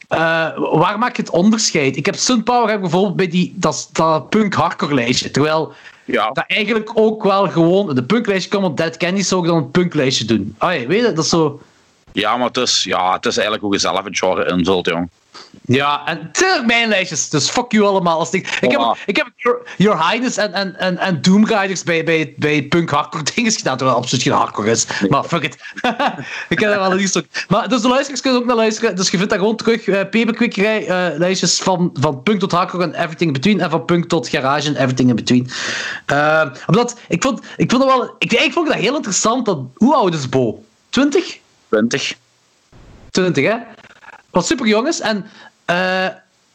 eh, 0.08 0.18
waar 0.56 0.98
maak 0.98 1.16
je 1.16 1.22
het 1.22 1.30
onderscheid? 1.30 1.96
Ik 1.96 2.06
heb 2.06 2.14
Sunpower 2.14 2.70
heb 2.70 2.80
bijvoorbeeld 2.80 3.16
bij 3.16 3.28
die, 3.28 3.52
dat, 3.56 3.88
dat 3.92 4.28
punk-hardcore 4.28 4.94
lijstje. 4.94 5.30
Terwijl 5.30 5.72
Ja. 6.04 6.30
dat 6.30 6.44
eigenlijk 6.46 6.90
ook 6.94 7.22
wel 7.22 7.48
gewoon... 7.48 7.94
De 7.94 8.04
punklijstje 8.04 8.50
kan, 8.50 8.62
want 8.62 8.76
Dead 8.76 8.96
Candy 8.96 9.22
zou 9.22 9.40
ik 9.42 9.46
dan 9.48 9.56
een 9.56 9.70
punklijstje 9.70 10.24
doen. 10.24 10.54
Ah, 10.58 10.80
ja, 10.80 10.86
weet 10.86 11.00
je, 11.00 11.12
dat 11.12 11.24
is 11.24 11.30
zo... 11.30 11.60
Ja, 12.12 12.36
maar 12.36 12.46
het 12.46 12.56
is, 12.56 12.84
ja, 12.84 13.12
het 13.12 13.26
is 13.26 13.34
eigenlijk 13.34 13.64
hoe 13.64 13.72
je 13.72 13.78
zelf 13.78 14.04
het 14.04 14.18
genre 14.18 14.46
invult, 14.46 14.86
jong. 14.86 15.08
Ja, 15.64 16.06
en 16.06 16.28
tuurlijk 16.32 16.66
mijn 16.66 16.88
lijstjes, 16.88 17.28
dus 17.28 17.50
fuck 17.50 17.72
you 17.72 17.84
allemaal. 17.84 18.18
Als 18.18 18.30
ik, 18.30 18.58
ik, 18.60 18.70
heb, 18.70 18.96
ik 19.06 19.16
heb 19.16 19.28
Your, 19.36 19.60
Your 19.76 20.08
Highness 20.08 20.36
en, 20.36 20.52
en, 20.52 20.76
en, 20.78 20.98
en 20.98 21.20
bij, 21.84 22.04
bij, 22.04 22.34
bij 22.36 22.62
punk 22.62 22.90
hardcore 22.90 23.24
dingen 23.34 23.52
gedaan, 23.52 23.76
terwijl 23.76 23.96
het 23.96 24.04
absoluut 24.04 24.24
geen 24.24 24.32
hardcore 24.32 24.70
is. 24.70 24.86
Maar 25.08 25.24
fuck 25.24 25.42
it. 25.42 25.54
ik 26.48 26.58
heb 26.58 26.70
er 26.70 26.78
wel 26.78 26.92
een 26.92 27.08
stuk. 27.08 27.44
Maar 27.48 27.68
dus 27.68 27.80
de 27.80 27.88
luisteraars 27.88 28.20
kunnen 28.20 28.40
ook 28.40 28.46
naar 28.46 28.56
luisteren. 28.56 28.96
Dus 28.96 29.10
je 29.10 29.16
vindt 29.16 29.30
daar 29.30 29.38
gewoon 29.38 29.56
terug 29.56 29.86
uh, 29.86 30.00
peperkwikkerij 30.10 30.86
eh, 30.86 31.18
lijstjes 31.18 31.58
van, 31.58 31.90
van 31.94 32.22
punk 32.22 32.40
tot 32.40 32.52
hardcore 32.52 32.84
en 32.84 32.94
everything 32.94 33.20
in 33.20 33.32
between. 33.32 33.60
En 33.60 33.70
van 33.70 33.84
punk 33.84 34.08
tot 34.08 34.28
garage 34.28 34.68
en 34.68 34.76
everything 34.76 35.08
in 35.08 35.16
between. 35.16 35.50
Eh, 36.06 36.46
omdat, 36.66 36.98
ik 37.08 37.22
vond, 37.22 37.40
ik 37.56 37.70
vond 37.70 37.82
het 37.82 37.92
wel... 37.92 38.14
Ik, 38.18 38.32
ik 38.32 38.52
vond 38.52 38.68
dat 38.68 38.76
heel 38.76 38.96
interessant. 38.96 39.46
Dat, 39.46 39.58
hoe 39.74 39.94
oud 39.94 40.14
is 40.14 40.28
Bo? 40.28 40.64
20? 40.88 41.38
20. 41.68 42.14
20, 43.10 43.44
hè? 43.44 43.56
Wat 44.30 44.46
super 44.46 44.66
jong 44.66 44.88
is. 44.88 45.00
En 45.00 45.26
eh, 45.64 46.08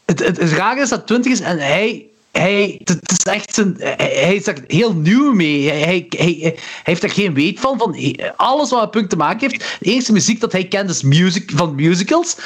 het, 0.04 0.18
het, 0.18 0.40
het 0.40 0.52
rare 0.52 0.80
is 0.80 0.88
dat 0.88 0.98
het 0.98 1.06
20 1.06 1.32
is 1.32 1.40
en 1.40 1.58
hij. 1.58 2.06
Hij, 2.30 2.80
het 2.84 3.10
is 3.10 3.32
echt 3.32 3.54
zijn, 3.54 3.76
hij, 3.78 4.34
is 4.34 4.44
daar 4.44 4.58
heel 4.66 4.94
nieuw 4.94 5.32
mee. 5.32 5.70
Hij, 5.70 5.78
hij, 5.80 6.06
hij, 6.08 6.36
hij 6.40 6.58
heeft 6.82 7.02
er 7.02 7.10
geen 7.10 7.34
weet 7.34 7.60
van. 7.60 7.78
van 7.78 7.96
alles 8.36 8.70
wat 8.70 8.80
met 8.80 8.90
punk 8.90 9.08
te 9.08 9.16
maken 9.16 9.50
heeft. 9.50 9.76
De 9.80 9.90
enige 9.90 10.12
muziek 10.12 10.40
dat 10.40 10.52
hij 10.52 10.64
kent 10.64 10.90
is 10.90 11.02
music, 11.02 11.50
van 11.54 11.74
musicals. 11.74 12.36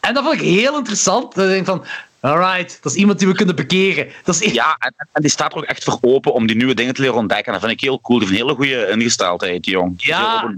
En 0.00 0.14
dat 0.14 0.24
vond 0.24 0.34
ik 0.34 0.40
heel 0.40 0.76
interessant. 0.76 1.34
Dat 1.34 1.44
ik 1.44 1.50
denk 1.50 1.66
van, 1.66 1.84
Alright, 2.20 2.78
dat 2.82 2.92
is 2.92 2.98
iemand 2.98 3.18
die 3.18 3.28
we 3.28 3.34
kunnen 3.34 3.56
bekeren. 3.56 4.08
Dat 4.24 4.40
is... 4.40 4.52
Ja, 4.52 4.76
en, 4.78 4.94
en 5.12 5.22
die 5.22 5.30
staat 5.30 5.52
er 5.52 5.58
ook 5.58 5.64
echt 5.64 5.84
voor 5.84 5.98
open 6.00 6.32
om 6.32 6.46
die 6.46 6.56
nieuwe 6.56 6.74
dingen 6.74 6.94
te 6.94 7.00
leren 7.00 7.16
ontdekken. 7.16 7.46
En 7.46 7.52
dat 7.52 7.60
vind 7.60 7.72
ik 7.72 7.80
heel 7.80 8.00
cool. 8.00 8.18
Die 8.18 8.28
heeft 8.28 8.40
een 8.40 8.46
hele 8.46 8.56
goede 8.56 8.88
ingesteldheid, 8.90 9.64
die 9.64 9.72
jong. 9.72 9.94
Ja. 9.96 10.54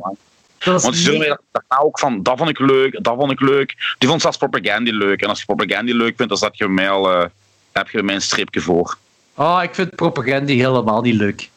Want 0.65 0.83
die 0.83 0.95
zullen 0.95 1.19
mij 1.19 1.39
daarna 1.53 1.85
ook 1.85 1.99
van, 1.99 2.23
dat 2.23 2.39
vond 2.39 2.51
ik 2.51 2.59
leuk, 2.59 2.99
dat 3.05 3.15
vond 3.19 3.31
ik 3.33 3.41
leuk. 3.41 3.95
Die 3.99 4.09
vond 4.09 4.21
zelfs 4.23 4.37
propaganda 4.37 4.93
leuk. 4.93 5.23
En 5.23 5.29
als 5.29 5.39
je 5.39 5.45
propaganda 5.45 5.95
leuk 5.95 6.13
vindt, 6.17 6.29
dan 6.29 6.37
zet 6.37 6.59
je 6.59 6.69
mij 6.69 6.91
al, 6.91 7.11
eh, 7.11 7.25
heb 7.73 7.87
je 7.87 7.93
bij 7.93 8.03
mij 8.03 8.15
een 8.15 8.23
streepje 8.23 8.61
voor. 8.61 8.99
Oh, 9.35 9.61
ik 9.63 9.75
vind 9.75 9.95
propaganda 9.95 10.53
helemaal 10.53 11.01
niet 11.03 11.15
leuk. 11.15 11.49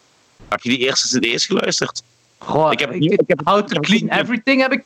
Heb 0.50 0.62
je 0.62 0.70
die 0.70 0.78
eerste 0.78 1.20
cd's 1.20 1.46
geluisterd? 1.46 2.04
Goh, 2.38 2.72
Ik 2.72 2.80
heb- 2.80 2.92
ik- 2.92 3.04
ik 3.12 3.24
heb- 3.28 3.42
How 3.44 3.68
to 3.68 3.80
Clean 3.80 4.08
Everything 4.20 4.62
heb 4.62 4.72
ik. 4.72 4.84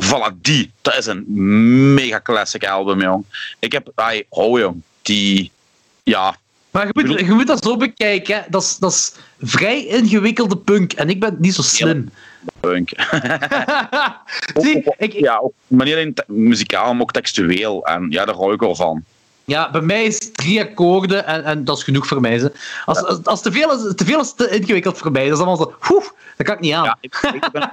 Voilà, 0.00 0.40
die. 0.40 0.70
Dat 0.82 0.96
is 0.96 1.06
een 1.06 1.24
mega 1.94 2.20
classic 2.22 2.64
album, 2.66 3.00
jong. 3.00 3.24
Ik 3.58 3.72
heb, 3.72 3.90
ai, 3.94 4.24
hou 4.30 4.60
jong, 4.60 4.82
die, 5.02 5.50
ja, 6.02 6.36
Maar 6.70 6.86
je 6.86 6.92
moet, 7.06 7.18
je 7.20 7.32
moet 7.32 7.46
dat 7.46 7.64
zo 7.64 7.76
bekijken. 7.76 8.34
Hè. 8.36 8.40
Dat, 8.48 8.62
is, 8.62 8.76
dat 8.76 8.92
is 8.92 9.12
vrij 9.40 9.86
ingewikkelde 9.86 10.56
punk. 10.56 10.92
En 10.92 11.08
ik 11.08 11.20
ben 11.20 11.36
niet 11.38 11.54
zo 11.54 11.62
slim. 11.62 12.10
Zie, 14.62 14.76
ik, 14.76 14.94
ik- 14.98 15.12
Ja, 15.12 15.38
ook, 15.42 15.52
maar 15.66 15.86
niet 15.86 15.94
alleen 15.94 16.14
muzikaal, 16.26 16.92
maar 16.92 17.02
ook 17.02 17.12
textueel. 17.12 17.86
En 17.86 18.06
ja, 18.10 18.24
daar 18.24 18.34
hou 18.34 18.52
ik 18.54 18.60
wel 18.60 18.74
van. 18.74 19.04
ja, 19.44 19.70
bij 19.70 19.80
mij 19.80 20.04
is 20.04 20.32
drie 20.32 20.60
akkoorden 20.60 21.26
en, 21.26 21.44
en 21.44 21.64
dat 21.64 21.76
is 21.76 21.82
genoeg 21.82 22.06
voor 22.06 22.20
mij. 22.20 22.38
Ze. 22.38 22.52
Als, 22.84 23.04
als, 23.04 23.24
als 23.24 23.42
te, 23.42 23.52
veel 23.52 23.72
is, 23.72 23.94
te 23.94 24.04
veel 24.04 24.20
is 24.20 24.34
te 24.34 24.48
ingewikkeld 24.50 24.98
voor 24.98 25.10
mij. 25.12 25.24
Dat 25.28 25.32
is 25.38 25.44
allemaal 25.44 25.56
zo, 25.56 25.74
oef, 25.94 26.14
dat 26.36 26.46
kan 26.46 26.54
ik 26.54 26.60
niet 26.60 26.74
aan. 26.74 26.84
Ja, 26.84 26.96
ik, 27.00 27.20
ik 27.34 27.50
ben, 27.52 27.72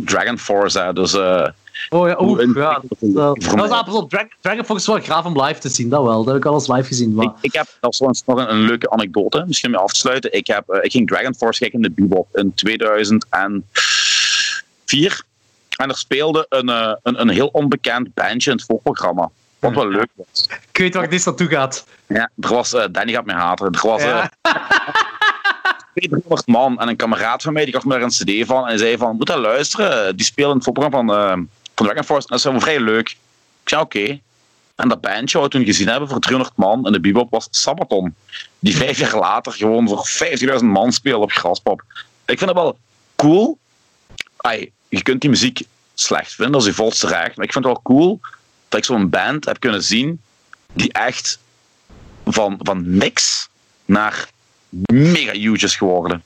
ik 0.00 0.08
Dragon 0.08 0.38
Force, 0.38 0.78
hè, 0.80 0.92
dus... 0.92 1.14
eh, 1.14 1.48
oh 1.88 2.08
ja, 2.08 2.16
oeh, 2.20 2.54
ja. 2.54 2.80
Dat, 3.00 3.38
pas 3.84 3.94
op. 3.94 4.10
Dragon, 4.10 4.30
Dragon 4.40 4.64
Force 4.64 4.80
is 4.80 4.86
wel 4.86 5.00
graaf 5.00 5.24
om 5.24 5.42
live 5.42 5.60
te 5.60 5.68
zien, 5.68 5.88
dat 5.88 6.02
wel. 6.02 6.16
Dat 6.24 6.26
heb 6.26 6.36
ik 6.36 6.44
al 6.44 6.54
eens 6.54 6.68
live 6.68 6.84
gezien. 6.84 7.14
Maar... 7.14 7.24
Ik, 7.24 7.32
ik 7.40 7.52
heb, 7.52 7.66
dat 7.80 7.92
is 7.92 8.00
nog 8.26 8.38
een, 8.38 8.50
een 8.50 8.60
leuke 8.60 8.90
anekdote, 8.90 9.44
misschien 9.46 9.70
mee 9.70 9.80
af 9.80 9.92
te 9.92 9.98
sluiten. 9.98 10.32
Ik, 10.32 10.46
heb, 10.46 10.68
eh, 10.68 10.78
ik 10.82 10.90
ging 10.90 11.08
Dragon 11.08 11.34
Force 11.34 11.60
kijken 11.60 11.82
in 11.82 11.94
de 11.94 12.02
Bebop 12.02 12.36
in 12.36 12.54
2004. 12.54 15.22
En 15.76 15.88
er 15.88 15.96
speelde 15.96 16.46
een, 16.48 16.68
eh, 16.68 16.92
een, 17.02 17.20
een 17.20 17.28
heel 17.28 17.48
onbekend 17.52 18.14
bandje 18.14 18.50
in 18.50 18.56
het 18.56 18.66
voorprogramma. 18.66 19.30
Wat 19.58 19.74
wel 19.74 19.88
leuk 19.88 20.08
was. 20.14 20.48
Ik 20.72 20.78
weet 20.78 20.94
waar 20.94 21.08
dit 21.08 21.24
naartoe 21.24 21.48
gaat. 21.48 21.86
Ja, 22.06 22.30
er 22.40 22.48
was, 22.48 22.72
eh, 22.74 22.84
Danny 22.90 23.12
gaat 23.12 23.24
mij 23.24 23.34
haten. 23.34 23.66
Er 23.70 23.86
was 23.86 24.02
Ja. 24.02 24.30
eh 24.42 24.54
200 25.94 26.46
man 26.46 26.80
en 26.80 26.88
een 26.88 26.96
kameraad 26.96 27.42
van 27.42 27.52
mij, 27.52 27.64
die 27.64 27.74
gaf 27.74 27.84
me 27.84 27.92
daar 27.92 28.02
een 28.02 28.08
cd 28.08 28.46
van. 28.46 28.68
En 28.68 28.78
zei 28.78 28.96
van, 28.96 29.16
moet 29.16 29.26
dat 29.26 29.38
luisteren. 29.38 30.16
Die 30.16 30.26
spelen 30.26 30.50
in 30.50 30.56
het 30.56 30.64
voorprogramma 30.64 31.28
van, 31.28 31.48
van 31.76 31.86
Dragon 31.86 32.04
Force. 32.04 32.28
En 32.28 32.36
dat 32.36 32.38
is 32.38 32.44
wel 32.44 32.60
vrij 32.60 32.80
leuk. 32.80 33.10
Ik 33.62 33.68
zei, 33.68 33.82
oké. 33.82 34.20
En 34.74 34.88
dat 34.88 35.00
bandje 35.00 35.38
wat 35.38 35.52
we 35.52 35.58
toen 35.58 35.66
gezien 35.66 35.88
hebben 35.88 36.08
voor 36.08 36.20
300 36.20 36.56
man 36.56 36.86
in 36.86 36.92
de 36.92 37.00
bebop 37.00 37.30
was 37.30 37.48
Sabaton. 37.50 38.14
Die 38.58 38.76
vijf 38.76 38.98
jaar 38.98 39.16
later 39.16 39.52
gewoon 39.52 39.88
voor 39.88 40.08
50.000 40.58 40.64
man 40.64 40.92
speelde 40.92 41.24
op 41.24 41.32
Graspop. 41.32 41.82
Ik 42.24 42.38
vind 42.38 42.50
het 42.50 42.58
wel 42.58 42.78
cool. 43.16 43.58
Je 44.88 45.02
kunt 45.02 45.20
die 45.20 45.30
muziek 45.30 45.62
slecht 45.94 46.34
vinden, 46.34 46.52
dat 46.52 46.62
is 46.62 46.68
je 46.68 46.74
volste 46.74 47.06
recht. 47.06 47.36
Maar 47.36 47.46
ik 47.46 47.52
vind 47.52 47.64
het 47.64 47.72
wel 47.72 47.82
cool 47.82 48.20
dat 48.68 48.78
ik 48.78 48.84
zo'n 48.84 49.08
band 49.08 49.44
heb 49.44 49.60
kunnen 49.60 49.82
zien 49.82 50.20
die 50.72 50.92
echt 50.92 51.38
van, 52.24 52.60
van 52.62 52.96
niks 52.96 53.48
naar 53.84 54.28
mega 54.86 55.32
huge 55.32 55.64
is 55.64 55.76
geworden. 55.76 56.22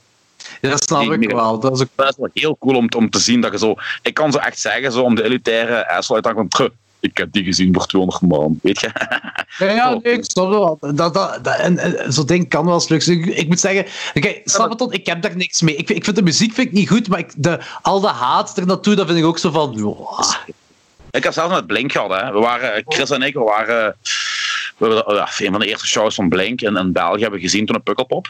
Ja, 0.60 0.68
dat 0.70 0.82
snap 0.82 1.12
ik 1.12 1.30
wel. 1.30 1.58
Dat 1.60 1.72
is 1.72 1.80
ook... 1.80 1.88
Dat 1.94 2.08
is 2.08 2.16
wel 2.16 2.28
heel 2.34 2.56
cool 2.60 2.76
om, 2.76 2.88
te- 2.88 2.96
om 2.96 3.10
te 3.10 3.18
zien 3.18 3.40
dat 3.40 3.52
je 3.52 3.58
zo... 3.58 3.74
Ik 4.02 4.14
kan 4.14 4.32
zo 4.32 4.38
echt 4.38 4.58
zeggen, 4.60 4.92
zo 4.92 5.02
om 5.02 5.14
de 5.14 5.22
elitaire 5.24 5.84
hangen 6.06 6.34
van... 6.34 6.48
"Tch, 6.48 6.68
Ik 7.00 7.16
heb 7.16 7.32
die 7.32 7.44
gezien 7.44 7.74
voor 7.74 7.86
200 7.86 8.22
man, 8.22 8.58
weet 8.62 8.80
je? 8.80 8.90
Ja, 9.58 9.66
ja 9.70 9.90
nee, 10.02 10.12
ik 10.12 10.24
snap 10.24 10.48
wel. 10.48 10.78
Dat, 10.80 10.96
dat, 11.14 11.14
dat, 11.44 11.56
en, 11.58 11.78
en 11.78 12.12
zo'n 12.12 12.26
ding 12.26 12.48
kan 12.48 12.64
wel 12.64 12.74
eens 12.74 12.88
leuk 12.88 13.02
zijn. 13.02 13.18
Ik, 13.18 13.26
ik 13.36 13.48
moet 13.48 13.60
zeggen, 13.60 13.86
oké, 14.14 14.34
Sabaton, 14.44 14.92
ik 14.92 15.06
heb 15.06 15.22
daar 15.22 15.36
niks 15.36 15.60
mee. 15.62 15.76
Ik, 15.76 15.86
vind- 15.86 15.98
ik 15.98 16.04
vind 16.04 16.16
de 16.16 16.22
muziek 16.22 16.52
vind 16.54 16.66
ik 16.66 16.72
niet 16.72 16.88
goed, 16.88 17.08
maar 17.08 17.18
ik, 17.18 17.32
de, 17.36 17.58
al 17.82 18.00
de 18.00 18.08
haat 18.08 18.56
er 18.58 18.66
naartoe, 18.66 18.94
dat 18.94 19.06
vind 19.06 19.18
ik 19.18 19.24
ook 19.24 19.38
zo 19.38 19.50
van... 19.50 19.80
wow. 19.80 20.20
Ik 21.10 21.24
heb 21.24 21.32
zelfs 21.32 21.54
met 21.54 21.66
Blink 21.66 21.92
gehad, 21.92 22.10
hè. 22.20 22.32
We 22.32 22.38
waren, 22.38 22.84
Chris 22.88 23.10
en 23.10 23.22
ik, 23.22 23.34
we 23.34 23.40
waren... 23.40 23.96
We 24.76 24.86
hebben 24.86 25.14
ja, 25.14 25.28
een 25.38 25.50
van 25.50 25.60
de 25.60 25.66
eerste 25.66 25.86
shows 25.86 26.14
van 26.14 26.28
Blink 26.28 26.60
in, 26.60 26.76
in 26.76 26.92
België 26.92 27.20
hebben 27.20 27.38
we 27.40 27.44
gezien 27.46 27.66
toen 27.66 27.76
op 27.76 27.84
Pukkelpop. 27.84 28.28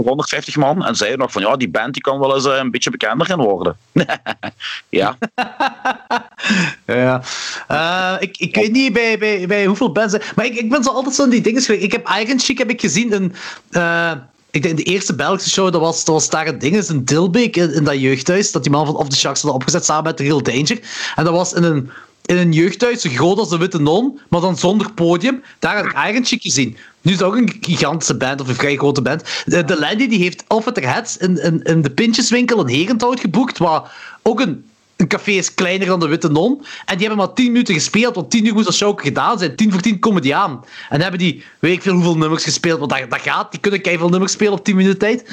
Voor 0.00 0.08
150 0.08 0.56
man. 0.56 0.84
En 0.84 0.94
zeiden 0.96 1.18
nog 1.18 1.32
van, 1.32 1.42
ja, 1.42 1.56
die 1.56 1.68
band 1.68 1.92
die 1.92 2.02
kan 2.02 2.18
wel 2.18 2.34
eens 2.34 2.46
eh, 2.46 2.56
een 2.56 2.70
beetje 2.70 2.90
bekender 2.90 3.26
gaan 3.26 3.40
worden. 3.40 3.76
ja. 4.88 5.16
Ja. 6.86 7.22
Eh, 7.68 8.16
ik, 8.18 8.36
ik 8.36 8.54
weet 8.54 8.72
niet 8.72 8.92
bij, 8.92 9.18
bij, 9.18 9.46
bij 9.46 9.64
hoeveel 9.64 9.92
bands... 9.92 10.16
Maar 10.34 10.44
ik, 10.44 10.54
ik 10.54 10.70
ben 10.70 10.82
zo 10.82 10.90
altijd 10.90 11.14
zo 11.14 11.24
in 11.24 11.30
die 11.30 11.40
dingen 11.40 11.62
geweest. 11.62 11.84
Ik 11.84 11.92
heb 11.92 12.08
Iron 12.20 12.40
Chic 12.40 12.58
heb 12.58 12.70
ik 12.70 12.80
gezien 12.80 13.12
in... 13.12 13.34
eh, 13.70 14.12
ik 14.50 14.62
denk 14.62 14.76
de 14.76 14.82
eerste 14.82 15.14
Belgische 15.14 15.50
show, 15.50 15.72
dat 15.72 15.80
was, 15.80 16.04
dat 16.04 16.14
was 16.14 16.30
daar 16.30 16.46
een 16.46 16.58
ding, 16.58 16.76
is 16.76 16.88
in 16.88 17.04
Dilbeek, 17.04 17.56
in, 17.56 17.72
in 17.74 17.84
dat 17.84 18.00
jeugdhuis, 18.00 18.52
dat 18.52 18.62
die 18.62 18.72
man 18.72 18.86
van 18.86 18.96
Off 18.96 19.08
the 19.08 19.16
Sharks 19.16 19.40
hadden 19.42 19.60
opgezet 19.60 19.84
samen 19.84 20.04
met 20.04 20.20
Real 20.20 20.42
Danger. 20.42 20.78
En 21.14 21.24
dat 21.24 21.32
was 21.32 21.52
in 21.52 21.62
een, 21.62 21.90
in 22.30 22.36
een 22.36 22.52
jeugdhuis, 22.52 23.00
zo 23.00 23.10
groot 23.10 23.38
als 23.38 23.48
de 23.48 23.58
Witte 23.58 23.80
Non, 23.80 24.20
maar 24.28 24.40
dan 24.40 24.58
zonder 24.58 24.92
podium. 24.92 25.42
Daar 25.58 25.76
heb 25.76 26.14
ik 26.14 26.26
Chic 26.26 26.42
gezien. 26.42 26.76
Nu 27.02 27.12
is 27.12 27.18
het 27.18 27.26
ook 27.26 27.36
een 27.36 27.56
gigantische 27.60 28.16
band, 28.16 28.40
of 28.40 28.48
een 28.48 28.54
vrij 28.54 28.76
grote 28.76 29.02
band. 29.02 29.22
De, 29.44 29.64
de 29.64 29.78
Landy 29.78 30.08
die 30.08 30.18
heeft 30.18 30.44
Their 30.48 30.92
Heads 30.92 31.16
in, 31.16 31.62
in, 31.64 31.82
de 31.82 31.90
Pintjeswinkel 31.90 32.66
in 32.66 32.74
Herenthout 32.74 33.20
geboekt, 33.20 33.58
waar 33.58 33.92
ook 34.22 34.40
een 34.40 34.64
een 34.96 35.08
café 35.08 35.30
is 35.30 35.54
kleiner 35.54 35.86
dan 35.86 36.00
de 36.00 36.08
Witte 36.08 36.30
Non. 36.30 36.64
En 36.84 36.96
die 36.98 37.06
hebben 37.06 37.26
maar 37.26 37.34
10 37.34 37.46
minuten 37.46 37.74
gespeeld, 37.74 38.14
want 38.14 38.30
10 38.30 38.46
uur 38.46 38.52
moest 38.52 38.64
dat 38.64 38.74
show 38.74 39.00
gedaan 39.00 39.38
zijn. 39.38 39.56
10 39.56 39.72
voor 39.72 39.80
10 39.80 39.98
komen 39.98 40.22
die 40.22 40.34
aan. 40.34 40.64
En 40.88 41.00
hebben 41.00 41.18
die, 41.18 41.44
weet 41.58 41.76
ik 41.76 41.82
veel 41.82 41.92
hoeveel 41.92 42.16
nummers 42.16 42.44
gespeeld, 42.44 42.78
want 42.78 42.90
dat, 42.90 43.10
dat 43.10 43.20
gaat. 43.20 43.50
Die 43.50 43.60
kunnen 43.60 43.80
keiveel 43.80 44.08
nummers 44.08 44.32
spelen 44.32 44.52
op 44.52 44.64
10 44.64 44.76
minuten 44.76 44.98
tijd. 44.98 45.24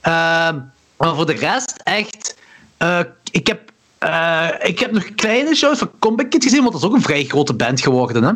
Ehm, 0.00 0.58
maar 0.96 1.14
voor 1.14 1.26
de 1.26 1.32
rest, 1.32 1.74
echt. 1.82 2.36
eh, 2.76 3.00
ik, 3.30 3.46
heb, 3.46 3.70
eh, 3.98 4.48
ik 4.62 4.78
heb 4.78 4.92
nog 4.92 5.14
kleine 5.14 5.54
shows 5.54 5.78
van 5.78 5.90
Comeback 5.98 6.30
Kid 6.30 6.42
gezien, 6.42 6.60
want 6.60 6.72
dat 6.72 6.82
is 6.82 6.88
ook 6.88 6.94
een 6.94 7.02
vrij 7.02 7.24
grote 7.24 7.54
band 7.54 7.80
geworden, 7.80 8.22
hè? 8.22 8.32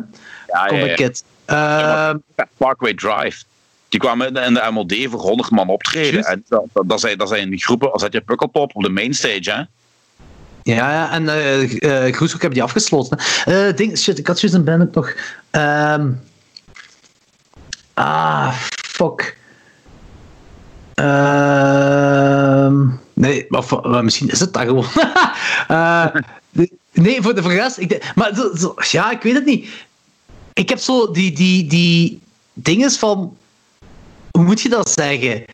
Ja, 0.46 0.66
Comeback 0.66 0.88
ja. 0.88 0.94
Kid. 0.94 1.24
Ehm, 1.44 2.16
Parkway 2.56 2.94
Drive. 2.94 3.42
Die 3.88 4.00
kwamen 4.00 4.26
in 4.34 4.54
de- 4.54 4.68
MLD 4.72 4.94
voor 5.10 5.20
100 5.20 5.50
man 5.50 5.68
optreden. 5.68 6.24
En 6.24 6.44
dat, 6.86 7.00
zijn, 7.00 7.18
dat 7.18 7.28
zijn 7.28 7.58
groepen, 7.58 7.92
als 7.92 8.02
dat 8.02 8.12
je 8.12 8.20
Pukkelpop 8.20 8.74
op 8.74 8.82
de 8.82 8.88
mainstage, 8.88 9.50
hè. 9.50 9.62
Ja, 10.62 10.92
ja, 10.92 11.10
en 11.10 11.22
uh, 11.22 12.14
Groeshoek 12.14 12.40
hebben 12.40 12.58
die 12.58 12.62
afgesloten. 12.62 13.18
ding, 13.76 13.98
shit, 13.98 14.18
ik 14.18 14.26
had 14.26 14.40
juist 14.40 14.56
een 14.56 14.64
band 14.64 14.82
ook 14.82 14.94
nog. 14.94 15.14
Ehm 15.50 16.10
ah, 17.94 18.52
fuck. 18.72 19.36
Ehm 20.94 22.86
nee, 23.20 23.46
maar, 23.48 24.04
misschien 24.04 24.28
is 24.30 24.40
het 24.40 24.52
dat 24.52 24.62
gewoon. 24.62 24.86
Eh, 25.68 26.06
nee, 26.92 27.22
voor 27.22 27.34
de, 27.34 27.40
rest. 27.40 27.78
Ik, 27.78 28.12
maar 28.14 28.34
zo, 28.34 28.54
zo- 28.56 28.74
ja, 28.90 29.10
ik 29.10 29.22
weet 29.22 29.34
het 29.34 29.44
niet. 29.44 29.68
Ik 30.52 30.68
heb 30.68 30.78
zo 30.78 31.10
die, 31.10 31.32
die, 31.32 31.66
die 31.66 32.20
dinges 32.52 32.96
van. 32.96 33.36
Hoe 34.30 34.44
moet 34.44 34.60
je 34.60 34.68
dat 34.68 34.90
zeggen? 34.90 35.44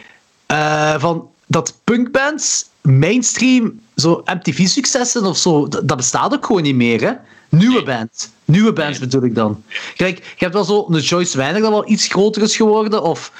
Eh, 0.46 0.94
van 0.98 1.28
dat 1.46 1.78
punkbands 1.84 2.68
mainstream 2.80 3.80
zo 3.96 4.22
MTV-successen 4.24 5.24
of 5.24 5.36
zo, 5.36 5.68
dat, 5.68 5.88
dat 5.88 5.96
bestaat 5.96 6.34
ook 6.34 6.46
gewoon 6.46 6.62
niet 6.62 6.74
meer, 6.74 7.00
hè? 7.00 7.12
Nieuwe 7.48 7.82
bands. 7.82 8.28
Nieuwe 8.44 8.72
bands 8.72 8.98
bedoel 8.98 9.24
ik 9.24 9.34
dan. 9.34 9.62
Kijk, 9.96 10.16
je 10.18 10.44
hebt 10.44 10.54
wel 10.54 10.64
zo 10.64 10.86
een 10.88 11.00
Joyce 11.00 11.36
Weinig 11.36 11.62
dat 11.62 11.70
wel 11.70 11.90
iets 11.90 12.06
groter 12.06 12.42
is 12.42 12.56
geworden, 12.56 13.02
of... 13.02 13.32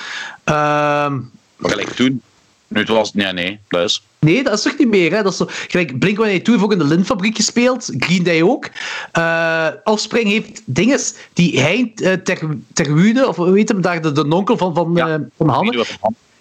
ehm, 0.44 1.14
Maar 1.56 1.70
gelijk 1.70 1.90
toen. 1.90 2.22
Nu 2.68 2.80
het 2.80 2.88
was, 2.88 3.12
nee, 3.14 3.32
nee, 3.32 3.58
plus. 3.68 4.02
Nee, 4.18 4.42
dat 4.42 4.52
is 4.52 4.62
toch 4.62 4.78
niet 4.78 4.88
meer, 4.88 5.12
hè? 5.12 5.22
Dat 5.22 5.32
is 5.32 5.38
zo, 5.38 5.46
gelijk, 5.68 5.98
Blink-182 5.98 6.20
heeft 6.22 6.48
ook 6.62 6.72
in 6.72 6.78
de 6.78 6.84
Lintfabriek 6.84 7.36
gespeeld, 7.36 7.90
Green 7.98 8.22
Day 8.22 8.42
ook. 8.42 8.68
Eh 9.12 9.68
Offspring 9.84 10.28
heeft 10.28 10.62
dinges 10.64 11.14
die 11.32 11.60
hij 11.60 11.92
eh, 11.94 12.12
ter, 12.12 12.38
Terwude, 12.72 13.28
of 13.28 13.36
hoe 13.36 13.56
heet 13.56 13.68
hem 13.68 13.80
daar, 13.80 14.02
de, 14.02 14.12
de 14.12 14.24
nonkel 14.24 14.56
van, 14.56 14.74
van, 14.74 14.92
Ja. 14.94 15.08
eh, 15.08 15.14
van 15.36 15.48
Hanne, 15.48 15.84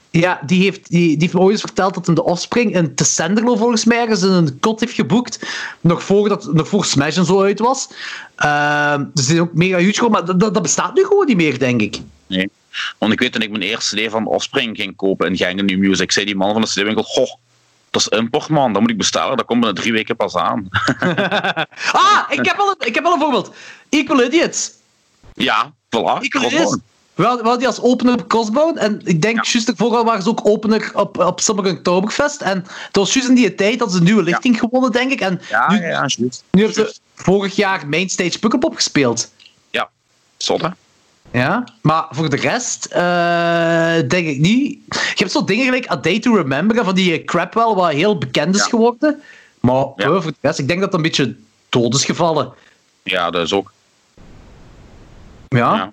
Ja, 0.09 0.39
die 0.45 0.63
heeft, 0.63 0.89
die, 0.89 1.07
die 1.09 1.17
heeft 1.19 1.33
me 1.33 1.39
ooit 1.39 1.51
eens 1.51 1.61
verteld 1.61 1.93
dat 1.93 2.05
hem 2.05 2.15
de 2.15 2.23
Offspring 2.23 2.75
in 2.75 2.95
Tessenderlo 2.95 3.55
volgens 3.55 3.85
mij 3.85 3.97
ergens 3.97 4.21
in 4.23 4.29
een 4.31 4.59
kot 4.59 4.79
heeft 4.79 4.93
geboekt. 4.93 5.39
Nog 5.81 6.03
voor, 6.03 6.29
dat, 6.29 6.53
nog 6.53 6.67
voor 6.67 6.85
Smash 6.85 7.17
en 7.17 7.25
zo 7.25 7.41
uit 7.41 7.59
was. 7.59 7.87
Dus 9.13 9.25
die 9.25 9.35
is 9.35 9.41
ook 9.41 9.53
mega 9.53 9.77
huge 9.77 9.93
geworden, 9.93 10.25
maar 10.25 10.37
dat, 10.37 10.53
dat 10.53 10.63
bestaat 10.63 10.95
nu 10.95 11.03
gewoon 11.03 11.25
niet 11.25 11.37
meer, 11.37 11.59
denk 11.59 11.81
ik. 11.81 11.99
Nee. 12.27 12.49
Want 12.97 13.11
ik 13.11 13.19
weet 13.19 13.31
toen 13.31 13.41
ik 13.41 13.49
mijn 13.49 13.61
eerste 13.61 13.95
CD 13.95 14.11
van 14.11 14.27
Offspring 14.27 14.77
ging 14.77 14.95
kopen 14.95 15.27
in 15.27 15.37
Gengen 15.37 15.65
New 15.65 15.77
Music, 15.77 16.11
zei 16.11 16.25
die 16.25 16.35
man 16.35 16.51
van 16.51 16.61
de 16.61 16.67
CD-winkel, 16.67 17.03
goh, 17.03 17.33
dat 17.89 18.01
is 18.01 18.07
import 18.07 18.49
man, 18.49 18.73
dat 18.73 18.81
moet 18.81 18.91
ik 18.91 18.97
bestellen, 18.97 19.37
dat 19.37 19.45
komt 19.45 19.59
binnen 19.59 19.81
drie 19.81 19.93
weken 19.93 20.15
pas 20.15 20.35
aan. 20.35 20.67
ah, 21.91 22.23
ik 22.29 22.45
heb, 22.45 22.57
wel 22.57 22.69
een, 22.69 22.87
ik 22.87 22.93
heb 22.95 23.03
wel 23.03 23.13
een 23.13 23.19
voorbeeld. 23.19 23.53
Equal 23.89 24.23
Idiots. 24.23 24.71
ja, 25.33 25.73
voilà. 25.89 26.21
Equal. 26.21 26.45
Idiots. 26.45 26.77
We 27.15 27.23
hadden, 27.23 27.57
die 27.57 27.67
als 27.67 27.81
opener 27.81 28.13
op 28.13 28.27
Crossbone. 28.27 28.79
En 28.79 29.01
ik 29.03 29.21
denk, 29.21 29.45
juist 29.45 29.69
ervoor 29.69 30.03
waren 30.03 30.23
ze 30.23 30.29
ook 30.29 30.47
opener 30.47 30.91
op, 30.93 31.17
op 31.17 31.39
Summer 31.39 31.71
Oktoberfest. 31.71 32.41
En 32.41 32.57
het 32.87 32.95
was 32.95 33.13
juist 33.13 33.29
in 33.29 33.35
die 33.35 33.55
tijd 33.55 33.79
dat 33.79 33.91
ze 33.91 33.97
een 33.97 34.03
nieuwe 34.03 34.23
lichting 34.23 34.59
gewonnen, 34.59 34.91
denk 34.91 35.11
ik. 35.11 35.21
En 35.21 35.41
Ja, 35.49 35.71
nu, 35.71 35.81
ja, 35.81 35.87
juist. 35.89 36.43
nu 36.51 36.63
hebben 36.63 36.85
ze 36.85 36.95
vorig 37.15 37.55
jaar 37.55 37.87
Mainstage 37.87 38.39
Pukkelpop 38.39 38.75
gespeeld. 38.75 39.31
Ja, 39.69 39.89
Zotte. 40.37 40.75
Ja, 41.31 41.63
maar 41.81 42.05
voor 42.09 42.29
de 42.29 42.35
rest 42.35 42.85
eh, 42.85 44.09
denk 44.09 44.27
ik 44.27 44.37
niet. 44.39 44.79
Je 44.89 45.13
hebt 45.15 45.31
zo 45.31 45.43
dingen 45.43 45.65
gelijk 45.65 45.91
A 45.91 45.95
Day 45.95 46.19
to 46.19 46.35
Remember 46.35 46.83
van 46.85 46.95
die 46.95 47.19
eh, 47.19 47.25
crap 47.25 47.53
wel, 47.53 47.75
wat 47.75 47.91
heel 47.91 48.17
bekend 48.17 48.55
is 48.55 48.61
Ja. 48.61 48.67
geworden. 48.69 49.21
Maar 49.59 49.85
Ja. 49.95 50.05
voor 50.21 50.21
de 50.31 50.33
rest, 50.41 50.59
ik 50.59 50.67
denk 50.67 50.79
dat 50.79 50.91
dat 50.91 50.99
een 50.99 51.05
beetje 51.05 51.35
dood 51.69 51.93
is 51.93 52.05
gevallen. 52.05 52.53
Ja, 53.03 53.29
dat 53.29 53.43
is 53.45 53.53
ook. 53.53 53.71
Ja, 55.47 55.75
Ja. 55.75 55.91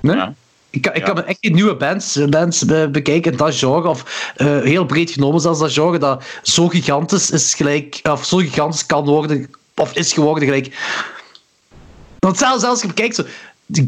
nee? 0.00 0.22
Ik, 0.70 0.82
kan- 0.82 0.94
ik 0.94 1.04
kan 1.04 1.14
me 1.14 1.22
echt 1.22 1.38
geen 1.40 1.54
nieuwe 1.54 1.76
bands, 1.76 2.18
bands 2.28 2.64
be- 2.64 2.88
bekijken 2.92 3.36
dat 3.36 3.54
genre, 3.56 3.88
of 3.88 4.32
eh, 4.36 4.46
heel 4.46 4.84
breed 4.84 5.10
genomen 5.10 5.40
zelfs 5.40 5.58
dat 5.58 5.72
genre, 5.72 5.98
dat 5.98 6.24
zo 6.42 6.68
gigantisch 6.68 7.30
is 7.30 7.54
gelijk, 7.54 8.00
of 8.02 8.24
zo 8.24 8.36
gigantisch 8.36 8.86
kan 8.86 9.04
worden, 9.04 9.50
of 9.76 9.92
is 9.96 10.12
geworden 10.12 10.44
gelijk. 10.44 10.78
Want 12.18 12.38
zelfs, 12.38 12.60
zelfs 12.60 12.64
als 12.64 12.80
je 12.80 12.86
bekijkt, 12.86 13.14
zo, 13.14 13.22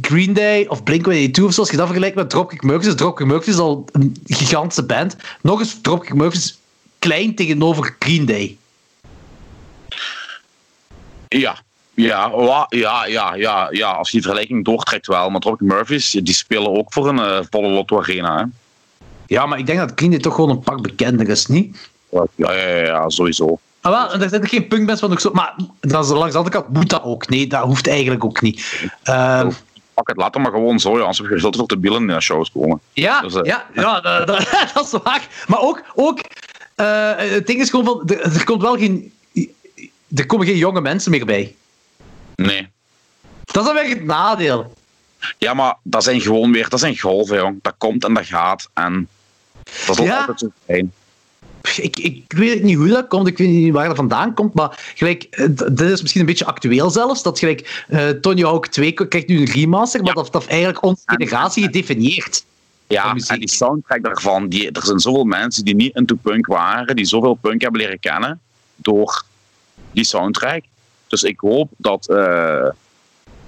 Green 0.01 0.33
Day 0.33 0.67
of 0.67 0.83
Blink-182 0.83 1.45
of 1.45 1.53
zo, 1.53 1.61
als 1.61 1.71
je 1.71 1.77
dat 1.77 1.87
vergelijkt 1.87 2.17
met 2.17 2.31
Dropkick 2.31 2.63
Murphys, 2.63 2.95
Dropkick 2.95 3.27
Murphys 3.27 3.55
is 3.55 3.59
al 3.59 3.89
een 3.93 4.17
gigantische 4.25 4.85
band. 4.85 5.17
Nog 5.43 5.61
eens 5.61 5.79
Dropkick 5.81 6.15
Murphys 6.15 6.59
klein 6.99 7.35
tegenover 7.35 7.97
Green 7.99 8.27
Day. 8.27 8.57
Ja. 11.29 11.65
Ja, 11.95 12.31
ja, 12.69 13.07
ja, 13.07 13.35
ja, 13.35 13.69
ja, 13.71 13.91
als 13.91 14.07
je 14.07 14.13
die 14.13 14.23
vergelijking 14.23 14.65
doortrekt 14.65 15.07
wel. 15.07 15.31
Maar 15.31 15.41
Dropkick 15.41 15.69
Murphys, 15.69 16.11
die 16.11 16.35
spelen 16.35 16.71
ook 16.71 16.93
voor 16.93 17.09
een 17.09 17.19
eh, 17.19 17.39
volle 17.51 17.69
Lotto 17.69 17.99
Arena. 17.99 18.39
Hè? 18.39 18.45
Ja, 19.27 19.47
maar 19.47 19.59
ik 19.59 19.67
denk 19.67 19.79
dat 19.79 19.93
Green 19.95 20.11
Day 20.11 20.21
toch 20.21 20.35
gewoon 20.35 20.51
een 20.51 20.61
pak 20.61 20.83
bekender 20.83 21.29
is, 21.29 21.47
niet? 21.47 21.89
Ja, 22.11 22.27
ja, 22.35 22.53
ja, 22.53 22.85
ja, 22.85 23.09
sowieso. 23.09 23.59
Ah, 23.87 23.93
wel, 24.11 24.21
er 24.21 24.29
zijn 24.29 24.49
geen 24.49 24.69
punkbands 24.69 25.01
van 25.01 25.13
ook 25.13 25.21
zo. 25.21 25.31
Maar 25.33 25.55
dat 25.81 26.05
is 26.05 26.11
langs 26.11 26.33
de 26.33 26.39
andere 26.39 26.57
kant 26.61 26.69
moet 26.69 26.91
dat 26.91 27.03
ook. 27.03 27.29
Nee, 27.29 27.47
dat 27.47 27.63
hoeft 27.63 27.89
eigenlijk 27.89 28.25
ook 28.25 28.41
niet. 28.41 28.89
Pak 29.95 30.09
het, 30.09 30.17
laat 30.17 30.35
het 30.35 30.43
maar 30.43 30.53
gewoon 30.53 30.81
zo, 30.81 30.91
ja, 30.93 30.99
anders 31.01 31.19
heb 31.19 31.29
je 31.31 31.39
veel 31.39 31.51
te 31.51 31.59
veel 31.59 31.67
te 31.67 31.79
billen 31.79 32.01
in 32.01 32.07
de 32.07 32.21
shows 32.21 32.53
komen. 32.53 32.81
ja, 32.93 33.21
Dus, 33.21 33.35
eh, 33.35 33.45
ja, 33.45 33.67
ja 33.75 34.01
dat, 34.01 34.27
dat, 34.27 34.51
dat 34.75 34.85
is 34.85 34.91
waar. 35.03 35.29
Maar 35.47 35.61
ook, 35.61 35.83
ook 35.95 36.21
eh, 36.75 37.13
het 37.17 37.47
ding 37.47 37.61
is 37.61 37.71
gewoon 37.71 37.85
van, 37.85 38.03
er, 38.07 38.21
er 38.21 38.45
komt 38.45 38.63
wel 38.63 38.77
geen, 38.77 39.13
er 40.17 40.27
komen 40.27 40.47
geen 40.47 40.57
jonge 40.57 40.81
mensen 40.81 41.11
meer 41.11 41.27
bij. 41.27 41.55
Nee. 42.35 42.69
Dat 43.45 43.67
is 43.67 43.73
dan 43.73 43.75
weer 43.75 43.89
het 43.95 44.05
nadeel. 44.05 44.75
Ja, 45.39 45.55
maar 45.55 45.77
dat 45.83 46.05
zijn 46.05 46.21
gewoon 46.21 46.53
weer, 46.53 46.69
dat 46.69 46.81
zijn 46.81 46.99
golven, 46.99 47.37
jong. 47.37 47.59
Dat 47.63 47.75
komt 47.79 48.05
en 48.05 48.15
dat 48.15 48.27
gaat. 48.27 48.69
En 48.75 49.09
dat 49.87 49.97
Ja. 49.99 50.19
altijd 50.19 50.39
zo 50.41 50.49
zijn. 50.67 50.93
Ik, 51.77 51.99
ik 51.99 52.23
weet 52.27 52.63
niet 52.63 52.77
hoe 52.77 52.89
dat 52.89 53.09
komt, 53.09 53.27
ik 53.27 53.39
weet 53.39 53.49
niet 53.49 53.73
waar 53.73 53.87
dat 53.87 53.97
vandaan 53.97 54.35
komt, 54.35 54.55
maar 54.55 54.93
gelijk, 54.95 55.23
eh, 55.23 55.47
dit 55.73 55.81
is 55.81 56.01
misschien 56.01 56.21
een 56.21 56.27
beetje 56.27 56.45
actueel 56.45 56.91
zelfs, 56.91 57.23
dat 57.23 57.39
gelijk 57.39 57.85
eh 57.89 58.09
Tony 58.09 58.43
Hawk 58.43 58.67
2 58.67 58.93
krijgt 58.93 59.29
nu 59.29 59.39
een 59.39 59.51
remaster, 59.53 60.01
maar 60.03 60.17
Ja. 60.17 60.23
dat 60.23 60.33
dat 60.33 60.47
eigenlijk 60.47 60.83
onze 60.85 61.03
generatie 61.07 61.65
gedefinieerd. 61.65 62.45
Ja, 62.89 63.15
en 63.27 63.39
die 63.39 63.51
soundtrack 63.51 64.03
daarvan, 64.03 64.49
die, 64.49 64.71
er 64.71 64.85
zijn 64.85 64.99
zoveel 64.99 65.25
mensen 65.25 65.65
die 65.65 65.75
niet 65.75 65.95
into 65.97 66.15
punk 66.15 66.47
waren, 66.47 66.97
die 66.97 67.05
zoveel 67.05 67.35
punk 67.35 67.63
hebben 67.63 67.81
leren 67.81 68.01
kennen 68.01 68.41
door 68.77 69.25
die 69.93 70.05
soundtrack. 70.05 70.65
Dus 71.07 71.23
ik 71.23 71.41
hoop 71.41 71.71
dat 71.77 72.09
eh, 72.09 72.69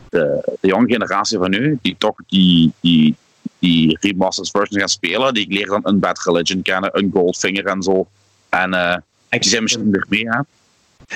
de, 0.09 0.57
de 0.61 0.69
jonge 0.69 0.86
generatie 0.93 1.39
van 1.39 1.51
nu, 1.51 1.78
die 1.82 1.95
toch 1.99 2.16
die, 2.27 2.73
die, 2.81 3.15
die 3.59 3.98
remastered 4.01 4.51
versions 4.51 4.78
gaan 4.78 4.89
spelen, 4.89 5.35
die 5.35 5.48
leren 5.48 5.68
dan 5.68 5.93
een 5.93 5.98
Bad 5.98 6.22
Religion 6.24 6.62
kennen, 6.62 6.90
een 6.93 7.10
Goldfinger 7.12 7.66
en 7.66 7.82
zo. 7.82 8.06
En 8.48 8.74
eh, 8.74 8.97
die 9.28 9.51
zijn 9.51 9.62
misschien 9.62 9.90
weer 9.90 10.06
mee, 10.09 10.28
hè. 10.28 10.40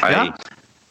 Ja. 0.08 0.36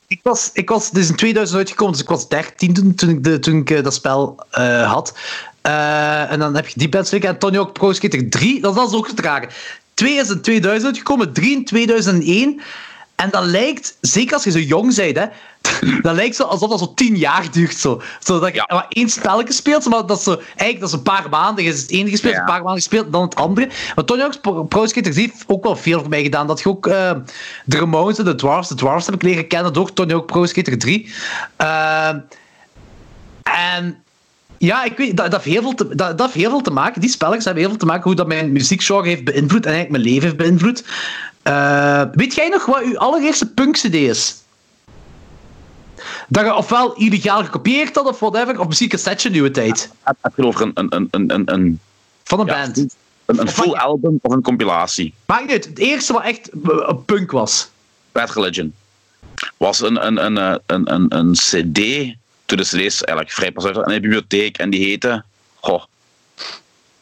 Ik 0.08 0.20
was, 0.24 0.50
ik 0.54 0.70
was, 0.70 0.92
dit 0.92 1.04
is 1.04 1.10
in 1.10 1.16
2000 1.16 1.58
uitgekomen, 1.58 1.94
dus 1.94 2.02
ik 2.02 2.10
was 2.10 2.28
13 2.28 2.74
toen, 2.74 2.96
toen 2.96 3.10
ik, 3.10 3.24
de, 3.24 3.40
toen 3.40 3.58
ik 3.58 3.70
eh, 3.70 3.84
dat 3.84 3.94
spel 3.94 4.46
eh, 4.50 4.92
had. 4.92 5.14
En 5.62 6.40
dan 6.40 6.56
heb 6.56 6.68
je 6.68 6.80
die 6.80 6.90
bands 6.90 7.12
en 7.12 7.38
Tony 7.38 7.56
Hawk 7.56 7.74
Pro 7.74 7.94
Skater 7.94 8.30
3, 8.30 8.62
dat 8.62 8.76
was 8.76 8.94
ook 8.94 9.08
te 9.08 9.14
dragen. 9.14 9.50
2 9.94 10.14
is 10.14 10.30
in 10.30 10.42
2000 10.42 10.86
uitgekomen, 10.86 11.34
3 11.34 11.52
in 11.52 11.66
2001. 11.66 12.62
En 13.22 13.30
dat 13.30 13.44
lijkt, 13.46 13.98
zeker 14.02 14.34
als 14.34 14.44
je 14.44 14.52
zo 14.52 14.60
jong 14.60 14.96
bent, 14.96 15.18
hè, 15.18 15.26
dat 16.02 16.16
lijkt 16.16 16.36
zo 16.36 16.44
alsof 16.44 16.70
dat 16.70 16.80
zo 16.80 16.94
10 16.94 17.16
jaar 17.18 17.52
duurt. 17.52 17.76
Zo. 17.78 18.02
Zodat 18.20 18.50
je 18.50 18.56
Ja. 18.68 18.76
maar 18.76 18.86
één 18.90 19.10
spelletje 19.10 19.54
speelt, 19.54 19.86
maar 19.86 20.06
dat 20.06 20.18
is 20.18 20.24
zo, 20.24 20.32
eigenlijk 20.46 20.80
dat 20.80 20.90
is 20.90 20.96
een 20.96 21.02
paar 21.02 21.30
maanden. 21.30 21.64
Je 21.64 21.70
is 21.70 21.82
het 21.82 21.92
ene 21.92 22.10
gespeeld, 22.10 22.34
Ja. 22.34 22.40
een 22.40 22.46
paar 22.46 22.64
maanden 22.64 22.82
gespeeld, 22.82 23.12
dan 23.12 23.22
het 23.22 23.36
andere. 23.36 23.70
Maar 23.96 24.06
Tony 24.06 24.22
Hawk's 24.22 24.40
Pro- 24.68 24.86
Skater 24.86 25.12
3 25.12 25.28
heeft 25.32 25.44
ook 25.48 25.64
wel 25.64 25.76
veel 25.76 26.00
voor 26.00 26.10
mij 26.10 26.22
gedaan. 26.24 26.48
Dat 26.48 26.60
je 26.62 26.70
ook 26.70 26.88
eh, 26.88 27.12
de 27.66 27.78
Ramones 27.78 28.18
en 28.18 28.26
de 28.26 28.36
Dwarfs, 28.36 28.68
de 28.70 28.76
Dwarfs 28.76 29.06
heb 29.06 29.16
ik 29.16 29.22
leren 29.22 29.48
kennen 29.48 29.74
door 29.74 29.94
Tony 29.94 30.12
Hawk 30.12 30.26
Pro 30.26 30.46
Skater 30.46 30.78
3. 30.78 31.14
Eh, 31.56 32.10
en 33.44 34.04
ja, 34.58 34.84
ik 34.84 34.98
weet, 34.98 35.18
dat, 35.18 35.32
dat, 35.32 35.44
heeft 35.44 35.56
heel 35.56 35.62
veel 35.62 35.74
te, 35.74 35.96
dat, 35.96 36.18
dat 36.18 36.22
heeft 36.22 36.34
heel 36.34 36.50
veel 36.50 36.62
te 36.62 36.72
maken. 36.72 37.02
Die 37.02 37.10
spelletjes 37.10 37.46
hebben 37.46 37.62
heel 37.64 37.72
veel 37.72 37.80
te 37.82 37.86
maken 37.86 38.04
hoe 38.04 38.16
dat 38.16 38.28
mijn 38.28 38.52
muziekgenre 38.52 39.08
heeft 39.08 39.24
beïnvloed 39.24 39.66
en 39.66 39.72
eigenlijk 39.74 39.92
mijn 39.92 40.04
leven 40.04 40.24
heeft 40.24 40.38
beïnvloed. 40.38 40.84
Eh, 41.44 42.04
weet 42.12 42.36
jij 42.36 42.50
nog 42.50 42.66
wat 42.66 42.82
uw 42.82 42.98
allereerste 42.98 43.48
punk-cd 43.48 43.94
is? 43.94 44.36
Dat 46.28 46.46
je 46.46 46.56
ofwel 46.56 46.94
illegaal 46.94 47.44
gekopieerd 47.44 47.96
had 47.96 48.06
of 48.06 48.20
whatever, 48.20 48.60
of 48.60 48.68
misschien 48.68 48.90
cassetje 48.90 49.30
in 49.30 49.36
uw 49.36 49.52
tijd. 49.52 49.92
het 50.04 50.46
over 50.46 50.62
een, 50.62 50.72
een, 50.74 50.88
een, 50.90 51.08
een, 51.12 51.32
een, 51.34 51.54
een, 51.54 51.80
Van 52.24 52.40
een 52.40 52.46
ja, 52.46 52.62
band. 52.62 52.78
een, 52.78 52.90
een 53.26 53.36
van 53.36 53.48
full 53.48 53.74
album 53.74 54.20
of 54.22 54.34
een 54.34 54.42
compilatie? 54.42 55.14
Maakt 55.26 55.42
niet 55.42 55.52
uit. 55.52 55.66
Het 55.66 55.80
eerste 55.80 56.14
wat 56.14 56.24
echt 56.24 56.50
eh, 56.50 56.94
punk 57.06 57.32
was. 57.32 57.70
Bad 58.12 58.30
Religion. 58.34 58.74
Was 59.58 59.80
een, 59.80 60.06
een, 60.06 60.26
een, 60.26 60.38
eh, 60.38 60.56
een, 60.66 60.94
een, 60.94 61.16
een 61.16 61.32
CD, 61.34 62.16
toen 62.46 62.58
de 62.58 62.64
CD's 62.64 63.04
eigenlijk 63.04 63.32
vrij 63.32 63.52
pas 63.52 63.66
uit 63.66 63.76
in 63.76 63.84
de 63.84 64.00
bibliotheek 64.00 64.58
en 64.58 64.70
die 64.70 64.86
heette. 64.86 65.24
Goh, 65.60 65.84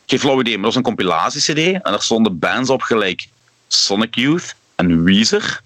geen 0.05 0.19
flauw 0.19 0.39
idee, 0.39 0.53
maar 0.53 0.63
dat 0.63 0.73
was 0.73 0.75
een 0.75 0.95
compilatie-CD 0.95 1.57
en 1.57 1.93
er 1.93 2.03
stonden 2.03 2.39
bands 2.39 2.69
op 2.69 2.81
gelijk 2.81 3.27
Sonic 3.73 4.15
Youth 4.15 4.55
en 4.75 5.03
Weezer. 5.03 5.61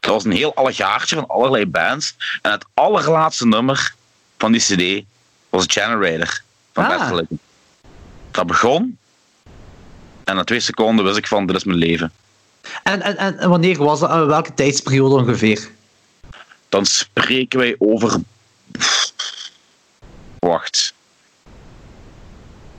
Dat 0.00 0.12
was 0.12 0.24
een 0.24 0.32
heel 0.32 0.54
allegaartje 0.54 1.16
van 1.16 1.26
allerlei 1.26 1.66
bands. 1.66 2.14
En 2.42 2.50
het 2.50 2.64
allerlaatste 2.74 3.46
nummer 3.46 3.94
van 4.38 4.52
die 4.52 4.60
CD 4.60 5.04
was 5.48 5.64
Generator 5.68 6.40
van 6.72 6.84
Ah. 6.84 7.18
Dat 8.30 8.46
begon 8.46 8.98
en 10.24 10.36
na 10.36 10.44
twee 10.44 10.60
seconden 10.60 11.04
wist 11.04 11.16
ik 11.16 11.26
van: 11.26 11.46
dit 11.46 11.56
is 11.56 11.64
mijn 11.64 11.78
leven. 11.78 12.12
En, 12.82 13.02
en, 13.02 13.38
en 13.38 13.48
wanneer 13.48 13.78
was 13.78 14.00
dat? 14.00 14.10
Eh, 14.10 14.26
welke 14.26 14.54
tijdsperiode 14.54 15.14
ongeveer? 15.14 15.70
dan 16.68 16.86
spreken 16.86 17.58
wij 17.58 17.74
over. 17.78 18.20
Wacht. 20.38 20.94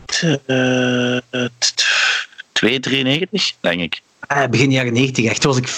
Eh, 0.05 1.17
t- 1.59 1.75
t- 1.75 2.27
293, 2.51 3.53
denk 3.59 3.81
ik. 3.81 4.01
Eh, 4.33 4.47
begin 4.49 4.71
jaren 4.71 4.93
90, 4.93 5.25
echt. 5.25 5.43
Was 5.43 5.57
ik 5.57 5.69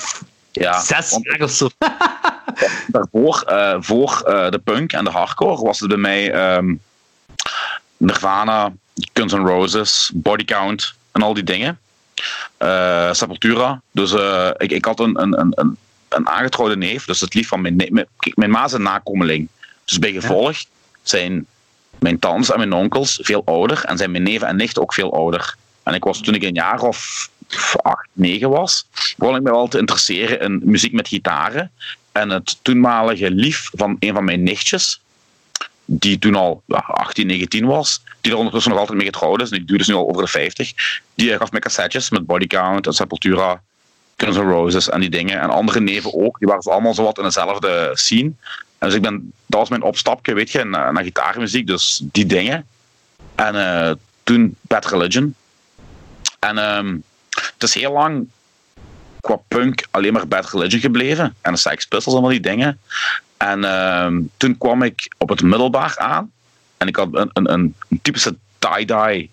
Ja, 0.52 0.80
zes 0.80 1.10
want 1.10 1.23
jaar 1.23 1.41
of 1.41 1.52
zo. 1.52 1.69
daarvoor, 2.88 3.41
eh, 3.41 3.76
voor 3.80 4.22
eh, 4.26 4.49
de 4.49 4.60
punk 4.60 4.91
en 4.91 5.03
de 5.03 5.10
hardcore, 5.10 5.64
was 5.64 5.80
het 5.80 5.90
bij 5.90 5.98
mij 5.98 6.32
ehm, 6.32 6.73
Nirvana, 7.98 8.73
Guns 9.14 9.34
N' 9.34 9.45
Roses, 9.45 10.11
Body 10.14 10.45
Count 10.45 10.94
en 11.11 11.22
al 11.22 11.34
die 11.34 11.44
dingen. 11.44 11.80
Eh, 12.57 13.14
Sepultura. 13.14 13.82
Dus 13.91 14.11
ik, 14.57 14.72
ik 14.72 14.86
had 14.86 14.99
een, 14.99 15.22
een, 15.22 15.40
een, 15.40 15.52
een, 15.56 15.77
een 16.10 16.27
aangetrouwde 16.27 16.77
neef, 16.77 17.06
dus 17.06 17.22
het 17.22 17.34
lief 17.34 17.48
van 17.48 17.61
mijn. 17.61 17.76
Mijn, 17.76 18.07
mijn 18.34 18.52
ma 18.52 18.65
is 18.65 18.72
een 18.72 18.82
nakomeling. 18.82 19.48
Dus 19.86 19.99
bij 19.99 20.11
gevolg 20.11 20.57
zijn 21.03 21.45
mijn 21.99 22.19
tantes 22.19 22.52
en 22.52 22.57
mijn 22.57 22.73
onkels 22.73 23.19
veel 23.22 23.41
ouder 23.45 23.84
en 23.86 23.98
zijn 23.98 24.11
mijn 24.11 24.23
neven 24.23 24.48
en 24.48 24.56
nichten 24.56 24.82
ook 24.82 24.94
veel 24.94 25.14
ouder. 25.14 25.56
En 25.84 25.94
ik 25.94 26.03
was 26.03 26.22
toen 26.22 26.34
ik 26.34 26.44
een 26.44 26.53
jaar 26.53 26.82
of 26.82 27.30
acht, 27.81 28.07
negen 28.13 28.49
was, 28.49 28.88
begon 29.17 29.35
ik 29.35 29.41
me 29.41 29.51
wel 29.51 29.67
te 29.67 29.77
interesseren 29.77 30.39
in 30.39 30.61
muziek 30.63 30.93
met 30.93 31.07
gitaren. 31.07 31.72
En 32.11 32.30
het 32.30 32.57
toenmalige 32.61 33.31
lief 33.31 33.69
van 33.73 33.95
een 33.99 34.13
van 34.13 34.23
mijn 34.23 34.43
nichtjes, 34.43 35.01
die 35.85 36.19
toen 36.19 36.35
al 36.35 36.63
ja, 36.65 36.77
18, 36.77 37.27
19 37.27 37.65
was, 37.65 38.03
die 38.22 38.31
er 38.31 38.38
ondertussen 38.38 38.72
nog 38.72 38.80
altijd 38.80 38.97
mee 38.97 39.07
getrouwd 39.07 39.41
is, 39.41 39.49
en 39.49 39.57
die 39.57 39.65
duurde 39.65 39.84
dus 39.84 39.93
nu 39.93 39.99
al 39.99 40.09
over 40.09 40.22
de 40.22 40.27
50, 40.27 40.73
die 41.15 41.38
gaf 41.38 41.51
me 41.51 41.59
cassettes 41.59 42.09
met 42.09 42.26
Body 42.26 42.47
Count 42.47 42.88
en 42.88 42.93
Sepultura, 42.93 43.61
Guns 44.17 44.38
N' 44.38 44.49
Roses 44.49 44.89
en 44.89 44.99
die 44.99 45.09
dingen. 45.09 45.39
En 45.39 45.49
andere 45.49 45.80
neven 45.80 46.13
ook, 46.13 46.39
die 46.39 46.47
waren 46.47 46.72
allemaal 46.72 46.93
zo 46.93 47.03
wat 47.03 47.17
in 47.17 47.23
dezelfde 47.23 47.91
scene. 47.93 48.31
En 48.77 48.88
dus 48.88 48.93
ik 48.93 49.01
ben, 49.01 49.34
dat 49.45 49.59
was 49.59 49.69
mijn 49.69 49.84
opstapje, 49.84 50.34
weet 50.34 50.51
je, 50.51 50.63
naar, 50.63 50.93
naar 50.93 51.03
gitaarmuziek, 51.03 51.67
dus 51.67 52.01
die 52.03 52.26
dingen. 52.26 52.65
En 53.35 53.55
eh, 53.55 53.91
toen 54.23 54.55
Bad 54.61 54.85
Religion. 54.85 55.35
En 56.39 56.57
ehm, 56.57 56.97
het 57.35 57.63
is 57.63 57.73
heel 57.73 57.91
lang 57.91 58.27
qua 59.21 59.39
punk 59.47 59.85
alleen 59.91 60.13
maar 60.13 60.27
Bad 60.27 60.51
Religion 60.51 60.81
gebleven. 60.81 61.35
En 61.41 61.51
de 61.51 61.57
Sex 61.59 61.85
Pistols 61.85 62.17
en 62.17 62.23
al 62.23 62.29
die 62.29 62.39
dingen. 62.39 62.79
En 63.37 63.63
ehm, 63.63 64.21
toen 64.37 64.57
kwam 64.57 64.83
ik 64.83 65.13
op 65.17 65.29
het 65.29 65.41
middelbaar 65.41 65.97
aan. 65.97 66.31
En 66.77 66.87
ik 66.87 66.95
had 66.95 67.07
een, 67.11 67.29
een, 67.33 67.53
een, 67.53 67.75
een 67.89 67.99
typische 68.01 68.35
tie-dye 68.59 69.29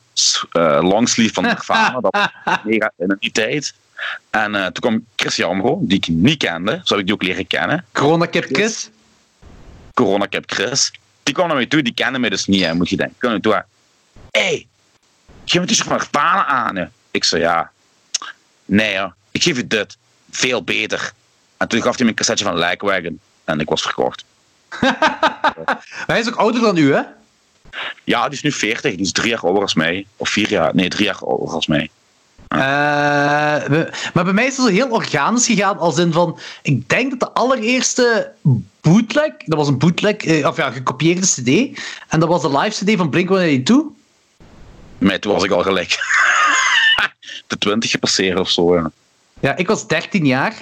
eh, 0.51 0.79
longsleeve 0.83 1.33
van 1.33 1.45
Nirvana. 1.45 2.01
dat 2.01 2.31
was 2.45 2.57
mega 2.65 2.93
in 2.97 3.17
die 3.19 3.33
tijd. 3.33 3.75
En 4.31 4.55
eh, 4.55 4.63
toen 4.63 4.91
kwam 4.91 5.07
Chris 5.17 5.37
Jamro, 5.37 5.79
die 5.83 5.97
ik 5.97 6.09
niet 6.09 6.39
kende. 6.39 6.81
Zo 6.85 6.95
heb 6.95 6.99
ik 6.99 7.05
die 7.05 7.15
ook 7.15 7.23
leren 7.23 7.47
kennen. 7.47 7.85
Corona 7.93 8.27
Kip 8.27 8.45
Chris. 8.45 8.91
Corona 9.95 10.29
Cap 10.29 10.45
Chris. 10.47 10.93
Die 11.23 11.35
kwam 11.35 11.47
naar 11.47 11.57
mij 11.57 11.67
toe, 11.67 11.83
die 11.83 11.95
kende 11.95 12.19
mij 12.19 12.31
dus 12.31 12.47
niet, 12.47 12.65
hè, 12.65 12.75
moet 12.75 12.89
je 12.89 12.97
denken. 12.97 13.17
Naar 13.21 13.31
mij 13.31 13.41
toe, 13.41 13.65
hé, 14.31 14.41
hey, 14.41 14.67
geef 15.45 15.61
me 15.61 15.67
dus 15.67 15.81
van 15.81 15.93
Nirvana 15.93 16.47
aan. 16.47 16.77
Hè. 16.77 16.85
Ik 17.11 17.25
zei, 17.25 17.43
ja, 17.43 17.71
nee 18.73 18.99
hoor, 18.99 19.15
ik 19.31 19.43
geef 19.43 19.57
je 19.57 19.67
dit, 19.67 19.97
veel 20.31 20.65
beter. 20.65 21.13
En 21.57 21.69
toen 21.69 21.83
gaf 21.83 21.97
hij 21.97 22.05
me 22.05 22.11
een 22.11 22.17
cassetje 22.17 22.45
van 22.45 22.59
Lijkwagen 22.59 23.21
en 23.45 23.61
ik 23.61 23.69
was 23.69 23.83
verkocht. 23.83 24.25
Hij 26.07 26.19
is 26.21 26.29
ook 26.29 26.37
ouder 26.37 26.61
dan 26.61 26.77
u, 26.77 26.93
hè? 26.95 27.01
Ja, 28.05 28.25
die 28.25 28.33
is 28.33 28.43
nu 28.43 28.53
40, 28.53 28.91
die 28.91 29.05
is 29.05 29.13
drie 29.13 29.29
jaar 29.29 29.41
ouder 29.41 29.63
als 29.63 29.75
mij. 29.75 30.07
Of 30.17 30.29
vier 30.29 30.51
jaar, 30.51 30.75
nee, 30.75 30.89
drie 30.89 31.05
jaar 31.05 31.19
ouder 31.19 31.49
als 31.49 31.67
mij. 31.67 31.91
Eh, 32.49 32.59
maar 34.15 34.25
bij 34.25 34.33
mij 34.33 34.47
is 34.47 34.57
het 34.57 34.69
heel 34.69 34.89
organisch 34.89 35.47
gegaan, 35.47 35.79
als 35.79 35.99
in 35.99 36.13
van... 36.13 36.39
Ik 36.63 36.89
denk 36.89 37.11
dat 37.11 37.21
de 37.21 37.41
allereerste 37.41 38.33
bootleg... 38.81 39.33
Dat 39.45 39.59
was 39.59 39.69
een 39.69 39.79
bootleg, 39.79 40.17
eh, 40.17 40.47
of 40.47 40.57
ja, 40.57 40.71
gekopieerde 40.71 41.27
cd. 41.27 41.79
En 42.09 42.21
dat 42.21 42.29
was 42.29 42.43
de 42.43 42.59
live 42.59 42.85
cd 42.85 42.97
van 42.97 43.11
Blink-182. 43.11 44.01
Mij, 44.99 45.19
toen 45.19 45.33
was 45.33 45.45
ik 45.45 45.51
al 45.51 45.63
gelijk 45.63 45.99
de 47.53 47.59
20 47.59 47.91
gepasseerd 47.91 48.39
of 48.39 48.51
zo. 48.51 48.75
Ja. 48.75 48.91
Ja, 49.41 49.57
ik 49.57 49.67
was 49.67 49.87
13 49.87 50.27
jaar. 50.27 50.55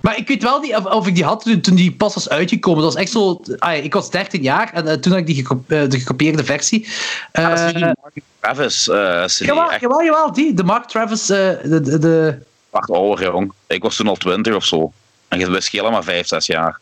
Maar 0.00 0.16
ik 0.16 0.28
weet 0.28 0.42
wel 0.42 0.60
niet 0.60 0.74
of, 0.74 0.84
of 0.84 1.06
ik 1.06 1.14
die 1.14 1.24
had 1.24 1.42
toen, 1.62 1.74
die 1.74 1.92
pas 1.92 2.14
was 2.14 2.28
uitgekomen. 2.28 2.82
Dat 2.82 2.92
was 2.92 3.02
echt 3.02 3.12
zo... 3.12 3.40
ah 3.58 3.84
ik 3.84 3.92
was 3.92 4.10
13 4.10 4.42
jaar 4.42 4.72
en 4.72 4.88
eh, 4.88 4.94
toen 4.94 5.12
had 5.12 5.20
ik 5.20 5.26
die 5.26 5.46
eh, 5.48 5.88
de 5.88 5.98
gekopieerde 5.98 6.44
versie. 6.44 6.88
Dat 7.32 7.58
Eh, 7.58 7.72
die 7.72 7.84
Mark 7.84 8.22
Travis 8.40 8.88
eh 8.88 9.24
CD. 9.24 9.38
jawel, 9.38 9.70
Echt 9.70 9.80
jawel, 9.80 10.04
jawel, 10.04 10.32
die. 10.32 10.54
De 10.54 10.64
Mark 10.64 10.88
Travis... 10.88 11.26
de, 11.26 11.60
de, 11.64 11.98
de, 11.98 12.38
wacht 12.70 12.90
ouder, 12.90 13.24
jong. 13.24 13.52
Ik 13.66 13.82
was 13.82 13.96
toen 13.96 14.08
al 14.08 14.16
20 14.16 14.54
of 14.54 14.64
zo. 14.64 14.92
En 15.28 15.38
je 15.38 15.60
schelen 15.60 15.92
maar 15.92 16.04
5, 16.04 16.26
6 16.26 16.46
jaar. 16.46 16.80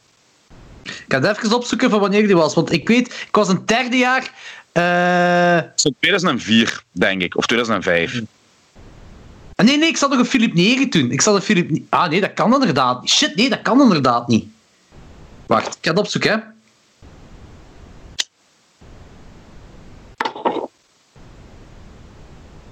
Ik 0.82 1.04
ga 1.08 1.20
het 1.20 1.38
even 1.38 1.56
opzoeken 1.56 1.90
van 1.90 2.00
wanneer 2.00 2.26
die 2.26 2.36
was. 2.36 2.54
Want 2.54 2.72
ik 2.72 2.88
weet, 2.88 3.06
ik 3.06 3.36
was 3.36 3.48
een 3.48 3.62
derde 3.66 3.96
jaar... 3.96 4.30
Zo 5.74 5.90
2004, 6.00 6.82
denk 6.92 7.22
ik. 7.22 7.36
Of 7.36 7.46
2005. 7.46 8.22
Ah, 9.56 9.66
Nee, 9.66 9.78
nee, 9.78 9.88
ik 9.88 9.96
zat 9.96 10.10
nog 10.10 10.18
een 10.18 10.24
Philip 10.24 10.54
9 10.54 10.90
toen. 10.90 11.10
Ik 11.10 11.20
zat 11.20 11.34
een 11.34 11.42
Philip... 11.42 11.82
Ah, 11.88 12.08
nee, 12.08 12.20
dat 12.20 12.34
kan 12.34 12.52
inderdaad 12.52 13.00
niet. 13.00 13.10
Shit, 13.10 13.36
nee, 13.36 13.48
dat 13.48 13.62
kan 13.62 13.80
inderdaad 13.80 14.28
niet. 14.28 14.46
Wacht, 15.46 15.66
ik 15.66 15.78
ga 15.80 15.90
het 15.90 15.98
opzoeken, 15.98 16.30
hè. 16.30 16.52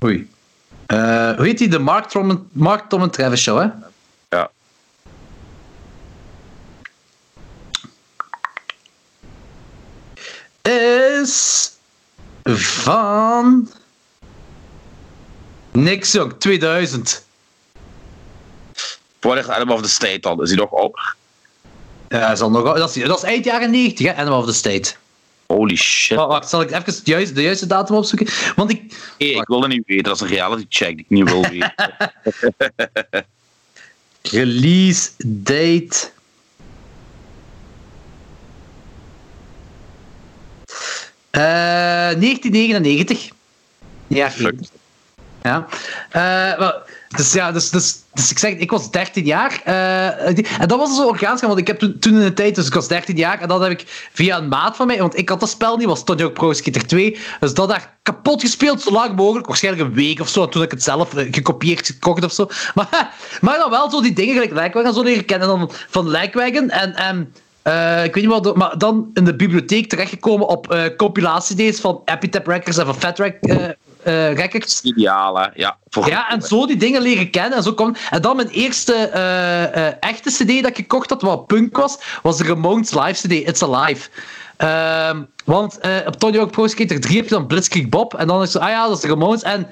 Oei. 0.05 0.31
Eh, 0.87 1.37
hoe 1.37 1.47
heet 1.47 1.59
die? 1.59 1.69
De 1.69 1.79
Mark, 1.79 2.07
Tom, 2.07 2.49
Mark 2.53 2.89
Tom 2.89 3.03
en 3.03 3.11
Travis 3.11 3.43
Show, 3.43 3.59
hè? 3.59 3.69
Ja. 4.29 4.51
Is 11.21 11.73
van... 12.83 13.69
Niks, 15.73 16.13
jong. 16.13 16.35
2000. 16.39 17.25
Wanneer 19.21 19.53
Adam 19.53 19.71
of 19.71 19.83
the 19.83 19.89
State 19.89 20.19
dan? 20.19 20.43
Is 20.43 20.49
hij 20.49 20.59
nog 20.59 20.75
ouder? 20.75 21.15
Ja, 22.09 22.21
dat 22.21 22.31
is, 22.31 22.41
al 22.41 22.51
nog, 22.51 22.77
dat 22.77 22.97
is, 22.97 23.05
dat 23.05 23.17
is 23.17 23.23
eind 23.23 23.45
jaren 23.45 23.71
90, 23.71 24.07
hè, 24.07 24.15
Animal 24.15 24.39
of 24.39 24.47
the 24.47 24.53
State. 24.53 24.95
Holy 25.47 25.77
shit. 25.77 26.17
Wacht, 26.17 26.29
wacht, 26.29 26.49
zal 26.49 26.61
ik 26.61 26.71
even 26.71 26.85
de 27.05 27.11
juiste, 27.11 27.35
de 27.35 27.43
juiste 27.43 27.67
datum 27.67 27.97
opzoeken? 27.97 28.29
Want 28.57 28.71
ik... 28.71 28.83
Hey, 29.19 29.29
ik 29.29 29.47
wil 29.47 29.61
dat 29.61 29.69
niet 29.69 29.87
weten. 29.87 30.05
Dat 30.05 30.15
is 30.15 30.21
een 30.21 30.29
reality 30.29 30.67
check 30.69 30.97
die 30.97 31.05
ik 31.05 31.11
niet 31.11 31.31
wil 31.31 31.43
weten. 31.43 31.75
Release 34.23 35.11
date... 35.27 36.11
Eh 41.31 41.41
1999. 41.41 43.31
Ja, 44.07 44.31
Fuck. 44.31 44.55
Ja. 45.43 45.67
Eh, 46.11 46.69
dus 47.17 47.33
ja, 47.33 47.53
dus, 47.53 47.71
dus, 47.71 47.97
dus 48.15 48.31
ik 48.31 48.39
zeg, 48.39 48.53
ik 48.53 48.71
was 48.71 48.91
13 48.91 49.25
jaar. 49.25 49.61
eh, 49.65 50.61
en 50.61 50.69
dat 50.69 50.79
was 50.79 50.97
zo 50.97 51.07
organisch, 51.07 51.41
want 51.41 51.59
ik 51.59 51.67
heb 51.67 51.79
toen, 51.79 52.15
in 52.15 52.21
de 52.21 52.33
tijd, 52.33 52.55
dus 52.55 52.67
ik 52.67 52.75
was 52.75 52.89
13 52.89 53.17
jaar, 53.17 53.41
en 53.41 53.49
dat 53.49 53.61
heb 53.61 53.71
ik 53.71 54.09
via 54.13 54.37
een 54.39 54.49
maat 54.49 54.77
van 54.77 54.87
mij, 54.87 54.99
want 54.99 55.19
ik 55.19 55.29
had 55.29 55.41
dat 55.41 55.49
spel 55.49 55.77
niet, 55.77 55.87
was 55.87 56.05
Tony 56.05 56.21
Hawk 56.21 56.35
Pro 56.35 56.53
Skater 56.53 56.87
2, 56.87 57.19
dus 57.41 57.55
dat 57.55 57.69
daar 57.69 57.97
kapot 58.03 58.41
gespeeld, 58.41 58.81
zo 58.81 58.91
lang 58.91 59.17
mogelijk, 59.17 59.47
waarschijnlijk 59.47 59.89
een 59.89 59.95
week 59.95 60.21
of 60.21 60.29
zo, 60.29 60.49
toen 60.49 60.63
ik 60.63 60.71
het 60.71 60.83
zelf 60.83 61.15
eh, 61.15 61.27
gekopieerd 61.31 61.87
gekocht 61.87 62.25
of 62.25 62.33
zo. 62.33 62.47
Maar, 62.75 63.15
maar 63.41 63.59
dan 63.59 63.71
wel 63.71 63.91
zo 63.91 64.01
die 64.01 64.13
dingen 64.13 64.35
gelijk 64.35 64.53
Lijkwagen 64.53 64.89
en 64.89 64.95
zo 64.95 65.03
leren 65.03 65.25
kennen 65.25 65.49
dan 65.49 65.71
van 65.89 66.09
Lijkwagen 66.09 66.71
en... 66.71 67.33
ik 68.05 68.15
weet 68.15 68.25
niet 68.25 68.43
wat, 68.43 68.57
maar 68.57 68.79
dan 68.79 69.11
in 69.15 69.25
de 69.25 69.37
bibliotheek 69.37 69.89
terechtgekomen 69.89 70.47
op 70.47 70.93
compilatie-D's 70.97 71.81
van 71.81 72.03
Epitap 72.05 72.47
Records 72.47 72.79
en 72.79 72.87
van 72.87 72.95
Fat 72.95 73.19
eh, 73.19 73.69
eh, 74.05 74.35
Records. 74.35 74.81
Ideaal? 74.83 75.51
Ja, 75.55 75.77
voor 75.89 76.09
Ja, 76.09 76.31
en 76.31 76.43
zo 76.43 76.67
die 76.67 76.77
dingen 76.77 77.03
leren 77.03 77.31
kennen. 77.31 77.59
En, 77.59 77.63
zo 77.63 77.73
kwam, 77.73 77.97
en 78.11 78.23
dan 78.23 78.37
mijn 78.37 78.49
eerste 78.49 78.95
eh, 78.95 79.87
eh, 79.87 79.95
echte 80.01 80.31
CD 80.31 80.63
dat 80.63 80.71
ik 80.71 80.77
gekocht 80.77 81.11
had, 81.11 81.23
wat 81.23 81.47
punk 81.47 81.77
was, 81.77 81.99
was 82.23 82.37
de 82.37 82.45
Ramones 82.45 82.95
live 82.95 83.27
CD, 83.27 83.33
It's 83.49 83.63
Alive. 83.63 84.09
Ehm, 84.57 85.23
want 85.45 85.79
op 86.07 86.17
Tony 86.17 86.37
Hawk 86.37 86.51
Pro 86.51 86.67
Skater 86.67 87.01
3 87.01 87.17
heb 87.17 87.25
je 87.25 87.35
dan 87.35 87.47
Blitzkrieg 87.47 87.89
Bob. 87.89 88.15
En 88.15 88.27
dan 88.27 88.43
is 88.43 88.51
zo, 88.51 88.59
ah 88.59 88.69
ja, 88.69 88.87
dat 88.87 88.97
is 88.97 89.03
de 89.03 89.09
Ramones. 89.09 89.43
En 89.43 89.67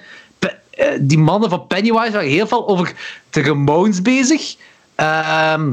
die 1.00 1.18
mannen 1.18 1.50
van 1.50 1.66
Pennywise 1.66 2.12
waren 2.12 2.28
heel 2.28 2.46
veel 2.46 2.68
over 2.68 2.92
de 3.30 3.42
Ramones 3.42 4.02
bezig. 4.02 4.56
Ehm 4.94 5.72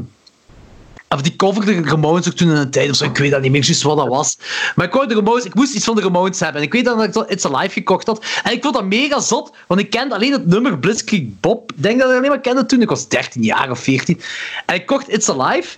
of 1.09 1.21
die 1.21 1.35
coverde 1.35 1.81
de 1.81 1.89
Ramones 1.89 2.27
ook 2.27 2.33
toen 2.33 2.49
in 2.49 2.55
een 2.55 2.71
tijd 2.71 2.89
of 2.89 2.95
zo. 2.95 3.03
Ik 3.03 3.17
weet 3.17 3.31
dat 3.31 3.41
niet 3.41 3.51
meer 3.51 3.63
juist 3.63 3.81
wat 3.81 3.97
dat 3.97 4.07
was. 4.07 4.37
Maar 4.75 4.85
ik, 4.85 4.93
wou 4.93 5.07
de 5.07 5.13
Ramones, 5.13 5.45
ik 5.45 5.53
moest 5.53 5.73
iets 5.73 5.85
van 5.85 5.95
de 5.95 6.01
Ramones 6.01 6.39
hebben. 6.39 6.61
En 6.61 6.67
ik 6.67 6.73
weet 6.73 6.85
dat 6.85 7.03
ik 7.03 7.29
It's 7.29 7.45
Alive 7.45 7.73
gekocht 7.73 8.07
had. 8.07 8.25
En 8.43 8.51
ik 8.51 8.61
vond 8.61 8.73
dat 8.73 8.85
mega 8.85 9.19
zot, 9.19 9.51
want 9.67 9.79
ik 9.79 9.89
kende 9.89 10.15
alleen 10.15 10.31
het 10.31 10.47
nummer 10.47 10.79
Blitzkrieg 10.79 11.23
Bob. 11.39 11.71
Ik 11.71 11.83
denk 11.83 11.99
dat 11.99 12.07
ik 12.07 12.13
het 12.13 12.17
alleen 12.17 12.29
maar 12.29 12.41
kende 12.41 12.65
toen. 12.65 12.81
Ik 12.81 12.89
was 12.89 13.07
13 13.07 13.43
jaar 13.43 13.71
of 13.71 13.79
14. 13.79 14.21
En 14.65 14.75
ik 14.75 14.85
kocht 14.85 15.13
It's 15.13 15.29
Alive. 15.29 15.77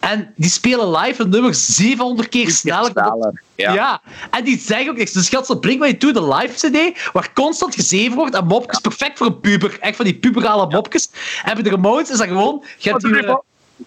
En 0.00 0.32
die 0.36 0.50
spelen 0.50 0.90
live 0.90 1.22
een 1.22 1.28
nummer 1.28 1.54
700 1.54 2.28
keer 2.28 2.50
sneller. 2.50 2.92
Ja. 3.54 3.72
ja. 3.72 4.00
en 4.30 4.44
die 4.44 4.58
zeggen 4.58 4.90
ook 4.90 4.96
niks. 4.96 5.12
Dus 5.12 5.28
gaat 5.28 5.46
zo 5.46 5.58
Blink 5.58 5.78
mij 5.78 5.94
toe, 5.94 6.12
de 6.12 6.34
live 6.34 6.68
CD, 6.68 7.10
waar 7.12 7.32
constant 7.32 7.74
gezeven 7.74 8.16
wordt 8.16 8.34
en 8.34 8.46
mopjes, 8.46 8.78
perfect 8.78 9.18
voor 9.18 9.26
een 9.26 9.40
puber. 9.40 9.78
Echt 9.80 9.96
van 9.96 10.04
die 10.04 10.14
puberale 10.14 10.66
mopjes. 10.66 11.10
En 11.44 11.54
bij 11.54 11.62
de 11.62 11.70
Ramones 11.70 12.10
is 12.10 12.18
dat 12.18 12.26
gewoon... 12.26 12.64
Je 12.78 12.90
hebt 12.90 13.02
die, 13.02 13.38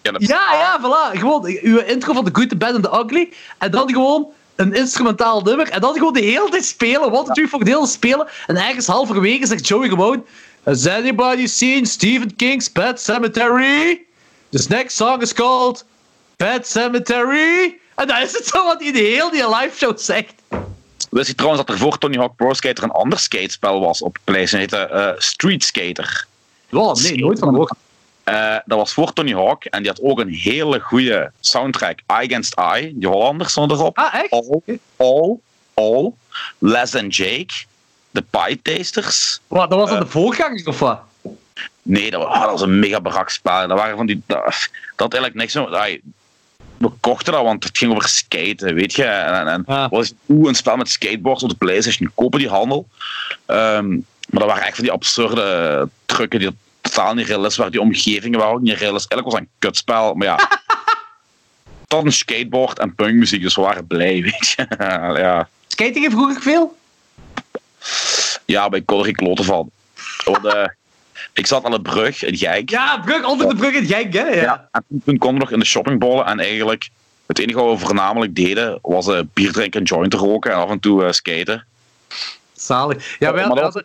het. 0.02 0.26
ja, 0.26 0.54
ja, 0.54 0.78
voilà. 0.80 1.18
Gewoon 1.18 1.58
uw 1.62 1.78
intro 1.78 2.12
van 2.12 2.24
The 2.24 2.30
Good, 2.32 2.48
The 2.48 2.56
Bad 2.56 2.74
and 2.74 2.82
The 2.82 3.04
Ugly. 3.04 3.32
En 3.58 3.70
dan 3.70 3.92
gewoon 3.92 4.26
een 4.56 4.74
instrumentaal 4.74 5.40
nummer. 5.40 5.68
En 5.68 5.80
dan 5.80 5.94
gewoon 5.94 6.12
de 6.12 6.20
hele 6.20 6.48
tijd 6.48 6.64
spelen. 6.64 7.10
Wat 7.10 7.26
natuurlijk 7.26 7.54
voor 7.54 7.64
de 7.64 7.70
hele 7.70 7.82
tijd 7.82 7.92
spelen. 7.92 8.28
En 8.46 8.56
ergens 8.56 8.86
halverwege 8.86 9.46
zegt 9.46 9.68
Joey 9.68 9.88
gewoon... 9.88 10.24
Has 10.64 10.86
anybody 10.86 11.46
seen 11.46 11.86
Stephen 11.86 12.36
King's 12.36 12.68
Pet 12.68 13.00
Cemetery? 13.00 14.04
This 14.50 14.66
next 14.66 14.96
song 14.96 15.20
is 15.20 15.32
called 15.32 15.84
Pet 16.36 16.66
Cemetery. 16.66 17.78
En 17.94 18.06
dan 18.06 18.22
is 18.22 18.32
het 18.32 18.46
zo 18.46 18.64
wat 18.64 18.82
hij 18.82 18.92
de 18.92 18.98
hele 18.98 19.30
die 19.30 19.48
live 19.48 19.76
show 19.76 19.98
zegt. 19.98 20.34
Wist 21.10 21.28
je 21.28 21.34
trouwens 21.34 21.64
dat 21.66 21.74
er 21.74 21.80
voor 21.80 21.98
Tony 21.98 22.16
Hawk 22.16 22.36
Pro 22.36 22.52
Skater 22.52 22.84
een 22.84 22.90
ander 22.90 23.18
skatespel 23.18 23.80
was 23.80 24.02
op 24.02 24.18
PlayStation? 24.24 24.68
Dat 24.68 24.80
heette 24.80 24.94
eh, 24.94 25.20
Street 25.20 25.64
Skater. 25.64 26.26
Wow, 26.68 26.96
nee, 26.96 27.18
nooit 27.18 27.38
van 27.38 27.48
gehoord. 27.48 27.74
Eh, 28.24 28.56
dat 28.64 28.78
was 28.78 28.92
voor 28.92 29.12
Tony 29.12 29.32
Hawk 29.32 29.64
en 29.64 29.82
die 29.82 29.90
had 29.90 30.02
ook 30.02 30.20
een 30.20 30.32
hele 30.32 30.80
goede 30.80 31.32
soundtrack. 31.40 31.98
Eye 32.06 32.26
Against 32.26 32.54
Eye, 32.54 32.92
die 32.94 33.08
Hollanders 33.08 33.50
stonden 33.50 33.76
erop. 33.76 33.98
Ah, 33.98 34.14
echt? 34.14 34.30
All, 34.30 34.60
all, 34.96 35.36
all, 35.74 36.12
Less 36.58 36.92
Than 36.92 37.08
Jake, 37.08 37.54
The 38.10 38.24
Pie 38.30 38.62
Tasters. 38.62 39.40
Wat, 39.46 39.70
dat 39.70 39.78
was 39.78 39.90
dan 39.90 39.98
de 40.00 40.06
voorganger 40.06 40.68
of 40.68 40.78
wat? 40.78 41.00
Nee, 41.82 42.10
dat 42.10 42.22
was, 42.22 42.34
ah, 42.34 42.40
dat 42.40 42.50
was 42.50 42.60
een 42.60 42.78
mega 42.78 42.98
brak 43.00 43.28
spel. 43.30 43.68
Dat 43.68 43.78
waren 43.78 43.96
van 43.96 44.06
die. 44.06 44.22
Dat, 44.26 44.38
dat 44.44 44.68
had 44.96 45.12
eigenlijk 45.14 45.34
niks. 45.34 45.54
meer- 45.54 46.00
we 46.76 46.90
kochten 47.00 47.32
dat, 47.32 47.42
want 47.42 47.64
het 47.64 47.78
ging 47.78 47.90
over 47.90 48.08
skaten, 48.08 48.74
weet 48.74 48.92
je. 48.94 49.04
En, 49.04 49.48
en 49.48 49.64
was 49.90 50.12
oeh, 50.28 50.48
een 50.48 50.54
spel 50.54 50.76
met 50.76 50.88
skateboards 50.88 51.42
op 51.42 51.48
de 51.48 51.54
PlayStation. 51.56 52.10
Kopen 52.14 52.38
die 52.38 52.48
handel. 52.48 52.88
Ehm, 53.46 53.88
maar 54.28 54.40
dat 54.40 54.44
waren 54.48 54.62
echt 54.64 54.74
van 54.74 54.84
die 54.84 54.92
absurde 54.92 55.88
trucken 56.06 56.38
die 56.38 56.50
totaal 56.94 57.14
niet 57.14 57.26
realistisch 57.26 57.56
waren. 57.56 57.72
Die 57.72 57.80
omgevingen 57.80 58.38
waren 58.38 58.54
ook 58.54 58.60
niet 58.60 58.78
realistisch. 58.78 59.10
Eigenlijk 59.10 59.24
was 59.24 59.34
het 59.34 59.42
een 59.42 59.58
kutspel, 59.58 60.14
maar 60.14 60.26
ja. 60.26 60.38
Dat 61.86 62.04
een 62.04 62.12
skateboard 62.12 62.78
en 62.78 62.94
punkmuziek, 62.94 63.42
dus 63.42 63.54
we 63.54 63.62
waren 63.62 63.86
blij, 63.86 64.22
weet 64.22 64.54
je. 64.56 64.66
ja. 65.22 65.48
Skating 65.66 66.04
je 66.04 66.10
vroeger 66.10 66.42
veel? 66.42 66.76
ja, 68.44 68.68
bij 68.68 68.82
kon 68.82 68.98
er 68.98 69.04
geen 69.04 69.14
kloten 69.14 69.44
van. 69.44 69.70
Want, 70.24 70.54
ik 71.32 71.46
zat 71.46 71.64
aan 71.64 71.70
de 71.70 71.80
brug 71.80 72.24
in 72.24 72.36
Gijk. 72.36 72.70
Ja, 72.70 72.98
brug 72.98 73.24
onder 73.24 73.48
de 73.48 73.54
brug 73.54 73.74
in 73.74 73.86
Genk, 73.86 74.12
hè? 74.12 74.26
Ja. 74.26 74.42
Ja, 74.42 74.68
en 74.72 75.02
toen, 75.04 75.18
konden 75.18 75.38
we 75.38 75.44
nog 75.44 75.50
in 75.50 75.58
de 75.58 75.64
shoppingbollen 75.64 76.26
en 76.26 76.40
eigenlijk 76.40 76.88
het 77.26 77.38
enige 77.38 77.58
wat 77.58 77.78
we 77.78 77.86
voornamelijk 77.86 78.34
deden 78.34 78.78
was 78.82 79.08
eh, 79.08 79.20
bier 79.32 79.52
drinken, 79.52 79.80
een 79.80 79.86
joint 79.86 80.14
roken 80.14 80.52
en 80.52 80.56
af 80.56 80.70
en 80.70 80.80
toe 80.80 81.04
eh, 81.04 81.12
skaten. 81.12 81.66
Zalig. 82.52 83.16
Ja, 83.18 83.32
Maar 83.32 83.48
dat, 83.48 83.74
was, 83.74 83.82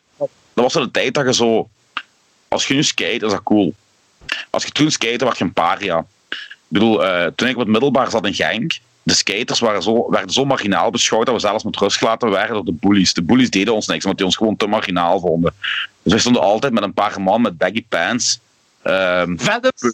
dat 0.54 0.74
was 0.74 0.74
de 0.74 0.92
tijd 0.92 1.14
dat 1.14 1.26
je 1.26 1.34
zo... 1.34 1.70
Als 2.50 2.68
je 2.68 2.74
nu 2.74 2.84
skate, 2.84 3.26
is 3.26 3.32
dat 3.32 3.44
cool. 3.44 3.74
Als 4.50 4.64
je 4.64 4.72
toen 4.72 4.92
skate, 4.92 5.26
was 5.26 5.38
je 5.38 5.44
een 5.44 5.54
paria. 5.54 6.06
Ik 6.30 6.38
bedoel, 6.68 7.06
eh, 7.06 7.32
toen 7.36 7.48
ik 7.48 7.54
op 7.54 7.62
het 7.62 7.70
middelbaar 7.72 8.10
zat 8.10 8.26
in 8.26 8.34
Genk, 8.34 8.80
de 9.04 9.14
skaters 9.14 9.60
waren 9.60 9.82
zo, 9.84 10.10
werden 10.10 10.34
zo 10.34 10.46
marginaal 10.46 10.92
beschouwd 10.92 11.26
dat 11.26 11.36
we 11.36 11.42
zelfs 11.42 11.64
met 11.64 11.78
rust 11.78 11.98
gelaten 11.98 12.30
werden 12.30 12.56
door 12.56 12.66
de 12.66 12.78
bullies. 12.80 13.14
De 13.14 13.22
bullies 13.22 13.50
deden 13.50 13.74
ons 13.74 13.88
niks, 13.88 14.04
omdat 14.04 14.18
die 14.18 14.26
ons 14.28 14.36
gewoon 14.36 14.56
te 14.58 14.68
marginaal 14.68 15.20
vonden. 15.20 15.54
Dus 16.04 16.14
we 16.14 16.20
stonden 16.20 16.42
altijd 16.42 16.74
met 16.74 16.84
een 16.84 16.94
paar 16.94 17.22
man 17.22 17.42
met 17.42 17.58
baggy 17.58 17.86
pants. 17.90 18.40
ehm, 18.82 19.38
Venoms. 19.38 19.94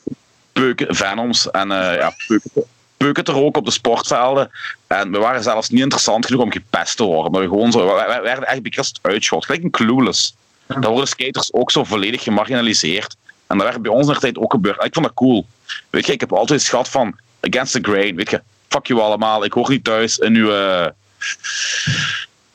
peuken, 0.51 0.95
venoms 0.95 1.51
en 1.51 1.71
eh, 1.71 1.97
ja, 1.97 2.13
peuken, 2.27 2.51
peuken 2.97 3.23
te 3.23 3.31
roken 3.31 3.59
op 3.59 3.65
de 3.65 3.71
sportvelden. 3.71 4.51
En 4.87 5.11
we 5.11 5.17
waren 5.17 5.43
zelfs 5.43 5.69
niet 5.69 5.81
interessant 5.81 6.25
genoeg 6.25 6.41
om 6.41 6.51
gepest 6.51 6.97
te 6.97 7.03
worden. 7.03 7.31
Maar 7.31 7.41
we, 7.41 7.47
gewoon 7.47 7.71
zo, 7.71 7.95
wij, 7.95 8.07
wij 8.07 8.21
werden 8.21 8.47
echt 8.47 8.61
bekrist 8.61 8.99
uitschot. 9.01 9.45
Gelijk 9.45 9.63
een 9.63 9.69
clueless. 9.69 10.35
Daar 10.67 10.91
worden 10.91 11.07
skaters 11.07 11.53
ook 11.53 11.71
zo 11.71 11.83
volledig 11.83 12.23
gemarginaliseerd. 12.23 13.15
En 13.47 13.57
dat 13.57 13.67
werd 13.67 13.81
bij 13.81 13.91
ons 13.91 14.07
in 14.07 14.13
de 14.13 14.19
tijd 14.19 14.37
ook 14.37 14.51
gebeurd. 14.51 14.83
Ik 14.83 14.93
vond 14.93 15.05
dat 15.05 15.15
cool. 15.15 15.45
Weet 15.89 16.05
je, 16.05 16.11
ik 16.13 16.19
heb 16.19 16.33
altijd 16.33 16.59
het 16.59 16.67
schat 16.67 16.89
van 16.89 17.19
against 17.41 17.73
the 17.73 17.79
grain. 17.81 18.15
Weet 18.15 18.29
je, 18.29 18.41
fuck 18.67 18.85
you 18.87 18.99
allemaal. 18.99 19.43
Ik 19.43 19.53
hoor 19.53 19.69
niet 19.69 19.83
thuis 19.83 20.17
in 20.17 20.35
uw... 20.35 20.51
eh 20.51 20.87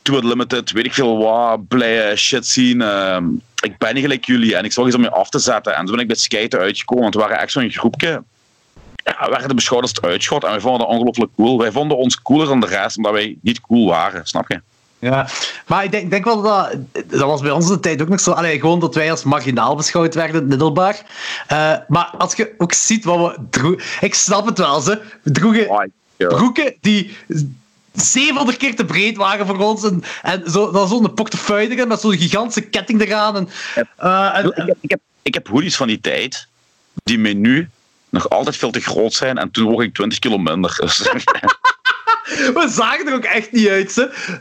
To 0.02 0.16
It 0.16 0.24
Limited, 0.24 0.70
weet 0.70 0.84
ik 0.84 0.94
veel 0.94 1.18
wat, 1.18 1.68
blije 1.68 2.16
shit 2.16 2.46
zien. 2.46 2.82
Ehm, 2.82 3.24
ik 3.62 3.78
ben 3.78 3.94
niet 3.94 4.02
gelijk 4.02 4.24
jullie 4.24 4.56
en 4.56 4.64
ik 4.64 4.72
zorg 4.72 4.86
eens 4.86 4.96
om 4.96 5.02
je 5.02 5.10
af 5.10 5.30
te 5.30 5.38
zetten. 5.38 5.74
En 5.74 5.84
toen 5.84 5.90
ben 5.90 6.00
ik 6.00 6.06
bij 6.06 6.16
skaten 6.16 6.58
uitgekomen, 6.58 7.02
want 7.02 7.14
we 7.14 7.20
waren 7.20 7.38
echt 7.38 7.52
zo'n 7.52 7.70
groepje. 7.70 8.22
Ja, 9.04 9.24
we 9.24 9.30
werden 9.30 9.56
beschouwd 9.56 9.82
als 9.82 9.90
het 9.90 10.04
uitschot 10.04 10.44
en 10.44 10.50
wij 10.50 10.60
vonden 10.60 10.80
dat 10.80 10.88
ongelooflijk 10.88 11.30
cool. 11.36 11.58
Wij 11.58 11.72
vonden 11.72 11.96
ons 11.96 12.22
cooler 12.22 12.46
dan 12.46 12.60
de 12.60 12.66
rest, 12.66 12.96
omdat 12.96 13.12
wij 13.12 13.36
niet 13.42 13.60
cool 13.60 13.88
waren, 13.88 14.26
snap 14.26 14.48
je? 14.48 14.60
Ja, 15.00 15.28
maar 15.66 15.84
ik 15.84 15.90
denk, 15.90 16.10
denk 16.10 16.24
wel 16.24 16.42
dat 16.42 16.76
dat 17.06 17.20
was 17.20 17.40
bij 17.40 17.50
ons 17.50 17.66
de 17.68 17.80
tijd 17.80 18.02
ook 18.02 18.08
nog 18.08 18.20
zo. 18.20 18.30
Allee, 18.30 18.60
gewoon 18.60 18.80
dat 18.80 18.94
wij 18.94 19.10
als 19.10 19.22
marginaal 19.24 19.76
beschouwd 19.76 20.14
werden, 20.14 20.46
middelbaar. 20.46 21.02
Eh, 21.46 21.74
maar 21.88 22.10
als 22.18 22.34
je 22.36 22.54
ook 22.58 22.72
ziet 22.72 23.04
wat 23.04 23.18
we 23.36 23.42
droegen. 23.50 23.84
Ik 24.00 24.14
snap 24.14 24.46
het 24.46 24.58
wel, 24.58 24.80
ze. 24.80 25.02
We 25.22 25.30
droegen 25.30 25.92
broeken 26.16 26.74
die 26.80 27.16
700 27.92 28.56
keer 28.56 28.76
te 28.76 28.84
breed 28.84 29.16
waren 29.16 29.46
voor 29.46 29.58
ons. 29.58 29.84
En, 29.84 30.02
en 30.22 30.50
zo, 30.50 30.70
dan 30.70 30.88
zo'n 30.88 31.14
portefeuille 31.14 31.86
met 31.86 32.00
zo'n 32.00 32.16
gigantische 32.18 32.60
ketting 32.62 33.00
eraan. 33.00 33.36
En, 33.36 33.48
eh, 33.96 34.36
en- 34.38 34.46
Ik 34.46 34.56
heb, 34.66 34.76
ik, 34.80 34.90
heb, 34.90 35.00
ik 35.22 35.34
heb 35.34 35.48
hoodies 35.48 35.76
van 35.76 35.86
die 35.86 36.00
tijd, 36.00 36.46
die 37.04 37.18
mij 37.18 37.34
nu 37.34 37.68
nog 38.08 38.28
altijd 38.30 38.56
veel 38.56 38.70
te 38.70 38.80
groot 38.80 39.12
zijn 39.12 39.38
en 39.38 39.50
toen 39.50 39.70
woog 39.70 39.82
ik 39.82 39.94
20 39.94 40.18
kilo 40.18 40.38
minder. 40.38 40.78
We 42.54 42.68
zagen 42.70 43.06
er 43.06 43.14
ook 43.14 43.24
echt 43.24 43.52
niet 43.52 43.68
uit. 43.68 43.92
Ze. 43.92 44.02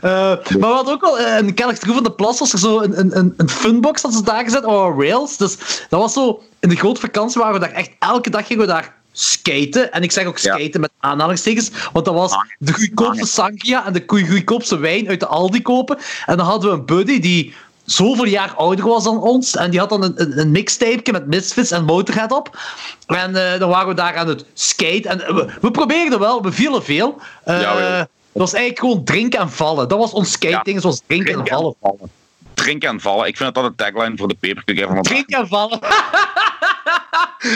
maar 0.58 0.68
we 0.70 0.74
hadden 0.74 0.94
ook 0.94 1.00
wel 1.00 1.18
eh, 1.18 1.38
in 1.38 1.54
Kellerstroe 1.54 1.94
van 1.94 2.02
de 2.02 2.12
Plas 2.12 2.38
was 2.38 2.52
er 2.52 2.58
zo 2.58 2.80
een, 2.80 2.98
een, 2.98 3.18
een, 3.18 3.34
een 3.36 3.48
funbox 3.50 4.02
dat 4.02 4.14
ze 4.14 4.22
daar 4.22 4.44
gezet, 4.44 4.64
oh, 4.64 4.98
rails. 4.98 5.36
Dus 5.36 5.56
dat 5.88 6.00
was 6.00 6.12
zo, 6.12 6.42
in 6.58 6.68
de 6.68 6.76
grote 6.76 7.00
vakantie 7.00 7.40
waren 7.40 7.60
we 7.60 7.66
daar 7.66 7.74
echt, 7.76 7.90
elke 7.98 8.30
dag 8.30 8.46
gingen 8.46 8.66
we 8.66 8.72
daar 8.72 8.94
skaten. 9.12 9.92
En 9.92 10.02
ik 10.02 10.12
zeg 10.12 10.26
ook 10.26 10.38
Ja. 10.38 10.54
skaten 10.56 10.80
met 10.80 10.90
aanhalingstekens, 11.00 11.70
want 11.92 12.04
dat 12.04 12.14
was 12.14 12.32
de 12.58 12.72
goedkoopste 12.72 13.04
Hangen. 13.04 13.26
sangria 13.26 13.86
en 13.86 13.92
de 13.92 14.02
goe- 14.06 14.28
goedkoopste 14.28 14.78
wijn 14.78 15.08
uit 15.08 15.20
de 15.20 15.26
Aldi 15.26 15.62
kopen. 15.62 15.98
En 16.26 16.36
dan 16.36 16.46
hadden 16.46 16.70
we 16.70 16.76
een 16.76 16.84
buddy 16.86 17.20
die 17.20 17.54
zoveel 17.84 18.24
jaar 18.24 18.54
ouder 18.54 18.86
was 18.88 19.04
dan 19.04 19.20
ons. 19.22 19.56
En 19.56 19.70
die 19.70 19.80
had 19.80 19.88
dan 19.88 20.02
een, 20.02 20.12
een, 20.16 20.38
een 20.38 20.50
mixtape 20.50 21.12
met 21.12 21.26
Misfits 21.26 21.70
en 21.70 21.84
Motorhead 21.84 22.32
op. 22.32 22.58
En 23.06 23.52
eh, 23.52 23.58
dan 23.58 23.68
waren 23.68 23.88
we 23.88 23.94
daar 23.94 24.16
aan 24.16 24.28
het 24.28 24.44
skaten. 24.54 25.10
En 25.10 25.34
we, 25.34 25.46
we 25.60 25.70
probeerden 25.70 26.18
wel, 26.18 26.42
we 26.42 26.52
vielen 26.52 26.82
veel. 26.84 27.20
Eh, 27.44 27.60
Ja, 27.60 27.76
het 27.76 28.08
was 28.32 28.52
eigenlijk 28.52 28.84
gewoon 28.84 29.04
drinken 29.04 29.40
en 29.40 29.50
vallen. 29.50 29.88
Dat 29.88 29.98
was 29.98 30.12
ons 30.12 30.32
skate-ding, 30.32 30.80
zoals 30.80 31.02
drinken 31.06 31.38
en 31.40 31.46
vallen. 31.46 31.74
vallen. 31.80 32.10
Drinken 32.54 32.88
en 32.88 33.00
vallen. 33.00 33.26
Ik 33.26 33.36
vind 33.36 33.54
dat 33.54 33.64
dat 33.64 33.76
de 33.78 33.84
tagline 33.84 34.16
voor 34.16 34.28
de 34.28 34.34
paperclip 34.40 34.78
van 34.78 34.86
vandaag. 34.86 35.12
Drinken 35.12 35.38
en 35.38 35.48
vallen. 35.48 35.78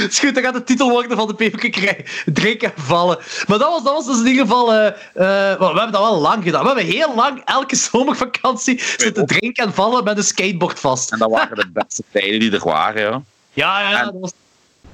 Is 0.09 0.19
goed, 0.19 0.35
dat 0.35 0.45
gaat 0.45 0.55
de 0.55 0.65
titel 0.65 0.91
worden 0.91 1.17
van 1.17 1.27
de 1.27 1.35
paperclip. 1.35 2.09
Drinken 2.27 2.75
en 2.77 2.83
vallen. 2.83 3.19
Maar 3.47 3.59
dat 3.59 3.69
was, 3.69 3.83
dat 3.83 3.93
was 3.93 4.07
dus 4.07 4.19
in 4.21 4.27
ieder 4.27 4.43
geval... 4.47 4.73
eh, 4.75 4.87
eh, 4.87 5.59
we 5.59 5.65
hebben 5.65 5.93
dat 5.93 6.01
wel 6.03 6.21
lang 6.21 6.45
gedaan. 6.45 6.61
We 6.61 6.67
hebben 6.67 6.85
heel 6.87 7.15
lang, 7.15 7.43
elke 7.45 7.77
zomervakantie, 7.77 8.83
zitten 8.97 9.27
drinken 9.27 9.65
en 9.65 9.75
vallen 9.75 10.05
met 10.05 10.17
een 10.17 10.25
skateboard 10.25 10.81
vast. 10.81 11.13
En 11.13 11.19
dat 11.19 11.31
waren 11.31 11.57
de 11.57 11.71
beste 11.73 12.03
tijden 12.13 12.41
die 12.41 12.53
er 12.53 12.65
waren. 12.65 13.03
Ja. 13.03 13.23
Ja, 13.53 13.91
ja, 13.91 14.05
Dat 14.05 14.15
was... 14.21 14.33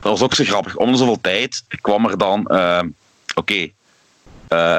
Dat 0.01 0.11
was 0.13 0.23
ook 0.23 0.35
zo 0.35 0.45
grappig. 0.45 0.77
Om 0.77 0.95
zoveel 0.97 1.21
tijd 1.21 1.63
kwam 1.81 2.07
er 2.07 2.19
dan... 2.19 2.47
eh, 2.47 2.81
Oké. 3.35 3.69
eh, 4.49 4.79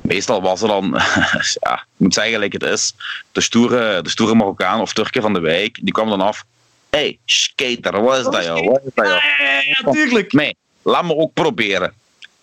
meestal 0.00 0.42
was 0.42 0.62
er 0.62 0.68
dan... 0.68 0.90
ja, 1.60 1.72
ik 1.74 1.84
moet 1.96 2.14
zeggen 2.14 2.32
gelijk 2.32 2.52
het 2.52 2.62
is. 2.62 2.92
De 3.32 3.40
stoere, 3.40 4.02
de 4.02 4.08
stoere 4.10 4.34
Marokkaan 4.34 4.80
of 4.80 4.92
Turken 4.92 5.22
van 5.22 5.32
de 5.32 5.40
wijk, 5.40 5.78
die 5.82 5.92
kwam 5.92 6.08
dan 6.08 6.20
af. 6.20 6.44
Hey, 6.90 7.18
skater, 7.24 8.02
wat 8.02 8.18
is 8.18 8.24
dat 8.24 8.44
joh? 8.44 8.66
Wat 8.66 8.80
is 8.84 8.90
dat 8.94 9.06
joh? 9.06 9.16
Ja, 9.38 10.16
ja. 10.16 10.24
Nee, 10.28 10.56
laat 10.82 11.04
me 11.04 11.16
ook 11.16 11.32
proberen. 11.32 11.92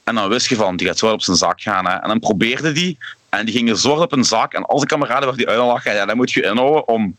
En 0.04 0.16
dan 0.16 0.30
wist 0.30 0.50
je 0.50 0.56
van, 0.56 0.78
die 0.78 0.88
gaat 0.88 0.98
zo 0.98 1.12
op 1.12 1.22
zijn 1.22 1.38
zak 1.38 1.62
gaan. 1.62 1.86
Hè. 1.86 1.94
En 1.94 2.08
dan 2.08 2.20
probeerde 2.20 2.72
die. 2.72 2.98
En 3.30 3.46
die 3.46 3.56
ging 3.56 3.78
zo 3.78 3.90
hard 3.90 4.02
op 4.02 4.12
een 4.12 4.24
zak. 4.24 4.54
En 4.54 4.66
al 4.66 4.78
zijn 4.78 4.90
kameraden 4.90 5.26
werd 5.26 5.38
die 5.38 5.48
uit 5.48 5.58
lachen. 5.58 5.94
Ja, 5.94 6.06
dan 6.06 6.16
moet 6.16 6.32
je 6.32 6.44
inhouden 6.44 6.88
om, 6.88 7.18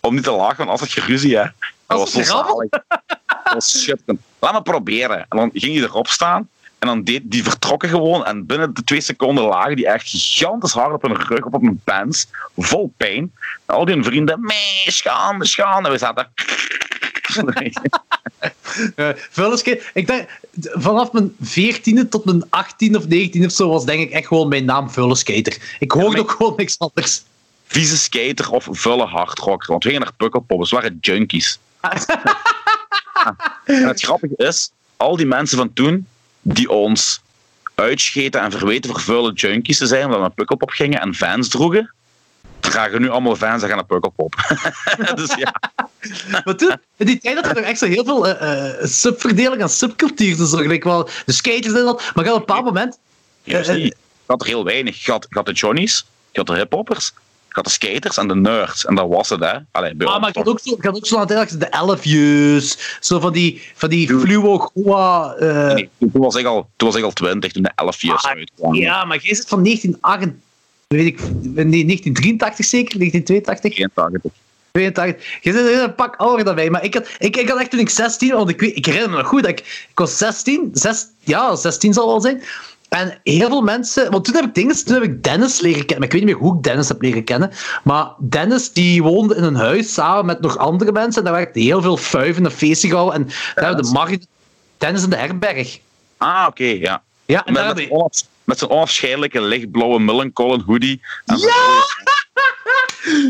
om 0.00 0.14
niet 0.14 0.24
te 0.24 0.30
lachen, 0.30 0.66
want 0.66 0.80
had 0.80 0.92
je 0.92 1.00
ruzie. 1.00 1.36
Hè. 1.36 1.44
Dat 1.86 1.98
Was 1.98 2.12
zo 2.12 2.22
zalig. 2.22 2.68
Dat 2.68 3.52
was 3.52 3.80
schitterend. 3.80 4.20
Laat 4.38 4.52
me 4.52 4.62
proberen. 4.62 5.18
En 5.28 5.36
dan 5.38 5.50
ging 5.52 5.74
hij 5.74 5.82
erop 5.82 6.06
staan. 6.06 6.48
En 6.80 6.88
dan 6.88 7.04
deed 7.04 7.22
die 7.24 7.42
vertrokken 7.42 7.88
gewoon. 7.88 8.24
En 8.24 8.46
binnen 8.46 8.74
de 8.74 8.84
twee 8.84 9.00
seconden 9.00 9.44
lagen 9.44 9.76
die 9.76 9.86
echt 9.86 10.08
gigantisch 10.08 10.72
hard 10.72 10.92
op 10.92 11.02
hun 11.02 11.16
rug, 11.16 11.44
op, 11.44 11.62
hun 11.62 11.80
pants. 11.84 12.26
Vol 12.56 12.92
pijn. 12.96 13.32
En 13.66 13.74
al 13.74 13.84
die 13.84 14.02
vrienden, 14.02 14.40
mee, 14.40 14.84
schande, 14.86 15.46
schande. 15.46 15.88
En 15.88 15.92
we 15.92 15.98
zaten 15.98 16.28
Uh. 18.96 19.08
Ik 19.94 20.06
denk, 20.06 20.28
vanaf 20.60 21.12
mijn 21.12 21.32
14e 21.32 22.08
tot 22.08 22.24
mijn 22.24 22.44
18e 22.44 22.96
of 22.96 23.04
19e 23.04 23.44
of 23.44 23.52
zo 23.52 23.68
was 23.68 23.84
denk 23.84 24.00
ik 24.00 24.10
echt 24.10 24.26
gewoon 24.26 24.48
mijn 24.48 24.64
naam 24.64 24.90
vuilniskater. 24.90 25.76
Ik 25.78 25.92
hoorde 25.92 26.20
ook 26.20 26.30
gewoon 26.30 26.52
niks 26.56 26.78
anders. 26.78 27.22
vieze 27.66 27.96
skater 27.96 28.50
of 28.50 28.68
vulle 28.70 29.04
hardrocker. 29.04 29.70
Want 29.70 29.82
we 29.82 29.90
gingen 29.90 30.04
naar 30.04 30.14
Pukkelpop, 30.16 30.66
ze 30.66 30.74
waren 30.74 30.98
junkies. 31.00 31.58
En 33.64 33.88
het 33.88 34.02
grappige 34.02 34.36
is, 34.36 34.70
al 34.96 35.16
die 35.16 35.26
mensen 35.26 35.58
van 35.58 35.72
toen 35.72 36.06
die 36.40 36.70
ons 36.70 37.20
uitscheten 37.74 38.40
en 38.40 38.50
verweten 38.50 38.90
voor 38.90 39.00
vuile 39.00 39.32
junkies 39.32 39.78
te 39.78 39.86
zijn, 39.86 40.04
omdat 40.04 40.16
we 40.16 40.22
naar 40.22 40.34
Pukkelpop 40.34 40.70
gingen 40.70 41.00
en 41.00 41.14
fans 41.14 41.48
droegen, 41.48 41.94
dragen 42.60 43.00
nu 43.00 43.08
allemaal 43.08 43.36
fans 43.36 43.62
en 43.62 43.68
gaan 43.68 43.76
naar 43.76 43.86
Pukkelpop. 43.86 44.34
dus 45.14 45.34
ja, 45.34 45.54
Maar 46.44 46.56
toen, 46.56 46.76
in 46.96 47.06
die 47.06 47.18
tijd 47.18 47.34
had 47.36 47.46
er 47.46 47.54
nog 47.54 47.64
echt 47.64 47.78
zo 47.78 47.86
heel 47.86 48.04
veel 48.04 48.28
eh, 48.28 48.86
subverdeling 48.86 49.62
en 49.62 49.68
subcultuur. 49.68 50.36
Dus 50.36 50.50
gelijk 50.50 50.84
wel 50.84 51.08
de 51.26 51.32
skaters 51.32 51.74
en 51.74 51.84
dat. 51.84 52.10
Maar 52.14 52.24
op 52.24 52.32
een 52.32 52.38
bepaald 52.38 52.64
moment... 52.64 52.98
juist 53.42 53.68
Eh, 53.68 53.76
niet. 53.76 53.96
Je 54.26 54.26
had 54.26 54.40
er 54.40 54.46
heel 54.46 54.64
weinig. 54.64 55.04
Je 55.04 55.10
had, 55.10 55.26
je 55.28 55.36
had 55.36 55.46
de 55.46 55.52
Johnnies, 55.52 56.06
je 56.32 56.38
had 56.38 56.46
de 56.46 56.54
hiphoppers, 56.54 57.12
je 57.54 57.56
had 57.56 57.64
de 57.64 57.70
skaters 57.70 58.16
en 58.16 58.28
de 58.28 58.34
nerds. 58.34 58.84
En 58.86 58.94
dat 58.94 59.08
was 59.08 59.28
het, 59.28 59.40
hè. 59.40 59.52
Allee, 59.70 59.94
bij 59.94 60.06
Ah, 60.06 60.20
maar 60.20 60.28
ik 60.28 60.34
had 60.34 60.46
ook 60.48 60.60
zo, 60.60 60.74
ik 60.74 60.84
had 60.84 60.96
ook 60.96 61.06
zo 61.06 61.16
aan 61.18 61.32
het 61.32 61.60
de 61.60 61.66
elfjes. 61.66 62.96
Zo 63.00 63.20
van 63.20 63.32
die, 63.32 63.62
van 63.74 63.88
die 63.88 64.06
Dude. 64.06 64.20
fluo 64.20 64.58
goa... 64.58 65.34
eh, 65.34 65.74
Nee, 65.74 65.88
toen, 65.98 66.10
was 66.12 66.34
ik 66.34 66.46
al, 66.46 66.68
toen 66.76 66.88
was 66.88 66.96
ik 66.98 67.04
al 67.04 67.12
twintig, 67.12 67.52
toen 67.52 67.62
de 67.62 67.72
elf 67.74 68.02
years 68.02 68.24
Ah, 68.24 68.30
uitkwamen. 68.30 68.78
ja, 68.78 69.04
maar 69.04 69.18
jij 69.22 69.34
zit 69.34 69.48
van 69.48 69.62
1988... 69.64 70.48
Weet 70.86 71.06
ik, 71.06 71.18
nee, 71.42 71.84
1983 71.84 72.66
zeker? 72.66 72.98
1982? 72.98 73.72
82. 73.74 74.32
82. 74.72 75.38
Je 75.42 75.52
zit 75.52 75.82
een 75.82 75.94
pak 75.94 76.16
ouder 76.16 76.44
dan 76.44 76.54
mij. 76.54 76.70
Maar 76.70 76.84
ik 76.84 76.94
had, 76.94 77.08
ik, 77.18 77.36
ik 77.36 77.48
had 77.48 77.58
echt 77.60 77.70
toen 77.70 77.80
ik 77.80 77.88
16 77.90 78.32
want 78.32 78.48
ik, 78.48 78.60
weet, 78.60 78.76
ik 78.76 78.86
herinner 78.86 79.10
me 79.10 79.16
nog 79.16 79.26
goed 79.26 79.40
dat 79.42 79.50
ik, 79.50 79.58
ik 79.90 79.98
was 79.98 80.18
16, 80.18 80.70
zes, 80.72 81.06
ja, 81.20 81.56
16 81.56 81.92
zal 81.92 82.06
wel 82.06 82.20
zijn. 82.20 82.42
En 82.90 83.20
heel 83.22 83.48
veel 83.48 83.60
mensen, 83.62 84.10
want 84.10 84.24
toen 84.24 84.34
heb 84.34 84.44
ik 84.44 84.54
dingen, 84.54 84.84
toen 84.84 84.94
heb 84.94 85.02
ik 85.02 85.22
Dennis 85.22 85.60
leren 85.60 85.86
kennen. 85.86 85.98
Maar 85.98 86.06
ik 86.06 86.12
weet 86.12 86.24
niet 86.24 86.34
meer 86.34 86.44
hoe 86.48 86.56
ik 86.56 86.62
Dennis 86.62 86.88
heb 86.88 87.02
leren 87.02 87.24
kennen. 87.24 87.50
Maar 87.84 88.10
Dennis 88.18 88.72
die 88.72 89.02
woonde 89.02 89.34
in 89.34 89.42
een 89.42 89.54
huis 89.54 89.92
samen 89.94 90.26
met 90.26 90.40
nog 90.40 90.56
andere 90.58 90.92
mensen. 90.92 91.24
En 91.24 91.24
daar 91.32 91.40
werd 91.40 91.54
heel 91.54 91.82
veel 91.82 91.96
fuiven 91.96 92.44
en 92.44 92.52
feesten 92.52 92.88
gehouden. 92.88 93.20
En 93.20 93.26
daar 93.54 93.64
hebben 93.66 93.84
de 93.84 93.90
markt. 93.90 94.26
Dennis 94.78 95.02
in 95.02 95.10
de 95.10 95.16
herberg. 95.16 95.78
Ah, 96.16 96.46
oké, 96.48 96.64
ja. 96.64 97.02
Ja, 97.26 97.44
en 97.44 97.52
Met, 97.52 97.62
daar 97.62 97.74
met, 97.74 97.76
zijn 97.84 97.90
onaf- 97.90 98.22
met 98.44 98.58
zijn 98.58 98.70
onafscheidelijke 98.70 99.40
lichtblauwe 99.40 100.00
Millencolin 100.00 100.62
hoodie. 100.66 101.00
En 101.26 101.36
Ja! 101.38 101.48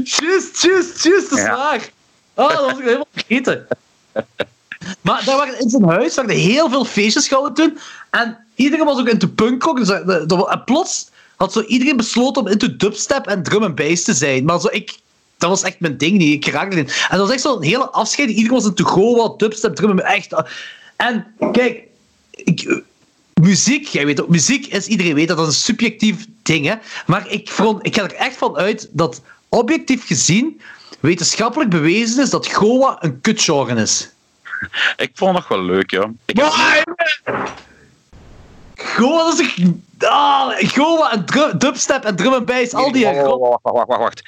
Juist, 0.04 0.62
juist, 0.62 1.02
juist, 1.02 1.30
dat 1.30 1.38
is 1.38 1.44
Ja. 1.44 1.56
waar. 1.56 1.88
Oh, 2.34 2.48
dat 2.48 2.60
was 2.60 2.72
ik 2.78 2.84
helemaal 2.84 3.06
vergeten. 3.12 3.66
Maar 5.00 5.24
daar 5.24 5.36
waren, 5.36 5.60
in 5.60 5.70
zijn 5.70 5.84
huis 5.84 6.14
waren 6.14 6.30
heel 6.36 6.68
veel 6.70 6.84
feestjes 6.84 7.28
gehouden 7.28 7.54
toen. 7.54 7.78
En 8.10 8.38
iedereen 8.54 8.84
was 8.84 8.98
ook 8.98 9.08
into 9.08 9.28
punkrock. 9.28 9.76
Dus 9.76 9.88
dat- 10.26 10.50
en 10.50 10.64
plots 10.64 11.08
had 11.36 11.52
zo 11.52 11.60
iedereen 11.60 11.96
besloten 11.96 12.42
om 12.42 12.48
into 12.48 12.76
dubstep 12.76 13.26
en 13.26 13.42
drum 13.42 13.62
and 13.62 13.74
bass 13.74 14.02
te 14.02 14.14
zijn. 14.14 14.44
Maar 14.44 14.60
zo, 14.60 14.68
ik, 14.70 14.98
dat 15.38 15.50
was 15.50 15.62
echt 15.62 15.80
mijn 15.80 15.96
ding 15.98 16.18
niet. 16.18 16.46
Ik 16.46 16.52
raakte 16.52 16.76
erin. 16.76 16.88
En 16.88 17.18
dat 17.18 17.26
was 17.26 17.30
echt 17.30 17.42
zo'n 17.42 17.62
hele 17.62 17.90
afscheid. 17.90 18.28
Iedereen 18.28 18.50
was 18.50 18.64
into 18.64 18.84
goa, 18.84 19.34
dubstep, 19.36 19.74
drum 19.74 19.90
and 19.90 20.00
echt. 20.00 20.42
En 20.96 21.26
kijk, 21.52 21.82
ik, 22.30 22.82
muziek, 23.40 23.86
jij 23.86 24.06
weet 24.06 24.20
ook, 24.22 24.28
muziek 24.28 24.66
is, 24.66 24.86
iedereen 24.86 25.14
weet 25.14 25.28
dat 25.28 25.36
dat 25.36 25.48
is 25.48 25.54
een 25.54 25.60
subjectief 25.60 26.26
ding, 26.42 26.66
hè. 26.66 26.74
Maar 27.06 27.28
ik, 27.28 27.50
vond, 27.50 27.86
ik 27.86 27.94
ga 27.94 28.02
er 28.02 28.14
echt 28.14 28.36
van 28.36 28.56
uit 28.56 28.88
dat 28.90 29.20
objectief 29.48 30.06
gezien 30.06 30.60
wetenschappelijk 31.00 31.70
bewezen 31.70 32.22
is 32.22 32.30
dat 32.30 32.46
Goa 32.46 32.96
een 33.00 33.20
kutgenre 33.20 33.80
is. 33.82 34.10
Ik 34.96 35.10
vond 35.14 35.30
het 35.36 35.40
nog 35.40 35.48
wel 35.48 35.62
leuk, 35.62 35.90
ja. 35.90 36.10
Ik 36.24 36.36
heb, 36.36 36.46
Dat 38.96 39.38
is 39.38 39.40
echt... 39.40 39.58
Ah, 39.98 40.50
Goa 40.58 41.12
en 41.12 41.24
dru- 41.24 41.56
dubstep 41.58 42.04
en 42.04 42.16
drum 42.16 42.32
en 42.32 42.44
bass, 42.44 42.74
al 42.74 42.92
die... 42.92 43.04
Wacht, 43.04 43.62
wacht, 43.62 43.86
wacht, 43.86 44.00
wacht. 44.00 44.22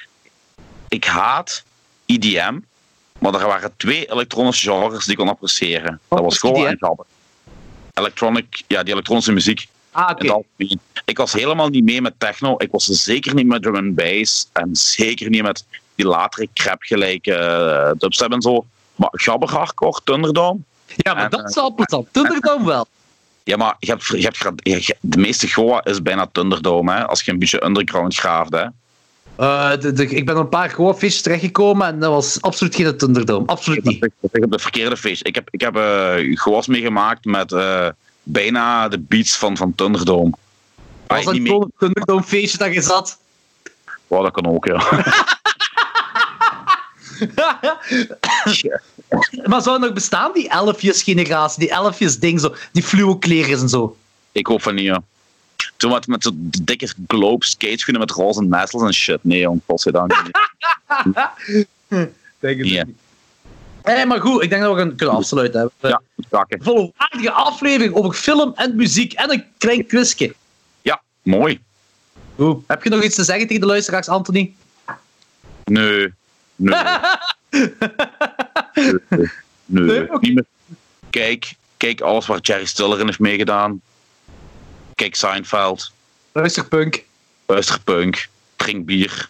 Ik 0.88 1.04
haat 1.04 1.62
IDM, 2.06 2.58
maar 3.18 3.34
er 3.34 3.46
waren 3.46 3.72
twee 3.76 4.10
elektronische 4.10 4.70
genres 4.70 5.04
die 5.04 5.12
ik 5.12 5.18
kon 5.18 5.28
appreciëren. 5.28 6.00
Dat 6.08 6.20
was 6.20 6.38
Goa 6.38 6.66
en 6.66 6.76
Gabber. 6.80 7.06
Electronic, 7.94 8.62
ja, 8.66 8.82
die 8.82 8.92
elektronische 8.92 9.32
muziek. 9.32 9.68
Ah. 9.90 10.40
Ik 11.04 11.18
was 11.18 11.32
helemaal 11.32 11.68
niet 11.68 11.84
mee 11.84 12.02
met 12.02 12.14
techno. 12.18 12.54
Ik 12.58 12.70
was 12.70 12.84
zeker 12.84 13.34
niet 13.34 13.46
met 13.46 13.62
drum 13.62 13.76
and 13.76 13.94
bass. 13.94 14.48
En 14.52 14.76
zeker 14.76 15.30
niet 15.30 15.42
met 15.42 15.64
die 15.94 16.06
latere 16.06 16.48
crap 16.54 16.82
gelijke 16.82 17.34
eh, 17.34 17.90
dubstep 17.98 18.32
en 18.32 18.42
zo. 18.42 18.64
Maar 18.96 19.10
Gabber 19.12 19.50
hardcore, 19.50 20.00
Thunderdome. 20.04 20.58
Ja, 20.86 21.14
maar 21.14 21.24
En, 21.24 21.30
dat 21.30 21.48
is 21.48 21.54
wel 21.54 21.74
plezant. 21.74 22.08
Thunderdome 22.10 22.66
wel. 22.66 22.86
Ja, 23.44 23.56
maar 23.56 23.76
je 23.78 23.90
hebt, 23.90 24.06
je 24.06 24.22
hebt, 24.22 24.36
gra- 24.36 24.52
je- 24.56 24.96
de 25.00 25.18
meeste 25.18 25.48
Goa 25.48 25.84
is 25.84 26.02
bijna 26.02 26.26
Thunderdome, 26.32 26.92
hè, 26.92 27.06
als 27.06 27.22
je 27.22 27.30
een 27.32 27.38
beetje 27.38 27.64
underground 27.64 28.14
graaft. 28.16 28.52
Hè. 28.52 28.64
Eh, 29.36 29.70
de, 29.80 29.92
de- 29.92 30.06
ik 30.08 30.26
ben 30.26 30.36
op 30.36 30.42
een 30.42 30.48
paar 30.48 30.70
Goa-feestjes 30.70 31.22
terechtgekomen 31.22 31.86
en 31.86 31.98
dat 32.00 32.10
was 32.10 32.40
absoluut 32.40 32.74
geen 32.74 32.96
Thunderdome. 32.96 33.46
Absoluut 33.46 33.84
niet. 33.84 34.04
Ik 34.04 34.12
heb 34.32 34.50
de 34.50 34.58
verkeerde 34.58 34.96
feest. 34.96 35.26
Ik 35.26 35.34
heb, 35.34 35.48
ik 35.50 35.60
heb 35.60 35.76
eh 35.76 36.36
Goa's 36.38 36.66
meegemaakt 36.66 37.24
met 37.24 37.52
eh, 37.52 37.88
bijna 38.22 38.88
de 38.88 38.98
beats 38.98 39.36
van, 39.36 39.56
van 39.56 39.74
Thunderdome. 39.74 40.32
Was 41.06 41.24
dat 41.24 41.34
gewoon 41.34 41.62
een 41.62 41.72
Thunderdome-feestje 41.78 42.58
dat 42.58 42.74
je 42.74 42.80
zat? 42.80 43.18
Oh, 44.06 44.22
dat 44.22 44.32
kan 44.32 44.46
ook, 44.46 44.64
ja. 44.66 44.82
maar 49.44 49.62
zou 49.62 49.76
het 49.76 49.84
nog 49.84 49.92
bestaan, 49.92 50.30
die 50.34 50.48
elfjes-generatie, 50.48 51.58
die 51.58 51.70
elfjes-ding, 51.70 52.40
zo, 52.40 52.54
die 52.72 52.82
fluo-kleren 52.82 53.58
en 53.60 53.68
zo? 53.68 53.96
Ik 54.32 54.46
hoop 54.46 54.62
van 54.62 54.74
niet, 54.74 54.84
ja. 54.84 55.02
Toen 55.76 55.90
met, 55.92 56.06
met 56.06 56.22
zo'n 56.22 56.48
dikke 56.62 56.92
globe 57.06 57.44
skateschoenen 57.44 58.00
met 58.06 58.10
roze 58.10 58.42
nestels 58.42 58.82
en 58.82 58.94
shit. 58.94 59.18
Nee, 59.24 59.40
jong, 59.40 59.60
godzijdank. 59.66 60.12
Denk 61.88 62.58
het 62.58 62.68
Ja. 62.68 62.84
niet. 62.84 62.96
Hey, 63.82 64.06
maar 64.06 64.20
goed, 64.20 64.42
ik 64.42 64.50
denk 64.50 64.62
dat 64.62 64.72
we 64.74 64.78
gaan 64.80 64.96
kunnen 64.96 65.16
afsluiten. 65.16 65.70
Hè. 65.80 65.88
Ja. 65.88 66.00
Een 66.30 66.62
volwaardige 66.62 67.30
aflevering 67.32 67.94
over 67.94 68.12
film 68.12 68.52
en 68.54 68.76
muziek 68.76 69.12
en 69.12 69.30
een 69.32 69.44
klein 69.58 69.86
quizje. 69.86 70.34
Ja, 70.82 71.02
mooi. 71.22 71.60
Goed. 72.36 72.64
Heb 72.66 72.82
je 72.84 72.90
nog 72.90 73.02
iets 73.02 73.14
te 73.14 73.24
zeggen 73.24 73.46
tegen 73.46 73.60
de 73.60 73.66
luisteraars, 73.68 74.08
Anthony? 74.08 74.54
Nee. 75.64 76.12
Nee. 76.56 76.74
nee. 79.66 79.84
nee. 79.84 80.06
Niet 80.20 80.34
meer. 80.34 80.44
Kijk, 81.10 81.54
kijk 81.76 82.00
alles 82.00 82.26
waar 82.26 82.38
Jerry 82.40 82.64
Stiller 82.64 83.00
in 83.00 83.06
heeft 83.06 83.18
meegedaan. 83.18 83.80
Kijk 84.94 85.14
Seinfeld. 85.14 85.92
Luister 86.32 86.68
punk. 86.68 87.04
Luister 87.46 87.80
punk. 87.80 88.28
Drink 88.56 88.86
bier. 88.86 89.28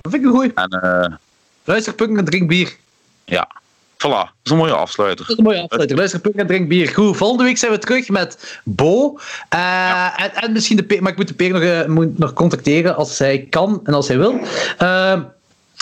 Dat 0.00 0.12
vind 0.12 0.24
ik 0.24 0.28
een 0.28 0.34
goeie. 0.34 0.52
En 0.54 0.68
eh, 0.68 1.16
Luister 1.64 1.94
punk 1.94 2.18
en 2.18 2.24
drink 2.24 2.48
bier. 2.48 2.76
ja, 3.24 3.48
voilà. 3.96 3.98
Dat 3.98 4.30
is 4.42 4.50
een 4.50 4.56
mooie 4.56 4.72
afsluiter. 4.72 5.26
Dat 5.26 5.28
is 5.28 5.36
een 5.36 5.44
mooie 5.44 5.62
afsluiter. 5.62 5.96
Luister 5.96 6.20
punk 6.20 6.34
en 6.34 6.46
drink 6.46 6.68
bier. 6.68 6.88
Goed, 6.88 7.16
volgende 7.16 7.44
week 7.44 7.58
zijn 7.58 7.72
we 7.72 7.78
terug 7.78 8.08
met 8.08 8.60
Bo. 8.64 9.18
Eh, 9.48 10.22
en, 10.22 10.34
en 10.34 10.52
misschien 10.52 10.76
de 10.76 10.84
Peer, 10.84 11.02
maar 11.02 11.10
ik 11.12 11.18
moet 11.18 11.28
de 11.28 11.34
Peer 11.34 11.52
nog, 11.52 11.62
eh, 11.62 11.86
moet 11.86 12.18
nog 12.18 12.32
contacteren 12.32 12.96
als 12.96 13.18
hij 13.18 13.46
kan 13.50 13.80
en 13.84 13.94
als 13.94 14.08
hij 14.08 14.18
wil. 14.18 14.40
Eh, 14.78 15.20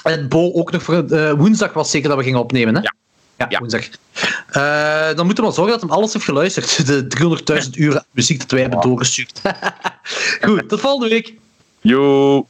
en 0.06 0.28
Bo 0.28 0.52
ook 0.52 0.70
nog 0.72 0.82
voor 0.82 1.04
eh, 1.10 1.32
woensdag 1.32 1.72
was 1.72 1.90
zeker 1.90 2.08
dat 2.08 2.18
we 2.18 2.24
gingen 2.24 2.40
opnemen, 2.40 2.74
hè? 2.74 2.80
Ja. 2.80 2.94
Ja, 3.38 3.46
Ja. 3.48 3.58
woensdag. 3.58 3.88
Eh, 4.48 5.16
dan 5.16 5.24
moeten 5.26 5.36
we 5.36 5.42
maar 5.42 5.52
zorgen 5.52 5.72
dat 5.72 5.80
hem 5.80 5.90
alles 5.90 6.12
heeft 6.12 6.24
geluisterd. 6.24 6.86
De 6.86 7.06
300.000 7.64 7.70
uur 7.74 8.02
muziek 8.10 8.38
dat 8.40 8.50
wij 8.50 8.60
hebben 8.60 8.80
doorgestuurd. 8.80 9.40
Goed, 10.44 10.68
tot 10.68 10.80
volgende 10.80 11.08
week. 11.08 11.34
Yo. 11.80 12.46